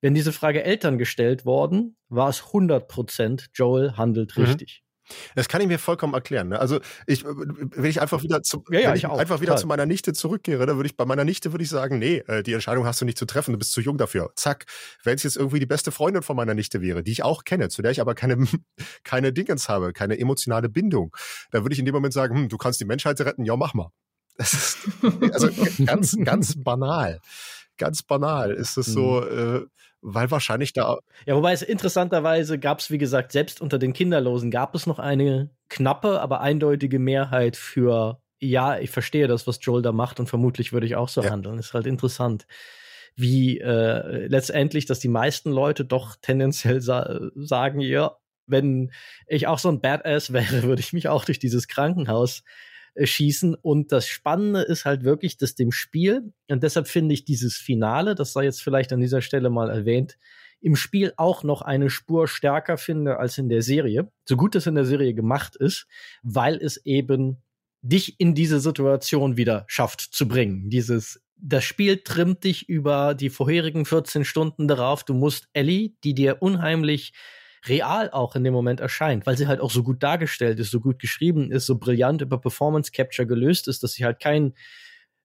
Wenn 0.00 0.14
diese 0.14 0.32
Frage 0.32 0.64
Eltern 0.64 0.98
gestellt 0.98 1.44
worden, 1.44 1.96
war 2.08 2.28
es 2.28 2.46
100 2.46 2.88
Prozent, 2.88 3.50
Joel 3.54 3.96
handelt 3.96 4.36
mhm. 4.36 4.44
richtig. 4.44 4.82
Das 5.34 5.48
kann 5.48 5.60
ich 5.60 5.66
mir 5.66 5.78
vollkommen 5.78 6.14
erklären. 6.14 6.48
Ne? 6.48 6.58
Also 6.58 6.80
ich, 7.06 7.24
wenn 7.24 7.90
ich 7.90 8.00
einfach 8.00 8.22
wieder 8.22 8.42
zu, 8.42 8.64
ja, 8.70 8.80
ja, 8.80 8.94
ich 8.94 9.04
ich 9.04 9.10
einfach 9.10 9.40
wieder 9.40 9.56
zu 9.56 9.66
meiner 9.66 9.86
Nichte 9.86 10.12
zurückkehre, 10.12 10.66
dann 10.66 10.76
würde 10.76 10.88
ich 10.88 10.96
bei 10.96 11.04
meiner 11.04 11.24
Nichte 11.24 11.52
würde 11.52 11.64
ich 11.64 11.70
sagen, 11.70 11.98
nee, 11.98 12.18
äh, 12.26 12.42
die 12.42 12.52
Entscheidung 12.52 12.86
hast 12.86 13.00
du 13.00 13.04
nicht 13.04 13.18
zu 13.18 13.26
treffen, 13.26 13.52
du 13.52 13.58
bist 13.58 13.72
zu 13.72 13.80
jung 13.80 13.98
dafür. 13.98 14.30
Zack. 14.36 14.66
Wenn 15.04 15.16
es 15.16 15.22
jetzt 15.22 15.36
irgendwie 15.36 15.60
die 15.60 15.66
beste 15.66 15.92
Freundin 15.92 16.22
von 16.22 16.36
meiner 16.36 16.54
Nichte 16.54 16.80
wäre, 16.80 17.02
die 17.02 17.12
ich 17.12 17.22
auch 17.22 17.44
kenne, 17.44 17.68
zu 17.68 17.82
der 17.82 17.90
ich 17.90 18.00
aber 18.00 18.14
keine 18.14 18.46
keine 19.04 19.32
Dingens 19.32 19.68
habe, 19.68 19.92
keine 19.92 20.18
emotionale 20.18 20.68
Bindung, 20.68 21.14
dann 21.50 21.64
würde 21.64 21.72
ich 21.72 21.78
in 21.78 21.84
dem 21.84 21.94
Moment 21.94 22.14
sagen, 22.14 22.36
hm, 22.36 22.48
du 22.48 22.56
kannst 22.56 22.80
die 22.80 22.84
Menschheit 22.84 23.20
retten, 23.20 23.44
ja 23.44 23.56
mach 23.56 23.74
mal. 23.74 23.90
Das 24.36 24.54
ist 24.54 24.78
also 25.32 25.48
ganz 25.84 26.16
ganz 26.24 26.54
banal, 26.62 27.20
ganz 27.76 28.02
banal 28.02 28.52
ist 28.52 28.78
es 28.78 28.86
so. 28.86 29.20
Mhm. 29.20 29.66
Äh, 29.66 29.66
weil 30.02 30.30
wahrscheinlich 30.30 30.72
da. 30.72 30.98
Ja, 31.26 31.36
wobei 31.36 31.52
es 31.52 31.62
interessanterweise 31.62 32.58
gab 32.58 32.80
es, 32.80 32.90
wie 32.90 32.98
gesagt, 32.98 33.32
selbst 33.32 33.60
unter 33.60 33.78
den 33.78 33.92
Kinderlosen 33.92 34.50
gab 34.50 34.74
es 34.74 34.86
noch 34.86 34.98
eine 34.98 35.50
knappe, 35.68 36.20
aber 36.20 36.40
eindeutige 36.40 36.98
Mehrheit 36.98 37.56
für 37.56 38.20
ja, 38.40 38.78
ich 38.78 38.90
verstehe 38.90 39.28
das, 39.28 39.46
was 39.46 39.58
Joel 39.62 39.82
da 39.82 39.92
macht 39.92 40.18
und 40.18 40.28
vermutlich 40.28 40.72
würde 40.72 40.86
ich 40.86 40.96
auch 40.96 41.08
so 41.10 41.22
ja. 41.22 41.30
handeln. 41.30 41.58
Ist 41.58 41.74
halt 41.74 41.86
interessant. 41.86 42.46
wie 43.16 43.58
äh, 43.58 44.26
letztendlich, 44.28 44.86
dass 44.86 44.98
die 44.98 45.08
meisten 45.08 45.50
Leute 45.50 45.84
doch 45.84 46.16
tendenziell 46.22 46.80
sa 46.80 47.20
sagen, 47.34 47.80
ja, 47.80 48.16
wenn 48.46 48.92
ich 49.26 49.46
auch 49.46 49.58
so 49.58 49.68
ein 49.68 49.80
Badass 49.80 50.32
wäre, 50.32 50.62
würde 50.62 50.80
ich 50.80 50.92
mich 50.92 51.08
auch 51.08 51.24
durch 51.24 51.38
dieses 51.38 51.68
Krankenhaus 51.68 52.42
äh, 52.94 53.06
schießen. 53.06 53.54
Und 53.54 53.92
das 53.92 54.06
Spannende 54.06 54.62
ist 54.62 54.84
halt 54.84 55.04
wirklich, 55.04 55.36
dass 55.36 55.54
dem 55.54 55.72
Spiel, 55.72 56.32
und 56.48 56.62
deshalb 56.62 56.88
finde 56.88 57.14
ich 57.14 57.24
dieses 57.24 57.56
Finale, 57.56 58.14
das 58.14 58.32
sei 58.32 58.44
jetzt 58.44 58.62
vielleicht 58.62 58.92
an 58.92 59.00
dieser 59.00 59.22
Stelle 59.22 59.50
mal 59.50 59.70
erwähnt, 59.70 60.18
im 60.60 60.76
Spiel 60.76 61.12
auch 61.16 61.42
noch 61.42 61.62
eine 61.62 61.90
Spur 61.90 62.28
stärker 62.28 62.76
finde 62.76 63.18
als 63.18 63.38
in 63.38 63.48
der 63.48 63.62
Serie, 63.62 64.10
so 64.24 64.36
gut 64.36 64.54
es 64.54 64.66
in 64.66 64.74
der 64.74 64.84
Serie 64.84 65.14
gemacht 65.14 65.56
ist, 65.56 65.86
weil 66.22 66.56
es 66.56 66.76
eben 66.84 67.38
dich 67.82 68.20
in 68.20 68.34
diese 68.34 68.60
Situation 68.60 69.36
wieder 69.36 69.64
schafft 69.68 70.00
zu 70.00 70.28
bringen. 70.28 70.68
Dieses, 70.68 71.22
das 71.36 71.64
Spiel 71.64 71.98
trimmt 71.98 72.44
dich 72.44 72.68
über 72.68 73.14
die 73.14 73.30
vorherigen 73.30 73.86
14 73.86 74.24
Stunden 74.24 74.68
darauf, 74.68 75.04
du 75.04 75.14
musst 75.14 75.48
Ellie, 75.54 75.92
die 76.04 76.14
dir 76.14 76.42
unheimlich 76.42 77.14
real 77.66 78.10
auch 78.10 78.36
in 78.36 78.44
dem 78.44 78.52
Moment 78.52 78.80
erscheint, 78.80 79.26
weil 79.26 79.36
sie 79.36 79.46
halt 79.46 79.60
auch 79.60 79.70
so 79.70 79.82
gut 79.82 80.02
dargestellt 80.02 80.58
ist, 80.58 80.70
so 80.70 80.80
gut 80.80 80.98
geschrieben 80.98 81.50
ist, 81.50 81.66
so 81.66 81.78
brillant 81.78 82.22
über 82.22 82.40
Performance 82.40 82.90
Capture 82.92 83.26
gelöst 83.26 83.68
ist, 83.68 83.82
dass 83.82 83.92
sie 83.92 84.04
halt 84.04 84.20
kein 84.20 84.54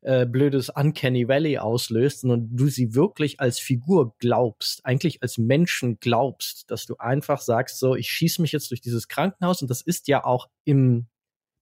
äh, 0.02 0.26
blödes 0.26 0.70
Uncanny 0.70 1.28
Valley 1.28 1.58
auslöst, 1.58 2.22
sondern 2.22 2.56
du 2.56 2.68
sie 2.68 2.94
wirklich 2.94 3.40
als 3.40 3.60
Figur 3.60 4.16
glaubst, 4.20 4.86
eigentlich 4.86 5.24
als 5.24 5.38
Menschen 5.38 6.00
glaubst, 6.00 6.70
dass 6.70 6.86
du 6.86 6.98
einfach 6.98 7.42
sagst, 7.42 7.80
so, 7.80 7.96
ich 7.96 8.10
schieße 8.10 8.42
mich 8.42 8.52
jetzt 8.52 8.70
durch 8.70 8.82
dieses 8.82 9.08
Krankenhaus 9.08 9.62
und 9.62 9.72
das 9.72 9.82
ist 9.82 10.08
ja 10.08 10.24
auch 10.24 10.50
in 10.64 11.08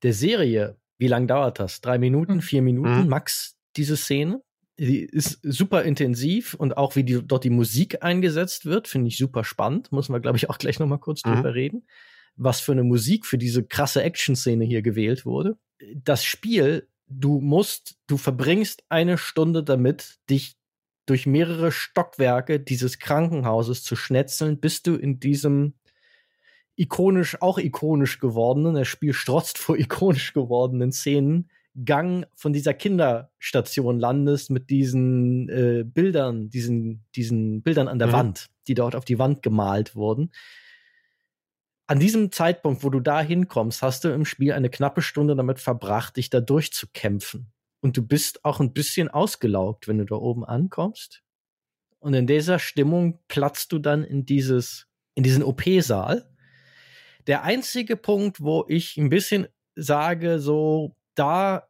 der 0.01 0.13
Serie, 0.13 0.77
wie 0.97 1.07
lang 1.07 1.27
dauert 1.27 1.59
das? 1.59 1.81
Drei 1.81 1.97
Minuten, 1.97 2.33
hm. 2.33 2.41
vier 2.41 2.61
Minuten 2.61 3.03
mhm. 3.03 3.07
max, 3.07 3.55
diese 3.77 3.95
Szene? 3.95 4.41
Die 4.79 5.01
ist 5.01 5.39
super 5.43 5.83
intensiv 5.83 6.55
und 6.55 6.77
auch 6.77 6.95
wie 6.95 7.03
die, 7.03 7.21
dort 7.23 7.43
die 7.43 7.49
Musik 7.49 8.03
eingesetzt 8.03 8.65
wird, 8.65 8.87
finde 8.87 9.09
ich 9.09 9.17
super 9.17 9.43
spannend. 9.43 9.91
Muss 9.91 10.09
man, 10.09 10.21
glaube 10.21 10.37
ich, 10.37 10.49
auch 10.49 10.57
gleich 10.57 10.79
noch 10.79 10.87
mal 10.87 10.97
kurz 10.97 11.23
mhm. 11.23 11.35
drüber 11.35 11.53
reden. 11.53 11.87
Was 12.35 12.59
für 12.59 12.71
eine 12.71 12.83
Musik 12.83 13.25
für 13.25 13.37
diese 13.37 13.63
krasse 13.63 14.01
Action-Szene 14.01 14.65
hier 14.65 14.81
gewählt 14.81 15.25
wurde. 15.25 15.57
Das 15.95 16.25
Spiel, 16.25 16.87
du 17.07 17.39
musst, 17.39 17.97
du 18.07 18.17
verbringst 18.17 18.83
eine 18.89 19.17
Stunde 19.17 19.63
damit, 19.63 20.17
dich 20.29 20.55
durch 21.05 21.27
mehrere 21.27 21.71
Stockwerke 21.71 22.59
dieses 22.59 22.97
Krankenhauses 22.97 23.83
zu 23.83 23.95
schnetzeln, 23.95 24.59
bis 24.59 24.81
du 24.81 24.95
in 24.95 25.19
diesem 25.19 25.73
ikonisch, 26.75 27.41
auch 27.41 27.59
ikonisch 27.59 28.19
gewordenen, 28.19 28.75
das 28.75 28.87
Spiel 28.87 29.13
strotzt 29.13 29.57
vor 29.57 29.77
ikonisch 29.77 30.33
gewordenen 30.33 30.91
Szenen, 30.91 31.49
Gang 31.85 32.27
von 32.35 32.53
dieser 32.53 32.73
Kinderstation 32.73 33.99
landest 33.99 34.51
mit 34.51 34.69
diesen 34.69 35.49
äh, 35.49 35.83
Bildern, 35.83 36.49
diesen, 36.49 37.03
diesen 37.15 37.63
Bildern 37.63 37.87
an 37.87 37.97
der 37.99 38.09
mhm. 38.09 38.13
Wand, 38.13 38.49
die 38.67 38.75
dort 38.75 38.95
auf 38.95 39.05
die 39.05 39.17
Wand 39.17 39.41
gemalt 39.41 39.95
wurden. 39.95 40.31
An 41.87 41.99
diesem 41.99 42.31
Zeitpunkt, 42.31 42.83
wo 42.83 42.89
du 42.89 42.99
da 42.99 43.21
hinkommst, 43.21 43.81
hast 43.81 44.03
du 44.03 44.09
im 44.09 44.25
Spiel 44.25 44.53
eine 44.53 44.69
knappe 44.69 45.01
Stunde 45.01 45.35
damit 45.35 45.59
verbracht, 45.59 46.17
dich 46.17 46.29
da 46.29 46.39
durchzukämpfen. 46.39 47.51
Und 47.81 47.97
du 47.97 48.05
bist 48.05 48.45
auch 48.45 48.59
ein 48.59 48.71
bisschen 48.71 49.09
ausgelaugt, 49.09 49.87
wenn 49.87 49.97
du 49.97 50.05
da 50.05 50.15
oben 50.15 50.45
ankommst. 50.45 51.21
Und 51.99 52.13
in 52.13 52.27
dieser 52.27 52.59
Stimmung 52.59 53.19
platzt 53.27 53.71
du 53.71 53.79
dann 53.79 54.03
in 54.03 54.25
dieses, 54.25 54.87
in 55.15 55.23
diesen 55.23 55.43
OP-Saal. 55.43 56.29
Der 57.27 57.43
einzige 57.43 57.97
Punkt, 57.97 58.41
wo 58.41 58.65
ich 58.67 58.97
ein 58.97 59.09
bisschen 59.09 59.47
sage, 59.75 60.39
so, 60.39 60.95
da 61.15 61.67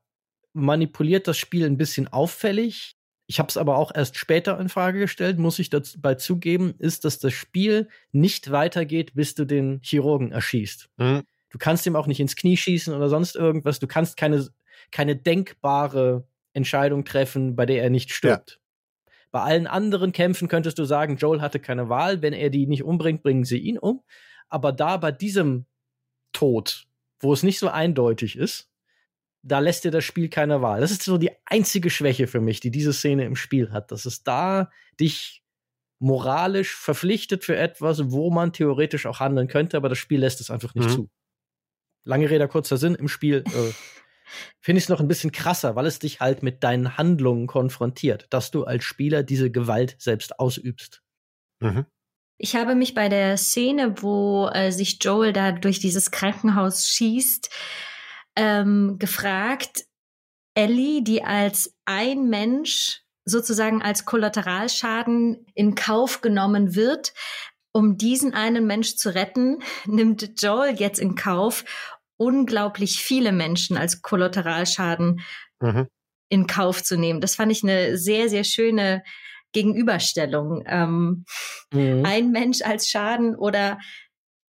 manipuliert 0.53 1.27
das 1.27 1.37
Spiel 1.37 1.65
ein 1.65 1.77
bisschen 1.77 2.07
auffällig. 2.07 2.95
Ich 3.25 3.39
habe 3.39 3.49
es 3.49 3.57
aber 3.57 3.77
auch 3.77 3.91
erst 3.93 4.17
später 4.17 4.59
in 4.59 4.69
Frage 4.69 4.99
gestellt, 4.99 5.39
muss 5.39 5.59
ich 5.59 5.69
dabei 5.69 6.15
zugeben, 6.15 6.75
ist, 6.77 7.05
dass 7.05 7.19
das 7.19 7.33
Spiel 7.33 7.87
nicht 8.11 8.51
weitergeht, 8.51 9.13
bis 9.15 9.33
du 9.33 9.45
den 9.45 9.79
Chirurgen 9.81 10.31
erschießt. 10.31 10.89
Mhm. 10.97 11.23
Du 11.49 11.57
kannst 11.57 11.85
ihm 11.85 11.95
auch 11.95 12.07
nicht 12.07 12.19
ins 12.19 12.35
Knie 12.35 12.57
schießen 12.57 12.93
oder 12.93 13.09
sonst 13.09 13.35
irgendwas. 13.35 13.79
Du 13.79 13.87
kannst 13.87 14.17
keine, 14.17 14.47
keine 14.91 15.15
denkbare 15.15 16.27
Entscheidung 16.53 17.05
treffen, 17.05 17.55
bei 17.55 17.65
der 17.65 17.83
er 17.83 17.89
nicht 17.89 18.11
stirbt. 18.11 18.51
Ja. 18.51 19.11
Bei 19.31 19.41
allen 19.41 19.67
anderen 19.67 20.11
Kämpfen 20.11 20.47
könntest 20.47 20.77
du 20.77 20.85
sagen, 20.85 21.17
Joel 21.17 21.41
hatte 21.41 21.59
keine 21.59 21.89
Wahl. 21.89 22.21
Wenn 22.21 22.33
er 22.33 22.49
die 22.49 22.67
nicht 22.67 22.83
umbringt, 22.83 23.23
bringen 23.23 23.45
sie 23.45 23.57
ihn 23.57 23.79
um. 23.79 24.03
Aber 24.49 24.71
da 24.71 24.97
bei 24.97 25.11
diesem 25.11 25.65
Tod, 26.33 26.85
wo 27.19 27.33
es 27.33 27.41
nicht 27.41 27.57
so 27.57 27.69
eindeutig 27.69 28.35
ist, 28.35 28.69
da 29.43 29.59
lässt 29.59 29.83
dir 29.83 29.91
das 29.91 30.05
Spiel 30.05 30.29
keine 30.29 30.61
Wahl. 30.61 30.81
Das 30.81 30.91
ist 30.91 31.03
so 31.03 31.17
die 31.17 31.31
einzige 31.45 31.89
Schwäche 31.89 32.27
für 32.27 32.39
mich, 32.39 32.61
die 32.61 32.71
diese 32.71 32.93
Szene 32.93 33.25
im 33.25 33.35
Spiel 33.35 33.71
hat, 33.71 33.91
dass 33.91 34.05
es 34.05 34.23
da 34.23 34.71
dich 34.99 35.43
moralisch 35.99 36.75
verpflichtet 36.75 37.43
für 37.43 37.55
etwas, 37.55 38.11
wo 38.11 38.31
man 38.31 38.53
theoretisch 38.53 39.05
auch 39.05 39.19
handeln 39.19 39.47
könnte, 39.47 39.77
aber 39.77 39.89
das 39.89 39.97
Spiel 39.97 40.19
lässt 40.19 40.41
es 40.41 40.49
einfach 40.49 40.73
nicht 40.75 40.89
mhm. 40.89 40.93
zu. 40.93 41.09
Lange 42.05 42.29
Rede, 42.29 42.47
kurzer 42.47 42.77
Sinn, 42.77 42.95
im 42.95 43.07
Spiel 43.07 43.43
äh, 43.47 43.71
finde 44.59 44.79
ich 44.79 44.85
es 44.85 44.89
noch 44.89 44.99
ein 44.99 45.07
bisschen 45.07 45.31
krasser, 45.31 45.75
weil 45.75 45.85
es 45.85 45.99
dich 45.99 46.19
halt 46.19 46.41
mit 46.41 46.63
deinen 46.63 46.97
Handlungen 46.97 47.47
konfrontiert, 47.47 48.27
dass 48.29 48.51
du 48.51 48.63
als 48.63 48.83
Spieler 48.83 49.23
diese 49.23 49.51
Gewalt 49.51 49.95
selbst 49.99 50.39
ausübst. 50.39 51.01
Mhm. 51.59 51.85
Ich 52.37 52.55
habe 52.55 52.75
mich 52.75 52.93
bei 52.93 53.09
der 53.09 53.37
Szene, 53.37 54.01
wo 54.01 54.49
äh, 54.51 54.71
sich 54.71 54.97
Joel 55.01 55.31
da 55.31 55.51
durch 55.51 55.79
dieses 55.79 56.11
Krankenhaus 56.11 56.89
schießt, 56.89 57.49
ähm, 58.35 58.97
gefragt, 58.99 59.85
Ellie, 60.55 61.03
die 61.03 61.23
als 61.23 61.75
ein 61.85 62.29
Mensch 62.29 63.01
sozusagen 63.25 63.81
als 63.81 64.05
Kollateralschaden 64.05 65.45
in 65.55 65.75
Kauf 65.75 66.21
genommen 66.21 66.75
wird, 66.75 67.13
um 67.71 67.97
diesen 67.97 68.33
einen 68.33 68.67
Mensch 68.67 68.95
zu 68.95 69.13
retten, 69.13 69.59
nimmt 69.85 70.41
Joel 70.41 70.75
jetzt 70.75 70.99
in 70.99 71.15
Kauf, 71.15 71.65
unglaublich 72.17 73.03
viele 73.03 73.31
Menschen 73.31 73.77
als 73.77 74.01
Kollateralschaden 74.01 75.21
mhm. 75.59 75.87
in 76.29 76.47
Kauf 76.47 76.83
zu 76.83 76.97
nehmen. 76.97 77.21
Das 77.21 77.35
fand 77.35 77.51
ich 77.51 77.63
eine 77.63 77.97
sehr, 77.97 78.29
sehr 78.29 78.43
schöne 78.43 79.03
Gegenüberstellung. 79.51 80.63
Ähm, 80.65 81.25
mhm. 81.71 82.05
Ein 82.05 82.31
Mensch 82.31 82.61
als 82.61 82.89
Schaden 82.89 83.35
oder 83.35 83.79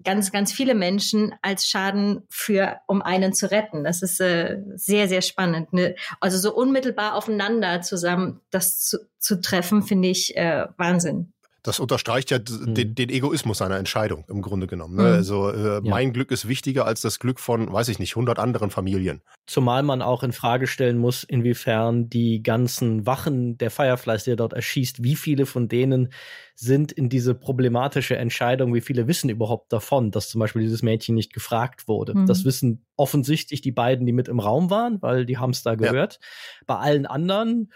ganz, 0.04 0.32
ganz 0.32 0.52
viele 0.52 0.74
Menschen 0.74 1.34
als 1.42 1.68
Schaden 1.68 2.22
für, 2.28 2.80
um 2.86 3.02
einen 3.02 3.32
zu 3.32 3.50
retten. 3.50 3.84
Das 3.84 4.02
ist 4.02 4.20
äh, 4.20 4.58
sehr, 4.74 5.08
sehr 5.08 5.22
spannend. 5.22 5.72
Ne? 5.72 5.94
Also 6.20 6.38
so 6.38 6.54
unmittelbar 6.54 7.14
aufeinander 7.14 7.80
zusammen 7.82 8.40
das 8.50 8.80
zu, 8.80 8.98
zu 9.18 9.40
treffen, 9.40 9.82
finde 9.82 10.08
ich 10.08 10.36
äh, 10.36 10.66
Wahnsinn. 10.76 11.31
Das 11.62 11.78
unterstreicht 11.78 12.30
ja 12.30 12.38
mhm. 12.38 12.74
den, 12.74 12.94
den, 12.94 13.08
Egoismus 13.08 13.62
einer 13.62 13.76
Entscheidung 13.76 14.24
im 14.28 14.42
Grunde 14.42 14.66
genommen. 14.66 14.96
Ne? 14.96 15.02
Mhm. 15.02 15.08
Also 15.08 15.50
äh, 15.50 15.80
mein 15.80 16.08
ja. 16.08 16.12
Glück 16.12 16.32
ist 16.32 16.48
wichtiger 16.48 16.86
als 16.86 17.02
das 17.02 17.20
Glück 17.20 17.38
von, 17.38 17.72
weiß 17.72 17.88
ich 17.88 18.00
nicht, 18.00 18.16
100 18.16 18.38
anderen 18.38 18.70
Familien. 18.70 19.22
Zumal 19.46 19.82
man 19.84 20.02
auch 20.02 20.24
in 20.24 20.32
Frage 20.32 20.66
stellen 20.66 20.98
muss, 20.98 21.22
inwiefern 21.22 22.08
die 22.08 22.42
ganzen 22.42 23.06
Wachen 23.06 23.58
der 23.58 23.70
Fireflies, 23.70 24.24
die 24.24 24.30
er 24.30 24.36
dort 24.36 24.54
erschießt, 24.54 25.04
wie 25.04 25.14
viele 25.14 25.46
von 25.46 25.68
denen 25.68 26.12
sind 26.54 26.90
in 26.90 27.08
diese 27.08 27.34
problematische 27.34 28.16
Entscheidung, 28.16 28.74
wie 28.74 28.80
viele 28.80 29.06
wissen 29.06 29.30
überhaupt 29.30 29.72
davon, 29.72 30.10
dass 30.10 30.30
zum 30.30 30.40
Beispiel 30.40 30.62
dieses 30.62 30.82
Mädchen 30.82 31.14
nicht 31.14 31.32
gefragt 31.32 31.86
wurde. 31.86 32.14
Mhm. 32.14 32.26
Das 32.26 32.44
wissen 32.44 32.84
offensichtlich 32.96 33.60
die 33.60 33.72
beiden, 33.72 34.04
die 34.04 34.12
mit 34.12 34.28
im 34.28 34.40
Raum 34.40 34.70
waren, 34.70 35.00
weil 35.00 35.26
die 35.26 35.38
haben 35.38 35.50
es 35.50 35.62
da 35.62 35.76
gehört. 35.76 36.18
Ja. 36.20 36.64
Bei 36.66 36.76
allen 36.76 37.06
anderen 37.06 37.72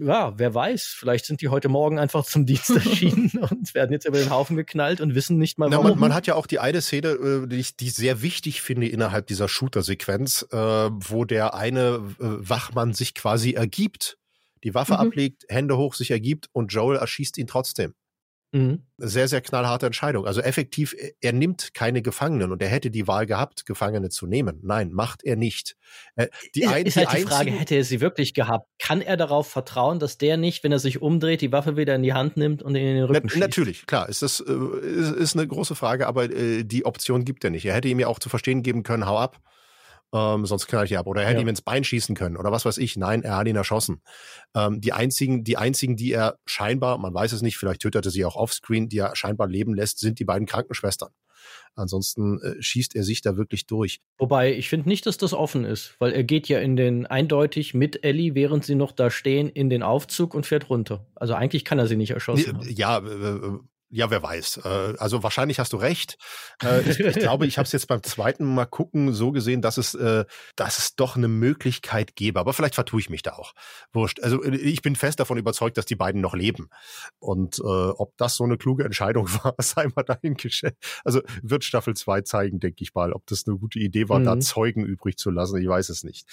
ja, 0.00 0.36
wer 0.36 0.54
weiß, 0.54 0.94
vielleicht 0.98 1.24
sind 1.26 1.40
die 1.40 1.48
heute 1.48 1.68
Morgen 1.68 1.98
einfach 1.98 2.24
zum 2.24 2.46
Dienst 2.46 2.70
erschienen 2.74 3.30
und 3.38 3.74
werden 3.74 3.92
jetzt 3.92 4.06
über 4.06 4.18
den 4.18 4.30
Haufen 4.30 4.56
geknallt 4.56 5.00
und 5.00 5.14
wissen 5.14 5.38
nicht 5.38 5.58
mal 5.58 5.70
warum. 5.70 5.84
Na, 5.84 5.90
man, 5.90 6.00
man, 6.00 6.14
hat 6.14 6.26
ja 6.26 6.34
auch 6.34 6.46
die 6.46 6.58
eine 6.58 6.80
Szene, 6.80 7.08
äh, 7.08 7.46
die 7.46 7.56
ich 7.56 7.76
die 7.76 7.90
sehr 7.90 8.22
wichtig 8.22 8.60
finde 8.60 8.88
innerhalb 8.88 9.26
dieser 9.26 9.48
Shooter-Sequenz, 9.48 10.48
äh, 10.50 10.56
wo 10.56 11.24
der 11.24 11.54
eine 11.54 12.00
äh, 12.18 12.24
Wachmann 12.48 12.92
sich 12.92 13.14
quasi 13.14 13.52
ergibt, 13.52 14.18
die 14.64 14.74
Waffe 14.74 14.94
mhm. 14.94 15.00
ablegt, 15.00 15.44
Hände 15.48 15.76
hoch 15.76 15.94
sich 15.94 16.10
ergibt 16.10 16.48
und 16.52 16.72
Joel 16.72 16.98
erschießt 16.98 17.38
ihn 17.38 17.46
trotzdem. 17.46 17.94
Mhm. 18.52 18.82
Sehr, 18.96 19.28
sehr 19.28 19.42
knallharte 19.42 19.86
Entscheidung. 19.86 20.26
Also 20.26 20.40
effektiv, 20.40 20.96
er 21.20 21.32
nimmt 21.32 21.74
keine 21.74 22.00
Gefangenen 22.00 22.50
und 22.50 22.62
er 22.62 22.68
hätte 22.68 22.90
die 22.90 23.06
Wahl 23.06 23.26
gehabt, 23.26 23.66
Gefangene 23.66 24.08
zu 24.08 24.26
nehmen. 24.26 24.60
Nein, 24.62 24.90
macht 24.90 25.22
er 25.22 25.36
nicht. 25.36 25.76
Äh, 26.16 26.28
die 26.54 26.62
ist, 26.62 26.72
ein, 26.72 26.86
ist 26.86 26.96
halt 26.96 27.12
die, 27.12 27.16
die 27.16 27.22
Frage, 27.22 27.50
hätte 27.50 27.74
er 27.74 27.84
sie 27.84 28.00
wirklich 28.00 28.32
gehabt? 28.32 28.66
Kann 28.78 29.02
er 29.02 29.18
darauf 29.18 29.48
vertrauen, 29.48 29.98
dass 29.98 30.16
der 30.16 30.38
nicht, 30.38 30.64
wenn 30.64 30.72
er 30.72 30.78
sich 30.78 31.02
umdreht, 31.02 31.42
die 31.42 31.52
Waffe 31.52 31.76
wieder 31.76 31.94
in 31.94 32.02
die 32.02 32.14
Hand 32.14 32.38
nimmt 32.38 32.62
und 32.62 32.74
in 32.74 32.84
den 32.84 33.04
Rücken 33.04 33.20
Na, 33.24 33.28
schießt? 33.28 33.40
Natürlich, 33.40 33.86
klar, 33.86 34.08
ist 34.08 34.22
das 34.22 34.40
äh, 34.40 34.52
ist, 34.52 35.12
ist 35.12 35.36
eine 35.36 35.46
große 35.46 35.74
Frage, 35.74 36.06
aber 36.06 36.24
äh, 36.24 36.64
die 36.64 36.86
Option 36.86 37.26
gibt 37.26 37.44
er 37.44 37.50
nicht. 37.50 37.66
Er 37.66 37.74
hätte 37.74 37.88
ihm 37.88 38.00
ja 38.00 38.06
auch 38.06 38.18
zu 38.18 38.30
verstehen 38.30 38.62
geben 38.62 38.82
können, 38.82 39.06
hau 39.06 39.18
ab 39.18 39.38
Ähm, 40.14 40.46
sonst 40.46 40.66
knall 40.68 40.86
ich 40.86 40.96
ab. 40.96 41.06
Oder 41.06 41.22
er 41.22 41.28
hätte 41.28 41.38
ja. 41.38 41.42
ihm 41.42 41.48
ins 41.48 41.60
Bein 41.60 41.84
schießen 41.84 42.14
können 42.14 42.36
oder 42.36 42.50
was 42.50 42.64
weiß 42.64 42.78
ich. 42.78 42.96
Nein, 42.96 43.22
er 43.22 43.36
hat 43.36 43.46
ihn 43.46 43.56
erschossen. 43.56 44.02
Ähm, 44.54 44.80
die 44.80 44.92
einzigen, 44.92 45.44
die 45.44 45.56
einzigen, 45.58 45.96
die 45.96 46.12
er 46.12 46.38
scheinbar, 46.46 46.98
man 46.98 47.12
weiß 47.12 47.32
es 47.32 47.42
nicht, 47.42 47.58
vielleicht 47.58 47.82
tötete 47.82 48.10
sie 48.10 48.24
auch 48.24 48.36
offscreen, 48.36 48.88
die 48.88 48.98
er 48.98 49.14
scheinbar 49.16 49.48
leben 49.48 49.74
lässt, 49.74 49.98
sind 49.98 50.18
die 50.18 50.24
beiden 50.24 50.46
Krankenschwestern. 50.46 51.10
Ansonsten 51.74 52.40
äh, 52.40 52.60
schießt 52.60 52.96
er 52.96 53.04
sich 53.04 53.20
da 53.22 53.36
wirklich 53.36 53.66
durch. 53.66 54.00
Wobei, 54.18 54.54
ich 54.54 54.68
finde 54.68 54.88
nicht, 54.88 55.06
dass 55.06 55.16
das 55.16 55.32
offen 55.32 55.64
ist, 55.64 55.94
weil 55.98 56.12
er 56.12 56.24
geht 56.24 56.48
ja 56.48 56.58
in 56.58 56.76
den 56.76 57.06
eindeutig 57.06 57.74
mit 57.74 58.04
Ellie, 58.04 58.34
während 58.34 58.64
sie 58.64 58.74
noch 58.74 58.92
da 58.92 59.10
stehen, 59.10 59.48
in 59.48 59.70
den 59.70 59.82
Aufzug 59.82 60.34
und 60.34 60.46
fährt 60.46 60.70
runter. 60.70 61.06
Also 61.14 61.34
eigentlich 61.34 61.64
kann 61.64 61.78
er 61.78 61.86
sie 61.86 61.96
nicht 61.96 62.10
erschossen. 62.10 62.58
haben. 62.58 62.68
Ja, 62.70 62.98
äh, 62.98 63.58
ja, 63.90 64.10
wer 64.10 64.22
weiß. 64.22 64.60
Äh, 64.64 64.94
also 64.98 65.22
wahrscheinlich 65.22 65.58
hast 65.58 65.72
du 65.72 65.78
recht. 65.78 66.18
Äh, 66.62 66.82
ich, 66.82 67.00
ich 67.00 67.16
glaube, 67.16 67.46
ich 67.46 67.56
habe 67.56 67.66
es 67.66 67.72
jetzt 67.72 67.88
beim 67.88 68.02
zweiten 68.02 68.44
Mal 68.44 68.66
gucken 68.66 69.14
so 69.14 69.32
gesehen, 69.32 69.62
dass 69.62 69.78
es, 69.78 69.94
äh, 69.94 70.26
dass 70.56 70.78
es 70.78 70.94
doch 70.94 71.16
eine 71.16 71.28
Möglichkeit 71.28 72.14
gäbe. 72.14 72.38
Aber 72.38 72.52
vielleicht 72.52 72.74
vertue 72.74 73.00
ich 73.00 73.08
mich 73.08 73.22
da 73.22 73.32
auch. 73.32 73.54
Wurscht. 73.92 74.20
Also 74.20 74.44
ich 74.44 74.82
bin 74.82 74.94
fest 74.94 75.20
davon 75.20 75.38
überzeugt, 75.38 75.78
dass 75.78 75.86
die 75.86 75.96
beiden 75.96 76.20
noch 76.20 76.34
leben. 76.34 76.68
Und 77.18 77.60
äh, 77.60 77.62
ob 77.62 78.16
das 78.18 78.36
so 78.36 78.44
eine 78.44 78.58
kluge 78.58 78.84
Entscheidung 78.84 79.26
war, 79.42 79.54
sei 79.58 79.88
mal 79.94 80.02
dahingestellt. 80.02 80.76
Also 81.04 81.22
wird 81.42 81.64
Staffel 81.64 81.94
2 81.94 82.22
zeigen, 82.22 82.60
denke 82.60 82.82
ich 82.82 82.94
mal, 82.94 83.12
ob 83.14 83.26
das 83.26 83.46
eine 83.46 83.56
gute 83.56 83.78
Idee 83.78 84.08
war, 84.10 84.18
mhm. 84.18 84.24
da 84.24 84.40
Zeugen 84.40 84.84
übrig 84.84 85.16
zu 85.16 85.30
lassen. 85.30 85.60
Ich 85.60 85.68
weiß 85.68 85.88
es 85.88 86.04
nicht. 86.04 86.28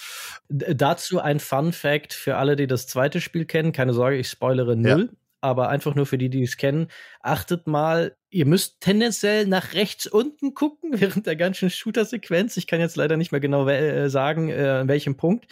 Dazu 0.48 1.20
ein 1.20 1.40
Fun 1.40 1.72
Fact 1.72 2.12
für 2.12 2.36
alle, 2.36 2.56
die 2.56 2.66
das 2.66 2.86
zweite 2.86 3.22
Spiel 3.22 3.46
kennen. 3.46 3.72
Keine 3.72 3.94
Sorge, 3.94 4.16
ich 4.16 4.28
spoilere 4.28 4.76
null. 4.76 5.08
Ja 5.10 5.16
aber 5.46 5.68
einfach 5.68 5.94
nur 5.94 6.06
für 6.06 6.18
die, 6.18 6.28
die 6.28 6.42
es 6.42 6.56
kennen, 6.56 6.88
achtet 7.20 7.68
mal, 7.68 8.16
ihr 8.30 8.46
müsst 8.46 8.80
tendenziell 8.80 9.46
nach 9.46 9.74
rechts 9.74 10.06
unten 10.06 10.54
gucken 10.54 10.90
während 11.00 11.26
der 11.26 11.36
ganzen 11.36 11.70
Shooter-Sequenz. 11.70 12.56
Ich 12.56 12.66
kann 12.66 12.80
jetzt 12.80 12.96
leider 12.96 13.16
nicht 13.16 13.30
mehr 13.30 13.40
genau 13.40 13.66
äh, 13.68 14.10
sagen, 14.10 14.48
äh, 14.48 14.68
an 14.80 14.88
welchem 14.88 15.16
Punkt. 15.16 15.46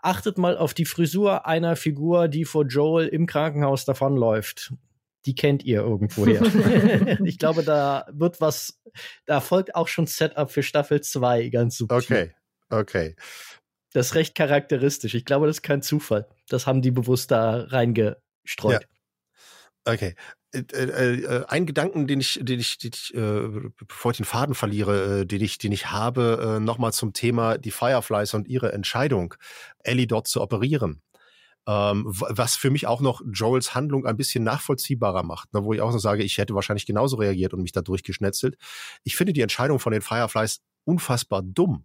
Achtet 0.00 0.38
mal 0.38 0.56
auf 0.56 0.72
die 0.72 0.86
Frisur 0.86 1.46
einer 1.46 1.76
Figur, 1.76 2.28
die 2.28 2.44
vor 2.46 2.64
Joel 2.64 3.08
im 3.08 3.26
Krankenhaus 3.26 3.84
davonläuft. 3.84 4.72
Die 5.26 5.34
kennt 5.34 5.64
ihr 5.64 5.80
irgendwoher. 5.80 6.40
ich 7.24 7.38
glaube, 7.38 7.62
da 7.62 8.06
wird 8.12 8.40
was, 8.40 8.80
da 9.26 9.40
folgt 9.40 9.74
auch 9.74 9.88
schon 9.88 10.06
Setup 10.06 10.50
für 10.50 10.62
Staffel 10.62 11.02
2 11.02 11.48
ganz 11.48 11.76
super. 11.76 11.96
Okay, 11.96 12.32
okay. 12.70 13.16
Das 13.92 14.08
ist 14.08 14.14
recht 14.14 14.34
charakteristisch. 14.34 15.14
Ich 15.14 15.24
glaube, 15.24 15.46
das 15.46 15.56
ist 15.56 15.62
kein 15.62 15.82
Zufall. 15.82 16.26
Das 16.48 16.66
haben 16.66 16.82
die 16.82 16.90
bewusst 16.90 17.30
da 17.30 17.64
reingestreut. 17.68 18.82
Ja. 18.82 18.88
Okay. 19.86 20.14
Äh, 20.52 20.64
äh, 20.72 21.20
äh, 21.22 21.44
ein 21.46 21.64
Gedanken, 21.64 22.06
den 22.06 22.20
ich, 22.20 22.40
den 22.42 22.58
ich, 22.58 22.78
den 22.78 22.90
ich 22.92 23.14
äh, 23.14 23.70
bevor 23.86 24.10
ich 24.10 24.16
den 24.16 24.26
Faden 24.26 24.54
verliere, 24.54 25.26
den 25.26 25.40
ich, 25.40 25.58
den 25.58 25.72
ich 25.72 25.90
habe, 25.90 26.58
nochmal 26.60 26.92
zum 26.92 27.12
Thema 27.12 27.56
die 27.56 27.70
Fireflies 27.70 28.34
und 28.34 28.48
ihre 28.48 28.72
Entscheidung, 28.72 29.34
Ellie 29.84 30.06
dort 30.06 30.26
zu 30.26 30.42
operieren. 30.42 31.02
Ähm, 31.68 32.04
was 32.06 32.54
für 32.54 32.70
mich 32.70 32.86
auch 32.86 33.00
noch 33.00 33.22
Joels 33.32 33.74
Handlung 33.74 34.06
ein 34.06 34.16
bisschen 34.16 34.44
nachvollziehbarer 34.44 35.24
macht, 35.24 35.52
ne, 35.52 35.64
wo 35.64 35.72
ich 35.72 35.80
auch 35.80 35.90
noch 35.90 35.98
sage, 35.98 36.22
ich 36.22 36.38
hätte 36.38 36.54
wahrscheinlich 36.54 36.86
genauso 36.86 37.16
reagiert 37.16 37.54
und 37.54 37.62
mich 37.62 37.72
da 37.72 37.82
durchgeschnetzelt. 37.82 38.56
Ich 39.02 39.16
finde 39.16 39.32
die 39.32 39.40
Entscheidung 39.40 39.80
von 39.80 39.92
den 39.92 40.02
Fireflies 40.02 40.60
unfassbar 40.84 41.42
dumm. 41.42 41.84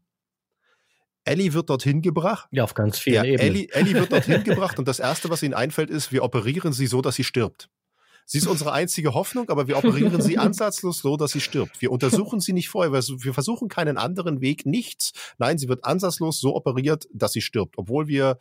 Ellie 1.23 1.53
wird 1.53 1.69
dorthin 1.69 2.01
gebracht. 2.03 2.47
Ja, 2.51 2.63
auf 2.63 2.75
ganz 2.75 2.99
vielen 2.99 3.15
ja, 3.15 3.23
Ebenen. 3.23 3.39
Ellie, 3.39 3.67
Ellie 3.71 3.93
wird 3.95 4.11
dorthin 4.11 4.43
gebracht 4.43 4.77
und 4.77 4.87
das 4.87 4.99
Erste, 4.99 5.29
was 5.29 5.41
ihnen 5.41 5.55
einfällt, 5.55 5.89
ist, 5.89 6.11
wir 6.11 6.23
operieren 6.23 6.73
sie 6.73 6.85
so, 6.87 7.01
dass 7.01 7.15
sie 7.15 7.23
stirbt. 7.23 7.67
Sie 8.25 8.37
ist 8.37 8.47
unsere 8.47 8.71
einzige 8.71 9.13
Hoffnung, 9.13 9.49
aber 9.49 9.67
wir 9.67 9.77
operieren 9.77 10.21
sie 10.21 10.37
ansatzlos 10.37 10.99
so, 10.99 11.17
dass 11.17 11.31
sie 11.31 11.41
stirbt. 11.41 11.81
Wir 11.81 11.91
untersuchen 11.91 12.39
sie 12.39 12.53
nicht 12.53 12.69
vorher, 12.69 12.91
wir 12.91 13.33
versuchen 13.33 13.67
keinen 13.67 13.97
anderen 13.97 14.41
Weg, 14.41 14.65
nichts. 14.65 15.11
Nein, 15.37 15.57
sie 15.57 15.67
wird 15.67 15.85
ansatzlos 15.85 16.39
so 16.39 16.55
operiert, 16.55 17.07
dass 17.13 17.33
sie 17.33 17.41
stirbt, 17.41 17.77
obwohl 17.77 18.07
wir 18.07 18.37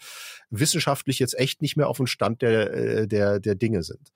wissenschaftlich 0.51 1.19
jetzt 1.19 1.39
echt 1.39 1.63
nicht 1.63 1.77
mehr 1.77 1.89
auf 1.89 1.97
dem 1.97 2.07
Stand 2.07 2.43
der, 2.43 2.73
äh, 2.73 3.09
der, 3.09 3.41
der 3.41 3.55
Dinge 3.55 3.83
sind. 3.83 4.13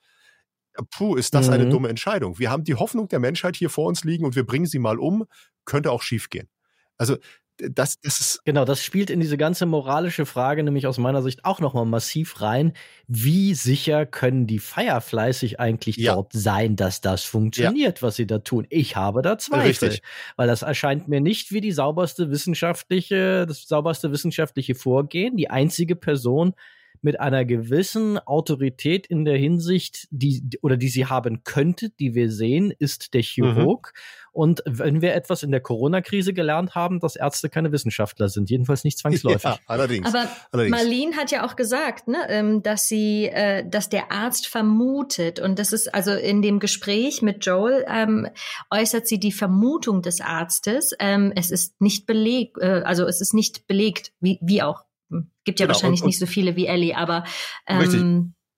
Puh, 0.90 1.14
ist 1.14 1.34
das 1.34 1.46
mhm. 1.46 1.52
eine 1.52 1.68
dumme 1.68 1.88
Entscheidung. 1.88 2.38
Wir 2.38 2.50
haben 2.50 2.64
die 2.64 2.74
Hoffnung 2.74 3.08
der 3.08 3.20
Menschheit 3.20 3.56
hier 3.56 3.70
vor 3.70 3.86
uns 3.86 4.04
liegen 4.04 4.24
und 4.24 4.34
wir 4.34 4.44
bringen 4.44 4.66
sie 4.66 4.80
mal 4.80 4.98
um, 4.98 5.24
könnte 5.64 5.92
auch 5.92 6.02
schiefgehen. 6.02 6.48
Also 6.96 7.16
das, 7.59 8.01
das 8.01 8.20
ist 8.20 8.44
genau, 8.44 8.64
das 8.64 8.82
spielt 8.82 9.10
in 9.10 9.20
diese 9.20 9.36
ganze 9.36 9.66
moralische 9.66 10.26
Frage 10.26 10.62
nämlich 10.62 10.86
aus 10.86 10.98
meiner 10.98 11.22
Sicht 11.22 11.44
auch 11.44 11.60
nochmal 11.60 11.86
massiv 11.86 12.40
rein. 12.40 12.72
Wie 13.06 13.55
sicher 13.55 14.06
können 14.06 14.47
die 14.47 14.59
Fireflies 14.59 15.40
sich 15.40 15.60
eigentlich 15.60 15.97
ja. 15.97 16.14
dort 16.14 16.32
sein, 16.32 16.76
dass 16.76 17.01
das 17.01 17.22
funktioniert, 17.22 17.98
ja. 17.98 18.02
was 18.02 18.16
sie 18.16 18.26
da 18.26 18.39
tun? 18.40 18.66
Ich 18.70 18.97
habe 18.97 19.22
da 19.22 19.39
Zweifel, 19.39 19.89
Richtig. 19.89 20.02
weil 20.36 20.48
das 20.48 20.62
erscheint 20.62 21.09
mir 21.09 21.20
nicht 21.20 21.52
wie 21.52 21.60
die 21.60 21.72
sauberste 21.72 22.31
wissenschaftliche, 22.31 23.47
das 23.47 23.68
sauberste 23.68 24.10
wissenschaftliche 24.10 24.74
Vorgehen. 24.74 25.36
Die 25.36 25.51
einzige 25.51 25.94
Person, 25.94 26.55
mit 27.05 27.20
einer 27.20 27.44
gewissen 27.44 28.18
Autorität 28.18 29.06
in 29.06 29.26
der 29.26 29.36
Hinsicht, 29.36 30.09
die 30.10 30.43
oder 30.62 30.78
die 30.78 30.89
sie 30.89 31.05
haben 31.05 31.44
könnte, 31.44 31.90
die 31.90 32.14
wir 32.14 32.32
sehen, 32.32 32.72
ist 32.78 33.12
der 33.12 33.22
Chirurg. 33.22 33.93
Mhm. 33.94 34.23
Und 34.35 34.65
wenn 34.66 35.01
wir 35.01 35.15
etwas 35.15 35.44
in 35.44 35.52
der 35.52 35.61
Corona-Krise 35.61 36.35
gelernt 36.35 36.74
haben, 36.74 36.98
dass 36.98 37.15
Ärzte 37.15 37.48
keine 37.48 37.70
Wissenschaftler 37.70 38.28
sind, 38.28 38.51
jedenfalls 38.51 38.82
nicht 38.82 38.98
zwangsläufig. 38.98 39.44
Ja, 39.44 39.59
allerdings. 39.66 40.09
Aber 40.09 40.28
allerdings. 40.51 40.77
Marlene 40.77 41.16
hat 41.16 41.31
ja 41.31 41.47
auch 41.47 41.55
gesagt, 41.55 42.09
ne, 42.09 42.19
ähm, 42.28 42.62
dass 42.62 42.89
sie, 42.89 43.27
äh, 43.27 43.65
dass 43.69 43.89
der 43.89 44.11
Arzt 44.11 44.48
vermutet 44.48 45.39
und 45.39 45.61
das 45.61 45.73
ist 45.73 45.94
also 45.94 46.11
in 46.11 46.43
dem 46.43 46.59
Gespräch 46.59 47.23
mit 47.23 47.47
Joel 47.47 47.85
ähm, 47.89 48.28
äußert 48.73 49.06
sie 49.06 49.20
die 49.20 49.31
Vermutung 49.31 50.02
des 50.02 50.20
Arztes. 50.20 50.94
Ähm, 50.98 51.32
es 51.36 51.52
ist 51.52 51.81
nicht 51.81 52.06
belegt, 52.06 52.59
äh, 52.61 52.82
also 52.85 53.06
es 53.06 53.20
ist 53.20 53.35
nicht 53.35 53.69
belegt, 53.69 54.12
wie, 54.19 54.40
wie 54.43 54.62
auch 54.62 54.85
Gibt 55.44 55.61
ja 55.61 55.66
genau, 55.66 55.74
wahrscheinlich 55.74 56.01
und, 56.01 56.06
und, 56.06 56.09
nicht 56.09 56.19
so 56.19 56.27
viele 56.27 56.56
wie 56.56 56.66
Ellie, 56.66 56.97
aber 56.97 57.24
ähm, 57.69 57.78
richtig. 57.78 58.02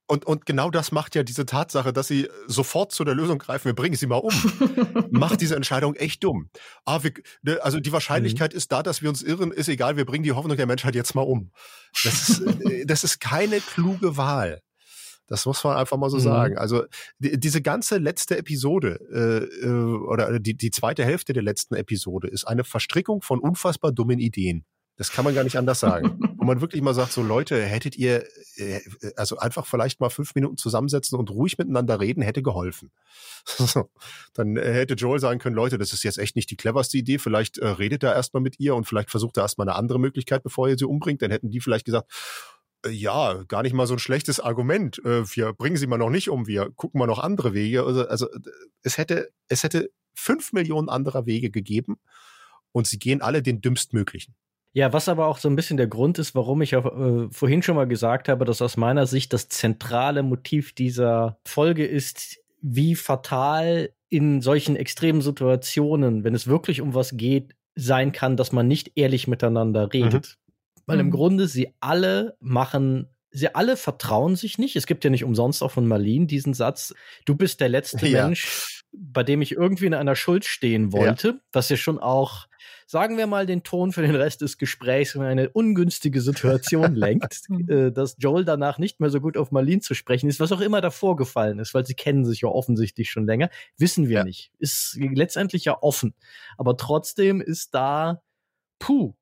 Und, 0.09 0.25
und 0.25 0.47
genau 0.47 0.71
das 0.71 0.93
macht 0.93 1.17
ja 1.17 1.25
diese 1.25 1.47
Tatsache, 1.47 1.93
dass 1.93 2.07
sie 2.07 2.29
sofort 2.47 2.93
zu 2.93 3.03
der 3.05 3.15
Lösung 3.15 3.39
greifen, 3.39 3.65
wir 3.65 3.75
bringen 3.75 3.97
sie 3.97 4.07
mal 4.07 4.17
um, 4.17 4.33
macht 5.11 5.41
diese 5.41 5.57
Entscheidung 5.57 5.97
echt 5.97 6.23
dumm. 6.23 6.49
Ah, 6.85 7.03
wir, 7.03 7.13
ne, 7.43 7.59
also 7.63 7.81
die 7.81 7.91
Wahrscheinlichkeit 7.91 8.53
mhm. 8.53 8.59
ist 8.59 8.71
da, 8.71 8.85
dass 8.85 9.03
wir 9.03 9.09
uns 9.09 9.23
irren, 9.23 9.51
ist 9.51 9.69
egal, 9.69 9.97
wir 9.97 10.05
bringen 10.05 10.23
die 10.23 10.33
Hoffnung 10.33 10.57
der 10.57 10.67
Menschheit 10.67 10.95
jetzt 10.95 11.17
mal 11.17 11.23
um. 11.23 11.51
Das 12.05 12.29
ist, 12.29 12.41
äh, 12.41 12.87
das 12.87 13.03
ist 13.03 13.21
keine 13.21 13.59
kluge 13.61 14.17
Wahl. 14.17 14.61
Das 15.27 15.45
muss 15.45 15.65
man 15.65 15.77
einfach 15.77 15.97
mal 15.97 16.11
so 16.11 16.19
mhm. 16.19 16.23
sagen. 16.23 16.59
Also 16.59 16.85
die, 17.19 17.39
diese 17.39 17.61
ganze 17.61 17.99
letzte 17.99 18.39
Episode 18.39 19.01
äh, 19.13 19.67
äh 19.67 19.69
oder 19.69 20.39
die, 20.39 20.57
die 20.57 20.71
zweite 20.71 21.05
Hälfte 21.05 21.33
der 21.33 21.43
letzten 21.43 21.75
Episode 21.75 22.29
ist 22.29 22.45
eine 22.45 22.63
Verstrickung 22.63 23.23
von 23.23 23.41
unfassbar 23.41 23.91
dummen 23.91 24.21
Ideen. 24.21 24.65
Das 24.97 25.13
kann 25.13 25.25
man 25.25 25.35
gar 25.35 25.45
nicht 25.45 25.59
anders 25.59 25.81
sagen. 25.81 26.19
Wo 26.39 26.45
man 26.45 26.61
wirklich 26.61 26.81
mal 26.83 26.95
sagt, 26.95 27.13
so 27.13 27.23
Leute, 27.23 27.63
hättet 27.63 27.97
ihr, 27.97 28.25
äh, 28.57 28.81
also 29.17 29.39
einfach 29.39 29.67
vielleicht 29.67 30.01
mal 30.01 30.09
fünf 30.09 30.35
Minuten 30.35 30.57
zusammensetzen 30.57 31.19
und 31.19 31.31
ruhig 31.31 31.59
miteinander 31.59 32.01
reden, 32.01 32.23
hätte 32.23 32.43
geholfen. 32.43 32.91
Dann 34.35 34.57
hätte 34.57 34.95
Joel 34.95 35.21
sagen 35.21 35.39
können, 35.39 35.57
Leute, 35.57 35.79
das 35.79 35.93
ist 35.93 36.03
jetzt 36.03 36.19
echt 36.19 36.37
nicht 36.37 36.51
die 36.51 36.57
cleverste 36.57 36.97
Idee, 36.97 37.19
vielleicht 37.19 37.59
äh, 37.59 37.67
redet 37.67 38.03
er 38.03 38.15
erstmal 38.15 38.43
mit 38.43 38.59
ihr 38.59 38.75
und 38.75 38.85
vielleicht 38.85 39.11
versucht 39.11 39.37
er 39.37 39.43
erstmal 39.43 39.69
eine 39.69 39.77
andere 39.77 40.01
Möglichkeit, 40.01 40.43
bevor 40.43 40.69
ihr 40.69 40.79
sie 40.79 40.87
umbringt. 40.87 41.21
Dann 41.21 41.31
hätten 41.31 41.51
die 41.51 41.61
vielleicht 41.61 41.85
gesagt, 41.85 42.11
äh, 42.85 42.91
ja, 42.91 43.43
gar 43.49 43.63
nicht 43.63 43.75
mal 43.75 43.87
so 43.87 43.95
ein 43.95 43.99
schlechtes 43.99 44.41
Argument. 44.41 44.99
Äh, 45.05 45.25
wir 45.37 45.53
bringen 45.53 45.77
sie 45.77 45.87
mal 45.87 45.99
noch 45.99 46.11
nicht 46.11 46.31
um, 46.31 46.47
wir 46.47 46.71
gucken 46.71 46.99
mal 46.99 47.07
noch 47.07 47.19
andere 47.19 47.53
Wege. 47.53 47.85
Also, 47.85 48.07
also 48.09 48.29
es 48.83 48.97
hätte, 48.97 49.31
es 49.49 49.63
hätte 49.63 49.91
fünf 50.15 50.53
Millionen 50.53 50.89
anderer 50.89 51.27
Wege 51.27 51.51
gegeben 51.51 51.99
und 52.73 52.87
sie 52.87 52.99
gehen 52.99 53.21
alle 53.21 53.43
den 53.43 53.61
dümmstmöglichen. 53.61 54.35
Ja, 54.77 54.93
was 54.93 55.09
aber 55.09 55.27
auch 55.27 55.39
so 55.39 55.49
ein 55.49 55.57
bisschen 55.57 55.79
der 55.79 55.87
Grund 55.87 56.19
ist, 56.19 56.35
warum 56.35 56.61
ich 56.61 56.77
auch, 56.77 56.85
äh, 56.85 57.29
vorhin 57.31 57.63
schon 57.63 57.77
mal 57.77 57.87
gesagt 57.87 58.29
habe, 58.29 58.45
dass 58.45 58.61
aus 58.61 58.77
meiner 58.77 59.07
Sicht 59.07 59.33
das 59.33 59.49
zentrale 59.49 60.23
Motiv 60.23 60.75
dieser 60.75 61.39
Folge 61.47 61.87
ist, 61.87 62.41
wie 62.61 62.95
fatal 62.95 63.89
in 64.11 64.43
solchen 64.43 64.77
extremen 64.77 65.23
Situationen, 65.23 66.25
wenn 66.25 66.35
es 66.35 66.47
wirklich 66.47 66.83
um 66.83 66.93
was 66.93 67.17
geht, 67.17 67.57
sein 67.75 68.13
kann, 68.13 68.37
dass 68.37 68.53
man 68.53 68.69
nicht 68.69 68.93
ehrlich 68.97 69.27
miteinander 69.27 69.95
redet. 69.95 70.37
Mhm. 70.37 70.83
Weil 70.85 71.01
im 71.01 71.07
mhm. 71.07 71.13
Grunde 71.13 71.49
sie 71.49 71.73
alle 71.81 72.37
machen 72.41 73.09
sie 73.31 73.55
alle 73.55 73.79
vertrauen 73.79 74.37
sich 74.37 74.59
nicht. 74.59 74.77
Es 74.77 74.87
gibt 74.87 75.05
ja 75.05 75.11
nicht 75.11 75.25
umsonst 75.25 75.63
auch 75.63 75.71
von 75.71 75.87
Marlene 75.87 76.27
diesen 76.27 76.53
Satz, 76.53 76.95
du 77.25 77.35
bist 77.35 77.61
der 77.61 77.71
letzte 77.71 78.07
ja. 78.07 78.27
Mensch, 78.27 78.76
bei 78.99 79.23
dem 79.23 79.43
ich 79.43 79.53
irgendwie 79.53 79.87
in 79.87 79.95
einer 79.95 80.17
Schuld 80.17 80.45
stehen 80.45 80.93
wollte, 80.93 81.29
ja. 81.29 81.35
was 81.53 81.69
ja 81.69 81.77
schon 81.77 81.99
auch 81.99 82.47
sagen 82.87 83.19
wir 83.19 83.27
mal, 83.27 83.47
den 83.47 83.63
Ton 83.63 83.93
für 83.93 84.03
den 84.03 84.15
Rest 84.15 84.41
des 84.41 84.59
Gesprächs 84.59 85.15
in 85.15 85.23
eine 85.23 85.51
ungünstige 85.51 86.21
Situation 86.21 86.95
lenkt, 86.95 87.43
äh, 87.69 87.91
dass 87.91 88.17
Joel 88.19 88.45
danach 88.45 88.79
nicht 88.79 89.01
mehr 89.01 89.11
so 89.11 89.21
gut 89.21 89.37
auf 89.37 89.51
Marlene 89.51 89.81
zu 89.81 89.95
sprechen 89.95 90.29
ist, 90.29 90.41
was 90.41 90.53
auch 90.53 90.61
immer 90.61 90.81
davor 90.81 91.17
gefallen 91.17 91.59
ist, 91.59 91.75
weil 91.75 91.85
sie 91.85 91.95
kennen 91.95 92.25
sich 92.25 92.43
ja 92.43 92.49
offensichtlich 92.49 93.11
schon 93.11 93.27
länger, 93.27 93.51
wissen 93.77 94.09
wir 94.09 94.19
ja. 94.19 94.25
nicht. 94.25 94.53
Ist 94.59 94.97
letztendlich 94.99 95.65
ja 95.65 95.77
offen. 95.83 96.15
Aber 96.57 96.77
trotzdem 96.77 97.41
ist 97.41 97.75
da, 97.75 98.23
puh, 98.79 99.15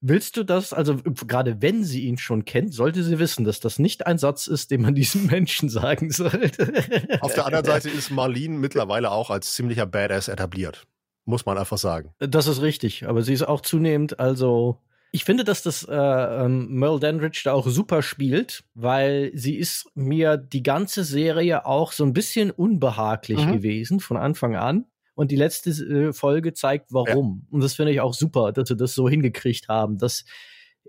Willst 0.00 0.36
du 0.36 0.44
das, 0.44 0.72
also 0.72 0.96
gerade 0.96 1.60
wenn 1.60 1.82
sie 1.82 2.02
ihn 2.02 2.18
schon 2.18 2.44
kennt, 2.44 2.72
sollte 2.72 3.02
sie 3.02 3.18
wissen, 3.18 3.44
dass 3.44 3.58
das 3.58 3.78
nicht 3.78 4.06
ein 4.06 4.18
Satz 4.18 4.46
ist, 4.46 4.70
den 4.70 4.82
man 4.82 4.94
diesem 4.96 5.26
Menschen 5.26 5.68
sagen 5.68 6.10
sollte. 6.10 6.72
Auf 7.20 7.34
der 7.34 7.46
anderen 7.46 7.64
Seite 7.64 7.90
ist 7.90 8.10
Marlene 8.10 8.58
mittlerweile 8.58 9.10
auch 9.10 9.30
als 9.30 9.54
ziemlicher 9.54 9.86
Badass 9.86 10.28
etabliert 10.28 10.86
muss 11.28 11.44
man 11.44 11.58
einfach 11.58 11.76
sagen. 11.76 12.14
Das 12.18 12.46
ist 12.46 12.62
richtig, 12.62 13.06
aber 13.06 13.22
sie 13.22 13.34
ist 13.34 13.42
auch 13.42 13.60
zunehmend, 13.60 14.18
also 14.18 14.80
ich 15.10 15.24
finde, 15.24 15.44
dass 15.44 15.62
das 15.62 15.84
äh, 15.84 15.94
ähm, 15.94 16.68
Merle 16.68 17.00
Dandridge 17.00 17.42
da 17.44 17.52
auch 17.52 17.66
super 17.66 18.02
spielt, 18.02 18.64
weil 18.74 19.30
sie 19.34 19.56
ist 19.56 19.90
mir 19.94 20.36
die 20.36 20.62
ganze 20.62 21.04
Serie 21.04 21.64
auch 21.64 21.92
so 21.92 22.04
ein 22.04 22.12
bisschen 22.12 22.50
unbehaglich 22.50 23.44
mhm. 23.44 23.52
gewesen 23.52 24.00
von 24.00 24.16
Anfang 24.16 24.56
an. 24.56 24.84
Und 25.18 25.32
die 25.32 25.36
letzte 25.36 25.70
äh, 25.70 26.12
Folge 26.12 26.52
zeigt, 26.52 26.92
warum. 26.92 27.42
Ja. 27.42 27.48
Und 27.50 27.60
das 27.64 27.74
finde 27.74 27.90
ich 27.90 28.00
auch 28.00 28.14
super, 28.14 28.52
dass 28.52 28.68
sie 28.68 28.76
das 28.76 28.94
so 28.94 29.08
hingekriegt 29.08 29.66
haben. 29.66 29.98
Dass 29.98 30.24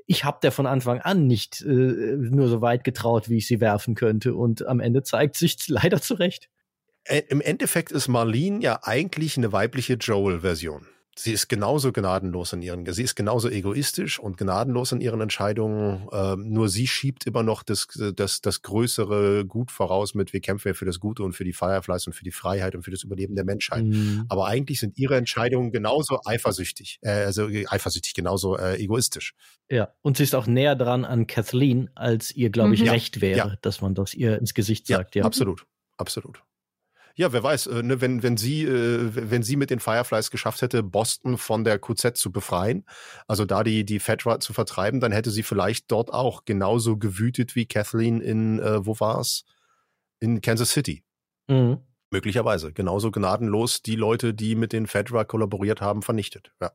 ich 0.06 0.24
habe 0.24 0.38
der 0.43 0.51
von 0.51 0.67
Anfang 0.67 0.99
an 0.99 1.25
nicht 1.25 1.61
äh, 1.61 1.67
nur 1.67 2.48
so 2.48 2.61
weit 2.61 2.83
getraut, 2.83 3.27
wie 3.30 3.38
ich 3.38 3.48
sie 3.48 3.59
werfen 3.59 3.95
könnte. 3.95 4.35
Und 4.35 4.67
am 4.67 4.82
Ende 4.82 5.01
zeigt 5.01 5.35
sich 5.35 5.58
leider 5.67 5.99
zurecht. 5.99 6.48
Im 7.27 7.41
Endeffekt 7.41 7.91
ist 7.91 8.08
Marlene 8.08 8.61
ja 8.61 8.82
eigentlich 8.83 9.35
eine 9.35 9.51
weibliche 9.51 9.95
Joel-Version 9.95 10.85
sie 11.19 11.33
ist 11.33 11.49
genauso 11.49 11.91
gnadenlos 11.91 12.53
in 12.53 12.61
ihren, 12.61 12.91
sie 12.91 13.03
ist 13.03 13.15
genauso 13.15 13.49
egoistisch 13.49 14.19
und 14.19 14.38
gnadenlos 14.38 14.91
in 14.91 15.01
ihren 15.01 15.19
Entscheidungen. 15.19 16.07
Ähm, 16.14 16.49
nur 16.49 16.69
sie 16.69 16.88
schiebt 16.88 17.25
immer 17.25 17.43
noch 17.43 17.64
das, 17.64 17.88
das, 18.15 18.41
das 18.41 18.61
größere 18.61 19.45
Gut 19.45 19.72
voraus 19.72 20.15
mit, 20.15 20.31
wir 20.31 20.39
kämpfen 20.39 20.69
ja 20.69 20.73
für 20.73 20.85
das 20.85 20.99
Gute 20.99 21.23
und 21.23 21.33
für 21.33 21.43
die 21.43 21.53
Fireflies 21.53 22.07
und 22.07 22.14
für 22.14 22.23
die 22.23 22.31
Freiheit 22.31 22.73
und 22.75 22.83
für 22.83 22.91
das 22.91 23.03
Überleben 23.03 23.35
der 23.35 23.43
Menschheit. 23.43 23.83
Mhm. 23.83 24.25
Aber 24.30 24.48
eigentlich 24.48 24.80
sind 24.80 24.98
ihre 24.98 25.17
Entscheidungen 25.17 25.72
genauso 25.72 26.19
eifersüchtig, 26.25 26.99
äh, 27.01 27.09
also 27.09 27.48
eifersüchtig, 27.48 28.14
genauso 28.14 28.57
äh, 28.57 28.77
egoistisch. 28.77 29.33
Ja, 29.69 29.93
und 30.01 30.17
sie 30.17 30.23
ist 30.23 30.35
auch 30.35 30.48
näher 30.48 30.75
dran 30.75 31.06
an 31.06 31.27
Kathleen, 31.27 31.89
als 31.95 32.31
ihr, 32.31 32.49
glaube 32.49 32.73
ich, 32.73 32.83
mhm. 32.83 32.89
recht 32.89 33.22
wäre, 33.22 33.38
ja. 33.38 33.56
dass 33.61 33.81
man 33.81 33.93
das 33.93 34.14
ihr 34.14 34.39
ins 34.39 34.53
Gesicht 34.53 34.88
sagt. 34.88 35.15
Ja, 35.15 35.22
ja. 35.22 35.25
absolut, 35.25 35.65
absolut. 35.98 36.41
Ja, 37.19 37.33
wer 37.33 37.43
weiß, 37.43 37.67
äh, 37.67 37.83
ne, 37.83 37.99
wenn, 37.99 38.23
wenn 38.23 38.38
sie, 38.38 38.64
äh, 38.64 39.11
wenn 39.14 39.43
sie 39.43 39.57
mit 39.57 39.72
den 39.72 39.81
Fireflies 39.81 40.31
geschafft 40.31 40.61
hätte, 40.61 40.83
Boston 40.83 41.38
von 41.38 41.65
der 41.65 41.77
QZ 41.77 42.15
zu 42.15 42.31
befreien, 42.31 42.85
also 43.27 43.43
da 43.43 43.65
die, 43.65 43.83
die 43.83 43.99
Fedra 43.99 44.39
zu 44.39 44.53
vertreiben, 44.53 45.01
dann 45.01 45.11
hätte 45.11 45.30
sie 45.30 45.43
vielleicht 45.43 45.91
dort 45.91 46.14
auch 46.14 46.45
genauso 46.45 46.95
gewütet 46.95 47.57
wie 47.57 47.65
Kathleen 47.65 48.22
in, 48.22 48.59
äh, 48.59 48.85
wo 48.85 48.98
war's? 49.01 49.43
In 50.22 50.39
Kansas 50.39 50.69
City. 50.69 51.03
Mhm. 51.48 51.80
Möglicherweise. 52.09 52.72
Genauso 52.72 53.11
gnadenlos 53.11 53.81
die 53.81 53.98
Leute, 53.98 54.33
die 54.33 54.56
mit 54.56 54.72
den 54.72 54.88
Fedra 54.88 55.25
kollaboriert 55.25 55.81
haben, 55.81 56.03
vernichtet. 56.03 56.53
Ja. 56.61 56.72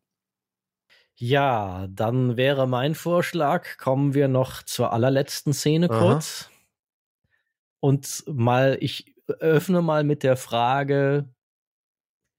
Ja, 1.15 1.87
dann 1.89 2.37
wäre 2.37 2.69
mein 2.69 2.95
Vorschlag, 2.95 3.79
kommen 3.79 4.13
wir 4.13 4.29
noch 4.29 4.63
zur 4.63 4.93
allerletzten 4.93 5.55
Szene 5.55 5.89
kurz. 5.89 6.51
Aha. 6.51 6.55
Und 7.81 8.25
mal, 8.27 8.77
ich 8.81 9.14
öffne 9.27 9.83
mal 9.83 10.05
mit 10.05 10.23
der 10.23 10.37
Frage, 10.37 11.29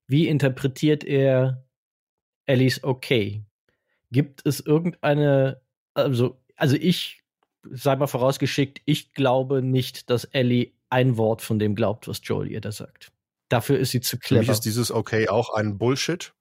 wie 0.07 0.27
interpretiert 0.27 1.03
er 1.03 1.65
Ellies 2.45 2.83
okay? 2.83 3.43
Gibt 4.11 4.45
es 4.45 4.59
irgendeine, 4.59 5.61
also, 5.93 6.39
also 6.55 6.75
ich, 6.75 7.23
sei 7.71 7.95
mal 7.95 8.07
vorausgeschickt, 8.07 8.81
ich 8.85 9.13
glaube 9.13 9.61
nicht, 9.61 10.09
dass 10.09 10.25
Ellie 10.25 10.73
ein 10.89 11.17
Wort 11.17 11.41
von 11.41 11.59
dem 11.59 11.75
glaubt, 11.75 12.07
was 12.07 12.21
Joel 12.23 12.51
ihr 12.51 12.61
da 12.61 12.71
sagt. 12.71 13.11
Dafür 13.49 13.79
ist 13.79 13.91
sie 13.91 14.01
zu 14.01 14.17
clever. 14.17 14.43
Für 14.43 14.47
mich 14.47 14.57
ist 14.57 14.65
dieses 14.65 14.91
okay 14.91 15.27
auch 15.27 15.53
ein 15.53 15.77
Bullshit. 15.77 16.33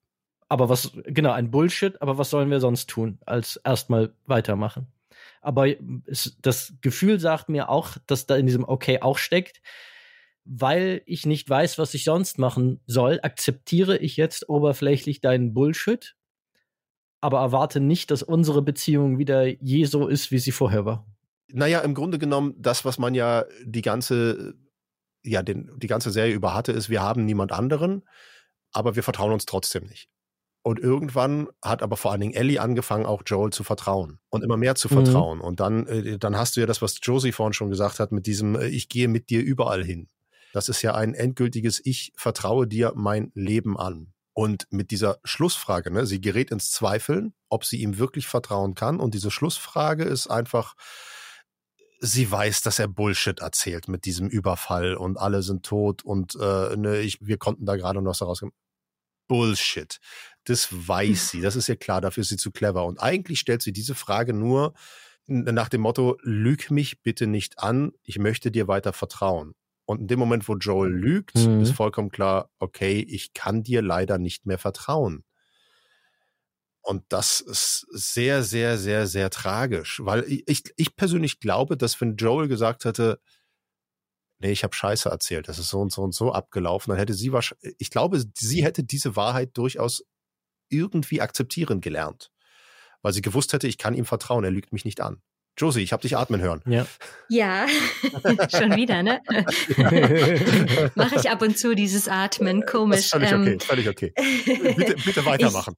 Aber 0.48 0.68
was, 0.68 0.92
genau, 1.06 1.32
ein 1.32 1.50
Bullshit, 1.50 2.00
aber 2.02 2.18
was 2.18 2.30
sollen 2.30 2.50
wir 2.50 2.60
sonst 2.60 2.88
tun, 2.88 3.18
als 3.24 3.56
erstmal 3.64 4.12
weitermachen? 4.26 4.86
Aber 5.40 5.66
es, 6.06 6.36
das 6.40 6.74
Gefühl 6.80 7.18
sagt 7.18 7.48
mir 7.48 7.68
auch, 7.68 7.96
dass 8.06 8.26
da 8.26 8.36
in 8.36 8.46
diesem 8.46 8.64
okay 8.64 9.00
auch 9.00 9.18
steckt, 9.18 9.60
weil 10.44 11.02
ich 11.06 11.26
nicht 11.26 11.48
weiß, 11.48 11.78
was 11.78 11.94
ich 11.94 12.04
sonst 12.04 12.38
machen 12.38 12.80
soll, 12.86 13.18
akzeptiere 13.22 13.96
ich 13.98 14.16
jetzt 14.16 14.48
oberflächlich 14.48 15.20
deinen 15.20 15.54
Bullshit, 15.54 16.16
aber 17.20 17.40
erwarte 17.40 17.80
nicht, 17.80 18.10
dass 18.10 18.22
unsere 18.22 18.62
Beziehung 18.62 19.18
wieder 19.18 19.46
je 19.46 19.84
so 19.86 20.06
ist, 20.06 20.30
wie 20.30 20.38
sie 20.38 20.52
vorher 20.52 20.84
war. 20.84 21.06
Naja, 21.48 21.80
im 21.80 21.94
Grunde 21.94 22.18
genommen, 22.18 22.54
das, 22.58 22.84
was 22.84 22.98
man 22.98 23.14
ja 23.14 23.44
die 23.64 23.82
ganze, 23.82 24.54
ja, 25.22 25.42
den, 25.42 25.70
die 25.78 25.86
ganze 25.86 26.10
Serie 26.10 26.34
über 26.34 26.52
hatte, 26.52 26.72
ist, 26.72 26.90
wir 26.90 27.00
haben 27.00 27.24
niemand 27.24 27.52
anderen, 27.52 28.02
aber 28.72 28.96
wir 28.96 29.02
vertrauen 29.02 29.32
uns 29.32 29.46
trotzdem 29.46 29.84
nicht. 29.84 30.10
Und 30.62 30.78
irgendwann 30.78 31.48
hat 31.62 31.82
aber 31.82 31.96
vor 31.98 32.10
allen 32.10 32.22
Dingen 32.22 32.34
Ellie 32.34 32.58
angefangen, 32.58 33.04
auch 33.04 33.22
Joel 33.26 33.50
zu 33.50 33.64
vertrauen 33.64 34.18
und 34.30 34.42
immer 34.42 34.56
mehr 34.56 34.74
zu 34.74 34.88
mhm. 34.88 35.04
vertrauen. 35.04 35.38
Mhm. 35.38 35.44
Und 35.44 35.60
dann, 35.60 35.86
äh, 35.86 36.18
dann 36.18 36.36
hast 36.36 36.56
du 36.56 36.60
ja 36.60 36.66
das, 36.66 36.80
was 36.80 36.98
Josie 37.02 37.32
vorhin 37.32 37.52
schon 37.52 37.68
gesagt 37.68 38.00
hat, 38.00 38.12
mit 38.12 38.26
diesem, 38.26 38.56
äh, 38.56 38.68
ich 38.68 38.88
gehe 38.88 39.08
mit 39.08 39.28
dir 39.28 39.42
überall 39.42 39.84
hin. 39.84 40.08
Das 40.54 40.68
ist 40.68 40.82
ja 40.82 40.94
ein 40.94 41.14
endgültiges 41.14 41.80
Ich 41.84 42.12
vertraue 42.14 42.68
dir 42.68 42.92
mein 42.94 43.32
Leben 43.34 43.76
an. 43.76 44.12
Und 44.34 44.68
mit 44.70 44.92
dieser 44.92 45.18
Schlussfrage, 45.24 45.90
ne, 45.90 46.06
sie 46.06 46.20
gerät 46.20 46.52
ins 46.52 46.70
Zweifeln, 46.70 47.34
ob 47.48 47.64
sie 47.64 47.80
ihm 47.82 47.98
wirklich 47.98 48.28
vertrauen 48.28 48.76
kann. 48.76 49.00
Und 49.00 49.14
diese 49.14 49.32
Schlussfrage 49.32 50.04
ist 50.04 50.28
einfach, 50.28 50.74
sie 51.98 52.30
weiß, 52.30 52.62
dass 52.62 52.78
er 52.78 52.86
Bullshit 52.86 53.40
erzählt 53.40 53.88
mit 53.88 54.04
diesem 54.04 54.28
Überfall 54.28 54.94
und 54.94 55.18
alle 55.18 55.42
sind 55.42 55.66
tot 55.66 56.04
und 56.04 56.36
äh, 56.36 56.76
ne, 56.76 57.00
ich, 57.00 57.18
wir 57.20 57.36
konnten 57.36 57.66
da 57.66 57.74
gerade 57.74 58.00
noch 58.00 58.14
so 58.14 58.24
rauskommen. 58.24 58.54
Bullshit. 59.26 59.98
Das 60.44 60.68
weiß 60.70 61.30
sie. 61.30 61.40
Das 61.40 61.56
ist 61.56 61.66
ja 61.66 61.74
klar, 61.74 62.00
dafür 62.00 62.20
ist 62.20 62.28
sie 62.28 62.36
zu 62.36 62.52
clever. 62.52 62.84
Und 62.84 62.98
eigentlich 63.02 63.40
stellt 63.40 63.62
sie 63.62 63.72
diese 63.72 63.96
Frage 63.96 64.32
nur 64.34 64.72
nach 65.26 65.68
dem 65.68 65.80
Motto, 65.80 66.16
lüg 66.22 66.70
mich 66.70 67.02
bitte 67.02 67.26
nicht 67.26 67.58
an, 67.58 67.90
ich 68.04 68.20
möchte 68.20 68.52
dir 68.52 68.68
weiter 68.68 68.92
vertrauen. 68.92 69.54
Und 69.86 70.00
in 70.00 70.06
dem 70.08 70.18
Moment, 70.18 70.48
wo 70.48 70.56
Joel 70.56 70.90
lügt, 70.90 71.36
mhm. 71.36 71.60
ist 71.60 71.72
vollkommen 71.72 72.10
klar, 72.10 72.50
okay, 72.58 73.00
ich 73.00 73.34
kann 73.34 73.62
dir 73.62 73.82
leider 73.82 74.18
nicht 74.18 74.46
mehr 74.46 74.58
vertrauen. 74.58 75.24
Und 76.80 77.04
das 77.08 77.40
ist 77.40 77.86
sehr, 77.90 78.42
sehr, 78.42 78.76
sehr, 78.76 79.06
sehr 79.06 79.30
tragisch, 79.30 80.00
weil 80.04 80.24
ich, 80.28 80.64
ich 80.76 80.96
persönlich 80.96 81.40
glaube, 81.40 81.78
dass 81.78 81.98
wenn 82.00 82.16
Joel 82.16 82.46
gesagt 82.46 82.84
hätte, 82.84 83.20
nee, 84.38 84.52
ich 84.52 84.64
habe 84.64 84.74
Scheiße 84.74 85.08
erzählt, 85.08 85.48
das 85.48 85.58
ist 85.58 85.70
so 85.70 85.80
und 85.80 85.92
so 85.92 86.02
und 86.02 86.14
so 86.14 86.32
abgelaufen, 86.32 86.90
dann 86.90 86.98
hätte 86.98 87.14
sie 87.14 87.32
wahrscheinlich, 87.32 87.74
ich 87.78 87.88
glaube, 87.88 88.22
sie 88.34 88.64
hätte 88.64 88.84
diese 88.84 89.16
Wahrheit 89.16 89.56
durchaus 89.56 90.04
irgendwie 90.68 91.22
akzeptieren 91.22 91.80
gelernt, 91.80 92.30
weil 93.00 93.14
sie 93.14 93.22
gewusst 93.22 93.54
hätte, 93.54 93.66
ich 93.66 93.78
kann 93.78 93.94
ihm 93.94 94.04
vertrauen, 94.04 94.44
er 94.44 94.50
lügt 94.50 94.72
mich 94.72 94.84
nicht 94.84 95.00
an. 95.00 95.22
Josie, 95.56 95.82
ich 95.82 95.92
habe 95.92 96.02
dich 96.02 96.16
atmen 96.16 96.40
hören. 96.40 96.62
Ja, 96.66 96.86
ja. 97.28 97.66
schon 98.50 98.74
wieder, 98.74 99.02
ne? 99.02 99.20
Mache 100.96 101.16
ich 101.16 101.30
ab 101.30 101.42
und 101.42 101.56
zu 101.56 101.74
dieses 101.74 102.08
Atmen, 102.08 102.66
komisch. 102.66 103.10
Das 103.10 103.22
ist 103.22 103.28
völlig 103.28 103.32
ähm, 103.32 103.42
okay, 103.42 103.58
völlig 103.60 103.88
okay. 103.88 104.12
Bitte, 104.76 104.96
bitte 105.04 105.24
weitermachen. 105.24 105.76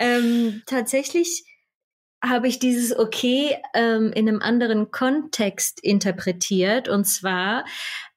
ähm, 0.00 0.62
tatsächlich 0.66 1.44
habe 2.24 2.48
ich 2.48 2.58
dieses 2.58 2.96
Okay 2.96 3.56
ähm, 3.74 4.12
in 4.12 4.28
einem 4.28 4.40
anderen 4.40 4.90
Kontext 4.90 5.80
interpretiert. 5.80 6.88
Und 6.88 7.04
zwar 7.04 7.64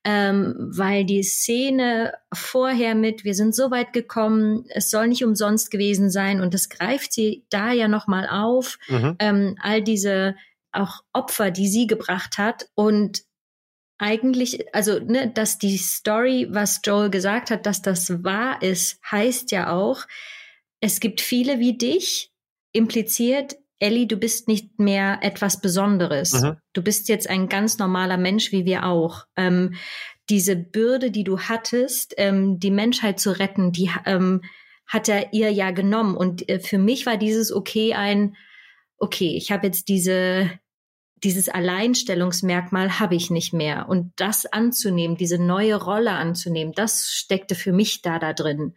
ähm, 0.05 0.55
weil 0.57 1.03
die 1.03 1.23
Szene 1.23 2.13
vorher 2.31 2.93
mit, 2.93 3.23
wir 3.23 3.33
sind 3.33 3.55
so 3.55 3.71
weit 3.71 3.91
gekommen, 3.91 4.65
es 4.69 4.91
soll 4.91 5.07
nicht 5.07 5.25
umsonst 5.25 5.71
gewesen 5.71 6.11
sein 6.11 6.41
und 6.41 6.53
das 6.53 6.69
greift 6.69 7.11
sie 7.11 7.45
da 7.49 7.71
ja 7.71 7.87
nochmal 7.87 8.29
auf, 8.29 8.77
mhm. 8.87 9.15
ähm, 9.19 9.57
all 9.59 9.81
diese 9.81 10.35
auch 10.71 11.03
Opfer, 11.11 11.49
die 11.49 11.67
sie 11.67 11.87
gebracht 11.87 12.37
hat 12.37 12.69
und 12.75 13.23
eigentlich, 13.97 14.75
also, 14.75 14.99
ne, 14.99 15.31
dass 15.33 15.57
die 15.57 15.77
Story, 15.77 16.47
was 16.51 16.81
Joel 16.83 17.09
gesagt 17.09 17.49
hat, 17.49 17.65
dass 17.65 17.81
das 17.81 18.23
wahr 18.23 18.61
ist, 18.61 18.99
heißt 19.09 19.51
ja 19.51 19.71
auch, 19.71 20.03
es 20.81 20.99
gibt 20.99 21.21
viele 21.21 21.59
wie 21.59 21.77
dich, 21.77 22.31
impliziert, 22.73 23.55
Ellie, 23.79 24.07
du 24.07 24.17
bist 24.17 24.47
nicht 24.47 24.79
mehr 24.79 25.19
etwas 25.21 25.61
Besonderes. 25.61 26.41
Mhm. 26.41 26.57
Du 26.73 26.81
bist 26.81 27.09
jetzt 27.09 27.29
ein 27.29 27.49
ganz 27.49 27.77
normaler 27.77 28.17
Mensch 28.17 28.51
wie 28.51 28.65
wir 28.65 28.85
auch. 28.85 29.25
Ähm, 29.35 29.75
diese 30.29 30.55
Bürde, 30.55 31.11
die 31.11 31.23
du 31.23 31.39
hattest, 31.39 32.13
ähm, 32.17 32.59
die 32.59 32.71
Menschheit 32.71 33.19
zu 33.19 33.37
retten, 33.37 33.71
die 33.71 33.91
ähm, 34.05 34.41
hat 34.87 35.09
er 35.09 35.33
ihr 35.33 35.51
ja 35.51 35.71
genommen. 35.71 36.15
Und 36.15 36.47
äh, 36.49 36.59
für 36.59 36.77
mich 36.77 37.05
war 37.05 37.17
dieses 37.17 37.51
okay 37.51 37.93
ein, 37.93 38.35
okay, 38.97 39.35
ich 39.35 39.51
habe 39.51 39.67
jetzt 39.67 39.87
diese 39.87 40.49
dieses 41.23 41.49
Alleinstellungsmerkmal 41.49 42.99
habe 42.99 43.15
ich 43.15 43.31
nicht 43.31 43.53
mehr. 43.53 43.89
Und 43.89 44.13
das 44.17 44.45
anzunehmen, 44.45 45.17
diese 45.17 45.39
neue 45.39 45.75
Rolle 45.75 46.11
anzunehmen, 46.11 46.73
das 46.73 47.09
steckte 47.09 47.55
für 47.55 47.71
mich 47.71 48.01
da 48.01 48.19
da 48.19 48.33
drin. 48.33 48.75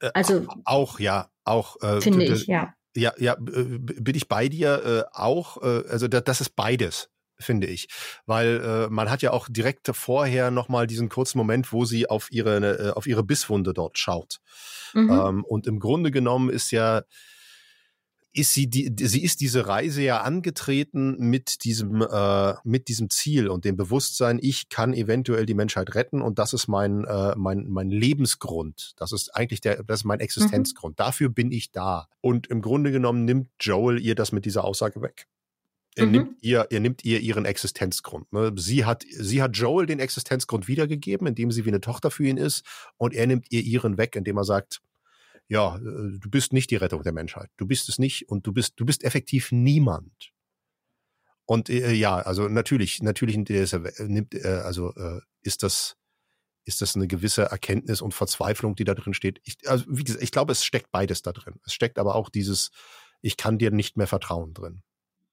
Äh, 0.00 0.10
also 0.14 0.46
auch 0.64 0.98
ja, 0.98 1.30
auch 1.44 1.80
äh, 1.82 2.00
finde 2.00 2.24
ich 2.24 2.46
ja. 2.46 2.74
Ja, 2.98 3.12
ja, 3.18 3.34
äh, 3.34 3.78
bin 3.78 4.14
ich 4.14 4.28
bei 4.28 4.48
dir 4.48 5.06
äh, 5.12 5.16
auch. 5.16 5.62
Äh, 5.62 5.88
also 5.88 6.08
da, 6.08 6.20
das 6.20 6.40
ist 6.40 6.56
beides 6.56 7.10
finde 7.40 7.68
ich, 7.68 7.88
weil 8.26 8.60
äh, 8.60 8.90
man 8.90 9.08
hat 9.08 9.22
ja 9.22 9.32
auch 9.32 9.46
direkt 9.48 9.88
vorher 9.94 10.50
noch 10.50 10.68
mal 10.68 10.88
diesen 10.88 11.08
kurzen 11.08 11.38
Moment, 11.38 11.72
wo 11.72 11.84
sie 11.84 12.08
auf 12.08 12.32
ihre 12.32 12.56
äh, 12.56 12.90
auf 12.90 13.06
ihre 13.06 13.22
Bisswunde 13.22 13.72
dort 13.72 13.96
schaut. 13.96 14.40
Mhm. 14.92 15.10
Ähm, 15.10 15.44
und 15.44 15.68
im 15.68 15.78
Grunde 15.78 16.10
genommen 16.10 16.50
ist 16.50 16.72
ja 16.72 17.02
ist 18.38 18.54
sie 18.54 18.68
die, 18.68 18.94
sie 19.00 19.22
ist 19.22 19.40
diese 19.40 19.66
Reise 19.66 20.02
ja 20.02 20.22
angetreten 20.22 21.16
mit 21.18 21.64
diesem 21.64 22.02
äh, 22.02 22.54
mit 22.64 22.88
diesem 22.88 23.10
Ziel 23.10 23.48
und 23.48 23.64
dem 23.64 23.76
Bewusstsein, 23.76 24.38
ich 24.40 24.68
kann 24.68 24.94
eventuell 24.94 25.46
die 25.46 25.54
Menschheit 25.54 25.94
retten 25.94 26.22
und 26.22 26.38
das 26.38 26.52
ist 26.52 26.68
mein 26.68 27.04
äh, 27.04 27.34
mein 27.36 27.66
mein 27.68 27.90
Lebensgrund. 27.90 28.92
Das 28.96 29.12
ist 29.12 29.34
eigentlich 29.34 29.60
der 29.60 29.82
das 29.82 30.00
ist 30.00 30.04
mein 30.04 30.20
Existenzgrund. 30.20 30.94
Mhm. 30.94 31.04
Dafür 31.04 31.28
bin 31.28 31.50
ich 31.52 31.72
da. 31.72 32.08
Und 32.20 32.46
im 32.46 32.62
Grunde 32.62 32.92
genommen 32.92 33.24
nimmt 33.24 33.48
Joel 33.60 34.00
ihr 34.00 34.14
das 34.14 34.32
mit 34.32 34.44
dieser 34.44 34.64
Aussage 34.64 35.02
weg. 35.02 35.26
Er 35.98 36.06
mhm. 36.06 36.12
nimmt 36.12 36.42
ihr, 36.42 36.66
er 36.70 36.80
nimmt 36.80 37.04
ihr 37.04 37.20
ihren 37.20 37.44
Existenzgrund. 37.44 38.32
Ne? 38.32 38.52
Sie 38.56 38.84
hat, 38.84 39.04
sie 39.10 39.42
hat 39.42 39.56
Joel 39.56 39.86
den 39.86 39.98
Existenzgrund 39.98 40.68
wiedergegeben, 40.68 41.26
indem 41.26 41.50
sie 41.50 41.64
wie 41.64 41.70
eine 41.70 41.80
Tochter 41.80 42.12
für 42.12 42.24
ihn 42.24 42.36
ist, 42.36 42.64
und 42.98 43.14
er 43.14 43.26
nimmt 43.26 43.46
ihr 43.50 43.62
ihren 43.62 43.98
weg, 43.98 44.14
indem 44.14 44.36
er 44.36 44.44
sagt, 44.44 44.80
ja, 45.48 45.76
äh, 45.76 45.80
du 46.18 46.30
bist 46.30 46.52
nicht 46.52 46.70
die 46.70 46.76
Rettung 46.76 47.02
der 47.02 47.12
Menschheit. 47.12 47.50
Du 47.56 47.66
bist 47.66 47.88
es 47.88 47.98
nicht 47.98 48.28
und 48.28 48.46
du 48.46 48.52
bist, 48.52 48.74
du 48.76 48.84
bist 48.84 49.04
effektiv 49.04 49.50
niemand. 49.52 50.32
Und 51.44 51.70
äh, 51.70 51.92
ja, 51.92 52.16
also 52.16 52.48
natürlich, 52.48 53.02
natürlich 53.02 53.36
nimmt, 53.36 54.34
äh, 54.34 54.60
also 54.64 54.94
äh, 54.94 55.20
ist 55.42 55.62
das 55.62 55.96
ist 56.68 56.82
das 56.82 56.96
eine 56.96 57.06
gewisse 57.08 57.44
Erkenntnis 57.44 58.02
und 58.02 58.12
Verzweiflung, 58.12 58.74
die 58.74 58.84
da 58.84 58.94
drin 58.94 59.14
steht. 59.14 59.40
Ich, 59.44 59.56
also 59.66 59.86
wie 59.88 60.04
gesagt, 60.04 60.22
ich 60.22 60.30
glaube, 60.30 60.52
es 60.52 60.62
steckt 60.62 60.90
beides 60.92 61.22
da 61.22 61.32
drin. 61.32 61.54
Es 61.64 61.72
steckt 61.72 61.98
aber 61.98 62.14
auch 62.14 62.28
dieses, 62.28 62.70
ich 63.22 63.38
kann 63.38 63.56
dir 63.56 63.70
nicht 63.70 63.96
mehr 63.96 64.06
vertrauen 64.06 64.52
drin. 64.52 64.82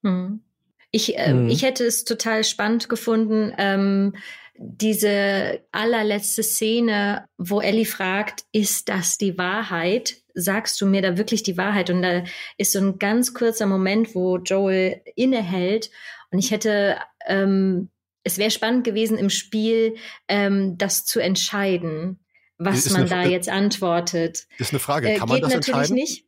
Hm. 0.02 0.45
Ich, 0.90 1.18
äh, 1.18 1.32
mhm. 1.32 1.48
ich 1.48 1.62
hätte 1.62 1.84
es 1.84 2.04
total 2.04 2.44
spannend 2.44 2.88
gefunden, 2.88 3.52
ähm, 3.58 4.14
diese 4.58 5.60
allerletzte 5.72 6.42
Szene, 6.42 7.28
wo 7.36 7.60
Ellie 7.60 7.84
fragt, 7.84 8.44
ist 8.52 8.88
das 8.88 9.18
die 9.18 9.36
Wahrheit? 9.36 10.16
Sagst 10.34 10.80
du 10.80 10.86
mir 10.86 11.02
da 11.02 11.18
wirklich 11.18 11.42
die 11.42 11.56
Wahrheit? 11.56 11.90
Und 11.90 12.02
da 12.02 12.24
ist 12.56 12.72
so 12.72 12.78
ein 12.78 12.98
ganz 12.98 13.34
kurzer 13.34 13.66
Moment, 13.66 14.14
wo 14.14 14.38
Joel 14.38 15.02
innehält. 15.14 15.90
Und 16.30 16.38
ich 16.38 16.50
hätte, 16.50 16.96
ähm, 17.26 17.90
es 18.22 18.38
wäre 18.38 18.50
spannend 18.50 18.84
gewesen 18.84 19.18
im 19.18 19.30
Spiel, 19.30 19.96
ähm, 20.28 20.78
das 20.78 21.04
zu 21.04 21.20
entscheiden, 21.20 22.18
was 22.58 22.90
man 22.90 23.08
da 23.08 23.24
jetzt 23.24 23.48
antwortet. 23.48 24.46
Ist 24.58 24.72
eine 24.72 24.80
Frage, 24.80 25.10
äh, 25.10 25.18
kann 25.18 25.28
äh, 25.28 25.32
man 25.32 25.40
das 25.42 25.54
entscheiden? 25.54 25.94
Nicht. 25.94 26.25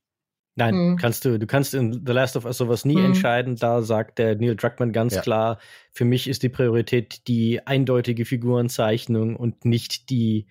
Nein, 0.58 0.74
hm. 0.74 0.96
kannst 0.96 1.24
du, 1.24 1.38
du 1.38 1.46
kannst 1.46 1.72
in 1.72 2.04
The 2.04 2.12
Last 2.12 2.36
of 2.36 2.44
Us 2.44 2.58
sowas 2.58 2.84
nie 2.84 2.96
hm. 2.96 3.04
entscheiden. 3.06 3.54
Da 3.54 3.82
sagt 3.82 4.18
der 4.18 4.34
Neil 4.34 4.56
Druckmann 4.56 4.92
ganz 4.92 5.14
ja. 5.14 5.20
klar, 5.20 5.58
für 5.92 6.04
mich 6.04 6.26
ist 6.26 6.42
die 6.42 6.48
Priorität 6.48 7.28
die 7.28 7.64
eindeutige 7.64 8.24
Figurenzeichnung 8.24 9.36
und 9.36 9.64
nicht 9.64 10.10
die 10.10 10.48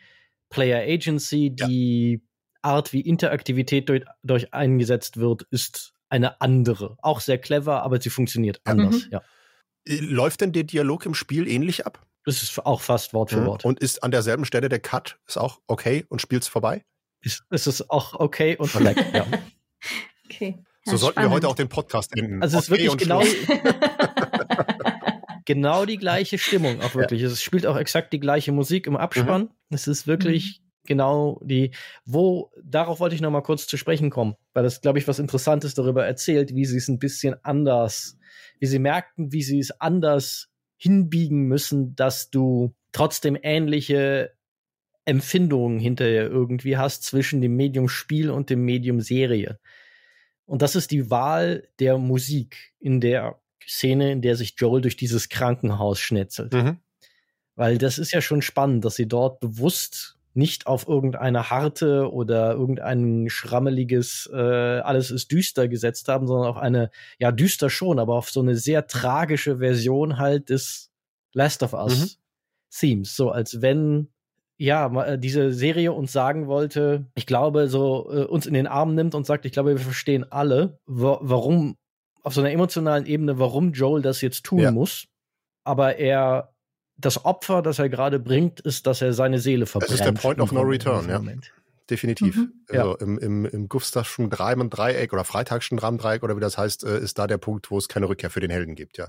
Player 0.50 0.80
Agency. 0.80 1.53
Die 1.53 2.14
ja. 2.14 2.19
Art, 2.61 2.94
wie 2.94 3.02
Interaktivität 3.02 3.90
durch, 3.90 4.06
durch, 4.24 4.53
eingesetzt 4.53 5.18
wird, 5.18 5.44
ist 5.52 5.94
eine 6.08 6.40
andere. 6.40 6.95
Auch 7.02 7.19
sehr 7.19 7.38
clever, 7.38 7.84
aber 7.84 8.00
sie 8.00 8.10
funktioniert 8.10 8.61
anders, 8.64 9.06
mhm. 9.06 9.11
ja. 9.11 9.22
Äh, 9.86 9.98
läuft 10.00 10.40
denn 10.40 10.53
der 10.53 10.64
Dialog 10.64 11.06
im 11.06 11.16
Spiel 11.16 11.50
ähnlich 11.50 11.86
ab? 11.86 12.06
Das 12.24 12.44
ist 12.44 12.66
auch 12.66 12.80
fast 12.80 13.14
Wort 13.14 13.32
für 13.32 13.42
mhm. 13.42 13.45
Wort. 13.45 13.66
Und 13.66 13.80
ist 13.80 14.03
an 14.03 14.11
derselben 14.11 14.45
Stelle 14.45 14.69
der 14.69 14.80
Cut, 14.80 15.19
ist 15.27 15.38
auch 15.38 15.60
okay 15.68 16.06
und 16.08 16.22
spielt's 16.22 16.48
vorbei? 16.48 16.86
Ist, 17.19 17.44
ist 17.50 17.68
es 17.68 17.90
auch 17.90 18.14
okay 18.14 18.56
und 18.56 18.69
vielleicht, 18.69 19.00
ja. 19.14 19.26
Okay. 20.26 20.58
Ja, 20.86 20.92
so 20.92 20.98
sollten 20.98 21.14
spannend. 21.14 21.32
wir 21.32 21.36
heute 21.36 21.48
auch 21.50 21.56
den 21.56 21.70
Podcast 21.70 22.18
enden. 22.18 22.42
Also 22.42 22.58
es 22.58 22.66
ist 22.66 22.70
wirklich 22.70 22.98
genau, 22.98 23.22
genau 25.46 25.86
die 25.86 25.98
gleiche 25.98 26.38
Stimmung, 26.38 26.82
auch 26.82 26.96
wirklich. 26.96 27.22
Ja. 27.22 27.28
Es 27.28 27.42
spielt 27.42 27.66
auch 27.66 27.78
exakt 27.78 28.14
die 28.14 28.20
gleiche 28.20 28.52
Musik 28.52 28.88
im 28.88 28.96
Abspann. 28.96 29.44
Mhm. 29.44 29.50
Es 29.70 29.88
ist 29.88 30.08
wirklich 30.08 30.62
mhm. 30.62 30.88
genau 30.88 31.42
die, 31.44 31.72
wo, 32.06 32.52
darauf 32.64 33.00
wollte 33.00 33.16
ich 33.16 33.22
noch 33.22 33.32
mal 33.32 33.42
kurz 33.42 33.68
zu 33.68 33.78
sprechen 33.78 34.10
kommen, 34.10 34.36
weil 34.54 34.64
das, 34.64 34.82
glaube 34.82 35.00
ich, 35.00 35.08
was 35.08 35.20
Interessantes 35.20 35.74
darüber 35.74 36.06
erzählt, 36.06 36.56
wie 36.56 36.66
sie 36.66 36.78
es 36.78 36.88
ein 36.88 37.00
bisschen 37.00 37.36
anders, 37.44 38.18
wie 38.60 38.68
sie 38.68 38.80
merkten, 38.80 39.34
wie 39.34 39.44
sie 39.44 39.60
es 39.60 39.72
anders 39.82 40.50
hinbiegen 40.78 41.48
müssen, 41.48 41.96
dass 41.96 42.30
du 42.30 42.74
trotzdem 42.92 43.38
ähnliche 43.42 44.36
Empfindungen 45.08 45.80
hinterher 45.80 46.27
irgendwie 46.27 46.77
hast 46.77 47.03
zwischen 47.03 47.42
dem 47.42 47.56
Medium 47.56 47.88
Spiel 47.88 48.30
und 48.30 48.50
dem 48.50 48.66
Medium 48.66 49.00
Serie. 49.02 49.60
Und 50.45 50.61
das 50.61 50.76
ist 50.76 50.92
die 50.92 51.10
Wahl 51.10 51.68
der 51.80 51.98
Musik 51.98 52.74
in 52.80 53.00
der 53.02 53.40
Szene, 53.66 54.11
in 54.11 54.22
der 54.22 54.36
sich 54.36 54.56
Joel 54.58 54.82
durch 54.82 54.98
dieses 54.98 55.30
Krankenhaus 55.30 56.00
schnetzelt. 56.00 56.53
Mhm. 56.53 56.77
Weil 57.56 57.77
das 57.77 57.98
ist 57.98 58.11
ja 58.11 58.22
schon 58.22 58.42
spannend, 58.42 58.86
dass 58.86 58.95
sie 58.95 59.08
dort 59.08 59.40
bewusst 59.40 60.18
nicht 60.34 60.68
auf 60.68 60.88
irgendeine 60.88 61.50
harte 61.50 62.11
oder 62.11 62.52
irgendein 62.52 63.27
schrammeliges, 63.30 64.30
äh, 64.32 64.38
alles 64.38 65.10
ist 65.10 65.32
düster 65.32 65.68
gesetzt 65.68 66.08
haben, 66.10 66.27
sondern 66.27 66.48
auf 66.48 66.58
eine, 66.58 66.92
ja, 67.18 67.32
düster 67.32 67.69
schon, 67.69 67.98
aber 67.98 68.16
auf 68.16 68.30
so 68.30 68.42
eine 68.42 68.56
sehr 68.56 68.86
tragische 68.88 69.58
Version 69.58 70.19
halt 70.19 70.50
des 70.50 70.92
Last 71.34 71.64
of 71.64 71.74
Us 71.74 72.00
mhm. 72.00 72.10
Themes. 72.69 73.16
So 73.16 73.32
als 73.32 73.61
wenn 73.61 74.10
ja, 74.58 75.03
äh, 75.03 75.19
diese 75.19 75.53
Serie 75.53 75.94
uns 75.94 76.11
sagen 76.11 76.48
wollte, 76.48 77.06
ich 77.16 77.26
glaube, 77.26 77.68
so 77.68 78.10
äh, 78.11 78.24
uns 78.24 78.45
in 78.45 78.53
den 78.53 78.68
Arm 78.68 78.95
nimmt 78.95 79.14
und 79.16 79.26
sagt, 79.26 79.45
ich 79.45 79.52
glaube, 79.52 79.72
wir 79.72 79.80
verstehen 79.80 80.26
alle, 80.32 80.80
wa 80.86 81.19
warum, 81.22 81.77
auf 82.24 82.34
so 82.34 82.42
einer 82.42 82.52
emotionalen 82.52 83.06
Ebene, 83.06 83.40
warum 83.40 83.72
Joel 83.72 84.02
das 84.02 84.22
jetzt 84.22 84.44
tun 84.44 84.60
ja. 84.60 84.72
muss. 84.72 85.08
Aber 85.64 85.98
er, 85.98 86.53
das 86.98 87.24
Opfer, 87.24 87.61
das 87.61 87.77
er 87.77 87.90
gerade 87.90 88.19
bringt, 88.19 88.60
ist, 88.60 88.88
dass 88.88 89.02
er 89.02 89.14
seine 89.14 89.40
Seele 89.40 89.66
verbrennt. 89.68 89.92
Das 89.92 90.00
ist 90.00 90.06
der 90.06 90.14
Point 90.14 90.40
of 90.40 90.52
No 90.52 90.61
Return, 90.61 91.08
ja. 91.10 91.22
Definitiv. 91.90 92.36
Mhm. 92.36 92.53
Also 92.68 92.92
ja. 92.92 92.98
im, 93.00 93.18
im, 93.18 93.45
im 93.45 93.69
Gustavschen 93.69 94.30
Dreieck 94.30 95.14
oder 95.14 95.24
Freitagschen 95.24 95.77
Dreieck 95.77 96.24
oder 96.24 96.36
wie 96.36 96.42
das 96.42 96.58
heißt, 96.58 96.84
äh, 96.84 97.00
ist 97.00 97.18
da 97.18 97.27
der 97.27 97.38
Punkt, 97.38 97.72
wo 97.72 97.77
es 97.77 97.88
keine 97.88 98.10
Rückkehr 98.10 98.30
für 98.30 98.42
den 98.42 98.52
Helden 98.52 98.76
gibt, 98.76 98.98
ja. 98.98 99.08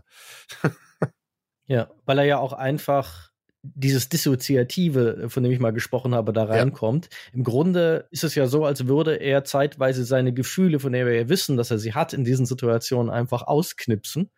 ja, 1.66 1.88
weil 2.04 2.18
er 2.18 2.24
ja 2.24 2.38
auch 2.38 2.52
einfach 2.52 3.27
dieses 3.74 4.08
Dissoziative, 4.08 5.28
von 5.28 5.42
dem 5.42 5.52
ich 5.52 5.60
mal 5.60 5.72
gesprochen 5.72 6.14
habe, 6.14 6.32
da 6.32 6.44
reinkommt. 6.44 7.08
Ja. 7.10 7.34
Im 7.34 7.44
Grunde 7.44 8.06
ist 8.10 8.24
es 8.24 8.34
ja 8.34 8.46
so, 8.46 8.64
als 8.64 8.86
würde 8.86 9.16
er 9.16 9.44
zeitweise 9.44 10.04
seine 10.04 10.32
Gefühle, 10.32 10.80
von 10.80 10.92
denen 10.92 11.06
wir 11.06 11.14
ja 11.14 11.28
wissen, 11.28 11.56
dass 11.56 11.70
er 11.70 11.78
sie 11.78 11.94
hat, 11.94 12.12
in 12.12 12.24
diesen 12.24 12.46
Situationen 12.46 13.10
einfach 13.10 13.42
ausknipsen, 13.42 14.30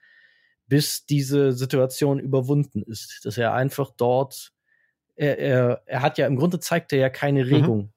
bis 0.66 1.06
diese 1.06 1.52
Situation 1.52 2.18
überwunden 2.18 2.82
ist. 2.82 3.20
Dass 3.24 3.38
er 3.38 3.54
einfach 3.54 3.90
dort, 3.96 4.52
er, 5.16 5.38
er, 5.38 5.82
er 5.86 6.02
hat 6.02 6.18
ja 6.18 6.26
im 6.26 6.36
Grunde 6.36 6.60
zeigt 6.60 6.92
er 6.92 6.98
ja 6.98 7.10
keine 7.10 7.44
mhm. 7.44 7.54
Regung, 7.54 7.78
mhm. 7.78 7.92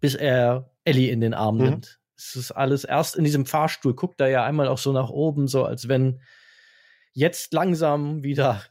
bis 0.00 0.14
er 0.14 0.70
Ellie 0.84 1.10
in 1.10 1.20
den 1.20 1.34
Arm 1.34 1.56
mhm. 1.56 1.64
nimmt. 1.64 2.00
Es 2.16 2.36
ist 2.36 2.52
alles 2.52 2.84
erst 2.84 3.16
in 3.16 3.24
diesem 3.24 3.46
Fahrstuhl, 3.46 3.94
guckt 3.94 4.20
er 4.20 4.28
ja 4.28 4.44
einmal 4.44 4.68
auch 4.68 4.78
so 4.78 4.92
nach 4.92 5.08
oben, 5.08 5.48
so 5.48 5.64
als 5.64 5.88
wenn 5.88 6.20
jetzt 7.12 7.52
langsam 7.52 8.22
wieder 8.22 8.62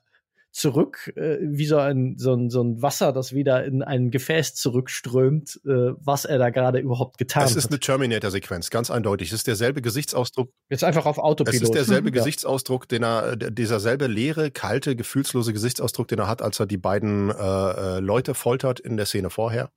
zurück, 0.51 1.13
äh, 1.15 1.37
wie 1.41 1.65
so 1.65 1.77
ein, 1.77 2.15
so, 2.17 2.33
ein, 2.33 2.49
so 2.49 2.61
ein 2.61 2.81
Wasser, 2.81 3.13
das 3.13 3.33
wieder 3.33 3.63
in 3.65 3.83
ein 3.83 4.09
Gefäß 4.09 4.55
zurückströmt, 4.55 5.59
äh, 5.65 5.93
was 5.99 6.25
er 6.25 6.39
da 6.39 6.49
gerade 6.49 6.79
überhaupt 6.79 7.17
getan 7.17 7.43
hat. 7.43 7.49
Es 7.51 7.55
ist 7.55 7.65
hat. 7.65 7.71
eine 7.71 7.79
Terminator-Sequenz, 7.79 8.69
ganz 8.69 8.89
eindeutig. 8.89 9.29
Es 9.29 9.35
ist 9.35 9.47
derselbe 9.47 9.81
Gesichtsausdruck. 9.81 10.51
Jetzt 10.69 10.83
einfach 10.83 11.05
auf 11.05 11.19
Autopilot. 11.19 11.55
Es 11.55 11.61
ist 11.61 11.73
derselbe. 11.73 12.09
Gesichtsausdruck, 12.19 12.87
den 12.87 13.03
er, 13.03 13.35
dieser 13.35 13.79
selbe 13.79 14.07
leere, 14.07 14.49
kalte, 14.49 14.95
gefühlslose 14.95 15.53
Gesichtsausdruck, 15.53 16.07
den 16.07 16.19
er 16.19 16.27
hat, 16.27 16.41
als 16.41 16.59
er 16.59 16.65
die 16.65 16.77
beiden 16.77 17.29
äh, 17.29 17.33
äh 17.33 17.99
Leute 17.99 18.33
foltert 18.33 18.79
in 18.79 18.97
der 18.97 19.05
Szene 19.05 19.29
vorher. 19.29 19.69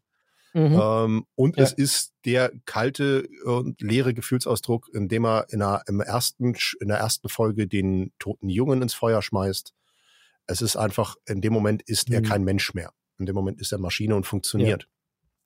Mhm. 0.55 0.81
Ähm, 0.81 1.26
und 1.34 1.57
ja. 1.57 1.65
es 1.65 1.73
ist 1.73 2.12
der 2.25 2.52
kalte 2.65 3.28
und 3.44 3.81
leere 3.81 4.15
Gefühlsausdruck, 4.15 4.89
in 4.92 5.09
dem 5.09 5.25
er 5.25 5.47
in 5.51 5.60
der, 5.60 5.83
im 5.86 6.01
ersten, 6.01 6.55
in 6.81 6.89
der 6.89 6.99
ersten 6.99 7.28
Folge 7.28 7.67
den 7.67 8.12
toten 8.18 8.49
Jungen 8.49 8.83
ins 8.83 8.94
Feuer 8.94 9.23
schmeißt 9.23 9.75
es 10.46 10.62
ist 10.62 10.76
einfach, 10.76 11.16
in 11.26 11.40
dem 11.40 11.52
Moment 11.52 11.82
ist 11.82 12.08
mhm. 12.08 12.16
er 12.16 12.22
kein 12.22 12.44
Mensch 12.44 12.74
mehr. 12.74 12.92
In 13.18 13.26
dem 13.26 13.34
Moment 13.34 13.60
ist 13.60 13.72
er 13.72 13.78
Maschine 13.78 14.16
und 14.16 14.26
funktioniert. 14.26 14.88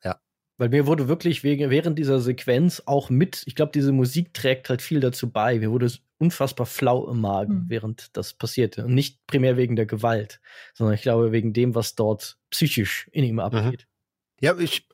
Ja. 0.03 0.11
ja. 0.11 0.21
Weil 0.59 0.71
mir 0.71 0.87
wurde 0.87 1.09
wirklich 1.09 1.45
wegen, 1.45 1.71
während 1.71 1.99
dieser 1.99 2.21
Sequenz 2.21 2.83
auch 2.87 3.11
mit, 3.11 3.43
ich 3.47 3.55
glaube, 3.55 3.73
diese 3.73 3.93
Musik 3.93 4.33
trägt 4.33 4.69
halt 4.69 4.83
viel 4.83 5.01
dazu 5.01 5.31
bei. 5.31 5.59
Mir 5.59 5.71
wurde 5.71 5.91
unfassbar 6.19 6.67
flau 6.67 7.09
im 7.11 7.21
Magen, 7.21 7.55
mhm. 7.55 7.65
während 7.69 8.17
das 8.17 8.33
passierte. 8.33 8.87
Und 8.87 8.95
nicht 8.95 9.27
primär 9.27 9.57
wegen 9.57 9.77
der 9.77 9.87
Gewalt, 9.87 10.41
sondern 10.75 10.95
ich 10.95 11.03
glaube 11.03 11.33
wegen 11.33 11.53
dem, 11.53 11.75
was 11.75 11.95
dort 11.95 12.39
psychisch 12.51 13.09
in 13.13 13.25
ihm 13.25 13.35
mhm. 13.35 13.41
abgeht. 13.41 13.87
Mhm. 13.87 14.47
Ja, 14.47 14.59
ich, 14.59 14.89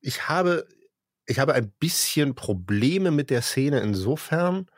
ich 0.00 0.28
habe, 0.28 0.66
ich 1.26 1.38
habe 1.38 1.54
ein 1.54 1.70
bisschen 1.78 2.34
Probleme 2.34 3.10
mit 3.10 3.30
der 3.30 3.42
Szene 3.42 3.80
insofern, 3.80 4.66
äh, 4.66 4.73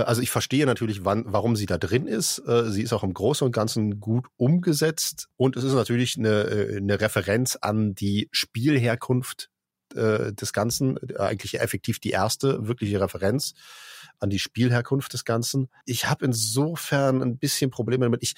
also 0.00 0.22
ich 0.22 0.30
verstehe 0.30 0.66
natürlich, 0.66 1.04
wann, 1.04 1.24
warum 1.26 1.56
sie 1.56 1.66
da 1.66 1.78
drin 1.78 2.06
ist. 2.06 2.38
Äh, 2.46 2.70
sie 2.70 2.82
ist 2.82 2.92
auch 2.92 3.02
im 3.02 3.14
Großen 3.14 3.44
und 3.44 3.52
Ganzen 3.52 4.00
gut 4.00 4.26
umgesetzt 4.36 5.28
und 5.36 5.56
es 5.56 5.64
ist 5.64 5.74
natürlich 5.74 6.16
eine, 6.18 6.42
äh, 6.44 6.76
eine 6.76 7.00
Referenz 7.00 7.56
an 7.60 7.94
die 7.94 8.28
Spielherkunft 8.32 9.50
des 9.94 10.52
Ganzen, 10.52 10.98
eigentlich 11.16 11.60
effektiv 11.60 12.00
die 12.00 12.10
erste 12.10 12.66
wirkliche 12.66 13.00
Referenz 13.00 13.54
an 14.18 14.30
die 14.30 14.40
Spielherkunft 14.40 15.12
des 15.12 15.24
Ganzen. 15.24 15.68
Ich 15.84 16.06
habe 16.10 16.24
insofern 16.24 17.22
ein 17.22 17.38
bisschen 17.38 17.70
Probleme 17.70 18.04
damit. 18.04 18.22
Ich, 18.22 18.34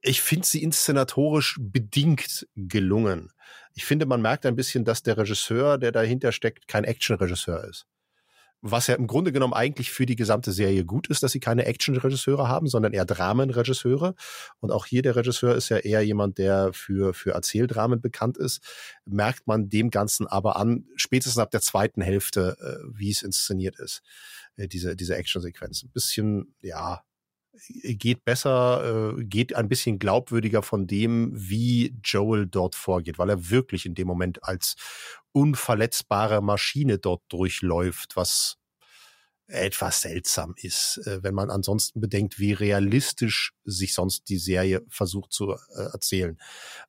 ich 0.00 0.22
finde 0.22 0.46
sie 0.46 0.62
inszenatorisch 0.62 1.56
bedingt 1.60 2.46
gelungen. 2.54 3.32
Ich 3.74 3.84
finde, 3.84 4.06
man 4.06 4.22
merkt 4.22 4.46
ein 4.46 4.56
bisschen, 4.56 4.84
dass 4.84 5.02
der 5.02 5.18
Regisseur, 5.18 5.78
der 5.78 5.90
dahinter 5.90 6.30
steckt, 6.30 6.68
kein 6.68 6.84
Action-Regisseur 6.84 7.64
ist 7.64 7.86
was 8.70 8.86
ja 8.86 8.94
im 8.94 9.06
Grunde 9.06 9.32
genommen 9.32 9.54
eigentlich 9.54 9.90
für 9.90 10.06
die 10.06 10.16
gesamte 10.16 10.52
Serie 10.52 10.84
gut 10.84 11.08
ist, 11.08 11.22
dass 11.22 11.32
sie 11.32 11.40
keine 11.40 11.66
Action-Regisseure 11.66 12.48
haben, 12.48 12.66
sondern 12.66 12.92
eher 12.92 13.04
Dramenregisseure. 13.04 14.14
Und 14.60 14.70
auch 14.70 14.86
hier 14.86 15.02
der 15.02 15.16
Regisseur 15.16 15.54
ist 15.54 15.68
ja 15.68 15.78
eher 15.78 16.02
jemand, 16.02 16.38
der 16.38 16.72
für, 16.72 17.14
für 17.14 17.32
Erzähldramen 17.32 18.00
bekannt 18.00 18.36
ist, 18.36 18.62
merkt 19.04 19.46
man 19.46 19.68
dem 19.68 19.90
Ganzen 19.90 20.26
aber 20.26 20.56
an, 20.56 20.86
spätestens 20.96 21.38
ab 21.38 21.50
der 21.50 21.60
zweiten 21.60 22.00
Hälfte, 22.00 22.56
äh, 22.60 22.86
wie 22.94 23.10
es 23.10 23.22
inszeniert 23.22 23.78
ist, 23.78 24.02
äh, 24.56 24.68
diese, 24.68 24.96
diese 24.96 25.16
Action-Sequenz. 25.16 25.84
Ein 25.84 25.90
bisschen, 25.90 26.54
ja, 26.60 27.02
geht 27.68 28.24
besser, 28.24 29.14
äh, 29.18 29.24
geht 29.24 29.54
ein 29.54 29.68
bisschen 29.68 29.98
glaubwürdiger 29.98 30.62
von 30.62 30.86
dem, 30.86 31.30
wie 31.34 31.96
Joel 32.02 32.46
dort 32.46 32.74
vorgeht, 32.74 33.18
weil 33.18 33.30
er 33.30 33.50
wirklich 33.50 33.86
in 33.86 33.94
dem 33.94 34.06
Moment 34.06 34.42
als 34.44 34.76
unverletzbare 35.32 36.42
Maschine 36.42 36.98
dort 36.98 37.22
durchläuft, 37.28 38.16
was 38.16 38.58
etwas 39.48 40.00
seltsam 40.00 40.54
ist, 40.56 40.98
äh, 41.06 41.22
wenn 41.22 41.34
man 41.34 41.50
ansonsten 41.50 42.00
bedenkt, 42.00 42.38
wie 42.38 42.52
realistisch 42.52 43.52
sich 43.64 43.94
sonst 43.94 44.28
die 44.28 44.38
Serie 44.38 44.84
versucht 44.88 45.32
zu 45.32 45.52
äh, 45.52 45.82
erzählen, 45.92 46.38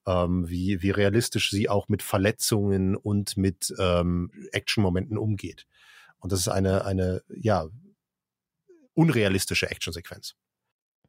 ähm, 0.07 0.49
wie, 0.49 0.81
wie 0.81 0.89
realistisch 0.89 1.51
sie 1.51 1.69
auch 1.69 1.87
mit 1.87 2.01
Verletzungen 2.01 2.95
und 2.95 3.37
mit 3.37 3.73
ähm, 3.77 4.31
Action-Momenten 4.51 5.17
umgeht. 5.17 5.67
Und 6.19 6.31
das 6.31 6.39
ist 6.39 6.47
eine, 6.47 6.85
eine, 6.85 7.21
ja, 7.29 7.67
unrealistische 8.95 9.69
Actionsequenz. 9.69 10.35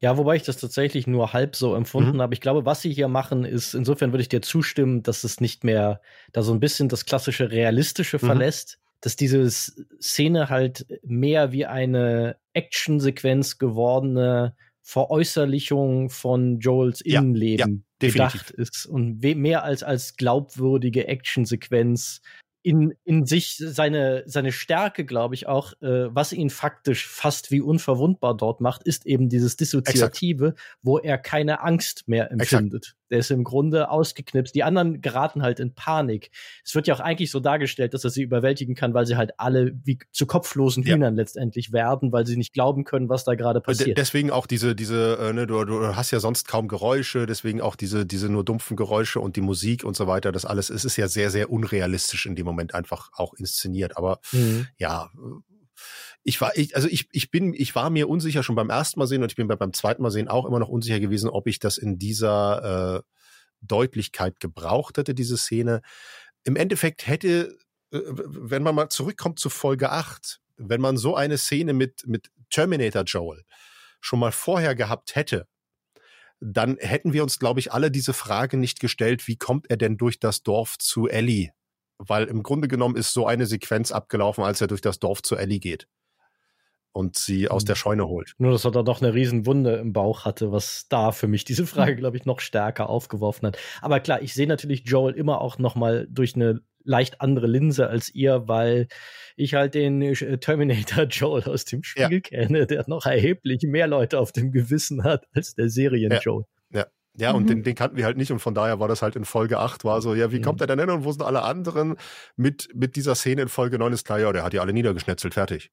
Ja, 0.01 0.17
wobei 0.17 0.37
ich 0.37 0.43
das 0.43 0.57
tatsächlich 0.57 1.07
nur 1.07 1.33
halb 1.33 1.55
so 1.55 1.75
empfunden 1.75 2.17
mhm. 2.17 2.21
habe. 2.21 2.33
Ich 2.33 2.41
glaube, 2.41 2.65
was 2.65 2.81
sie 2.81 2.93
hier 2.93 3.09
machen, 3.09 3.43
ist, 3.43 3.73
insofern 3.73 4.11
würde 4.13 4.21
ich 4.21 4.29
dir 4.29 4.41
zustimmen, 4.41 5.03
dass 5.03 5.23
es 5.23 5.41
nicht 5.41 5.63
mehr 5.63 6.01
da 6.31 6.41
so 6.41 6.53
ein 6.53 6.61
bisschen 6.61 6.87
das 6.87 7.05
klassische 7.05 7.51
Realistische 7.51 8.17
mhm. 8.17 8.25
verlässt, 8.27 8.79
dass 9.01 9.15
diese 9.15 9.49
Szene 9.49 10.49
halt 10.49 10.85
mehr 11.03 11.51
wie 11.51 11.65
eine 11.65 12.37
Actionsequenz 12.53 13.57
gewordene 13.57 14.55
Veräußerlichung 14.81 16.09
von 16.09 16.59
Joels 16.59 17.01
Innenleben 17.01 17.85
ja, 18.01 18.07
ja, 18.07 18.11
gedacht 18.11 18.51
ist 18.51 18.85
und 18.85 19.21
mehr 19.21 19.63
als 19.63 19.83
als 19.83 20.15
glaubwürdige 20.15 21.07
Actionsequenz 21.07 22.21
in, 22.61 22.93
in 23.03 23.25
sich 23.25 23.55
seine, 23.57 24.23
seine 24.25 24.51
Stärke, 24.51 25.05
glaube 25.05 25.35
ich, 25.35 25.47
auch, 25.47 25.73
äh, 25.81 26.13
was 26.13 26.33
ihn 26.33 26.49
faktisch 26.49 27.07
fast 27.07 27.51
wie 27.51 27.61
unverwundbar 27.61 28.35
dort 28.35 28.61
macht, 28.61 28.83
ist 28.83 29.05
eben 29.05 29.29
dieses 29.29 29.55
Dissoziative, 29.55 30.49
Exakt. 30.49 30.77
wo 30.81 30.97
er 30.99 31.17
keine 31.17 31.61
Angst 31.61 32.07
mehr 32.07 32.31
empfindet. 32.31 32.83
Exakt. 32.83 32.98
Der 33.11 33.19
ist 33.19 33.31
im 33.31 33.43
Grunde 33.43 33.89
ausgeknipst. 33.89 34.53
Die 34.55 34.63
anderen 34.63 35.01
geraten 35.01 35.41
halt 35.41 35.59
in 35.59 35.73
Panik. 35.73 36.31
Es 36.63 36.75
wird 36.75 36.87
ja 36.87 36.95
auch 36.95 36.99
eigentlich 36.99 37.31
so 37.31 37.39
dargestellt, 37.39 37.93
dass 37.93 38.03
er 38.03 38.09
sie 38.09 38.23
überwältigen 38.23 38.75
kann, 38.75 38.93
weil 38.93 39.05
sie 39.05 39.17
halt 39.17 39.31
alle 39.37 39.71
wie 39.83 39.99
zu 40.11 40.25
kopflosen 40.25 40.83
Hühnern 40.83 41.15
ja. 41.15 41.21
letztendlich 41.21 41.71
werden, 41.71 42.11
weil 42.11 42.25
sie 42.25 42.37
nicht 42.37 42.53
glauben 42.53 42.83
können, 42.83 43.09
was 43.09 43.23
da 43.23 43.35
gerade 43.35 43.61
passiert. 43.61 43.97
deswegen 43.97 44.31
auch 44.31 44.47
diese, 44.47 44.75
diese, 44.75 45.17
äh, 45.19 45.33
ne, 45.33 45.47
du, 45.47 45.63
du 45.65 45.95
hast 45.95 46.11
ja 46.11 46.19
sonst 46.19 46.47
kaum 46.47 46.67
Geräusche, 46.67 47.25
deswegen 47.25 47.61
auch 47.61 47.75
diese, 47.75 48.05
diese 48.05 48.29
nur 48.29 48.43
dumpfen 48.43 48.77
Geräusche 48.77 49.19
und 49.19 49.35
die 49.35 49.41
Musik 49.41 49.83
und 49.83 49.95
so 49.95 50.07
weiter, 50.07 50.31
das 50.31 50.45
alles, 50.45 50.69
es 50.69 50.85
ist 50.85 50.97
ja 50.97 51.07
sehr, 51.07 51.29
sehr 51.29 51.51
unrealistisch 51.51 52.25
in 52.25 52.35
dem 52.35 52.45
Moment 52.45 52.73
einfach 52.73 53.11
auch 53.13 53.33
inszeniert. 53.33 53.97
Aber 53.97 54.19
mhm. 54.31 54.67
ja, 54.77 55.09
ich 56.23 56.41
war, 56.41 56.55
ich, 56.57 56.75
also 56.75 56.87
ich, 56.87 57.07
ich 57.11 57.31
bin, 57.31 57.53
ich 57.53 57.75
war 57.75 57.89
mir 57.89 58.09
unsicher 58.09 58.43
schon 58.43 58.55
beim 58.55 58.69
ersten 58.69 58.99
Mal 58.99 59.07
sehen 59.07 59.23
und 59.23 59.31
ich 59.31 59.35
bin 59.35 59.47
beim 59.47 59.73
zweiten 59.73 60.01
Mal 60.01 60.11
sehen 60.11 60.27
auch 60.27 60.45
immer 60.45 60.59
noch 60.59 60.69
unsicher 60.69 60.99
gewesen, 60.99 61.29
ob 61.29 61.47
ich 61.47 61.59
das 61.59 61.77
in 61.77 61.97
dieser 61.97 62.97
äh, 62.97 63.01
Deutlichkeit 63.61 64.39
gebraucht 64.39 64.97
hätte, 64.97 65.13
diese 65.13 65.37
Szene. 65.37 65.81
Im 66.43 66.55
Endeffekt 66.55 67.07
hätte, 67.07 67.57
äh, 67.91 67.99
wenn 68.05 68.63
man 68.63 68.75
mal 68.75 68.89
zurückkommt 68.89 69.39
zu 69.39 69.49
Folge 69.49 69.91
8, 69.91 70.41
wenn 70.57 70.81
man 70.81 70.97
so 70.97 71.15
eine 71.15 71.37
Szene 71.37 71.73
mit, 71.73 72.05
mit 72.05 72.31
Terminator 72.49 73.03
Joel 73.03 73.43
schon 74.01 74.19
mal 74.19 74.31
vorher 74.31 74.75
gehabt 74.75 75.15
hätte, 75.15 75.47
dann 76.41 76.77
hätten 76.77 77.13
wir 77.13 77.23
uns, 77.23 77.39
glaube 77.39 77.59
ich, 77.59 77.73
alle 77.73 77.91
diese 77.91 78.13
Frage 78.13 78.57
nicht 78.57 78.79
gestellt, 78.79 79.27
wie 79.27 79.37
kommt 79.37 79.69
er 79.69 79.77
denn 79.77 79.97
durch 79.97 80.19
das 80.19 80.43
Dorf 80.43 80.77
zu 80.77 81.07
Ellie? 81.07 81.51
Weil 81.97 82.25
im 82.25 82.43
Grunde 82.43 82.69
genommen 82.69 82.95
ist 82.95 83.13
so 83.13 83.27
eine 83.27 83.45
Sequenz 83.45 83.91
abgelaufen, 83.91 84.43
als 84.43 84.61
er 84.61 84.67
durch 84.67 84.79
das 84.79 84.99
Dorf 84.99 85.21
zu 85.21 85.35
Ellie 85.35 85.59
geht 85.59 85.87
und 86.91 87.17
sie 87.17 87.49
aus 87.49 87.65
der 87.65 87.75
mhm. 87.75 87.79
Scheune 87.79 88.07
holt. 88.07 88.33
Nur, 88.37 88.51
dass 88.51 88.65
er 88.65 88.71
da 88.71 88.83
doch 88.83 89.01
eine 89.01 89.13
Riesenwunde 89.13 89.75
im 89.75 89.93
Bauch 89.93 90.25
hatte, 90.25 90.51
was 90.51 90.87
da 90.89 91.11
für 91.11 91.27
mich 91.27 91.43
diese 91.43 91.65
Frage, 91.65 91.95
glaube 91.95 92.17
ich, 92.17 92.25
noch 92.25 92.39
stärker 92.39 92.89
aufgeworfen 92.89 93.47
hat. 93.47 93.57
Aber 93.81 93.99
klar, 93.99 94.21
ich 94.21 94.33
sehe 94.33 94.47
natürlich 94.47 94.83
Joel 94.85 95.13
immer 95.13 95.41
auch 95.41 95.57
noch 95.59 95.75
mal 95.75 96.07
durch 96.09 96.35
eine 96.35 96.61
leicht 96.83 97.21
andere 97.21 97.47
Linse 97.47 97.87
als 97.87 98.13
ihr, 98.13 98.47
weil 98.47 98.87
ich 99.35 99.53
halt 99.53 99.75
den 99.75 100.01
äh, 100.01 100.37
Terminator 100.39 101.03
Joel 101.09 101.43
aus 101.43 101.65
dem 101.65 101.83
Spiel 101.83 102.11
ja. 102.11 102.19
kenne, 102.19 102.65
der 102.65 102.83
noch 102.87 103.05
erheblich 103.05 103.61
mehr 103.63 103.87
Leute 103.87 104.19
auf 104.19 104.31
dem 104.31 104.51
Gewissen 104.51 105.03
hat 105.03 105.25
als 105.33 105.55
der 105.55 105.69
Serien 105.69 106.17
Joel. 106.21 106.45
Ja. 106.71 106.87
Ja, 107.15 107.31
und 107.31 107.43
mhm. 107.43 107.47
den, 107.47 107.63
den 107.63 107.75
kannten 107.75 107.97
wir 107.97 108.05
halt 108.05 108.15
nicht 108.15 108.31
und 108.31 108.39
von 108.39 108.53
daher 108.53 108.79
war 108.79 108.87
das 108.87 109.01
halt 109.01 109.17
in 109.17 109.25
Folge 109.25 109.59
8, 109.59 109.83
war 109.83 110.01
so, 110.01 110.15
ja, 110.15 110.31
wie 110.31 110.37
mhm. 110.37 110.43
kommt 110.43 110.61
er 110.61 110.67
denn 110.67 110.79
hin 110.79 110.89
und 110.89 111.03
wo 111.03 111.11
sind 111.11 111.23
alle 111.23 111.41
anderen? 111.41 111.97
Mit, 112.37 112.69
mit 112.73 112.95
dieser 112.95 113.13
Szene 113.13 113.41
in 113.41 113.49
Folge 113.49 113.77
9 113.77 113.91
ist 113.91 114.05
klar, 114.05 114.19
ja, 114.19 114.31
der 114.31 114.43
hat 114.43 114.53
ja 114.53 114.61
alle 114.61 114.71
niedergeschnetzelt, 114.71 115.33
fertig 115.33 115.69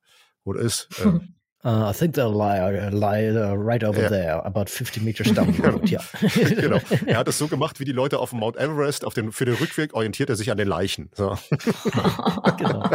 oder 0.46 0.60
ist. 0.60 0.88
Ähm, 1.04 1.36
Uh, 1.66 1.90
I 1.90 1.92
think 1.92 2.14
they'll 2.14 2.30
lie, 2.30 2.90
lie 2.90 3.28
uh, 3.28 3.52
right 3.54 3.82
over 3.82 4.02
ja. 4.02 4.08
there, 4.08 4.46
about 4.46 4.70
50 4.70 5.00
meters 5.00 5.32
down 5.32 5.52
the 5.52 5.62
road. 5.62 5.90
ja. 5.90 6.00
genau. 6.60 6.78
Er 7.06 7.18
hat 7.18 7.26
es 7.26 7.38
so 7.38 7.48
gemacht, 7.48 7.80
wie 7.80 7.84
die 7.84 7.90
Leute 7.90 8.20
auf 8.20 8.30
dem 8.30 8.38
Mount 8.38 8.56
Everest. 8.56 9.04
Auf 9.04 9.14
den, 9.14 9.32
für 9.32 9.46
den 9.46 9.56
Rückweg 9.56 9.92
orientiert 9.92 10.30
er 10.30 10.36
sich 10.36 10.52
an 10.52 10.58
den 10.58 10.68
Leichen. 10.68 11.10
So. 11.14 11.36
genau. 12.56 12.88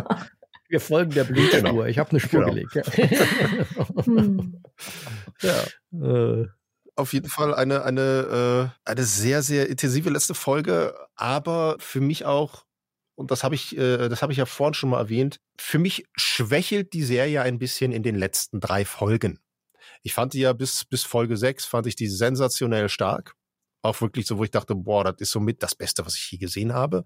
Wir 0.69 0.79
folgen 0.79 1.11
der 1.11 1.25
Blutspur. 1.25 1.59
Genau. 1.59 1.83
Ich 1.83 1.99
habe 1.99 2.11
eine 2.11 2.21
Spur 2.21 2.45
genau. 2.45 2.53
gelegt. 2.53 2.75
Ja. 2.75 4.05
Hm. 4.05 4.63
ja. 5.41 6.39
Äh. 6.41 6.47
Auf 6.95 7.11
jeden 7.11 7.27
Fall 7.27 7.53
eine, 7.53 7.83
eine, 7.83 8.71
äh, 8.85 8.89
eine 8.89 9.03
sehr, 9.03 9.41
sehr 9.41 9.67
intensive 9.67 10.09
letzte 10.09 10.33
Folge, 10.33 10.93
aber 11.15 11.75
für 11.79 11.99
mich 11.99 12.23
auch 12.23 12.63
und 13.21 13.31
das 13.31 13.43
habe 13.43 13.55
ich, 13.55 13.77
äh, 13.77 14.09
das 14.09 14.21
habe 14.21 14.33
ich 14.33 14.39
ja 14.39 14.45
vorhin 14.45 14.73
schon 14.73 14.89
mal 14.89 14.99
erwähnt, 14.99 15.39
für 15.57 15.79
mich 15.79 16.05
schwächelt 16.17 16.93
die 16.93 17.03
Serie 17.03 17.43
ein 17.43 17.59
bisschen 17.59 17.91
in 17.91 18.03
den 18.03 18.15
letzten 18.15 18.59
drei 18.59 18.83
Folgen. 18.83 19.39
Ich 20.01 20.13
fand 20.13 20.33
die 20.33 20.39
ja 20.39 20.53
bis, 20.53 20.85
bis 20.85 21.03
Folge 21.03 21.37
6, 21.37 21.65
fand 21.65 21.87
ich 21.87 21.95
die 21.95 22.07
sensationell 22.07 22.89
stark. 22.89 23.35
Auch 23.83 24.01
wirklich 24.01 24.27
so, 24.27 24.37
wo 24.37 24.43
ich 24.43 24.51
dachte, 24.51 24.75
boah, 24.75 25.03
das 25.03 25.15
ist 25.19 25.31
somit 25.31 25.63
das 25.63 25.75
Beste, 25.75 26.05
was 26.05 26.15
ich 26.15 26.31
je 26.31 26.37
gesehen 26.39 26.73
habe. 26.73 27.03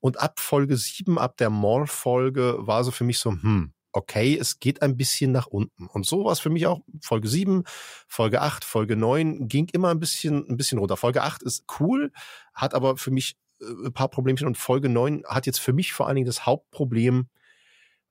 Und 0.00 0.20
ab 0.20 0.40
Folge 0.40 0.76
7, 0.76 1.18
ab 1.18 1.36
der 1.36 1.50
Mall-Folge, 1.50 2.58
war 2.60 2.84
so 2.84 2.90
für 2.90 3.04
mich 3.04 3.18
so, 3.18 3.30
hm, 3.30 3.72
okay, 3.92 4.36
es 4.38 4.58
geht 4.60 4.82
ein 4.82 4.96
bisschen 4.96 5.32
nach 5.32 5.46
unten. 5.46 5.86
Und 5.86 6.06
so 6.06 6.24
war 6.24 6.32
es 6.32 6.40
für 6.40 6.50
mich 6.50 6.66
auch. 6.66 6.80
Folge 7.00 7.28
7, 7.28 7.64
Folge 8.08 8.40
8, 8.42 8.64
Folge 8.64 8.96
9 8.96 9.48
ging 9.48 9.68
immer 9.72 9.88
ein 9.88 9.98
bisschen, 9.98 10.48
ein 10.48 10.56
bisschen 10.56 10.78
runter. 10.78 10.96
Folge 10.96 11.22
8 11.22 11.42
ist 11.42 11.64
cool, 11.80 12.12
hat 12.54 12.74
aber 12.74 12.96
für 12.96 13.10
mich 13.10 13.36
ein 13.60 13.92
paar 13.92 14.08
Problemchen 14.08 14.46
und 14.46 14.56
Folge 14.56 14.88
9 14.88 15.24
hat 15.26 15.46
jetzt 15.46 15.60
für 15.60 15.72
mich 15.72 15.92
vor 15.92 16.06
allen 16.06 16.16
Dingen 16.16 16.26
das 16.26 16.46
Hauptproblem, 16.46 17.28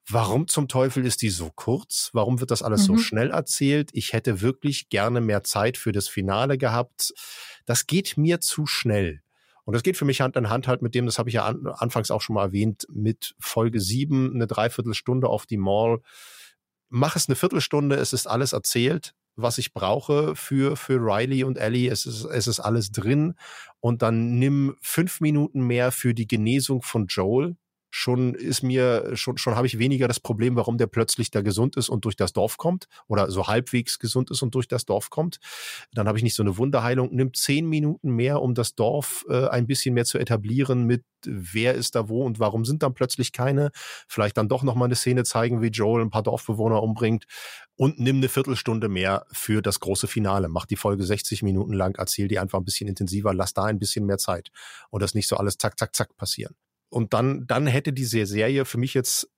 warum 0.10 0.48
zum 0.48 0.68
Teufel 0.68 1.06
ist 1.06 1.22
die 1.22 1.30
so 1.30 1.52
kurz? 1.56 2.10
Warum 2.14 2.40
wird 2.40 2.52
das 2.52 2.64
alles 2.64 2.82
mhm. 2.82 2.86
so 2.86 2.98
schnell 2.98 3.32
erzählt? 3.32 3.90
Ich 3.94 4.14
hätte 4.14 4.42
wirklich 4.42 4.90
gerne 4.90 5.22
mehr 5.22 5.44
Zeit 5.44 5.78
für 5.78 5.92
das 5.92 6.08
Finale 6.08 6.58
gehabt. 6.58 7.14
Das 7.66 7.88
geht 7.88 8.18
mir 8.18 8.42
zu 8.42 8.66
schnell. 8.66 9.22
Und 9.64 9.74
das 9.74 9.82
geht 9.82 9.98
für 9.98 10.06
mich 10.06 10.22
Hand 10.22 10.36
in 10.36 10.50
Hand 10.50 10.68
halt 10.68 10.84
mit 10.84 10.94
dem, 10.94 11.08
das 11.08 11.18
habe 11.18 11.30
ich 11.30 11.36
ja 11.36 11.46
an, 11.46 11.66
anfangs 11.66 12.12
auch 12.12 12.22
schon 12.22 12.36
mal 12.36 12.44
erwähnt, 12.44 12.86
mit 12.90 13.36
Folge 13.40 13.80
7, 13.80 14.36
eine 14.36 14.46
Dreiviertelstunde 14.46 15.28
auf 15.28 15.48
die 15.48 15.58
Mall. 15.58 16.02
Mach 16.90 17.16
es 17.16 17.28
eine 17.28 17.36
Viertelstunde, 17.36 17.96
es 17.96 18.14
ist 18.14 18.28
alles 18.28 18.54
erzählt 18.54 19.16
was 19.36 19.58
ich 19.58 19.74
brauche 19.74 20.36
für, 20.36 20.76
für 20.76 20.96
Riley 20.96 21.44
und 21.44 21.58
Ellie. 21.58 21.90
Es 21.90 22.06
ist, 22.06 22.26
es 22.26 22.48
ist 22.48 22.60
alles 22.60 22.92
drin. 22.92 23.36
Und 23.80 24.02
dann 24.02 24.40
nimm 24.40 24.76
fünf 24.82 25.22
Minuten 25.22 25.62
mehr 25.62 25.92
für 25.92 26.14
die 26.14 26.28
Genesung 26.28 26.82
von 26.82 27.08
Joel 27.08 27.56
schon 27.96 28.36
ist 28.36 28.62
mir, 28.62 29.12
schon, 29.14 29.38
schon 29.38 29.56
habe 29.56 29.68
ich 29.68 29.80
weniger 29.80 30.10
das 30.10 30.20
Problem, 30.20 30.58
warum 30.58 30.78
der 30.78 30.88
plötzlich 30.88 31.32
da 31.32 31.40
gesund 31.42 31.78
ist 31.78 31.88
und 31.88 32.04
durch 32.04 32.18
das 32.18 32.34
Dorf 32.34 32.58
kommt 32.58 32.90
oder 33.08 33.32
so 33.32 33.48
halbwegs 33.48 34.00
gesund 34.00 34.30
ist 34.32 34.42
und 34.42 34.54
durch 34.54 34.68
das 34.68 34.84
Dorf 34.84 35.10
kommt. 35.10 35.40
Dann 35.94 36.06
habe 36.06 36.18
ich 36.18 36.24
nicht 36.26 36.36
so 36.36 36.44
eine 36.44 36.58
Wunderheilung. 36.58 37.16
Nimm 37.16 37.34
zehn 37.34 37.66
Minuten 37.66 38.12
mehr, 38.12 38.42
um 38.42 38.54
das 38.54 38.76
Dorf 38.76 39.26
äh, 39.30 39.48
ein 39.48 39.66
bisschen 39.66 39.94
mehr 39.94 40.04
zu 40.04 40.18
etablieren 40.18 40.84
mit 40.84 41.06
wer 41.26 41.74
ist 41.74 41.96
da 41.96 42.10
wo 42.10 42.24
und 42.26 42.38
warum 42.38 42.66
sind 42.66 42.84
dann 42.84 42.94
plötzlich 42.94 43.32
keine. 43.32 43.72
Vielleicht 44.10 44.36
dann 44.36 44.50
doch 44.50 44.62
nochmal 44.62 44.88
eine 44.88 44.96
Szene 44.96 45.24
zeigen, 45.24 45.62
wie 45.62 45.70
Joel 45.70 46.02
ein 46.02 46.10
paar 46.10 46.22
Dorfbewohner 46.22 46.84
umbringt 46.84 47.24
und 47.78 47.98
nimm 47.98 48.18
eine 48.18 48.28
Viertelstunde 48.28 48.90
mehr 48.90 49.26
für 49.32 49.62
das 49.62 49.80
große 49.80 50.08
Finale. 50.08 50.50
Mach 50.50 50.66
die 50.66 50.76
Folge 50.76 51.06
60 51.06 51.44
Minuten 51.44 51.72
lang, 51.72 51.96
erzähl 51.98 52.28
die 52.28 52.40
einfach 52.40 52.60
ein 52.60 52.66
bisschen 52.66 52.90
intensiver, 52.90 53.34
lass 53.34 53.54
da 53.54 53.64
ein 53.64 53.80
bisschen 53.80 54.06
mehr 54.06 54.18
Zeit 54.18 54.50
und 54.90 55.02
das 55.02 55.14
nicht 55.16 55.30
so 55.30 55.38
alles 55.38 55.58
zack, 55.58 55.80
zack, 55.80 55.96
zack 55.96 56.18
passieren. 56.18 56.56
Und 56.90 57.14
dann, 57.14 57.46
dann 57.48 57.68
hätte 57.68 57.94
diese 57.94 58.26
Serie 58.26 58.66
für 58.66 58.78
mich 58.78 58.94
jetzt 58.94 59.30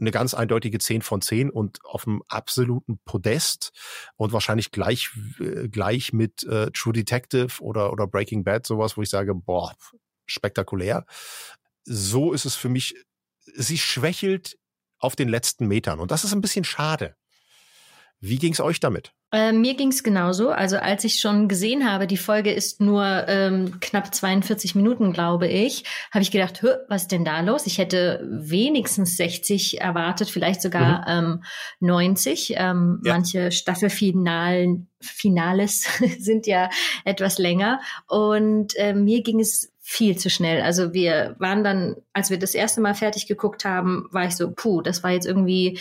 eine 0.00 0.10
ganz 0.10 0.34
eindeutige 0.34 0.78
10 0.78 1.02
von 1.02 1.20
10 1.20 1.50
und 1.50 1.84
auf 1.84 2.04
dem 2.04 2.22
absoluten 2.28 2.98
Podest 3.04 3.72
und 4.16 4.32
wahrscheinlich 4.32 4.72
gleich, 4.72 5.10
äh, 5.38 5.68
gleich 5.68 6.12
mit 6.12 6.42
äh, 6.44 6.70
True 6.72 6.92
Detective 6.92 7.60
oder, 7.60 7.92
oder 7.92 8.06
Breaking 8.06 8.44
Bad, 8.44 8.66
sowas, 8.66 8.96
wo 8.96 9.02
ich 9.02 9.10
sage, 9.10 9.34
boah, 9.34 9.72
spektakulär. 10.26 11.06
So 11.84 12.32
ist 12.32 12.44
es 12.44 12.54
für 12.54 12.68
mich, 12.68 12.96
sie 13.54 13.78
schwächelt 13.78 14.58
auf 14.98 15.16
den 15.16 15.28
letzten 15.28 15.68
Metern. 15.68 16.00
Und 16.00 16.10
das 16.10 16.24
ist 16.24 16.32
ein 16.32 16.40
bisschen 16.40 16.64
schade. 16.64 17.14
Wie 18.26 18.38
ging 18.38 18.54
es 18.54 18.60
euch 18.60 18.80
damit? 18.80 19.12
Äh, 19.32 19.52
mir 19.52 19.74
ging 19.74 19.88
es 19.88 20.02
genauso. 20.02 20.48
Also 20.48 20.78
als 20.78 21.04
ich 21.04 21.20
schon 21.20 21.46
gesehen 21.46 21.90
habe, 21.90 22.06
die 22.06 22.16
Folge 22.16 22.50
ist 22.50 22.80
nur 22.80 23.04
ähm, 23.28 23.80
knapp 23.80 24.14
42 24.14 24.74
Minuten, 24.74 25.12
glaube 25.12 25.46
ich, 25.46 25.84
habe 26.10 26.22
ich 26.22 26.30
gedacht, 26.30 26.64
was 26.88 27.02
ist 27.02 27.12
denn 27.12 27.26
da 27.26 27.40
los? 27.40 27.66
Ich 27.66 27.76
hätte 27.76 28.26
wenigstens 28.26 29.18
60 29.18 29.82
erwartet, 29.82 30.30
vielleicht 30.30 30.62
sogar 30.62 31.00
mhm. 31.00 31.26
ähm, 31.26 31.44
90. 31.80 32.54
Ähm, 32.56 33.02
ja. 33.04 33.12
Manche 33.12 33.52
Staffelfinalen 33.52 34.88
Finales 35.02 35.86
sind 36.18 36.46
ja 36.46 36.70
etwas 37.04 37.36
länger. 37.36 37.80
Und 38.08 38.74
äh, 38.76 38.94
mir 38.94 39.22
ging 39.22 39.38
es 39.38 39.70
viel 39.80 40.16
zu 40.16 40.30
schnell. 40.30 40.62
Also 40.62 40.94
wir 40.94 41.36
waren 41.40 41.62
dann, 41.62 41.96
als 42.14 42.30
wir 42.30 42.38
das 42.38 42.54
erste 42.54 42.80
Mal 42.80 42.94
fertig 42.94 43.26
geguckt 43.26 43.66
haben, 43.66 44.08
war 44.12 44.24
ich 44.24 44.34
so, 44.34 44.50
puh, 44.50 44.80
das 44.80 45.02
war 45.02 45.10
jetzt 45.10 45.26
irgendwie 45.26 45.78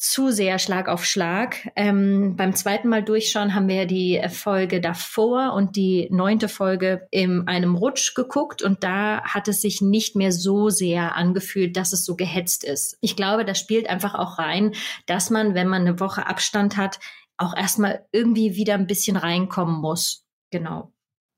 zu 0.00 0.30
sehr 0.30 0.58
Schlag 0.58 0.88
auf 0.88 1.04
Schlag. 1.04 1.68
Ähm, 1.76 2.34
beim 2.34 2.54
zweiten 2.54 2.88
Mal 2.88 3.04
durchschauen 3.04 3.54
haben 3.54 3.68
wir 3.68 3.84
die 3.84 4.18
Folge 4.30 4.80
davor 4.80 5.52
und 5.52 5.76
die 5.76 6.08
neunte 6.10 6.48
Folge 6.48 7.06
in 7.10 7.46
einem 7.46 7.74
Rutsch 7.74 8.14
geguckt 8.14 8.62
und 8.62 8.82
da 8.82 9.22
hat 9.22 9.46
es 9.46 9.60
sich 9.60 9.82
nicht 9.82 10.16
mehr 10.16 10.32
so 10.32 10.70
sehr 10.70 11.16
angefühlt, 11.16 11.76
dass 11.76 11.92
es 11.92 12.06
so 12.06 12.16
gehetzt 12.16 12.64
ist. 12.64 12.96
Ich 13.02 13.14
glaube, 13.14 13.44
das 13.44 13.58
spielt 13.58 13.90
einfach 13.90 14.14
auch 14.14 14.38
rein, 14.38 14.72
dass 15.04 15.28
man, 15.28 15.54
wenn 15.54 15.68
man 15.68 15.82
eine 15.82 16.00
Woche 16.00 16.26
Abstand 16.26 16.78
hat, 16.78 16.98
auch 17.36 17.54
erstmal 17.54 18.06
irgendwie 18.10 18.56
wieder 18.56 18.74
ein 18.74 18.86
bisschen 18.86 19.18
reinkommen 19.18 19.82
muss. 19.82 20.24
Genau. 20.50 20.94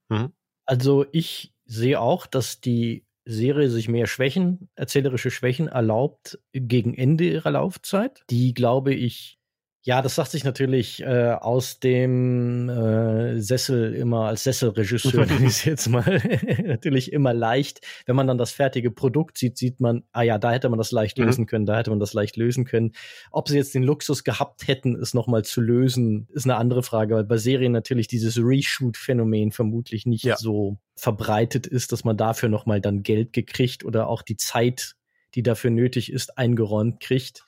Mhm. 0.08 0.32
Also 0.66 1.04
ich 1.10 1.52
sehe 1.64 2.00
auch, 2.00 2.26
dass 2.26 2.60
die 2.60 3.04
Serie 3.24 3.70
sich 3.70 3.88
mehr 3.88 4.06
Schwächen, 4.06 4.68
erzählerische 4.74 5.30
Schwächen 5.30 5.68
erlaubt 5.68 6.38
gegen 6.52 6.94
Ende 6.94 7.24
ihrer 7.24 7.52
Laufzeit, 7.52 8.22
die, 8.30 8.54
glaube 8.54 8.94
ich, 8.94 9.38
ja, 9.84 10.00
das 10.00 10.14
sagt 10.14 10.30
sich 10.30 10.44
natürlich 10.44 11.02
äh, 11.02 11.32
aus 11.32 11.80
dem 11.80 12.68
äh, 12.68 13.40
Sessel 13.40 13.94
immer 13.94 14.26
als 14.26 14.44
Sesselregisseur, 14.44 15.26
ich 15.44 15.64
jetzt 15.64 15.88
mal, 15.88 16.22
natürlich 16.64 17.12
immer 17.12 17.34
leicht. 17.34 17.80
Wenn 18.06 18.14
man 18.14 18.28
dann 18.28 18.38
das 18.38 18.52
fertige 18.52 18.92
Produkt 18.92 19.38
sieht, 19.38 19.58
sieht 19.58 19.80
man, 19.80 20.04
ah 20.12 20.22
ja, 20.22 20.38
da 20.38 20.52
hätte 20.52 20.68
man 20.68 20.78
das 20.78 20.92
leicht 20.92 21.18
mhm. 21.18 21.24
lösen 21.24 21.46
können, 21.46 21.66
da 21.66 21.78
hätte 21.78 21.90
man 21.90 21.98
das 21.98 22.14
leicht 22.14 22.36
lösen 22.36 22.64
können. 22.64 22.92
Ob 23.32 23.48
sie 23.48 23.56
jetzt 23.56 23.74
den 23.74 23.82
Luxus 23.82 24.22
gehabt 24.22 24.68
hätten, 24.68 24.94
es 24.94 25.14
nochmal 25.14 25.44
zu 25.44 25.60
lösen, 25.60 26.28
ist 26.32 26.44
eine 26.44 26.56
andere 26.56 26.84
Frage, 26.84 27.16
weil 27.16 27.24
bei 27.24 27.38
Serien 27.38 27.72
natürlich 27.72 28.06
dieses 28.06 28.38
Reshoot-Phänomen 28.38 29.50
vermutlich 29.50 30.06
nicht 30.06 30.24
ja. 30.24 30.36
so 30.36 30.78
verbreitet 30.94 31.66
ist, 31.66 31.90
dass 31.90 32.04
man 32.04 32.16
dafür 32.16 32.48
nochmal 32.48 32.80
dann 32.80 33.02
Geld 33.02 33.32
gekriegt 33.32 33.84
oder 33.84 34.06
auch 34.06 34.22
die 34.22 34.36
Zeit, 34.36 34.94
die 35.34 35.42
dafür 35.42 35.70
nötig 35.70 36.12
ist, 36.12 36.38
eingeräumt 36.38 37.00
kriegt. 37.00 37.42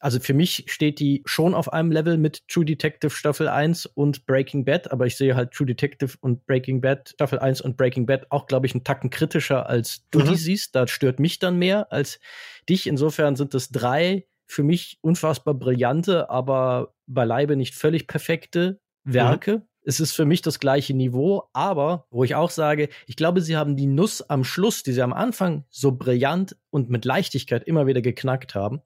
Also 0.00 0.20
für 0.20 0.34
mich 0.34 0.64
steht 0.68 1.00
die 1.00 1.22
schon 1.24 1.54
auf 1.54 1.72
einem 1.72 1.90
Level 1.90 2.18
mit 2.18 2.46
True 2.48 2.64
Detective 2.64 3.10
Staffel 3.10 3.48
1 3.48 3.86
und 3.86 4.26
Breaking 4.26 4.64
Bad, 4.64 4.92
aber 4.92 5.06
ich 5.06 5.16
sehe 5.16 5.34
halt 5.34 5.52
True 5.52 5.66
Detective 5.66 6.16
und 6.20 6.46
Breaking 6.46 6.80
Bad, 6.80 7.10
Staffel 7.10 7.40
1 7.40 7.60
und 7.60 7.76
Breaking 7.76 8.06
Bad 8.06 8.30
auch, 8.30 8.46
glaube 8.46 8.66
ich, 8.66 8.74
einen 8.74 8.84
Tacken 8.84 9.10
kritischer, 9.10 9.68
als 9.68 10.06
du 10.10 10.20
mhm. 10.20 10.28
die 10.28 10.36
siehst. 10.36 10.74
Da 10.74 10.86
stört 10.86 11.18
mich 11.18 11.38
dann 11.40 11.58
mehr 11.58 11.92
als 11.92 12.20
dich. 12.68 12.86
Insofern 12.86 13.34
sind 13.34 13.54
es 13.54 13.70
drei 13.70 14.26
für 14.46 14.62
mich 14.62 14.98
unfassbar 15.02 15.54
brillante, 15.54 16.30
aber 16.30 16.94
beileibe 17.06 17.56
nicht 17.56 17.74
völlig 17.74 18.06
perfekte 18.06 18.80
Werke. 19.04 19.58
Mhm. 19.58 19.62
Es 19.82 20.00
ist 20.00 20.12
für 20.12 20.26
mich 20.26 20.42
das 20.42 20.60
gleiche 20.60 20.94
Niveau, 20.94 21.48
aber 21.52 22.06
wo 22.10 22.22
ich 22.22 22.34
auch 22.34 22.50
sage, 22.50 22.88
ich 23.06 23.16
glaube, 23.16 23.40
sie 23.40 23.56
haben 23.56 23.74
die 23.74 23.86
Nuss 23.86 24.22
am 24.22 24.44
Schluss, 24.44 24.82
die 24.82 24.92
sie 24.92 25.02
am 25.02 25.12
Anfang 25.12 25.64
so 25.70 25.92
brillant 25.92 26.56
und 26.70 26.90
mit 26.90 27.04
Leichtigkeit 27.04 27.64
immer 27.64 27.86
wieder 27.86 28.02
geknackt 28.02 28.54
haben, 28.54 28.82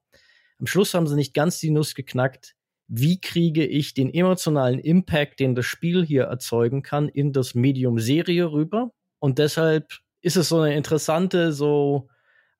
am 0.63 0.67
Schluss 0.67 0.93
haben 0.93 1.07
sie 1.07 1.17
nicht 1.17 1.33
ganz 1.33 1.59
die 1.59 1.71
Nuss 1.71 1.93
geknackt. 1.93 2.55
Wie 2.87 3.19
kriege 3.19 3.65
ich 3.65 3.93
den 3.93 4.13
emotionalen 4.13 4.79
Impact, 4.79 5.41
den 5.41 5.55
das 5.55 5.65
Spiel 5.65 6.05
hier 6.05 6.23
erzeugen 6.23 6.83
kann, 6.83 7.09
in 7.09 7.33
das 7.33 7.53
Medium 7.53 7.99
Serie 7.99 8.49
rüber? 8.49 8.93
Und 9.19 9.39
deshalb 9.39 9.99
ist 10.21 10.37
es 10.37 10.47
so 10.47 10.61
eine 10.61 10.73
interessante, 10.77 11.51
so 11.51 12.07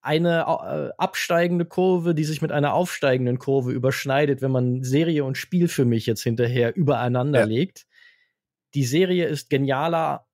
eine 0.01 0.41
äh, 0.41 0.90
absteigende 0.98 1.64
Kurve, 1.64 2.14
die 2.14 2.25
sich 2.25 2.41
mit 2.41 2.51
einer 2.51 2.73
aufsteigenden 2.73 3.40
Kurve 3.40 3.72
überschneidet, 3.72 4.41
wenn 4.41 4.51
man 4.51 4.83
Serie 4.83 5.23
und 5.23 5.38
Spiel 5.38 5.69
für 5.69 5.85
mich 5.85 6.06
jetzt 6.06 6.23
hinterher 6.23 6.75
übereinander 6.75 7.40
ja. 7.40 7.45
legt. 7.45 7.85
Die 8.73 8.83
Serie 8.83 9.27
ist 9.27 9.49
genialer 9.49 10.27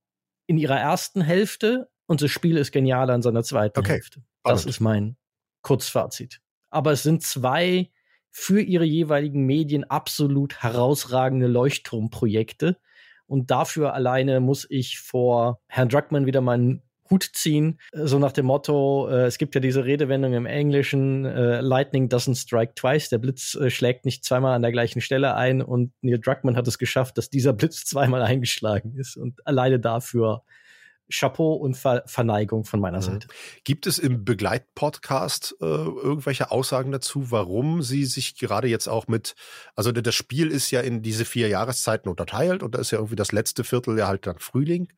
in 0.48 0.57
ihrer 0.57 0.80
ersten 0.80 1.22
Hälfte 1.22 1.88
und 2.07 2.23
das 2.23 2.31
Spiel 2.31 2.57
ist 2.57 2.72
genialer 2.72 3.14
in 3.14 3.22
seiner 3.22 3.43
zweiten 3.43 3.77
okay. 3.77 3.91
Hälfte. 3.91 4.23
Das 4.43 4.65
ist 4.65 4.80
mein 4.80 5.17
Kurzfazit 5.61 6.41
aber 6.69 6.91
es 6.91 7.03
sind 7.03 7.23
zwei 7.23 7.89
für 8.31 8.61
ihre 8.61 8.85
jeweiligen 8.85 9.45
Medien 9.45 9.83
absolut 9.83 10.61
herausragende 10.61 11.48
Leuchtturmprojekte. 11.48 12.77
Und 13.27 13.51
dafür 13.51 13.93
alleine 13.93 14.39
muss 14.39 14.65
ich 14.69 14.99
vor 14.99 15.61
Herrn 15.67 15.89
Druckmann 15.89 16.25
wieder 16.25 16.41
meinen 16.41 16.81
Hut 17.09 17.30
ziehen, 17.33 17.80
so 17.91 18.19
nach 18.19 18.31
dem 18.31 18.45
Motto, 18.45 19.07
äh, 19.09 19.25
es 19.25 19.38
gibt 19.38 19.56
ja 19.56 19.61
diese 19.61 19.85
Redewendung 19.85 20.33
im 20.33 20.45
Englischen, 20.45 21.25
äh, 21.25 21.59
Lightning 21.59 22.07
doesn't 22.07 22.39
strike 22.39 22.75
twice, 22.75 23.09
der 23.09 23.17
Blitz 23.17 23.56
äh, 23.56 23.69
schlägt 23.72 24.06
nicht 24.06 24.23
zweimal 24.23 24.53
an 24.53 24.61
der 24.61 24.72
gleichen 24.72 25.01
Stelle 25.01 25.35
ein. 25.35 25.61
Und 25.61 25.91
Neil 26.01 26.19
Druckmann 26.19 26.56
hat 26.56 26.67
es 26.67 26.77
geschafft, 26.77 27.17
dass 27.17 27.30
dieser 27.30 27.53
Blitz 27.53 27.85
zweimal 27.85 28.22
eingeschlagen 28.22 28.95
ist. 28.95 29.17
Und 29.17 29.45
alleine 29.48 29.80
dafür 29.80 30.43
Chapeau 31.11 31.53
und 31.53 31.75
Ver 31.75 32.03
Verneigung 32.05 32.65
von 32.65 32.79
meiner 32.79 32.97
mhm. 32.97 33.03
Seite. 33.03 33.27
Gibt 33.63 33.88
es 33.88 33.99
im 33.99 34.23
Begleitpodcast 34.23 35.55
äh, 35.61 35.65
irgendwelche 35.65 36.51
Aussagen 36.51 36.91
dazu, 36.91 37.31
warum 37.31 37.81
Sie 37.81 38.05
sich 38.05 38.38
gerade 38.38 38.67
jetzt 38.67 38.88
auch 38.88 39.07
mit, 39.07 39.35
also 39.75 39.91
das 39.91 40.15
Spiel 40.15 40.51
ist 40.51 40.71
ja 40.71 40.81
in 40.81 41.01
diese 41.01 41.25
vier 41.25 41.47
Jahreszeiten 41.47 42.09
unterteilt 42.09 42.63
und 42.63 42.75
da 42.75 42.79
ist 42.79 42.91
ja 42.91 42.99
irgendwie 42.99 43.15
das 43.15 43.31
letzte 43.31 43.63
Viertel 43.63 43.97
ja 43.97 44.07
halt 44.07 44.27
dann 44.27 44.39
Frühling. 44.39 44.91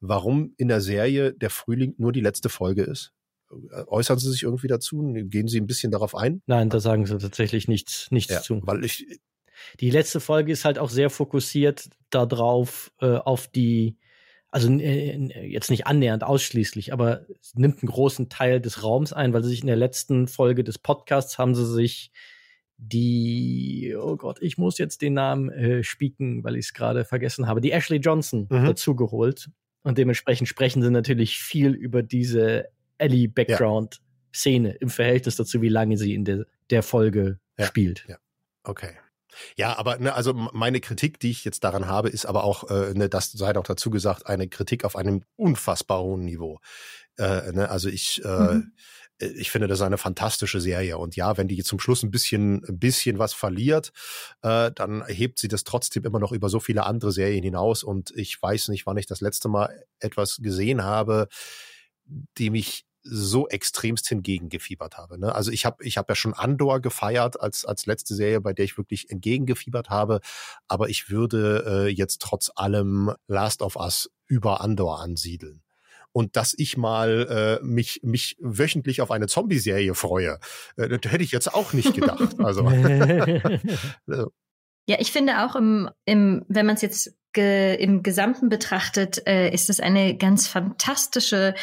Warum 0.00 0.54
in 0.56 0.68
der 0.68 0.80
Serie 0.80 1.34
der 1.34 1.50
Frühling 1.50 1.94
nur 1.98 2.12
die 2.12 2.22
letzte 2.22 2.48
Folge 2.48 2.82
ist? 2.82 3.12
Äußern 3.88 4.18
Sie 4.18 4.30
sich 4.30 4.44
irgendwie 4.44 4.68
dazu? 4.68 5.12
Gehen 5.12 5.48
Sie 5.48 5.60
ein 5.60 5.66
bisschen 5.66 5.90
darauf 5.90 6.14
ein? 6.14 6.40
Nein, 6.46 6.70
da 6.70 6.80
sagen 6.80 7.04
Sie 7.04 7.18
tatsächlich 7.18 7.68
nichts, 7.68 8.08
nichts 8.10 8.32
ja, 8.32 8.40
zu. 8.40 8.60
Weil 8.64 8.84
ich, 8.84 9.20
die 9.80 9.90
letzte 9.90 10.20
Folge 10.20 10.52
ist 10.52 10.64
halt 10.64 10.78
auch 10.78 10.88
sehr 10.88 11.10
fokussiert 11.10 11.90
darauf, 12.10 12.92
äh, 13.00 13.16
auf 13.16 13.48
die 13.48 13.96
also 14.50 14.70
äh, 14.70 15.46
jetzt 15.46 15.70
nicht 15.70 15.86
annähernd 15.86 16.24
ausschließlich, 16.24 16.92
aber 16.92 17.26
nimmt 17.54 17.82
einen 17.82 17.90
großen 17.90 18.28
Teil 18.28 18.60
des 18.60 18.82
Raums 18.82 19.12
ein, 19.12 19.32
weil 19.32 19.42
sie 19.42 19.50
sich 19.50 19.60
in 19.60 19.68
der 19.68 19.76
letzten 19.76 20.26
Folge 20.26 20.64
des 20.64 20.78
Podcasts 20.78 21.38
haben 21.38 21.54
sie 21.54 21.66
sich 21.66 22.10
die, 22.82 23.94
oh 23.98 24.16
Gott, 24.16 24.38
ich 24.40 24.56
muss 24.56 24.78
jetzt 24.78 25.02
den 25.02 25.14
Namen 25.14 25.50
äh, 25.50 25.84
spieken, 25.84 26.42
weil 26.42 26.56
ich 26.56 26.66
es 26.66 26.72
gerade 26.72 27.04
vergessen 27.04 27.46
habe, 27.46 27.60
die 27.60 27.72
Ashley 27.72 27.98
Johnson 27.98 28.48
mhm. 28.50 28.64
dazugeholt. 28.64 29.50
Und 29.82 29.98
dementsprechend 29.98 30.48
sprechen 30.48 30.82
sie 30.82 30.90
natürlich 30.90 31.38
viel 31.38 31.72
über 31.72 32.02
diese 32.02 32.66
Ellie-Background-Szene 32.98 34.68
ja. 34.70 34.74
im 34.80 34.90
Verhältnis 34.90 35.36
dazu, 35.36 35.62
wie 35.62 35.68
lange 35.68 35.96
sie 35.96 36.14
in 36.14 36.24
der, 36.24 36.46
der 36.70 36.82
Folge 36.82 37.38
ja. 37.58 37.66
spielt. 37.66 38.04
Ja. 38.08 38.16
Okay. 38.62 38.92
Ja, 39.56 39.78
aber 39.78 39.98
ne, 39.98 40.14
also 40.14 40.32
meine 40.32 40.80
Kritik, 40.80 41.20
die 41.20 41.30
ich 41.30 41.44
jetzt 41.44 41.64
daran 41.64 41.86
habe, 41.86 42.08
ist 42.08 42.26
aber 42.26 42.44
auch, 42.44 42.70
äh, 42.70 42.94
ne, 42.94 43.08
das 43.08 43.32
sei 43.32 43.52
doch 43.52 43.64
dazu 43.64 43.90
gesagt, 43.90 44.26
eine 44.26 44.48
Kritik 44.48 44.84
auf 44.84 44.96
einem 44.96 45.22
unfassbar 45.36 46.02
hohen 46.02 46.24
Niveau. 46.24 46.60
Äh, 47.18 47.52
ne, 47.52 47.68
also 47.68 47.88
ich, 47.88 48.24
äh, 48.24 48.54
mhm. 48.54 48.72
ich 49.18 49.50
finde, 49.50 49.68
das 49.68 49.78
ist 49.78 49.84
eine 49.84 49.98
fantastische 49.98 50.60
Serie. 50.60 50.98
Und 50.98 51.16
ja, 51.16 51.36
wenn 51.36 51.48
die 51.48 51.62
zum 51.62 51.78
Schluss 51.80 52.02
ein 52.02 52.10
bisschen, 52.10 52.64
ein 52.64 52.78
bisschen 52.78 53.18
was 53.18 53.32
verliert, 53.32 53.92
äh, 54.42 54.70
dann 54.74 55.04
hebt 55.06 55.38
sie 55.38 55.48
das 55.48 55.64
trotzdem 55.64 56.04
immer 56.04 56.18
noch 56.18 56.32
über 56.32 56.48
so 56.48 56.60
viele 56.60 56.86
andere 56.86 57.12
Serien 57.12 57.44
hinaus. 57.44 57.82
Und 57.82 58.12
ich 58.16 58.40
weiß 58.40 58.68
nicht, 58.68 58.86
wann 58.86 58.96
ich 58.96 59.06
das 59.06 59.20
letzte 59.20 59.48
Mal 59.48 59.84
etwas 59.98 60.38
gesehen 60.42 60.82
habe, 60.82 61.28
die 62.38 62.50
mich 62.50 62.84
so 63.02 63.48
extremst 63.48 64.08
hingegengefiebert 64.08 64.98
habe. 64.98 65.18
Ne? 65.18 65.34
Also 65.34 65.50
ich 65.50 65.64
habe 65.64 65.84
ich 65.84 65.96
hab 65.96 66.08
ja 66.08 66.14
schon 66.14 66.34
Andor 66.34 66.80
gefeiert 66.80 67.40
als, 67.40 67.64
als 67.64 67.86
letzte 67.86 68.14
Serie, 68.14 68.40
bei 68.40 68.52
der 68.52 68.64
ich 68.64 68.76
wirklich 68.76 69.10
entgegengefiebert 69.10 69.90
habe. 69.90 70.20
Aber 70.68 70.88
ich 70.88 71.10
würde 71.10 71.64
äh, 71.66 71.88
jetzt 71.88 72.20
trotz 72.20 72.50
allem 72.54 73.12
Last 73.26 73.62
of 73.62 73.76
Us 73.76 74.10
über 74.26 74.60
Andor 74.60 75.00
ansiedeln. 75.00 75.62
Und 76.12 76.36
dass 76.36 76.54
ich 76.56 76.76
mal 76.76 77.60
äh, 77.62 77.64
mich, 77.64 78.00
mich 78.02 78.36
wöchentlich 78.40 79.00
auf 79.00 79.10
eine 79.12 79.28
Zombie-Serie 79.28 79.94
freue, 79.94 80.40
äh, 80.76 80.88
das 80.88 81.12
hätte 81.12 81.22
ich 81.22 81.30
jetzt 81.30 81.54
auch 81.54 81.72
nicht 81.72 81.94
gedacht. 81.94 82.38
Also. 82.40 82.64
Ja, 84.90 84.96
ich 84.98 85.12
finde 85.12 85.44
auch 85.44 85.54
im, 85.54 85.88
im 86.04 86.44
wenn 86.48 86.66
man 86.66 86.74
es 86.74 86.82
jetzt 86.82 87.14
ge, 87.32 87.74
im 87.76 88.02
Gesamten 88.02 88.48
betrachtet, 88.48 89.26
äh, 89.26 89.50
ist 89.50 89.70
es 89.70 89.80
eine 89.80 90.16
ganz 90.16 90.46
fantastische 90.46 91.54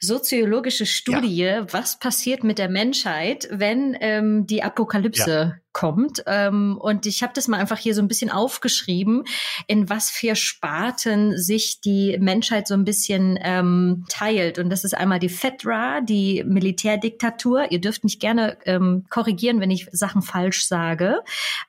soziologische 0.00 0.86
Studie, 0.86 1.36
ja. 1.36 1.72
was 1.72 1.98
passiert 1.98 2.44
mit 2.44 2.58
der 2.58 2.68
Menschheit, 2.68 3.48
wenn 3.50 3.96
ähm, 4.00 4.46
die 4.46 4.62
Apokalypse 4.62 5.30
ja. 5.30 5.65
Kommt. 5.76 6.22
Ähm, 6.26 6.78
und 6.80 7.04
ich 7.04 7.22
habe 7.22 7.34
das 7.34 7.48
mal 7.48 7.58
einfach 7.58 7.76
hier 7.76 7.94
so 7.94 8.00
ein 8.00 8.08
bisschen 8.08 8.30
aufgeschrieben, 8.30 9.24
in 9.66 9.90
was 9.90 10.08
für 10.08 10.34
Sparten 10.34 11.36
sich 11.36 11.82
die 11.82 12.16
Menschheit 12.18 12.66
so 12.66 12.72
ein 12.72 12.86
bisschen 12.86 13.38
ähm, 13.42 14.06
teilt. 14.08 14.58
Und 14.58 14.70
das 14.70 14.84
ist 14.84 14.96
einmal 14.96 15.18
die 15.18 15.28
FEDRA, 15.28 16.00
die 16.00 16.42
Militärdiktatur. 16.46 17.70
Ihr 17.70 17.78
dürft 17.78 18.04
mich 18.04 18.20
gerne 18.20 18.56
ähm, 18.64 19.04
korrigieren, 19.10 19.60
wenn 19.60 19.70
ich 19.70 19.86
Sachen 19.92 20.22
falsch 20.22 20.66
sage. 20.66 21.18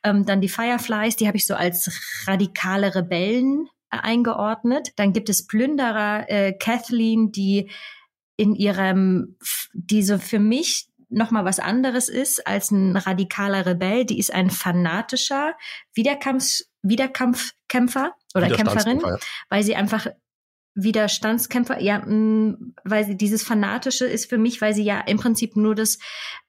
Ähm, 0.03 0.25
dann 0.25 0.39
die 0.39 0.47
Fireflies, 0.47 1.17
die 1.17 1.27
habe 1.27 1.35
ich 1.35 1.45
so 1.45 1.55
als 1.55 1.91
radikale 2.27 2.95
Rebellen 2.95 3.67
äh, 3.91 3.97
eingeordnet. 3.97 4.93
Dann 4.95 5.11
gibt 5.11 5.27
es 5.27 5.47
Plünderer, 5.47 6.29
äh, 6.29 6.53
Kathleen, 6.53 7.33
die 7.33 7.69
in 8.37 8.55
ihrem, 8.55 9.35
diese 9.73 10.17
für 10.17 10.39
mich 10.39 10.87
noch 11.09 11.31
mal 11.31 11.45
was 11.45 11.59
anderes 11.59 12.09
ist 12.09 12.45
als 12.45 12.71
ein 12.71 12.97
radikaler 12.97 13.65
Rebell. 13.65 14.05
Die 14.05 14.19
ist 14.19 14.33
ein 14.33 14.49
fanatischer 14.49 15.55
Wiederkampf, 15.93 16.61
Wiederkampfkämpfer 16.81 18.13
oder 18.35 18.49
Kämpferin, 18.49 18.99
ja. 18.99 19.17
weil 19.49 19.63
sie 19.63 19.75
einfach 19.75 20.07
Widerstandskämpfer, 20.75 21.81
ja, 21.81 21.99
mh, 21.99 22.57
weil 22.83 23.05
sie 23.05 23.17
dieses 23.17 23.43
fanatische 23.43 24.05
ist 24.05 24.29
für 24.29 24.37
mich, 24.37 24.61
weil 24.61 24.73
sie 24.73 24.83
ja 24.83 24.99
im 24.99 25.17
Prinzip 25.17 25.55
nur 25.55 25.73
das 25.73 25.97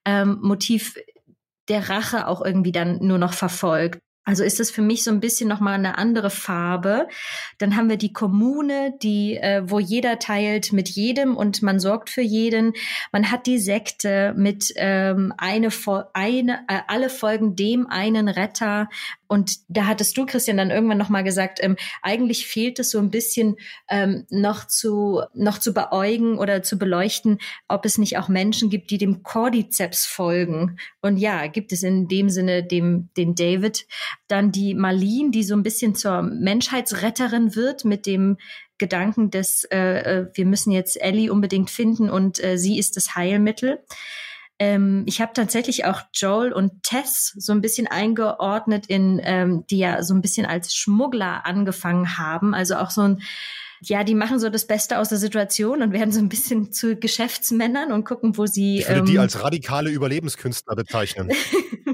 ähm, 0.05 0.39
Motiv 0.43 0.97
der 1.69 1.89
Rache 1.89 2.27
auch 2.27 2.45
irgendwie 2.45 2.73
dann 2.73 2.99
nur 2.99 3.19
noch 3.19 3.33
verfolgt. 3.33 4.01
Also 4.29 4.45
ist 4.45 4.61
das 4.61 4.71
für 4.71 4.83
mich 4.83 5.05
so 5.05 5.11
ein 5.11 5.21
bisschen 5.21 5.49
nochmal 5.49 5.73
eine 5.73 5.97
andere 5.97 6.29
Farbe. 6.29 7.09
Dann 7.57 7.77
haben 7.77 7.89
wir 7.89 7.97
die 7.97 8.13
Kommune, 8.13 8.93
die, 9.03 9.39
äh, 9.39 9.63
wo 9.65 9.79
jeder 9.79 10.19
teilt 10.19 10.71
mit 10.71 10.91
jedem 10.91 11.35
und 11.35 11.63
man 11.63 11.81
sorgt 11.81 12.11
für 12.11 12.21
jeden. 12.21 12.75
Man 13.11 13.31
hat 13.31 13.47
die 13.47 13.59
Sekte 13.59 14.35
mit 14.37 14.75
ähm, 14.77 15.33
eine, 15.39 15.71
eine 16.13 16.53
äh, 16.69 16.81
alle 16.89 17.09
folgen 17.09 17.57
dem 17.57 17.87
einen 17.87 18.29
Retter. 18.29 18.91
Und 19.29 19.59
da 19.69 19.87
hattest 19.87 20.17
du, 20.17 20.25
Christian, 20.25 20.57
dann 20.57 20.71
irgendwann 20.71 20.99
nochmal 20.99 21.23
gesagt, 21.23 21.59
ähm, 21.63 21.77
eigentlich 22.03 22.47
fehlt 22.47 22.79
es 22.79 22.91
so 22.91 22.99
ein 22.99 23.11
bisschen 23.11 23.57
ähm, 23.89 24.27
noch 24.31 24.67
zu 24.67 25.23
noch 25.35 25.59
zu 25.59 25.75
beäugen 25.75 26.39
oder 26.39 26.63
zu 26.63 26.79
beleuchten, 26.79 27.39
ob 27.69 27.85
es 27.85 27.99
nicht 27.99 28.17
auch 28.17 28.29
Menschen 28.29 28.71
gibt, 28.71 28.91
die 28.91 28.99
dem 28.99 29.23
Cordyceps 29.23 30.07
folgen. 30.07 30.79
Und 31.03 31.19
ja, 31.19 31.47
gibt 31.47 31.73
es 31.73 31.83
in 31.83 32.09
dem 32.09 32.31
Sinne 32.31 32.65
dem 32.65 33.11
den 33.17 33.35
David. 33.35 33.87
Dann 34.29 34.51
die 34.51 34.75
Marlene, 34.75 35.31
die 35.31 35.45
so 35.45 35.55
ein 35.55 35.63
bisschen 35.63 35.95
zur 35.95 36.23
Menschheitsretterin 36.23 37.55
wird 37.55 37.85
mit 37.85 38.07
dem 38.07 38.39
Gedanken 38.79 39.31
des, 39.31 39.65
äh, 39.65 39.77
äh 39.79 40.27
wir 40.33 40.47
müssen 40.47 40.71
jetzt 40.71 41.01
Ellie 41.01 41.31
unbedingt 41.31 41.69
finden 41.69 42.09
und 42.09 42.43
äh, 42.43 42.57
sie 42.57 42.79
ist 42.79 42.97
das 42.97 43.15
Heilmittel. 43.15 43.81
Ähm, 44.59 45.05
ich 45.07 45.21
habe 45.21 45.33
tatsächlich 45.35 45.85
auch 45.85 46.03
Joel 46.13 46.53
und 46.53 46.83
Tess 46.83 47.35
so 47.37 47.53
ein 47.53 47.61
bisschen 47.61 47.87
eingeordnet 47.87 48.87
in, 48.87 49.21
ähm, 49.23 49.65
die 49.71 49.79
ja 49.79 50.03
so 50.03 50.15
ein 50.15 50.21
bisschen 50.21 50.47
als 50.47 50.75
Schmuggler 50.75 51.47
angefangen 51.47 52.19
haben. 52.19 52.55
Also 52.55 52.77
auch 52.77 52.91
so 52.91 53.03
ein 53.03 53.23
ja, 53.81 54.03
die 54.03 54.15
machen 54.15 54.41
so 54.41 54.49
das 54.49 54.67
Beste 54.67 54.99
aus 54.99 55.09
der 55.09 55.19
Situation 55.19 55.83
und 55.83 55.93
werden 55.93 56.11
so 56.11 56.19
ein 56.19 56.29
bisschen 56.29 56.73
zu 56.73 56.97
Geschäftsmännern 56.97 57.93
und 57.93 58.05
gucken, 58.05 58.37
wo 58.37 58.47
sie. 58.47 58.81
Ich 58.81 58.89
würde 58.89 59.01
ähm, 59.01 59.07
die 59.07 59.19
als 59.19 59.43
radikale 59.43 59.91
Überlebenskünstler 59.91 60.75
bezeichnen. 60.75 61.31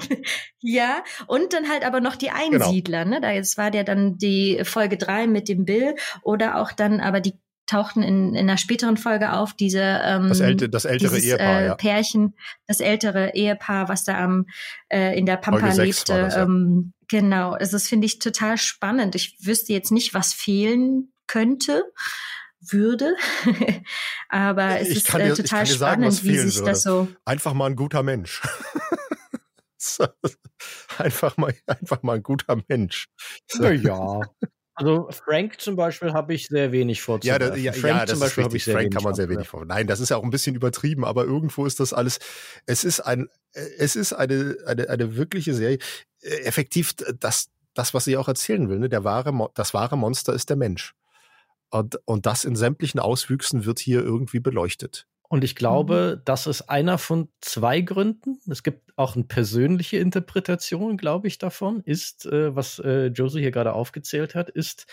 ja, 0.61 1.03
und 1.27 1.53
dann 1.53 1.69
halt 1.69 1.85
aber 1.85 2.01
noch 2.01 2.17
die 2.17 2.29
genau. 2.29 2.65
Einsiedler, 2.67 3.05
genau. 3.05 3.17
ne? 3.17 3.21
Da 3.21 3.33
jetzt 3.33 3.59
war 3.59 3.71
der 3.71 3.85
dann 3.85 4.17
die 4.17 4.63
Folge 4.65 4.97
drei 4.97 5.27
mit 5.27 5.49
dem 5.49 5.65
Bill 5.65 5.95
oder 6.23 6.59
auch 6.59 6.73
dann 6.73 7.01
aber 7.01 7.21
die 7.21 7.35
tauchten 7.67 8.03
in, 8.03 8.35
in 8.35 8.49
einer 8.49 8.59
späteren 8.59 8.97
Folge 8.97 9.33
auf, 9.33 9.55
diese 9.55 9.81
ähm, 9.81 10.29
das, 10.29 10.41
älte, 10.41 10.69
das 10.69 10.85
ältere 10.85 11.15
dieses, 11.15 11.25
Ehepaar, 11.25 11.61
äh, 11.61 11.67
ja. 11.67 11.75
Pärchen, 11.75 12.35
das 12.67 12.81
ältere 12.81 13.35
Ehepaar, 13.35 13.89
was 13.89 14.05
da 14.05 14.19
am 14.19 14.47
äh, 14.89 15.19
in 15.19 15.27
der 15.27 15.37
Pampa 15.37 15.73
lebte. 15.73 16.13
Das, 16.13 16.35
ja. 16.35 16.43
ähm, 16.43 16.93
genau, 17.09 17.53
also 17.53 17.73
das 17.73 17.89
finde 17.89 18.07
ich 18.07 18.19
total 18.19 18.59
spannend. 18.59 19.15
Ich 19.15 19.37
wüsste 19.41 19.73
jetzt 19.73 19.93
nicht, 19.93 20.15
was 20.15 20.33
fehlen 20.33 21.13
könnte 21.27 21.85
würde. 22.61 23.15
Aber 24.29 24.81
es 24.81 24.89
ich 24.89 24.97
ist 24.99 25.15
äh, 25.15 25.33
total 25.35 25.67
spannend, 25.67 26.13
sagen, 26.13 26.29
wie 26.29 26.39
sich 26.39 26.57
würde. 26.57 26.71
das 26.71 26.83
so. 26.83 27.09
Einfach 27.25 27.55
mal 27.55 27.67
ein 27.67 27.77
guter 27.77 28.03
Mensch. 28.03 28.43
einfach 30.99 31.37
mal, 31.37 31.55
einfach 31.67 32.03
mal 32.03 32.17
ein 32.17 32.23
guter 32.23 32.61
Mensch. 32.69 33.09
Ja. 33.59 34.21
Also 34.75 35.09
Frank 35.11 35.61
zum 35.61 35.77
Beispiel 35.77 36.13
habe 36.13 36.35
ich 36.35 36.49
sehr 36.49 36.73
wenig 36.73 37.01
vorzuwerfen. 37.01 37.43
Ja, 37.43 37.51
da, 37.51 37.57
ja, 37.57 37.73
Frank 37.73 38.01
ja, 38.01 38.07
zum 38.07 38.21
Beispiel 38.21 38.45
habe 38.45 38.57
ich 38.57 38.65
sehr 38.65 38.75
Frank 38.75 38.87
wenig 38.87 38.95
kann 38.95 39.05
man 39.05 39.15
sehr 39.15 39.29
wenig 39.29 39.47
vor. 39.47 39.65
Nein, 39.65 39.87
das 39.87 40.01
ist 40.01 40.09
ja 40.09 40.17
auch 40.17 40.25
ein 40.25 40.31
bisschen 40.31 40.57
übertrieben, 40.57 41.05
aber 41.05 41.25
irgendwo 41.25 41.65
ist 41.65 41.79
das 41.79 41.93
alles. 41.93 42.19
Es 42.67 42.83
ist 42.83 43.01
ein, 43.01 43.29
es 43.53 43.95
ist 43.95 44.13
eine 44.13 44.57
eine 44.67 44.89
eine 44.89 45.17
wirkliche 45.17 45.55
Serie. 45.55 45.79
Äh, 46.21 46.41
effektiv 46.45 46.95
das 47.21 47.51
das, 47.75 47.93
was 47.93 48.05
sie 48.05 48.17
auch 48.17 48.29
erzählen 48.29 48.69
will. 48.69 48.79
Ne? 48.79 48.89
Der 48.89 49.05
wahre, 49.05 49.51
das 49.55 49.75
wahre 49.75 49.99
Monster 49.99 50.33
ist 50.33 50.49
der 50.49 50.57
Mensch. 50.57 50.95
Und, 51.71 51.99
und 52.05 52.25
das 52.25 52.45
in 52.45 52.57
sämtlichen 52.57 53.01
Auswüchsen 53.01 53.65
wird 53.65 53.81
hier 53.81 54.01
irgendwie 54.01 54.39
beleuchtet. 54.39 55.07
Und 55.35 55.43
ich 55.43 55.57
glaube, 55.57 56.19
mhm. 56.19 56.23
das 56.27 56.47
ist 56.47 56.63
einer 56.71 56.97
von 56.97 57.29
zwei 57.41 57.81
Gründen. 57.81 58.39
Es 58.49 58.63
gibt 58.63 58.93
auch 58.95 59.17
eine 59.17 59.25
persönliche 59.25 59.97
Interpretation, 59.97 60.97
glaube 60.97 61.27
ich, 61.27 61.39
davon, 61.39 61.81
ist, 61.81 62.25
äh, 62.27 62.55
was 62.55 62.79
äh, 62.79 63.07
Josie 63.07 63.41
hier 63.41 63.51
gerade 63.51 63.73
aufgezählt 63.73 64.37
hat, 64.37 64.49
ist, 64.49 64.87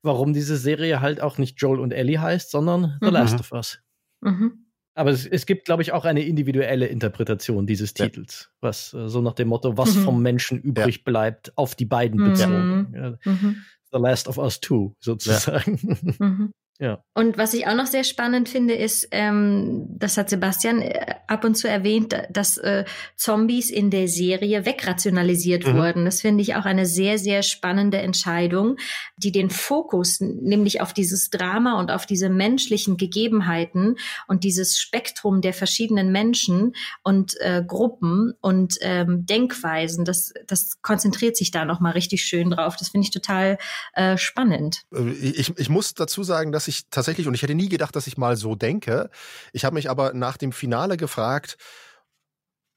warum 0.00 0.32
diese 0.32 0.56
Serie 0.56 1.00
halt 1.00 1.20
auch 1.20 1.38
nicht 1.38 1.60
Joel 1.60 1.80
und 1.80 1.90
Ellie 1.90 2.20
heißt, 2.20 2.52
sondern 2.52 2.98
The 3.00 3.08
mhm. 3.08 3.12
Last 3.14 3.40
of 3.40 3.50
Us. 3.50 3.80
Mhm. 4.20 4.66
Aber 4.94 5.10
es, 5.10 5.26
es, 5.26 5.44
gibt, 5.44 5.64
glaube 5.64 5.82
ich, 5.82 5.90
auch 5.90 6.04
eine 6.04 6.22
individuelle 6.22 6.86
Interpretation 6.86 7.66
dieses 7.66 7.92
Titels, 7.92 8.42
ja. 8.48 8.68
was 8.68 8.94
äh, 8.94 9.08
so 9.08 9.20
nach 9.20 9.34
dem 9.34 9.48
Motto, 9.48 9.76
was 9.76 9.96
mhm. 9.96 10.04
vom 10.04 10.22
Menschen 10.22 10.60
übrig 10.60 10.98
ja. 10.98 11.02
bleibt, 11.04 11.58
auf 11.58 11.74
die 11.74 11.86
beiden 11.86 12.20
mhm. 12.20 12.30
bezogen. 12.30 12.94
Ja. 12.94 13.18
Mhm. 13.24 13.56
The 13.90 13.98
Last 13.98 14.28
of 14.28 14.38
Us 14.38 14.60
2 14.60 14.92
sozusagen. 15.00 16.52
Ja. 16.80 17.04
Und 17.12 17.36
was 17.36 17.52
ich 17.52 17.66
auch 17.66 17.74
noch 17.74 17.86
sehr 17.86 18.04
spannend 18.04 18.48
finde, 18.48 18.72
ist, 18.72 19.06
ähm, 19.10 19.84
das 19.98 20.16
hat 20.16 20.30
Sebastian 20.30 20.80
äh, 20.80 21.14
ab 21.26 21.44
und 21.44 21.54
zu 21.54 21.68
erwähnt, 21.68 22.16
dass 22.30 22.56
äh, 22.56 22.86
Zombies 23.16 23.68
in 23.68 23.90
der 23.90 24.08
Serie 24.08 24.64
wegrationalisiert 24.64 25.66
mhm. 25.66 25.76
wurden. 25.76 26.04
Das 26.06 26.22
finde 26.22 26.40
ich 26.40 26.54
auch 26.54 26.64
eine 26.64 26.86
sehr, 26.86 27.18
sehr 27.18 27.42
spannende 27.42 27.98
Entscheidung, 27.98 28.78
die 29.18 29.30
den 29.30 29.50
Fokus 29.50 30.20
nämlich 30.20 30.80
auf 30.80 30.94
dieses 30.94 31.28
Drama 31.28 31.78
und 31.78 31.90
auf 31.90 32.06
diese 32.06 32.30
menschlichen 32.30 32.96
Gegebenheiten 32.96 33.96
und 34.26 34.42
dieses 34.42 34.78
Spektrum 34.78 35.42
der 35.42 35.52
verschiedenen 35.52 36.10
Menschen 36.10 36.72
und 37.02 37.38
äh, 37.40 37.62
Gruppen 37.66 38.32
und 38.40 38.76
ähm, 38.80 39.26
Denkweisen, 39.26 40.06
das, 40.06 40.32
das 40.46 40.80
konzentriert 40.80 41.36
sich 41.36 41.50
da 41.50 41.66
nochmal 41.66 41.92
richtig 41.92 42.22
schön 42.22 42.48
drauf. 42.48 42.76
Das 42.76 42.88
finde 42.88 43.04
ich 43.04 43.10
total 43.10 43.58
äh, 43.92 44.16
spannend. 44.16 44.84
Äh, 44.94 45.10
ich, 45.10 45.52
ich 45.58 45.68
muss 45.68 45.92
dazu 45.92 46.22
sagen, 46.22 46.52
dass 46.52 46.68
ich 46.68 46.69
ich 46.70 46.88
tatsächlich, 46.90 47.26
und 47.26 47.34
ich 47.34 47.42
hätte 47.42 47.54
nie 47.54 47.68
gedacht, 47.68 47.94
dass 47.94 48.06
ich 48.06 48.16
mal 48.16 48.36
so 48.36 48.54
denke. 48.54 49.10
Ich 49.52 49.64
habe 49.64 49.74
mich 49.74 49.90
aber 49.90 50.14
nach 50.14 50.36
dem 50.36 50.52
Finale 50.52 50.96
gefragt, 50.96 51.58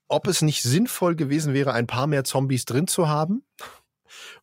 ob 0.08 0.28
es 0.28 0.42
nicht 0.42 0.64
sinnvoll 0.64 1.16
gewesen 1.16 1.54
wäre, 1.54 1.74
ein 1.74 1.88
paar 1.88 2.08
mehr 2.08 2.24
Zombies 2.24 2.66
drin 2.66 2.88
zu 2.88 3.08
haben. 3.08 3.44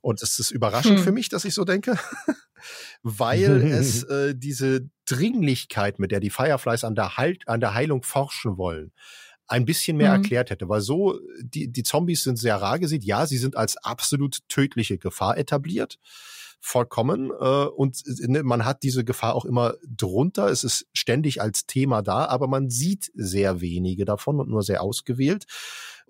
Und 0.01 0.23
es 0.23 0.39
ist 0.39 0.51
überraschend 0.51 0.99
hm. 0.99 1.05
für 1.05 1.13
mich, 1.13 1.29
dass 1.29 1.45
ich 1.45 1.55
so 1.55 1.65
denke, 1.65 1.99
weil 3.03 3.63
es 3.63 4.03
äh, 4.05 4.35
diese 4.35 4.89
Dringlichkeit, 5.07 5.99
mit 5.99 6.11
der 6.11 6.21
die 6.21 6.31
Fireflies 6.31 6.85
an 6.85 6.95
der, 6.95 7.17
Heil 7.17 7.39
an 7.47 7.61
der 7.61 7.75
Heilung 7.75 8.03
forschen 8.03 8.57
wollen, 8.57 8.93
ein 9.47 9.65
bisschen 9.65 9.97
mehr 9.97 10.11
mhm. 10.17 10.23
erklärt 10.23 10.51
hätte. 10.51 10.69
Weil 10.69 10.81
so, 10.81 11.19
die, 11.41 11.71
die 11.71 11.83
Zombies 11.83 12.23
sind 12.23 12.37
sehr 12.37 12.57
rar 12.57 12.79
gesehen. 12.79 13.03
Ja, 13.03 13.27
sie 13.27 13.39
sind 13.39 13.57
als 13.57 13.77
absolut 13.77 14.39
tödliche 14.49 14.97
Gefahr 14.97 15.37
etabliert 15.37 15.99
vollkommen. 16.61 17.31
Äh, 17.31 17.65
und 17.67 18.03
ne, 18.29 18.43
man 18.43 18.65
hat 18.65 18.83
diese 18.83 19.05
Gefahr 19.05 19.35
auch 19.35 19.45
immer 19.45 19.75
drunter. 19.87 20.49
Es 20.49 20.65
ist 20.65 20.87
ständig 20.93 21.41
als 21.41 21.67
Thema 21.67 22.03
da, 22.03 22.27
aber 22.27 22.47
man 22.49 22.71
sieht 22.71 23.11
sehr 23.15 23.61
wenige 23.61 24.05
davon 24.05 24.41
und 24.41 24.49
nur 24.49 24.63
sehr 24.63 24.83
ausgewählt 24.83 25.47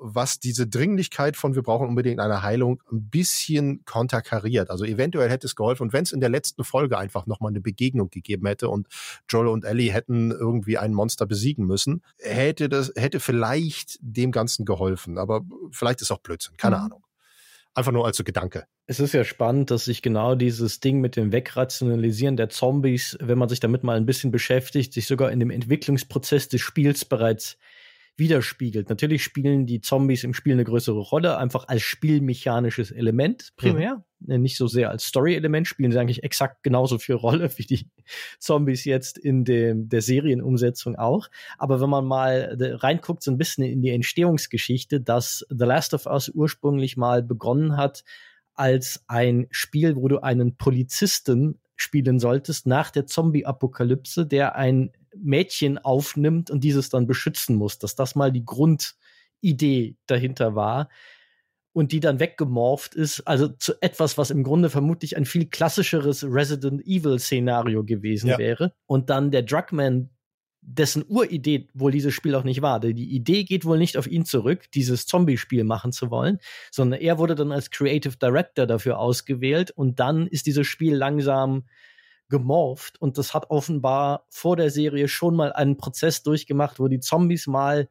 was 0.00 0.40
diese 0.40 0.66
Dringlichkeit 0.66 1.36
von 1.36 1.54
wir 1.54 1.62
brauchen 1.62 1.88
unbedingt 1.88 2.20
eine 2.20 2.42
Heilung 2.42 2.82
ein 2.90 3.10
bisschen 3.10 3.84
konterkariert. 3.84 4.70
Also 4.70 4.84
eventuell 4.84 5.30
hätte 5.30 5.46
es 5.46 5.54
geholfen 5.54 5.84
und 5.84 5.92
wenn 5.92 6.02
es 6.02 6.12
in 6.12 6.20
der 6.20 6.30
letzten 6.30 6.64
Folge 6.64 6.98
einfach 6.98 7.26
nochmal 7.26 7.50
eine 7.50 7.60
Begegnung 7.60 8.10
gegeben 8.10 8.46
hätte 8.46 8.68
und 8.68 8.88
Joel 9.28 9.48
und 9.48 9.64
Ellie 9.64 9.92
hätten 9.92 10.30
irgendwie 10.30 10.78
ein 10.78 10.94
Monster 10.94 11.26
besiegen 11.26 11.66
müssen, 11.66 12.02
hätte 12.18 12.68
das 12.68 12.92
hätte 12.96 13.20
vielleicht 13.20 13.98
dem 14.00 14.32
Ganzen 14.32 14.64
geholfen. 14.64 15.18
Aber 15.18 15.42
vielleicht 15.70 16.00
ist 16.00 16.10
auch 16.10 16.20
Blödsinn, 16.20 16.56
keine 16.56 16.78
mhm. 16.78 16.84
Ahnung. 16.84 17.04
Einfach 17.74 17.92
nur 17.92 18.04
als 18.04 18.16
so 18.16 18.24
Gedanke. 18.24 18.66
Es 18.86 18.98
ist 18.98 19.14
ja 19.14 19.22
spannend, 19.22 19.70
dass 19.70 19.84
sich 19.84 20.02
genau 20.02 20.34
dieses 20.34 20.80
Ding 20.80 21.00
mit 21.00 21.14
dem 21.14 21.30
Wegrationalisieren 21.30 22.36
der 22.36 22.48
Zombies, 22.48 23.16
wenn 23.20 23.38
man 23.38 23.48
sich 23.48 23.60
damit 23.60 23.84
mal 23.84 23.96
ein 23.96 24.06
bisschen 24.06 24.32
beschäftigt, 24.32 24.92
sich 24.92 25.06
sogar 25.06 25.30
in 25.30 25.38
dem 25.38 25.50
Entwicklungsprozess 25.50 26.48
des 26.48 26.60
Spiels 26.60 27.04
bereits 27.04 27.56
widerspiegelt. 28.20 28.88
Natürlich 28.88 29.24
spielen 29.24 29.66
die 29.66 29.80
Zombies 29.80 30.22
im 30.22 30.34
Spiel 30.34 30.52
eine 30.52 30.62
größere 30.62 31.00
Rolle, 31.00 31.36
einfach 31.38 31.66
als 31.66 31.82
spielmechanisches 31.82 32.92
Element 32.92 33.50
primär. 33.56 34.04
Mhm. 34.20 34.42
nicht 34.42 34.56
so 34.56 34.68
sehr 34.68 34.90
als 34.90 35.06
Story-Element, 35.06 35.66
spielen 35.66 35.90
sie 35.90 35.98
eigentlich 35.98 36.22
exakt 36.22 36.62
genauso 36.62 36.98
viel 36.98 37.16
Rolle 37.16 37.50
wie 37.56 37.64
die 37.64 37.88
Zombies 38.38 38.84
jetzt 38.84 39.18
in 39.18 39.44
dem, 39.44 39.88
der 39.88 40.02
Serienumsetzung 40.02 40.94
auch. 40.96 41.28
Aber 41.58 41.80
wenn 41.80 41.90
man 41.90 42.04
mal 42.04 42.56
äh, 42.60 42.74
reinguckt, 42.74 43.24
so 43.24 43.32
ein 43.32 43.38
bisschen 43.38 43.64
in 43.64 43.82
die 43.82 43.90
Entstehungsgeschichte, 43.90 45.00
dass 45.00 45.44
The 45.48 45.64
Last 45.64 45.94
of 45.94 46.06
Us 46.06 46.28
ursprünglich 46.28 46.96
mal 46.96 47.24
begonnen 47.24 47.76
hat 47.76 48.04
als 48.54 49.02
ein 49.08 49.48
Spiel, 49.50 49.96
wo 49.96 50.06
du 50.06 50.18
einen 50.18 50.56
Polizisten 50.56 51.58
spielen 51.74 52.18
solltest 52.18 52.66
nach 52.66 52.90
der 52.90 53.06
Zombie-Apokalypse, 53.06 54.26
der 54.26 54.54
ein 54.54 54.92
Mädchen 55.16 55.78
aufnimmt 55.78 56.50
und 56.50 56.62
dieses 56.64 56.90
dann 56.90 57.06
beschützen 57.06 57.56
muss, 57.56 57.78
dass 57.78 57.94
das 57.94 58.14
mal 58.14 58.32
die 58.32 58.44
Grundidee 58.44 59.96
dahinter 60.06 60.54
war 60.54 60.88
und 61.72 61.92
die 61.92 62.00
dann 62.00 62.20
weggemorpht 62.20 62.94
ist, 62.94 63.20
also 63.26 63.48
zu 63.48 63.74
etwas, 63.80 64.18
was 64.18 64.30
im 64.30 64.42
Grunde 64.42 64.70
vermutlich 64.70 65.16
ein 65.16 65.24
viel 65.24 65.46
klassischeres 65.46 66.24
Resident 66.24 66.84
Evil 66.84 67.18
Szenario 67.18 67.84
gewesen 67.84 68.28
ja. 68.28 68.38
wäre. 68.38 68.72
Und 68.86 69.10
dann 69.10 69.30
der 69.30 69.42
Drugman, 69.42 70.10
dessen 70.62 71.04
Uridee 71.08 71.68
wohl 71.72 71.90
dieses 71.90 72.12
Spiel 72.12 72.34
auch 72.34 72.44
nicht 72.44 72.60
war. 72.60 72.80
Die 72.80 73.14
Idee 73.14 73.44
geht 73.44 73.64
wohl 73.64 73.78
nicht 73.78 73.96
auf 73.96 74.06
ihn 74.06 74.24
zurück, 74.24 74.70
dieses 74.74 75.06
Zombie-Spiel 75.06 75.64
machen 75.64 75.92
zu 75.92 76.10
wollen, 76.10 76.38
sondern 76.70 77.00
er 77.00 77.18
wurde 77.18 77.34
dann 77.34 77.52
als 77.52 77.70
Creative 77.70 78.16
Director 78.16 78.66
dafür 78.66 78.98
ausgewählt 78.98 79.70
und 79.70 80.00
dann 80.00 80.26
ist 80.26 80.46
dieses 80.46 80.66
Spiel 80.66 80.94
langsam 80.94 81.64
gemorpht 82.30 83.00
und 83.00 83.18
das 83.18 83.34
hat 83.34 83.50
offenbar 83.50 84.24
vor 84.30 84.56
der 84.56 84.70
Serie 84.70 85.08
schon 85.08 85.36
mal 85.36 85.52
einen 85.52 85.76
Prozess 85.76 86.22
durchgemacht, 86.22 86.80
wo 86.80 86.88
die 86.88 87.00
Zombies 87.00 87.46
mal 87.46 87.88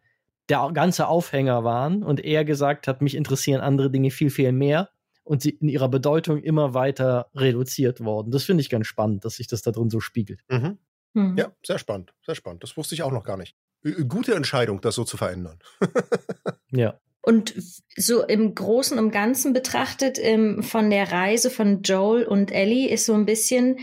der 0.49 0.71
ganze 0.73 1.07
Aufhänger 1.07 1.63
waren 1.63 2.01
und 2.01 2.23
er 2.23 2.43
gesagt 2.43 2.87
hat, 2.87 3.01
mich 3.01 3.15
interessieren 3.15 3.61
andere 3.61 3.91
Dinge 3.91 4.09
viel, 4.09 4.31
viel 4.31 4.51
mehr 4.51 4.89
und 5.23 5.43
sie 5.43 5.51
in 5.51 5.69
ihrer 5.69 5.89
Bedeutung 5.89 6.41
immer 6.41 6.73
weiter 6.73 7.29
reduziert 7.35 8.03
worden. 8.03 8.31
Das 8.31 8.45
finde 8.45 8.61
ich 8.61 8.69
ganz 8.69 8.87
spannend, 8.87 9.25
dass 9.25 9.35
sich 9.35 9.45
das 9.45 9.61
da 9.61 9.71
drin 9.71 9.91
so 9.91 9.99
spiegelt. 9.99 10.41
Mhm. 10.49 10.79
Mhm. 11.13 11.37
Ja, 11.37 11.51
sehr 11.63 11.77
spannend, 11.77 12.13
sehr 12.25 12.35
spannend. 12.35 12.63
Das 12.63 12.77
wusste 12.77 12.95
ich 12.95 13.03
auch 13.03 13.11
noch 13.11 13.23
gar 13.23 13.37
nicht. 13.37 13.55
Gute 14.07 14.33
Entscheidung, 14.33 14.81
das 14.81 14.95
so 14.95 15.03
zu 15.03 15.17
verändern. 15.17 15.59
ja. 16.71 16.99
Und 17.21 17.53
so 17.95 18.23
im 18.23 18.55
Großen 18.55 18.97
und 18.97 19.11
Ganzen 19.11 19.53
betrachtet, 19.53 20.17
ähm, 20.19 20.63
von 20.63 20.89
der 20.89 21.11
Reise 21.11 21.49
von 21.49 21.83
Joel 21.83 22.25
und 22.25 22.51
Ellie 22.51 22.89
ist 22.89 23.05
so 23.05 23.13
ein 23.13 23.25
bisschen, 23.25 23.77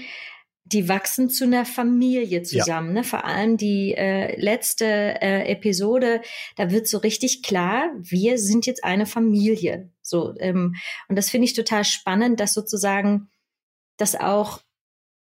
die 0.67 0.89
wachsen 0.89 1.31
zu 1.31 1.45
einer 1.45 1.65
Familie 1.65 2.43
zusammen. 2.43 2.89
Ja. 2.89 2.95
Ne? 2.95 3.05
Vor 3.05 3.25
allem 3.25 3.57
die 3.57 3.95
äh, 3.95 4.39
letzte 4.41 4.85
äh, 4.85 5.51
Episode, 5.51 6.21
da 6.57 6.71
wird 6.71 6.89
so 6.89 6.99
richtig 6.99 7.43
klar, 7.43 7.91
wir 7.99 8.39
sind 8.39 8.67
jetzt 8.67 8.83
eine 8.83 9.07
Familie. 9.07 9.91
So 10.03 10.35
ähm, 10.39 10.75
und 11.09 11.17
das 11.17 11.31
finde 11.31 11.45
ich 11.45 11.55
total 11.55 11.85
spannend, 11.85 12.41
dass 12.41 12.53
sozusagen 12.53 13.29
das 13.97 14.17
auch 14.17 14.61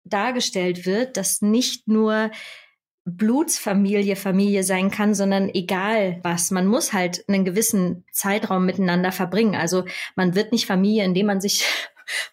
dargestellt 0.05 0.87
wird, 0.87 1.17
dass 1.17 1.41
nicht 1.41 1.87
nur 1.87 2.31
Blutsfamilie 3.05 4.17
Familie 4.17 4.65
sein 4.65 4.91
kann, 4.91 5.15
sondern 5.15 5.49
egal 5.49 6.19
was. 6.23 6.51
Man 6.51 6.67
muss 6.67 6.93
halt 6.93 7.25
einen 7.29 7.45
gewissen 7.45 8.05
Zeitraum 8.13 8.67
miteinander 8.67 9.13
verbringen. 9.13 9.55
Also 9.55 9.85
man 10.17 10.35
wird 10.35 10.53
nicht 10.53 10.67
Familie, 10.67 11.05
indem 11.05 11.27
man 11.27 11.41
sich 11.41 11.65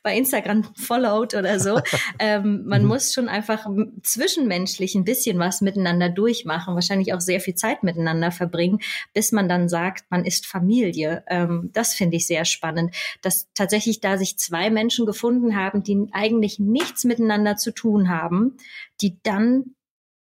bei 0.03 0.15
Instagram 0.15 0.63
followt 0.75 1.33
oder 1.35 1.59
so. 1.59 1.79
ähm, 2.19 2.63
man 2.65 2.83
mhm. 2.83 2.87
muss 2.87 3.13
schon 3.13 3.29
einfach 3.29 3.67
zwischenmenschlich 4.03 4.95
ein 4.95 5.03
bisschen 5.03 5.39
was 5.39 5.61
miteinander 5.61 6.09
durchmachen, 6.09 6.75
wahrscheinlich 6.75 7.13
auch 7.13 7.21
sehr 7.21 7.39
viel 7.39 7.55
Zeit 7.55 7.83
miteinander 7.83 8.31
verbringen, 8.31 8.79
bis 9.13 9.31
man 9.31 9.49
dann 9.49 9.69
sagt, 9.69 10.05
man 10.09 10.25
ist 10.25 10.45
Familie. 10.45 11.23
Ähm, 11.27 11.69
das 11.73 11.93
finde 11.93 12.17
ich 12.17 12.27
sehr 12.27 12.45
spannend, 12.45 12.95
dass 13.21 13.47
tatsächlich 13.53 13.99
da 13.99 14.17
sich 14.17 14.37
zwei 14.37 14.69
Menschen 14.69 15.05
gefunden 15.05 15.55
haben, 15.55 15.83
die 15.83 16.07
eigentlich 16.11 16.59
nichts 16.59 17.03
miteinander 17.03 17.55
zu 17.55 17.71
tun 17.71 18.09
haben, 18.09 18.57
die 19.01 19.17
dann 19.23 19.75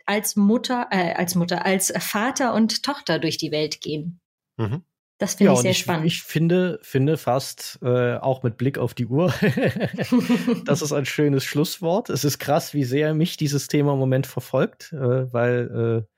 als 0.07 0.37
Mutter, 0.37 0.89
äh, 0.91 1.15
als 1.15 1.35
Mutter, 1.35 1.65
als 1.65 1.93
Vater 1.99 2.55
und 2.55 2.83
Tochter 2.83 3.19
durch 3.19 3.39
die 3.39 3.51
Welt 3.51 3.81
gehen. 3.81 4.21
Mhm. 4.57 4.85
Das 5.19 5.35
finde 5.35 5.53
ja, 5.53 5.55
ich 5.55 5.61
sehr 5.61 5.71
ich, 5.71 5.79
spannend. 5.79 6.07
Ich 6.07 6.23
finde, 6.23 6.81
finde 6.83 7.17
fast 7.17 7.79
äh, 7.83 8.17
auch 8.17 8.43
mit 8.43 8.57
Blick 8.57 8.79
auf 8.79 8.95
die 8.95 9.07
Uhr, 9.07 9.33
das 10.65 10.83
ist 10.83 10.93
ein 10.93 11.07
schönes 11.07 11.45
Schlusswort. 11.45 12.11
Es 12.11 12.25
ist 12.25 12.39
krass, 12.39 12.75
wie 12.75 12.85
sehr 12.85 13.15
mich 13.15 13.37
dieses 13.37 13.69
Thema 13.69 13.93
im 13.93 13.99
Moment 14.01 14.27
verfolgt, 14.27 14.93
äh, 14.93 15.33
weil 15.33 16.05
äh, 16.05 16.15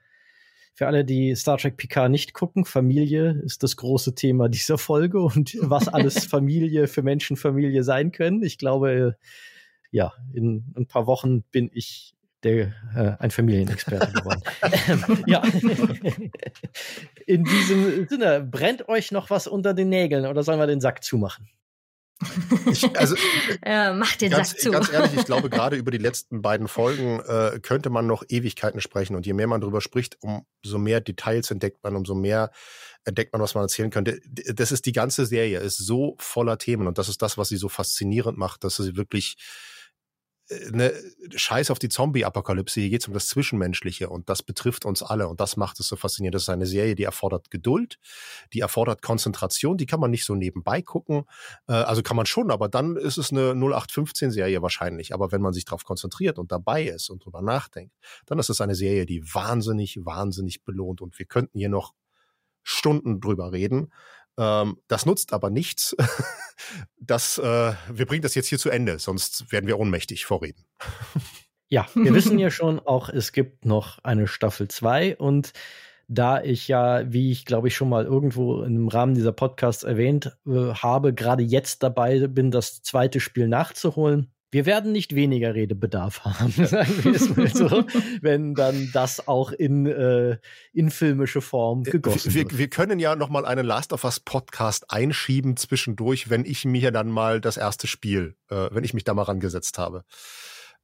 für 0.72 0.86
alle, 0.86 1.04
die 1.04 1.34
Star 1.34 1.58
Trek 1.58 1.76
Picard 1.76 2.10
nicht 2.10 2.34
gucken, 2.34 2.64
Familie 2.64 3.40
ist 3.44 3.62
das 3.62 3.76
große 3.76 4.14
Thema 4.14 4.48
dieser 4.48 4.78
Folge 4.78 5.20
und 5.20 5.56
was 5.60 5.88
alles 5.88 6.24
Familie 6.26 6.86
für 6.86 7.02
Menschen 7.02 7.36
Familie 7.36 7.82
sein 7.82 8.12
können. 8.12 8.42
Ich 8.42 8.58
glaube, 8.58 9.16
ja, 9.90 10.12
in 10.32 10.74
ein 10.76 10.86
paar 10.86 11.06
Wochen 11.06 11.42
bin 11.44 11.70
ich 11.72 12.15
der, 12.46 12.72
äh, 12.96 13.16
ein 13.18 13.30
Familienexperte 13.30 14.12
geworden. 14.12 14.42
ähm, 14.88 15.24
ja. 15.26 15.42
In 17.26 17.44
diesem 17.44 18.08
Sinne, 18.08 18.40
brennt 18.40 18.88
euch 18.88 19.12
noch 19.12 19.30
was 19.30 19.46
unter 19.46 19.74
den 19.74 19.88
Nägeln 19.88 20.26
oder 20.26 20.42
sollen 20.42 20.58
wir 20.58 20.66
den 20.66 20.80
Sack 20.80 21.02
zumachen? 21.04 21.48
Ich, 22.70 22.96
also, 22.96 23.14
ja, 23.64 23.92
mach 23.94 24.16
den 24.16 24.30
ganz, 24.30 24.50
Sack 24.50 24.60
zu. 24.60 24.70
Ganz 24.70 24.90
ehrlich, 24.90 25.14
ich 25.14 25.24
glaube, 25.26 25.50
gerade 25.50 25.76
über 25.76 25.90
die 25.90 25.98
letzten 25.98 26.40
beiden 26.40 26.66
Folgen 26.66 27.20
äh, 27.20 27.60
könnte 27.60 27.90
man 27.90 28.06
noch 28.06 28.24
Ewigkeiten 28.28 28.80
sprechen. 28.80 29.16
Und 29.16 29.26
je 29.26 29.34
mehr 29.34 29.46
man 29.46 29.60
darüber 29.60 29.80
spricht, 29.80 30.16
umso 30.20 30.78
mehr 30.78 31.00
Details 31.00 31.50
entdeckt 31.50 31.82
man, 31.82 31.94
umso 31.94 32.14
mehr 32.14 32.50
entdeckt 33.04 33.32
man, 33.32 33.42
was 33.42 33.54
man 33.54 33.64
erzählen 33.64 33.90
könnte. 33.90 34.20
Das 34.24 34.72
ist 34.72 34.86
die 34.86 34.92
ganze 34.92 35.26
Serie, 35.26 35.60
ist 35.60 35.78
so 35.78 36.16
voller 36.18 36.58
Themen. 36.58 36.86
Und 36.86 36.98
das 36.98 37.08
ist 37.08 37.20
das, 37.20 37.36
was 37.36 37.48
sie 37.48 37.56
so 37.56 37.68
faszinierend 37.68 38.38
macht, 38.38 38.64
dass 38.64 38.76
sie 38.76 38.96
wirklich 38.96 39.36
eine 40.48 40.92
Scheiß 41.34 41.70
auf 41.70 41.78
die 41.78 41.88
Zombie-Apokalypse, 41.88 42.80
hier 42.80 42.90
geht 42.90 43.02
es 43.02 43.08
um 43.08 43.14
das 43.14 43.26
Zwischenmenschliche 43.26 44.08
und 44.08 44.28
das 44.28 44.42
betrifft 44.42 44.84
uns 44.84 45.02
alle 45.02 45.26
und 45.28 45.40
das 45.40 45.56
macht 45.56 45.80
es 45.80 45.88
so 45.88 45.96
faszinierend. 45.96 46.36
Das 46.36 46.42
ist 46.42 46.48
eine 46.50 46.66
Serie, 46.66 46.94
die 46.94 47.02
erfordert 47.02 47.50
Geduld, 47.50 47.98
die 48.52 48.60
erfordert 48.60 49.02
Konzentration, 49.02 49.76
die 49.76 49.86
kann 49.86 49.98
man 49.98 50.10
nicht 50.10 50.24
so 50.24 50.34
nebenbei 50.34 50.82
gucken. 50.82 51.24
Äh, 51.68 51.72
also 51.72 52.02
kann 52.02 52.16
man 52.16 52.26
schon, 52.26 52.50
aber 52.50 52.68
dann 52.68 52.96
ist 52.96 53.18
es 53.18 53.32
eine 53.32 53.52
0815-Serie 53.52 54.62
wahrscheinlich. 54.62 55.12
Aber 55.12 55.32
wenn 55.32 55.42
man 55.42 55.52
sich 55.52 55.64
darauf 55.64 55.84
konzentriert 55.84 56.38
und 56.38 56.52
dabei 56.52 56.84
ist 56.84 57.10
und 57.10 57.24
drüber 57.24 57.42
nachdenkt, 57.42 57.94
dann 58.26 58.38
ist 58.38 58.48
es 58.48 58.60
eine 58.60 58.76
Serie, 58.76 59.04
die 59.04 59.22
wahnsinnig, 59.34 59.98
wahnsinnig 60.04 60.64
belohnt 60.64 61.00
und 61.00 61.18
wir 61.18 61.26
könnten 61.26 61.58
hier 61.58 61.68
noch 61.68 61.92
Stunden 62.62 63.20
drüber 63.20 63.52
reden. 63.52 63.92
Ähm, 64.38 64.78
das 64.88 65.06
nutzt 65.06 65.32
aber 65.32 65.50
nichts. 65.50 65.96
das, 66.98 67.38
äh, 67.38 67.72
wir 67.90 68.06
bringen 68.06 68.22
das 68.22 68.34
jetzt 68.34 68.48
hier 68.48 68.58
zu 68.58 68.70
Ende, 68.70 68.98
sonst 68.98 69.50
werden 69.52 69.66
wir 69.66 69.78
ohnmächtig 69.78 70.24
vorreden. 70.24 70.64
Ja, 71.68 71.86
wir 71.94 72.14
wissen 72.14 72.38
ja 72.38 72.50
schon 72.50 72.80
auch, 72.80 73.08
es 73.08 73.32
gibt 73.32 73.64
noch 73.64 73.98
eine 74.04 74.26
Staffel 74.26 74.68
2 74.68 75.16
und 75.16 75.52
da 76.08 76.40
ich 76.40 76.68
ja, 76.68 77.12
wie 77.12 77.32
ich 77.32 77.44
glaube 77.44 77.68
ich 77.68 77.74
schon 77.74 77.88
mal 77.88 78.04
irgendwo 78.04 78.62
im 78.62 78.86
Rahmen 78.88 79.14
dieser 79.14 79.32
Podcasts 79.32 79.82
erwähnt 79.82 80.36
äh, 80.46 80.72
habe, 80.74 81.12
gerade 81.12 81.42
jetzt 81.42 81.82
dabei 81.82 82.28
bin, 82.28 82.50
das 82.52 82.82
zweite 82.82 83.18
Spiel 83.18 83.48
nachzuholen, 83.48 84.32
wir 84.56 84.64
werden 84.64 84.90
nicht 84.90 85.14
weniger 85.14 85.54
Redebedarf 85.54 86.20
haben, 86.24 86.66
sagen 86.66 87.04
wir 87.04 87.14
es 87.14 87.36
mal 87.36 87.48
so, 87.48 87.84
wenn 88.22 88.54
dann 88.54 88.88
das 88.94 89.28
auch 89.28 89.52
in, 89.52 89.84
äh, 89.84 90.38
in 90.72 90.90
filmische 90.90 91.42
Form 91.42 91.82
äh, 91.84 91.90
gegossen 91.90 92.32
wir, 92.32 92.44
wird. 92.44 92.56
Wir 92.56 92.70
können 92.70 92.98
ja 92.98 93.16
noch 93.16 93.28
mal 93.28 93.44
einen 93.44 93.66
Last 93.66 93.92
of 93.92 94.04
Us 94.04 94.18
Podcast 94.18 94.90
einschieben 94.90 95.58
zwischendurch, 95.58 96.30
wenn 96.30 96.46
ich 96.46 96.64
mir 96.64 96.90
dann 96.90 97.10
mal 97.10 97.42
das 97.42 97.58
erste 97.58 97.86
Spiel, 97.86 98.34
äh, 98.48 98.70
wenn 98.72 98.82
ich 98.82 98.94
mich 98.94 99.04
da 99.04 99.12
mal 99.12 99.24
rangesetzt 99.24 99.76
habe 99.76 100.04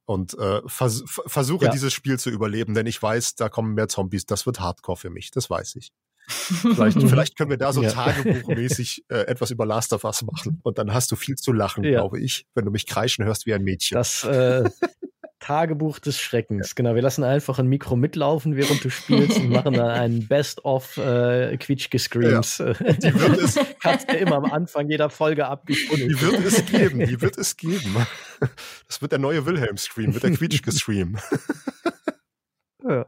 und 0.05 0.37
äh, 0.37 0.61
vers 0.67 1.03
versuche 1.07 1.65
ja. 1.65 1.71
dieses 1.71 1.93
Spiel 1.93 2.19
zu 2.19 2.29
überleben, 2.29 2.75
denn 2.75 2.85
ich 2.85 3.01
weiß, 3.01 3.33
da 3.35 3.49
kommen 3.49 3.73
mehr 3.73 3.87
Zombies. 3.87 4.27
Das 4.27 4.45
wird 4.45 4.59
Hardcore 4.59 4.97
für 4.97 5.09
mich, 5.09 5.31
das 5.31 5.49
weiß 5.49 5.77
ich. 5.77 5.91
Vielleicht, 6.27 7.01
vielleicht 7.09 7.37
können 7.37 7.49
wir 7.49 7.57
da 7.57 7.73
so 7.73 7.83
ja. 7.83 7.91
tagebuchmäßig 7.91 9.05
äh, 9.09 9.25
etwas 9.27 9.51
über 9.51 9.65
Last 9.65 9.93
of 9.93 10.03
Us 10.03 10.21
machen. 10.23 10.59
Und 10.63 10.77
dann 10.77 10.93
hast 10.93 11.11
du 11.11 11.15
viel 11.15 11.35
zu 11.35 11.51
lachen, 11.51 11.83
ja. 11.83 11.91
glaube 11.91 12.19
ich, 12.19 12.45
wenn 12.53 12.65
du 12.65 12.71
mich 12.71 12.85
kreischen 12.85 13.25
hörst 13.25 13.45
wie 13.45 13.53
ein 13.53 13.63
Mädchen. 13.63 13.95
Das 13.95 14.23
äh, 14.23 14.69
Tagebuch 15.39 15.99
des 15.99 16.21
Schreckens. 16.21 16.73
Genau, 16.73 16.95
wir 16.95 17.01
lassen 17.01 17.25
einfach 17.25 17.59
ein 17.59 17.67
Mikro 17.67 17.97
mitlaufen, 17.97 18.55
während 18.55 18.81
du 18.81 18.89
spielst 18.89 19.39
und 19.39 19.49
machen 19.49 19.73
dann 19.73 19.89
ein 19.89 20.27
Best-of 20.27 20.95
äh. 20.95 21.51
Ja. 21.51 21.57
Die 21.57 23.13
wird 23.13 23.37
es 23.41 23.59
Kannst 23.81 24.09
du 24.09 24.15
immer 24.15 24.37
am 24.37 24.45
Anfang 24.45 24.89
jeder 24.89 25.09
Folge 25.09 25.45
abgespielt. 25.47 26.09
Die 26.09 26.21
wird 26.21 26.45
es 26.45 26.65
geben, 26.65 26.99
die 26.99 27.21
wird 27.21 27.37
es 27.37 27.57
geben. 27.57 28.07
Das 28.87 29.01
wird 29.01 29.11
der 29.11 29.19
neue 29.19 29.45
Wilhelm-Scream, 29.45 30.13
wird 30.13 30.23
der 30.23 30.31
Quietschge-Scream. 30.31 31.17
Ja. 32.87 33.05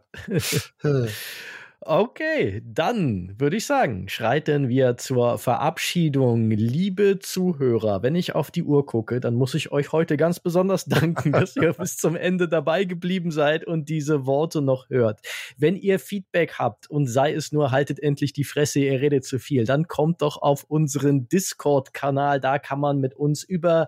Okay, 1.88 2.64
dann 2.66 3.36
würde 3.38 3.58
ich 3.58 3.68
sagen, 3.68 4.10
schreiten 4.10 4.70
wir 4.70 4.98
zur 4.98 5.38
Verabschiedung. 5.38 6.50
Liebe 6.50 7.20
Zuhörer, 7.20 8.02
wenn 8.02 8.16
ich 8.16 8.34
auf 8.34 8.50
die 8.50 8.64
Uhr 8.64 8.88
gucke, 8.88 9.20
dann 9.20 9.36
muss 9.36 9.54
ich 9.54 9.72
euch 9.72 9.92
heute 9.92 10.18
ganz 10.18 10.40
besonders 10.40 10.86
danken, 10.86 11.32
dass 11.32 11.56
ihr 11.56 11.74
bis 11.74 11.98
zum 11.98 12.16
Ende 12.16 12.50
dabei 12.50 12.86
geblieben 12.86 13.30
seid 13.30 13.68
und 13.68 13.88
diese 13.88 14.26
Worte 14.26 14.64
noch 14.64 14.90
hört. 14.90 15.20
Wenn 15.58 15.76
ihr 15.76 16.00
Feedback 16.00 16.56
habt 16.58 16.90
und 16.90 17.06
sei 17.06 17.36
es 17.36 17.52
nur, 17.52 17.70
haltet 17.70 18.00
endlich 18.02 18.34
die 18.34 18.46
Fresse, 18.46 18.80
ihr 18.80 19.00
redet 19.00 19.24
zu 19.24 19.38
viel, 19.38 19.66
dann 19.66 19.88
kommt 19.88 20.24
doch 20.24 20.42
auf 20.42 20.64
unseren 20.64 21.28
Discord-Kanal. 21.28 22.40
Da 22.40 22.58
kann 22.58 22.80
man 22.80 22.98
mit 22.98 23.14
uns 23.14 23.44
über 23.44 23.88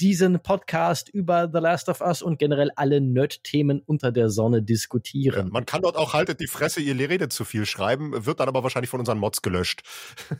diesen 0.00 0.40
Podcast 0.40 1.08
über 1.08 1.50
The 1.52 1.58
Last 1.58 1.88
of 1.88 2.00
Us 2.00 2.22
und 2.22 2.38
generell 2.38 2.70
alle 2.76 3.00
Nerd-Themen 3.00 3.80
unter 3.80 4.12
der 4.12 4.30
Sonne 4.30 4.62
diskutieren. 4.62 5.46
Ja, 5.46 5.52
man 5.52 5.66
kann 5.66 5.82
dort 5.82 5.96
auch 5.96 6.12
haltet 6.12 6.40
die 6.40 6.46
Fresse, 6.46 6.80
ihr 6.80 6.96
redet 6.96 7.32
zu 7.32 7.44
viel 7.44 7.66
schreiben, 7.66 8.26
wird 8.26 8.40
dann 8.40 8.48
aber 8.48 8.62
wahrscheinlich 8.62 8.90
von 8.90 9.00
unseren 9.00 9.18
Mods 9.18 9.42
gelöscht. 9.42 9.82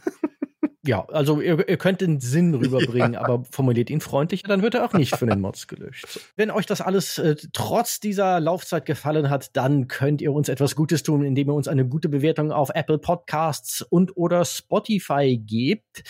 Ja, 0.87 1.05
also 1.07 1.41
ihr, 1.41 1.69
ihr 1.69 1.77
könnt 1.79 2.01
den 2.01 2.21
Sinn 2.21 2.55
rüberbringen, 2.55 3.15
ja. 3.15 3.21
aber 3.25 3.45
formuliert 3.51 3.91
ihn 3.91 4.01
freundlicher, 4.01 4.47
dann 4.47 4.63
wird 4.63 4.75
er 4.75 4.85
auch 4.85 4.93
nicht 4.93 5.17
von 5.17 5.29
den 5.29 5.41
Mods 5.41 5.67
gelöscht. 5.67 6.07
Wenn 6.37 6.51
euch 6.51 6.67
das 6.67 6.81
alles 6.81 7.19
äh, 7.19 7.35
trotz 7.53 7.99
dieser 7.99 8.39
Laufzeit 8.41 8.87
gefallen 8.87 9.29
hat, 9.29 9.57
dann 9.57 9.89
könnt 9.89 10.23
ihr 10.23 10.33
uns 10.33 10.49
etwas 10.49 10.77
Gutes 10.77 11.03
tun, 11.03 11.25
indem 11.25 11.51
ihr 11.51 11.55
uns 11.55 11.67
eine 11.67 11.87
gute 11.87 12.09
Bewertung 12.09 12.53
auf 12.53 12.71
Apple 12.73 12.99
Podcasts 12.99 13.83
und 13.83 14.17
oder 14.17 14.45
Spotify 14.45 15.37
gebt. 15.37 16.05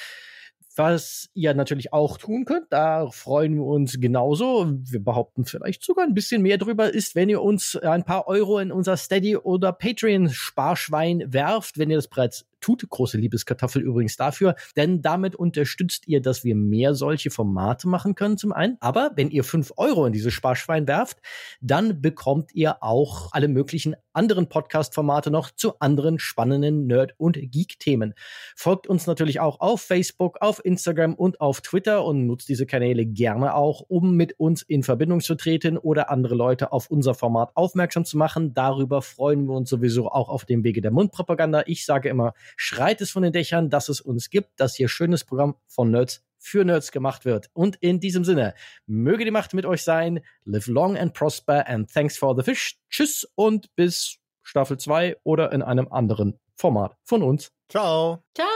Was 0.77 1.31
ihr 1.33 1.55
natürlich 1.55 1.95
auch 1.95 2.19
tun 2.19 2.45
könnt, 2.45 2.67
da 2.71 3.09
freuen 3.11 3.55
wir 3.55 3.65
uns 3.65 3.99
genauso. 3.99 4.67
Wir 4.85 5.03
behaupten 5.03 5.47
vielleicht 5.47 5.83
sogar 5.83 6.05
ein 6.05 6.13
bisschen 6.13 6.43
mehr 6.43 6.59
drüber, 6.59 6.93
ist, 6.93 7.15
wenn 7.15 7.31
ihr 7.31 7.41
uns 7.41 7.77
ein 7.77 8.05
paar 8.05 8.29
Euro 8.29 8.59
in 8.59 8.71
unser 8.71 8.99
Steady 8.99 9.39
oder 9.39 9.73
Patreon 9.73 10.29
Sparschwein 10.29 11.33
werft, 11.33 11.79
wenn 11.79 11.89
ihr 11.89 11.97
das 11.97 12.09
bereits 12.09 12.45
tut. 12.61 12.89
Große 12.89 13.19
Liebeskartoffel 13.19 13.83
übrigens 13.83 14.17
dafür, 14.17 14.55
denn 14.77 15.03
damit 15.03 15.37
unterstützt 15.37 16.07
ihr, 16.09 16.21
dass 16.21 16.45
wir 16.45 16.55
mehr 16.55 16.95
solche 16.95 17.31
Formate 17.31 17.89
machen 17.89 18.15
können 18.15 18.37
zum 18.37 18.53
einen. 18.53 18.77
Aber 18.81 19.13
wenn 19.17 19.31
ihr 19.31 19.45
fünf 19.45 19.73
Euro 19.77 20.07
in 20.07 20.13
dieses 20.13 20.33
Sparschwein 20.33 20.87
werft, 20.87 21.19
dann 21.61 22.01
bekommt 22.01 22.55
ihr 22.55 22.83
auch 22.83 23.33
alle 23.33 23.49
möglichen 23.49 23.97
anderen 24.13 24.49
Podcast-Formate 24.49 25.31
noch 25.31 25.51
zu 25.51 25.79
anderen 25.79 26.19
spannenden 26.19 26.87
Nerd- 26.87 27.15
und 27.19 27.39
Geek-Themen. 27.39 28.15
Folgt 28.57 28.87
uns 28.87 29.07
natürlich 29.07 29.41
auch 29.41 29.61
auf 29.61 29.83
Facebook, 29.83 30.39
auf 30.41 30.65
Instagram 30.65 31.15
und 31.15 31.41
auf 31.41 31.61
Twitter 31.61 32.05
und 32.05 32.27
nutzt 32.27 32.49
diese 32.49 32.67
Kanäle 32.67 33.05
gerne 33.05 33.55
auch, 33.55 33.83
um 33.89 34.17
mit 34.17 34.39
uns 34.41 34.63
in 34.63 34.83
Verbindung 34.83 35.21
zu 35.21 35.35
treten 35.35 35.77
oder 35.77 36.11
andere 36.11 36.35
Leute 36.35 36.73
auf 36.73 36.91
unser 36.91 37.15
Format 37.15 37.51
aufmerksam 37.55 38.05
zu 38.05 38.17
machen. 38.17 38.55
Darüber 38.55 39.03
freuen 39.03 39.47
wir 39.47 39.55
uns 39.55 39.69
sowieso 39.69 40.11
auch 40.11 40.29
auf 40.29 40.45
dem 40.45 40.65
Wege 40.65 40.81
der 40.81 40.91
Mundpropaganda. 40.91 41.65
Ich 41.67 41.85
sage 41.85 42.09
immer, 42.09 42.33
Schreit 42.57 43.01
es 43.01 43.11
von 43.11 43.23
den 43.23 43.33
Dächern, 43.33 43.71
dass 43.71 43.89
es 43.89 44.01
uns 44.01 44.31
gibt, 44.31 44.61
dass 44.61 44.77
hier 44.77 44.89
schönes 44.89 45.25
Programm 45.25 45.57
von 45.67 45.91
Nerds 45.91 46.25
für 46.39 46.65
Nerds 46.65 46.93
gemacht 46.93 47.25
wird. 47.25 47.51
Und 47.55 47.77
in 47.77 47.99
diesem 48.01 48.25
Sinne, 48.25 48.55
möge 48.87 49.25
die 49.25 49.31
Macht 49.31 49.55
mit 49.55 49.67
euch 49.67 49.83
sein. 49.83 50.21
Live 50.45 50.69
long 50.69 50.97
and 50.97 51.13
prosper 51.13 51.67
and 51.67 51.93
thanks 51.93 52.17
for 52.17 52.37
the 52.37 52.43
fish. 52.43 52.79
Tschüss 52.89 53.27
und 53.35 53.75
bis 53.75 54.19
Staffel 54.43 54.79
2 54.79 55.17
oder 55.25 55.53
in 55.53 55.63
einem 55.63 55.89
anderen 55.91 56.39
Format 56.55 56.97
von 57.05 57.23
uns. 57.23 57.53
Ciao. 57.69 58.23
Ciao. 58.35 58.56